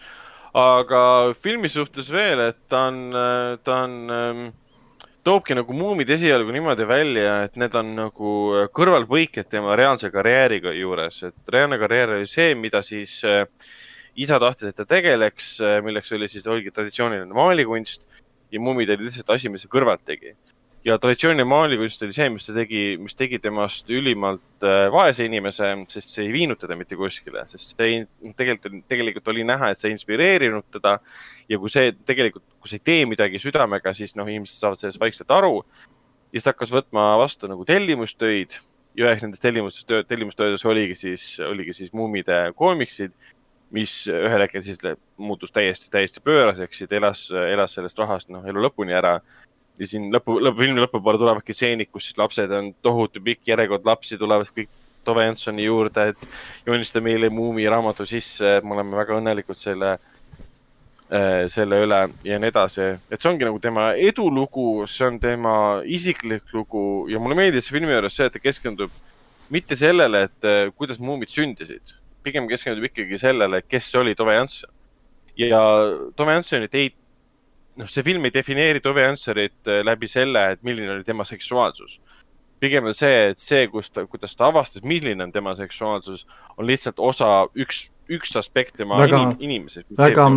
aga 0.53 1.01
filmi 1.41 1.71
suhtes 1.71 2.11
veel, 2.13 2.43
et 2.51 2.59
ta 2.69 2.87
on, 2.91 2.99
ta 3.65 3.79
on 3.87 3.95
ähm, 4.13 4.43
toobki 5.23 5.55
nagu 5.55 5.73
muumid 5.75 6.09
esialgu 6.13 6.51
niimoodi 6.53 6.85
välja, 6.87 7.37
et 7.47 7.55
need 7.59 7.75
on 7.79 7.93
nagu 7.95 8.33
kõrvalpõiked 8.75 9.47
tema 9.51 9.77
reaalse 9.79 10.11
karjääriga 10.13 10.73
juures, 10.75 11.21
et 11.29 11.53
reaalne 11.55 11.79
karjäär 11.81 12.17
oli 12.17 12.29
see, 12.29 12.53
mida 12.59 12.83
siis 12.85 13.21
äh, 13.27 13.45
isa 14.19 14.39
tahtis, 14.43 14.69
et 14.69 14.77
ta 14.77 14.85
tegeleks, 14.89 15.55
äh, 15.63 15.79
milleks 15.85 16.11
oli 16.13 16.27
siis, 16.31 16.47
oligi 16.49 16.73
traditsiooniline 16.75 17.33
maalikunst 17.33 18.05
ja 18.53 18.61
mummid 18.61 18.91
oli 18.93 19.07
lihtsalt 19.07 19.31
asi, 19.33 19.49
mis 19.49 19.63
ta 19.63 19.71
kõrvalt 19.71 20.03
tegi. 20.05 20.35
Ja 20.83 20.97
traditsiooniline 20.99 21.47
maalikunst 21.47 22.03
oli 22.03 22.15
see, 22.15 22.27
mis 22.33 22.47
ta 22.47 22.55
tegi, 22.55 22.81
mis 22.99 23.15
tegi 23.15 23.39
temast 23.43 23.89
ülimalt 23.93 24.65
äh, 24.67 24.87
vaese 24.91 25.27
inimese, 25.29 25.69
sest 25.91 26.11
see 26.11 26.25
ei 26.27 26.33
viinud 26.35 26.59
teda 26.59 26.75
mitte 26.79 26.97
kuskile, 26.99 27.45
sest 27.47 27.71
see 27.73 28.03
tegelikult, 28.39 28.81
tegelikult 28.91 29.31
oli 29.31 29.45
näha, 29.47 29.71
et 29.71 29.79
see 29.79 29.91
ei 29.91 29.97
inspireerinud 29.97 30.67
teda. 30.75 30.97
ja 31.51 31.59
kui 31.59 31.71
see 31.71 31.93
tegelikult, 32.07 32.45
kui 32.59 32.71
sa 32.71 32.79
ei 32.79 32.85
tee 32.91 33.07
midagi 33.07 33.39
südamega, 33.39 33.95
siis 33.95 34.15
noh, 34.19 34.27
inimesed 34.27 34.59
saavad 34.59 34.81
sellest 34.81 35.01
vaikselt 35.01 35.31
aru. 35.31 35.63
ja 35.63 36.37
siis 36.37 36.47
ta 36.47 36.53
hakkas 36.55 36.73
võtma 36.75 37.13
vastu 37.21 37.47
nagu 37.51 37.65
tellimustöid 37.67 38.57
ja 38.97 39.07
üheks 39.07 39.23
nendest 39.23 39.43
tellimustööd, 39.43 40.07
tellimustöödes 40.09 40.65
oligi 40.65 40.95
siis, 40.99 41.37
oligi 41.43 41.73
siis 41.73 41.93
muumide 41.93 42.51
koomiksid 42.57 43.15
mis 43.73 43.93
ühel 44.05 44.43
hetkel 44.43 44.61
siis 44.61 44.77
muutus 45.17 45.51
täiesti, 45.51 45.89
täiesti 45.91 46.21
pööraseks 46.21 46.83
ja 46.83 46.87
ta 46.89 46.97
elas, 46.99 47.23
elas 47.31 47.73
sellest 47.73 47.97
rahast 47.97 48.29
noh, 48.29 48.45
elu 48.45 48.67
lõpuni 48.67 48.93
ära. 48.93 49.17
Ja 49.79 49.89
siin 49.89 50.09
lõpu, 50.13 50.37
lõpu, 50.43 50.61
filmi 50.61 50.83
lõpupoole 50.83 51.19
tulevadki 51.21 51.55
stseenid, 51.55 51.89
kus 51.91 52.09
siis 52.09 52.17
lapsed 52.19 52.51
on 52.53 52.71
tohutu 52.85 53.21
pikk 53.23 53.53
järjekord 53.53 53.85
lapsi 53.87 54.19
tulevad 54.21 54.49
kõik 54.53 54.71
Tove 55.03 55.25
Jansoni 55.25 55.65
juurde, 55.65 56.13
et 56.13 56.27
joonista 56.65 57.01
meile 57.03 57.27
Muumi 57.29 57.65
raamatu 57.67 58.05
sisse, 58.07 58.59
me 58.63 58.75
oleme 58.77 58.95
väga 58.95 59.17
õnnelikud 59.19 59.59
selle 59.59 59.89
äh, 59.97 61.43
selle 61.51 61.81
üle 61.83 61.99
ja 62.23 62.39
nii 62.39 62.51
edasi, 62.53 62.85
et 63.11 63.19
see 63.19 63.31
ongi 63.31 63.47
nagu 63.47 63.59
tema 63.63 63.89
edulugu, 63.99 64.85
see 64.87 65.09
on 65.09 65.19
tema 65.23 65.55
isiklik 65.83 66.53
lugu 66.55 67.09
ja 67.11 67.19
mulle 67.19 67.35
meeldis 67.39 67.67
filmi 67.71 67.91
juures 67.91 68.15
see, 68.15 68.29
et 68.29 68.37
ta 68.37 68.43
keskendub 68.43 68.93
mitte 69.53 69.75
sellele, 69.79 70.25
et 70.29 70.47
äh, 70.47 70.63
kuidas 70.77 71.01
muumid 71.03 71.33
sündisid, 71.33 71.97
pigem 72.23 72.47
keskendub 72.47 72.87
ikkagi 72.87 73.19
sellele, 73.19 73.59
kes 73.67 73.91
oli 73.99 74.15
Tove 74.15 74.37
Jansson. 74.39 74.71
ja 75.37 75.59
Tove 76.15 76.37
Janssonit 76.37 76.79
ei, 76.79 76.93
noh, 77.79 77.89
see 77.89 78.05
film 78.05 78.27
ei 78.27 78.33
defineeri 78.33 78.81
Tove 78.83 79.05
Janssonit 79.05 79.69
äh, 79.69 79.81
läbi 79.85 80.09
selle, 80.11 80.51
et 80.53 80.61
milline 80.65 80.91
oli 80.97 81.07
tema 81.07 81.25
seksuaalsus. 81.25 81.99
pigem 82.63 82.85
on 82.87 82.93
see, 82.95 83.31
et 83.33 83.39
see, 83.43 83.65
kus 83.67 83.89
ta, 83.91 84.05
kuidas 84.07 84.37
ta 84.39 84.47
avastas, 84.47 84.85
milline 84.87 85.23
on 85.25 85.31
tema 85.35 85.51
seksuaalsus, 85.55 86.21
on 86.57 86.67
lihtsalt 86.67 86.99
osa, 87.03 87.49
üks, 87.59 87.89
üks 88.07 88.37
aspekt 88.39 88.77
tema 88.79 89.01
väga, 89.01 89.19
inim, 89.19 89.33
inimesest. 89.39 89.89
väga, 89.97 90.29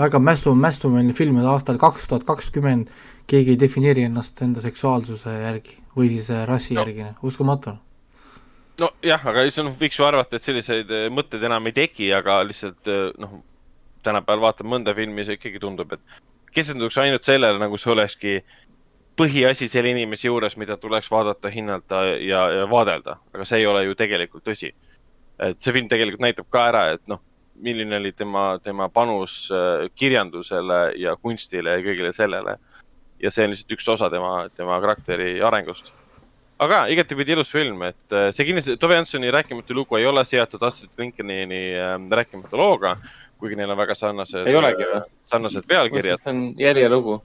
väga 0.00 0.18
mästu, 0.18 0.54
mästumeelne 0.54 1.14
film 1.14 1.38
aastal 1.44 1.78
kaks 1.78 2.08
tuhat 2.10 2.26
kakskümmend. 2.26 2.90
keegi 3.30 3.54
ei 3.54 3.60
defineeri 3.60 4.02
ennast 4.08 4.42
enda 4.42 4.60
seksuaalsuse 4.60 5.30
järgi 5.30 5.76
või 5.94 6.08
siis 6.10 6.32
äh, 6.34 6.42
rassi 6.48 6.74
no. 6.74 6.82
järgi, 6.82 7.12
uskumatu 7.22 7.76
nojah, 8.80 9.26
aga 9.30 9.44
siis 9.44 9.60
noh, 9.60 9.76
võiks 9.78 9.98
ju 9.98 10.06
arvata, 10.06 10.36
et 10.36 10.42
selliseid 10.46 10.90
eh, 10.90 11.06
mõtteid 11.12 11.42
enam 11.44 11.66
ei 11.68 11.74
teki, 11.76 12.08
aga 12.16 12.40
lihtsalt 12.48 12.88
noh, 13.20 13.38
tänapäeval 14.02 14.46
vaatad 14.48 14.66
mõnda 14.66 14.94
filmi, 14.96 15.26
see 15.28 15.36
ikkagi 15.36 15.60
tundub, 15.60 15.92
et 15.92 16.00
keskenduks 16.54 16.98
ainult 16.98 17.24
sellele, 17.24 17.58
nagu 17.60 17.78
see 17.78 17.92
olekski 17.92 18.34
põhiasi 19.20 19.68
selle 19.68 19.92
inimese 19.92 20.28
juures, 20.28 20.56
mida 20.56 20.76
tuleks 20.80 21.10
vaadata, 21.12 21.50
hinnata 21.52 22.04
ja, 22.24 22.44
ja 22.60 22.68
vaadelda, 22.70 23.18
aga 23.34 23.46
see 23.48 23.60
ei 23.60 23.66
ole 23.68 23.84
ju 23.84 23.96
tegelikult 23.98 24.46
tõsi. 24.46 24.72
et 25.40 25.60
see 25.60 25.72
film 25.72 25.88
tegelikult 25.88 26.20
näitab 26.20 26.48
ka 26.52 26.66
ära, 26.68 26.84
et 26.94 27.02
noh, 27.08 27.20
milline 27.60 27.96
oli 27.96 28.12
tema, 28.12 28.58
tema 28.64 28.88
panus 28.88 29.50
eh, 29.52 29.88
kirjandusele 29.94 30.80
ja 31.00 31.16
kunstile 31.16 31.78
ja 31.78 31.84
kõigele 31.84 32.12
sellele. 32.12 32.56
ja 33.20 33.30
see 33.30 33.44
on 33.44 33.50
lihtsalt 33.52 33.76
üks 33.76 33.88
osa 33.88 34.10
tema, 34.10 34.48
tema 34.56 34.80
karakteri 34.80 35.40
arengust 35.44 35.92
aga 36.60 36.84
igatepidi 36.92 37.34
ilus 37.34 37.50
film, 37.52 37.80
et 37.88 38.14
äh, 38.14 38.28
see 38.36 38.46
kindlasti, 38.48 38.76
Tove 38.80 38.98
Janssoni 38.98 39.32
rääkimatu 39.32 39.76
lugu 39.76 39.96
ei 39.96 40.06
ole 40.08 40.24
seotud 40.28 40.62
Astrid 40.68 40.92
Lindgreni 41.00 41.60
äh, 41.72 41.96
rääkimatu 42.20 42.60
looga, 42.60 42.96
kuigi 43.40 43.58
neil 43.58 43.72
on 43.74 43.78
väga 43.80 43.94
sarnased. 43.98 44.48
ei 44.48 44.56
olegi 44.56 44.88
või? 44.88 45.04
sarnased 45.32 45.68
pealkirjad. 45.68 46.20
see 46.22 46.32
on 46.32 46.42
järjelugu. 46.60 47.20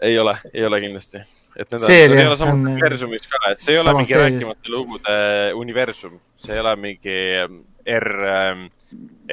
ei 0.00 0.18
ole, 0.18 0.36
ei 0.52 0.64
ole 0.66 0.80
kindlasti. 0.84 1.22
et 1.56 1.70
need 1.72 1.84
Seeria, 1.84 2.16
on, 2.16 2.22
ei 2.22 2.30
ole 2.30 2.40
samas 2.40 2.72
universumis 2.72 3.28
ka, 3.28 3.42
et 3.52 3.62
see 3.62 3.76
ei 3.76 3.82
ole 3.82 3.94
mingi 3.98 4.12
seeria. 4.12 4.26
rääkimatu 4.28 4.74
lugude 4.74 5.20
universum, 5.60 6.18
see 6.40 6.56
ei 6.56 6.64
ole 6.64 6.74
mingi 6.88 7.20
R, 8.00 8.10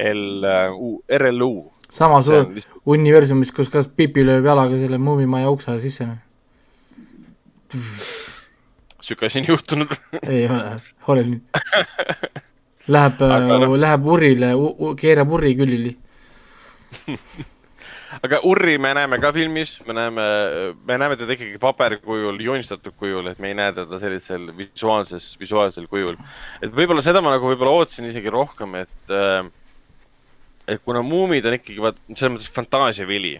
L, 0.04 0.46
U, 0.74 0.94
RLU. 1.18 1.52
samas 1.90 2.30
lihtsalt... 2.30 2.80
universumis, 2.86 3.52
kus 3.52 3.70
kas 3.72 3.90
Pipi 3.90 4.24
lööb 4.26 4.48
jalaga 4.48 4.80
selle 4.80 4.98
muumimaja 5.02 5.52
ukse 5.52 5.78
sisse. 5.82 6.08
Noh 6.08 6.24
sihuke 9.08 9.26
asi 9.26 9.38
on 9.40 9.48
juhtunud 9.48 9.94
ei 10.22 10.44
ole, 10.48 10.76
ole 11.08 11.24
nüüd. 11.30 11.42
Läheb 12.94 13.20
no., 13.20 13.56
äh, 13.56 13.72
läheb 13.82 14.06
urrile, 14.08 14.52
keerab 15.00 15.32
urri 15.36 15.52
külili 15.56 15.90
aga 18.26 18.40
Urri 18.48 18.76
me 18.80 18.92
näeme 18.96 19.18
ka 19.22 19.32
filmis, 19.36 19.76
me 19.86 19.96
näeme, 19.96 20.24
me 20.86 20.98
näeme 21.00 21.18
teda 21.20 21.34
ikkagi 21.36 21.60
paberkujul, 21.62 22.40
joonistatud 22.42 22.96
kujul, 22.98 23.30
et 23.30 23.40
me 23.42 23.52
ei 23.52 23.58
näe 23.58 23.74
teda 23.76 24.00
sellisel 24.02 24.48
visuaalses, 24.56 25.30
visuaalsel 25.40 25.88
kujul. 25.90 26.16
et 26.62 26.72
võib-olla 26.74 27.04
seda 27.04 27.22
ma 27.24 27.34
nagu 27.36 27.50
võib-olla 27.50 27.76
ootasin 27.80 28.08
isegi 28.08 28.32
rohkem, 28.32 28.78
et, 28.82 29.12
äh, 29.12 29.44
et 30.68 30.82
kuna 30.84 31.02
muumid 31.04 31.46
on 31.46 31.58
ikkagi 31.58 31.84
vaat 31.84 32.00
selles 32.14 32.38
mõttes 32.38 32.50
fantaasiavili, 32.56 33.36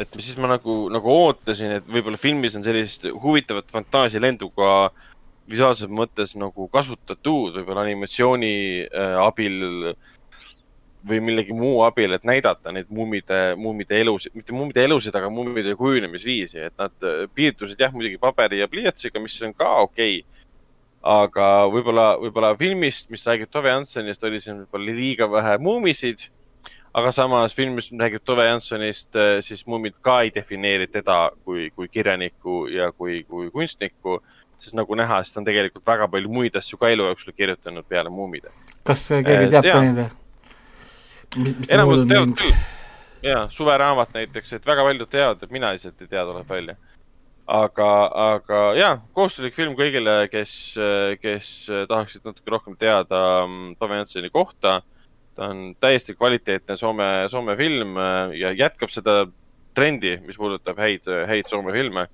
et 0.00 0.18
siis 0.18 0.38
ma 0.40 0.54
nagu, 0.56 0.82
nagu 0.92 1.14
ootasin, 1.26 1.78
et 1.80 1.88
võib-olla 1.88 2.20
filmis 2.20 2.56
on 2.56 2.64
sellist 2.64 3.06
huvitavat 3.10 3.68
fantaasialendu 3.72 4.52
ka 4.56 4.72
visuaalses 5.50 5.90
mõttes 5.90 6.36
nagu 6.38 6.68
kasutatud, 6.72 7.58
võib-olla 7.58 7.84
animatsiooni 7.84 8.54
äh, 8.86 9.18
abil 9.20 9.92
või 11.08 11.20
millegi 11.24 11.54
muu 11.56 11.80
abil, 11.86 12.12
et 12.12 12.26
näidata 12.28 12.72
neid 12.72 12.90
muumide, 12.92 13.54
muumide 13.56 14.00
elusid, 14.02 14.34
mitte 14.36 14.52
muumide 14.52 14.84
elusid, 14.84 15.14
aga 15.16 15.30
muumide 15.32 15.74
kujunemisviisi, 15.78 16.58
et 16.68 16.76
nad 16.80 17.06
äh, 17.06 17.24
piirdusid 17.34 17.80
jah, 17.80 17.94
muidugi 17.94 18.20
paberi 18.20 18.60
ja 18.60 18.68
pliiatsiga, 18.68 19.22
mis 19.22 19.38
on 19.46 19.56
ka 19.56 19.70
okei 19.86 20.20
okay 20.20 20.38
aga 21.00 21.44
võib-olla, 21.72 22.10
võib-olla 22.20 22.50
filmist, 22.60 23.06
mis 23.08 23.24
räägib 23.24 23.48
Tove 23.48 23.70
Janssonist, 23.72 24.24
oli 24.28 24.40
siin 24.40 24.58
võib-olla 24.58 24.96
liiga 24.98 25.30
vähe 25.32 25.54
muumisid 25.56 26.26
aga 26.94 27.12
samas 27.14 27.54
film, 27.54 27.78
mis 27.78 27.90
räägib 27.92 28.24
Tove 28.24 28.46
Janssonist, 28.46 29.14
eh, 29.16 29.40
siis 29.42 29.66
Mummid 29.66 29.94
ka 30.02 30.20
ei 30.24 30.32
defineeri 30.34 30.86
teda 30.90 31.30
kui, 31.44 31.70
kui 31.76 31.88
kirjanikku 31.88 32.66
ja 32.74 32.92
kui, 32.92 33.24
kui 33.28 33.50
kunstnikku. 33.50 34.20
sest 34.60 34.74
nagu 34.76 34.92
näha, 34.92 35.22
siis 35.24 35.32
ta 35.32 35.40
on 35.40 35.44
tegelikult 35.46 35.86
väga 35.86 36.04
palju 36.12 36.28
muid 36.28 36.56
asju 36.56 36.76
ka 36.76 36.90
elu 36.92 37.06
jooksul 37.08 37.32
kirjutanud 37.32 37.84
peale 37.88 38.10
Mummide. 38.12 38.50
kas 38.84 39.06
keegi 39.08 39.32
eh, 39.32 39.48
teab 39.48 39.64
ka 39.64 39.80
neid 39.80 39.96
või? 39.96 40.08
Enamus 41.36 42.06
teavad 42.08 42.36
küll. 42.38 42.54
ja, 43.22 43.46
suveraamat 43.50 44.14
näiteks, 44.14 44.54
et 44.58 44.66
väga 44.66 44.86
paljud 44.86 45.10
teavad, 45.10 45.42
et 45.42 45.50
mina 45.54 45.72
lihtsalt 45.74 46.00
ei 46.00 46.10
tea, 46.10 46.24
tuleb 46.28 46.48
välja. 46.48 46.76
aga, 47.46 47.90
aga 48.34 48.62
ja, 48.78 48.92
koostöölik 49.12 49.54
film 49.58 49.74
kõigile, 49.78 50.22
kes, 50.30 50.54
kes 51.22 51.52
tahaksid 51.88 52.24
natuke 52.24 52.50
rohkem 52.50 52.78
teada 52.78 53.46
mm, 53.46 53.76
Tove 53.80 54.00
Janssoni 54.00 54.30
kohta 54.30 54.80
ta 55.40 55.48
on 55.48 55.74
täiesti 55.80 56.14
kvaliteetne 56.14 56.76
Soome, 56.76 57.08
Soome 57.28 57.56
film 57.56 57.96
äh, 57.96 58.34
ja 58.36 58.52
jätkab 58.52 58.92
seda 58.92 59.24
trendi, 59.74 60.18
mis 60.26 60.36
puudutab 60.36 60.78
häid, 60.80 61.08
häid 61.30 61.48
Soome 61.48 61.72
filme. 61.72 62.08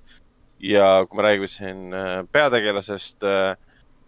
ja 0.59 1.05
kui 1.05 1.17
me 1.19 1.21
räägime 1.21 1.47
siin 1.47 1.93
äh, 1.93 2.23
peategelasest, 2.31 3.23
äh, 3.23 3.57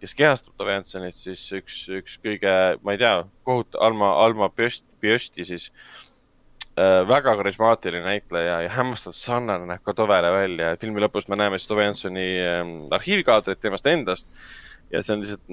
kes 0.00 0.14
kehastab 0.16 0.54
Tove 0.58 0.76
Janssonit, 0.76 1.16
siis 1.16 1.42
üks, 1.56 1.82
üks 2.00 2.16
kõige, 2.24 2.54
ma 2.84 2.94
ei 2.94 3.00
tea, 3.00 3.16
kohut-, 3.46 3.78
Alma, 3.80 4.14
Alma 4.24 4.48
Pöst, 4.52 4.84
Pösti 5.00 5.46
siis 5.48 5.68
äh, 6.78 7.02
väga 7.08 7.36
karismaatiline 7.40 8.04
näitleja 8.04 8.60
ja 8.64 8.72
hämmastavalt 8.74 9.18
sarnane, 9.18 9.68
näeb 9.68 9.84
ka 9.84 9.94
Tovele 9.96 10.32
välja. 10.34 10.74
filmi 10.80 11.04
lõpus 11.04 11.28
me 11.28 11.38
näeme 11.40 11.58
siis 11.58 11.70
Jansoni 11.84 12.26
äh, 12.40 12.64
arhiivikaadrit 12.96 13.60
temast 13.60 13.86
endast 13.86 14.28
ja 14.90 15.02
see 15.02 15.14
on 15.14 15.24
lihtsalt 15.24 15.48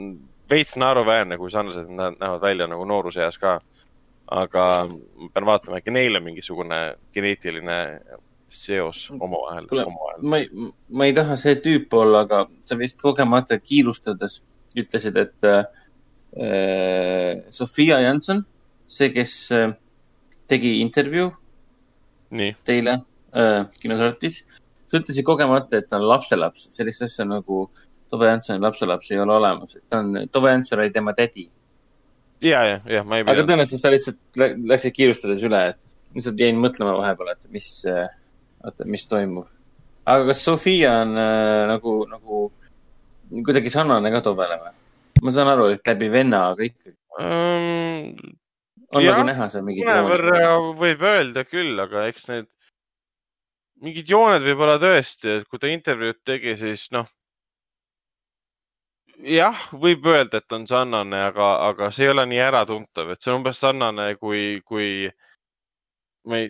veits 0.49 0.75
naeruväärne, 0.79 1.37
kui 1.37 1.51
sarnased 1.51 1.89
nad 1.91 2.15
näevad 2.19 2.41
välja 2.41 2.67
nagu 2.67 2.85
nooruseas 2.85 3.37
ka. 3.37 3.59
aga 4.27 4.63
ma 4.91 5.29
pean 5.31 5.45
vaatama, 5.47 5.77
äkki 5.79 5.91
neil 5.95 6.19
on 6.19 6.23
mingisugune 6.25 6.97
geneetiline 7.15 7.75
seos 8.49 9.07
omavahel. 9.11 9.67
ma 10.21 10.37
ei, 10.39 10.49
ma 10.89 11.07
ei 11.07 11.13
taha 11.15 11.35
see 11.39 11.57
tüüp 11.63 11.93
olla, 11.99 12.23
aga 12.25 12.45
sa 12.63 12.77
vist 12.79 12.99
kogemata 13.01 13.59
kiirustades 13.59 14.41
ütlesid, 14.77 15.17
et 15.17 15.47
äh, 15.47 15.65
Sofia 17.53 17.99
Janson, 18.03 18.43
see, 18.87 19.11
kes 19.13 19.35
äh, 19.55 19.73
tegi 20.47 20.77
intervjuu 20.83 21.31
teile 22.67 22.99
äh, 23.35 23.65
kinosartis, 23.81 24.41
sa 24.87 25.01
ütlesid 25.01 25.25
kogemata, 25.27 25.81
et 25.81 25.89
ta 25.89 25.99
on 25.99 26.07
lapselaps, 26.07 26.69
sellist 26.75 27.05
asja 27.07 27.27
nagu 27.27 27.67
Tove 28.07 28.29
Janssoni 28.29 28.63
lapselaps 28.63 29.11
ei 29.11 29.19
ole 29.19 29.35
olemas, 29.35 29.75
et 29.75 29.83
ta 29.91 29.99
on, 30.03 30.13
Tove 30.31 30.53
Jansson 30.53 30.79
oli 30.79 30.93
tema 30.95 31.13
tädi. 31.13 31.49
ja, 32.41 32.63
ja, 32.63 32.79
ja 32.85 33.03
ma 33.03 33.17
ei 33.17 33.25
aga 33.27 33.43
tõenäoliselt 33.43 33.83
sa 33.83 33.91
lihtsalt 33.91 34.39
läksid 34.71 34.95
kiirustades 34.95 35.43
üle, 35.43 35.63
et 35.73 36.15
lihtsalt 36.15 36.39
jäin 36.39 36.59
mõtlema 36.61 36.95
vahepeal, 37.01 37.33
et 37.33 37.49
mis 37.51 37.67
äh, 37.89 38.07
oota, 38.63 38.85
mis 38.85 39.05
toimub. 39.07 39.47
aga 40.05 40.25
kas 40.31 40.43
Sofia 40.45 41.01
on 41.03 41.17
äh, 41.17 41.67
nagu, 41.69 41.99
nagu 42.09 42.41
kuidagi 43.45 43.71
sarnane 43.73 44.11
ka 44.13 44.23
Tobele 44.25 44.59
või? 44.63 44.75
ma 45.23 45.33
saan 45.33 45.51
aru, 45.53 45.71
et 45.75 45.87
läbi 45.87 46.09
venna, 46.13 46.43
aga 46.53 46.67
ikkagi 46.67 46.95
um,. 47.19 48.13
on 48.93 49.03
jah, 49.03 49.13
nagu 49.13 49.27
näha 49.29 49.49
seal 49.53 49.65
mingid 49.67 49.87
jooned? 49.87 50.79
võib 50.81 51.05
öelda 51.11 51.43
küll, 51.47 51.75
aga 51.83 52.07
eks 52.11 52.29
need 52.31 52.49
mingid 53.83 54.09
jooned 54.09 54.45
võib-olla 54.45 54.79
tõesti, 54.81 55.39
et 55.39 55.47
kui 55.49 55.61
ta 55.61 55.69
intervjuud 55.69 56.21
tegi, 56.25 56.55
siis 56.57 56.87
noh. 56.95 57.09
jah, 59.21 59.67
võib 59.73 60.05
öelda, 60.09 60.41
et 60.41 60.57
on 60.57 60.67
sarnane, 60.69 61.23
aga, 61.31 61.51
aga 61.69 61.91
see 61.93 62.07
ei 62.07 62.13
ole 62.13 62.25
nii 62.29 62.41
äratuntav, 62.47 63.13
et 63.13 63.21
see 63.21 63.33
on 63.33 63.41
umbes 63.41 63.61
sarnane 63.61 64.13
kui, 64.21 64.61
kui 64.65 65.09
ma 66.27 66.41
ei 66.41 66.49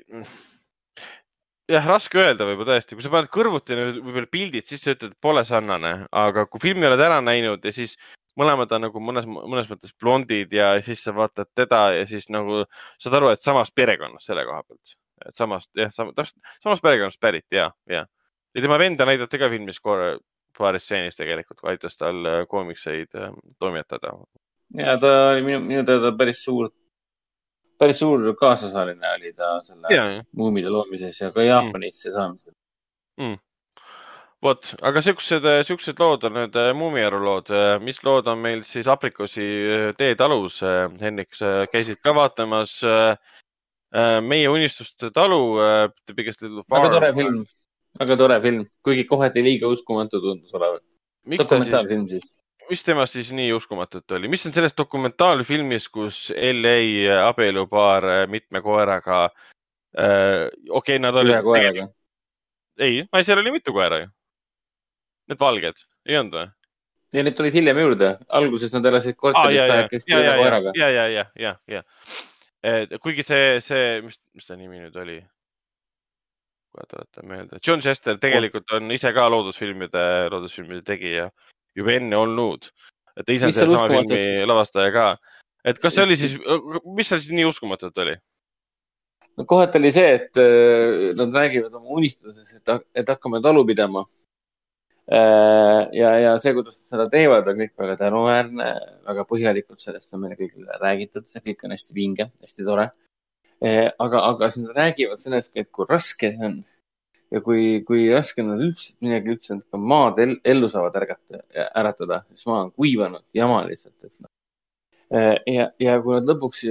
jah, 1.71 1.87
raske 1.87 2.19
öelda 2.21 2.47
võib-olla 2.47 2.75
tõesti, 2.75 2.95
kui 2.95 3.05
sa 3.05 3.11
paned 3.13 3.31
kõrvuti 3.33 3.77
võib-olla 3.77 4.29
pildid, 4.31 4.67
siis 4.67 4.83
sa 4.83 4.93
ütled, 4.95 5.15
et 5.15 5.23
pole 5.23 5.43
sarnane, 5.47 5.93
aga 6.15 6.45
kui 6.51 6.63
filmi 6.63 6.87
oled 6.87 7.03
ära 7.03 7.19
näinud 7.23 7.65
ja 7.65 7.73
siis 7.75 7.97
mõlemad 8.37 8.71
on 8.75 8.85
nagu 8.87 9.01
mõnes, 9.03 9.27
mõnes 9.27 9.69
mõttes 9.71 9.93
blondid 9.99 10.53
ja 10.53 10.75
siis 10.85 11.03
sa 11.03 11.13
vaatad 11.15 11.49
teda 11.57 11.81
ja 11.97 12.07
siis 12.09 12.29
nagu 12.33 12.63
saad 13.01 13.19
aru, 13.19 13.33
et 13.33 13.43
samast 13.43 13.75
perekonnast 13.75 14.29
selle 14.29 14.45
koha 14.47 14.63
pealt. 14.63 14.95
et 15.25 15.35
samast, 15.35 15.71
jah, 15.75 15.91
sam, 15.93 16.13
täpselt 16.15 16.37
samast 16.63 16.85
perekonnast 16.85 17.19
pärit 17.19 17.47
ja, 17.51 17.71
ja. 17.89 18.05
ja 18.53 18.63
tema 18.63 18.77
venda 18.79 19.05
näidati 19.09 19.39
ka 19.41 19.49
filmis 19.49 19.79
korra, 19.81 20.17
paaris 20.57 20.85
stseenis 20.85 21.17
tegelikult, 21.17 21.63
aitas 21.69 21.97
tal 21.97 22.25
äh, 22.25 22.43
koomikseid 22.49 23.17
äh, 23.17 23.33
toimetada. 23.59 24.13
ja 24.77 24.97
ta 25.01 25.15
oli 25.31 25.43
minu, 25.45 25.63
minu 25.65 25.85
teada 25.85 26.13
päris 26.17 26.43
suur 26.45 26.69
päris 27.80 27.99
suur 28.01 28.23
kaasasaline 28.39 29.11
oli 29.15 29.33
ta 29.33 29.57
selle 29.65 30.07
muumide 30.35 30.72
loomises 30.73 31.22
ja 31.22 31.31
ka 31.31 31.45
Jaapanisse 31.45 32.09
mm. 32.09 32.15
saamisel 32.15 32.56
mm.. 33.22 33.38
vot, 34.45 34.72
aga 34.89 35.03
siuksed, 35.06 35.47
siuksed 35.67 36.01
lood 36.01 36.25
on 36.30 36.38
need 36.39 36.57
äh, 36.59 36.72
Muumiaru 36.77 37.22
lood. 37.23 37.51
Äh, 37.53 37.75
mis 37.83 38.01
lood 38.06 38.30
on 38.31 38.41
meil 38.43 38.64
siis 38.67 38.89
Aprikosi 38.91 39.45
äh, 39.45 39.85
teetalus? 39.97 40.61
Henrik, 41.01 41.33
sa 41.38 41.59
käisid 41.72 42.01
ka 42.03 42.15
vaatamas 42.17 42.80
meie 44.27 44.49
unistuste 44.51 45.09
talu. 45.15 45.56
väga 45.57 46.89
tore 46.91 47.14
film, 47.15 47.43
väga 47.99 48.17
tore 48.19 48.41
film, 48.43 48.65
kuigi 48.83 49.06
kohati 49.07 49.43
liiga 49.45 49.69
uskumatu 49.72 50.19
tundus 50.22 50.53
olevat. 50.53 50.83
dokumentaalfilm 51.38 52.09
siis 52.11 52.27
mis 52.69 52.83
temast 52.83 53.15
siis 53.17 53.31
nii 53.35 53.51
uskumatut 53.55 54.11
oli, 54.17 54.29
mis 54.31 54.45
on 54.47 54.53
selles 54.55 54.75
dokumentaalfilmis, 54.77 55.87
kus 55.93 56.27
LA 56.33 57.21
abielupaar 57.27 58.09
äh, 58.13 58.25
mitme 58.31 58.61
koeraga 58.61 59.23
äh,, 59.25 60.47
okei 60.69 60.97
okay,, 60.97 60.99
nad 61.03 61.15
olid. 61.15 61.35
ühe 61.35 61.45
koeraga? 61.45 61.87
ei, 62.79 63.01
naisel 63.13 63.41
oli 63.41 63.55
mitu 63.55 63.73
koera 63.73 64.03
ju. 64.03 64.11
Need 65.27 65.39
valged, 65.39 65.83
ei 66.07 66.19
olnud 66.19 66.37
või? 66.39 66.51
ja 67.15 67.23
need 67.23 67.37
tulid 67.37 67.55
hiljem 67.55 67.79
juurde, 67.79 68.11
alguses 68.39 68.73
nad 68.75 68.85
elasid 68.85 69.15
korteris 69.19 69.63
ah, 69.63 69.71
kahekesti 69.73 70.15
ühe 70.17 70.35
koeraga. 70.41 70.75
ja, 70.75 70.91
ja, 70.91 71.07
ja, 71.13 71.25
ja, 71.39 71.55
ja, 71.71 71.83
ja. 72.61 72.99
kuigi 72.99 73.25
see, 73.27 73.57
see, 73.63 73.89
mis, 74.05 74.19
mis 74.35 74.47
ta 74.47 74.59
nimi 74.59 74.81
nüüd 74.83 74.95
oli? 75.03 75.21
kohe 76.77 76.85
tuletan 76.91 77.29
meelde. 77.29 77.59
John 77.67 77.81
Chester 77.81 78.19
tegelikult 78.21 78.71
on 78.75 78.91
ise 78.93 79.09
ka 79.15 79.25
loodusfilmide, 79.31 80.03
loodusfilmide 80.29 80.83
tegija 80.85 81.29
juba 81.77 81.97
enne 81.97 82.17
olnud. 82.17 82.69
et 83.17 83.30
ise 83.33 83.49
on 83.49 83.53
sellesama 83.53 84.01
filmi 84.01 84.45
lavastaja 84.45 84.93
ka. 84.93 85.06
et 85.65 85.80
kas 85.81 85.95
see 85.95 86.07
oli 86.07 86.17
siis, 86.19 86.35
mis 86.95 87.07
seal 87.09 87.22
siis 87.23 87.33
nii 87.38 87.47
uskumatut 87.49 88.03
oli? 88.06 88.17
no 89.38 89.45
kohati 89.45 89.77
oli 89.81 89.91
see, 89.93 90.14
et 90.17 90.41
äh, 90.41 91.15
nad 91.17 91.33
räägivad 91.33 91.73
oma 91.80 91.97
unistuses, 92.01 92.56
et, 92.57 92.77
et 92.95 93.09
hakkame 93.09 93.41
talu 93.43 93.65
pidama. 93.69 94.06
Äh, 95.07 95.81
ja, 95.95 96.11
ja 96.19 96.31
see, 96.43 96.51
kuidas 96.57 96.80
nad 96.81 96.89
seda 96.91 97.06
teevad, 97.11 97.47
on 97.47 97.61
kõik 97.61 97.75
väga 97.80 97.97
tänuväärne, 98.01 98.72
väga 99.07 99.27
põhjalikult 99.30 99.83
sellest 99.83 100.11
on 100.14 100.25
meile 100.25 100.35
kõigile 100.39 100.80
räägitud, 100.81 101.27
see 101.30 101.43
kõik 101.45 101.64
on 101.64 101.75
hästi 101.77 101.95
vinge, 101.95 102.31
hästi 102.43 102.65
tore. 102.67 102.89
Äh, 103.64 103.85
aga, 104.03 104.25
aga 104.33 104.49
siis 104.51 104.67
nad 104.67 104.75
räägivad 104.81 105.22
sellest, 105.22 105.53
et 105.56 105.69
kui 105.73 105.88
raske 105.89 106.33
see 106.33 106.49
on 106.49 106.57
ja 107.31 107.41
kui, 107.43 107.81
kui 107.88 108.07
raske 108.14 108.43
on 108.43 108.56
üldse 108.57 108.95
midagi 109.03 109.33
üldse 109.35 109.59
ka 109.72 109.80
maad 109.81 110.19
ellu 110.23 110.69
saavad 110.72 110.95
ärgata, 111.01 111.43
äratada, 111.67 112.22
siis 112.31 112.47
maa 112.49 112.65
on 112.65 112.73
kuivanud 112.75 113.23
jama 113.35 113.61
lihtsalt, 113.67 113.95
et 114.03 114.14
noh. 114.23 114.31
ja, 115.56 115.69
ja 115.80 115.97
kui 116.03 116.17
nad 116.17 116.30
lõpuks, 116.30 116.64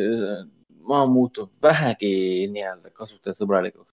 maa 0.89 1.07
muutub 1.11 1.51
vähegi 1.63 2.13
nii-öelda 2.53 2.93
kasutajasõbralikuks, 2.95 3.93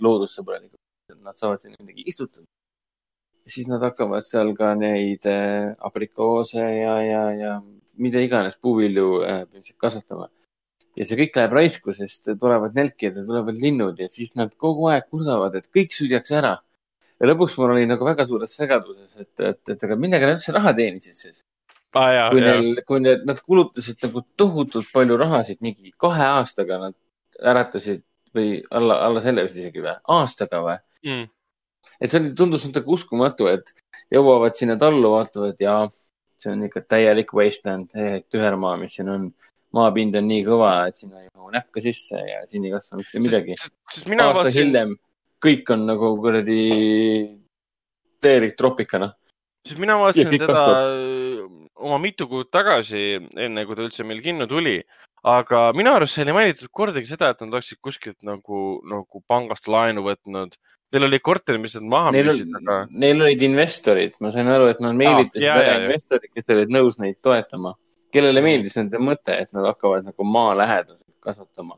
loodussõbralikuks, 0.00 1.14
nad 1.20 1.38
saavad 1.38 1.62
sinna 1.62 1.80
midagi 1.82 2.06
istutada. 2.10 2.46
siis 3.50 3.66
nad 3.66 3.82
hakkavad 3.82 4.22
seal 4.22 4.52
ka 4.54 4.74
neid 4.78 5.24
äh, 5.26 5.72
aprikoose 5.82 6.60
ja, 6.60 6.92
ja, 7.02 7.22
ja 7.34 7.54
mida 7.98 8.20
iganes 8.22 8.54
puuvilju 8.62 9.06
äh, 9.26 9.40
kasvatama 9.76 10.28
ja 10.98 11.06
see 11.06 11.18
kõik 11.20 11.38
läheb 11.38 11.54
raisku, 11.54 11.94
sest 11.96 12.32
tulevad 12.40 12.74
nelkijad 12.76 13.20
ja 13.20 13.26
tulevad 13.26 13.60
linnud 13.62 14.00
ja 14.02 14.08
siis 14.12 14.34
nad 14.38 14.52
kogu 14.58 14.90
aeg 14.90 15.06
kurdavad, 15.10 15.56
et 15.58 15.70
kõik 15.74 15.94
süüakse 15.94 16.38
ära. 16.40 16.56
ja 17.20 17.28
lõpuks 17.28 17.56
mul 17.60 17.74
oli 17.76 17.86
nagu 17.88 18.04
väga 18.04 18.26
suures 18.26 18.54
segaduses, 18.56 19.10
et, 19.20 19.32
et, 19.40 19.62
et 19.74 19.88
aga 19.88 19.96
millega 19.96 20.28
nad 20.28 20.38
üldse 20.38 20.54
raha 20.56 20.74
teenisid 20.76 21.18
siis 21.18 21.42
ah,. 21.94 22.30
kui 22.32 22.44
neil, 22.44 22.82
kui 22.86 23.02
need, 23.02 23.26
nad 23.28 23.40
kulutasid 23.44 24.00
nagu 24.06 24.24
tohutult 24.36 24.90
palju 24.94 25.18
rahasid, 25.20 25.60
mingi 25.64 25.92
kahe 26.00 26.26
aastaga 26.38 26.80
nad 26.86 26.96
äratasid 27.40 28.04
või 28.36 28.60
alla, 28.70 29.00
alla 29.06 29.22
selle 29.24 29.44
vist 29.46 29.58
isegi 29.58 29.82
või, 29.84 29.94
aastaga 30.16 30.62
või 30.66 30.78
mm.? 31.06 31.28
et 32.00 32.10
see 32.10 32.20
oli, 32.22 32.34
tundus 32.38 32.66
nagu 32.70 32.96
uskumatu, 32.96 33.50
et 33.50 33.74
jõuavad 34.12 34.58
sinna 34.58 34.78
tallu, 34.80 35.14
vaatavad 35.16 35.60
ja 35.62 35.82
see 36.40 36.52
on 36.54 36.64
ikka 36.66 36.82
täielik 36.88 37.34
wasteland, 37.36 37.90
täielik 37.92 38.26
tühermaa, 38.32 38.76
mis 38.80 38.96
siin 38.96 39.10
on 39.12 39.30
maapind 39.76 40.18
on 40.18 40.26
nii 40.30 40.46
kõva, 40.46 40.72
et 40.90 40.98
sinna 41.00 41.22
ei 41.22 41.28
mahu 41.34 41.52
näpka 41.54 41.82
sisse 41.84 42.18
ja 42.18 42.42
siin 42.50 42.66
ei 42.66 42.74
kasva 42.74 43.00
mitte 43.00 43.22
midagi. 43.22 43.56
aasta 43.56 44.16
vaatasin... 44.18 44.58
hiljem 44.58 44.94
kõik 45.40 45.74
on 45.74 45.86
nagu 45.88 46.12
kuradi 46.20 46.62
täielik 48.20 48.56
tropikana. 48.58 49.12
siis 49.66 49.78
mina 49.80 49.98
vaatasin 50.00 50.32
teda 50.34 50.48
kasvad. 50.50 51.44
oma 51.80 52.00
mitu 52.02 52.28
kuud 52.28 52.50
tagasi, 52.52 53.20
enne 53.36 53.66
kui 53.66 53.78
ta 53.78 53.86
üldse 53.86 54.04
meil 54.06 54.20
kinno 54.24 54.48
tuli, 54.50 54.80
aga 55.24 55.70
minu 55.76 55.94
arust 55.94 56.18
seal 56.18 56.28
ei 56.28 56.36
mainitud 56.36 56.72
kordagi 56.72 57.08
seda, 57.08 57.30
et 57.30 57.40
nad 57.44 57.54
oleksid 57.54 57.80
kuskilt 57.80 58.18
nagu, 58.26 58.80
nagu 58.88 59.22
pangast 59.28 59.68
laenu 59.68 60.04
võtnud. 60.04 60.58
Neil 60.90 61.06
oli 61.06 61.20
korter, 61.22 61.54
mis 61.62 61.76
nad 61.78 61.84
maha 61.86 62.10
müüsid, 62.10 62.50
aga. 62.58 62.80
Neil 62.90 63.22
olid 63.22 63.42
investorid, 63.46 64.16
ma 64.20 64.32
sain 64.34 64.48
aru, 64.50 64.66
et 64.72 64.80
nad 64.82 64.96
meelitasid 64.98 65.46
ära 65.46 65.76
investorid, 65.84 66.32
kes 66.34 66.50
olid 66.50 66.72
nõus 66.74 66.98
neid 66.98 67.20
toetama 67.22 67.76
kellele 68.14 68.42
meeldis 68.44 68.76
nende 68.78 69.00
mõte, 69.02 69.36
et 69.44 69.52
nad 69.56 69.66
hakkavad 69.70 70.06
nagu 70.08 70.26
maalähedaselt 70.26 71.16
kasvatama 71.24 71.76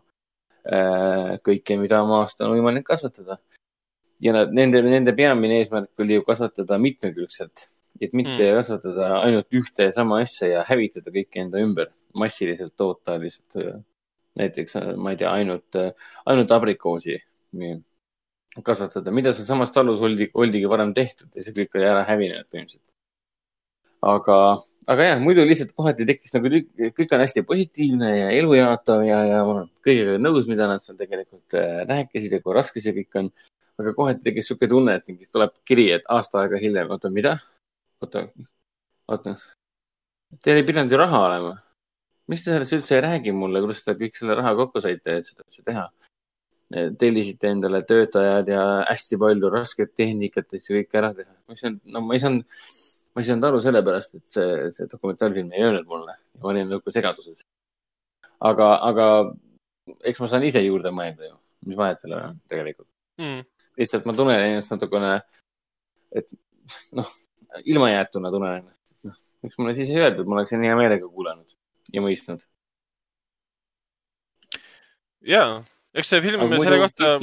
äh, 0.66 1.36
kõike, 1.44 1.78
mida 1.80 2.02
maast 2.08 2.40
on 2.42 2.54
võimalik 2.56 2.86
kasvatada. 2.88 3.38
ja 4.22 4.34
nad, 4.36 4.52
nende, 4.54 4.82
nende 4.86 5.14
peamine 5.18 5.60
eesmärk 5.60 6.04
oli 6.04 6.20
ju 6.20 6.24
kasvatada 6.26 6.78
mitmekülgselt, 6.78 7.66
et 8.00 8.12
mitte 8.12 8.38
mm. 8.38 8.58
kasvatada 8.60 9.14
ainult 9.22 9.58
ühte 9.58 9.88
ja 9.88 9.94
sama 9.96 10.22
asja 10.22 10.48
ja 10.48 10.66
hävitada 10.68 11.10
kõike 11.10 11.42
enda 11.42 11.62
ümber, 11.62 11.90
massiliselt 12.14 12.76
toota 12.76 13.18
lihtsalt 13.20 13.62
äh, 13.62 13.80
näiteks, 14.40 14.76
äh, 14.80 14.92
ma 14.96 15.14
ei 15.14 15.20
tea, 15.20 15.32
ainult, 15.32 15.80
ainult 16.26 16.54
abrikoosi 16.54 17.18
kasvatada, 18.64 19.12
mida 19.12 19.32
sealsamas 19.32 19.72
talus 19.72 20.00
oldi, 20.04 20.28
oldigi 20.34 20.68
varem 20.68 20.92
tehtud 20.94 21.30
ja 21.34 21.44
see 21.44 21.54
kõik 21.56 21.78
oli 21.78 21.88
ära 21.88 22.02
hävinenud 22.08 22.48
põhimõtteliselt 22.52 22.91
aga, 24.02 24.36
aga 24.90 25.06
jah, 25.06 25.20
muidu 25.22 25.44
lihtsalt 25.46 25.72
kohati 25.78 26.06
tekkis 26.08 26.34
nagu 26.34 26.50
kõik 26.98 27.14
on 27.14 27.22
hästi 27.22 27.44
positiivne 27.46 28.10
ja 28.10 28.28
elujaatav 28.34 29.04
ja, 29.06 29.22
ja 29.30 29.40
ma 29.46 29.56
olen 29.56 29.70
kõigega 29.86 30.18
nõus, 30.20 30.48
mida 30.50 30.68
nad 30.70 30.84
seal 30.84 30.98
tegelikult 30.98 31.56
äh, 31.58 31.82
rääkisid 31.88 32.36
ja 32.36 32.42
kui 32.42 32.56
raske 32.56 32.82
see 32.82 32.94
kõik 32.98 33.20
on. 33.22 33.32
aga 33.80 33.94
kohati 33.96 34.22
tekkis 34.26 34.50
sihuke 34.50 34.68
tunne, 34.68 34.98
et 34.98 35.06
mingi 35.08 35.26
tuleb 35.32 35.54
kiri, 35.66 35.88
et 35.96 36.08
aasta 36.12 36.42
aega 36.42 36.58
hiljem, 36.60 36.90
oota, 36.92 37.10
mida? 37.10 37.38
oota, 38.02 38.26
oota. 39.08 39.36
Teil 40.42 40.60
ei 40.60 40.66
pidanud 40.66 40.92
ju 40.92 40.98
raha 40.98 41.24
olema. 41.28 41.56
miks 42.28 42.44
te 42.44 42.52
sellest 42.52 42.78
üldse 42.78 42.96
ei 42.96 43.04
räägi 43.04 43.32
mulle, 43.36 43.62
kuidas 43.62 43.82
te 43.84 43.94
kõik 43.98 44.18
selle 44.18 44.36
raha 44.38 44.54
kokku 44.58 44.82
saite, 44.82 45.18
et 45.18 45.28
seda 45.30 45.46
üldse 45.46 45.62
teha? 45.66 45.90
tellisite 46.98 47.50
endale 47.52 47.82
töötajad 47.84 48.46
ja 48.48 48.62
hästi 48.88 49.18
palju 49.20 49.48
rasket 49.52 49.90
tehnikat, 49.92 50.46
et 50.54 50.62
see 50.64 50.78
kõik 50.78 50.96
ära 50.96 51.10
teha. 51.14 51.34
ma 51.46 51.52
ei 51.52 51.60
saanud, 51.60 51.80
no 51.84 52.00
ma 52.00 52.16
ei 52.16 52.22
saanud 52.22 52.62
ma 53.12 53.22
ei 53.22 53.28
saanud 53.28 53.48
aru 53.48 53.60
sellepärast, 53.60 54.14
et 54.18 54.36
see, 54.36 54.68
see 54.76 54.90
dokumentaalfilm 54.90 55.52
ei 55.52 55.66
öelnud 55.66 55.88
mulle 55.88 56.16
ma 56.42 56.52
olin 56.52 56.70
nagu 56.72 56.94
segaduses. 56.94 57.44
aga, 58.40 58.68
aga 58.88 59.06
eks 60.08 60.20
ma 60.22 60.30
saan 60.30 60.46
ise 60.48 60.62
juurde 60.64 60.92
mõelda 60.94 61.28
ju, 61.28 61.36
mis 61.68 61.78
vahet 61.78 62.02
sellel 62.02 62.30
on 62.30 62.38
tegelikult 62.50 62.88
mm.. 63.20 63.44
lihtsalt 63.80 64.08
ma 64.08 64.16
tunnen 64.16 64.46
ennast 64.46 64.72
natukene, 64.72 65.12
et 66.14 66.28
noh, 66.98 67.10
ilmajäetuna 67.64 68.32
tunnen 68.34 68.62
ennast. 68.62 68.80
noh, 69.08 69.18
miks 69.44 69.60
mulle 69.60 69.76
siis 69.78 69.92
ei 69.92 70.02
öeldud, 70.02 70.28
ma 70.28 70.40
oleksin 70.40 70.64
hea 70.66 70.78
meelega 70.78 71.08
kuulanud 71.08 71.56
ja 71.92 72.04
mõistnud. 72.04 72.44
ja, 75.28 75.46
eks 75.94 76.14
see 76.14 76.24
film 76.24 76.46
aga 76.46 76.62
selle 76.64 76.82
kohta, 76.86 77.14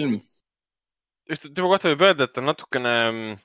just 1.29 1.51
tema 1.51 1.73
kohta 1.73 1.93
võib 1.93 2.07
öelda, 2.09 2.27
et 2.29 2.35
ta 2.35 2.43
on 2.43 2.51
natukene 2.53 2.95
mm, 3.09 3.39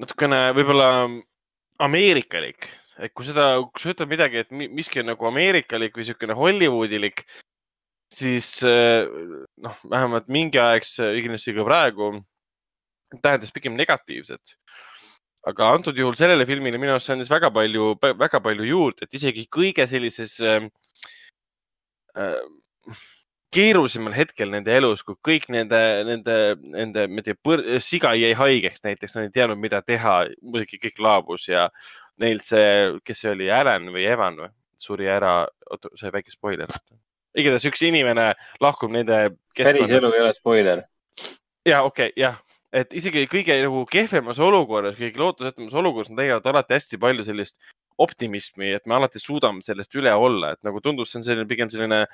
natukene 0.00 0.40
võib-olla 0.56 0.88
ameerikalik, 1.84 2.68
et 3.00 3.12
kui 3.16 3.26
seda, 3.28 3.52
kui 3.68 3.82
sa 3.82 3.92
ütled 3.94 4.10
midagi, 4.10 4.42
et 4.42 4.50
miski 4.52 5.02
on 5.02 5.10
nagu 5.12 5.28
ameerikalik 5.28 5.94
või 5.96 6.04
niisugune 6.04 6.36
Hollywoodilik, 6.36 7.24
siis 8.12 8.52
eh, 8.66 9.06
noh, 9.64 9.80
vähemalt 9.90 10.28
mingi 10.32 10.60
aeg, 10.60 10.86
kindlasti 10.86 11.54
ka 11.56 11.66
praegu, 11.68 12.12
tähendas 13.18 13.52
pigem 13.54 13.78
negatiivset. 13.78 14.56
aga 15.48 15.70
antud 15.72 15.96
juhul 15.96 16.12
sellele 16.18 16.44
filmile 16.44 16.76
minu 16.76 16.92
arust 16.92 17.08
see 17.08 17.14
andis 17.14 17.30
väga 17.32 17.48
palju, 17.48 17.94
väga 18.20 18.42
palju 18.44 18.66
juurde, 18.68 19.06
et 19.06 19.14
isegi 19.16 19.46
kõige 19.48 19.86
sellises 19.88 20.34
äh, 20.44 20.66
keerulisemal 23.54 24.14
hetkel 24.14 24.52
nende 24.52 24.74
elus, 24.78 25.02
kui 25.06 25.16
kõik 25.26 25.48
nende, 25.52 25.80
nende, 26.06 26.36
nende, 26.70 27.06
ma 27.10 27.22
ei 27.22 27.26
tea, 27.32 27.80
siga 27.82 28.12
jäi 28.18 28.30
haigeks 28.38 28.84
näiteks, 28.86 29.16
nad 29.16 29.26
ei 29.26 29.34
teadnud, 29.34 29.58
mida 29.60 29.82
teha, 29.82 30.20
muidugi 30.42 30.78
kõik 30.82 31.02
laabus 31.02 31.48
ja 31.50 31.66
neil 32.22 32.42
see, 32.44 33.00
kes 33.06 33.24
see 33.24 33.32
oli, 33.32 33.50
Alan 33.54 33.90
või 33.94 34.06
Evan 34.06 34.38
või, 34.44 34.52
suri 34.80 35.10
ära, 35.10 35.34
oota, 35.70 35.90
see 35.98 36.12
väike 36.14 36.32
spoiler. 36.32 36.70
igatahes 37.38 37.66
üks 37.70 37.82
inimene 37.86 38.32
lahkub 38.60 38.92
nende. 38.94 39.36
päris 39.56 39.90
elu 39.90 40.12
ei 40.14 40.22
ole 40.22 40.32
spoiler. 40.34 40.86
ja 41.66 41.82
okei 41.82 42.12
okay,, 42.12 42.22
jah, 42.22 42.38
et 42.72 42.94
isegi 42.94 43.26
kõige 43.30 43.56
nagu 43.64 43.84
kehvemas 43.90 44.38
olukorras, 44.38 44.96
kõige 44.98 45.18
lootusetumas 45.18 45.74
olukorras, 45.74 46.10
nad 46.10 46.22
leiavad 46.22 46.46
alati 46.46 46.78
hästi 46.78 46.98
palju 47.02 47.26
sellist 47.26 47.56
optimismi, 48.00 48.70
et 48.76 48.86
me 48.86 48.96
alati 48.96 49.20
suudame 49.20 49.62
sellest 49.62 49.94
üle 49.98 50.12
olla, 50.14 50.54
et 50.54 50.62
nagu 50.64 50.80
tundub, 50.80 51.08
see 51.08 51.20
on 51.20 51.26
selline 51.26 51.48
pigem 51.50 51.70
selline 51.72 52.04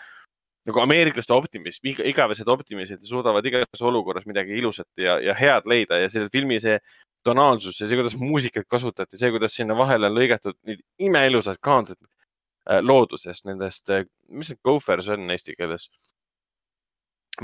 nagu 0.67 0.83
ameeriklaste 0.83 1.35
optimism, 1.35 1.87
igavesed 2.11 2.49
optimistid 2.51 3.05
suudavad 3.07 3.47
igas 3.47 3.83
olukorras 3.83 4.27
midagi 4.27 4.57
ilusat 4.59 4.89
ja, 5.01 5.19
ja 5.23 5.35
head 5.39 5.69
leida 5.71 6.01
ja 6.03 6.11
selle 6.13 6.31
filmi 6.33 6.59
see 6.63 6.79
tonaalsus 7.27 7.81
ja 7.81 7.89
see, 7.89 7.99
kuidas 7.99 8.17
muusikat 8.21 8.67
kasutati, 8.71 9.19
see, 9.19 9.31
kuidas 9.35 9.57
sinna 9.59 9.77
vahele 9.79 10.11
on 10.11 10.19
lõigatud 10.19 10.59
neid 10.69 10.83
imeilusad 11.03 11.61
kaadrid 11.65 12.01
äh, 12.03 12.83
loodusest, 12.83 13.47
nendest, 13.49 13.85
äh, 13.91 14.07
mis 14.31 14.53
need 14.53 14.63
gophers 14.67 15.11
on 15.13 15.31
eesti 15.35 15.57
keeles? 15.59 15.89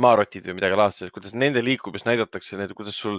maarotid 0.00 0.46
või 0.48 0.56
midagi 0.56 0.76
laadset, 0.78 1.10
kuidas 1.12 1.34
nende 1.36 1.60
liikumist 1.60 2.06
näidatakse, 2.08 2.56
kuidas 2.72 2.96
sul, 2.96 3.18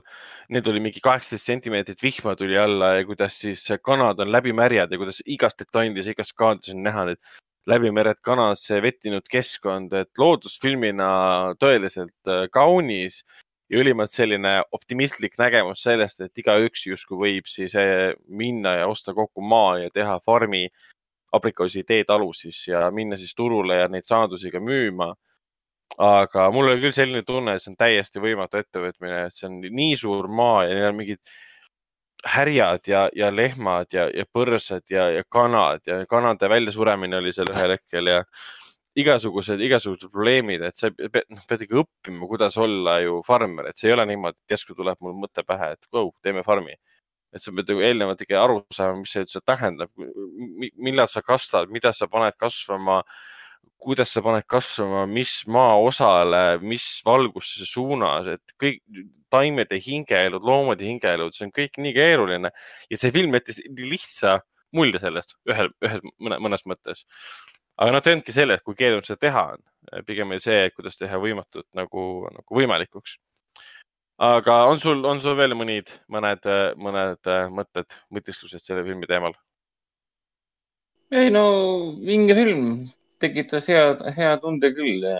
need 0.50 0.66
oli 0.70 0.82
mingi 0.82 1.04
kaheksateist 1.06 1.46
sentimeetrit 1.46 2.02
vihma 2.02 2.34
tuli 2.40 2.58
alla 2.58 2.96
ja 2.98 3.04
kuidas 3.06 3.38
siis 3.44 3.68
kanad 3.86 4.24
on 4.24 4.32
läbimärjad 4.34 4.92
ja 4.92 4.98
kuidas 4.98 5.22
igas 5.26 5.54
detailis, 5.60 6.10
igas 6.10 6.34
kaadris 6.34 6.74
on 6.74 6.82
näha 6.82 7.06
neid 7.64 7.76
läbimeret 7.76 8.22
kanas 8.22 8.70
vettinud 8.70 9.24
keskkond, 9.30 9.94
et 9.94 10.10
loodusfilmina 10.18 11.56
tõeliselt 11.60 12.28
äh, 12.28 12.48
kaunis 12.52 13.24
ja 13.70 13.80
ülimalt 13.80 14.12
selline 14.12 14.64
optimistlik 14.72 15.38
nägemus 15.38 15.84
sellest, 15.84 16.22
et 16.22 16.38
igaüks 16.38 16.86
justkui 16.88 17.18
võib 17.18 17.46
siis 17.48 17.76
äh, 17.76 18.14
minna 18.28 18.76
ja 18.82 18.88
osta 18.88 19.14
kokku 19.14 19.42
maa 19.42 19.80
ja 19.80 19.90
teha 19.90 20.20
farmi 20.26 20.70
aprikoosi 21.32 21.84
teetalu 21.84 22.34
siis 22.34 22.68
ja 22.68 22.92
minna 22.92 23.18
siis 23.18 23.34
turule 23.36 23.76
ja 23.78 23.88
neid 23.88 24.04
saadusi 24.04 24.52
ka 24.52 24.60
müüma. 24.60 25.16
aga 25.98 26.52
mul 26.52 26.72
oli 26.72 26.82
küll 26.82 26.92
selline 26.92 27.22
tunne, 27.24 27.54
et 27.54 27.62
see 27.62 27.70
on 27.70 27.78
täiesti 27.78 28.20
võimatu 28.20 28.58
ettevõtmine, 28.58 29.28
et 29.28 29.36
see 29.36 29.46
on 29.46 29.60
nii 29.62 29.96
suur 29.96 30.28
maa 30.28 30.64
ja 30.66 30.74
neil 30.74 30.88
on 30.90 30.96
mingid 30.98 31.20
härjad 32.24 32.88
ja, 32.88 33.10
ja 33.16 33.30
lehmad 33.36 33.94
ja, 33.94 34.08
ja 34.14 34.26
põrsad 34.32 34.84
ja, 34.90 35.10
ja 35.12 35.24
kanad 35.30 35.84
ja 35.88 36.06
kanade 36.10 36.50
väljasuremine 36.50 37.18
oli 37.20 37.34
seal 37.36 37.52
ühel 37.52 37.76
hetkel 37.76 38.08
ja 38.08 38.22
igasugused, 38.96 39.62
igasugused 39.62 40.12
probleemid, 40.14 40.62
et 40.68 40.78
sa 40.78 40.92
pead, 40.94 41.26
noh, 41.34 41.44
pead 41.50 41.66
ikka 41.66 41.80
õppima, 41.82 42.28
kuidas 42.30 42.58
olla 42.62 43.00
ju 43.02 43.22
farmer, 43.26 43.72
et 43.72 43.80
see 43.80 43.90
ei 43.90 43.96
ole 43.96 44.06
niimoodi, 44.12 44.38
et 44.38 44.54
järsku 44.54 44.78
tuleb 44.78 45.00
mul 45.02 45.16
mõte 45.24 45.44
pähe, 45.48 45.72
et 45.74 45.88
vau, 45.94 46.12
teeme 46.24 46.44
farmi. 46.46 46.78
et 47.34 47.42
sa 47.42 47.50
pead 47.50 47.72
eelnevalt 47.74 48.20
ikka 48.22 48.38
aru 48.38 48.60
saama, 48.70 49.00
mis 49.00 49.10
see 49.10 49.24
üldse 49.26 49.40
tähendab, 49.42 49.90
millal 50.78 51.10
sa 51.10 51.24
kastad, 51.26 51.72
mida 51.74 51.90
sa 51.94 52.06
paned 52.08 52.38
kasvama 52.38 53.02
kuidas 53.84 54.14
sa 54.14 54.22
paned 54.22 54.46
kasvama, 54.48 55.08
mis 55.10 55.42
maaosale, 55.50 56.60
mis 56.62 56.86
valguse 57.06 57.66
suunas, 57.68 58.30
et 58.36 58.54
kõik 58.62 58.84
taimede 59.34 59.80
hingeelud, 59.82 60.46
loomade 60.46 60.86
hingeelud, 60.88 61.36
see 61.36 61.48
on 61.50 61.54
kõik 61.56 61.80
nii 61.82 61.94
keeruline 61.98 62.54
ja 62.54 63.00
see 63.00 63.14
film 63.16 63.36
jättis 63.38 63.62
lihtsa 63.66 64.40
mulje 64.74 65.02
sellest 65.02 65.36
ühel, 65.50 65.70
ühes 65.86 66.02
mõne, 66.22 66.40
mõnes 66.44 66.66
mõttes. 66.70 67.04
aga 67.78 67.94
noh, 67.94 68.02
ta 68.02 68.12
ei 68.12 68.18
olnudki 68.18 68.36
selles, 68.36 68.64
kui 68.66 68.78
keeruline 68.80 69.06
seda 69.08 69.22
teha 69.28 69.46
on, 69.56 69.64
pigem 70.08 70.34
oli 70.34 70.44
see, 70.44 70.66
kuidas 70.76 70.98
teha 71.00 71.20
võimatut 71.22 71.68
nagu, 71.78 72.04
nagu 72.34 72.60
võimalikuks. 72.60 73.18
aga 74.24 74.60
on 74.70 74.82
sul, 74.82 75.04
on 75.06 75.22
sul 75.22 75.38
veel 75.38 75.56
mõnid, 75.58 75.90
mõned, 76.14 76.50
mõned 76.78 77.34
mõtted, 77.54 77.98
mõtisklused 78.14 78.62
selle 78.62 78.86
filmi 78.86 79.10
teemal? 79.10 79.38
ei 81.14 81.30
no 81.30 81.46
vinge 82.02 82.34
film, 82.34 82.70
tekitas 83.22 83.68
hea, 83.70 83.90
hea 84.18 84.38
tunde 84.42 84.72
küll 84.74 85.04
ja 85.06 85.20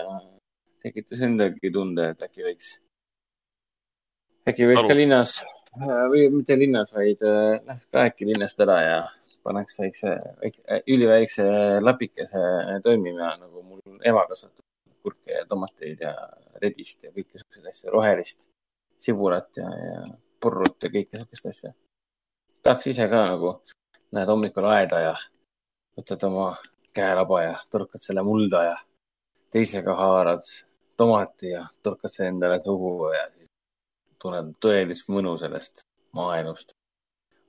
tekitas 0.82 1.22
endagi 1.24 1.70
tunde, 1.72 2.10
et 2.12 2.24
äkki 2.26 2.42
võiks, 2.44 2.72
äkki 4.48 4.68
võiks 4.68 4.88
ka 4.88 4.96
linnas 4.96 5.38
või 6.10 6.28
mitte 6.30 6.56
linnas, 6.58 6.92
vaid 6.94 7.22
läheks 7.22 7.84
äh, 7.84 7.90
ka 7.90 8.04
äkki 8.08 8.28
linnast 8.28 8.60
ära 8.62 8.80
ja 8.82 8.98
paneks 9.44 9.78
väikse, 9.78 10.14
väikse, 10.42 10.80
üliväikse 10.88 11.46
lapikese 11.82 12.42
toimima, 12.82 13.34
nagu 13.40 13.62
mul 13.62 13.98
ema 14.04 14.24
kasvatab 14.30 14.64
kurke 15.04 15.40
ja 15.40 15.44
tomateid 15.48 16.00
ja 16.00 16.14
redist 16.62 17.04
ja 17.04 17.12
kõike 17.12 17.40
siukseid 17.40 17.66
asju, 17.68 17.90
rohelist 17.92 18.46
sibulat 19.04 19.60
ja, 19.60 19.68
ja 19.68 19.98
purrut 20.40 20.86
ja 20.86 20.92
kõike 20.92 21.20
siukest 21.20 21.50
asja. 21.50 21.72
tahaks 22.62 22.88
ise 22.94 23.08
ka 23.12 23.26
nagu, 23.34 23.58
lähed 24.12 24.32
hommikul 24.32 24.68
aeda 24.70 25.00
ja 25.02 25.14
võtad 25.98 26.24
oma 26.30 26.54
käelaba 26.94 27.42
ja 27.42 27.54
torkad 27.70 28.02
selle 28.02 28.22
mulda 28.24 28.62
ja 28.70 28.76
teisega 29.52 29.94
haarad 29.98 30.46
tomati 30.96 31.52
ja 31.52 31.66
torkad 31.82 32.14
see 32.14 32.30
endale 32.30 32.60
suhu 32.64 33.10
ja 33.12 33.26
tunned 34.24 34.54
tõelist 34.64 35.10
mõnu 35.12 35.36
sellest 35.40 35.84
maaelust. 36.16 36.74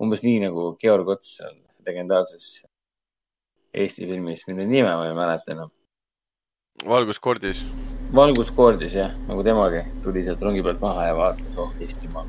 umbes 0.01 0.23
nii 0.25 0.41
nagu 0.43 0.73
Georg 0.81 1.07
Ots 1.15 1.37
seal 1.37 1.55
legendaarses 1.87 2.65
Eesti 3.75 4.07
filmis, 4.07 4.45
mille 4.47 4.63
nime 4.67 4.91
ma 4.95 5.07
ei 5.07 5.13
mäleta 5.15 5.51
enam. 5.51 5.71
valguskoordis. 6.87 7.63
valguskoordis 8.15 8.97
jah, 8.99 9.13
nagu 9.29 9.43
temagi 9.43 9.85
tuli 10.03 10.23
sealt 10.23 10.41
rongi 10.43 10.63
pealt 10.63 10.81
maha 10.83 11.07
ja 11.09 11.15
vaatas, 11.15 11.57
oh 11.57 11.71
Eestimaa. 11.79 12.25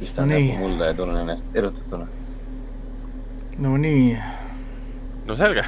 istan 0.00 0.28
no 0.28 0.34
näppu 0.34 0.58
mulda 0.58 0.90
ja 0.90 0.94
tunnen 0.94 1.20
ennast 1.22 1.56
erutatuna. 1.62 2.08
no 3.58 3.76
nii 3.76 4.16
no 5.26 5.36
selge 5.36 5.64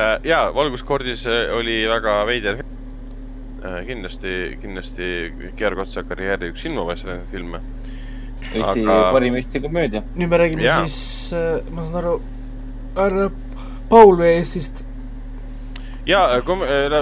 äh, 0.00 0.20
ja, 0.24 0.46
Valguskordis 0.54 1.26
äh, 1.26 1.50
oli 1.56 1.82
väga 1.90 2.20
veider 2.26 2.62
kindlasti, 3.86 4.58
kindlasti 4.60 5.10
Georg 5.56 5.84
Otsa 5.84 6.04
karjääri 6.04 6.50
üks 6.52 6.64
silmapaistevaid 6.66 7.28
filme. 7.32 7.60
Eesti 8.52 8.82
aga... 8.84 9.12
parim 9.12 9.36
Eesti 9.38 9.60
komöödia. 9.60 10.02
nüüd 10.16 10.28
me 10.28 10.40
räägime 10.40 10.66
ja. 10.66 10.80
siis, 10.84 11.32
ma 11.72 11.86
saan 11.86 12.00
aru, 12.02 12.18
härra 12.98 13.30
Paul 13.88 14.20
Eestist. 14.26 14.84
ja 16.06 16.26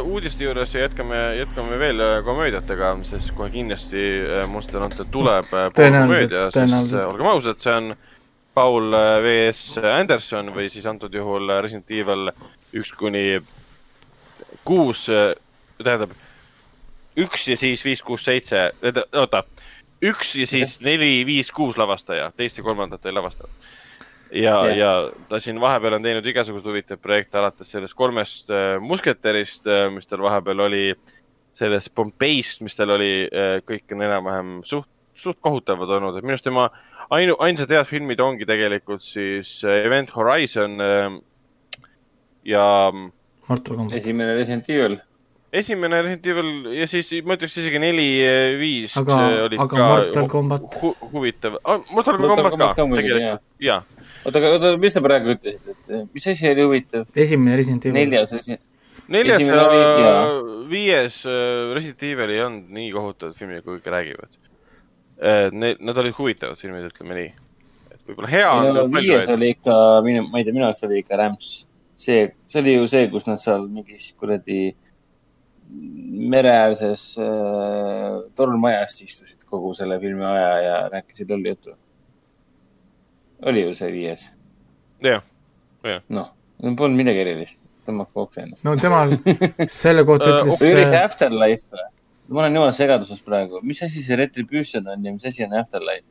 uudiste 0.02 0.44
juures 0.44 0.74
jätkame, 0.74 1.18
jätkame 1.41 1.78
veel 1.78 2.02
komöödiatega, 2.24 2.94
sest 3.10 3.34
kohe 3.34 3.50
kindlasti 3.50 4.07
Monster 4.49 4.81
Hunter 4.84 5.07
tuleb. 5.10 5.50
tõenäoliselt, 5.74 6.55
tõenäoliselt. 6.55 7.10
olgem 7.10 7.32
ausad, 7.34 7.58
see 7.58 7.74
on 7.74 7.94
Paul 8.55 8.94
V.S. 9.24 9.78
Anderson 9.82 10.52
või 10.55 10.68
siis 10.70 10.86
antud 10.86 11.15
juhul 11.15 11.50
Resident 11.65 11.91
Evil 11.91 12.31
üks 12.76 12.92
kuni 12.94 13.41
kuus, 14.65 15.08
tähendab 15.82 16.12
üks 17.18 17.47
ja 17.49 17.57
siis 17.57 17.84
viis, 17.84 18.02
kuus, 18.02 18.24
seitse, 18.24 18.70
oota, 19.18 19.44
üks 20.02 20.34
ja 20.39 20.47
siis 20.49 20.78
neli, 20.84 21.23
viis, 21.28 21.52
kuus 21.55 21.78
lavastaja, 21.81 22.31
teist 22.36 22.58
ja 22.58 22.65
kolmandat 22.66 23.07
ei 23.07 23.16
lavastanud. 23.16 23.73
ja 24.32 24.55
yeah., 24.65 24.76
ja 24.76 24.92
ta 25.28 25.41
siin 25.41 25.60
vahepeal 25.60 25.99
on 25.99 26.07
teinud 26.07 26.26
igasuguseid 26.26 26.70
huvitavaid 26.70 27.02
projekte, 27.02 27.39
alates 27.39 27.70
sellest 27.70 27.94
kolmest 27.94 28.50
äh, 28.50 28.78
musketerist 28.81 29.66
äh,, 29.66 29.91
mis 29.92 30.08
tal 30.08 30.24
vahepeal 30.24 30.65
oli, 30.68 30.86
sellest 31.52 31.92
Pompeist, 31.94 32.62
mis 32.65 32.76
tal 32.76 32.94
oli 32.97 33.12
äh,, 33.28 33.58
kõik 33.68 33.92
on 33.92 34.07
enam-vähem 34.08 34.55
suht, 34.65 34.89
suht 35.15 35.36
kohutavad 35.44 35.91
olnud, 35.99 36.16
et 36.16 36.24
minu 36.24 36.39
arust 36.39 36.49
tema 36.49 36.70
ainu, 37.12 37.36
ainsad 37.44 37.70
head 37.70 37.86
filmid 37.86 38.20
ongi 38.24 38.49
tegelikult 38.49 39.05
siis 39.05 39.58
äh, 39.66 39.84
Event 39.86 40.15
Horizon 40.16 40.81
äh, 40.81 41.20
ja. 42.49 42.66
esimene 43.92 44.34
Resident 44.39 44.70
Evil 44.73 44.97
esimene 45.52 46.00
Resident 46.02 46.26
Evil 46.32 46.50
ja 46.78 46.86
siis 46.89 47.10
ma 47.28 47.36
ütleks 47.36 47.58
isegi 47.60 47.81
neli, 47.82 48.08
viis. 48.60 48.94
aga, 48.97 49.18
aga 49.52 49.66
ka 49.68 49.89
Mortal 49.90 50.28
Combat 50.32 50.78
hu,. 50.81 50.92
huvitav 51.12 51.58
ah,, 51.60 51.82
Mortal, 51.92 52.20
Combat 52.22 52.56
ka, 52.56 52.68
tegelikult, 52.81 53.44
jaa. 53.60 53.81
oota, 54.24 54.40
aga 54.40 54.52
oota, 54.56 54.70
mis 54.81 54.97
te 54.97 55.02
praegu 55.05 55.34
ütlesite, 55.36 55.74
et 55.76 56.14
mis 56.16 56.28
asi 56.32 56.48
oli 56.48 56.68
huvitav? 56.68 57.05
esimene 57.26 57.58
Resident 57.60 57.89
Evil. 57.90 57.98
neljas 58.00 58.32
asi. 58.39 58.56
neljas 59.12 59.44
ja 59.44 59.66
oli, 59.66 59.82
viies 60.72 61.18
äh, 61.28 61.72
Resident 61.76 62.06
Evil 62.08 62.32
ei 62.32 62.44
olnud 62.47 62.78
nii 62.78 62.89
kohutavad 62.94 63.36
filmid, 63.36 63.64
kui 63.66 63.76
kõik 63.76 63.92
räägivad. 63.92 64.39
Need, 65.52 65.82
nad 65.84 65.98
olid 66.00 66.16
huvitavad 66.16 66.58
filmid, 66.58 66.89
ütleme 66.89 67.14
nii. 67.18 67.28
et 67.92 68.00
võib-olla 68.08 68.31
hea 68.32 68.48
on. 68.56 68.81
viies 68.97 69.28
oli 69.31 69.52
ikka, 69.52 69.76
ma 70.02 70.40
ei 70.40 70.48
tea, 70.48 70.55
minu 70.56 70.64
jaoks 70.64 70.89
oli 70.89 71.02
ikka 71.05 71.20
rämps. 71.20 71.52
see, 72.02 72.24
see 72.48 72.64
oli 72.64 72.78
ju 72.78 72.89
see, 72.90 73.05
kus 73.12 73.28
nad 73.28 73.39
seal 73.39 73.68
mingis 73.70 74.08
kuradi 74.18 74.72
mereäärses 76.33 77.17
äh, 77.18 78.20
tornmajas 78.34 79.01
istusid 79.02 79.44
kogu 79.49 79.73
selle 79.76 79.99
filmi 80.01 80.25
aja 80.25 80.52
ja 80.60 80.76
rääkisid 80.92 81.31
lolli 81.31 81.49
juttu. 81.49 81.76
oli 83.42 83.62
ju 83.62 83.75
see 83.75 83.92
viies? 83.92 84.28
jah, 85.02 85.23
jah. 85.84 86.02
noh, 86.09 86.31
polnud 86.62 86.97
midagi 86.97 87.25
erilist, 87.25 87.62
tõmmake 87.86 88.15
kokku 88.15 88.42
ennast. 88.44 88.65
no 88.68 88.76
temal 88.81 89.17
selle 89.83 90.05
kohta 90.09 90.31
äh, 90.31 90.39
ütles 90.39 90.62
või 90.62 90.75
oli 90.76 90.86
see 90.86 91.02
Afterlife 91.02 91.68
või? 91.73 91.89
ma 92.28 92.44
olen 92.44 92.59
jumala 92.60 92.76
segaduses 92.76 93.23
praegu, 93.25 93.60
mis 93.67 93.83
asi 93.83 94.05
see 94.05 94.18
Retribution 94.20 94.89
on 94.89 95.09
ja 95.09 95.15
mis 95.15 95.26
asi 95.28 95.47
on 95.49 95.57
Afterlife 95.59 96.07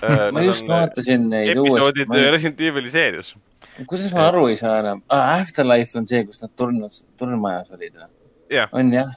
uh,? 0.00 0.30
ma 0.34 0.46
just 0.46 0.66
vaatasin 0.68 1.28
neid 1.32 1.56
uuesti. 1.56 1.76
episoodid 1.76 2.14
ma... 2.14 2.22
Resident 2.36 2.64
Evil'i 2.70 2.94
seerias. 2.94 3.34
kuidas 3.84 4.08
ma 4.14 4.30
aru 4.30 4.46
ei 4.52 4.56
saa 4.60 4.78
enam 4.84 5.04
ah,? 5.08 5.36
Afterlife 5.40 5.98
on 5.98 6.08
see, 6.10 6.24
kus 6.30 6.40
nad 6.44 6.54
tornas, 6.56 7.04
tornmajas 7.20 7.70
olid 7.76 7.98
või? 7.98 8.08
Yeah.. 8.50 8.68
on 8.72 8.92
jah. 8.92 9.16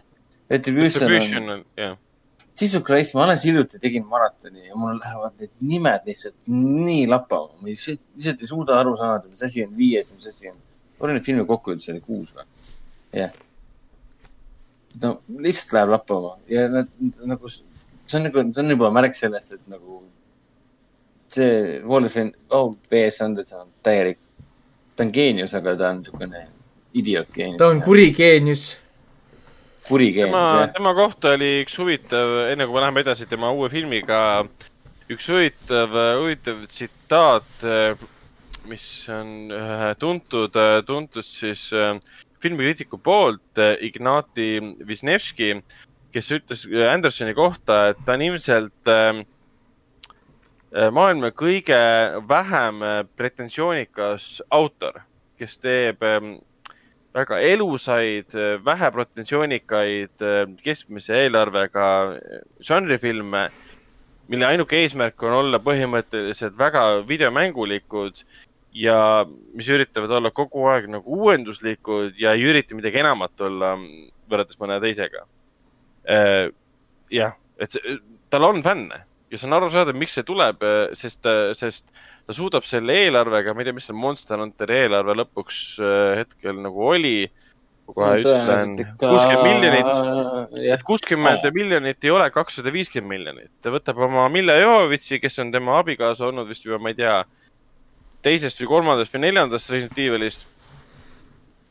Retribution, 0.50 1.44
on, 1.44 1.50
on, 1.50 1.66
jah. 1.78 1.98
Jesus 2.60 2.84
Christ, 2.84 3.16
ma 3.16 3.24
alles 3.24 3.44
hiljuti 3.44 3.80
tegin 3.82 4.06
maratoni 4.06 4.68
ja 4.68 4.76
mul 4.78 5.00
lähevad 5.00 5.40
need 5.40 5.52
nimed 5.60 6.06
lihtsalt 6.06 6.36
nii 6.48 7.08
lappama. 7.10 7.50
ma 7.62 7.68
lihtsalt 7.68 8.42
ei 8.42 8.50
suuda 8.50 8.78
aru 8.80 8.94
saada, 8.98 9.30
mis 9.30 9.44
asi 9.44 9.66
on 9.66 9.74
viies 9.78 10.12
ja 10.12 10.18
mis 10.18 10.28
asi 10.30 10.52
on. 10.52 10.60
oli 11.00 11.16
neid 11.18 11.26
filme 11.26 11.46
kokku 11.50 11.74
üldse 11.74 11.92
oli 11.96 12.04
kuus 12.06 12.36
või? 12.36 12.46
jah 13.14 13.24
yeah.. 13.24 13.40
no 15.02 15.16
lihtsalt 15.48 15.74
läheb 15.80 15.96
lappama 15.96 16.36
ja 16.52 16.68
nad 16.70 16.92
nagu, 17.26 17.50
see 17.50 18.20
on 18.20 18.28
nagu, 18.30 18.46
see 18.52 18.66
on 18.66 18.76
juba 18.76 18.94
märk 19.00 19.18
sellest, 19.18 19.58
et 19.58 19.66
nagu 19.74 20.04
see 21.34 21.82
Wolfgang, 21.90 22.36
oh, 22.54 22.76
B.S. 22.90 23.22
Anderson 23.26 23.66
on 23.66 23.74
täielik, 23.82 24.20
ta 24.94 25.08
on 25.08 25.10
geenius, 25.14 25.58
aga 25.58 25.74
ta 25.80 25.90
on 25.90 26.04
niisugune 26.04 26.46
idioot 26.94 27.34
geenius. 27.34 27.58
ta 27.58 27.74
on 27.74 27.82
kuri 27.82 28.12
geenius 28.14 28.76
kurikeelne. 29.88 30.32
tema, 30.32 30.68
tema 30.74 30.94
kohta 30.98 31.34
oli 31.38 31.50
üks 31.64 31.78
huvitav, 31.80 32.34
enne 32.52 32.68
kui 32.68 32.78
me 32.78 32.84
läheme 32.86 33.04
edasi 33.04 33.28
tema 33.30 33.52
uue 33.56 33.70
filmiga, 33.74 34.20
üks 35.12 35.30
huvitav, 35.32 35.96
huvitav 36.22 36.64
tsitaat, 36.72 37.66
mis 38.70 38.86
on 39.12 39.52
tuntud, 40.00 40.60
tuntud 40.88 41.28
siis 41.28 41.68
filmikriitiku 42.44 43.00
poolt, 43.04 43.60
Ignati 43.84 44.56
Wisniewski, 44.88 45.56
kes 46.14 46.32
ütles 46.36 46.66
Andersoni 46.90 47.36
kohta, 47.38 47.90
et 47.92 48.04
ta 48.06 48.16
on 48.16 48.26
ilmselt 48.28 48.94
maailma 50.94 51.30
kõige 51.38 51.80
vähem 52.30 52.82
pretensioonikas 53.20 54.42
autor, 54.52 55.04
kes 55.38 55.60
teeb 55.62 56.02
väga 57.14 57.40
elusaid, 57.46 58.34
vähe 58.66 58.90
pretensioonikaid, 58.96 60.24
keskmise 60.64 61.20
eelarvega 61.26 61.86
žanrifilme, 62.66 63.44
mille 64.32 64.48
ainuke 64.48 64.80
eesmärk 64.82 65.22
on 65.28 65.38
olla 65.44 65.60
põhimõtteliselt 65.62 66.58
väga 66.58 67.04
videomängulikud 67.08 68.24
ja 68.74 68.98
mis 69.54 69.70
üritavad 69.70 70.16
olla 70.18 70.32
kogu 70.34 70.66
aeg 70.72 70.90
nagu 70.90 71.20
uuenduslikud 71.22 72.18
ja 72.18 72.34
ei 72.34 72.48
ürita 72.50 72.74
midagi 72.78 73.04
enamat 73.04 73.46
olla 73.46 73.76
võrreldes 73.78 74.58
mõne 74.62 74.80
teisega. 74.82 75.28
Jah, 77.14 77.36
et 77.62 77.78
tal 78.34 78.50
on 78.50 78.64
fänne 78.66 79.04
ja 79.34 79.40
see 79.40 79.50
on 79.50 79.58
arusaadav, 79.58 79.98
miks 79.98 80.14
see 80.18 80.26
tuleb, 80.28 80.62
sest, 80.98 81.26
sest 81.58 81.88
ta 82.28 82.36
suudab 82.36 82.66
selle 82.68 82.96
eelarvega, 83.06 83.54
ma 83.54 83.64
ei 83.64 83.68
tea, 83.68 83.76
mis 83.76 83.88
see 83.90 83.98
Monster 83.98 84.40
Hunteri 84.40 84.84
eelarve 84.86 85.16
lõpuks 85.18 85.64
äh, 85.82 86.22
hetkel 86.22 86.62
nagu 86.62 86.86
oli. 86.94 87.18
kohe 87.84 88.22
ütlen, 88.22 88.78
kuuskümmend 88.96 89.44
miljonit, 89.44 90.60
et 90.72 90.84
kuuskümmend 90.88 91.50
miljonit 91.52 92.06
ei 92.08 92.14
ole 92.16 92.30
kakssada 92.32 92.72
viiskümmend 92.72 93.12
miljonit. 93.12 93.52
ta 93.62 93.74
võtab 93.74 94.00
oma 94.08 94.30
Mille 94.32 94.56
Jovovitši, 94.62 95.20
kes 95.20 95.42
on 95.44 95.52
tema 95.52 95.76
abikaasa 95.82 96.30
olnud 96.30 96.48
vist 96.48 96.64
juba, 96.64 96.80
ma 96.80 96.94
ei 96.94 97.00
tea, 97.02 97.18
teisest 98.24 98.62
või 98.64 98.70
kolmandast 98.78 99.18
või 99.18 99.26
neljandast 99.26 99.74
Resident 99.74 100.00
Evilist. 100.00 100.48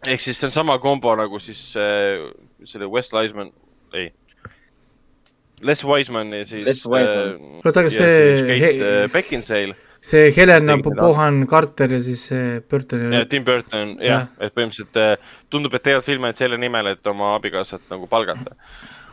ehk 0.05 0.20
siis 0.20 0.36
see 0.36 0.50
on 0.50 0.52
sama 0.58 0.76
kombo 0.82 1.15
nagu 1.16 1.41
siis 1.41 1.70
äh, 1.81 2.26
selle 2.68 2.91
West 2.92 3.16
Liesman, 3.16 3.55
ei 3.94 4.10
Les 5.62 5.84
Wiseman 5.86 6.32
ja 6.34 6.44
siis. 6.44 6.66
Les 6.66 6.84
Wiseman 6.86 7.32
äh,. 7.39 7.57
oota, 7.65 7.81
aga 7.81 7.91
see. 7.94 8.60
Kate 8.60 8.92
äh, 8.92 9.08
Beckinsale 9.12 9.78
see 10.02 10.32
Helena 10.34 10.76
Pohan 10.82 11.47
Carter 11.47 11.92
ja 11.94 12.00
siis 12.02 12.24
see 12.31 12.60
Burton. 12.70 13.12
ja 13.15 13.26
Tim 13.26 13.44
Burton, 13.47 13.94
jah 14.02 14.26
ja., 14.26 14.47
et 14.47 14.55
põhimõtteliselt 14.55 14.99
äh, 14.99 15.36
tundub, 15.50 15.74
et 15.78 15.84
teevad 15.86 16.07
filme 16.07 16.32
selle 16.39 16.58
nimel, 16.58 16.91
et 16.91 17.07
oma 17.07 17.36
abikaasat 17.36 17.86
nagu 17.92 18.08
palgata. 18.10 18.57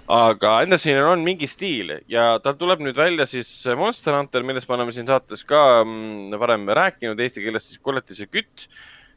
aga 0.10 0.56
Andersonil 0.64 1.06
on 1.06 1.22
mingi 1.22 1.46
stiil 1.48 2.00
ja 2.10 2.32
tal 2.42 2.58
tuleb 2.58 2.82
nüüd 2.82 2.98
välja 2.98 3.28
siis 3.30 3.52
Monster 3.78 4.18
Hunter, 4.18 4.42
millest 4.42 4.70
me 4.70 4.80
oleme 4.80 4.96
siin 4.96 5.06
saates 5.06 5.46
ka 5.46 5.84
mm, 5.84 6.40
varem 6.42 6.66
rääkinud, 6.66 7.22
eesti 7.22 7.46
keeles 7.46 7.70
siis 7.70 7.84
Koletise 7.86 8.26
kütt, 8.26 8.66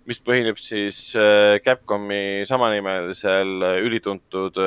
mis 0.05 0.21
põhineb 0.21 0.61
siis 0.61 1.15
äh, 1.17 1.57
Capcomi 1.65 2.45
samanimelisel 2.49 3.65
äh, 3.65 3.79
ülituntud 3.87 4.61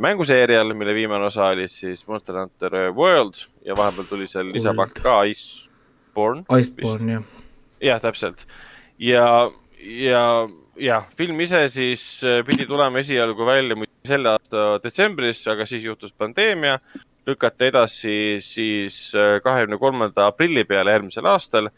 mänguseerial, 0.00 0.74
mille 0.78 0.94
viimane 0.94 1.26
osa 1.26 1.48
oli 1.50 1.68
siis 1.68 2.06
Monster 2.06 2.36
Hunter 2.38 2.76
World 2.94 3.40
ja 3.66 3.74
vahepeal 3.76 4.06
tuli 4.06 4.28
seal 4.30 4.46
lisapakk 4.54 5.02
ka 5.02 5.22
Ice 5.26 5.72
Iceborne. 6.12 6.44
Iceborne, 6.58 7.12
jah. 7.12 7.22
jah, 7.80 8.00
täpselt. 8.00 8.46
ja, 8.98 9.50
ja, 9.80 10.48
jah, 10.76 11.06
film 11.16 11.40
ise 11.40 11.68
siis 11.68 12.22
äh, 12.24 12.42
pidi 12.44 12.66
tulema 12.66 13.00
esialgu 13.00 13.46
välja 13.46 13.76
selle 14.04 14.34
aasta 14.34 14.78
detsembris, 14.84 15.46
aga 15.48 15.66
siis 15.66 15.84
juhtus 15.84 16.12
pandeemia. 16.12 16.78
lükati 17.26 17.64
edasi 17.70 18.38
siis 18.42 19.14
äh, 19.14 19.40
kahekümne 19.42 19.78
kolmanda 19.78 20.26
aprilli 20.26 20.64
peale 20.64 20.90
järgmisel 20.90 21.26
aastal. 21.26 21.70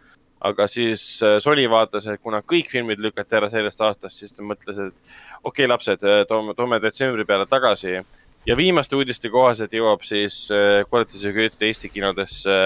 Aga 0.44 0.68
siis 0.68 1.04
äh, 1.24 1.38
Sony 1.40 1.66
vaatas, 1.70 2.06
et 2.10 2.22
kuna 2.22 2.42
kõik 2.44 2.68
filmid 2.72 3.00
lükati 3.02 3.40
ära 3.40 3.50
sellest 3.52 3.80
aastast, 3.80 4.20
siis 4.20 4.36
ta 4.36 4.44
mõtles, 4.44 4.78
et 4.78 4.94
okei 5.42 5.64
okay,, 5.64 5.70
lapsed, 5.70 6.04
toome, 6.28 6.56
toome 6.56 6.80
detsembri 6.84 7.26
peale 7.28 7.46
tagasi 7.50 7.98
ja 8.44 8.56
viimaste 8.56 8.96
uudiste 8.96 9.30
kohaselt 9.32 9.72
jõuab 9.72 10.04
siis 10.04 10.48
Koletise 10.90 11.32
kööt 11.32 11.62
Eesti 11.64 11.88
kinodesse 11.88 12.58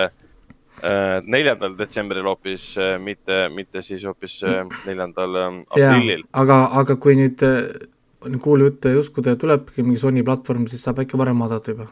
Äh, 0.78 1.20
neljandal 1.26 1.72
detsembril 1.74 2.26
hoopis, 2.28 2.70
äh, 2.78 2.98
mitte, 3.02 3.48
mitte 3.50 3.80
siis 3.82 4.04
hoopis 4.06 4.36
äh, 4.46 4.60
neljandal 4.86 5.38
ähm, 5.40 5.56
aprillil. 5.74 6.22
aga, 6.30 6.58
aga 6.78 6.94
kui 7.02 7.16
nüüd 7.18 7.42
kuulujutte 8.44 8.92
uskuda 9.00 9.34
ja 9.34 9.40
tulebki 9.40 9.82
mingi 9.82 9.98
Sony 9.98 10.22
platvorm, 10.22 10.68
siis 10.70 10.84
saab 10.86 11.00
äkki 11.02 11.18
varem 11.18 11.42
vaadata 11.42 11.74
juba? 11.74 11.88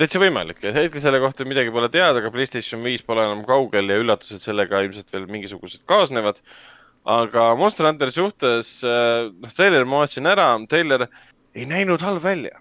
Täitsa 0.00 0.20
võimalik, 0.20 0.60
hetkel 0.62 1.02
selle 1.02 1.20
kohta 1.22 1.46
midagi 1.48 1.72
pole 1.74 1.88
teada, 1.92 2.20
aga 2.20 2.32
Playstation 2.34 2.84
viis 2.84 3.04
pole 3.06 3.24
enam 3.24 3.44
kaugel 3.48 3.92
ja 3.92 4.00
üllatused 4.02 4.44
sellega 4.44 4.82
ilmselt 4.84 5.12
veel 5.14 5.28
mingisugused 5.30 5.84
kaasnevad. 5.88 6.42
aga 7.06 7.54
Monster 7.54 7.86
Hunteri 7.86 8.12
suhtes, 8.12 8.80
noh, 8.82 9.52
treiler 9.56 9.84
ma 9.86 10.02
vaatasin 10.02 10.26
ära, 10.26 10.48
treiler 10.68 11.06
ei 11.54 11.66
näinud 11.70 12.02
halb 12.02 12.22
välja. 12.22 12.58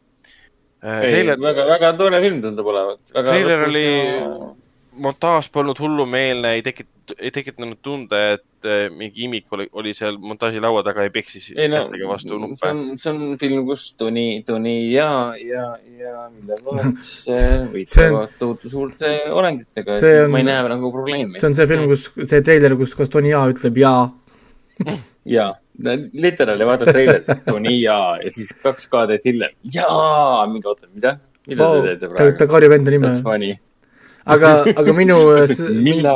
ei, 0.86 1.26
väga, 1.26 1.66
väga 1.66 1.94
tore 1.98 2.22
film 2.22 2.42
tundub 2.42 2.68
olevat. 2.72 3.02
treiler 3.14 3.68
oli 3.68 3.88
montaaž 5.02 5.50
polnud 5.54 5.80
hullumeelne, 5.80 6.52
ei 6.58 6.64
tekit-, 6.66 7.14
ei 7.18 7.32
tekitanud 7.34 7.80
tunde, 7.84 8.22
et 8.36 8.68
äh, 8.68 8.86
mingi 8.94 9.26
imik 9.28 9.52
oli, 9.56 9.68
oli 9.78 9.94
seal 9.98 10.18
montaaži 10.22 10.62
laua 10.64 10.84
taga 10.86 11.06
ja 11.06 11.12
peksis 11.14 11.50
ei 11.54 11.68
no, 11.72 11.84
vastu 12.10 12.40
nuppe. 12.40 12.60
see 12.62 12.72
on, 12.72 12.82
see 13.02 13.12
on 13.14 13.40
film, 13.42 13.66
kus 13.68 13.88
Tony, 14.00 14.26
Tony 14.48 14.76
ja, 14.92 15.10
ja, 15.40 15.66
ja 16.00 16.28
Miller 16.32 16.64
Lawrence 16.66 17.32
äh, 17.36 17.66
võitlevad 17.74 18.38
tohutu 18.40 18.72
suurte 18.72 19.12
olenditega. 19.32 20.00
ma 20.32 20.42
ei 20.42 20.48
näe 20.48 20.72
nagu 20.72 20.94
probleemi. 20.94 21.40
see 21.42 21.52
on 21.52 21.60
see 21.60 21.70
film, 21.72 21.90
kus, 21.92 22.08
see 22.24 22.42
treiler, 22.46 22.78
kus, 22.80 22.96
kus 22.98 23.14
Tony 23.14 23.34
Ja 23.36 23.46
ütleb 23.52 23.78
ja 23.82 23.94
jaa, 25.26 25.52
literaali 26.26 26.68
vaatad 26.68 26.92
treilerit, 26.94 27.32
Tony 27.48 27.78
ja, 27.82 28.00
ja 28.24 28.34
siis 28.34 28.54
kaks 28.64 28.90
kaadet 28.92 29.26
hiljem, 29.28 29.56
jaa, 29.76 30.46
mingi 30.52 30.72
oota, 30.72 30.88
mida? 30.94 31.18
mida 31.48 31.68
wow, 31.68 31.82
te 31.82 31.94
teete 31.94 32.12
praegu? 32.14 32.38
ta 32.40 32.50
karjub 32.50 32.80
enda 32.80 32.94
nime. 32.94 33.14
Aga, 34.26 34.52
aga 34.80 34.96
minu 34.98 35.18
minu, 35.86 36.16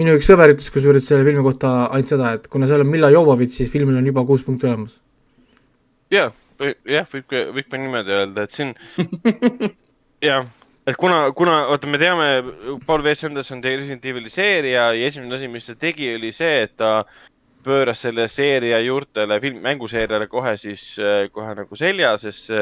minu 0.00 0.16
üks 0.18 0.28
sõber 0.30 0.54
ütles 0.54 0.72
kusjuures 0.72 1.06
selle 1.08 1.26
filmi 1.26 1.44
kohta 1.46 1.72
ainult 1.88 2.12
seda, 2.12 2.34
et 2.38 2.50
kuna 2.52 2.68
seal 2.70 2.84
on 2.84 2.90
Milla 2.92 3.10
Jovovitš, 3.14 3.60
siis 3.62 3.72
filmil 3.72 3.98
on 3.98 4.06
juba 4.06 4.26
kuus 4.28 4.44
punkti 4.46 4.68
olemas. 4.68 5.00
jah, 6.12 6.34
jah, 6.88 7.08
võib 7.12 7.26
ka, 7.30 7.46
võib 7.56 7.70
ka 7.72 7.80
niimoodi 7.80 8.16
öelda, 8.16 8.46
et 8.46 8.56
siin 8.56 8.74
jah, 10.28 10.48
et 10.86 10.98
kuna, 11.00 11.22
kuna, 11.36 11.62
oota, 11.72 11.90
me 11.90 12.00
teame, 12.02 12.28
Paul 12.86 13.04
W. 13.04 13.14
Sanderson 13.18 13.62
tegi 13.64 13.80
Resident 13.82 14.10
Evil'i 14.12 14.32
seeria 14.32 14.90
ja 14.94 15.08
esimene 15.08 15.38
asi, 15.38 15.48
mis 15.50 15.66
ta 15.66 15.78
tegi, 15.80 16.12
oli 16.18 16.34
see, 16.36 16.66
et 16.66 16.76
ta 16.78 17.00
pööras 17.66 18.04
selle 18.04 18.28
seeria 18.30 18.78
juurtele, 18.84 19.40
film, 19.42 19.58
mänguseeriale 19.64 20.28
kohe 20.30 20.54
siis, 20.60 20.92
kohe 21.34 21.56
nagu 21.58 21.78
selja, 21.78 22.12
sest 22.22 22.52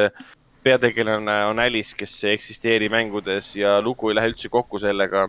peategelane 0.64 1.36
on 1.48 1.60
Alice, 1.62 1.94
kes 1.96 2.16
ei 2.24 2.34
eksisteeri 2.38 2.88
mängudes 2.92 3.52
ja 3.56 3.76
lugu 3.84 4.10
ei 4.10 4.16
lähe 4.18 4.32
üldse 4.32 4.50
kokku 4.52 4.80
sellega. 4.82 5.28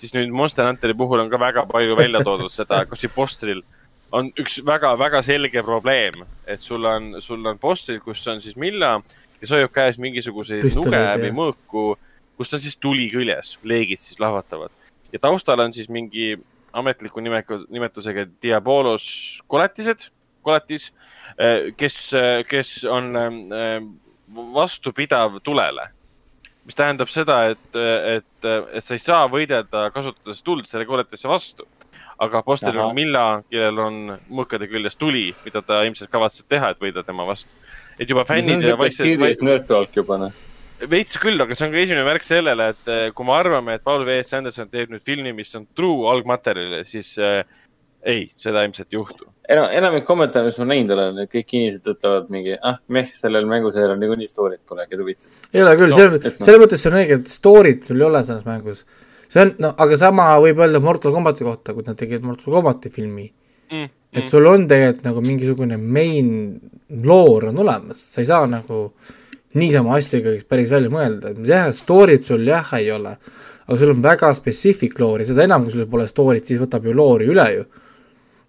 siis 0.00 0.14
nüüd 0.16 0.32
Monster 0.32 0.64
Hunteri 0.64 0.94
puhul 0.96 1.20
on 1.20 1.30
ka 1.30 1.40
väga 1.40 1.66
palju 1.68 1.96
välja 1.96 2.24
toodud 2.24 2.52
seda, 2.52 2.84
kas 2.88 3.04
või 3.04 3.14
postril 3.14 3.62
on 4.12 4.32
üks 4.40 4.58
väga-väga 4.66 5.22
selge 5.22 5.62
probleem, 5.62 6.24
et 6.46 6.60
sul 6.60 6.84
on, 6.84 7.14
sul 7.20 7.44
on 7.46 7.58
postril, 7.58 8.00
kus 8.00 8.26
on 8.26 8.40
siis 8.42 8.56
Milla, 8.56 8.96
kes 9.40 9.52
hoiab 9.54 9.70
käes 9.76 10.00
mingisuguseid 10.02 10.66
nuge 10.74 11.04
või 11.20 11.30
mõõku, 11.36 11.86
kus 12.40 12.56
on 12.56 12.64
siis 12.64 12.76
tuli 12.80 13.10
küljes, 13.12 13.58
leegid 13.62 14.00
siis 14.02 14.18
lahvatavad 14.18 14.72
ja 15.12 15.18
taustal 15.18 15.60
on 15.60 15.72
siis 15.72 15.88
mingi 15.88 16.38
ametliku 16.72 17.20
nimeku, 17.20 17.64
nimetusega 17.68 18.26
Diabolos 18.42 19.06
koletised, 19.46 20.06
koletis, 20.42 20.90
kes, 21.76 21.98
kes 22.48 22.84
on 22.84 23.10
vastupidav 24.34 25.40
tulele. 25.42 25.88
mis 26.64 26.76
tähendab 26.76 27.08
seda, 27.08 27.38
et, 27.50 27.76
et, 27.76 28.46
et 28.46 28.84
sa 28.84 28.94
ei 28.94 29.00
saa 29.02 29.24
võidelda 29.32 29.88
kasutades 29.94 30.42
tuld 30.44 30.68
selle 30.68 30.86
koletisse 30.86 31.28
vastu. 31.28 31.66
aga 32.20 32.42
postil 32.44 32.76
on 32.78 32.94
Milla, 32.94 33.42
kellel 33.50 33.78
on 33.80 33.96
mõõkade 34.28 34.68
küljes 34.68 34.96
tuli, 35.00 35.30
mida 35.44 35.62
ta 35.64 35.80
ilmselt 35.88 36.10
kavatseb 36.12 36.46
teha, 36.48 36.70
et 36.70 36.80
võidelda 36.80 37.06
tema 37.06 37.24
vastu. 37.26 37.50
et 37.98 38.08
juba 38.08 38.24
fännid 38.24 38.62
ja 38.62 38.76
vaikselt. 38.78 39.42
Nerd 39.42 39.66
Talk 39.66 39.96
juba 39.96 40.20
noh 40.20 40.38
veits 40.88 41.16
küll, 41.20 41.40
aga 41.42 41.56
see 41.56 41.66
on 41.66 41.74
ka 41.74 41.80
esimene 41.82 42.04
märk 42.06 42.24
sellele, 42.24 42.70
et 42.72 42.90
eh, 42.90 43.06
kui 43.16 43.26
me 43.28 43.34
arvame, 43.36 43.76
et 43.76 43.84
Paul 43.84 44.04
V. 44.06 44.20
S. 44.22 44.32
Anderson 44.38 44.70
teeb 44.72 44.92
nüüd 44.92 45.04
filmi, 45.04 45.32
mis 45.36 45.52
on 45.58 45.66
true 45.76 46.08
algmaterjalile, 46.08 46.84
siis 46.88 47.12
äh, 47.20 47.42
ei, 48.06 48.30
seda 48.40 48.64
ilmselt 48.64 48.88
ei 48.88 48.98
juhtu. 48.98 49.28
enam, 49.50 49.66
enamik 49.80 50.06
kommentaare, 50.08 50.48
mis 50.48 50.58
ma 50.62 50.66
näinud 50.70 50.94
olen, 50.94 51.20
et 51.24 51.32
kõik 51.32 51.54
inimesed 51.58 51.92
ütlevad 51.92 52.30
mingi, 52.32 52.56
ah, 52.56 52.78
meh, 52.94 53.12
sellel 53.18 53.48
mänguserial 53.50 53.96
on 53.96 54.02
niikuinii 54.04 54.30
story't 54.30 54.62
pole 54.68 54.86
äkki 54.86 55.00
huvitav. 55.00 55.30
ei 55.52 55.62
ole 55.64 55.76
küll 55.80 55.94
no,, 55.94 56.00
selles, 56.00 56.26
no. 56.26 56.48
selles 56.48 56.64
mõttes 56.64 56.84
see 56.84 56.92
on 56.92 56.98
õige, 57.02 57.20
et 57.20 57.32
story't 57.34 57.88
sul 57.90 58.00
ei 58.00 58.08
ole 58.08 58.24
selles 58.26 58.46
mängus. 58.48 58.84
see 59.28 59.44
on, 59.44 59.54
no 59.66 59.72
aga 59.84 60.00
sama 60.00 60.32
võib 60.44 60.64
öelda 60.64 60.82
Mortal 60.84 61.16
Combati 61.16 61.46
kohta, 61.46 61.76
kui 61.76 61.86
nad 61.86 61.98
tegid 61.98 62.26
Mortal 62.26 62.56
Combati 62.56 62.92
filmi 62.94 63.26
mm,. 63.26 63.88
et 64.14 64.24
mm. 64.24 64.28
sul 64.32 64.50
on 64.50 64.68
tegelikult 64.70 65.08
nagu 65.10 65.24
mingisugune 65.26 65.80
main 65.80 66.30
lore 67.04 67.50
on 67.50 67.64
olemas, 67.64 68.00
sa 68.14 68.22
ei 68.22 68.30
saa 68.30 68.46
nagu 68.50 68.84
niisama 69.58 69.96
asju 69.98 70.20
ikkagi 70.20 70.44
päris 70.48 70.70
välja 70.70 70.90
mõelda, 70.92 71.34
jah, 71.46 71.70
story't 71.74 72.26
sul 72.28 72.46
jah 72.46 72.70
ei 72.78 72.90
ole, 72.94 73.16
aga 73.66 73.78
sul 73.78 73.94
on 73.94 74.02
väga 74.04 74.30
spetsiifik 74.36 74.98
loori, 75.02 75.26
seda 75.26 75.44
enam, 75.46 75.66
kui 75.66 75.74
sul 75.74 75.88
pole 75.90 76.06
story't, 76.10 76.46
siis 76.46 76.60
võtab 76.62 76.86
ju 76.86 76.94
loori 76.94 77.30
üle 77.30 77.46
ju. 77.56 77.64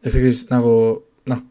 Ja 0.01 0.11
see 0.11 0.23
siis 0.25 0.45
nagu 0.51 0.73
noh, 1.29 1.41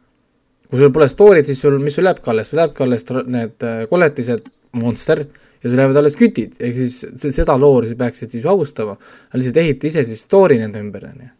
kui 0.70 0.80
sul 0.80 0.92
pole 0.94 1.08
story't, 1.10 1.46
siis 1.48 1.60
sul, 1.62 1.78
mis 1.82 1.96
sul 1.96 2.08
jääbki 2.08 2.32
alles, 2.32 2.50
sul 2.50 2.62
jääbki 2.62 2.84
alles 2.86 3.06
need 3.26 3.66
äh, 3.66 3.84
koletised, 3.90 4.50
monster, 4.80 5.24
ja 5.60 5.68
sul 5.68 5.82
jäävad 5.82 6.00
alles 6.02 6.18
kütid, 6.18 6.58
ehk 6.62 6.80
siis 6.80 7.36
seda 7.36 7.56
loori 7.60 7.92
sa 7.92 7.98
peaksid 8.00 8.34
siis 8.34 8.48
austama, 8.50 8.96
lihtsalt 9.34 9.62
ehita 9.62 9.90
ise 9.90 10.04
siis 10.08 10.24
story 10.26 10.58
nende 10.60 10.82
ümber, 10.82 11.06
on 11.10 11.24
ju. 11.26 11.30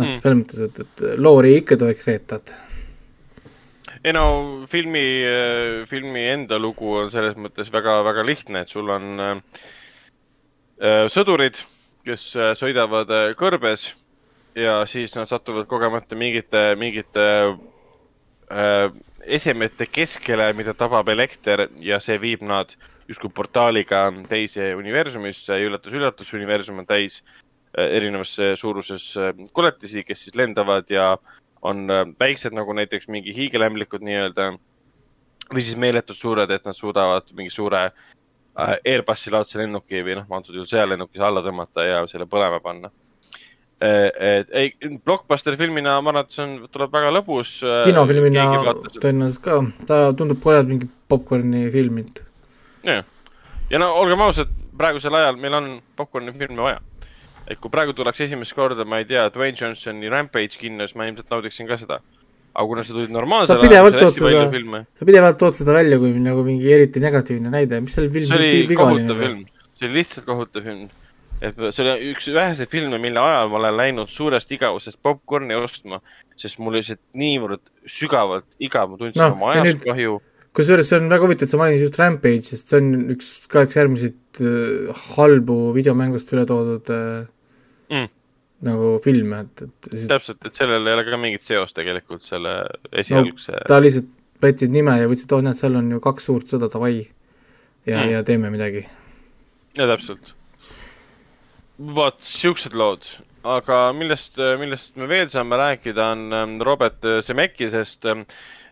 noh 0.00 0.08
mm., 0.08 0.20
selles 0.24 0.38
mõttes, 0.42 0.66
et, 0.68 0.84
et 0.84 1.08
loori 1.20 1.56
ikka 1.60 1.78
tohiks 1.80 2.06
reeta, 2.10 2.40
et 2.40 2.54
ei 4.02 4.14
no 4.16 4.24
filmi, 4.66 5.04
äh, 5.22 5.82
filmi 5.86 6.24
enda 6.32 6.58
lugu 6.58 6.96
on 6.98 7.12
selles 7.14 7.36
mõttes 7.38 7.70
väga-väga 7.70 8.24
lihtne, 8.26 8.64
et 8.64 8.74
sul 8.74 8.90
on 8.90 9.22
äh, 9.22 9.36
äh 10.82 11.04
sõdurid, 11.12 11.60
kes 12.02 12.32
sõidavad 12.58 13.12
kõrbes 13.38 13.92
ja 14.54 14.80
siis 14.86 15.14
nad 15.16 15.30
satuvad 15.30 15.66
kogemata 15.70 16.16
mingite, 16.18 16.64
mingite 16.78 17.26
äh, 18.50 18.88
esemete 19.22 19.86
keskele, 19.86 20.50
mida 20.58 20.74
tabab 20.74 21.08
elekter 21.08 21.68
ja 21.80 22.00
see 22.00 22.18
viib 22.20 22.42
nad 22.42 22.74
justkui 23.08 23.30
portaaliga 23.34 24.06
teise 24.28 24.74
universumisse 24.78 25.58
ja 25.58 25.68
üllatus-üllatus, 25.68 26.34
universum 26.34 26.82
on 26.82 26.88
täis 26.88 27.22
äh, 27.22 27.86
erinevas 27.98 28.34
suuruses 28.60 29.12
koletisi, 29.52 30.04
kes 30.04 30.26
siis 30.26 30.36
lendavad 30.38 30.90
ja 30.90 31.12
äh, 31.12 31.40
on 31.62 31.90
äh, 31.90 32.06
väiksed 32.20 32.54
nagu 32.54 32.72
näiteks 32.72 33.08
mingi 33.08 33.34
hiigelämblikud 33.36 34.02
nii-öelda 34.02 34.48
või 35.52 35.62
siis 35.62 35.76
meeletult 35.78 36.18
suured, 36.18 36.50
et 36.50 36.64
nad 36.66 36.76
suudavad 36.76 37.30
mingi 37.38 37.52
suure 37.54 37.84
äh, 37.86 38.74
Airbusi 38.84 39.30
laadse 39.30 39.60
lennuki 39.62 40.02
või 40.02 40.18
noh, 40.18 40.26
antud 40.30 40.56
juhul 40.56 40.68
sõjalennukis 40.68 41.22
alla 41.22 41.44
tõmmata 41.44 41.86
ja 41.86 42.02
selle 42.10 42.26
põlema 42.26 42.60
panna. 42.64 42.90
Äh, 43.82 44.08
et 44.38 44.52
ei, 44.54 44.68
blockbuster 45.02 45.56
filmina 45.58 45.96
ma 46.00 46.12
arvan, 46.12 46.26
et 46.28 46.36
see 46.36 46.44
on, 46.44 46.52
tuleb 46.70 46.92
väga 46.94 47.10
lõbus. 47.16 47.56
kinofilmina 47.88 48.44
tõenäoliselt 49.00 49.42
ka, 49.42 49.58
ta 49.88 49.98
tundub 50.14 50.46
olevat 50.46 50.70
mingi 50.70 50.90
popkorni 51.10 51.64
film. 51.74 51.98
jah, 52.86 53.02
ja 53.72 53.82
no 53.82 53.90
olgem 53.98 54.22
ausad, 54.22 54.54
praegusel 54.78 55.18
ajal 55.18 55.40
meil 55.42 55.58
on 55.58 55.68
popkorni 55.98 56.34
filme 56.36 56.62
vaja 56.62 56.78
et 57.50 57.60
kui 57.60 57.72
praegu 57.72 57.94
tuleks 57.96 58.22
esimest 58.26 58.54
korda, 58.56 58.86
ma 58.88 59.00
ei 59.02 59.06
tea, 59.08 59.26
Dwayne 59.34 59.58
Johnsoni 59.58 60.10
Rampage 60.12 60.60
kinno, 60.60 60.86
siis 60.86 60.98
ma 60.98 61.08
ilmselt 61.08 61.32
naudiksin 61.32 61.68
ka 61.70 61.78
seda. 61.80 62.00
aga 62.52 62.68
kuna 62.68 62.82
see 62.84 62.92
tuli 62.92 63.06
normaalsel 63.08 63.56
ajal, 63.56 63.86
siis 63.88 64.02
hästi 64.02 64.24
palju 64.26 64.48
filme. 64.52 64.80
sa 65.00 65.06
pidevalt 65.08 65.38
tood 65.40 65.56
seda 65.56 65.72
välja 65.76 65.98
kui 65.98 66.12
nagu 66.20 66.42
mingi 66.44 66.68
eriti 66.70 67.00
negatiivne 67.00 67.52
näide, 67.52 67.80
mis 67.80 67.94
seal 67.96 68.10
film, 68.12 68.28
see 68.28 68.40
oli 68.66 68.76
kohutav 68.76 69.22
film, 69.24 69.38
see 69.78 69.88
oli 69.88 69.98
lihtsalt 70.02 70.28
kohutav 70.28 70.66
film. 70.68 70.90
Et 71.42 71.62
see 71.74 71.84
oli 71.84 72.10
üks 72.12 72.28
väheseid 72.34 72.70
filme, 72.70 73.00
mille 73.02 73.20
ajal 73.20 73.50
ma 73.52 73.58
olen 73.60 73.78
läinud 73.78 74.10
suurest 74.12 74.50
igavusest 74.54 75.00
popkorni 75.02 75.56
ostma, 75.58 76.00
sest 76.38 76.60
mul 76.62 76.78
lihtsalt 76.78 77.02
niivõrd 77.18 77.64
sügavalt 77.90 78.46
igav, 78.62 78.92
ma 78.92 79.00
tundsin 79.00 79.24
no, 79.24 79.32
oma 79.36 79.54
ajast 79.56 79.82
kahju 79.86 80.20
kusjuures 80.56 80.88
see 80.88 81.00
on 81.00 81.08
väga 81.12 81.26
huvitav, 81.26 81.48
et 81.48 81.52
sa 81.54 81.60
mainisid 81.60 81.86
just 81.86 82.00
Rampage, 82.00 82.48
sest 82.48 82.72
see 82.72 82.80
on 82.80 82.90
üks, 83.14 83.30
ka 83.52 83.64
üks 83.66 83.78
järgmiseid 83.78 84.42
äh, 84.44 85.04
halbu 85.16 85.58
videomängust 85.76 86.32
üle 86.36 86.44
toodud 86.48 86.92
äh, 86.92 87.22
mm. 87.92 88.10
nagu 88.68 88.90
filme, 89.04 89.44
et, 89.46 89.64
et 89.66 89.94
siis... 89.94 90.08
täpselt, 90.12 90.44
et 90.48 90.60
sellel 90.60 90.86
ei 90.88 90.98
ole 90.98 91.06
ka 91.08 91.20
mingit 91.20 91.46
seost 91.46 91.76
tegelikult 91.78 92.26
selle 92.28 92.58
esialgse 92.90 93.56
no, 93.56 93.64
ta 93.70 93.80
lihtsalt 93.82 94.12
võtsid 94.42 94.74
nime 94.74 94.98
ja 94.98 95.08
võtsid, 95.10 95.32
oh 95.36 95.42
näed, 95.44 95.58
seal 95.58 95.78
on 95.78 95.90
ju 95.94 96.02
kaks 96.02 96.28
suurt 96.28 96.52
sõda, 96.52 96.68
davai. 96.72 97.06
ja 97.88 98.02
mm., 98.02 98.12
ja 98.12 98.22
teeme 98.26 98.52
midagi. 98.52 98.84
ja 99.78 99.88
täpselt. 99.88 100.34
Vot, 101.96 102.18
siuksed 102.22 102.74
lood. 102.78 103.06
aga 103.42 103.88
millest, 103.96 104.36
millest 104.60 104.96
me 104.96 105.08
veel 105.10 105.30
saame 105.32 105.58
rääkida, 105.58 106.12
on 106.14 106.32
ähm, 106.32 106.58
Robert 106.62 107.02
Zemeckisest. 107.26 108.04
Ähm, 108.06 108.26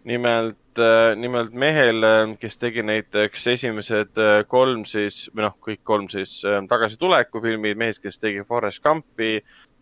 nimelt, 0.04 0.78
äh, 0.78 1.14
nimelt 1.16 1.52
mehel, 1.52 2.04
ähm, 2.04 2.36
kes 2.40 2.58
tegi 2.58 2.82
näiteks 2.82 3.46
esimesed 3.52 4.20
äh, 4.20 4.44
kolm 4.48 4.84
siis, 4.88 5.26
või 5.34 5.44
noh, 5.44 5.56
kõik 5.60 5.82
kolm 5.84 6.06
siis 6.12 6.38
tagasituleku 6.70 7.42
filmid, 7.44 7.76
mees, 7.80 8.00
kes 8.00 8.16
tegi 8.20 8.44
Forest 8.48 8.82
Gumpi, 8.84 9.34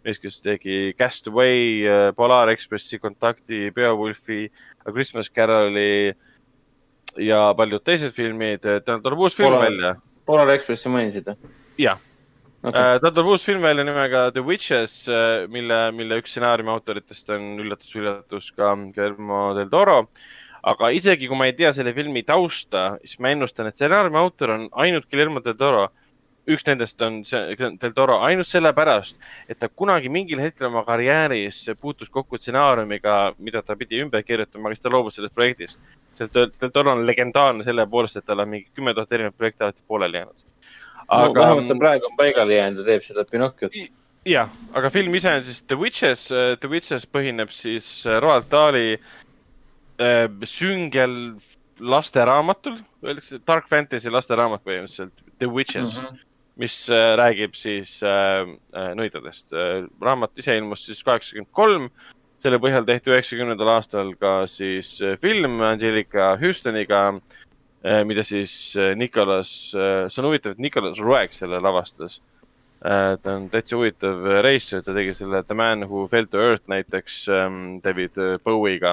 mees, 0.07 0.19
kes 0.19 0.41
tegi 0.43 0.95
Castaway, 0.99 1.85
äh, 1.85 2.09
Polar 2.17 2.51
Expressi, 2.51 2.99
Kontakti, 2.99 3.69
Beowulfi, 3.75 4.49
Christmas 4.89 5.31
Caroli 5.31 6.11
ja 7.23 7.47
paljud 7.57 7.85
teised 7.87 8.15
filmid. 8.17 8.65
tähendab, 8.65 9.07
tuleb 9.07 9.23
uus 9.23 9.39
film 9.39 9.55
Polar, 9.55 9.69
välja. 9.69 9.95
Polar 10.27 10.55
Expressi 10.57 10.91
mainisid 10.91 11.31
või? 11.31 11.57
jah 11.79 12.08
okay.. 12.63 12.99
tal 13.03 13.13
tuleb 13.13 13.31
uus 13.35 13.47
film 13.47 13.63
välja 13.65 13.85
nimega 13.87 14.29
The 14.35 14.45
Witches, 14.45 14.99
mille, 15.53 15.81
mille 15.97 16.21
üks 16.23 16.35
stsenaariumi 16.35 16.75
autoritest 16.75 17.31
on 17.35 17.55
üllatus-üllatus 17.65 18.51
ka 18.57 18.75
Guillermo 18.95 19.53
del 19.59 19.71
Toro. 19.73 20.03
aga 20.69 20.91
isegi 20.91 21.29
kui 21.31 21.39
ma 21.39 21.47
ei 21.47 21.55
tea 21.57 21.71
selle 21.73 21.95
filmi 21.95 22.25
tausta, 22.27 22.99
siis 23.05 23.21
ma 23.23 23.31
ennustan, 23.31 23.69
et 23.71 23.79
stsenaariumi 23.79 24.19
autor 24.19 24.57
on 24.57 24.69
ainult 24.85 25.07
Guillermo 25.11 25.45
del 25.45 25.57
Toro 25.57 25.89
üks 26.49 26.65
nendest 26.65 27.03
on 27.05 27.21
see 27.29 27.57
Del 27.59 27.95
Toro 27.97 28.19
ainult 28.25 28.49
sellepärast, 28.49 29.19
et 29.51 29.59
ta 29.61 29.69
kunagi 29.69 30.11
mingil 30.13 30.41
hetkel 30.43 30.69
oma 30.71 30.85
karjääris 30.87 31.61
puutus 31.81 32.11
kokku 32.13 32.41
stsenaariumiga, 32.41 33.19
mida 33.39 33.63
ta 33.63 33.77
pidi 33.77 34.01
ümber 34.05 34.25
kirjutama, 34.25 34.73
siis 34.73 34.85
ta 34.85 34.93
loobus 34.93 35.19
sellest 35.19 35.37
projektist. 35.37 35.81
Del, 36.19 36.53
Del 36.61 36.73
Toro 36.75 36.95
on 36.97 37.05
legendaarne 37.07 37.67
selle 37.67 37.87
poolest, 37.91 38.21
et 38.21 38.27
tal 38.27 38.45
on 38.45 38.53
mingi 38.55 38.71
kümme 38.75 38.95
tuhat 38.97 39.13
erinevat 39.13 39.37
projekti 39.37 39.67
alati 39.67 39.85
pooleli 39.87 40.23
jäänud. 40.23 40.47
Aga 41.09 41.29
no,. 41.29 41.41
vähemalt 41.41 41.69
ta 41.69 41.79
praegu 41.79 42.11
on 42.11 42.17
paigale 42.17 42.55
jäänud 42.55 42.85
ja 42.85 42.85
teeb 42.93 43.07
seda 43.07 43.25
Pinocchiot. 43.25 43.73
jah, 44.29 44.51
aga 44.77 44.91
film 44.91 45.15
ise 45.15 45.33
on 45.33 45.45
siis 45.45 45.63
The 45.63 45.79
Witches, 45.79 46.27
The 46.61 46.69
Witches 46.69 47.07
põhineb 47.07 47.53
siis 47.55 47.89
Roald 48.21 48.51
Dahli 48.51 48.99
äh, 49.99 50.27
süngel 50.45 51.39
lasteraamatul, 51.79 52.79
öeldakse 53.05 53.41
dark 53.47 53.69
fantasy 53.71 54.11
lasteraamat 54.11 54.65
põhimõtteliselt, 54.67 55.25
The 55.39 55.49
Witches 55.51 55.97
mm, 55.97 56.05
-hmm. 56.05 56.23
mis 56.59 56.77
äh, 56.91 57.15
räägib 57.17 57.55
siis 57.55 58.03
äh, 58.03 58.49
äh 58.75 58.95
nõidadest 58.99 59.53
äh,. 59.53 59.87
raamat 60.01 60.31
ise 60.37 60.57
ilmus 60.57 60.87
siis 60.87 61.03
kaheksakümmend 61.05 61.53
kolm, 61.53 61.91
selle 62.39 62.59
põhjal 62.59 62.87
tehti 62.87 63.11
üheksakümnendal 63.11 63.69
aastal 63.69 64.15
ka 64.19 64.47
siis 64.47 65.01
äh, 65.03 65.19
film 65.19 65.61
Angelika 65.61 66.37
Houstoniga 66.37 67.09
äh,, 67.09 67.21
mida 68.05 68.25
siis 68.27 68.75
äh, 68.77 68.95
Nicolas 68.99 69.73
äh,, 69.75 70.09
see 70.11 70.23
on 70.23 70.31
huvitav, 70.31 70.57
et 70.57 70.63
Nicolas 70.63 70.99
Roeg 70.99 71.35
selle 71.37 71.61
lavastas 71.63 72.21
ta 72.79 73.33
on 73.35 73.49
täitsa 73.51 73.75
huvitav 73.75 74.21
reisijal, 74.45 74.85
ta 74.87 74.93
tegi 74.95 75.11
selle 75.19 75.41
The 75.43 75.55
Man 75.59 75.81
Who 75.91 76.05
Fell 76.07 76.29
to 76.31 76.39
Earth 76.39 76.71
näiteks 76.71 77.25
ähm, 77.35 77.57
David 77.83 78.15
Bowie'ga 78.47 78.93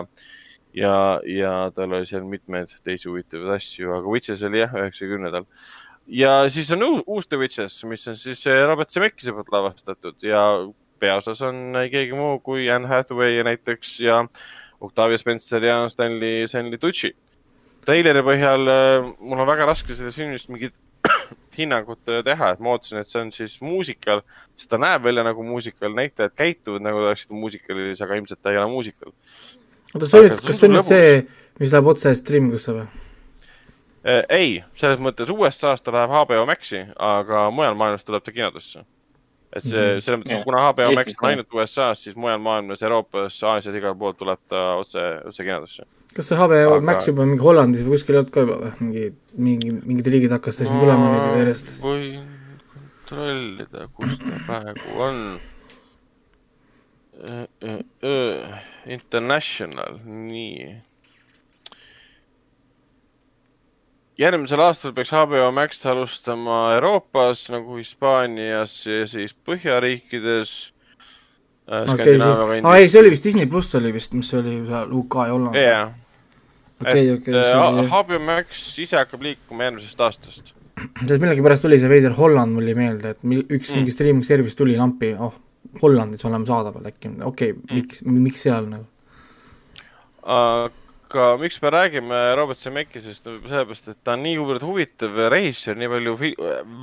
ja, 0.74 0.96
ja 1.30 1.52
tal 1.76 1.94
oli 1.94 2.08
seal 2.10 2.26
mitmeid 2.26 2.74
teisi 2.86 3.12
huvitavaid 3.12 3.54
asju, 3.60 3.92
aga 3.94 4.10
Witches 4.10 4.42
oli 4.48 4.64
jah, 4.64 4.74
üheksakümnendal. 4.74 5.46
ja 6.08 6.34
siis 6.50 6.72
on 6.74 6.82
uus 7.06 7.30
The 7.30 7.38
Witches, 7.38 7.78
mis 7.86 8.08
on 8.10 8.18
siis 8.18 8.42
Robert 8.66 8.90
Zemeckise 8.90 9.34
poolt 9.38 9.54
lavastatud 9.54 10.26
ja 10.26 10.42
peaosas 11.00 11.42
on 11.46 11.78
keegi 11.92 12.18
muu 12.18 12.40
kui 12.44 12.70
Anne 12.72 12.90
Hathaway 12.90 13.44
näiteks 13.46 14.00
ja 14.02 14.24
Octavia 14.82 15.18
Spencer 15.18 15.64
ja 15.64 15.90
Stanley, 15.90 16.48
Stanley 16.48 16.78
Tucci. 16.78 17.16
Treileri 17.86 18.24
põhjal 18.26 18.72
äh, 18.72 19.14
mul 19.20 19.44
on 19.44 19.50
väga 19.50 19.70
raske 19.70 19.96
sellest 19.96 20.20
filmist 20.22 20.50
mingit 20.50 20.76
hinnangut 21.58 22.02
äh, 22.12 22.24
teha, 22.26 22.54
et 22.56 22.64
ma 22.64 22.76
ootasin, 22.76 23.02
et 23.02 23.10
see 23.10 23.22
on 23.22 23.32
siis 23.36 23.60
muusikal, 23.64 24.24
sest 24.58 24.72
ta 24.72 24.82
näeb 24.82 25.06
välja 25.06 25.26
nagu 25.28 25.46
muusikal, 25.46 25.94
näitlejad 25.96 26.36
käituvad 26.36 26.86
nagu 26.86 27.04
ta 27.04 27.12
oleksid 27.12 27.36
muusikalis, 27.36 28.02
aga 28.02 28.20
ilmselt 28.20 28.42
ta 28.42 28.54
ei 28.54 28.62
ole 28.62 28.72
muusikal 28.74 29.14
oota, 29.96 30.10
see 30.10 30.24
nüüd, 30.26 30.42
kas 30.44 30.60
see 30.60 30.70
on 30.70 30.76
nüüd 30.76 30.90
see, 30.90 31.12
mis 31.62 31.74
läheb 31.74 31.90
otse 31.92 32.14
streamingusse 32.20 32.76
või? 32.76 32.86
Äh, 34.06 34.22
ei, 34.30 34.50
selles 34.78 35.02
mõttes 35.02 35.32
USA-st 35.34 35.86
ta 35.86 35.94
läheb 35.96 36.14
HBO 36.14 36.44
Maxi, 36.50 36.84
aga 37.02 37.48
mujal 37.54 37.78
maailmas 37.80 38.06
tuleb 38.06 38.26
ta 38.26 38.34
kinodesse. 38.36 38.86
et 39.56 39.64
see 39.64 39.80
mm, 39.80 39.84
-hmm. 39.88 40.02
selles 40.04 40.20
mõttes, 40.20 40.44
kuna 40.44 40.64
HBO 40.68 40.92
Max 40.94 41.16
on 41.22 41.30
ainult 41.30 41.54
USA-s, 41.54 42.04
siis 42.04 42.16
mujal 42.16 42.40
maailmas, 42.44 42.82
Euroopas, 42.84 43.44
Aasias, 43.44 43.76
igal 43.76 43.96
pool 43.96 44.12
tuleb 44.12 44.40
ta 44.48 44.76
otse, 44.76 45.00
otse 45.26 45.44
kinodesse. 45.44 45.86
Kas 46.16 46.32
see 46.32 46.40
HBO 46.40 46.78
aga... 46.78 46.80
Max 46.92 47.12
juba 47.12 47.28
mingi 47.28 47.44
Hollandis 47.44 47.84
või 47.84 47.98
kuskil 47.98 48.16
ei 48.16 48.24
olnud 48.24 48.34
ka 48.34 48.46
juba 48.46 48.62
või? 48.64 48.74
mingi, 48.80 49.12
mingi, 49.36 49.76
mingid 49.84 50.10
riigid 50.14 50.34
hakkasid 50.38 50.70
siin 50.70 50.80
tulema 50.80 51.12
nüüd 51.12 51.28
juba 51.28 51.44
järjest? 51.44 51.76
võin 51.84 52.26
kontrollida, 53.06 53.88
kus 53.94 54.18
ta 54.20 54.40
praegu 54.48 55.02
on 55.02 55.40
International, 58.86 60.00
nii. 60.04 60.76
järgmisel 64.18 64.62
aastal 64.64 64.94
peaks 64.96 65.12
HBO 65.12 65.52
Max 65.52 65.86
alustama 65.86 66.74
Euroopas 66.76 67.50
nagu 67.52 67.76
Hispaanias 67.76 68.86
ja 68.88 69.08
siis 69.08 69.34
Põhjariikides 69.34 70.72
äh,. 71.68 71.84
okei 71.84 72.16
okay,, 72.16 72.20
siis, 72.20 72.64
aa 72.64 72.78
ei, 72.80 72.88
see 72.90 73.02
oli 73.02 73.12
vist 73.12 73.28
Disney 73.28 73.46
pluss 73.46 73.76
oli 73.76 73.92
vist, 73.92 74.16
mis 74.16 74.32
oli 74.34 74.62
seal 74.68 74.92
UK 74.92 75.20
ja 75.28 75.34
Holland. 75.34 75.60
jah. 75.60 75.92
Okei, 76.82 77.08
okei. 77.16 77.42
HBO 77.92 78.20
Max 78.24 78.68
ise 78.82 79.00
hakkab 79.00 79.24
liikuma 79.26 79.70
järgmisest 79.70 80.06
aastast. 80.08 80.54
sest 80.76 81.22
millegipärast 81.22 81.64
tuli 81.64 81.80
see 81.80 81.92
veider 81.92 82.16
Holland 82.18 82.56
mulle 82.58 82.76
meelde, 82.78 83.16
et 83.16 83.24
üks 83.24 83.72
mm. 83.72 83.80
mingi 83.80 83.94
streaming 83.96 84.28
service 84.28 84.58
tuli 84.60 84.76
lampi, 84.80 85.14
oh 85.16 85.36
Hollandis 85.82 86.24
oleme 86.28 86.48
saadaval 86.48 86.90
äkki, 86.92 87.12
okei 87.24 87.52
okay, 87.52 87.54
mm., 87.56 87.76
miks, 87.80 88.02
miks 88.06 88.46
seal 88.46 88.68
nagu? 88.72 88.88
aga 90.26 91.26
miks 91.38 91.60
me 91.62 91.70
räägime 91.70 92.22
Robert 92.36 92.60
Zemeckisest, 92.60 93.28
sellepärast, 93.28 93.92
et 93.92 94.00
ta 94.04 94.16
on 94.16 94.24
niivõrd 94.26 94.64
huvitav 94.66 95.20
režissöör, 95.32 95.78
nii 95.80 95.92
palju 95.92 96.16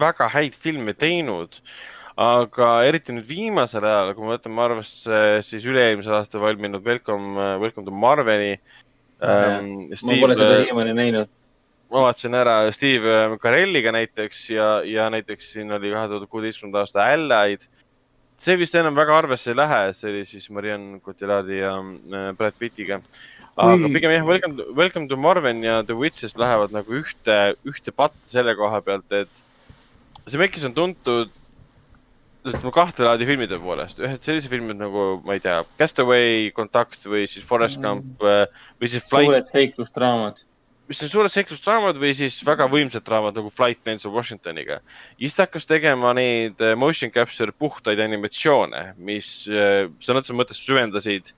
väga 0.01 0.29
häid 0.37 0.55
filme 0.55 0.95
teinud. 0.95 1.59
aga 2.23 2.69
eriti 2.85 3.15
nüüd 3.17 3.27
viimasel 3.27 3.85
ajal, 3.89 4.13
kui 4.15 4.27
me 4.27 4.35
võtame 4.37 4.61
arvesse 4.61 5.19
siis 5.49 5.65
üle-eelmisel 5.65 6.19
aastal 6.19 6.43
valminud 6.45 6.85
Welcome, 6.85 7.35
Welcome 7.63 7.89
to 7.89 7.95
Marveni 8.05 8.59
ähm,. 9.23 9.93
ma 9.93 10.19
pole 10.21 10.39
seda 10.39 10.59
siiamaani 10.63 10.97
näinud 10.99 11.31
ma 11.93 12.07
vaatasin 12.09 12.35
ära 12.35 12.57
Steve 12.73 13.39
Carelliga 13.43 13.93
näiteks 13.93 14.49
ja, 14.51 14.73
ja 14.85 15.11
näiteks 15.13 15.53
siin 15.53 15.73
oli 15.73 15.93
kahe 15.93 16.09
tuhande 16.09 16.31
kuueteistkümnenda 16.33 16.85
aasta 16.87 17.07
Allied 17.07 17.69
see 18.43 18.57
vist 18.59 18.75
enam 18.79 18.97
väga 18.99 19.15
arvesse 19.23 19.53
ei 19.53 19.59
lähe, 19.59 19.83
see 19.95 20.11
oli 20.11 20.25
siis 20.27 20.49
Marianne 20.55 20.99
Cotillardi 21.05 21.61
ja 21.61 21.77
äh, 21.79 22.33
Brad 22.39 22.57
Pittiga. 22.59 23.01
aga 23.53 23.77
Kui... 23.77 23.93
pigem 23.93 24.15
jah, 24.17 24.27
Welcome, 24.27 24.67
Welcome 24.79 25.09
to 25.09 25.17
Marvin 25.21 25.63
ja 25.65 25.83
The 25.87 25.97
Witches 25.99 26.35
lähevad 26.41 26.73
nagu 26.75 26.97
ühte, 27.03 27.39
ühte 27.69 27.95
patta 27.95 28.33
selle 28.33 28.57
koha 28.59 28.81
pealt, 28.83 29.13
et 29.13 29.45
see 30.27 30.41
Mekis 30.41 30.65
on 30.67 30.75
tuntud 30.75 31.31
ütleme 32.43 32.73
kahte 32.75 33.05
laadi 33.07 33.27
filmide 33.29 33.59
poolest, 33.63 34.01
ühed 34.03 34.23
sellised 34.27 34.51
filmid 34.51 34.81
nagu, 34.81 35.21
ma 35.27 35.37
ei 35.37 35.43
tea, 35.45 35.61
Castaway, 35.79 36.49
Kontakt 36.57 37.05
või 37.07 37.29
siis 37.31 37.45
Forest 37.47 37.79
mm. 37.79 37.85
Gump 37.87 38.25
mm. 38.25 38.65
või 38.83 38.91
siis 38.91 39.07
Flight. 39.07 39.29
suured 39.31 39.51
seiklusdraamad 39.51 40.43
mis 40.93 41.03
on 41.07 41.09
suured 41.09 41.33
seiklusdraamad 41.33 41.97
või 42.01 42.11
siis 42.17 42.37
väga 42.45 42.67
võimsad 42.71 43.05
draamad 43.07 43.37
nagu 43.39 43.51
Flight 43.55 43.81
Denzel 43.87 44.13
Washingtoniga. 44.13 44.81
ja 44.83 45.23
siis 45.23 45.37
ta 45.37 45.47
hakkas 45.47 45.67
tegema 45.67 46.13
neid 46.17 46.61
äh, 46.61 46.75
motion 46.77 47.13
capture 47.15 47.53
puhtaid 47.53 48.01
animatsioone, 48.03 48.83
mis 48.99 49.47
äh, 49.49 49.87
sõna 50.03 50.21
otseses 50.21 50.37
mõttes 50.37 50.61
süvendasid 50.61 51.33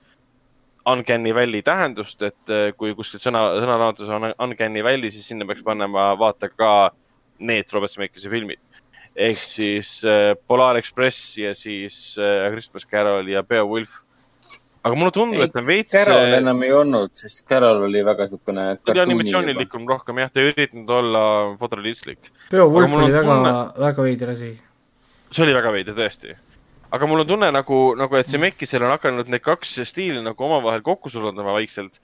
Uncanny 0.85 1.33
Valley 1.33 1.63
tähendust, 1.65 2.21
et 2.21 2.51
äh, 2.51 2.71
kui 2.77 2.93
kuskil 2.97 3.21
sõna, 3.21 3.45
sõnaraamatus 3.61 4.11
on 4.11 4.31
Uncanny 4.33 4.83
Valley, 4.85 5.13
siis 5.13 5.29
sinna 5.29 5.47
peaks 5.47 5.63
panema 5.65 6.11
vaata 6.19 6.49
ka 6.51 6.71
need 7.39 7.71
Robert 7.73 7.93
Zemeckise 7.93 8.29
filmid. 8.31 8.59
Ehk 9.15 9.37
siis 9.39 10.01
Polar 10.47 10.79
Express 10.79 11.37
ja 11.39 11.53
siis 11.55 12.17
Christmas 12.51 12.87
Carol 12.89 13.29
ja 13.31 13.43
Beowulf 13.43 14.01
aga 14.85 14.97
mulle 14.99 15.13
tundub, 15.13 15.41
et 15.41 15.55
on 15.57 15.65
veits. 15.67 15.93
Carol 15.93 16.35
enam 16.37 16.61
ei 16.65 16.73
olnud, 16.75 17.13
sest 17.17 17.45
Carol 17.49 17.87
oli 17.87 18.03
väga 18.05 18.27
siukene. 18.29 18.65
ta 18.83 18.93
oli 18.93 19.03
animatsioonilikum 19.05 19.87
rohkem 19.89 20.21
jah, 20.21 20.31
ta 20.31 20.41
ei 20.41 20.51
üritanud 20.51 20.91
olla 20.99 21.23
fotorealistlik. 21.61 22.29
Beowulf 22.51 22.93
oli 22.99 23.13
väga 23.15 23.37
tunne..., 23.39 23.53
väga 23.87 24.05
veider 24.09 24.33
asi. 24.35 24.51
see 25.31 25.45
oli 25.47 25.55
väga 25.57 25.73
veider 25.73 25.97
tõesti. 25.97 26.35
Aga 26.91 27.07
mul 27.09 27.23
on 27.23 27.27
tunne 27.27 27.51
nagu, 27.51 27.79
nagu, 27.97 28.17
et 28.19 28.29
see 28.29 28.41
Mekkisel 28.41 28.85
on 28.85 28.93
hakanud 28.93 29.29
need 29.31 29.43
kaks 29.45 29.77
stiili 29.89 30.21
nagu 30.23 30.47
omavahel 30.47 30.83
kokku 30.85 31.09
sulandama 31.09 31.55
vaikselt. 31.57 31.99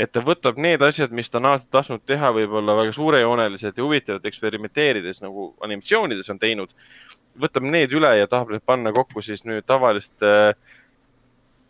et 0.00 0.12
ta 0.12 0.22
võtab 0.24 0.56
need 0.56 0.82
asjad, 0.82 1.12
mis 1.12 1.28
ta 1.28 1.38
on 1.38 1.50
alati 1.50 1.66
tahtnud 1.70 2.04
teha, 2.06 2.30
võib-olla 2.32 2.76
väga 2.78 2.92
suurejooneliselt 2.96 3.76
ja 3.76 3.84
huvitavalt 3.84 4.26
eksperimenteerides 4.30 5.20
nagu 5.20 5.54
animatsioonides 5.60 6.30
on 6.30 6.38
teinud. 6.38 6.70
võtab 7.40 7.66
need 7.66 7.92
üle 7.92 8.14
ja 8.18 8.26
tahab 8.26 8.54
need 8.54 8.64
panna 8.64 8.92
kokku 8.92 9.22
siis 9.22 9.44
nüüd 9.44 9.66
tavaliste 9.66 10.30
äh, 10.54 10.78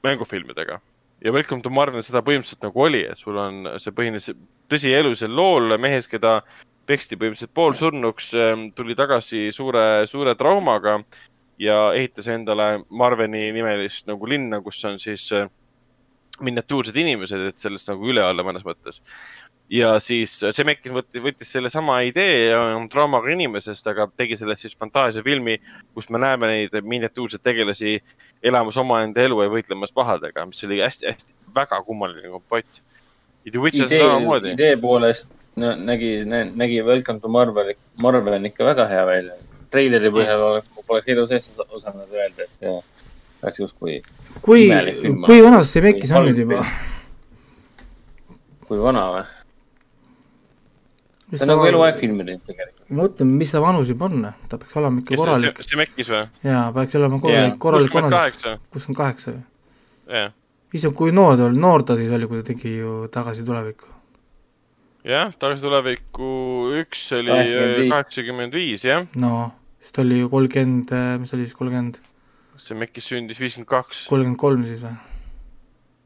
mängufilmidega. 0.03 0.81
ja 1.25 1.33
Welcome 1.33 1.63
to 1.63 1.71
Marvel 1.71 2.03
seda 2.03 2.23
põhimõtteliselt 2.25 2.65
nagu 2.65 2.83
oli, 2.83 3.05
et 3.05 3.19
sul 3.19 3.37
on, 3.37 3.67
see 3.83 3.93
põhines 3.93 4.31
tõsielusel 4.71 5.33
lool 5.37 5.77
mehes, 5.79 6.09
keda 6.09 6.41
peksti 6.89 7.19
põhimõtteliselt 7.21 7.53
poolsurnuks, 7.55 8.31
ähm, 8.35 8.71
tuli 8.75 8.97
tagasi 8.97 9.51
suure, 9.53 10.07
suure 10.09 10.35
traumaga 10.35 11.01
ja 11.61 11.91
ehitas 11.97 12.29
endale 12.33 12.85
Marveni 12.89 13.51
nimelist 13.53 14.09
nagu 14.09 14.29
linna, 14.29 14.63
kus 14.65 14.81
on 14.89 14.99
siis 15.03 15.27
äh, 15.37 15.51
miniatuursed 16.41 16.97
inimesed, 16.97 17.51
et 17.51 17.61
sellest 17.61 17.91
nagu 17.93 18.09
üle 18.09 18.25
olla 18.25 18.45
mõnes 18.47 18.65
mõttes 18.65 19.03
ja 19.71 19.95
siis 20.03 20.33
Zemeckis 20.57 20.93
võttis, 20.93 21.23
võttis 21.23 21.51
sellesama 21.55 22.01
idee 22.07 22.51
draamaga 22.91 23.31
inimesest, 23.33 23.87
aga 23.91 24.09
tegi 24.19 24.39
sellest 24.39 24.67
siis 24.67 24.77
fantaasiafilmi, 24.79 25.57
kus 25.95 26.11
me 26.11 26.21
näeme 26.23 26.51
neid 26.51 26.75
miniatuurseid 26.83 27.43
tegelasi 27.47 27.99
elamas 28.43 28.79
omaenda 28.81 29.23
elu 29.23 29.43
ja 29.45 29.53
võitlemas 29.53 29.95
pahadega, 29.95 30.47
mis 30.51 30.65
oli 30.67 30.81
hästi-hästi 30.83 31.37
väga 31.55 31.83
kummaline 31.87 32.33
kompott. 32.33 32.83
idee, 33.45 34.03
idee 34.53 34.75
poolest 34.77 35.31
no, 35.57 35.75
nägi, 35.77 36.25
nägi 36.27 36.83
Welcome 36.83 37.21
to 37.21 37.29
Marvel, 37.29 37.75
Marvel 37.97 38.41
on 38.41 38.51
ikka 38.51 38.65
väga 38.65 38.89
hea 38.91 39.07
välja. 39.07 39.39
Treileri 39.71 40.13
põhjal 40.15 40.47
oleks, 40.51 40.71
poleks 40.87 41.13
elu 41.15 41.27
sees 41.31 41.53
osanud 41.69 42.15
öelda, 42.15 42.47
et 42.47 42.55
see 42.59 42.79
oleks 43.43 43.61
justkui. 43.65 44.01
kui, 44.43 44.69
kui 45.25 45.43
vana 45.43 45.63
see 45.65 45.81
Zemeckis 45.81 46.15
on 46.17 46.29
nüüd 46.29 46.41
juba? 46.45 46.65
kui 48.69 48.79
vana 48.79 49.05
või? 49.15 49.29
ta 51.31 51.45
on 51.45 51.53
nagu 51.53 51.69
eluaeg 51.69 52.01
filmi 52.01 52.27
teinud 52.27 52.43
tegelikult. 52.47 52.89
ma 52.91 53.05
mõtlen, 53.05 53.31
mis 53.41 53.55
ta 53.55 53.63
vanus 53.63 53.93
juba 53.93 54.09
on, 54.11 54.27
ta 54.51 54.59
peaks 54.59 54.77
olema 54.81 55.03
ikka 55.03 55.21
korralik. 55.21 55.63
Zemeckis 55.67 56.11
või? 56.11 56.25
jaa, 56.47 56.65
peaks 56.75 56.99
olema 56.99 57.21
korralik, 57.23 57.57
korralik 57.63 57.97
vanus. 57.97 58.37
kuuskümmend 58.75 58.99
kaheksa 58.99 59.35
või? 59.37 59.47
jah. 60.19 60.35
issand, 60.75 60.97
kui 60.99 61.15
noor 61.15 61.39
ta 61.39 61.49
oli, 61.49 61.63
noor 61.63 61.87
ta 61.87 61.97
siis 62.01 62.13
oli, 62.17 62.29
kui 62.31 62.43
ta 62.43 62.51
tegi 62.51 62.77
ju 62.77 62.97
Tagasi 63.15 63.47
tulevikku. 63.47 63.95
jah, 65.11 65.33
Tagasi 65.39 65.67
tulevikku 65.67 66.35
üks 66.83 67.07
oli 67.19 67.39
kaheksakümmend 67.89 68.59
viis, 68.59 68.85
jah. 68.87 69.07
no, 69.17 69.51
siis 69.81 69.97
ta 69.97 70.05
oli 70.05 70.21
ju 70.23 70.31
kolmkümmend, 70.33 70.95
mis 71.21 71.33
ta 71.33 71.39
oli 71.39 71.49
siis, 71.49 71.57
kolmkümmend? 71.59 72.03
Zemeckis 72.61 73.09
sündis 73.09 73.41
viiskümmend 73.41 73.71
kaks. 73.71 74.05
kolmkümmend 74.13 74.41
kolm 74.41 74.67
siis 74.69 74.85
või? 74.85 74.99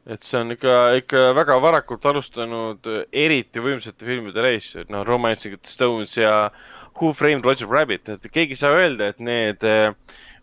et 0.05 0.25
see 0.25 0.36
on 0.36 0.53
ikka, 0.53 0.77
ikka 1.01 1.20
väga 1.36 1.57
varakult 1.65 2.05
alustanud 2.11 2.89
eriti 3.09 3.62
võimsate 3.65 4.05
filmide 4.05 4.43
reis, 4.44 4.69
et 4.77 4.91
noh, 4.93 5.05
Romancing 5.07 5.57
the 5.57 5.73
Stones 5.73 6.12
ja 6.19 6.51
Who 6.99 7.12
Framed 7.17 7.47
Roger 7.47 7.70
Rabbit, 7.70 8.11
et 8.12 8.28
keegi 8.31 8.55
ei 8.55 8.61
saa 8.61 8.77
öelda, 8.77 9.09
et 9.11 9.23
need 9.25 9.65
äh, 9.67 9.94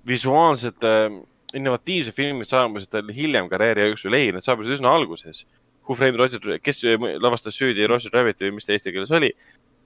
visuaalsed 0.07 0.87
äh, 0.87 1.13
innovatiivsed 1.55 2.17
filmid 2.17 2.49
saabusid 2.49 2.91
tal 2.91 3.11
hiljem 3.13 3.49
karjääri 3.51 3.91
jooksul, 3.91 4.17
ei, 4.17 4.31
need 4.33 4.45
saabusid 4.45 4.79
üsna 4.79 4.93
alguses. 4.97 5.45
Who 5.85 5.97
Framed 5.97 6.19
Roger, 6.19 6.57
kes 6.63 6.83
lavastas 7.21 7.57
süüdi 7.57 7.87
Roger 7.89 8.13
Rabbiti 8.13 8.47
või 8.47 8.57
mis 8.57 8.67
ta 8.67 8.75
eesti 8.75 8.93
keeles 8.95 9.13
oli, 9.17 9.31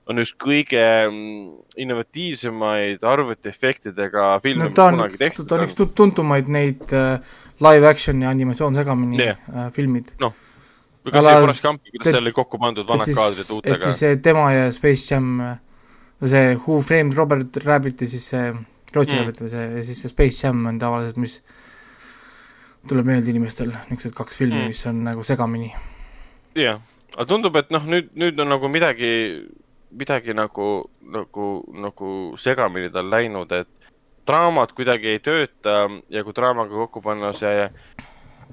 on 0.06 0.22
üks 0.22 0.32
kõige 0.38 0.82
mm, 1.08 1.46
innovatiivsemaid 1.82 3.04
arvutiefektidega 3.06 4.28
filme 4.44 4.68
no,, 4.68 4.70
mis 4.70 4.78
kunagi 4.78 5.20
tehtud 5.20 5.44
on. 5.44 5.48
ta 5.50 5.58
on 5.58 5.66
üks 5.66 5.94
tuntumaid 5.98 6.50
neid 6.52 6.94
äh, 6.94 7.38
live 7.64 7.90
action 7.90 8.22
ja 8.22 8.30
animatsioon 8.34 8.78
segamini 8.78 9.18
yeah. 9.18 9.40
äh, 9.50 9.68
filmid. 9.74 10.14
noh, 10.22 10.34
või 11.02 11.16
kas 11.16 11.26
see 11.26 11.42
Forest 11.46 11.66
Gump, 11.66 11.84
kuidas 11.90 12.12
seal 12.12 12.22
oli 12.22 12.34
kokku 12.36 12.62
pandud 12.62 12.88
vanad 12.88 13.12
kaadrid 13.18 13.52
uutega. 13.58 13.76
et 13.76 13.86
siis 13.98 14.22
tema 14.22 14.48
ja 14.54 14.70
Space 14.74 15.10
Jam, 15.10 15.36
see 16.22 16.56
Who 16.62 16.80
Framed 16.86 17.18
Robert 17.18 17.62
Rabbit 17.64 18.06
ja 18.06 18.10
siis 18.14 18.30
see 18.34 18.48
Roger 18.94 19.16
mm. 19.16 19.22
Rabbit 19.24 19.44
või 19.44 19.52
see, 19.52 19.68
ja 19.74 19.86
siis 19.90 20.02
see 20.04 20.12
Space 20.12 20.46
Jam 20.46 20.62
on 20.70 20.80
tavaliselt, 20.82 21.18
mis 21.20 21.40
tuleb 22.86 23.08
meelde 23.08 23.32
inimestel, 23.32 23.72
niisugused 23.90 24.14
kaks 24.14 24.38
filmi 24.38 24.60
mm., 24.60 24.70
mis 24.70 24.86
on 24.86 25.02
nagu 25.08 25.26
segamini. 25.26 25.72
jah 26.54 26.76
yeah., 26.76 26.84
aga 27.16 27.26
tundub, 27.30 27.56
et 27.58 27.72
noh, 27.72 27.84
nüüd, 27.88 28.10
nüüd 28.18 28.38
on 28.42 28.50
nagu 28.52 28.68
midagi, 28.70 29.08
midagi 29.98 30.34
nagu, 30.36 30.90
nagu, 31.12 31.46
nagu 31.84 32.10
segamini 32.40 32.90
tal 32.92 33.10
läinud, 33.10 33.52
et 33.52 33.92
draamad 34.26 34.74
kuidagi 34.76 35.14
ei 35.14 35.22
tööta 35.22 35.86
ja 36.12 36.24
kui 36.24 36.34
draamaga 36.36 36.74
kokku 36.84 37.02
panna 37.04 37.32
see 37.36 37.68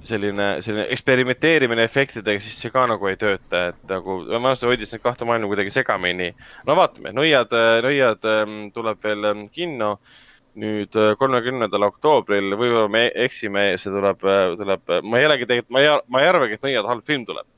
selline, 0.08 0.48
selline 0.64 0.86
eksperimenteerimine 0.94 1.84
efektidega, 1.86 2.42
siis 2.42 2.58
see 2.60 2.72
ka 2.74 2.84
nagu 2.90 3.08
ei 3.08 3.18
tööta, 3.20 3.68
et 3.72 3.88
nagu 3.90 4.20
vanasti 4.28 4.68
hoidis 4.68 4.92
neid 4.94 5.02
kahte 5.04 5.26
maailma 5.28 5.50
kuidagi 5.50 5.72
segamini. 5.74 6.32
no 6.66 6.76
vaatame, 6.78 7.14
Nõiad, 7.16 7.54
Nõiad 7.86 8.30
ähm, 8.30 8.60
tuleb 8.74 9.02
veel 9.04 9.30
ähm, 9.30 9.44
kinno 9.52 9.96
nüüd 10.60 10.94
äh, 10.98 11.14
kolmekümnendal 11.18 11.88
oktoobril, 11.88 12.54
võib-olla 12.54 12.90
me 12.90 13.08
eksime, 13.26 13.72
see 13.80 13.90
tuleb, 13.94 14.22
äh, 14.28 14.54
tuleb, 14.60 14.94
ma 15.02 15.20
ei 15.20 15.28
olegi 15.30 15.48
tegelikult, 15.50 15.74
ma 15.74 15.82
ei, 15.82 15.92
ma 16.08 16.22
ei 16.22 16.30
arvagi, 16.30 16.58
et 16.58 16.68
Nõiad 16.68 16.90
halb 16.90 17.06
film 17.06 17.26
tuleb. 17.30 17.48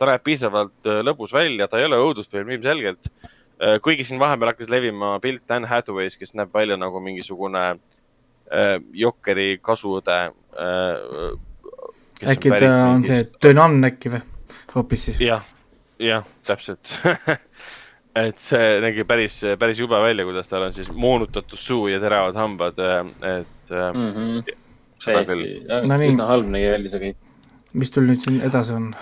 Ta 0.00 0.08
näeb 0.08 0.24
piisavalt 0.24 0.88
äh, 0.88 1.02
lõbus 1.04 1.36
välja, 1.36 1.68
ta 1.68 1.78
ei 1.78 1.84
ole 1.86 2.00
õudusfilm 2.00 2.56
ilmselgelt 2.56 3.12
Äh, 3.60 3.76
kuigi 3.84 4.06
siin 4.08 4.20
vahepeal 4.20 4.54
hakkas 4.54 4.70
levima 4.72 5.18
pilt 5.20 5.50
Anne 5.52 5.68
Hathaway's, 5.68 6.16
kes 6.16 6.32
näeb 6.38 6.52
välja 6.54 6.78
nagu 6.80 7.00
mingisugune 7.04 7.64
äh, 7.68 8.78
Jokeri 8.96 9.58
kasuõde 9.60 10.16
äh,. 10.56 11.34
äkki 12.32 12.54
ta 12.54 12.70
on 12.86 13.04
see 13.04 13.26
Dönan 13.44 13.84
äkki 13.84 14.14
või, 14.14 14.22
hoopis 14.74 15.04
siis? 15.10 15.20
jah, 15.26 15.44
jah, 16.00 16.24
täpselt 16.48 16.94
et 18.24 18.40
see 18.40 18.80
nägi 18.80 19.04
päris, 19.04 19.42
päris 19.60 19.84
jube 19.84 20.00
välja, 20.00 20.24
kuidas 20.24 20.48
tal 20.48 20.70
on 20.70 20.76
siis 20.76 20.88
moonutatud 20.96 21.60
suu 21.60 21.92
ja 21.92 22.00
teravad 22.00 22.40
hambad, 22.40 22.80
äh, 22.80 23.00
et 23.36 23.74
mm. 23.76 24.12
-hmm. 24.16 24.52
täiesti, 25.04 25.50
üsna 26.08 26.32
halb 26.32 26.48
nägi 26.48 26.76
välja 26.78 26.96
see 26.96 27.08
kõik. 27.10 27.24
mis 27.74 27.92
tul 27.92 28.08
nüüd 28.08 28.24
siin 28.24 28.40
edasi 28.40 28.78
on? 28.80 28.94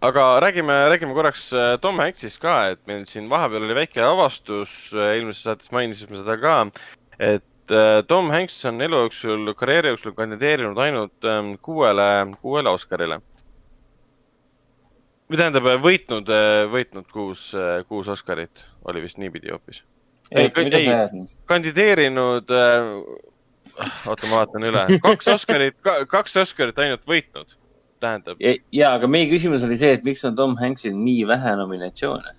Aga 0.00 0.40
räägime, 0.40 0.88
räägime 0.88 1.14
korraks 1.14 1.52
äh, 1.52 1.76
Tom 1.80 1.98
Hanksist 1.98 2.38
ka, 2.40 2.70
et 2.70 2.80
meil 2.86 3.04
siin 3.06 3.28
vahepeal 3.30 3.66
oli 3.66 3.74
väike 3.74 4.02
avastus, 4.04 4.72
äh, 4.94 5.16
eelmises 5.16 5.42
saates 5.42 5.72
mainisime 5.74 6.20
seda 6.20 6.36
ka, 6.38 6.54
et 7.18 7.74
äh, 7.74 8.02
Tom 8.06 8.30
Hanks 8.30 8.60
on 8.70 8.80
elu 8.84 9.02
jooksul, 9.06 9.52
karjääri 9.58 9.94
jooksul 9.94 10.14
kandideerinud 10.14 10.78
ainult 10.78 11.26
ähm, 11.26 11.56
kuuele, 11.62 12.08
kuuele 12.42 12.70
Oscarile. 12.70 13.20
või 15.28 15.36
tähendab, 15.36 15.66
võitnud, 15.84 16.30
võitnud 16.72 17.10
kuus, 17.12 17.50
kuus 17.88 18.08
Oscarit, 18.08 18.62
oli 18.88 19.02
vist 19.02 19.18
niipidi 19.18 19.50
hoopis. 19.52 19.82
ei, 20.30 20.52
ei, 20.72 21.26
kandideerinud 21.44 22.54
oota, 24.06 24.30
ma 24.30 24.36
vaatan 24.38 24.70
üle, 24.70 24.86
kaks 25.02 25.28
Oscarit, 25.34 25.76
kaks 26.08 26.36
Oscarit 26.46 26.78
ainult 26.78 27.04
võitnud 27.04 27.57
tähendab. 28.00 28.42
ja, 28.42 28.92
aga 28.94 29.10
meie 29.10 29.30
küsimus 29.30 29.64
oli 29.66 29.78
see, 29.80 29.94
et 29.98 30.04
miks 30.06 30.24
on 30.28 30.36
Tom 30.38 30.56
Hanksil 30.60 30.96
nii 30.96 31.26
vähe 31.28 31.54
nominatsioone? 31.58 32.38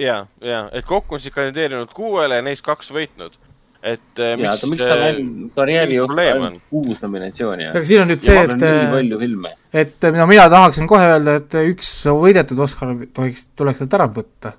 ja, 0.00 0.26
ja, 0.40 0.64
et 0.72 0.86
kokku 0.88 1.16
on 1.16 1.22
siis 1.22 1.34
kandideerinud 1.34 1.92
kuuele 1.94 2.40
ja 2.40 2.44
neist 2.44 2.64
kaks 2.66 2.90
võitnud. 2.94 3.36
et 3.80 4.20
äh, 4.20 4.34
ja, 4.36 4.52
aga 4.52 4.68
miks 4.68 4.84
tal 4.84 5.02
on 5.06 5.30
karjääri 5.56 5.96
jooksul 5.96 6.22
ainult 6.24 6.66
kuus 6.72 7.00
nominatsiooni? 7.04 7.70
aga 7.70 7.84
siin 7.88 8.04
on 8.04 8.12
nüüd 8.12 8.24
see, 8.24 8.42
et, 8.44 9.84
et 9.84 10.10
no 10.16 10.28
mina 10.30 10.48
tahaksin 10.52 10.88
kohe 10.90 11.08
öelda, 11.14 11.38
et 11.40 11.58
üks 11.62 11.94
võidetud 12.08 12.60
Oscar 12.66 12.92
tohiks, 13.16 13.48
tuleks 13.56 13.84
talt 13.84 13.98
ära 14.00 14.10
võtta. 14.20 14.54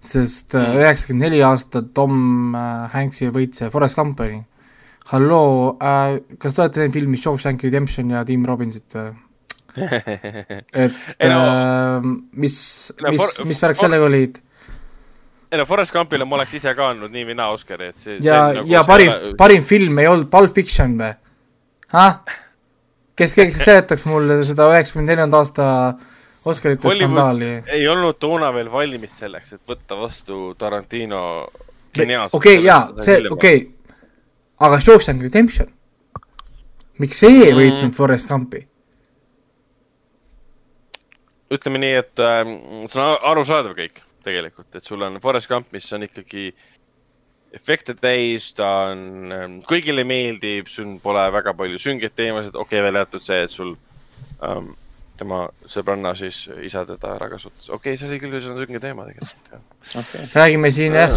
sest 0.00 0.54
üheksakümmend 0.54 1.26
neli 1.26 1.40
aastat 1.42 1.90
Tom 1.94 2.54
Hanksi 2.92 3.32
võit 3.34 3.56
see 3.58 3.70
Forest 3.72 3.98
Company. 3.98 4.42
halloo 5.12 5.78
äh,, 5.80 6.20
kas 6.38 6.54
te 6.54 6.62
olete 6.62 6.84
näinud 6.84 7.00
filmi 7.00 7.16
Shawshank 7.16 7.64
Redemption 7.64 8.12
ja 8.12 8.24
Tim 8.28 8.44
Robbinsit 8.44 8.92
või? 8.94 9.16
Et 9.78 10.98
no, 11.30 11.38
äh, 11.38 12.10
mis, 12.32 12.58
mis, 13.10 13.40
mis 13.48 13.62
värk 13.64 13.80
sellega 13.80 14.08
olid? 14.08 14.42
ei 15.52 15.58
no 15.58 15.64
Forest 15.68 15.94
Gumpile 15.94 16.26
ma 16.28 16.36
oleks 16.36 16.58
ise 16.58 16.74
ka 16.76 16.90
andnud 16.92 17.12
nii 17.14 17.30
või 17.30 17.38
naa 17.38 17.54
Oscari, 17.54 17.92
et 17.92 18.04
see 18.04 18.18
ja, 18.24 18.42
nagu 18.58 18.68
ja 18.68 18.84
parim 18.88 19.14
ole..., 19.14 19.32
parim 19.40 19.64
film 19.64 19.98
ei 20.02 20.10
olnud 20.10 20.28
Pulp 20.32 20.54
Fiction 20.56 20.98
või? 20.98 21.14
ah? 21.96 22.20
kes 23.18 23.34
keegi 23.38 23.56
seletaks 23.70 24.04
mulle 24.10 24.42
seda 24.48 24.68
üheksakümne 24.74 25.12
neljanda 25.12 25.40
aasta 25.42 25.70
Oscarite 26.48 26.92
skandaali? 26.94 27.50
ei 27.74 27.88
olnud 27.88 28.20
toona 28.20 28.52
veel 28.54 28.70
valmis 28.72 29.16
selleks, 29.18 29.56
et 29.56 29.64
võtta 29.68 29.98
vastu 29.98 30.52
Tarantino 30.58 31.22
geniaalsust. 31.96 32.36
okei 32.36 32.60
okay,, 32.60 32.66
jaa, 32.68 33.04
see, 33.04 33.24
okei 33.30 33.64
okay., 33.64 33.96
aga 34.68 34.80
Shawshank 34.84 35.22
Redemption, 35.22 35.70
miks 36.98 37.24
see 37.24 37.32
ei 37.32 37.52
mm. 37.52 37.60
võitnud 37.62 37.96
Forest 37.96 38.28
Gumpi? 38.28 38.67
Ütleme 41.54 41.80
nii, 41.82 41.94
et 42.02 42.22
äh, 42.22 42.42
see 42.92 43.00
on 43.02 43.28
arusaadav 43.30 43.76
kõik 43.78 44.02
tegelikult, 44.24 44.68
et 44.76 44.84
sul 44.84 45.04
on 45.06 45.20
Forest 45.22 45.48
Gump, 45.50 45.70
mis 45.72 45.86
on 45.96 46.04
ikkagi 46.04 46.50
efekte 47.56 47.94
täis, 47.96 48.50
ta 48.56 48.68
on 48.90 49.32
ähm,, 49.32 49.54
kõigile 49.68 50.04
meeldib, 50.08 50.68
sul 50.68 50.98
pole 51.02 51.22
väga 51.32 51.54
palju 51.56 51.80
süngeid 51.80 52.12
teemasid, 52.18 52.52
okei 52.52 52.78
okay,, 52.78 52.84
välja 52.84 53.06
jäetud 53.06 53.24
see, 53.24 53.40
et 53.46 53.54
sul 53.54 53.72
ähm, 54.44 54.74
tema 55.18 55.40
sõbranna 55.70 56.12
siis 56.18 56.44
isa 56.66 56.84
teda 56.86 57.14
ära 57.16 57.30
kasutas, 57.32 57.70
okei 57.70 57.94
okay,, 57.94 58.00
see 58.00 58.10
oli 58.10 58.20
küll 58.22 58.36
üsna 58.38 58.58
sünge 58.58 58.82
teema 58.84 59.08
tegelikult, 59.08 59.64
okay.. 60.02 60.28
räägime 60.34 60.72
siin 60.74 60.98
jah, 61.00 61.16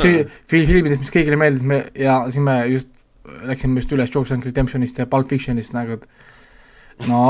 filmidest, 0.50 1.04
mis 1.04 1.14
kõigile 1.14 1.40
meeldis, 1.42 1.68
me 1.68 1.84
ja 2.00 2.22
siin 2.32 2.48
me 2.48 2.58
just 2.72 3.06
läksime 3.52 3.84
just 3.84 3.92
üle 3.94 4.08
Shawshank 4.08 4.48
Redemptionist 4.48 4.98
ja 4.98 5.06
Pulp 5.10 5.30
Fictionist 5.30 5.76
nagu, 5.76 6.00
et 6.00 7.08
no 7.12 7.22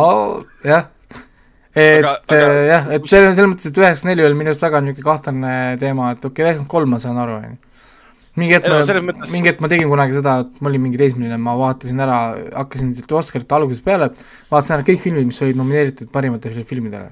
jah 0.68 0.92
et 1.75 2.03
aga, 2.03 2.16
aga... 2.27 2.38
Äh, 2.38 2.61
jah, 2.67 2.88
et 2.95 3.09
see 3.09 3.19
on 3.24 3.35
selles 3.35 3.51
mõttes, 3.53 3.69
et 3.69 3.77
üheksakümmend 3.80 4.11
neli 4.11 4.25
oli 4.27 4.38
minu 4.40 4.51
arust 4.51 4.64
väga 4.66 4.82
niisugune 4.83 5.08
kahtlane 5.08 5.53
teema, 5.82 6.09
et 6.16 6.19
okei 6.19 6.32
okay,, 6.32 6.45
üheksakümmend 6.48 6.72
kolm 6.74 6.91
ma 6.91 7.00
saan 7.03 7.22
aru, 7.22 7.38
on 7.40 7.48
ju. 7.48 7.56
mingi 8.41 8.58
hetk 8.58 8.67
ma, 8.67 9.16
mingi 9.32 9.51
hetk 9.51 9.64
ma 9.64 9.72
tegin 9.72 9.91
kunagi 9.91 10.17
seda, 10.17 10.35
et 10.43 10.61
ma 10.61 10.72
olin 10.72 10.85
mingi 10.85 11.00
teismeline, 11.00 11.40
ma 11.40 11.56
vaatasin 11.59 12.03
ära, 12.03 12.19
hakkasin 12.59 12.93
siit 12.98 13.16
Oscarite 13.22 13.58
algusest 13.58 13.88
peale, 13.88 14.11
vaatasin 14.51 14.77
ära 14.77 14.88
kõik 14.91 15.03
filmid, 15.06 15.27
mis 15.32 15.41
olid 15.45 15.59
nomineeritud 15.59 16.11
parimatele 16.11 16.67
filmidele. 16.67 17.11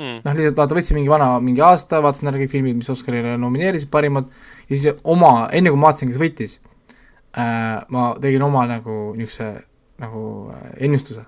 Mm.. 0.00 0.22
noh, 0.24 0.34
lihtsalt 0.38 0.58
vaata, 0.58 0.74
võtsin 0.78 0.96
mingi 0.96 1.10
vana, 1.12 1.34
mingi 1.44 1.62
aasta, 1.62 2.00
vaatasin 2.02 2.30
ära 2.32 2.40
kõik 2.40 2.54
filmid, 2.54 2.78
mis 2.78 2.90
Oscarile 2.90 3.36
nomineerisid, 3.38 3.90
parimad, 3.92 4.30
ja 4.66 4.72
siis 4.72 5.02
oma, 5.04 5.34
enne 5.54 5.70
kui 5.70 5.78
ma 5.78 5.90
vaatasin, 5.90 6.10
kes 6.10 6.22
võitis 6.22 6.56
äh,, 7.36 7.82
ma 7.92 8.14
tegin 8.22 8.42
oma 8.42 8.64
nagu 8.70 9.12
niisuguse 9.18 9.52
nagu 10.02 10.24
äh, 10.56 10.72
ennustuse 10.88 11.26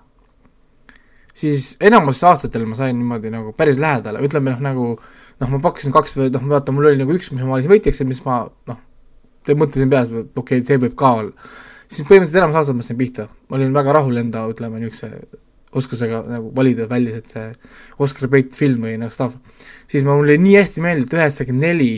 siis 1.35 1.75
enamus 1.83 2.23
aastatel 2.25 2.67
ma 2.69 2.79
sain 2.79 2.97
niimoodi 2.99 3.33
nagu 3.35 3.53
päris 3.59 3.79
lähedale, 3.81 4.23
ütleme 4.25 4.55
noh, 4.55 4.65
nagu 4.65 4.89
noh, 4.95 5.51
ma 5.51 5.61
pakkusin 5.67 5.95
kaks 5.95 6.17
või 6.19 6.33
noh, 6.35 6.49
vaata, 6.55 6.75
mul 6.75 6.91
oli 6.93 7.01
nagu 7.01 7.15
üks, 7.17 7.33
mis 7.35 7.43
ma 7.43 7.57
valisin 7.57 7.75
võitjaks 7.75 8.03
ja 8.03 8.09
mis 8.09 8.23
ma 8.27 8.45
noh, 8.71 8.83
mõtlesin 9.51 9.91
peas, 9.93 10.13
et 10.15 10.39
okei 10.39 10.61
okay,, 10.61 10.67
see 10.67 10.83
võib 10.87 10.95
ka 10.99 11.15
olla. 11.21 11.51
siis 11.89 12.07
põhimõtteliselt 12.07 12.43
enamus 12.43 12.61
aastat 12.63 12.79
ma 12.79 12.87
sain 12.87 13.01
pihta, 13.01 13.29
ma 13.49 13.59
olin 13.59 13.75
väga 13.75 13.97
rahul 13.99 14.23
enda, 14.23 14.47
ütleme, 14.51 14.81
niisuguse 14.83 15.43
oskusega 15.75 16.23
nagu 16.29 16.53
valida 16.55 16.87
välja 16.91 17.21
see 17.27 17.49
Oscar 17.99 18.31
Bait 18.31 18.55
film 18.55 18.87
või 18.87 18.95
nagu 19.01 19.13
stuff. 19.13 19.35
siis 19.91 20.05
ma, 20.07 20.15
mulle 20.15 20.39
nii 20.39 20.55
hästi 20.61 20.85
meeldis, 20.85 21.09
et 21.11 21.19
üheksakümmend 21.19 21.67
neli 21.67 21.93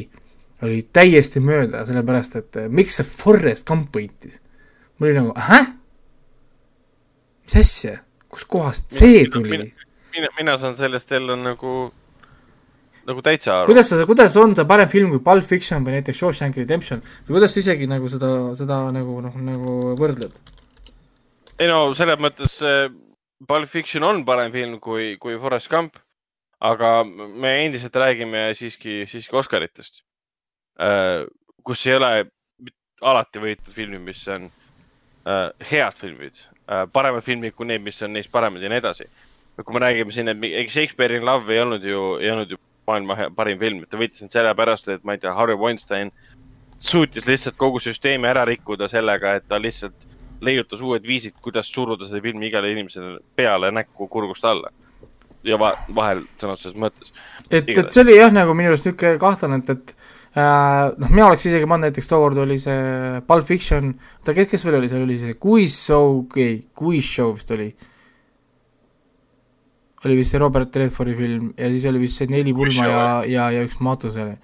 oli 0.64 0.80
täiesti 0.92 1.42
mööda, 1.44 1.84
sellepärast 1.88 2.38
et 2.40 2.56
äh, 2.62 2.70
miks 2.72 2.96
see 2.96 3.06
Forest 3.06 3.66
Gump 3.68 3.92
võitis. 3.96 4.40
mul 4.98 5.10
oli 5.10 5.18
nagu, 5.18 5.34
häh? 5.36 5.72
mis 7.46 7.58
asja, 7.60 7.98
kuskohast 8.36 8.90
see 8.96 9.26
tuli? 9.32 9.60
mina, 10.16 10.32
mina 10.38 10.56
saan 10.60 10.76
sellest 10.78 11.10
jälle 11.10 11.36
nagu, 11.40 11.76
nagu 13.08 13.24
täitsa 13.24 13.60
aru. 13.60 13.72
kuidas 13.72 13.90
sa, 13.92 14.02
kuidas 14.08 14.36
on 14.40 14.56
see 14.56 14.68
parem 14.68 14.90
film 14.92 15.14
kui 15.14 15.22
Pulp 15.24 15.48
Fiction 15.48 15.86
või 15.86 15.98
näiteks 15.98 16.20
Shawshank 16.20 16.60
Redemption 16.60 17.02
või 17.26 17.38
kuidas 17.38 17.56
sa 17.56 17.64
isegi 17.64 17.88
nagu 17.90 18.10
seda, 18.12 18.32
seda 18.58 18.84
nagu 18.94 19.20
noh, 19.24 19.40
nagu 19.50 19.74
võrdled? 20.00 20.36
ei 21.60 21.68
no 21.70 21.80
selles 21.98 22.20
mõttes 22.22 22.60
äh, 22.64 22.88
Pulp 23.48 23.68
Fiction 23.68 24.04
on 24.06 24.24
parem 24.28 24.52
film 24.52 24.78
kui, 24.80 25.14
kui 25.20 25.36
Forest 25.40 25.68
Gump, 25.72 25.98
aga 26.64 27.02
me 27.04 27.52
endiselt 27.66 27.96
räägime 27.96 28.48
siiski, 28.56 29.02
siiski 29.10 29.36
Oscaritest, 29.36 30.00
äh, 30.80 31.26
kus 31.66 31.84
ei 31.86 31.98
ole 31.98 32.12
alati 33.04 33.42
võitnud 33.42 33.76
filmid, 33.76 34.04
mis 34.06 34.22
on 34.32 34.48
äh, 35.28 35.50
head 35.68 36.00
filmid, 36.00 36.40
paremad 36.92 37.24
filmid 37.24 37.54
kui 37.54 37.66
need, 37.66 37.82
mis 37.84 38.02
on 38.02 38.12
neist 38.16 38.30
paremad 38.32 38.62
ja 38.62 38.70
nii 38.72 38.82
edasi. 38.82 39.08
kui 39.64 39.74
me 39.74 39.80
räägime 39.80 40.12
siin, 40.12 40.28
et 40.28 40.70
Shakespeare 40.70 41.16
in 41.16 41.24
Love 41.24 41.54
ei 41.54 41.60
olnud 41.60 41.84
ju, 41.84 42.16
ei 42.20 42.30
olnud 42.30 42.50
ju 42.50 42.58
maailma 42.86 43.30
parim 43.36 43.58
film, 43.58 43.82
et 43.82 43.90
ta 43.90 43.98
võitis 43.98 44.22
nüüd 44.22 44.34
sellepärast, 44.34 44.88
et 44.92 45.04
ma 45.04 45.16
ei 45.16 45.22
tea, 45.22 45.32
Harvey 45.34 45.56
Weinstein 45.58 46.12
suutis 46.78 47.26
lihtsalt 47.26 47.56
kogu 47.56 47.80
süsteemi 47.80 48.28
ära 48.28 48.44
rikkuda 48.44 48.88
sellega, 48.88 49.34
et 49.38 49.46
ta 49.48 49.58
lihtsalt 49.60 50.06
leiutas 50.44 50.82
uued 50.84 51.06
viisid, 51.06 51.38
kuidas 51.42 51.70
suruda 51.72 52.08
seda 52.08 52.20
filmi 52.22 52.50
igale 52.50 52.70
inimesele 52.74 53.18
peale 53.36 53.70
näkku 53.72 54.08
kurgust 54.12 54.44
alla. 54.44 54.72
Ja 55.46 55.58
va 55.60 55.72
vahel 55.94 56.22
sõna 56.40 56.56
otseses 56.56 56.76
mõttes. 56.78 57.12
et, 57.50 57.68
et 57.70 57.90
see 57.92 58.02
oli 58.04 58.18
jah, 58.18 58.32
nagu 58.34 58.54
minu 58.56 58.72
arust 58.72 58.88
niisugune 58.88 59.18
kahtlane, 59.22 59.60
et, 59.62 59.74
et 59.74 59.94
äh, 60.36 60.94
noh, 60.98 61.10
mina 61.10 61.28
oleks 61.30 61.48
isegi 61.48 61.68
pannud 61.68 61.88
näiteks 61.88 62.10
tookord 62.10 62.40
oli 62.44 62.58
see 62.62 63.20
Pulp 63.28 63.48
Fiction, 63.48 63.92
oota, 64.20 64.36
kes, 64.36 64.50
kes 64.52 64.66
veel 64.66 64.80
oli, 64.80 64.92
seal 64.92 65.04
oli 65.06 65.18
see 65.22 65.36
Quiz 65.42 65.76
Show, 65.86 66.24
ei, 66.42 66.58
Quiz 66.76 67.12
Show 67.16 67.34
vist 67.36 67.52
oli. 67.56 67.68
oli 70.06 70.16
vist 70.20 70.34
see 70.34 70.42
Robert 70.42 70.76
Redfordi 70.76 71.14
film 71.18 71.52
ja 71.58 71.70
siis 71.72 71.86
oli 71.90 72.02
vist 72.02 72.22
see 72.22 72.30
Neli 72.30 72.54
pulma 72.54 72.88
ja, 72.90 73.06
ja, 73.26 73.50
ja 73.54 73.66
üks 73.66 73.78
matus 73.82 74.18
oli 74.22 74.36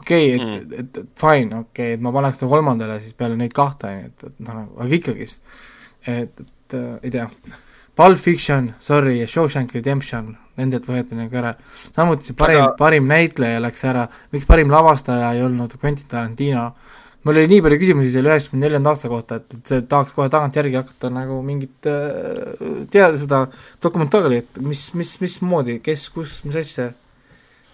okei 0.00 0.34
okay,, 0.34 0.34
et 0.34 0.42
mm., 0.46 0.80
et, 0.80 0.98
et 1.02 1.20
fine, 1.20 1.62
okei 1.62 1.68
okay,, 1.68 1.92
et 1.96 2.02
ma 2.04 2.12
paneks 2.14 2.40
ta 2.40 2.48
kolmandale 2.50 2.98
siis 3.02 3.16
peale 3.18 3.38
neid 3.38 3.54
kahte, 3.56 3.92
et, 4.08 4.26
et 4.28 4.42
noh, 4.42 4.60
nagu, 4.62 4.74
aga 4.82 4.98
ikkagist, 5.00 5.56
et, 6.06 6.44
et 6.46 6.76
äh, 6.76 6.92
ei 7.02 7.14
tea, 7.14 7.28
Pulp 7.96 8.20
Fiction, 8.20 8.74
sorry, 8.78 9.20
ja 9.22 9.26
Shawshank 9.30 9.72
Redemption, 9.72 10.34
nendelt 10.60 10.84
võeti 10.88 11.16
nagu 11.16 11.38
ära, 11.40 11.54
samuti 11.96 12.28
see 12.28 12.36
parim 12.36 12.60
aga..., 12.60 12.74
parim 12.76 13.06
näitleja 13.08 13.62
läks 13.64 13.86
ära, 13.88 14.02
miks 14.34 14.44
parim 14.48 14.72
lavastaja 14.72 15.30
ei 15.32 15.40
olnud 15.46 15.78
Quentin 15.80 16.08
Tarantino, 16.10 16.66
mul 17.24 17.40
oli 17.40 17.48
nii 17.54 17.62
palju 17.64 17.78
küsimusi 17.80 18.12
selle 18.12 18.34
üheksakümne 18.34 18.66
neljanda 18.66 18.92
aasta 18.92 19.08
kohta, 19.08 19.38
et, 19.40 19.56
et 19.56 19.72
see 19.72 19.86
tahaks 19.88 20.12
kohe 20.16 20.28
tagantjärgi 20.32 20.76
hakata 20.76 21.10
nagu 21.14 21.38
mingit 21.46 21.88
äh, 21.88 22.84
teada 22.92 23.16
seda 23.22 23.40
dokumentaali, 23.82 24.42
et 24.44 24.60
mis, 24.60 24.84
mis, 24.98 25.14
mismoodi, 25.24 25.78
kes, 25.84 26.04
kus, 26.12 26.36
mis 26.44 26.60
asja. 26.60 26.90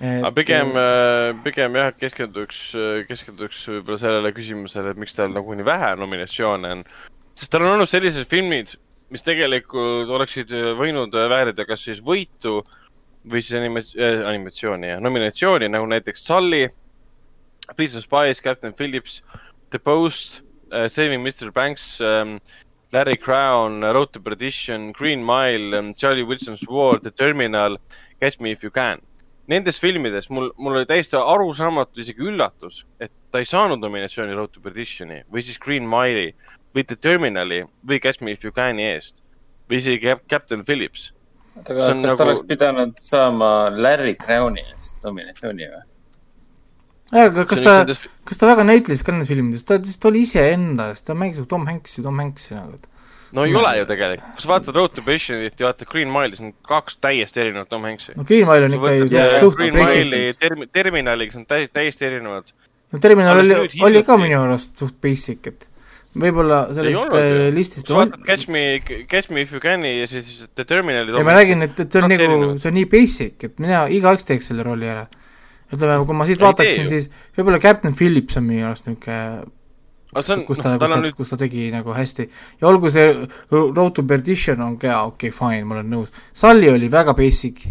Aga 0.02 0.32
pigem, 0.38 0.70
äh, 0.78 1.32
pigem 1.42 1.80
jah, 1.82 1.90
keskenduks, 1.98 2.62
keskenduks 3.10 3.66
võib-olla 3.74 3.98
sellele 4.06 4.32
küsimusele, 4.38 4.94
et 4.94 5.02
miks 5.02 5.18
tal 5.18 5.34
nagu 5.34 5.58
nii 5.58 5.66
vähe 5.66 5.92
nominatsioone 5.98 6.72
on. 6.78 6.86
sest 7.34 7.50
tal 7.50 7.66
on 7.66 7.74
olnud 7.74 7.90
sellised 7.90 8.30
filmid, 8.30 8.74
mis 9.12 9.24
tegelikult 9.26 10.10
oleksid 10.16 10.52
võinud 10.78 11.12
väärida 11.12 11.66
kas 11.68 11.84
siis 11.84 12.00
võitu 12.04 12.62
või 13.28 13.42
siis 13.42 13.58
anima- 13.60 13.84
äh,, 13.94 14.24
animatsiooni 14.26 14.88
ja 14.94 15.00
nominatsiooni, 15.00 15.68
nagu 15.68 15.86
näiteks 15.86 16.24
Sully, 16.26 16.68
Prince 17.76 17.98
of 17.98 18.04
Spies, 18.04 18.40
Captain 18.42 18.72
Phillips, 18.72 19.22
The 19.70 19.78
Post 19.78 20.40
uh,, 20.72 20.88
Saving 20.88 21.22
Mr 21.22 21.52
Banks 21.52 22.00
um,, 22.00 22.38
Larry 22.92 23.16
Crown, 23.16 23.80
Road 23.82 24.12
to 24.12 24.20
Perdition, 24.20 24.92
Green 24.92 25.24
Mile 25.24 25.78
um,, 25.78 25.94
Charlie 25.94 26.24
Wilson's 26.24 26.66
War, 26.68 26.98
The 26.98 27.10
Terminal, 27.10 27.78
Catch 28.20 28.40
Me 28.40 28.52
If 28.52 28.64
You 28.64 28.70
Can. 28.70 29.00
Nendes 29.48 29.78
filmides 29.80 30.28
mul, 30.30 30.52
mul 30.56 30.78
oli 30.78 30.86
täiesti 30.86 31.18
arusaamatu, 31.18 32.00
isegi 32.00 32.22
üllatus, 32.22 32.84
et 33.02 33.10
ta 33.30 33.40
ei 33.42 33.48
saanud 33.48 33.82
nominatsiooni 33.82 34.36
Road 34.38 34.52
to 34.54 34.62
Perdition'i 34.62 35.22
või 35.32 35.42
siis 35.44 35.58
Green 35.62 35.88
Mile'i 35.88 36.30
või 36.74 36.86
The 36.88 36.96
Terminali 36.96 37.62
või 37.88 38.00
Catch 38.02 38.24
Me 38.24 38.36
If 38.36 38.44
You 38.46 38.54
Can'i 38.56 38.86
eest 38.94 39.16
või 39.70 39.80
isegi 39.80 40.16
Captain 40.30 40.64
Phillips. 40.64 41.10
oota, 41.56 41.72
aga 41.72 41.80
kas 41.86 41.96
nagu... 41.96 42.18
ta 42.18 42.28
oleks 42.28 42.44
pidanud 42.48 43.00
saama 43.08 43.48
Larry 43.76 44.14
Crowni 44.20 44.64
eest 44.76 45.00
nominatsiooni 45.04 45.68
või? 45.72 45.82
aga 47.24 47.44
kas 47.48 47.60
ta, 47.64 47.74
kas 48.28 48.40
ta 48.40 48.48
väga 48.48 48.64
näitles 48.68 49.04
ka 49.04 49.12
nendes 49.12 49.32
filmides, 49.32 49.66
ta 49.68 49.76
lihtsalt 49.80 50.08
oli 50.10 50.24
iseenda 50.26 50.88
eest, 50.92 51.04
ta 51.08 51.16
mängis 51.18 51.44
Tom 51.48 51.68
Hanks'i, 51.68 52.04
Tom 52.04 52.20
Hanks'i 52.22 52.56
nagu, 52.56 52.78
et 52.80 52.88
no 53.36 53.44
ei 53.48 53.52
no. 53.52 53.60
ole 53.60 53.74
ju 53.80 53.88
tegelikult, 53.88 54.36
kui 54.36 54.44
sa 54.44 54.52
vaatad 54.54 54.78
Road 54.78 54.96
to 54.96 55.04
Passionit 55.04 55.60
ja 55.60 55.68
vaatad 55.68 55.88
Green 55.92 56.12
Mile'i, 56.12 56.36
siis 56.36 56.48
on 56.48 56.54
kaks 56.68 56.96
täiesti 57.04 57.44
erinevat 57.44 57.68
Tom 57.72 57.84
Hanks'i. 57.88 58.16
no 58.16 58.24
Green 58.28 58.48
Mile 58.48 58.68
on 58.68 58.78
ikka 58.78 58.94
ju 58.96 59.10
suht 59.44 59.60
term-, 60.40 60.68
Terminaliga, 60.72 61.36
see 61.36 61.44
on 61.44 61.48
täiesti, 61.48 61.74
täiesti 61.76 62.08
erinevad. 62.08 62.48
no 62.92 63.02
Terminal 63.04 63.44
oli, 63.44 63.60
oli 63.88 64.04
ka 64.08 64.16
minu 64.20 64.40
arust 64.40 64.76
suht 64.80 64.96
basic, 65.04 65.52
et 65.52 65.68
võib-olla 66.12 66.66
sellest 66.76 67.16
äh, 67.16 67.46
listist 67.54 67.88
sa 67.88 67.96
vaatad 68.02 68.26
Catch 68.26 68.52
Me, 68.52 68.64
Catch 69.08 69.32
Me 69.32 69.46
If 69.46 69.54
You 69.54 69.62
Can'i 69.64 69.94
ja 70.00 70.10
siis 70.10 70.44
The 70.52 70.66
Terminali 70.68 71.14
ja 71.16 71.24
ma 71.24 71.38
räägin, 71.38 71.64
et, 71.64 71.78
et 71.80 71.88
see 71.88 72.02
on 72.04 72.12
nagu, 72.12 72.52
see 72.60 72.72
on 72.72 72.78
nii 72.80 72.90
basic, 72.92 73.48
et 73.48 73.62
mina, 73.62 73.86
igaüks 73.92 74.28
teeks 74.28 74.50
selle 74.52 74.66
rolli 74.66 74.90
ära. 74.92 75.06
ütleme, 75.72 76.02
kui 76.04 76.18
ma 76.18 76.28
siit 76.28 76.42
vaataksin, 76.42 76.90
siis 76.90 77.08
võib-olla 77.38 77.62
Captain 77.62 77.96
Phillips 77.96 78.36
on 78.40 78.48
minu 78.50 78.68
arust 78.68 78.88
niisugune 78.90 79.50
kus 80.12 80.26
ta 80.28 80.36
kus 80.44 80.60
ta, 80.60 80.98
nüüd... 81.00 81.14
kus 81.16 81.30
ta 81.32 81.38
tegi 81.40 81.70
nagu 81.72 81.94
hästi. 81.96 82.26
ja 82.60 82.68
olgu 82.68 82.90
see 82.92 83.12
Road 83.50 83.94
to 83.96 84.04
Perdition 84.04 84.60
on 84.60 84.76
ka 84.76 85.06
okei 85.08 85.30
okay,, 85.30 85.36
fine, 85.36 85.64
ma 85.64 85.78
olen 85.78 85.88
nõus. 85.88 86.12
Sully 86.36 86.68
oli 86.68 86.90
väga 86.92 87.14
basic, 87.16 87.64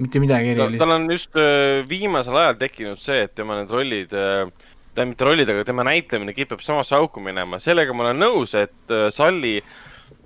mitte 0.00 0.22
midagi 0.22 0.54
erilist. 0.54 0.80
tal 0.80 0.94
on 0.96 1.04
just 1.12 1.36
äh, 1.36 1.82
viimasel 1.88 2.36
ajal 2.40 2.56
tekkinud 2.62 3.02
see, 3.02 3.20
et 3.26 3.34
tema 3.36 3.60
need 3.60 3.72
rollid 3.72 4.16
äh,, 4.16 4.48
tähendab 4.96 5.12
mitte 5.14 5.28
rollid, 5.28 5.50
aga 5.52 5.64
tema 5.68 5.84
näitlemine 5.86 6.34
kipub 6.36 6.62
samasse 6.64 6.96
auku 6.96 7.22
minema. 7.24 7.60
sellega 7.62 7.94
ma 7.94 8.08
olen 8.08 8.24
nõus, 8.24 8.56
et 8.58 8.94
äh, 8.94 9.08
Sully 9.14 9.60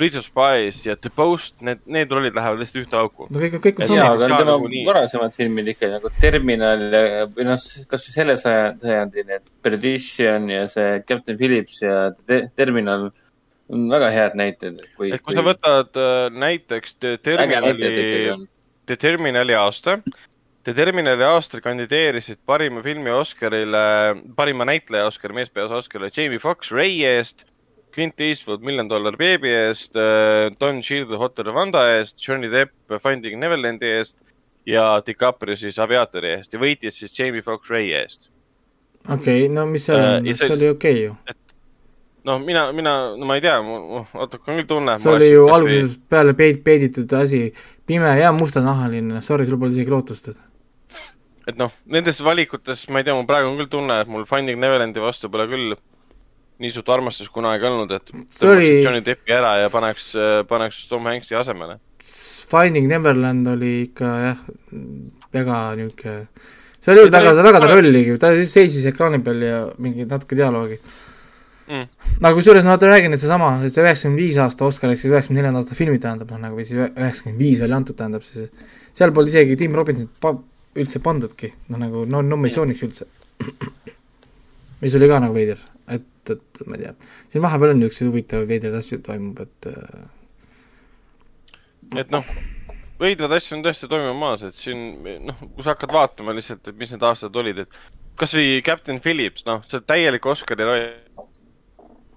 Bridge 0.00 0.18
of 0.18 0.24
Spies 0.24 0.84
ja 0.86 0.96
The 0.96 1.10
Post, 1.12 1.56
need, 1.64 1.80
need 1.88 2.12
rollid 2.12 2.36
lähevad 2.36 2.60
lihtsalt 2.60 2.82
ühte 2.82 2.98
auku. 3.00 3.26
no 3.32 3.40
kõik, 3.42 3.56
kõik 3.64 3.80
on 3.82 3.90
sama. 3.90 3.98
jaa, 3.98 4.12
aga 4.16 4.28
tema 4.32 4.54
nagu 4.54 4.84
varasemad 4.86 5.36
filmid 5.36 5.72
ikka 5.74 5.90
nagu 5.94 6.12
Terminal 6.20 6.86
ja, 6.94 7.24
või 7.34 7.48
noh, 7.48 7.66
kas 7.90 8.06
või 8.08 8.14
selle 8.14 8.36
sajandi 8.40 9.26
need 9.28 9.50
Perdition 9.64 10.48
ja 10.52 10.62
see 10.72 11.02
Captain 11.08 11.40
Phillips 11.40 11.82
ja 11.84 11.98
te 12.20 12.42
Terminal 12.56 13.10
on 13.70 13.86
väga 13.92 14.10
head 14.14 14.38
näited. 14.40 14.80
et 14.82 15.22
kui 15.24 15.36
sa 15.36 15.44
võtad 15.46 16.00
äh, 16.00 16.24
näiteks 16.32 16.96
The 16.98 17.16
Terminali, 17.24 17.92
The 18.88 18.98
Terminali 18.98 19.54
aasta, 19.54 20.00
The 20.60 20.74
Terminali 20.76 21.24
aastal 21.24 21.62
kandideerisid 21.64 22.42
parima 22.44 22.82
filmi 22.84 23.08
Oscarile, 23.16 23.84
parima 24.36 24.66
näitleja 24.68 25.06
Oscari, 25.08 25.38
meespeaosa 25.38 25.78
Oscarile 25.80 26.10
Jamie 26.12 26.38
Foxx 26.38 26.68
Ray 26.72 26.98
eest 27.08 27.46
Clint 27.94 28.20
Eastwood 28.20 28.60
Million 28.60 28.88
Dollar 28.90 29.16
Baby 29.16 29.48
eest, 29.48 29.96
äh, 29.96 30.50
Don 30.60 30.82
Cheadle 30.82 31.16
Hotel 31.16 31.48
Rwanda 31.48 31.86
eest, 31.96 32.18
Johnny 32.26 32.50
Depp 32.52 33.00
Finding 33.00 33.40
Neverlandi 33.40 33.88
eest 33.88 34.18
ja 34.68 35.00
DiCaprio 35.06 35.56
siis 35.56 35.78
Aviatori 35.80 36.34
eest 36.36 36.52
ja 36.52 36.60
võitis 36.60 37.00
siis 37.00 37.16
Jamie 37.16 37.40
Foxx 37.46 37.72
Ray 37.72 37.88
eest. 37.96 38.28
okei 39.08 39.46
okay,, 39.46 39.48
no 39.48 39.64
mis 39.70 39.88
seal 39.88 40.02
on 40.02 40.28
uh,, 40.28 40.36
see 40.36 40.52
oli 40.58 40.68
okei 40.74 41.06
okay, 41.08 41.32
ju. 41.32 41.38
noh, 42.28 42.44
mina, 42.44 42.66
mina, 42.76 42.94
no 43.16 43.32
ma 43.32 43.40
ei 43.40 43.46
tea, 43.48 43.56
oota, 43.64 44.36
küll 44.44 44.68
tunne. 44.68 45.00
see 45.00 45.16
oli 45.16 45.32
ju 45.32 45.48
algusest 45.48 46.04
peale 46.12 46.36
peid-, 46.36 46.60
peiditud 46.68 47.16
asi, 47.16 47.46
pime 47.88 48.12
ja 48.20 48.28
mustanahaline, 48.36 49.24
sorry, 49.24 49.48
sul 49.48 49.56
pole 49.56 49.72
isegi 49.72 49.96
lootust. 49.96 50.28
et 50.34 50.49
noh, 51.60 51.72
nendes 51.90 52.20
valikutes, 52.24 52.86
ma 52.92 53.00
ei 53.00 53.06
tea, 53.06 53.14
mul 53.16 53.28
praegu 53.28 53.50
on 53.50 53.58
küll 53.60 53.70
tunne, 53.72 54.00
et 54.02 54.10
mul 54.10 54.26
Finding 54.28 54.60
Neverlandi 54.60 55.02
vastu 55.02 55.30
pole 55.32 55.46
küll 55.50 55.74
nii 56.60 56.72
suurt 56.74 56.92
armastust 56.92 57.32
kunagi 57.32 57.66
olnud, 57.68 57.92
et 57.96 58.12
tõmbaks 58.12 58.84
Johnny 58.84 59.02
Deppi 59.04 59.32
ära 59.32 59.54
ja 59.62 59.70
paneks, 59.72 60.10
paneks 60.48 60.84
Tom 60.90 61.08
Hanks'i 61.08 61.38
asemele. 61.38 61.78
Finding 62.50 62.88
Neverland 62.90 63.48
oli 63.54 63.74
ikka 63.86 64.10
jah, 64.24 64.40
väga 65.32 65.60
niisugune, 65.78 66.26
see 66.80 66.92
oli 66.94 67.06
väga, 67.12 67.36
väga 67.38 67.62
ta 67.62 67.70
rolligi, 67.70 68.18
ta 68.20 68.34
seisis 68.40 68.88
ekraani 68.90 69.22
peal 69.24 69.46
ja 69.46 69.62
mingi 69.80 70.06
natuke 70.08 70.36
dialoogi 70.38 70.80
mm.. 71.70 71.86
aga 72.20 72.32
kusjuures 72.36 72.66
ma 72.66 72.76
räägin, 72.80 73.14
et 73.14 73.22
seesama, 73.22 73.52
et 73.64 73.74
see 73.74 73.84
üheksakümmend 73.84 74.20
viis 74.20 74.38
aasta 74.42 74.66
Oscar 74.66 74.92
ehk 74.92 75.00
siis 75.00 75.12
üheksakümne 75.12 75.40
neljanda 75.40 75.62
aasta 75.62 75.78
filmid 75.78 76.02
tähendab, 76.04 76.32
noh 76.34 76.42
nagu 76.42 76.58
või 76.58 76.66
siis 76.66 76.80
üheksakümmend 76.88 77.44
viis 77.44 77.62
välja 77.62 77.80
antud 77.80 77.98
tähendab 77.98 78.26
siis, 78.26 78.50
seal 78.96 79.14
polnud 79.16 79.32
isegi 79.32 79.58
Tim 79.60 79.76
Robinsonit 79.78 80.10
pa-, 80.22 80.36
üldse 80.78 81.02
pandudki, 81.02 81.52
noh 81.72 81.80
nagu 81.82 82.04
no 82.06 82.22
nominatsiooniks 82.22 82.86
üldse. 82.86 83.08
mis 84.80 84.94
oli 84.96 85.08
ka 85.10 85.18
nagu 85.22 85.34
veider 85.34 85.60
et, 85.94 86.30
et 86.30 86.62
ma 86.66 86.76
ei 86.78 86.84
tea, 86.84 86.94
siin 87.32 87.44
vahepeal 87.44 87.74
on 87.74 87.80
niisuguseid 87.80 88.10
huvitavaid 88.10 88.50
veidraid 88.50 88.78
asju 88.78 89.00
toimub, 89.06 89.40
et 89.44 89.68
äh, 89.70 90.08
et 92.00 92.12
noh, 92.14 92.26
veidrad 93.00 93.34
asju 93.36 93.56
on 93.58 93.64
tõesti 93.66 93.90
toimumas, 93.90 94.44
et 94.46 94.58
siin 94.58 95.00
noh, 95.26 95.40
kui 95.56 95.64
sa 95.64 95.74
hakkad 95.74 95.94
vaatama 95.96 96.36
lihtsalt, 96.36 96.70
et 96.70 96.78
mis 96.78 96.92
need 96.94 97.06
aastad 97.06 97.36
olid, 97.42 97.64
et 97.64 97.80
kasvõi 98.20 98.60
Captain 98.66 99.00
Phillips, 99.02 99.46
noh, 99.48 99.64
see 99.70 99.82
täielik 99.88 100.26
Oscari 100.28 100.68
roll. 100.68 101.28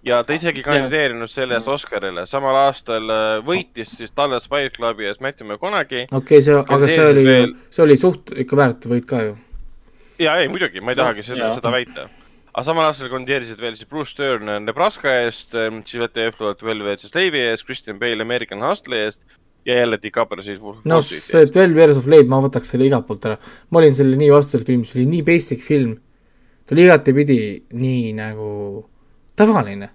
Ja 0.05 0.23
ta 0.23 0.35
isegi 0.35 0.63
kandideerinud 0.65 1.31
selle 1.31 1.57
eest 1.57 1.69
Oscarile, 1.71 2.25
samal 2.29 2.57
aastal 2.65 3.13
äh, 3.13 3.37
võitis 3.45 3.93
siis 3.97 4.11
Dallas 4.15 4.49
Fight 4.49 4.77
Clubi 4.77 5.07
ees 5.09 5.21
Matthew 5.23 5.47
McConaughey. 5.47 6.07
okei 6.09 6.17
okay,, 6.19 6.41
see, 6.41 6.57
aga 6.59 6.89
see 6.91 7.05
oli 7.11 7.27
veel..., 7.27 7.55
see 7.73 7.85
oli 7.85 7.99
suht 7.99 8.35
ikka 8.43 8.59
väärt 8.59 8.89
võit 8.89 9.07
ka 9.09 9.21
ju. 9.29 9.37
ja 10.23 10.35
ei, 10.41 10.51
muidugi, 10.51 10.83
ma 10.83 10.95
ei 10.95 10.99
tahagi 10.99 11.25
seda, 11.29 11.53
seda 11.55 11.73
väita 11.73 12.09
aga 12.53 12.65
samal 12.67 12.89
aastal 12.89 13.09
kandideerisid 13.09 13.61
veel 13.61 13.77
siis 13.79 13.89
Bruce 13.89 14.13
Stern 14.13 14.51
Nebraska 14.65 15.13
eest, 15.23 15.55
ähm, 15.57 15.81
F-Load 15.81 16.59
Twelve 16.59 16.91
Edge 16.91 17.09
Slave'i 17.09 17.47
eest, 17.49 17.65
Christian 17.65 17.99
Bale 17.99 18.21
American 18.21 18.61
Hustle'i 18.61 19.07
eest 19.07 19.23
ja 19.65 19.79
jälle 19.79 19.97
DiCaprio 20.01 20.43
siis. 20.43 20.59
no 20.59 21.01
see 21.01 21.45
Twelve 21.47 21.79
Years 21.79 21.97
of 21.97 22.03
Slave, 22.05 22.27
ma 22.29 22.41
võtaks 22.43 22.73
selle 22.73 22.85
igalt 22.85 23.07
poolt 23.07 23.25
ära. 23.25 23.37
ma 23.69 23.79
olin 23.79 23.95
selle 23.95 24.19
nii 24.19 24.31
vastu 24.33 24.57
selle 24.57 24.67
filmi, 24.67 24.85
see 24.85 24.99
oli 25.01 25.09
nii 25.15 25.23
basic 25.27 25.63
film. 25.63 25.95
ta 26.65 26.75
oli 26.75 26.85
igatepidi 26.85 27.39
nii 27.73 28.11
nagu 28.19 28.49
tavaline. 29.39 29.89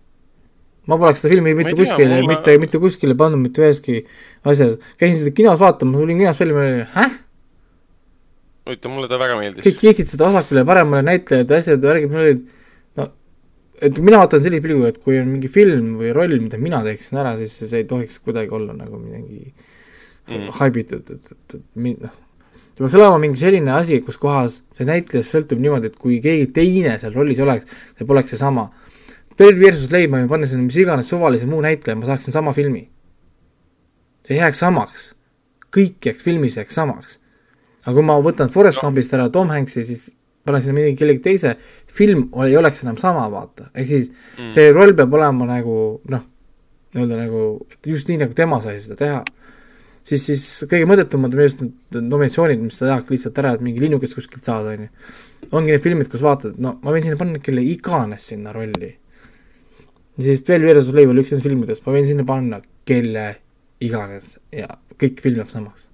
ma 0.89 0.97
poleks 0.97 1.21
seda 1.21 1.35
filmi 1.35 1.55
mitte 1.55 1.77
kuskile, 1.77 2.21
mulle... 2.23 2.29
mitte, 2.33 2.59
mitte 2.59 2.81
kuskile 2.81 3.17
pannud 3.19 3.43
mitte 3.43 3.65
üheski 3.65 4.05
asjas. 4.45 4.79
käisin 5.01 5.23
seda 5.23 5.35
kinos 5.37 5.59
vaatamas, 5.61 6.01
tulin 6.01 6.23
ma 6.25 6.63
olin, 6.65 6.85
häh? 6.95 7.19
huvitav, 8.69 8.93
mulle 8.93 9.09
ta 9.09 9.19
väga 9.21 9.39
meeldis. 9.41 9.65
kõik 9.65 9.81
kiitsid 9.83 10.13
seda 10.13 10.29
vasakule 10.29 10.65
ja 10.65 10.69
paremale 10.69 11.05
näitlejad 11.07 11.51
ja 11.51 11.61
asjad, 11.63 11.83
värgid, 11.85 12.13
mul 12.13 12.25
olid, 12.25 12.45
no, 13.01 13.09
et 13.89 14.01
mina 14.05 14.21
vaatan 14.23 14.45
sellise 14.45 14.65
pilguga, 14.65 14.93
et 14.93 15.03
kui 15.05 15.19
on 15.21 15.29
mingi 15.33 15.51
film 15.53 15.97
või 16.01 16.13
roll, 16.17 16.39
mida 16.43 16.61
mina 16.61 16.83
teeksin 16.87 17.21
ära, 17.23 17.35
siis 17.41 17.57
see 17.63 17.83
ei 17.83 17.89
tohiks 17.89 18.21
kuidagi 18.25 18.53
olla 18.55 18.77
nagu 18.77 19.01
midagi 19.01 19.53
mm. 20.29 20.49
haibitud, 20.61 21.13
et, 21.17 21.37
et, 21.37 21.57
et 21.57 21.63
min-, 21.81 22.01
noh, 22.03 22.17
see 22.75 22.85
peaks 22.85 22.99
olema 23.01 23.23
mingi 23.23 23.41
selline 23.41 23.73
asi, 23.75 24.01
kus 24.05 24.21
kohas 24.21 24.61
see 24.77 24.89
näitlejast 24.89 25.35
sõltub 25.35 25.63
niimoodi, 25.63 25.93
et 25.93 25.97
kui 25.99 26.21
keegi 26.25 26.51
teine 26.55 26.99
seal 27.01 27.17
rollis 27.17 27.41
oleks, 27.43 27.81
see 27.99 28.07
poleks 28.09 28.37
seesama. 28.37 28.69
Of 29.39 29.87
Slave, 29.87 30.09
ma 30.11 30.23
võin 30.23 30.33
panna 30.33 30.49
sinna 30.51 30.67
mis 30.67 30.77
iganes 30.83 31.09
suvalise 31.09 31.47
muu 31.47 31.61
näitleja, 31.63 31.97
ma 31.99 32.09
saaksin 32.09 32.35
sama 32.35 32.53
filmi. 32.57 32.89
see 34.27 34.37
jääks 34.37 34.59
samaks. 34.59 35.15
kõik 35.75 36.05
jääks 36.05 36.23
filmis 36.25 36.57
jääks 36.57 36.75
samaks 36.75 37.19
aga 37.89 37.97
kui 37.97 38.05
ma 38.05 38.19
võtan 38.23 38.53
Forest 38.53 38.83
Gumpist 38.83 39.15
ära 39.17 39.29
Tom 39.33 39.49
Hanks'i, 39.53 39.85
siis 39.89 40.11
panen 40.47 40.63
sinna 40.65 40.77
mingi 40.77 40.97
kellegi 40.99 41.23
teise, 41.25 41.55
film 41.93 42.27
ei 42.45 42.57
oleks 42.57 42.83
enam 42.85 42.99
sama, 43.01 43.25
vaata, 43.33 43.71
ehk 43.73 43.89
siis 43.89 44.11
mm. 44.11 44.51
see 44.53 44.69
roll 44.77 44.95
peab 44.97 45.17
olema 45.17 45.49
nagu 45.49 45.79
noh, 46.13 46.25
nii-öelda 46.93 47.19
nagu, 47.23 47.43
just 47.89 48.09
nii, 48.09 48.21
nagu 48.25 48.37
tema 48.37 48.61
sai 48.65 48.79
seda 48.85 48.97
teha. 49.01 49.19
siis, 50.09 50.25
siis 50.25 50.45
kõige 50.69 50.89
mõttetumad 50.89 51.35
on 51.35 51.43
arust 51.45 51.65
need 51.65 51.99
nominatsioonid, 52.13 52.63
mis 52.65 52.79
sa 52.81 52.93
tahaks 52.93 53.13
lihtsalt 53.13 53.43
ära, 53.43 53.57
et 53.57 53.65
mingi 53.65 53.83
linnukest 53.85 54.17
kuskilt 54.17 54.49
saada, 54.49 54.77
on 54.77 54.87
ju. 54.87 54.93
ongi 55.51 55.75
need 55.75 55.85
filmid, 55.85 56.13
kus 56.13 56.25
vaatad, 56.25 56.57
no 56.61 56.79
ma 56.83 56.95
võin 56.95 57.05
sinna 57.05 57.21
panna 57.21 57.43
kelle 57.45 57.65
iganes 57.65 58.31
sinna 58.33 58.57
rolli. 58.57 58.95
Ja 60.19 60.25
siis 60.27 60.43
veel 60.49 60.67
Veeres 60.67 60.89
Leiv 60.95 61.13
oli 61.13 61.23
üks 61.23 61.33
nendest 61.33 61.49
filmidest, 61.49 61.85
ma 61.87 61.95
võin 61.95 62.09
sinna 62.09 62.27
panna 62.29 62.63
kelle 62.89 63.29
iganes 63.85 64.39
ja 64.55 64.67
kõik 64.99 65.23
film 65.23 65.43
jääb 65.43 65.53
samaks 65.53 65.87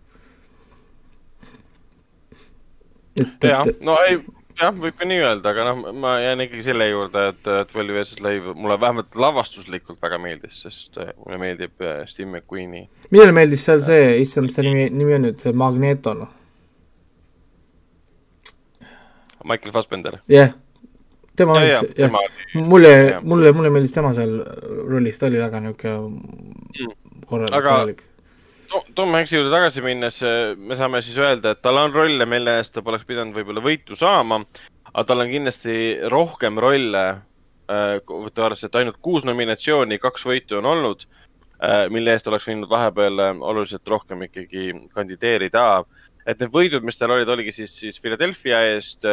jah, 3.45 3.69
no 3.85 3.97
ei, 4.09 4.19
jah, 4.59 4.73
võib 4.75 4.97
ka 4.99 5.09
nii 5.09 5.21
öelda, 5.23 5.53
aga 5.53 5.67
noh, 5.69 5.93
ma 6.01 6.17
jään 6.23 6.45
ikkagi 6.47 6.65
selle 6.67 6.89
juurde, 6.89 7.27
et 7.33 7.51
Twelve 7.71 7.99
Years 7.99 8.15
a 8.15 8.19
Slave 8.19 8.55
mulle 8.57 8.79
vähemalt 8.81 9.19
lavastuslikult 9.19 10.01
väga 10.03 10.19
meeldis, 10.23 10.63
sest 10.65 10.99
äh, 11.03 11.13
mulle 11.21 11.41
meeldib 11.43 11.85
äh, 11.85 12.03
Steve 12.11 12.31
McQueeni. 12.31 12.87
millele 13.11 13.37
meeldis 13.37 13.67
seal 13.67 13.85
see, 13.85 14.17
issand, 14.25 14.49
mis 14.49 14.57
ta 14.57 14.67
nimi, 14.67 14.89
nimi 14.91 15.19
on 15.19 15.29
nüüd, 15.29 15.39
see 15.45 15.55
Magneto, 15.57 16.17
noh? 16.25 16.33
Michael 19.45 19.75
Fassbender. 19.77 20.23
jah 20.25 20.49
yeah., 20.49 20.61
tema 21.37 21.61
ja, 21.61 21.83
meeldis, 21.83 21.99
jah, 21.99 22.17
mulle, 22.55 22.95
mulle, 23.23 23.53
mulle 23.57 23.71
meeldis 23.75 23.95
tema 23.95 24.15
seal 24.17 24.41
rollis, 24.89 25.19
ta 25.19 25.31
oli 25.31 25.43
väga 25.43 25.63
niisugune 25.65 26.09
mm. 26.09 26.99
korralik, 27.27 27.55
korralik 27.55 28.05
Tom 28.95 29.15
Hanks'i 29.15 29.37
juurde 29.37 29.53
tagasi 29.53 29.83
minnes 29.85 30.17
eh, 30.27 30.55
me 30.59 30.77
saame 30.79 31.01
siis 31.05 31.19
öelda, 31.21 31.55
et 31.55 31.61
tal 31.63 31.79
on 31.79 31.93
rolle, 31.95 32.27
mille 32.27 32.57
eest 32.59 32.75
ta 32.75 32.83
poleks 32.83 33.07
pidanud 33.07 33.37
võib-olla 33.37 33.63
võitu 33.63 33.99
saama, 33.99 34.41
aga 34.91 35.05
tal 35.09 35.23
on 35.23 35.31
kindlasti 35.31 35.77
rohkem 36.11 36.59
rolle, 36.63 37.05
eh, 37.71 37.99
võtta 38.09 38.49
arvesse, 38.49 38.71
et 38.71 38.81
ainult 38.81 38.99
kuus 39.05 39.27
nominatsiooni, 39.29 40.01
kaks 40.03 40.27
võitu 40.27 40.59
on 40.59 40.71
olnud, 40.73 41.05
eh, 41.61 41.85
mille 41.95 42.17
eest 42.17 42.31
oleks 42.31 42.49
võinud 42.51 42.71
vahepeal 42.71 43.27
oluliselt 43.37 43.95
rohkem 43.95 44.27
ikkagi 44.29 44.73
kandideerida. 44.95 45.69
Et 46.27 46.41
need 46.41 46.53
võidud, 46.53 46.85
mis 46.87 46.97
tal 46.97 47.13
olid, 47.17 47.29
oligi 47.29 47.53
siis, 47.53 47.75
siis 47.83 48.01
Philadelphia 48.01 48.63
eest, 48.73 49.05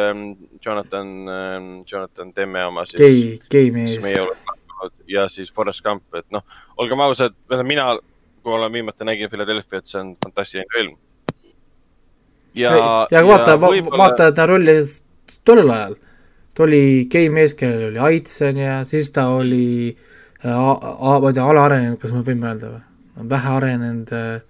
Jonathan, 0.64 1.10
Jonathan 1.88 2.32
Demme 2.36 2.64
oma 2.70 2.86
siis. 2.88 3.00
gei, 3.00 3.26
gei 3.52 3.70
mees. 3.74 3.98
ja 5.08 5.28
siis 5.28 5.52
Forest 5.52 5.84
Gump, 5.84 6.06
et 6.16 6.26
noh, 6.32 6.42
olgem 6.80 7.00
ausad, 7.04 7.36
mina 7.62 7.92
kui 8.42 8.58
ma 8.58 8.68
viimati 8.72 9.06
nägin 9.06 9.30
Philadelphia't, 9.30 9.86
see 9.86 10.00
on 10.00 10.14
fantastiline 10.24 10.66
film. 10.74 10.96
ja, 12.54 12.72
ja 13.10 13.22
vaata 13.26 13.56
va, 13.60 13.70
vaata 13.96 14.32
ta 14.32 14.46
rolli 14.46 14.74
tollel 15.44 15.70
ajal. 15.70 15.94
ta 16.54 16.62
oli 16.66 17.06
gei 17.10 17.28
mees, 17.30 17.54
kellel 17.54 17.90
oli 17.90 17.98
AIDS 17.98 18.42
on 18.42 18.58
ju, 18.60 18.78
siis 18.88 19.10
ta 19.10 19.28
oli 19.32 19.96
äh, 20.44 20.50
ma 20.52 21.28
ei 21.28 21.36
tea, 21.38 21.46
alaarenenud, 21.46 22.00
kas 22.02 22.12
me 22.12 22.24
võime 22.26 22.50
öelda 22.50 22.72
või? 22.74 23.28
vähe 23.30 23.54
arenenud 23.56 24.12
äh, 24.16 24.42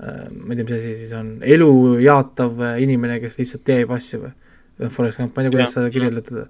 ma 0.00 0.52
ei 0.52 0.58
tea, 0.58 0.64
mis 0.64 0.74
asi 0.76 0.96
siis 0.98 1.14
on, 1.16 1.36
elu 1.56 1.70
jaatav 2.04 2.58
inimene, 2.82 3.20
kes 3.22 3.38
lihtsalt 3.40 3.64
teeb 3.68 3.94
asju 3.96 4.26
või? 4.26 4.34
Forest 4.76 5.16
Gump, 5.16 5.32
ma 5.32 5.40
ei 5.40 5.46
tea, 5.46 5.52
kuidas 5.54 5.72
seda 5.72 5.88
kirjeldada. 5.88 6.42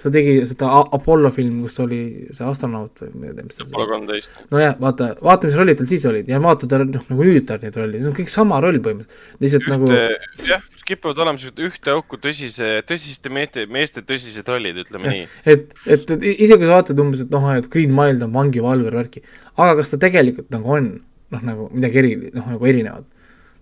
ta 0.00 0.10
tegi 0.12 0.38
seda 0.48 0.70
Apollo 0.96 1.28
filmi, 1.36 1.60
kus 1.66 1.76
ta 1.76 1.82
oli 1.84 1.98
see 2.32 2.46
astronaut 2.48 3.02
või 3.02 3.10
ma 3.12 3.28
ei 3.28 3.34
tea, 3.36 3.44
mis 3.44 3.58
ta 3.58 3.66
Apollo 3.66 3.88
kolmteist. 3.90 4.38
nojah, 4.54 4.78
vaata, 4.80 5.10
vaata, 5.20 5.50
mis 5.50 5.58
rollid 5.58 5.80
tal 5.82 5.90
siis 5.90 6.06
olid. 6.08 6.30
Ja 6.32 6.40
vaata 6.40 6.68
ta 6.70 6.80
noh, 6.80 7.04
nagu 7.10 7.28
nüüd 7.28 7.44
tal 7.50 7.60
neid 7.60 7.76
rolle, 7.76 8.00
see 8.00 8.08
on 8.08 8.16
kõik 8.16 8.32
sama 8.32 8.62
roll 8.64 8.80
põhimõtteliselt, 8.80 9.36
lihtsalt 9.44 9.68
Ühte, 9.68 9.74
nagu 9.74 10.48
jah, 10.48 10.64
kipuvad 10.88 11.20
olema 11.26 11.42
sellised 11.42 11.64
ühte 11.68 11.92
auku 11.92 12.20
tõsise, 12.24 12.70
tõsiste 12.88 13.32
meeste, 13.36 13.68
meeste 13.68 14.04
tõsised 14.08 14.48
rollid, 14.48 14.80
ütleme 14.86 15.10
ja, 15.10 15.16
nii. 15.18 15.32
et, 15.44 15.72
et, 15.84 16.08
et 16.16 16.28
isegi 16.32 16.62
kui 16.62 16.70
sa 16.70 16.78
vaatad 16.78 17.04
umbes, 17.04 17.26
et 17.26 17.36
noh, 17.36 17.50
et 17.52 17.68
Green 17.72 17.92
Mile 17.92 18.24
on 18.24 18.32
vangivalver, 18.32 18.96
värki, 18.96 19.26
aga 19.58 19.76
kas 19.82 19.92
ta 19.92 20.00
tegelikult 20.00 20.48
nagu 20.56 20.72
on 20.80 20.94
noh, 21.34 21.42
nagu 21.44 21.68
midagi 21.72 22.00
eri, 22.00 22.14
noh, 22.34 22.46
nagu 22.54 22.70
erinevat. 22.70 23.10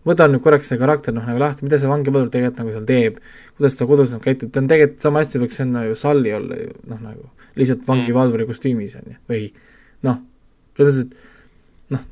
võta 0.09 0.27
nüüd 0.27 0.43
korraks 0.43 0.67
see 0.71 0.81
karakter 0.81 1.15
noh, 1.15 1.27
nagu 1.27 1.39
lahti, 1.39 1.65
mida 1.67 1.79
see 1.79 1.91
vangivalvur 1.91 2.31
tegelikult 2.33 2.59
nagu 2.59 2.73
seal 2.75 2.87
teeb, 2.89 3.21
kuidas 3.59 3.77
ta 3.79 3.87
kodus 3.87 4.15
nagu 4.15 4.25
käitub, 4.25 4.51
ta 4.53 4.63
on 4.63 4.71
tegelikult 4.71 5.05
sama 5.05 5.23
hästi 5.23 5.43
võiks 5.43 5.61
sinna 5.61 5.85
ju 5.87 5.99
Salli 5.99 6.33
olla 6.35 6.59
ju 6.59 6.73
noh, 6.91 7.03
nagu 7.03 7.29
lihtsalt 7.61 7.85
vangivalvuri 7.87 8.49
kostüümis 8.49 8.97
on 8.99 9.13
ju, 9.13 9.19
või 9.31 9.45
noh, 10.09 10.19
selles 10.79 10.99
mõttes, 10.99 11.07
et 11.07 11.95
noh, 11.95 12.09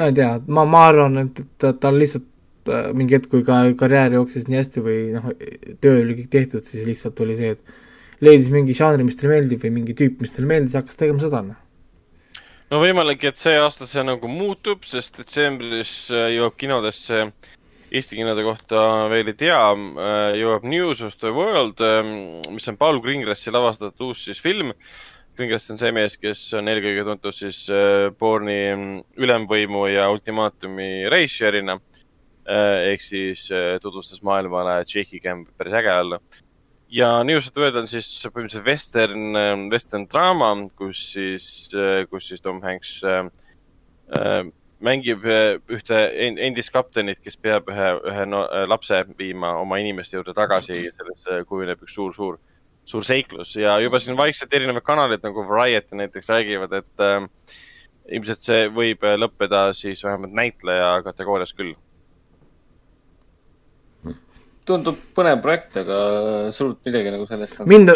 ma 0.00 0.08
ei 0.10 0.18
tea, 0.18 0.32
ma, 0.48 0.66
ma 0.66 0.82
arvan, 0.88 1.22
et 1.22 1.44
ta, 1.62 1.70
tal 1.78 2.00
lihtsalt 2.02 2.72
äh, 2.72 2.90
mingi 2.98 3.18
hetk, 3.18 3.30
kui 3.30 3.46
ka 3.46 3.60
karjäär 3.78 4.18
jooksis 4.18 4.48
nii 4.48 4.58
hästi 4.58 4.84
või 4.88 4.98
noh, 5.14 5.30
töö 5.84 6.02
oli 6.02 6.18
kõik 6.22 6.34
tehtud, 6.34 6.66
siis 6.66 6.82
lihtsalt 6.88 7.22
oli 7.22 7.38
see, 7.38 7.54
et 7.54 8.26
leidis 8.26 8.50
mingi 8.50 8.74
žanri, 8.74 9.06
mis 9.06 9.20
talle 9.20 9.36
meeldib 9.36 9.62
või 9.62 9.76
mingi 9.78 9.94
tüüp, 9.94 10.18
mis 10.24 10.34
talle 10.34 10.50
meeldis, 10.50 10.74
hakkas 10.80 10.98
tegema 10.98 11.22
seda, 11.22 11.44
noh 11.52 11.62
no 12.68 12.80
võimalik, 12.82 13.24
et 13.28 13.40
see 13.40 13.56
aasta 13.58 13.86
see 13.88 14.04
nagu 14.04 14.28
muutub, 14.30 14.84
sest 14.88 15.20
detsembris 15.20 15.92
äh, 16.12 16.32
jõuab 16.36 16.58
kinodesse 16.60 17.28
Eesti 17.88 18.18
kinode 18.18 18.42
kohta 18.44 18.80
veel 19.08 19.30
ei 19.30 19.36
tea, 19.40 19.60
äh, 19.72 20.34
jõuab 20.36 20.66
News 20.68 21.00
of 21.06 21.16
the 21.22 21.32
World, 21.32 21.80
ähm, 21.80 22.10
mis 22.52 22.68
on 22.68 22.76
Paul 22.76 23.00
Greengrassi 23.04 23.52
lavastatud 23.54 24.10
uus 24.10 24.26
siis 24.28 24.42
film. 24.44 24.74
Greengrass 25.38 25.70
on 25.72 25.80
see 25.80 25.94
mees, 25.94 26.18
kes 26.20 26.42
on 26.58 26.68
eelkõige 26.68 27.06
tuntud 27.08 27.36
siis 27.36 27.62
äh, 27.72 28.10
Borni 28.12 28.58
mm, 28.74 28.98
ülemvõimu 29.24 29.86
ja 29.94 30.10
ultimaatumi 30.12 31.08
reisijärina. 31.08 31.80
ehk 32.48 33.02
siis 33.04 33.42
tutvustas 33.82 34.22
maailmale 34.24 34.78
Jackie 34.88 35.20
Camp 35.20 35.50
päris 35.58 35.74
äge 35.76 35.92
olla 35.92 36.18
ja 36.88 37.22
News 37.22 37.46
of 37.46 37.52
the 37.52 37.60
World 37.60 37.76
on 37.82 37.88
siis 37.90 38.08
põhimõtteliselt 38.32 38.66
western, 38.66 39.36
ähm, 39.36 39.66
western 39.72 40.06
draama, 40.10 40.52
kus 40.78 41.00
siis, 41.14 41.68
äh, 41.76 42.04
kus 42.10 42.30
siis 42.30 42.42
Tom 42.44 42.62
Hanks 42.64 42.98
äh, 43.04 43.28
äh, 44.16 44.42
mängib 44.84 45.24
äh, 45.26 45.58
ühte 45.68 45.98
endist 46.16 46.72
kaptenit, 46.72 47.20
kes 47.24 47.36
peab 47.36 47.68
ühe, 47.72 47.88
ühe 48.08 48.26
no, 48.28 48.44
lapse 48.70 49.02
viima 49.18 49.56
oma 49.60 49.80
inimeste 49.82 50.18
juurde 50.18 50.36
tagasi, 50.36 50.84
sellest 50.96 51.32
kujuneb 51.50 51.82
üks 51.84 51.96
suur, 51.98 52.14
suur, 52.16 52.38
suur 52.88 53.04
seiklus. 53.04 53.56
Ja 53.58 53.78
juba 53.82 54.00
siin 54.00 54.16
vaikselt 54.18 54.54
erinevad 54.54 54.86
kanalid 54.86 55.24
nagu 55.26 55.44
Variety 55.48 55.98
näiteks 55.98 56.30
räägivad, 56.30 56.78
et 56.80 57.04
äh, 57.04 57.26
ilmselt 58.08 58.40
see 58.40 58.68
võib 58.72 59.04
lõppeda 59.20 59.68
siis 59.76 60.00
vähemalt 60.06 60.32
näitleja 60.32 60.94
kategoorias 61.04 61.52
küll 61.52 61.76
tundub 64.68 64.98
põnev 65.16 65.40
projekt, 65.44 65.80
aga 65.80 65.98
suurt 66.54 66.78
midagi 66.86 67.14
nagu 67.14 67.26
sellest 67.28 67.58
nagu... 67.58 67.68
mind 67.72 67.94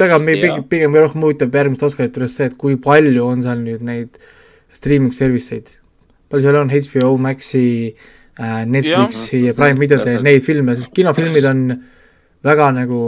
väga, 0.00 0.18
pigem, 0.26 0.64
pigem 0.70 0.98
rohkem 0.98 1.26
huvitab 1.26 1.60
järgmist 1.60 1.86
Oscarit 1.88 2.16
juures 2.16 2.34
see, 2.38 2.48
et 2.50 2.58
kui 2.58 2.78
palju 2.80 3.28
on 3.28 3.44
seal 3.44 3.62
nüüd 3.62 3.84
neid 3.86 4.18
streaming 4.72 5.14
service 5.16 5.54
eid. 5.54 5.70
palju 6.32 6.48
seal 6.48 6.60
on 6.62 6.72
HBO 6.72 7.14
Maxi 7.20 7.64
äh,, 7.92 8.64
Netflixi 8.66 9.44
ja, 9.44 9.52
ja 9.52 9.56
Prime 9.58 9.80
videote, 9.80 10.18
neid 10.24 10.44
filme, 10.46 10.76
sest 10.78 10.94
kinofilmid 10.96 11.48
on 11.52 11.64
väga 12.42 12.70
nagu 12.80 13.00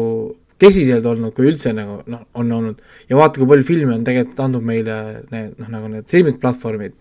kesiselt 0.60 1.06
olnud, 1.08 1.34
kui 1.34 1.48
üldse 1.50 1.72
nagu 1.74 2.00
noh, 2.10 2.24
on 2.38 2.52
olnud. 2.58 2.82
ja 3.08 3.18
vaata, 3.18 3.40
kui 3.40 3.50
palju 3.50 3.66
filme 3.66 3.96
on 3.96 4.04
tegelikult 4.06 4.42
andnud 4.46 4.66
meile 4.66 4.98
need 5.32 5.56
noh, 5.58 5.70
nagu 5.72 5.90
need 5.90 6.06
streaming 6.08 6.38
platvormid, 6.42 6.94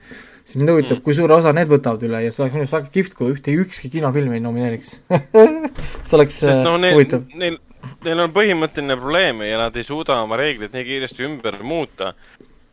siis 0.43 0.59
mind 0.59 0.73
huvitab 0.73 0.97
mm., 0.97 1.03
kui 1.05 1.15
suure 1.17 1.38
osa 1.38 1.53
need 1.55 1.72
võtavad 1.72 2.03
üle 2.07 2.23
ja 2.25 2.31
see 2.33 2.43
oleks 2.43 2.55
minu 2.55 2.65
arust 2.65 2.77
väga 2.77 2.93
kihvt, 2.97 3.17
kui 3.17 3.33
ühte, 3.33 3.55
ükski 3.63 3.91
kinofilm 3.93 4.35
ei 4.35 4.43
nomineeriks 4.43 4.95
see 6.07 6.17
oleks 6.19 6.39
Sest, 6.43 6.63
no, 6.65 6.75
neil, 6.81 6.97
huvitav. 6.97 7.25
Neil, 7.39 7.59
neil 8.05 8.23
on 8.25 8.33
põhimõtteline 8.35 8.97
probleem 8.99 9.45
ja 9.47 9.61
nad 9.65 9.77
ei 9.80 9.88
suuda 9.88 10.19
oma 10.23 10.39
reegleid 10.39 10.75
nii 10.75 10.88
kiiresti 10.89 11.27
ümber 11.30 11.61
muuta. 11.63 12.13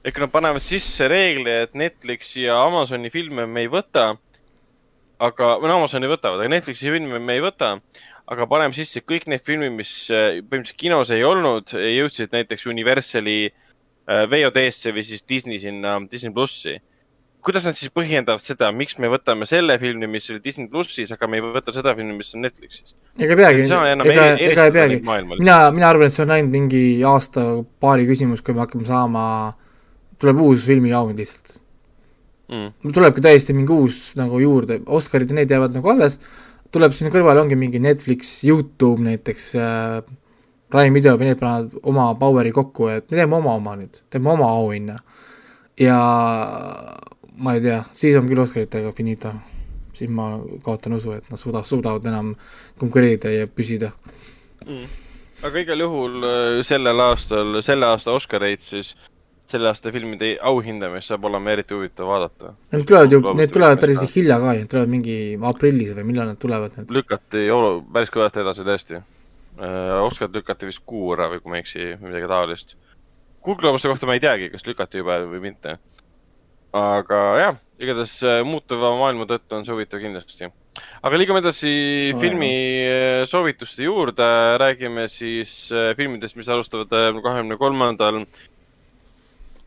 ehk 0.05 0.19
nad 0.23 0.33
panevad 0.33 0.65
sisse 0.65 1.09
reegli, 1.09 1.51
et 1.67 1.75
Netflixi 1.79 2.47
ja 2.49 2.61
Amazoni 2.65 3.11
filme 3.13 3.47
me 3.47 3.67
ei 3.67 3.71
võta, 3.73 4.15
aga, 5.21 5.57
või 5.61 5.69
no 5.69 5.83
Amazoni 5.83 6.09
võtavad, 6.11 6.41
aga 6.41 6.55
Netflixi 6.57 6.91
filme 6.91 7.21
me 7.21 7.39
ei 7.39 7.45
võta 7.45 7.77
aga 8.31 8.47
paneme 8.51 8.77
sisse 8.77 9.03
kõik 9.03 9.27
need 9.31 9.43
filmid, 9.47 9.75
mis 9.75 9.93
äh, 10.13 10.39
põhimõtteliselt 10.39 10.79
kinos 10.79 11.11
ei 11.15 11.25
olnud, 11.27 11.73
jõudsid 11.75 12.35
näiteks 12.35 12.69
Universali 12.71 13.41
äh, 13.51 14.25
VOD-sse 14.31 14.95
või 14.95 15.05
siis 15.07 15.25
Disney 15.27 15.59
sinna, 15.63 15.97
Disney 16.11 16.33
plussi. 16.35 16.77
Kuidas 17.45 17.67
nad 17.69 17.79
siis 17.79 17.93
põhjendavad 17.95 18.43
seda, 18.45 18.71
miks 18.77 18.99
me 19.01 19.11
võtame 19.13 19.49
selle 19.49 19.77
filmi, 19.83 20.09
mis 20.11 20.29
oli 20.33 20.43
Disney 20.45 20.69
plussis, 20.73 21.13
aga 21.15 21.29
me 21.31 21.41
ei 21.41 21.45
võta 21.45 21.75
seda 21.75 21.95
filmi, 21.99 22.19
mis 22.19 22.35
on 22.37 22.45
Netflixis? 22.47 22.97
ega 23.19 23.39
peagi, 23.39 23.65
ega, 23.69 24.27
ega 24.51 24.67
ei 24.69 24.75
peagi. 24.77 25.01
mina, 25.05 25.57
mina 25.75 25.89
arvan, 25.89 26.11
et 26.11 26.17
see 26.17 26.27
on 26.27 26.35
ainult 26.37 26.55
mingi 26.55 26.85
aasta-paari 27.07 28.07
küsimus, 28.11 28.45
kui 28.45 28.57
me 28.57 28.65
hakkame 28.65 28.89
saama, 28.89 29.25
tuleb 30.21 30.45
uus 30.45 30.67
filmijaam 30.69 31.15
lihtsalt 31.17 31.59
mm.. 32.53 32.93
tulebki 32.93 33.25
täiesti 33.25 33.57
mingi 33.57 33.75
uus 33.75 34.13
nagu 34.21 34.41
juurde, 34.43 34.83
Oscarid 34.87 35.33
ja 35.33 35.41
need 35.41 35.53
jäävad 35.57 35.77
nagu 35.79 35.93
alles 35.95 36.21
tuleb 36.75 36.95
sinna 36.95 37.11
kõrvale, 37.13 37.43
ongi 37.43 37.59
mingi 37.59 37.81
Netflix, 37.83 38.41
Youtube 38.47 39.03
näiteks 39.05 39.53
äh,, 39.59 40.01
Prime 40.71 40.95
Video 40.95 41.17
või 41.19 41.31
need 41.31 41.41
panevad 41.41 41.73
oma 41.91 42.13
power'i 42.19 42.53
kokku, 42.55 42.91
et 42.93 43.09
me 43.11 43.19
teeme 43.19 43.39
oma 43.41 43.57
oma 43.59 43.75
nüüd, 43.81 44.03
teeme 44.13 44.31
oma 44.31 44.53
auhinna. 44.55 45.01
ja 45.81 45.97
ma 47.41 47.57
ei 47.57 47.65
tea, 47.65 47.83
siis 47.97 48.17
on 48.21 48.29
küll 48.29 48.43
Oscaritega 48.43 48.93
finito. 48.97 49.35
siis 49.93 50.11
ma 50.15 50.31
kaotan 50.63 50.95
usu, 50.97 51.13
et 51.19 51.31
nad 51.31 51.41
suuda-, 51.41 51.65
suudavad 51.67 52.05
enam 52.07 52.35
konkureerida 52.79 53.33
ja 53.35 53.47
püsida 53.51 53.91
mm.. 54.67 54.85
aga 55.49 55.65
igal 55.65 55.83
juhul 55.83 56.27
äh, 56.27 56.61
sellel 56.67 57.01
aastal, 57.11 57.59
selle 57.67 57.89
aasta 57.91 58.15
Oscareid 58.15 58.63
siis 58.63 58.95
selle 59.51 59.71
aasta 59.71 59.91
filmide 59.95 60.35
auhindamist 60.47 61.11
saab 61.11 61.25
olema 61.27 61.51
eriti 61.55 61.75
huvitav 61.75 62.07
vaadata. 62.07 62.53
Need 62.73 62.85
tulevad 62.87 63.15
ju, 63.15 63.21
need 63.39 63.55
tulevad 63.55 63.81
päris 63.83 64.03
hilja 64.15 64.37
ka 64.43 64.53
ju, 64.59 64.67
tulevad 64.71 64.93
mingi 64.93 65.17
aprillis 65.51 65.95
või 65.97 66.07
millal 66.13 66.31
nad 66.31 66.39
tulevad 66.41 66.77
need? 66.79 66.93
lükati 66.95 67.47
päris 67.97 68.15
kõvasti 68.15 68.45
edasi 68.45 68.67
tõesti. 68.69 69.01
Äh, 69.61 69.97
Oscar 70.05 70.31
lükati 70.33 70.71
vist 70.71 70.85
kuu 70.87 71.11
võrra 71.11 71.29
või 71.33 71.43
kui 71.43 71.53
ma 71.53 71.59
ei 71.59 71.65
eksi, 71.65 71.89
midagi 72.05 72.31
taolist. 72.31 72.77
Kuldglobuste 73.45 73.91
kohta 73.91 74.07
ma 74.07 74.15
ei 74.17 74.23
teagi, 74.23 74.51
kas 74.53 74.67
lükati 74.69 75.03
juba 75.03 75.19
või 75.27 75.43
mitte. 75.51 75.79
Aga 76.77 77.21
jah, 77.41 77.61
igatahes 77.81 78.17
äh, 78.23 78.41
muutuva 78.47 78.95
maailma 78.99 79.27
tõttu 79.31 79.59
on 79.59 79.67
see 79.67 79.75
huvitav 79.75 80.03
kindlasti. 80.03 80.51
aga 81.03 81.21
liigume 81.21 81.43
edasi 81.43 81.75
oh, 82.15 82.21
filmi 82.23 82.53
jah. 82.53 83.21
Äh, 83.21 83.27
soovituste 83.31 83.85
juurde, 83.85 84.31
räägime 84.63 85.09
siis 85.13 85.69
filmidest, 85.97 86.39
mis 86.39 86.49
alustavad 86.49 86.91
kahekümne 86.91 87.59
kolmandal 87.61 88.25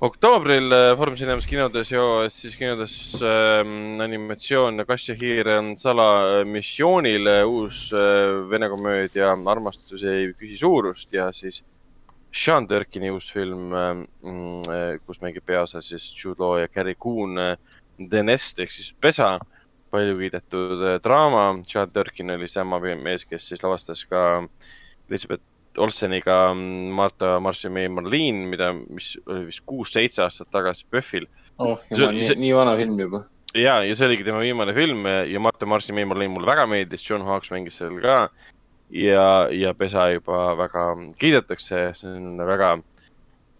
oktoobril 0.03 0.71
äh, 0.71 0.97
Foorum 0.99 1.15
Cinemas 1.15 1.45
kinodes 1.47 1.91
joos 1.93 2.35
siis 2.35 2.57
kinodes 2.59 2.93
ähm, 3.23 4.01
animatsioon 4.03 4.83
Kass 4.87 5.07
ja 5.07 5.15
hiir 5.15 5.47
on 5.53 5.69
salamissioonil, 5.79 7.29
uus 7.47 7.85
äh, 7.95 8.33
vene 8.51 8.67
komöödia 8.73 9.31
Armastus 9.31 10.03
ei 10.03 10.33
küsi 10.35 10.57
suurust 10.59 11.07
ja 11.15 11.29
siis 11.31 11.61
Sean 12.33 12.65
Durkini 12.69 13.11
uus 13.13 13.29
film 13.31 13.73
äh,, 13.77 14.03
äh 14.73 14.99
kus 15.05 15.21
mängib 15.21 15.45
peaosas 15.45 15.87
siis 15.91 16.09
Jude 16.17 16.41
Law 16.41 16.59
ja 16.59 16.67
Carrie 16.67 16.95
Coon 16.95 17.37
äh,, 17.37 17.57
The 18.09 18.23
Nest 18.23 18.59
ehk 18.59 18.71
siis 18.73 18.93
Pesa, 19.01 19.37
palju 19.93 20.17
kiidetud 20.17 20.81
äh, 20.81 20.99
draama. 21.03 21.51
Sean 21.69 21.91
Durkin 21.93 22.33
oli 22.33 22.49
sama 22.49 22.79
mees, 22.81 23.25
kes 23.29 23.51
siis 23.51 23.63
lavastas 23.63 24.05
ka 24.09 24.43
Elizabeth 25.09 25.43
Olseniga 25.77 26.53
Marta 26.53 27.39
Marssimi 27.41 27.87
Marliin, 27.89 28.43
mida, 28.49 28.71
mis 28.73 29.13
oli 29.25 29.47
vist 29.49 29.63
kuus-seitse 29.69 30.25
aastat 30.25 30.51
tagasi 30.53 30.85
PÖFFil. 30.89 31.29
oh, 31.57 31.79
jumal, 31.89 32.13
nii, 32.17 32.35
nii 32.37 32.51
vana 32.57 32.75
film 32.77 32.99
juba. 32.99 33.23
ja, 33.53 33.79
ja 33.85 33.95
see 33.95 34.07
oligi 34.07 34.25
tema 34.25 34.41
viimane 34.41 34.73
film 34.73 35.05
ja 35.05 35.41
Marta 35.41 35.69
Marssimi 35.69 36.05
Marliin 36.05 36.33
mulle 36.33 36.49
väga 36.49 36.65
meeldis, 36.69 37.05
John 37.09 37.25
Hawkes 37.25 37.53
mängis 37.53 37.77
seal 37.81 37.97
ka. 38.01 38.17
Ja, 38.93 39.47
ja 39.51 39.73
Pesa 39.73 40.09
juba 40.13 40.53
väga 40.57 40.87
kiidetakse, 41.19 41.85
see 41.97 42.11
on 42.13 42.37
väga 42.47 42.75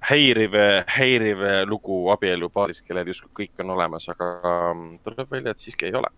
häiriv, 0.10 0.58
häiriv 0.98 1.42
lugu 1.70 2.10
abielupaarist, 2.14 2.84
kellel 2.88 3.08
justkui 3.12 3.44
kõik 3.44 3.64
on 3.64 3.74
olemas, 3.78 4.10
aga 4.12 4.28
tuleb 5.04 5.32
välja, 5.32 5.56
et 5.56 5.64
siiski 5.64 5.90
ei 5.90 5.98
ole 5.98 6.12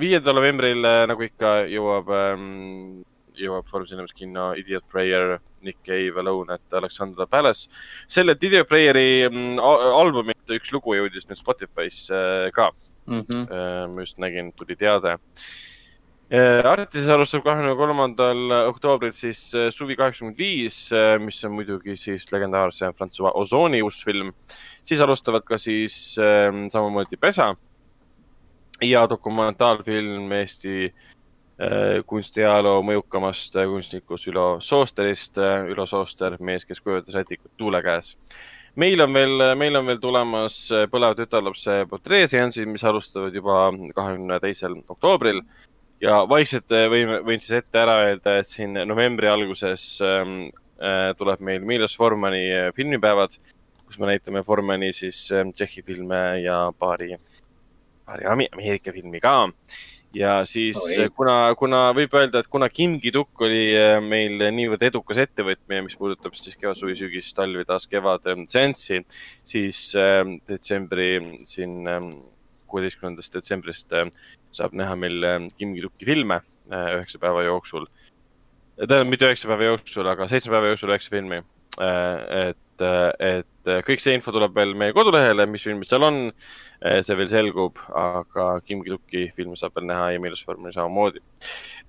viiendal 0.00 0.36
novembril, 0.38 0.84
äh, 0.86 1.04
nagu 1.10 1.24
ikka, 1.24 1.54
jõuab 1.70 2.10
ähm,, 2.14 3.00
jõuab 3.40 3.68
Foorum 3.70 3.88
Cinemas 3.88 4.12
kinno 4.16 4.50
Idiot 4.58 4.84
Prayer, 4.90 5.38
Nick 5.64 5.80
Cave, 5.86 6.20
Alone 6.20 6.56
at 6.56 6.76
Alexandra 6.76 7.26
Palace. 7.26 7.68
sellelt 8.08 8.42
Idiot 8.42 8.68
Prayeri 8.68 9.28
mm, 9.28 9.58
albumit 9.60 10.54
üks 10.56 10.72
lugu 10.74 10.96
jõudis 10.96 11.28
nüüd 11.28 11.40
Spotify'sse 11.40 12.20
äh, 12.46 12.52
ka 12.52 12.70
mm. 13.06 13.20
-hmm. 13.20 13.42
Äh, 13.50 13.88
ma 13.88 14.00
just 14.00 14.18
nägin, 14.18 14.52
tuli 14.52 14.76
teade. 14.76 15.16
Artis 16.30 17.08
alustab 17.10 17.42
kahekümne 17.42 17.72
kolmandal 17.74 18.52
oktoobril 18.68 19.10
siis 19.10 19.40
Suvi 19.74 19.96
kaheksakümmend 19.98 20.38
viis, 20.38 20.76
mis 21.18 21.40
on 21.44 21.56
muidugi 21.56 21.96
siis 21.98 22.28
legendaarse 22.30 22.92
Francois 22.94 23.34
Ozoni 23.34 23.82
uus 23.82 23.98
film. 24.04 24.30
siis 24.82 25.00
alustavad 25.00 25.42
ka 25.42 25.58
siis 25.58 26.14
samamoodi 26.14 27.18
Pesa 27.20 27.50
ja 28.82 29.06
dokumentaalfilm 29.10 30.32
Eesti 30.32 30.84
äh, 30.86 32.00
kunstiajaloo 32.06 32.80
mõjukamast 32.86 33.56
äh, 33.56 33.68
kunstnikust 33.68 34.28
Ülo 34.32 34.46
Soosterist. 34.64 35.38
Äh, 35.38 35.68
Ülo 35.72 35.86
Sooster, 35.86 36.36
mees, 36.40 36.64
kes 36.64 36.80
kujutas 36.80 37.14
rätikut 37.14 37.52
tuule 37.56 37.82
käes. 37.82 38.16
meil 38.76 39.00
on 39.00 39.12
veel, 39.14 39.42
meil 39.58 39.76
on 39.76 39.86
veel 39.86 39.98
tulemas 39.98 40.56
põleva 40.92 41.16
tütarlapse 41.18 41.84
portreeseansid, 41.90 42.68
mis 42.70 42.84
alustavad 42.84 43.34
juba 43.34 43.64
kahekümne 43.94 44.38
teisel 44.40 44.76
oktoobril 44.88 45.42
ja 46.00 46.22
vaikselt 46.28 46.70
võin, 46.92 47.16
võin 47.26 47.42
siis 47.42 47.60
ette 47.60 47.82
ära 47.82 47.98
öelda, 48.06 48.38
et 48.40 48.48
siin 48.48 48.78
novembri 48.88 49.28
alguses 49.30 49.84
ähm, 50.04 50.50
äh, 50.82 51.10
tuleb 51.18 51.44
meil 51.44 51.64
Milos 51.66 51.96
Formani 51.98 52.46
filmipäevad, 52.76 53.36
kus 53.84 54.00
me 54.00 54.12
näitame 54.12 54.42
Formani 54.46 54.92
siis 54.96 55.26
äh, 55.32 55.46
Tšehhi 55.52 55.84
filme 55.86 56.24
ja 56.44 56.66
paari 56.78 57.14
äh, 57.14 57.40
paari 58.10 58.50
Ameerika 58.52 58.92
filmi 58.92 59.20
ka. 59.20 59.52
ja 60.14 60.40
siis 60.42 60.74
oh, 60.74 61.10
kuna, 61.14 61.34
kuna 61.54 61.84
võib 61.94 62.14
öelda, 62.18 62.40
et 62.42 62.48
kuna 62.50 62.66
Kim 62.68 62.96
Ki-duk 63.02 63.44
oli 63.46 63.68
äh, 63.78 64.00
meil 64.02 64.42
niivõrd 64.56 64.82
edukas 64.88 65.20
ettevõtmine, 65.22 65.84
mis 65.86 65.94
puudutab 65.98 66.34
siis 66.34 66.56
kevad, 66.58 66.80
suvi, 66.80 66.96
sügis, 66.98 67.28
talv 67.36 67.62
ja 67.62 67.68
taas 67.68 67.86
kevad 67.86 68.26
ähm, 68.32 68.42
seanssi, 68.50 69.04
siis 69.46 69.84
äh, 69.94 70.24
detsembri 70.50 71.12
siin 71.46 71.86
ähm, 71.86 72.10
kuueteistkümnendast 72.70 73.34
detsembrist 73.34 73.92
äh, 73.96 74.08
saab 74.56 74.74
näha 74.76 74.96
meil 74.98 75.26
Kim 75.58 75.74
Ki-duki 75.76 76.08
filme 76.08 76.40
üheksa 76.70 77.18
päeva 77.18 77.42
jooksul. 77.46 77.86
tähendab, 78.78 79.10
mitte 79.10 79.26
üheksa 79.26 79.50
päeva 79.50 79.72
jooksul, 79.72 80.06
aga 80.06 80.28
seitsme 80.30 80.54
päeva 80.54 80.72
jooksul 80.72 80.92
üheksa 80.94 81.10
filmi. 81.10 81.42
et, 81.80 82.82
et 83.18 83.70
kõik 83.86 84.02
see 84.02 84.14
info 84.16 84.32
tuleb 84.34 84.54
veel 84.54 84.74
meie 84.74 84.92
kodulehele, 84.92 85.46
mis 85.46 85.62
filmid 85.62 85.88
seal 85.88 86.02
on 86.02 86.18
see 86.80 87.16
veel 87.16 87.28
selgub, 87.30 87.78
aga 87.94 88.46
Kim 88.66 88.82
Ki-duki 88.84 89.28
filmi 89.36 89.58
saab 89.58 89.76
veel 89.78 89.86
näha 89.90 90.10
ja 90.14 90.22
Milos 90.22 90.42
Formuli 90.44 90.74
samamoodi. 90.74 91.22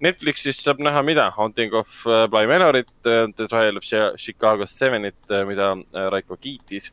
Netflixis 0.01 0.61
saab 0.61 0.81
näha 0.81 1.01
mida? 1.05 1.29
Haunting 1.37 1.73
of 1.77 1.89
Bly 2.05 2.45
Manorit, 2.49 2.91
The 3.03 3.47
Trial 3.47 3.77
of 3.77 3.85
Chicago 4.17 4.65
Sevenit, 4.69 5.19
mida 5.47 5.75
Raiko 6.13 6.37
kiitis. 6.37 6.91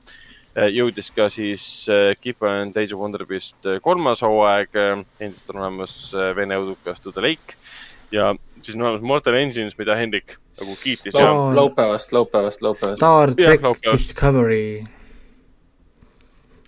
Jõudis 0.74 1.12
ka 1.14 1.28
siis 1.30 1.64
Keep 2.22 2.42
and 2.48 2.76
Age 2.76 2.96
of 2.96 3.02
Wonder 3.02 3.24
Beast 3.28 3.68
kolmas 3.84 4.22
hooaeg, 4.24 4.74
endiselt 5.20 5.54
on 5.54 5.62
olemas 5.62 5.94
Vene 6.36 6.58
õudukas 6.58 7.02
To 7.04 7.12
the 7.14 7.22
Lake 7.24 7.58
ja 8.10 8.32
siis 8.62 8.74
on 8.76 8.86
olemas 8.86 9.06
Mortal 9.06 9.38
Engines, 9.38 9.78
mida 9.78 9.96
Hendrik 9.98 10.38
nagu 10.58 10.76
kiitis. 10.82 11.14
laupäevast, 11.14 12.12
laupäevast, 12.12 12.62
laupäevast. 12.62 12.98
Star 12.98 13.34
track 13.34 13.62
Discovery 13.92 14.84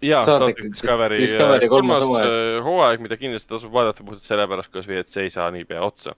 jaa, 0.02 0.23
Star 0.23 0.44
trek 0.44 0.62
Discovery, 0.65 1.17
Discovery 1.20 1.69
kolmas 1.69 2.05
hooaeg. 2.05 2.62
hooaeg, 2.65 3.02
mida 3.05 3.19
kindlasti 3.20 3.49
tasub 3.51 3.73
vaadata 3.73 4.05
puhtalt 4.05 4.27
sellepärast, 4.27 4.77
et 4.99 5.12
see 5.12 5.27
ei 5.28 5.35
saa 5.35 5.51
niipea 5.55 5.83
otsa. 5.85 6.15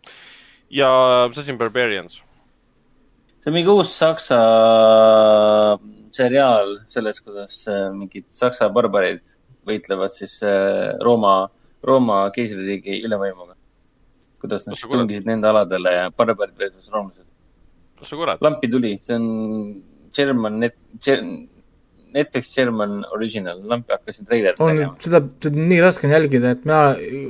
ja 0.70 0.90
Assassin 1.28 1.58
Barbarians. 1.58 2.22
See 3.42 3.50
on 3.50 3.56
mingi 3.56 3.72
uus 3.72 3.92
saksa 3.98 4.40
seriaal 6.14 6.76
sellest, 6.92 7.24
kuidas 7.26 7.62
mingid 7.96 8.28
saksa 8.30 8.68
barbarid 8.72 9.22
võitlevad 9.66 10.12
siis 10.14 10.38
äh, 10.46 10.94
Rooma, 11.02 11.48
Rooma 11.86 12.24
keisririigi 12.34 13.02
ülevõimuga. 13.06 13.56
kuidas 14.42 14.66
nad 14.66 14.74
tungisid 14.74 15.26
nende 15.28 15.46
aladele 15.46 15.90
ja 15.94 16.06
Barbarian 16.10 16.56
versus 16.58 16.90
roomlased. 16.90 17.26
lampi 18.42 18.68
tuli, 18.70 18.96
see 18.98 19.14
on 19.14 19.26
German 20.12 20.58
net, 20.58 20.76
Netflix 22.12 22.50
German 22.54 23.04
original, 23.14 23.62
lampi 23.64 23.94
hakkasin 23.94 24.26
treilerit 24.26 24.58
tegema. 24.58 24.96
seda, 25.00 25.22
seda 25.42 25.54
on 25.54 25.68
nii 25.70 25.78
raske 25.84 26.08
on 26.08 26.14
jälgida, 26.16 26.56
et 26.56 26.66
mina 26.66 26.80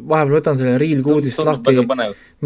vahepeal 0.09 0.35
võtan 0.39 0.59
selle 0.59 0.79
Real 0.81 1.05
Goodist 1.05 1.45
lahti, 1.45 1.77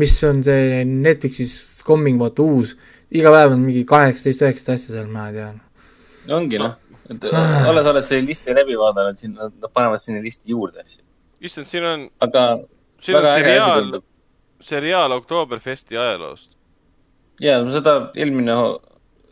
mis 0.02 0.18
on 0.26 0.42
see 0.46 0.82
Netflixis 0.90 1.56
Coming, 1.86 2.18
vaata 2.18 2.42
uus, 2.42 2.74
iga 3.14 3.32
päev 3.34 3.54
on 3.54 3.62
mingi 3.62 3.84
kaheksateist, 3.88 4.42
üheksateist 4.42 4.72
asja 4.74 4.96
seal, 4.96 5.10
ma 5.12 5.28
tean. 5.34 5.60
ongi 6.32 6.58
noh, 6.62 6.74
et 7.10 7.26
ah. 7.30 7.68
olles, 7.70 7.86
oled 7.92 8.06
selle 8.06 8.26
listi 8.26 8.54
läbi 8.56 8.78
vaadanud, 8.80 9.18
siin 9.20 9.36
nad 9.38 9.68
panevad 9.72 10.02
sinna 10.02 10.22
listi 10.24 10.54
juurde 10.54 10.82
asju. 10.82 11.02
issand, 11.40 11.70
siin 11.70 11.86
on. 11.86 12.08
aga 12.26 12.46
siin 13.04 13.18
on 13.20 13.28
seriaal, 13.30 13.92
seriaal 14.72 15.16
Oktoberfesti 15.20 15.98
ajaloost. 15.98 16.50
ja, 17.42 17.60
ma 17.62 17.74
seda 17.74 17.98
eelmine, 18.16 18.56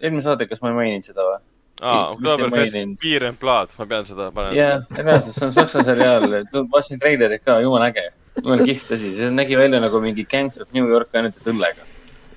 eelmine 0.01 0.25
saade, 0.25 0.47
kas 0.51 0.63
ma 0.63 0.71
ei 0.71 0.81
maininud 0.83 1.11
seda 1.11 1.27
või? 1.31 1.41
aa, 1.83 2.05
Oktoberfest 2.15 3.01
Beer 3.03 3.27
and 3.31 3.41
Blood, 3.43 3.75
ma 3.79 3.89
pean 3.91 4.07
seda 4.07 4.31
panema. 4.31 4.55
jah, 4.55 4.87
reaalselt, 5.01 5.35
see 5.35 5.49
on 5.49 5.57
saksa 5.59 5.83
seriaal, 5.87 6.29
vaatasin 6.55 7.03
treilerit 7.03 7.43
ka, 7.43 7.59
jumala 7.65 7.91
äge. 7.91 8.07
jumala 8.39 8.71
kihvt 8.71 8.95
asi, 8.95 9.17
see 9.19 9.35
nägi 9.35 9.59
välja 9.59 9.83
nagu 9.83 9.99
mingi 10.05 10.29
Gangs 10.31 10.63
of 10.63 10.71
New 10.77 10.87
York 10.87 11.11
ainult 11.19 11.43
õllega 11.43 11.91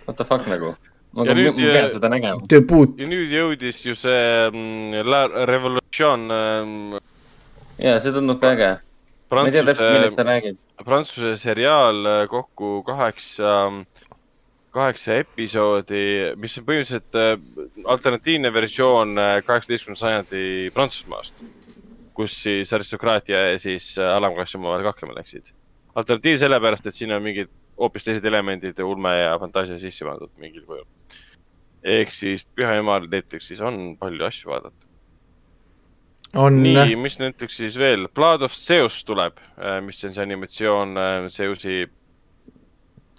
what 0.07 0.17
the 0.17 0.25
fuck 0.25 0.48
nagu 0.49 0.74
ma, 1.13 1.23
ma, 1.23 1.35
pean 1.35 1.91
seda 1.93 2.09
nägema. 2.11 2.41
ja 2.49 3.09
nüüd 3.09 3.33
jõudis 3.33 3.83
ju 3.85 3.95
see 3.97 4.23
mm, 4.51 5.03
La 5.07 5.23
Revolution 5.49 6.27
ähm,. 6.31 6.97
ja 7.81 7.97
see 8.03 8.13
tundub 8.15 8.41
ka 8.41 8.53
äge. 8.55 8.71
ma 9.31 9.45
ei 9.47 9.55
tea 9.55 9.65
täpselt, 9.67 9.93
millest 9.95 10.19
sa 10.19 10.25
räägid. 10.27 10.63
Prantsuse 10.85 11.35
seriaal 11.41 12.05
äh, 12.05 12.23
kokku 12.29 12.83
kaheksa, 12.85 13.53
kaheksa 14.71 15.17
episoodi, 15.23 16.35
mis 16.37 16.57
on 16.59 16.67
põhimõtteliselt 16.67 17.17
äh, 17.17 17.33
alternatiivne 17.89 18.51
versioon 18.53 19.17
äh, 19.17 19.37
kaheksateistkümnenda 19.47 19.99
sajandi 19.99 20.43
Prantsusmaast, 20.75 21.41
kus 22.17 22.37
siis 22.45 22.71
aristokraatia 22.73 23.41
ja 23.51 23.61
siis 23.61 23.95
alamklassi 23.97 24.59
omavahel 24.61 24.85
kaklema 24.91 25.17
läksid. 25.17 25.49
alternatiiv 25.97 26.37
sellepärast, 26.45 26.85
et 26.85 26.95
siin 26.95 27.11
on 27.11 27.25
mingid 27.25 27.49
hoopis 27.77 28.07
teised 28.07 28.25
elemendid, 28.25 28.80
ulme 28.83 29.14
ja 29.19 29.38
fantaasia 29.41 29.80
sisse 29.81 30.06
pandud 30.06 30.31
mingil 30.41 30.65
kujul. 30.65 30.85
ehk 31.83 32.11
siis 32.11 32.43
Püha 32.57 32.75
Jumal 32.75 33.07
Netflixis 33.11 33.61
on 33.61 33.95
palju 33.99 34.25
asju 34.25 34.51
vaadata. 34.51 34.88
nii, 36.33 36.95
mis 36.99 37.19
Netflixis 37.19 37.77
veel, 37.80 38.07
Blood 38.15 38.41
of 38.41 38.53
Zeus 38.53 39.03
tuleb, 39.06 39.38
äh, 39.57 39.80
mis 39.85 40.03
on 40.03 40.15
see 40.15 40.25
animatsioon 40.25 40.97
äh, 40.97 41.30
Zeusi, 41.33 41.85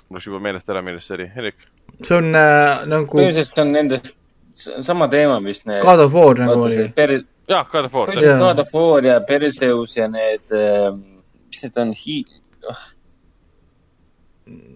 mul 0.08 0.18
läks 0.18 0.28
juba 0.28 0.42
meelest 0.42 0.68
ära, 0.68 0.82
millest 0.82 1.08
see 1.08 1.18
oli, 1.20 1.30
Erik? 1.36 1.66
see 2.02 2.18
on 2.18 2.34
äh, 2.34 2.84
nagu. 2.90 3.14
põhimõtteliselt 3.14 3.64
on 3.64 3.74
nendest 3.78 4.14
sama 4.58 5.06
teema, 5.08 5.38
mis 5.40 5.62
need. 5.66 5.82
God 5.86 6.02
of 6.02 6.14
War 6.18 6.42
nagu 6.42 6.66
oli. 6.66 6.90
jah, 7.48 7.66
God 7.72 7.86
of 7.86 7.94
War. 7.94 8.14
God 8.42 8.66
of 8.66 8.74
War 8.74 9.06
ja 9.06 9.20
Perseus 9.22 9.96
ja 9.96 10.10
need, 10.10 10.50
mis 11.48 11.62
need 11.64 11.78
on, 11.80 11.94
Hi-, 11.94 12.24
oh 12.68 12.86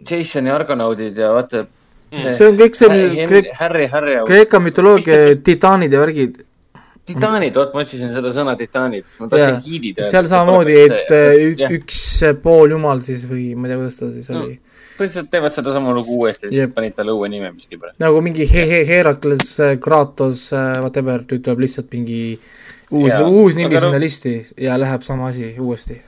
Jasoni 0.09 0.51
Argonaudid 0.51 1.19
ja 1.19 1.31
vaata 1.35 1.67
see, 2.13 2.33
see 2.37 2.49
on 2.49 2.59
kõik 2.61 2.79
see 2.79 2.89
Harry, 2.91 3.53
Harry, 3.59 3.87
Harry, 3.93 4.17
Kreeka 4.29 4.61
mütoloogia 4.63 5.37
titaanid 5.45 5.95
ja 5.95 6.03
värgid. 6.03 6.43
titaanid, 7.09 7.57
vot 7.59 7.73
ma 7.75 7.85
otsisin 7.85 8.13
seda 8.15 8.33
sõna 8.35 8.57
titaanid, 8.59 9.07
ma 9.21 9.31
tahtsin 9.31 9.63
hiidid 9.67 10.03
öelda. 10.03 10.11
seal 10.13 10.29
samamoodi, 10.31 10.77
et 10.83 11.15
ük, 11.49 11.65
üks 11.79 12.03
pooljumal 12.45 13.03
siis 13.05 13.25
või 13.31 13.53
ma 13.57 13.67
ei 13.67 13.75
tea, 13.75 13.81
kuidas 13.81 13.99
ta 13.99 14.11
siis 14.13 14.31
no, 14.31 14.45
oli. 14.45 14.59
põhimõtteliselt 14.99 15.33
teevad 15.33 15.57
sedasama 15.57 15.97
lugu 15.97 16.21
uuesti, 16.21 16.53
siis 16.53 16.75
panid 16.77 16.97
talle 16.99 17.17
uue 17.17 17.33
nime 17.33 17.51
miskipärast. 17.57 17.99
nagu 18.03 18.23
mingi 18.25 18.47
he-, 18.53 18.69
he-, 18.75 18.85
Herakles, 18.89 19.57
Kratos, 19.83 20.49
whatever, 20.53 21.27
nüüd 21.27 21.43
tuleb 21.43 21.67
lihtsalt 21.67 21.91
mingi 21.97 22.23
uus, 22.93 23.13
uus 23.19 23.59
nimi 23.59 23.77
sinna 23.79 23.97
no, 23.97 24.07
listi 24.07 24.39
ja 24.61 24.79
läheb 24.81 25.05
sama 25.07 25.33
asi 25.33 25.55
uuesti 25.59 26.03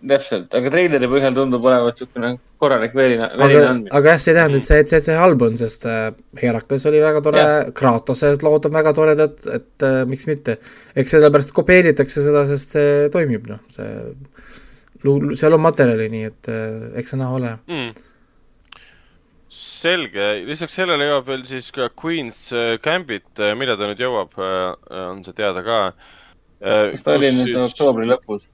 täpselt, 0.00 0.54
aga 0.56 0.70
treileri 0.72 1.08
põhjal 1.10 1.34
tundub 1.36 1.64
olevat 1.68 1.98
niisugune 1.98 2.30
korralik 2.60 2.94
verine, 2.96 3.26
verine 3.40 3.64
andmine. 3.66 3.92
aga 3.96 4.14
jah, 4.14 4.20
see 4.22 4.32
ei 4.32 4.36
tähenda, 4.38 4.60
et 4.60 4.66
see, 4.66 4.78
et 4.80 4.92
see, 4.92 5.00
et 5.00 5.08
see 5.08 5.16
halb 5.16 5.42
on, 5.44 5.56
sest 5.60 5.86
äh, 5.88 6.10
Herakles 6.40 6.86
oli 6.88 7.00
väga 7.02 7.22
tore, 7.24 7.46
Kratosed 7.76 8.44
lood 8.46 8.68
on 8.68 8.76
väga 8.76 8.94
toredad, 8.96 9.40
et 9.52 9.86
äh, 9.86 10.02
miks 10.08 10.28
mitte. 10.28 10.56
eks 10.96 11.16
sellepärast 11.16 11.52
kopeeritakse 11.56 12.24
seda, 12.24 12.46
sest 12.48 12.76
see 12.76 13.08
toimib, 13.12 13.48
noh, 13.50 13.60
see, 13.76 13.90
seal 15.40 15.56
on 15.56 15.64
materjali, 15.64 16.08
nii 16.12 16.28
et 16.28 16.52
äh, 16.52 16.86
eks 17.00 17.14
see 17.14 17.20
näha 17.20 17.36
ole 17.36 17.50
mm. 17.58 17.90
selge, 19.56 20.30
lisaks 20.48 20.76
sellele 20.80 21.08
jõuab 21.08 21.28
veel 21.28 21.44
siis 21.48 21.68
ka 21.76 21.90
Queen's 21.92 22.46
äh, 22.52 22.78
Gambit, 22.84 23.28
äh, 23.40 23.52
millal 23.58 23.80
ta 23.80 23.88
nüüd 23.90 24.00
jõuab, 24.00 24.36
on 24.40 25.20
see 25.24 25.36
teada 25.36 25.64
ka. 25.66 25.82
kas 26.60 27.04
ta 27.04 27.16
oli 27.16 27.32
nüüd 27.36 27.56
oktoobri 27.66 28.08
lõpus? 28.08 28.48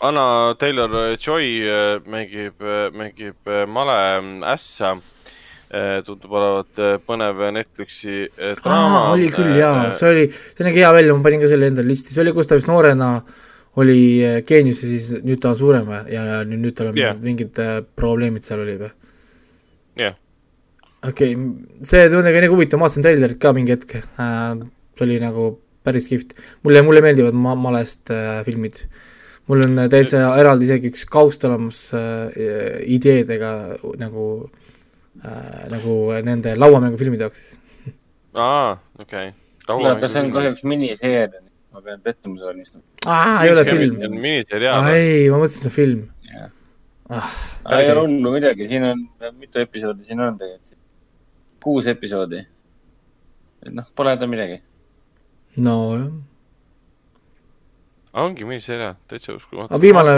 Anna 0.00 0.54
Taylor-Joy 0.58 1.46
äh, 1.68 2.00
mängib, 2.06 2.60
äh, 2.60 2.90
mängib 2.90 3.46
äh, 3.46 3.66
male 3.66 4.22
ässa. 4.54 4.96
tundub 6.06 6.30
olevat 6.30 6.78
põnev 7.02 7.40
Netflixi 7.50 8.28
draama. 8.60 9.08
oli 9.10 9.26
küll 9.32 9.56
jaa, 9.58 9.88
see 9.98 10.06
oli, 10.06 10.26
see 10.54 10.62
nägi 10.62 10.84
hea 10.84 10.90
välja, 10.94 11.16
ma 11.16 11.24
panin 11.24 11.40
ka 11.42 11.48
selle 11.50 11.66
endale 11.66 11.88
listi, 11.88 12.12
see 12.14 12.20
oli, 12.22 12.34
kus 12.36 12.46
ta 12.46 12.54
vist 12.54 12.68
noorena 12.70 13.08
oli 13.82 13.96
geenius 14.46 14.84
ja 14.84 14.90
siis 14.92 15.24
nüüd 15.24 15.40
ta 15.42 15.50
on 15.50 15.58
suurem 15.58 15.88
ja 16.12 16.44
nüüd, 16.44 16.60
nüüd 16.68 16.76
tal 16.78 16.92
on 16.92 17.00
yeah. 17.00 17.16
mingid, 17.18 17.58
probleemid 17.98 18.46
seal 18.46 18.62
oli 18.62 18.76
või? 18.84 18.92
jah 19.98 20.12
yeah.. 20.12 20.20
okei 21.08 21.32
okay., 21.32 21.80
see 21.90 22.04
tundub 22.12 22.28
nagu 22.28 22.54
huvitav, 22.54 22.78
ma 22.78 22.86
vaatasin 22.86 23.08
treilerit 23.08 23.42
ka 23.42 23.54
mingi 23.56 23.74
hetk 23.74 23.96
äh,, 23.98 24.62
see 24.94 25.08
oli 25.08 25.18
nagu 25.24 25.48
päris 25.82 26.06
kihvt. 26.12 26.36
mulle, 26.62 26.84
mulle 26.86 27.02
meeldivad 27.02 27.34
ma-, 27.34 27.58
malest 27.66 28.14
äh, 28.14 28.44
filmid 28.46 28.84
äh, 28.84 29.02
mul 29.48 29.64
on 29.66 29.80
täitsa 29.92 30.24
eraldi 30.40 30.68
isegi 30.68 30.90
üks 30.92 31.04
kaust 31.10 31.44
olemas 31.48 31.80
äh, 31.96 32.80
ideedega 32.96 33.52
nagu 34.00 34.26
äh,, 35.20 35.64
nagu 35.72 35.96
nende 36.26 36.54
lauamängufilmide 36.58 37.26
jaoks 37.26 37.42
siis. 37.42 37.58
aa, 38.32 38.76
okei 38.98 39.28
okay.. 39.28 39.34
kuule, 39.66 39.92
aga 39.92 40.10
see 40.10 40.24
on 40.24 40.32
kahjuks 40.34 40.64
miniseeria, 40.70 41.42
ma 41.74 41.84
pean 41.84 42.00
pettumuse 42.04 42.48
valmistama. 42.48 42.84
aa, 43.06 43.44
ei 43.44 43.52
ole 43.52 43.66
film. 43.68 44.00
miniseriaal. 44.16 44.90
ei, 44.94 45.28
ma 45.28 45.40
mõtlesin, 45.42 45.64
et 45.64 45.70
on 45.72 45.78
film. 45.78 46.02
Ah, 47.14 47.32
ei 47.76 47.90
ole 47.92 48.00
hullu 48.06 48.30
midagi, 48.32 48.64
siin 48.68 48.86
on, 48.88 49.02
mitu 49.36 49.60
episoodi 49.60 50.06
siin 50.08 50.22
on 50.24 50.38
tegelikult? 50.40 50.80
kuus 51.64 51.86
episoodi. 51.88 52.40
et 53.64 53.72
noh, 53.72 53.86
pole 53.96 54.16
häda 54.16 54.28
midagi. 54.28 54.62
nojah 55.56 56.08
ongi 58.22 58.46
miniseriaal, 58.46 58.96
täitsa 59.10 59.34
uskumatu. 59.34 59.72
aga 59.74 59.80
viimane, 59.82 60.14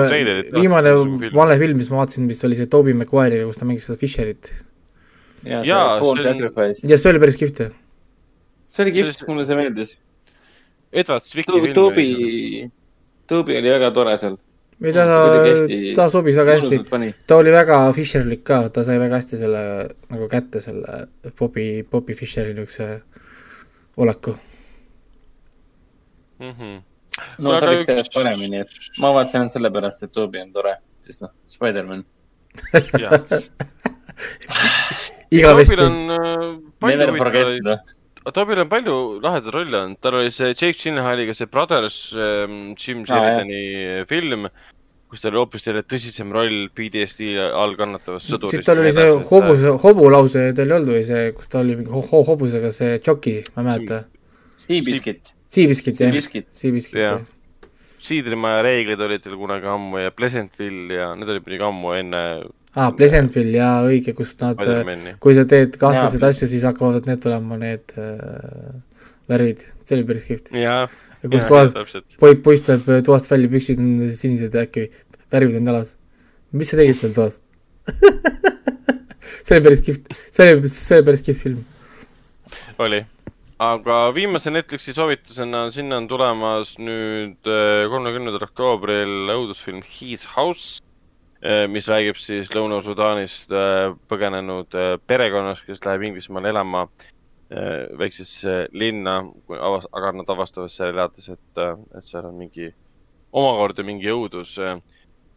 viimane 0.52 0.92
vale 1.34 1.58
film, 1.60 1.80
mis 1.80 1.90
ma 1.92 2.02
vaatasin, 2.02 2.28
vist 2.28 2.44
oli 2.44 2.58
see 2.58 2.68
Toobi 2.72 2.94
Maguire'iga, 2.96 3.46
kus 3.48 3.60
ta 3.60 3.68
mängis 3.68 3.86
seda 3.88 4.00
Fisherit. 4.00 4.50
jaa, 5.42 5.62
see 5.64 6.00
Paul 6.02 6.22
Sacrifice. 6.24 6.88
ja 6.88 6.98
see 7.00 7.12
oli 7.12 7.22
päris 7.22 7.38
kihvt 7.40 7.62
ju. 7.64 7.68
see 8.76 8.84
oli 8.84 8.96
kihvt, 8.98 9.22
mulle 9.30 9.46
see 9.48 9.60
meeldis. 9.60 9.94
Edward 10.92 11.24
Zwicki 11.24 11.52
film. 11.52 11.76
Toobi, 11.76 12.08
Toobi 13.28 13.56
oli 13.60 13.72
väga 13.74 13.90
tore 13.96 14.16
seal. 14.20 14.36
ei 14.84 14.92
ta, 14.92 15.06
ta 15.96 16.08
sobis 16.12 16.36
väga 16.36 16.58
hästi, 16.58 17.12
ta 17.26 17.38
oli 17.40 17.54
väga 17.54 17.78
Fisherlik 17.96 18.44
ka, 18.44 18.66
ta 18.68 18.84
sai 18.84 18.98
väga 19.00 19.22
hästi 19.22 19.40
selle 19.40 19.62
nagu 20.12 20.28
kätte 20.32 20.60
selle 20.64 21.06
Bobby, 21.38 21.80
Bobby 21.90 22.18
Fisheri 22.18 22.52
niisuguse 22.52 23.00
oleku 23.96 24.36
mm. 26.40 26.52
-hmm 26.52 26.76
no 27.38 27.56
sa 27.60 27.70
vist 27.72 27.88
tead 27.88 28.10
paremini, 28.14 28.62
et 28.64 29.00
ma 29.02 29.12
vaatasin 29.16 29.42
ainult 29.42 29.54
sellepärast, 29.54 30.04
et 30.06 30.12
Toobi 30.14 30.42
on 30.42 30.52
tore, 30.54 30.76
sest 31.04 31.24
noh, 31.24 31.32
Spider-man 31.50 32.04
igavesti. 35.36 35.74
Äh, 35.82 36.88
Never 36.88 37.16
forget, 37.16 37.46
noh. 37.64 37.78
Toobil 38.34 38.58
on 38.58 38.70
palju 38.70 38.94
lahedaid 39.22 39.52
rolle 39.54 39.82
olnud, 39.84 40.00
tal 40.02 40.16
oli 40.18 40.32
see 40.34 40.48
Jake 40.50 40.74
Gyllenhaaliga 40.80 41.34
see 41.36 41.46
Brothers 41.46 41.98
ähm, 42.18 42.74
Jim 42.74 43.04
Sheridani 43.06 43.60
ah, 44.00 44.08
film, 44.10 44.48
kus 45.06 45.22
tal 45.22 45.30
oli 45.30 45.44
hoopis 45.44 45.62
selline 45.62 45.86
tõsisem 45.86 46.34
roll 46.34 46.66
PTSD 46.74 47.36
all 47.46 47.76
kannatavas 47.78 48.26
sõduris. 48.26 48.56
siis 48.56 48.66
tal 48.66 48.82
oli 48.82 48.90
see 48.96 49.14
hobuse, 49.30 49.76
hobulause 49.84 50.48
tal 50.58 50.74
ei 50.74 50.78
olnud 50.80 50.96
või 50.96 51.06
see, 51.06 51.30
kus 51.38 51.52
ta 51.52 51.62
oli 51.62 51.78
mingi 51.78 51.94
ho 51.94 52.02
ho 52.02 52.24
hobusega 52.32 52.74
see 52.74 52.98
Chucky, 52.98 53.38
ma 53.54 53.62
ei 53.62 53.70
mäleta. 53.70 54.02
Seabiskit 54.64 55.35
Seabiskit, 55.56 56.00
jah. 56.00 56.12
Seabiskit, 56.52 57.00
jah. 57.00 57.24
siidrimaja 58.06 58.60
reeglid 58.66 59.00
olid 59.02 59.24
veel 59.24 59.38
kunagi 59.40 59.68
ammu 59.72 60.02
ja 60.02 60.12
Pleasantville 60.14 61.00
ja 61.00 61.10
need 61.16 61.32
olid 61.32 61.46
muidugi 61.46 61.64
ammu 61.66 61.94
enne 61.96 62.22
aa 62.76 62.90
Pleasantville, 62.96 63.56
jaa, 63.56 63.80
õige, 63.88 64.12
kus 64.16 64.34
nad, 64.42 64.60
kui 65.22 65.36
sa 65.36 65.46
teed 65.48 65.78
kahtlaseid 65.80 66.26
asju, 66.28 66.48
siis 66.50 66.66
hakkavad 66.68 67.08
need 67.08 67.22
tulema, 67.24 67.56
need 67.60 67.94
äh, 67.96 68.76
värvid, 69.32 69.64
see 69.86 69.96
oli 69.96 70.06
päris 70.10 70.28
kihvt. 70.28 70.52
ja 70.60 70.76
kus 71.24 71.48
kohas 71.48 71.72
poiss, 72.20 72.42
poiss 72.44 72.66
tuleb 72.66 73.06
toast 73.06 73.30
välja, 73.32 73.50
püksid 73.52 73.80
on 73.80 74.12
sinised 74.12 74.60
äkki, 74.60 74.90
värvid 75.32 75.60
on 75.62 75.72
jalas. 75.72 75.96
mis 76.52 76.70
sa 76.70 76.78
tegid 76.78 77.00
seal 77.00 77.16
toas 77.16 77.40
see 79.46 79.56
oli 79.56 79.64
päris 79.70 79.84
kihvt, 79.88 80.16
see 80.34 80.52
oli, 80.52 80.72
see 80.76 81.00
oli 81.00 81.08
päris 81.08 81.24
kihvt 81.26 81.46
film. 81.48 81.64
oli, 82.84 83.00
aga 83.56 84.10
viimase 84.12 84.50
Netflixi 84.52 84.92
soovitusena 84.92 85.70
sinna 85.72 85.96
on 85.96 86.06
tulemas 86.08 86.74
nüüd 86.76 87.48
äh, 87.48 87.86
kolmekümnendal 87.88 88.44
oktoobril 88.44 89.30
õudusfilm 89.32 89.80
His 89.88 90.26
House, 90.34 90.82
äh, 91.40 91.64
mis 91.72 91.88
räägib 91.88 92.20
siis 92.20 92.50
Lõuna-Sudaanist 92.52 93.52
äh, 93.56 93.94
põgenenud 94.10 94.76
perekonnast, 95.08 95.64
kes 95.68 95.80
läheb 95.86 96.04
Inglismaale 96.10 96.52
elama 96.52 96.88
väiksesse 97.46 98.64
linna, 98.74 99.20
aga 99.54 100.08
nad 100.18 100.30
avastavad 100.34 100.72
seal 100.74 100.88
elates, 100.90 101.28
et, 101.30 101.60
et 101.94 102.02
seal 102.02 102.26
on 102.26 102.34
mingi, 102.34 102.72
omakorda 103.30 103.84
mingi 103.86 104.10
õudus 104.10 104.56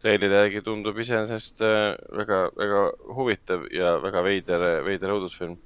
treilide 0.02 0.40
järgi 0.40 0.64
tundub 0.66 0.98
iseenesest 0.98 1.62
väga, 1.62 2.40
väga 2.58 2.82
huvitav 3.14 3.68
ja 3.70 3.94
väga 4.02 4.26
veider, 4.26 4.66
veider 4.88 5.14
õudusfilm. 5.20 5.60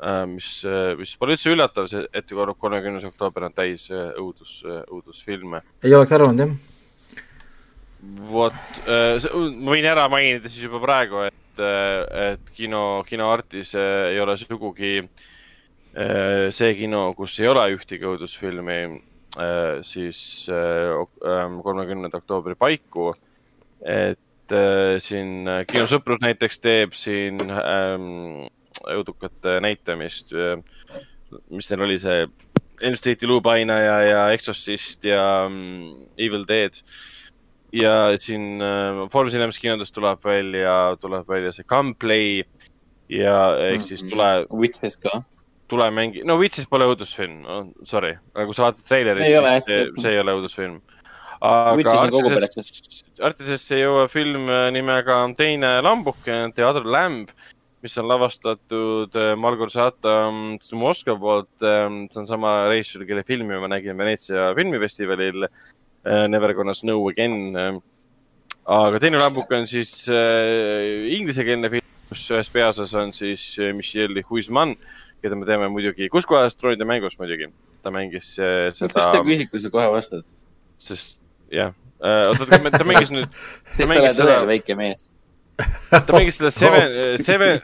Äh, 0.00 0.24
mis, 0.30 0.48
äh, 0.64 0.94
mis 0.96 1.12
pole 1.20 1.36
üldse 1.36 1.52
üllatav, 1.52 1.88
see, 1.90 2.06
et 2.16 2.32
kolmekümnes 2.32 3.04
oktoober 3.10 3.48
on 3.48 3.56
täis 3.56 3.86
õudus, 3.92 4.60
õudusfilme. 4.64 5.62
ei 5.84 5.94
oleks 5.96 6.14
arvanud, 6.16 6.40
jah. 6.40 6.54
vot, 8.30 8.62
ma 8.86 9.74
võin 9.74 9.88
ära 9.90 10.06
mainida 10.08 10.48
siis 10.48 10.64
juba 10.64 10.80
praegu, 10.80 11.26
et, 11.28 11.60
et 11.60 12.54
kino, 12.56 13.02
kinoartis 13.08 13.74
ei 13.76 14.20
ole 14.22 14.38
sugugi 14.40 15.02
see 15.90 16.74
kino, 16.78 17.10
kus 17.18 17.34
ei 17.42 17.48
ole 17.50 17.66
ühtegi 17.74 18.06
õudusfilmi, 18.06 18.78
siis 19.84 20.20
kolmekümnenda 20.46 22.22
oktoobri 22.22 22.54
paiku 22.56 23.10
et 23.80 24.52
äh, 24.52 24.98
siin 25.00 25.48
äh, 25.48 25.62
kinosõprus 25.68 26.20
näiteks 26.20 26.60
teeb 26.60 26.96
siin 26.96 27.40
ähm, 27.48 28.48
õudukat 28.88 29.48
näitamist 29.62 30.34
äh,, 30.34 30.58
mis 31.50 31.70
neil 31.70 31.86
oli 31.86 31.98
see 32.02 32.26
Elm 32.80 32.96
Street'i 32.96 33.28
luupainaja 33.28 33.96
ja 34.06 34.20
Exorcist 34.32 35.04
ja 35.04 35.46
um, 35.46 36.06
Evil 36.18 36.46
Dead. 36.48 36.80
ja 37.72 38.16
siin 38.18 38.62
äh, 38.62 39.04
Foorum 39.12 39.30
Cinemas 39.30 39.58
kinodes 39.58 39.92
tuleb 39.92 40.24
välja, 40.24 40.96
tuleb 41.00 41.28
välja 41.28 41.52
see 41.54 41.68
Gunplay 41.68 42.42
ja 43.10 43.36
ehk 43.68 43.84
siis 43.84 44.02
mhm. 44.02 44.10
tule. 44.10 44.30
Witches 44.62 44.96
ka 44.96 45.22
tule 45.70 45.86
mängi, 45.94 46.24
no 46.26 46.34
Witches 46.40 46.66
pole 46.66 46.88
õudusfilm 46.90 47.44
no,, 47.44 47.60
sorry, 47.86 48.16
aga 48.34 48.48
kui 48.48 48.56
sa 48.56 48.66
vaatad 48.66 48.88
treilerit, 48.88 49.22
siis 49.22 49.68
see, 49.68 50.02
see 50.02 50.16
ei 50.16 50.22
ole 50.24 50.34
õudusfilm 50.40 50.80
aga 51.40 51.94
Artisesse 53.20 53.78
jõuab 53.80 54.10
film 54.12 54.50
nimega 54.74 55.22
Teine 55.36 55.78
lambuke, 55.84 56.42
The 56.56 56.66
Other 56.66 56.84
Lamb, 56.84 57.32
mis 57.82 57.96
on 57.98 58.08
lavastatud 58.08 59.14
äh, 59.16 59.34
Margot 59.40 59.72
Zata 59.72 60.14
Moskva 60.76 61.16
poolt. 61.18 61.52
Ähm, 61.62 62.02
see 62.12 62.20
on 62.22 62.28
sama 62.28 62.54
reisijal, 62.68 63.06
kelle 63.08 63.24
filmi 63.26 63.58
ma 63.60 63.70
nägin 63.70 63.98
Veneetsia 63.98 64.50
filmifestivalil 64.58 65.46
äh, 65.46 66.26
Never 66.28 66.54
Gonna 66.54 66.74
Snow 66.74 67.08
Again. 67.08 67.80
aga 68.70 69.00
Teine 69.00 69.18
lambuke 69.18 69.56
on 69.56 69.64
siis 69.66 70.04
inglisekeelne 70.10 71.70
film, 71.72 71.86
kus 72.10 72.26
ühes 72.30 72.50
peaosas 72.52 72.92
on 72.94 73.14
siis 73.16 73.42
Michelle 73.74 74.22
Huisman, 74.28 74.76
keda 75.24 75.38
me 75.38 75.48
teame 75.48 75.70
muidugi, 75.72 76.10
kus 76.12 76.28
kohas 76.28 76.54
troonide 76.60 76.86
mängus 76.86 77.16
muidugi. 77.18 77.48
ta 77.82 77.90
mängis 77.90 78.34
seda. 78.36 78.84
miks 78.84 78.94
sa 78.94 79.24
küsid, 79.24 79.50
kui 79.50 79.62
sa 79.64 79.72
kohe 79.72 79.88
vastad? 79.90 80.28
sest 80.80 81.20
jah, 81.52 81.74
äh, 82.02 82.28
oota, 82.30 82.46
ta 82.70 82.86
mängis 82.86 83.12
nüüd. 83.12 83.28
sest 83.74 83.88
sa 83.90 83.98
oled 84.00 84.22
õel 84.24 84.48
väike 84.54 84.76
mees. 84.78 85.04
Ta 85.90 86.16
mängis 86.16 86.38
seda 86.38 86.50
Seven, 86.54 86.96
Seven, 87.24 87.60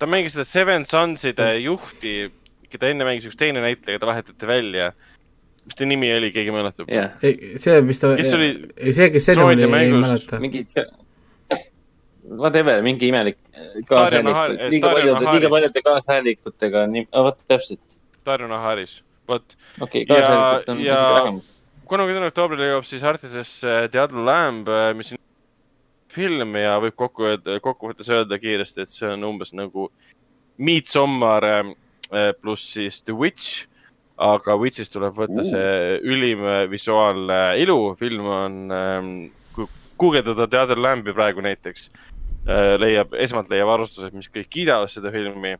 ta 0.00 0.08
mängis 0.10 0.36
seda 0.36 0.46
Seven 0.48 0.86
Sonside 0.88 1.48
juhti, 1.62 2.16
keda 2.70 2.92
enne 2.92 3.06
mängis 3.08 3.28
üks 3.30 3.38
teine 3.40 3.62
näitleja, 3.64 4.02
ta 4.02 4.10
vahetati 4.10 4.48
välja. 4.48 4.92
mis 5.66 5.74
ta 5.74 5.88
nimi 5.88 6.12
oli, 6.14 6.30
keegi 6.30 6.52
mäletab 6.54 6.90
yeah.? 6.92 7.16
see, 7.58 7.80
mis 7.82 7.98
ta, 7.98 8.12
see, 8.20 9.08
kes 9.10 9.28
enne 9.32 9.48
oli, 9.48 9.66
ei 9.66 9.90
mäleta. 9.90 10.38
mingi, 10.42 10.62
whatever, 12.30 12.82
mingi 12.86 13.10
imelik 13.10 13.40
kaashäälik, 13.88 14.70
liiga 14.70 14.92
paljude, 14.94 15.26
liiga 15.32 15.50
paljude 15.50 15.82
kaashäälikutega, 15.88 16.86
nii, 16.92 17.08
vot 17.12 17.42
täpselt. 17.50 17.82
Darjo 18.26 18.48
Naharis, 18.50 19.00
vot. 19.28 19.58
okei 19.80 20.02
okay,, 20.02 20.08
kaashäälikud 20.10 20.74
on 20.74 20.80
isegi 20.82 21.12
vähemus 21.18 21.52
kolmekümnendal 21.90 22.32
oktoobril 22.32 22.66
jõuab 22.66 22.86
siis 22.86 23.04
Artisesse 23.06 23.76
Teadla 23.92 24.24
Lamb, 24.26 24.70
äh, 24.70 24.90
mis 24.98 25.12
on 25.14 25.20
film 26.12 26.56
ja 26.58 26.76
võib 26.82 26.96
kokku, 26.98 27.32
kokkuvõttes 27.62 28.10
öelda 28.12 28.38
kiiresti, 28.40 28.84
et 28.84 28.92
see 28.92 29.08
on 29.10 29.24
umbes 29.26 29.52
nagu 29.56 29.88
Midsommar 30.56 31.44
äh, 31.44 31.72
pluss 32.40 32.74
siis 32.76 33.02
The 33.04 33.16
Witch. 33.16 33.66
aga 34.16 34.54
Witch'ist 34.56 34.94
tuleb 34.94 35.12
võtta 35.12 35.42
uh. 35.42 35.48
see 35.48 35.96
ülim 36.08 36.44
visuaalne 36.70 37.58
ilu. 37.60 37.94
film 38.00 38.26
on, 38.26 38.54
ähm, 38.72 39.10
kui 39.52 39.66
guugeldada 39.98 40.46
Teadla 40.48 40.78
Lambi 40.82 41.12
praegu 41.12 41.44
näiteks, 41.44 41.90
äh, 42.48 42.76
leiab, 42.80 43.12
esmalt 43.12 43.50
leiab 43.52 43.74
arvustused, 43.74 44.16
mis 44.16 44.30
kõik 44.32 44.48
kiidavad 44.48 44.88
seda 44.88 45.12
filmi 45.12 45.58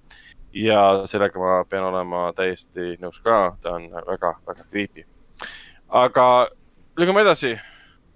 ja 0.56 1.02
sellega 1.04 1.38
ma 1.38 1.58
pean 1.68 1.84
olema 1.90 2.30
täiesti 2.32 2.96
nõus 3.02 3.20
ka, 3.20 3.58
ta 3.60 3.76
on 3.76 3.90
väga, 3.92 4.38
väga 4.48 4.64
creepy 4.70 5.04
aga 5.88 6.48
lükkame 6.98 7.22
edasi. 7.22 7.56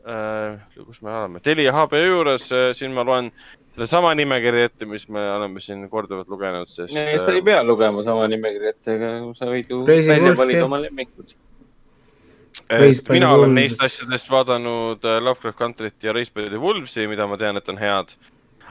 Kus 0.05 1.03
me 1.03 1.11
oleme, 1.13 1.41
Telia 1.45 1.73
HBO 1.77 2.05
juures 2.05 2.47
äh,, 2.53 2.71
siin 2.77 2.95
ma 2.97 3.05
loen 3.07 3.33
sellesama 3.75 4.15
nimekirja 4.15 4.71
ette, 4.71 4.87
mis 4.87 5.07
me 5.09 5.23
oleme 5.33 5.61
siin 5.61 5.87
korduvalt 5.91 6.29
lugenud, 6.29 6.69
sest. 6.69 6.93
sa 6.93 7.33
ei 7.33 7.45
pea 7.45 7.63
lugema 7.65 8.03
sama 8.07 8.27
nimekirja 8.31 8.75
ette, 8.75 8.97
aga 8.97 9.13
sa 9.39 9.49
võid 9.51 9.71
ju 9.71 9.85
välja 9.87 10.35
valida 10.37 10.65
oma 10.67 10.81
lemmikud. 10.83 11.37
mina 13.11 13.31
olen 13.35 13.55
neist 13.55 13.83
asjadest 13.83 14.31
vaadanud 14.31 15.07
äh, 15.07 15.23
Lovecraft 15.23 15.59
Country't 15.59 16.03
ja 16.03 16.13
Race 16.13 16.33
by 16.35 16.49
the 16.51 16.59
Wolves'i, 16.59 17.07
mida 17.09 17.27
ma 17.27 17.39
tean, 17.39 17.57
et 17.57 17.69
on 17.69 17.79
head 17.79 18.13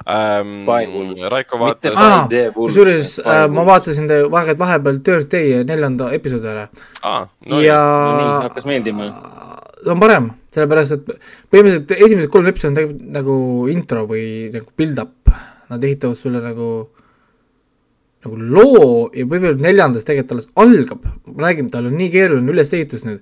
ähm,. 0.07 0.67
Raiko 1.31 1.59
vaatas 1.59 1.95
ah,. 1.95 2.27
kusjuures 2.55 3.17
äh, 3.23 3.47
ma 3.51 3.65
vaatasin 3.65 4.07
vahe, 4.31 4.55
vahepeal 4.59 4.99
Thursday 5.03 5.63
neljanda 5.67 6.11
episoodi 6.15 6.51
ära 6.53 6.67
ah,. 7.01 7.27
No 7.47 7.63
ja. 7.63 7.81
nii, 8.19 8.35
hakkas 8.49 8.67
meeldima. 8.67 9.09
on 9.87 9.99
parem, 9.99 10.31
sellepärast 10.53 10.95
et 10.95 11.09
põhimõtteliselt 11.51 11.93
esimesed 11.97 12.31
kolm 12.33 12.49
episoodi 12.51 12.85
on 12.87 12.95
nagu 13.17 13.35
intro 13.73 14.05
või 14.09 14.23
nagu 14.53 14.71
build-up. 14.77 15.33
Nad 15.69 15.83
ehitavad 15.85 16.17
sulle 16.17 16.41
nagu, 16.41 16.69
nagu 18.25 18.39
loo 18.55 18.87
ja 19.13 19.27
võib-olla 19.29 19.61
neljandas 19.61 20.07
tegelikult 20.07 20.33
alles 20.33 20.49
algab. 20.65 21.05
ma 21.29 21.45
räägin, 21.47 21.69
tal 21.69 21.91
on 21.91 21.97
nii 21.99 22.09
keeruline 22.15 22.55
ülesehitus 22.55 23.05
nüüd. 23.05 23.21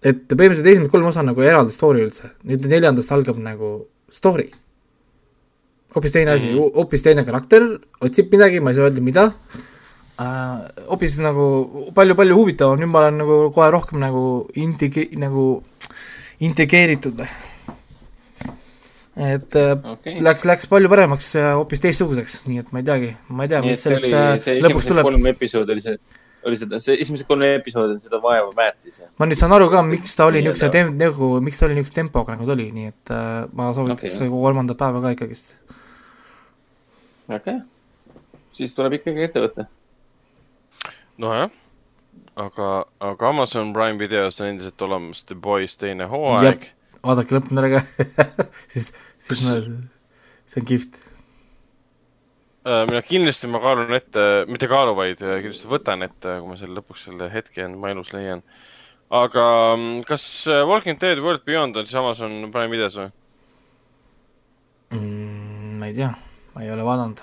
et 0.00 0.24
põhimõtteliselt 0.24 0.72
esimesed 0.72 0.90
kolm 0.90 1.10
osa 1.12 1.22
nagu 1.22 1.44
eraldi 1.44 1.76
story 1.76 2.06
üldse, 2.06 2.32
nüüd 2.48 2.64
neljandast 2.64 3.12
algab 3.12 3.36
nagu 3.36 3.74
story 4.08 4.48
hoopis 5.94 6.14
teine 6.14 6.34
asi 6.36 6.50
mm., 6.50 6.72
hoopis 6.76 7.02
teine 7.04 7.24
karakter, 7.26 7.66
otsib 8.04 8.30
midagi, 8.32 8.60
ma 8.62 8.72
ei 8.72 8.78
saa 8.78 8.86
öelda, 8.88 9.02
mida 9.04 9.26
uh,. 9.30 10.60
hoopis 10.90 11.18
nagu 11.24 11.46
palju-palju 11.96 12.38
huvitavam, 12.38 12.80
nüüd 12.80 12.92
ma 12.92 13.04
olen 13.04 13.20
nagu 13.22 13.40
kohe 13.54 13.70
rohkem 13.74 14.02
nagu 14.02 14.24
intege-, 14.54 15.10
nagu 15.18 15.62
integreeritud. 16.40 17.20
et 19.20 19.56
okay. 19.58 20.16
läks, 20.24 20.46
läks 20.48 20.70
palju 20.70 20.88
paremaks 20.88 21.34
ja 21.34 21.52
hoopis 21.58 21.82
teistsuguseks, 21.84 22.40
nii 22.46 22.62
et 22.62 22.70
ma 22.72 22.80
ei 22.80 22.86
teagi, 22.86 23.10
ma 23.28 23.44
ei 23.44 23.52
tea, 23.52 23.60
mis 23.66 23.82
sellest 23.84 24.08
oli, 24.08 24.16
äh, 24.16 24.60
lõpuks 24.64 24.88
tuleb. 24.88 25.04
kolm 25.04 25.26
episoodi 25.32 25.74
oli 25.74 25.84
see, 25.84 25.98
oli 26.46 26.60
seda, 26.60 26.80
see 26.80 26.96
esimesed 27.02 27.28
kolm 27.28 27.44
episoodi 27.50 27.98
on 27.98 28.00
seda 28.04 28.22
vaeva 28.22 28.48
väärt 28.56 28.86
siis, 28.86 29.02
ma 29.20 29.28
nüüd 29.28 29.40
saan 29.40 29.52
aru 29.56 29.68
ka, 29.72 29.82
miks 29.84 30.16
ta 30.16 30.30
oli 30.30 30.40
niisuguse 30.44 30.70
tem-, 30.72 30.94
nagu, 30.96 31.34
miks 31.44 31.60
ta 31.60 31.68
oli 31.68 31.76
niisuguse 31.76 31.98
tempoga, 31.98 32.38
nagu 32.38 32.48
ta 32.48 32.56
oli, 32.56 32.70
nii 32.76 32.92
et 32.94 33.12
uh, 33.12 33.42
ma 33.58 33.72
soovitaks 33.76 34.22
okay, 34.22 34.32
kolmandat 34.32 34.80
päeva 34.80 35.04
ka 35.04 35.12
ikkagist 35.18 35.52
okei 37.28 37.58
okay., 37.58 37.60
siis 38.56 38.74
tuleb 38.78 38.96
ikkagi 38.98 39.26
ette 39.26 39.42
võtta. 39.42 39.66
nojah, 41.20 41.50
aga, 42.36 42.70
aga 43.00 43.28
Amazon 43.28 43.72
Prime 43.74 43.98
videos 44.00 44.40
on 44.40 44.52
endiselt 44.52 44.82
olemas 44.82 45.24
The 45.28 45.34
Boys 45.34 45.76
teine 45.80 46.08
hooaeg. 46.10 46.68
vaadake 47.02 47.36
lõpuni 47.36 47.62
ära 47.62 47.70
ka 47.78 48.08
siis, 48.72 48.90
siis 49.18 49.44
ma, 49.46 49.58
see 50.46 50.62
on 50.62 50.68
kihvt 50.70 50.98
äh, 52.66 52.84
mina 52.90 53.02
kindlasti 53.06 53.50
ma 53.50 53.62
kaalun 53.62 53.94
ette, 53.96 54.26
mitte 54.50 54.70
kaalu, 54.70 54.96
vaid 54.98 55.22
äh, 55.24 55.40
kindlasti 55.44 55.70
võtan 55.70 56.06
ette, 56.06 56.38
kui 56.40 56.52
ma 56.52 56.58
selle 56.60 56.78
lõpuks 56.80 57.06
selle 57.08 57.30
hetke 57.32 57.64
enda 57.66 57.94
elus 57.94 58.14
leian. 58.16 58.44
aga 59.10 59.46
mm, 59.76 60.02
kas 60.08 60.26
äh, 60.46 60.64
Walking 60.68 61.00
Dead 61.00 61.22
World 61.22 61.46
Beyond 61.48 61.80
on 61.80 61.88
siis 61.88 62.00
Amazon 62.00 62.42
Prime 62.52 62.72
videos 62.72 62.98
või 63.00 63.12
mm,? 64.96 65.78
ma 65.80 65.88
ei 65.88 65.96
tea 65.96 66.14
ma 66.54 66.62
ei 66.62 66.72
ole 66.72 66.84
vaadanud. 66.84 67.22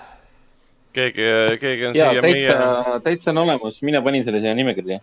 Keegi, 0.96 1.28
keegi 1.60 1.86
on 1.86 1.96
ja, 1.96 2.10
siia 2.10 2.22
täitsa 2.22 2.56
meie..., 2.56 3.00
täitsa 3.04 3.30
on 3.32 3.42
olemas, 3.44 3.80
mina 3.86 4.02
panin 4.04 4.24
selle 4.24 4.40
sinna 4.42 4.54
nimekirja. 4.58 5.00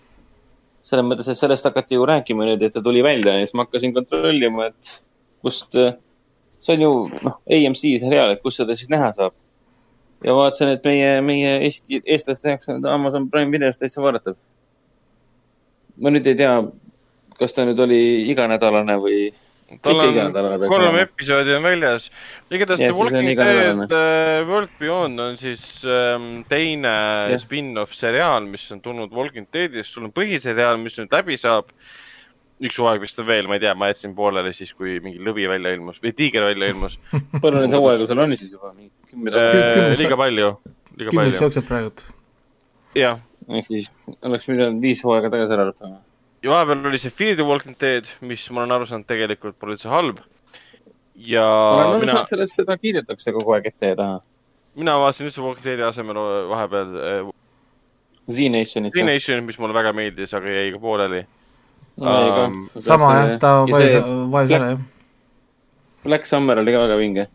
selles 0.86 1.06
mõttes, 1.08 1.30
et 1.32 1.40
sellest 1.40 1.66
hakati 1.66 1.98
ju 1.98 2.06
rääkima 2.06 2.46
nüüd, 2.46 2.62
et 2.62 2.74
ta 2.74 2.82
tuli 2.86 3.02
välja 3.04 3.34
ja 3.34 3.46
siis 3.46 3.56
ma 3.58 3.66
hakkasin 3.66 3.94
kontrollima, 3.94 4.68
et 4.70 4.92
kust, 5.42 5.78
see 6.62 6.76
on 6.76 6.84
ju, 6.86 6.92
noh, 7.26 7.40
AMC 7.58 7.82
seriaal, 8.04 8.36
et 8.36 8.44
kus 8.44 8.60
seda 8.62 8.78
siis 8.78 8.92
näha 8.94 9.12
saab. 9.18 9.34
ja 10.26 10.36
vaatasin, 10.38 10.76
et 10.78 10.86
meie, 10.86 11.10
meie 11.22 11.56
Eesti, 11.68 12.02
eestlaste 12.06 12.54
jaoks 12.54 12.70
on 12.74 12.86
Amazon 12.90 13.30
Prime 13.30 13.52
videost 13.52 13.82
täitsa 13.82 14.02
vaadatav. 14.02 14.38
ma 16.02 16.14
nüüd 16.14 16.28
ei 16.28 16.38
tea, 16.38 16.54
kas 17.40 17.54
ta 17.54 17.66
nüüd 17.66 17.80
oli 17.82 18.00
iganädalane 18.32 19.00
või 19.02 19.20
tal 19.82 20.00
on 20.00 20.34
kolm 20.70 20.98
episoodi 21.02 21.56
on 21.58 21.64
väljas. 21.66 22.10
igatahes 22.54 22.84
The 22.84 22.94
Walking 22.94 23.32
Dead 23.40 23.82
uh, 23.82 24.48
World 24.50 24.74
Beyond 24.80 25.20
on 25.24 25.38
siis 25.42 25.64
um, 25.90 26.44
teine 26.50 26.92
yeah. 26.92 27.40
spin-off 27.42 27.96
seriaal, 27.98 28.46
mis 28.50 28.68
on 28.76 28.84
tulnud 28.86 29.14
Walking 29.16 29.50
Deadist. 29.54 29.96
sul 29.96 30.06
on 30.06 30.14
põhiseriaal, 30.14 30.78
mis 30.82 31.00
nüüd 31.02 31.18
läbi 31.18 31.40
saab. 31.42 31.74
üks 32.66 32.78
hooaeg 32.80 33.02
vist 33.04 33.18
on 33.20 33.28
veel, 33.28 33.50
ma 33.52 33.58
ei 33.58 33.66
tea, 33.66 33.74
ma 33.76 33.90
jätsin 33.90 34.14
pooleli 34.16 34.54
siis, 34.56 34.72
kui 34.78 35.00
mingi 35.04 35.20
lõvi 35.20 35.50
välja 35.50 35.74
ilmus 35.76 35.98
või 36.04 36.14
tiiger 36.16 36.46
välja 36.46 36.70
ilmus. 36.72 37.00
palju 37.44 37.66
neid 37.66 37.76
hooaegu 37.76 38.08
seal 38.08 38.22
on 38.24 38.38
siis 38.38 38.54
juba? 38.54 38.72
Liiga 39.12 40.20
palju, 40.22 40.54
liiga 40.96 41.10
palju. 41.10 41.12
kümnes 41.12 41.42
jookseb 41.42 41.68
praegu. 41.68 42.12
jah. 42.96 43.20
ehk 43.50 43.68
siis 43.68 43.90
oleks 44.22 44.48
pidanud 44.48 44.82
viis 44.82 45.02
hooaega 45.06 45.34
tagasi 45.34 45.58
ära 45.58 45.72
lõppema 45.74 46.05
ja 46.46 46.52
vahepeal 46.54 46.86
oli 46.92 47.00
see 47.02 47.14
Fear 47.14 47.36
the 47.36 47.46
Walking 47.46 47.76
Dead, 47.82 48.08
mis 48.22 48.46
ma 48.54 48.64
olen 48.64 48.76
aru 48.78 48.88
saanud, 48.90 49.08
tegelikult 49.10 49.58
pole 49.60 49.76
üldse 49.76 49.90
halb. 49.90 50.22
ja 51.16 51.46
ma 51.46 51.78
olen 51.78 51.88
aru 51.88 52.02
mina... 52.04 52.18
saanud 52.18 52.34
sellest, 52.34 52.60
seda 52.60 52.78
kiidetakse 52.78 53.34
kogu 53.36 53.56
aeg 53.58 53.72
ette 53.72 53.94
ja 53.94 54.00
taha. 54.00 54.20
mina 54.78 54.98
vaatasin 55.02 55.32
üldse 55.32 55.46
Walking 55.46 55.66
Deadi 55.66 55.88
asemel 55.88 56.20
vahepeal 56.52 57.00
äh, 57.02 57.32
Z-Nationit. 58.26 58.94
Z-Nation, 58.94 59.42
mis 59.46 59.58
mulle 59.62 59.78
väga 59.78 59.94
meeldis, 59.96 60.34
aga 60.38 60.54
jäi 60.60 60.70
ka 60.76 60.82
pooleli 60.84 61.24
um,. 61.98 62.60
sama 62.78 63.16
jah, 63.16 63.34
ta 63.42 63.56
vajus, 63.72 64.12
vajus 64.36 64.60
ära 64.60 64.76
jah. 64.76 64.86
Black 66.06 66.30
Summer 66.30 66.62
oli 66.62 66.76
ka 66.76 66.86
väga 66.86 67.00
vinge 67.02 67.28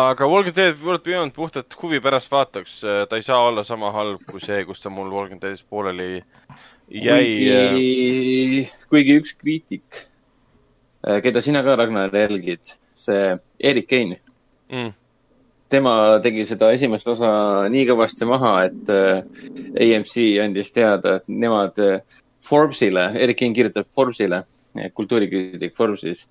aga 0.00 0.26
Walking 0.30 0.54
Dead 0.54 0.78
World 0.84 1.02
Beyond 1.02 1.34
puhtalt 1.34 1.74
huvi 1.82 1.98
pärast 2.00 2.30
vaataks, 2.30 2.80
ta 3.10 3.18
ei 3.18 3.26
saa 3.26 3.40
olla 3.48 3.64
sama 3.66 3.90
halb 3.90 4.22
kui 4.30 4.42
see, 4.44 4.62
kus 4.68 4.84
ta 4.84 4.92
mul 4.92 5.10
Walking 5.10 5.42
Deadis 5.42 5.64
pooleli 5.66 6.20
jäi. 6.90 7.36
kuigi, 7.72 8.70
kuigi 8.90 9.18
üks 9.20 9.34
kriitik, 9.38 10.00
äh, 11.06 11.20
keda 11.22 11.42
sina 11.44 11.62
ka, 11.66 11.76
Ragnar, 11.78 12.14
jälgid, 12.14 12.74
see 12.94 13.36
Erik 13.60 13.88
Kein 13.88 14.16
mm. 14.70 14.92
tema 15.70 15.94
tegi 16.22 16.44
seda 16.48 16.72
esimest 16.74 17.08
osa 17.08 17.30
nii 17.70 17.86
kõvasti 17.92 18.28
maha, 18.28 18.54
et 18.68 18.92
äh, 18.92 19.22
AMC 19.86 20.16
andis 20.44 20.74
teada, 20.74 21.20
et 21.20 21.30
nemad 21.30 21.78
äh, 21.84 22.02
Forbesile, 22.42 23.10
Erik 23.20 23.38
Kein 23.40 23.56
kirjutab 23.56 23.88
Forbesile, 23.94 24.44
kultuurikriitik 24.94 25.74
Forbesis 25.76 26.28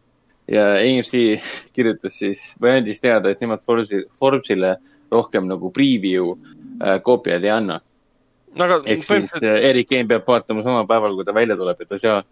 ja 0.49 0.71
AMC 0.79 1.43
kirjutas 1.75 2.15
siis 2.21 2.53
või 2.61 2.79
andis 2.79 3.01
teada, 3.03 3.31
et 3.31 3.41
nemad 3.43 3.63
Forbesi, 3.65 4.05
Forbesile 4.15 4.77
rohkem 5.11 5.47
nagu 5.49 5.71
preview 5.73 6.35
koopiaid 7.03 7.43
ei 7.43 7.51
anna 7.51 7.79
aga. 8.57 8.79
ehk 8.85 9.05
siis 9.05 9.33
Erik 9.41 9.89
Keim 9.89 10.09
peab 10.09 10.27
vaatama 10.27 10.63
samal 10.65 10.87
päeval, 10.89 11.15
kui 11.17 11.27
ta 11.27 11.35
välja 11.35 11.57
tuleb, 11.59 11.81
et 11.81 11.89
ta 11.89 11.99
ei 11.99 12.05
saa 12.05 12.23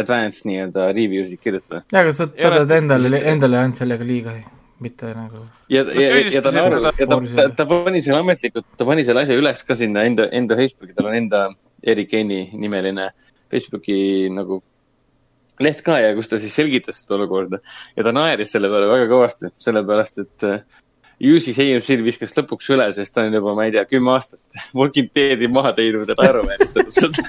advanced 0.00 0.46
nii-öelda 0.48 0.88
review 0.94 1.26
sid 1.26 1.42
kirjutada. 1.42 1.82
ja, 1.92 2.02
aga 2.04 2.14
sa, 2.14 2.28
sa 2.30 2.52
teed 2.56 2.74
endale, 2.78 3.22
endale 3.32 3.60
ainult 3.60 3.80
sellega 3.80 4.06
liiga, 4.06 4.36
mitte 4.80 5.12
nagu. 5.16 5.44
ja, 5.72 5.84
ja, 5.84 6.08
ja 6.36 6.42
ta 6.44 6.54
naerab, 6.54 6.90
ja 6.98 7.08
ta, 7.10 7.20
ta, 7.36 7.48
ta 7.62 7.68
pani 7.70 8.02
selle 8.06 8.22
ametlikult, 8.24 8.68
ta 8.78 8.88
pani 8.88 9.06
selle 9.08 9.26
asja 9.26 9.38
üles 9.38 9.64
ka 9.66 9.76
sinna 9.78 10.06
enda, 10.08 10.28
enda 10.32 10.58
Facebooki, 10.60 10.94
tal 10.96 11.10
on 11.10 11.18
enda 11.18 11.48
Erik 11.82 12.10
Keini 12.12 12.42
nimeline 12.60 13.10
Facebooki 13.50 14.28
nagu 14.32 14.60
leht 15.60 15.82
ka 15.84 15.98
ja 16.00 16.12
kus 16.16 16.30
ta 16.30 16.38
siis 16.40 16.54
selgitas 16.56 17.02
seda 17.02 17.18
olukorda 17.18 17.60
ja 17.96 18.04
ta 18.06 18.12
naeris 18.16 18.52
selle 18.54 18.70
peale 18.72 18.88
väga 18.88 19.08
kõvasti, 19.10 19.50
sellepärast 19.60 20.22
et 20.22 20.46
äh, 20.48 20.62
ju 21.20 21.40
siis 21.42 21.58
AMC-l 21.60 22.02
viskas 22.04 22.32
lõpuks 22.36 22.70
üle, 22.72 22.86
sest 22.96 23.12
ta 23.14 23.26
on 23.28 23.34
juba, 23.36 23.52
ma 23.56 23.66
ei 23.68 23.74
tea, 23.74 23.84
kümme 23.88 24.14
aastat 24.14 24.42
Walking 24.78 25.10
Deadi 25.16 25.50
maha 25.52 25.74
teinud 25.76 26.08
ja 26.08 26.16
naeruvääristanud 26.18 26.94
seda. 26.96 27.26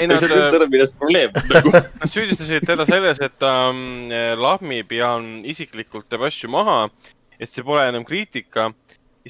ei 0.00 0.08
no 0.10 0.18
see 0.20 0.36
on 0.36 0.66
milles 0.72 0.92
probleem 0.98 1.32
nagu. 1.36 1.72
Nad 2.02 2.12
süüdistasid 2.12 2.66
teda 2.68 2.86
selles, 2.88 3.22
et 3.24 3.38
ta 3.40 3.54
um, 3.72 4.12
lahmib 4.40 4.92
ja 4.96 5.14
isiklikult 5.48 6.10
teeb 6.12 6.26
asju 6.28 6.52
maha, 6.52 6.82
et 7.40 7.48
see 7.48 7.64
pole 7.64 7.86
enam 7.88 8.04
kriitika. 8.08 8.70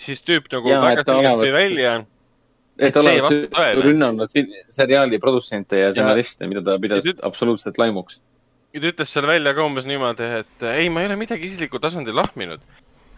siis 0.00 0.22
tüüp 0.24 0.48
nagu 0.52 0.70
ja, 0.70 0.80
väga 0.80 1.04
selgelt 1.04 1.42
tõi 1.44 1.52
välja 1.54 1.94
et 2.80 2.94
ta 2.94 3.02
oleks 3.02 3.82
rünnanud 3.84 4.34
seriaali 4.72 5.18
produtsente 5.20 5.78
ja 5.78 5.90
stsenariste, 5.92 6.46
mida 6.48 6.62
ta 6.64 6.78
pidas 6.80 7.04
nüüd, 7.04 7.22
absoluutselt 7.22 7.78
laimuks. 7.78 8.20
ja 8.74 8.82
ta 8.82 8.92
ütles 8.94 9.14
seal 9.14 9.26
välja 9.30 9.54
ka 9.54 9.66
umbes 9.66 9.86
niimoodi, 9.86 10.30
et 10.42 10.68
ei, 10.74 10.88
ma 10.90 11.04
ei 11.04 11.10
ole 11.10 11.18
midagi 11.20 11.50
isiklikul 11.50 11.82
tasandil 11.82 12.16
lahminud 12.16 12.64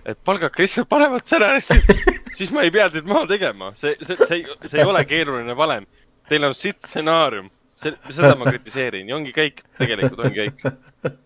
et 0.06 0.18
palgake 0.24 0.64
lihtsalt 0.64 0.88
paremat 0.90 1.26
stsenaristi 1.26 1.78
siis 2.38 2.52
ma 2.54 2.64
ei 2.66 2.72
pea 2.74 2.88
teid 2.92 3.08
maha 3.08 3.26
tegema. 3.30 3.72
see, 3.78 3.96
see, 4.02 4.16
see 4.18 4.38
ei, 4.40 4.46
see 4.66 4.82
ei 4.82 4.88
ole 4.88 5.04
keeruline 5.08 5.56
valem. 5.56 5.88
Teil 6.28 6.46
on 6.48 6.54
sitt 6.56 6.82
stsenaarium. 6.86 7.50
seda 7.82 8.36
ma 8.38 8.46
kritiseerin 8.46 9.08
ja 9.10 9.16
ongi 9.16 9.32
kõik, 9.34 9.64
tegelikult 9.78 10.24
ongi 10.28 10.44
kõik. 10.44 11.16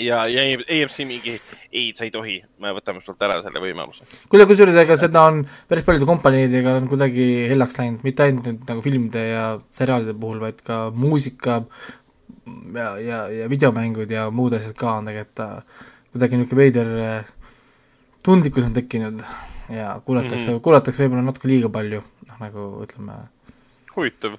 ja, 0.00 0.22
ja 0.30 0.44
EFC 0.64 1.04
mingi, 1.08 1.34
ei, 1.72 1.90
sa 1.96 2.06
ei 2.06 2.12
tohi, 2.14 2.38
me 2.62 2.72
võtame 2.76 3.02
sult 3.04 3.22
ära 3.24 3.40
selle 3.44 3.60
võimaluse. 3.62 4.06
kuule, 4.30 4.46
kusjuures 4.48 4.78
ega 4.82 4.96
seda 5.00 5.26
on 5.28 5.42
päris 5.68 5.86
paljude 5.86 6.08
kompaniidega 6.08 6.76
on 6.80 6.88
kuidagi 6.90 7.28
hellaks 7.52 7.80
läinud, 7.80 8.04
mitte 8.06 8.24
ainult 8.24 8.48
nüüd 8.48 8.72
nagu 8.72 8.84
filmide 8.84 9.24
ja 9.30 9.46
seriaalide 9.74 10.16
puhul, 10.20 10.40
vaid 10.44 10.62
ka 10.64 10.86
muusika 10.94 11.62
ja, 12.74 12.90
ja, 13.02 13.22
ja 13.42 13.48
videomängud 13.50 14.10
ja 14.10 14.28
muud 14.32 14.56
asjad 14.56 14.76
ka 14.78 14.98
on 15.00 15.10
tegelikult 15.10 15.44
äh, 15.44 15.84
kuidagi 16.12 16.40
niisugune 16.40 16.62
veider 16.62 16.94
äh, 17.04 17.34
tundlikkus 18.28 18.68
on 18.68 18.76
tekkinud 18.76 19.22
ja 19.72 20.00
kuulatakse 20.04 20.50
mm, 20.50 20.56
-hmm. 20.56 20.60
kuulatakse 20.64 21.04
võib-olla 21.04 21.24
natuke 21.28 21.48
liiga 21.48 21.70
palju, 21.72 22.02
noh 22.28 22.40
nagu 22.44 22.66
ütleme. 22.84 23.16
huvitav. 23.96 24.38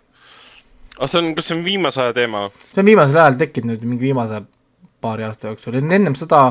aga 0.97 1.07
see 1.07 1.21
on, 1.21 1.29
kas 1.37 1.49
see 1.49 1.57
on 1.57 1.63
viimase 1.65 2.01
aja 2.03 2.15
teema? 2.17 2.47
see 2.71 2.81
on 2.83 2.89
viimasel 2.89 3.21
ajal 3.21 3.39
tekkinud 3.43 3.75
nüüd 3.75 3.87
mingi 3.93 4.09
viimase 4.09 4.41
paari 5.01 5.25
aasta 5.27 5.53
jooksul, 5.53 5.79
ennem 5.79 6.17
seda 6.19 6.41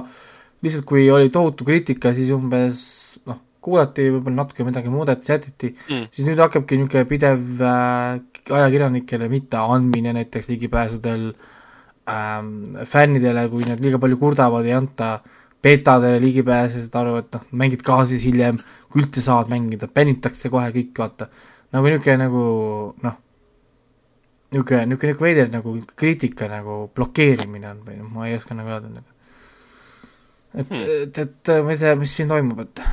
lihtsalt, 0.62 0.86
kui 0.88 1.10
oli 1.14 1.30
tohutu 1.34 1.66
kriitika, 1.68 2.14
siis 2.16 2.32
umbes 2.34 2.80
noh, 3.28 3.38
kuulati 3.62 4.08
võib-olla 4.14 4.42
natuke 4.42 4.66
midagi 4.66 4.90
muudeti, 4.90 5.30
sätiti 5.30 5.74
mm., 5.74 6.08
siis 6.14 6.26
nüüd 6.26 6.40
hakkabki 6.42 6.78
niisugune 6.78 7.04
pidev 7.10 7.62
äh, 7.62 8.18
ajakirjanikele 8.48 9.28
mitteandmine 9.30 10.14
näiteks 10.16 10.48
ligipääsudel 10.54 11.26
ähm, 12.10 12.54
fännidele, 12.88 13.46
kui 13.52 13.68
nad 13.68 13.82
liiga 13.84 14.00
palju 14.02 14.18
kurdavad, 14.22 14.66
ei 14.66 14.78
anta 14.78 15.12
äh, 15.18 15.37
betadele 15.62 16.20
ligipääse, 16.22 16.82
saad 16.84 16.98
aru, 17.00 17.16
et 17.22 17.32
noh, 17.34 17.46
mängid 17.62 17.82
ka 17.86 17.98
siis 18.08 18.24
hiljem, 18.28 18.58
kui 18.92 19.02
üldse 19.02 19.22
saad 19.24 19.50
mängida, 19.50 19.88
pänitakse 19.90 20.50
kohe 20.52 20.70
kõik, 20.74 20.92
vaata. 20.98 21.28
nagu 21.74 21.90
niisugune 21.90 22.16
nagu 22.22 22.42
noh, 23.04 23.16
niisugune, 24.54 24.86
niisugune, 24.86 25.12
niisugune 25.12 25.26
veider 25.26 25.50
nagu 25.52 25.74
kriitika 25.98 26.48
nagu 26.50 26.80
blokeerimine 26.94 27.72
on 27.72 27.82
või 27.86 27.98
noh, 27.98 28.10
ma 28.14 28.28
ei 28.28 28.38
oska 28.38 28.56
nagu 28.56 28.72
öelda 28.72 28.92
nagu. 28.94 29.08
et 30.54 30.68
hmm., 30.70 30.84
et, 31.02 31.22
et 31.24 31.54
ma 31.64 31.74
ei 31.74 31.82
tea, 31.82 31.96
mis 31.98 32.14
siin 32.16 32.30
toimub, 32.30 32.62
et 32.64 32.84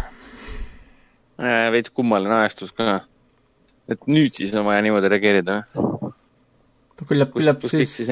äh,. 1.40 1.69
veits 1.76 1.94
kummaline 1.94 2.42
ajastus 2.42 2.74
ka. 2.74 3.03
et 3.88 4.10
nüüd 4.10 4.34
siis 4.34 4.56
on 4.58 4.66
vaja 4.66 4.82
niimoodi 4.82 5.14
reageerida, 5.14 5.61
jah? 5.61 5.94
Küllap, 7.03 7.33
küllap 7.35 7.64
siis, 7.67 7.91
siis, 7.91 8.09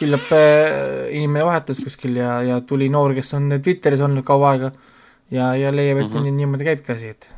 küllap 0.00 0.32
äh, 0.32 1.12
inimene 1.12 1.44
vahetus 1.44 1.82
kuskil 1.84 2.16
ja, 2.16 2.38
ja 2.46 2.60
tuli 2.64 2.88
noor, 2.92 3.12
kes 3.16 3.34
on 3.36 3.52
Twitteris 3.58 4.00
olnud 4.04 4.24
kaua 4.24 4.54
aega 4.54 4.70
ja, 5.30 5.52
ja 5.60 5.72
leiab, 5.74 6.00
et 6.04 6.08
mm 6.08 6.16
-hmm. 6.16 6.38
niimoodi 6.40 6.64
käibki 6.64 6.92
asi, 6.92 7.12
et 7.12 7.28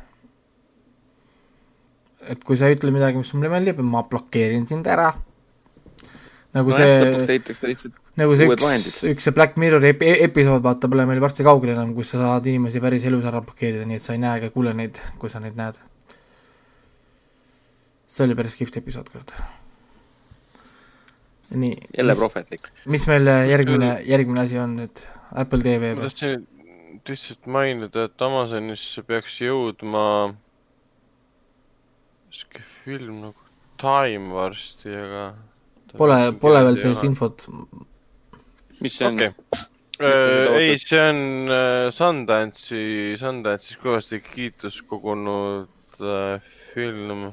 et 2.27 2.43
kui 2.43 2.57
sa 2.59 2.71
ütled 2.71 2.93
midagi, 2.95 3.19
mis 3.19 3.33
mulle 3.35 3.51
meeldib, 3.51 3.79
ma 3.83 4.03
blokeerin 4.03 4.67
sind 4.67 4.87
ära. 4.87 5.13
nagu 6.53 6.71
no, 6.71 6.77
see, 6.77 7.91
nagu 8.17 8.37
see 8.39 8.47
üks, 8.47 9.03
üks 9.11 9.27
see 9.27 9.35
Black 9.35 9.59
Mirrori 9.61 9.91
ep 9.93 10.01
episood, 10.01 10.63
vaata, 10.63 10.87
pole 10.87 11.05
meil 11.05 11.21
varsti 11.21 11.43
kaugel 11.43 11.75
enam, 11.75 11.93
kus 11.95 12.15
sa 12.15 12.23
saad 12.23 12.47
inimesi 12.47 12.81
päris 12.81 13.05
elus 13.05 13.27
ära 13.27 13.41
blokeerida, 13.41 13.85
nii 13.85 13.99
et 13.99 14.07
sa 14.07 14.15
ei 14.15 14.23
näe 14.23 14.39
ega 14.39 14.49
kuule 14.55 14.73
neid, 14.73 14.97
kui 15.19 15.29
sa 15.29 15.43
neid 15.43 15.59
näed. 15.59 15.77
see 18.07 18.25
oli 18.25 18.35
päris 18.35 18.55
kihvt 18.55 18.77
episood, 18.77 19.11
kurat 19.11 19.35
nii. 21.51 21.77
jälle 21.97 22.15
prohvetlik. 22.15 22.69
mis 22.85 23.07
meil 23.07 23.27
järgmine, 23.49 23.95
järgmine 24.05 24.43
asi 24.43 24.59
on 24.59 24.77
nüüd 24.81 25.03
Apple 25.31 25.63
TV 25.63 25.93
või? 25.93 26.03
ma 26.03 26.09
tahtsin 26.09 26.47
lihtsalt 27.07 27.47
mainida, 27.47 28.07
et 28.09 28.21
Amazonisse 28.21 29.03
peaks 29.07 29.39
jõudma 29.41 30.05
sihuke 32.33 32.63
film 32.83 33.21
nagu 33.25 33.47
Time 33.77 34.33
varsti, 34.33 34.89
aga. 34.89 35.23
Pole, 35.97 36.15
pole 36.41 36.61
veel 36.65 36.79
sellist 36.81 37.05
infot. 37.05 37.45
mis 38.81 38.95
see 38.97 39.05
on 39.07 39.19
okay.? 39.21 39.65
Äh, 39.97 40.55
ei, 40.57 40.77
see 40.81 40.99
on 41.01 41.49
äh, 41.49 41.87
Sundance'i, 41.93 43.15
Sundance'is 43.17 43.77
kõvasti 43.81 44.19
kiitust 44.21 44.83
kogunud 44.89 46.01
äh, 46.01 46.41
film 46.73 47.29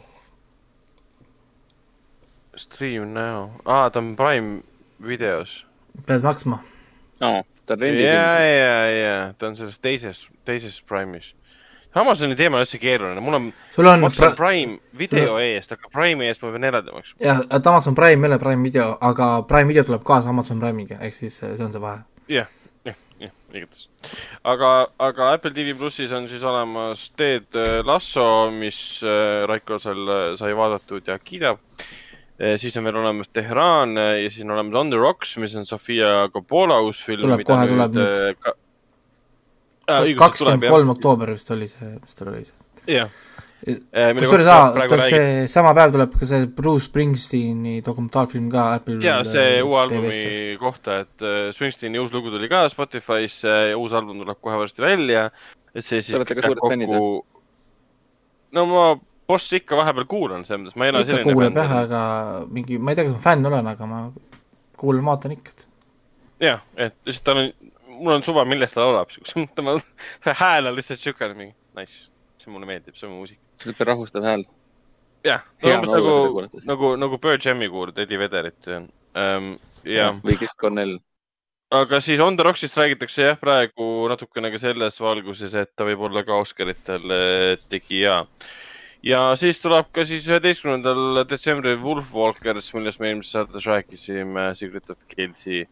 Stream 2.57 3.15
now, 3.15 3.50
aa, 3.65 3.91
ta 3.91 3.99
on 3.99 4.16
Prime 4.16 4.62
videos. 5.07 5.65
pead 6.07 6.23
maksma 6.23 6.58
oh,. 7.20 7.44
ta 7.66 7.74
on 7.74 7.81
rendifilm 7.81 8.15
ja, 8.15 8.39
ja, 8.41 8.91
ja, 8.91 9.33
ta 9.39 9.47
on 9.47 9.57
selles 9.57 9.78
teises, 9.78 10.26
teises 10.44 10.83
Prime'is. 10.89 11.33
Amazoni 11.94 12.34
teema 12.36 12.58
on 12.58 12.65
hästi 12.65 12.78
keeruline, 12.83 13.20
mul 13.23 13.34
on, 13.39 13.52
on 13.78 14.00
maksan 14.02 14.24
pra... 14.24 14.31
Prime 14.36 14.78
video 14.99 15.36
on... 15.36 15.42
eest, 15.42 15.73
aga 15.73 15.91
Prime'i 15.92 16.31
eest 16.31 16.42
ma 16.42 16.50
pean 16.55 16.66
eraldi 16.70 16.94
maksma. 16.94 17.18
jah, 17.23 17.44
et 17.50 17.66
Amazon 17.70 17.94
Prime 17.94 18.26
ei 18.26 18.33
ole 18.33 18.39
Prime 18.42 18.66
video, 18.66 18.91
aga 19.00 19.31
Prime 19.49 19.70
video 19.70 19.86
tuleb 19.86 20.02
kaasa 20.07 20.31
Amazon 20.34 20.62
Prime'iga, 20.62 20.99
ehk 21.07 21.15
siis 21.15 21.39
see 21.39 21.65
on 21.65 21.74
see 21.74 21.83
vahe. 21.83 22.02
jah, 22.28 22.50
jah, 22.86 22.99
jah, 23.23 23.34
igatahes. 23.55 23.89
aga, 24.42 24.73
aga 24.99 25.33
Apple 25.39 25.55
TV 25.55 25.76
plussis 25.78 26.12
on 26.12 26.26
siis 26.28 26.42
olemas 26.42 27.08
Ted 27.16 27.62
Lasso, 27.86 28.50
mis 28.50 28.81
äh, 29.07 29.47
Raiko 29.50 29.78
seal 29.83 30.16
sai 30.41 30.50
vaadatud 30.58 31.07
ja 31.07 31.18
kiidab 31.23 31.62
siis 32.58 32.74
on 32.76 32.84
veel 32.88 32.96
olemas 32.98 33.28
Teheran 33.30 33.94
ja 33.96 34.28
siis 34.30 34.42
on 34.42 34.56
olemas 34.56 34.80
On 34.80 34.90
the 34.90 34.98
Rocks, 34.98 35.36
mis 35.38 35.54
on 35.54 35.66
Sofia 35.66 36.28
Coppola 36.34 36.80
uus 36.82 37.04
film. 37.06 37.22
tuleb 37.22 37.44
kohe, 37.46 37.66
tuleb 37.70 37.98
nüüd 37.98 38.40
ka 38.42 38.56
kakskümmend 40.18 40.68
kolm 40.70 40.92
oktoober 40.94 41.34
vist 41.34 41.50
oli 41.54 41.68
see, 41.70 41.94
mis 42.00 42.18
tal 42.18 42.32
oli 42.32 42.44
see. 42.46 42.56
jah. 42.96 43.12
Äh, 43.64 44.10
kusjuures 44.18 44.48
aa, 44.52 44.86
see 45.08 45.28
sama 45.48 45.70
päev 45.76 45.94
tuleb 45.94 46.16
ka 46.20 46.26
see 46.28 46.48
Bruce 46.52 46.84
Springsteeni 46.90 47.78
dokumentaalfilm 47.86 48.50
ka 48.52 48.66
Apple 48.76 48.98
jaa, 49.04 49.22
see 49.28 49.62
uue 49.64 49.78
albumi 49.80 50.24
kohta, 50.60 50.98
et 51.06 51.24
äh, 51.24 51.48
Springsteeni 51.56 52.00
uus 52.02 52.12
lugu 52.12 52.32
tuli 52.34 52.50
ka 52.52 52.66
Spotify'sse 52.72 53.54
ja 53.70 53.78
uus 53.80 53.94
album 53.96 54.20
tuleb 54.20 54.40
kohe 54.44 54.58
varsti 54.60 54.84
välja, 54.84 55.30
et 55.72 55.84
see 55.84 56.02
siis 56.02 56.12
Te 56.12 56.20
olete 56.20 56.36
ka 56.36 56.44
suured 56.44 56.64
fännid 56.68 56.92
või? 56.92 57.22
no 58.54 58.66
ma 58.68 58.84
Boss 59.28 59.53
ikka 59.57 59.77
vahepeal 59.78 60.09
kuulan, 60.11 60.43
selles 60.44 60.67
mõttes 60.67 60.78
ma 60.81 60.89
ei 60.89 60.93
ole 60.93 61.05
ikka 61.07 61.23
kuuleb 61.25 61.61
jah, 61.61 61.77
aga 61.85 62.01
mingi, 62.53 62.77
ma 62.78 62.93
ei 62.93 62.99
tea, 62.99 63.07
kas 63.09 63.15
ma 63.17 63.23
fänn 63.25 63.49
olen, 63.51 63.70
aga 63.70 63.89
ma 63.89 64.01
kuulan, 64.81 65.05
vaatan 65.07 65.36
ikka. 65.36 65.55
jah, 66.44 66.61
et 66.77 66.97
lihtsalt 67.09 67.31
tal 67.31 67.41
on 67.44 67.53
mul 67.99 68.12
on 68.12 68.25
suva, 68.25 68.44
millest 68.49 68.75
ta 68.77 68.85
laulab, 68.85 69.12
tema 69.57 69.77
hääl 70.41 70.70
on 70.70 70.77
lihtsalt 70.77 71.03
siukene 71.03 71.36
mingi 71.39 71.55
nice, 71.78 72.07
see 72.41 72.53
mulle 72.53 72.69
meeldib, 72.69 72.97
see 72.99 73.09
on 73.09 73.17
muusika. 73.19 73.41
siuke 73.62 73.86
rahustav 73.89 74.27
hääl. 74.27 74.44
jah, 75.27 75.44
umbes 75.65 75.93
nagu, 75.94 76.44
nagu, 76.69 76.93
nagu 77.01 77.20
Bird 77.23 77.44
Jam'i 77.44 77.70
kuulad 77.73 77.99
Eddie 78.05 78.20
Vedderit 78.20 78.70
um,. 78.75 79.55
Ja. 79.85 80.15
või 80.25 80.39
Chris 80.41 80.55
Cornell. 80.57 80.97
aga 81.75 81.99
siis 82.01 82.20
On 82.25 82.36
The 82.36 82.47
Rocksist 82.47 82.78
räägitakse 82.81 83.27
jah, 83.27 83.41
praegu 83.41 84.07
natukene 84.09 84.49
ka 84.55 84.61
selles 84.62 85.01
valguses, 85.01 85.53
et 85.61 85.75
ta 85.77 85.85
võib 85.85 86.07
olla 86.09 86.23
ka 86.25 86.39
Oscaritel 86.41 87.12
tegija 87.69 88.23
ja 89.05 89.23
siis 89.39 89.60
tuleb 89.62 89.91
ka 89.94 90.05
siis 90.08 90.26
üheteistkümnendal 90.28 91.24
detsembril 91.28 91.81
Wolf 91.83 92.12
Walkers, 92.15 92.73
millest 92.76 93.02
me 93.02 93.12
eelmises 93.12 93.36
saates 93.36 93.66
rääkisime, 93.68 94.50
Secret 94.58 94.91
of 94.91 95.00
Kelsey 95.08 95.65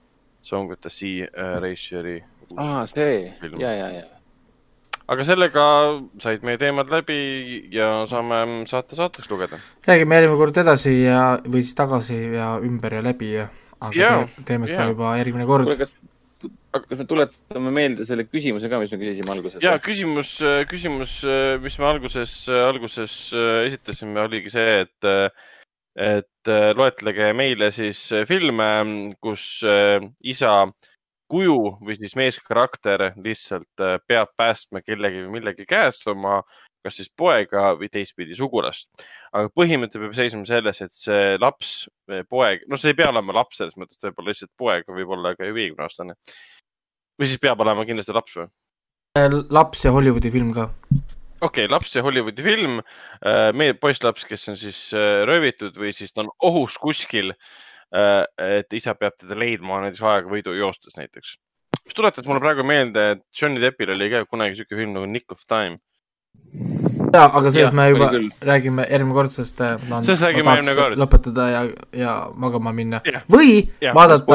Song 0.43 0.69
with 0.71 0.83
the 0.83 0.91
Sea 0.91 1.29
äh, 1.31 1.61
Raceri. 1.63 2.23
aa, 2.57 2.85
see, 2.87 3.33
ja, 3.59 3.73
ja, 3.73 3.89
ja. 3.95 4.03
aga 5.09 5.25
sellega 5.25 5.65
said 6.21 6.45
meie 6.45 6.59
teemad 6.61 6.91
läbi 6.93 7.17
ja 7.73 8.05
saame 8.11 8.67
saate 8.69 8.99
saateks 8.99 9.31
lugeda. 9.31 9.61
räägime 9.87 10.19
järgmine 10.21 10.41
kord 10.43 10.63
edasi 10.65 10.97
ja, 11.05 11.23
või 11.47 11.63
siis 11.65 11.79
tagasi 11.79 12.19
ja 12.35 12.57
ümber 12.61 12.99
ja 12.99 13.05
läbi 13.07 13.33
ja, 13.39 13.49
aga 13.81 13.97
ja, 13.97 14.15
te, 14.37 14.49
teeme 14.53 14.69
seda 14.69 14.91
juba 14.91 15.17
järgmine 15.23 15.49
kord. 15.49 15.73
kas, 15.79 15.95
kas 16.73 16.99
me 16.99 17.07
tuletame 17.09 17.73
meelde 17.75 18.07
selle 18.09 18.25
küsimuse 18.25 18.71
ka, 18.73 18.81
mis 18.81 18.93
me 18.95 19.01
küsisime 19.03 19.35
alguses? 19.35 19.65
ja 19.65 19.75
küsimus, 19.83 20.37
küsimus, 20.71 21.19
mis 21.63 21.79
me 21.81 21.89
alguses, 21.89 22.37
alguses 22.49 23.17
esitasime, 23.69 24.23
oligi 24.25 24.55
see, 24.55 24.87
et 24.87 25.13
et 25.97 26.49
äh, 26.49 26.73
loetlege 26.77 27.33
meile 27.37 27.71
siis 27.75 28.07
äh, 28.13 28.25
filme, 28.29 28.69
kus 29.21 29.61
äh, 29.67 30.01
isa 30.25 30.65
kuju 31.33 31.79
või 31.81 31.97
siis 31.97 32.17
meeskarakter 32.17 33.13
lihtsalt 33.25 33.83
peab 34.09 34.35
päästma 34.37 34.83
kellegi 34.85 35.23
või 35.25 35.39
millegi 35.39 35.65
käest 35.69 36.05
oma, 36.11 36.43
kas 36.85 36.99
siis 36.99 37.09
poega 37.17 37.71
või 37.79 37.89
teistpidi 37.93 38.37
sugulast. 38.37 38.91
aga 39.33 39.49
põhimõte 39.57 40.01
peab 40.01 40.13
seisma 40.17 40.45
selles, 40.45 40.83
et 40.85 40.93
see 40.93 41.39
laps, 41.41 41.87
poeg, 42.29 42.67
no 42.69 42.77
see 42.77 42.93
ei 42.93 42.99
pea 42.99 43.09
olema 43.09 43.33
laps 43.39 43.63
selles 43.63 43.79
mõttes, 43.81 43.97
ta 43.97 44.11
võib 44.11 44.21
olla 44.21 44.35
lihtsalt 44.35 44.53
poeg, 44.61 44.93
võib 45.01 45.15
olla 45.17 45.33
ka 45.39 45.49
viiekümne 45.49 45.87
aastane. 45.87 46.19
Või 47.19 47.31
siis 47.31 47.43
peab 47.43 47.61
olema 47.65 47.87
kindlasti 47.89 48.15
laps 48.17 48.39
või? 48.41 48.53
laps 49.53 49.85
ja 49.85 49.93
Hollywoodi 49.93 50.31
film 50.33 50.55
ka 50.57 50.71
okei 51.43 51.67
okay,, 51.67 51.71
laps 51.73 51.97
ja 51.97 52.03
Hollywoodi 52.05 52.45
film, 52.45 52.81
äh, 53.27 53.51
meie 53.57 53.75
poisslaps, 53.75 54.25
kes 54.29 54.49
on 54.53 54.59
siis 54.61 54.81
äh, 54.95 55.23
röövitud 55.29 55.77
või 55.79 55.93
siis 55.97 56.15
ta 56.15 56.23
on 56.25 56.31
ohus 56.49 56.79
kuskil. 56.81 57.35
Äh, 57.93 58.23
et 58.61 58.73
isa 58.73 58.95
peab 58.97 59.19
teda 59.21 59.37
leidma 59.37 59.83
näiteks 59.83 60.05
aega 60.09 60.31
võidu 60.31 60.55
joostes 60.57 60.97
näiteks. 60.97 61.37
mis 61.85 61.97
tuletas 61.99 62.25
mulle 62.25 62.41
praegu 62.41 62.63
meelde, 62.65 63.11
et 63.17 63.25
Johnny 63.35 63.61
Deppil 63.61 63.91
oli 63.91 64.11
ka 64.13 64.25
kunagi 64.31 64.61
siuke 64.61 64.79
film 64.79 64.95
nagu 64.95 65.09
Nick 65.11 65.35
of 65.35 65.43
Time. 65.51 65.81
Ja, 67.13 67.25
aga 67.29 67.53
sellest 67.53 67.77
me 67.77 67.89
juba 67.93 68.11
räägime 68.49 68.87
järgmine 68.89 69.17
kord, 69.17 69.35
sest 69.35 69.61
ma 69.61 70.01
tahan, 70.03 70.37
järgmine 70.39 70.77
kord. 70.79 70.99
lõpetada 71.01 71.49
ja, 71.53 71.63
ja 71.97 72.17
magama 72.35 72.75
minna 72.77 73.03
yeah. 73.07 73.25
või 73.33 73.55
yeah. 73.83 73.95
vaadata, 73.95 74.27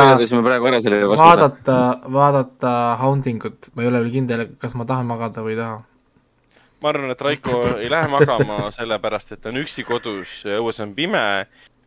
vaadata, 1.17 1.77
vaadata 2.13 2.73
Hauntingut, 3.03 3.71
ma 3.75 3.85
ei 3.85 3.91
ole 3.91 4.03
veel 4.05 4.17
kindel, 4.19 4.47
kas 4.61 4.77
ma 4.77 4.87
tahan 4.89 5.09
magada 5.09 5.45
või 5.45 5.55
ei 5.57 5.61
taha 5.61 5.77
ma 6.83 6.91
arvan, 6.91 7.13
et 7.13 7.21
Raiko 7.21 7.61
ei 7.77 7.89
lähe 7.91 8.09
magama 8.11 8.67
sellepärast, 8.77 9.33
et 9.33 9.41
ta 9.41 9.51
on 9.53 9.61
üksi 9.63 9.85
kodus, 9.87 10.41
õues 10.57 10.81
on 10.83 10.93
pime, 10.97 11.23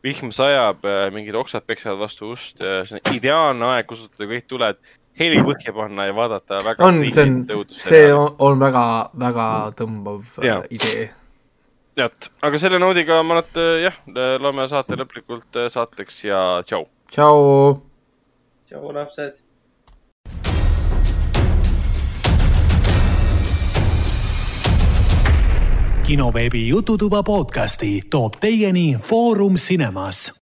vihm 0.05 0.33
sajab, 0.35 0.87
mingid 1.15 1.37
oksad 1.39 1.67
peksavad 1.69 2.01
vastu 2.01 2.33
ust. 2.35 2.57
see 2.59 2.99
on 2.99 3.15
ideaalne 3.15 3.69
aeg 3.75 3.89
kustutada 3.91 4.31
kõik 4.31 4.49
tuled, 4.51 4.81
heli 5.21 5.43
põhja 5.47 5.75
panna 5.77 6.09
ja 6.09 6.17
vaadata 6.17 6.63
väga. 6.65 6.87
on, 6.87 7.03
see 7.13 7.27
on, 7.27 7.65
see 7.77 8.13
on, 8.15 8.33
on 8.39 8.61
väga, 8.61 8.85
väga 9.21 9.49
tõmbav 9.79 10.41
ja. 10.47 10.61
idee. 10.71 11.11
tead, 11.99 12.31
aga 12.47 12.63
selle 12.63 12.81
noodiga 12.83 13.21
ma 13.23 13.41
arvan, 13.41 13.47
et 13.51 13.85
jah, 13.85 14.01
loeme 14.41 14.67
saate 14.73 14.99
lõplikult 15.01 15.63
saateks 15.77 16.25
ja 16.25 16.41
tšau. 16.67 16.89
tšau. 17.13 17.47
tšau, 18.71 18.91
lapsed 18.97 19.47
kinoveebi 26.11 26.69
Jututuba 26.69 27.23
podcasti 27.23 28.03
toob 28.11 28.41
teieni 28.41 28.97
Foorum 28.99 29.55
Cinemas. 29.55 30.35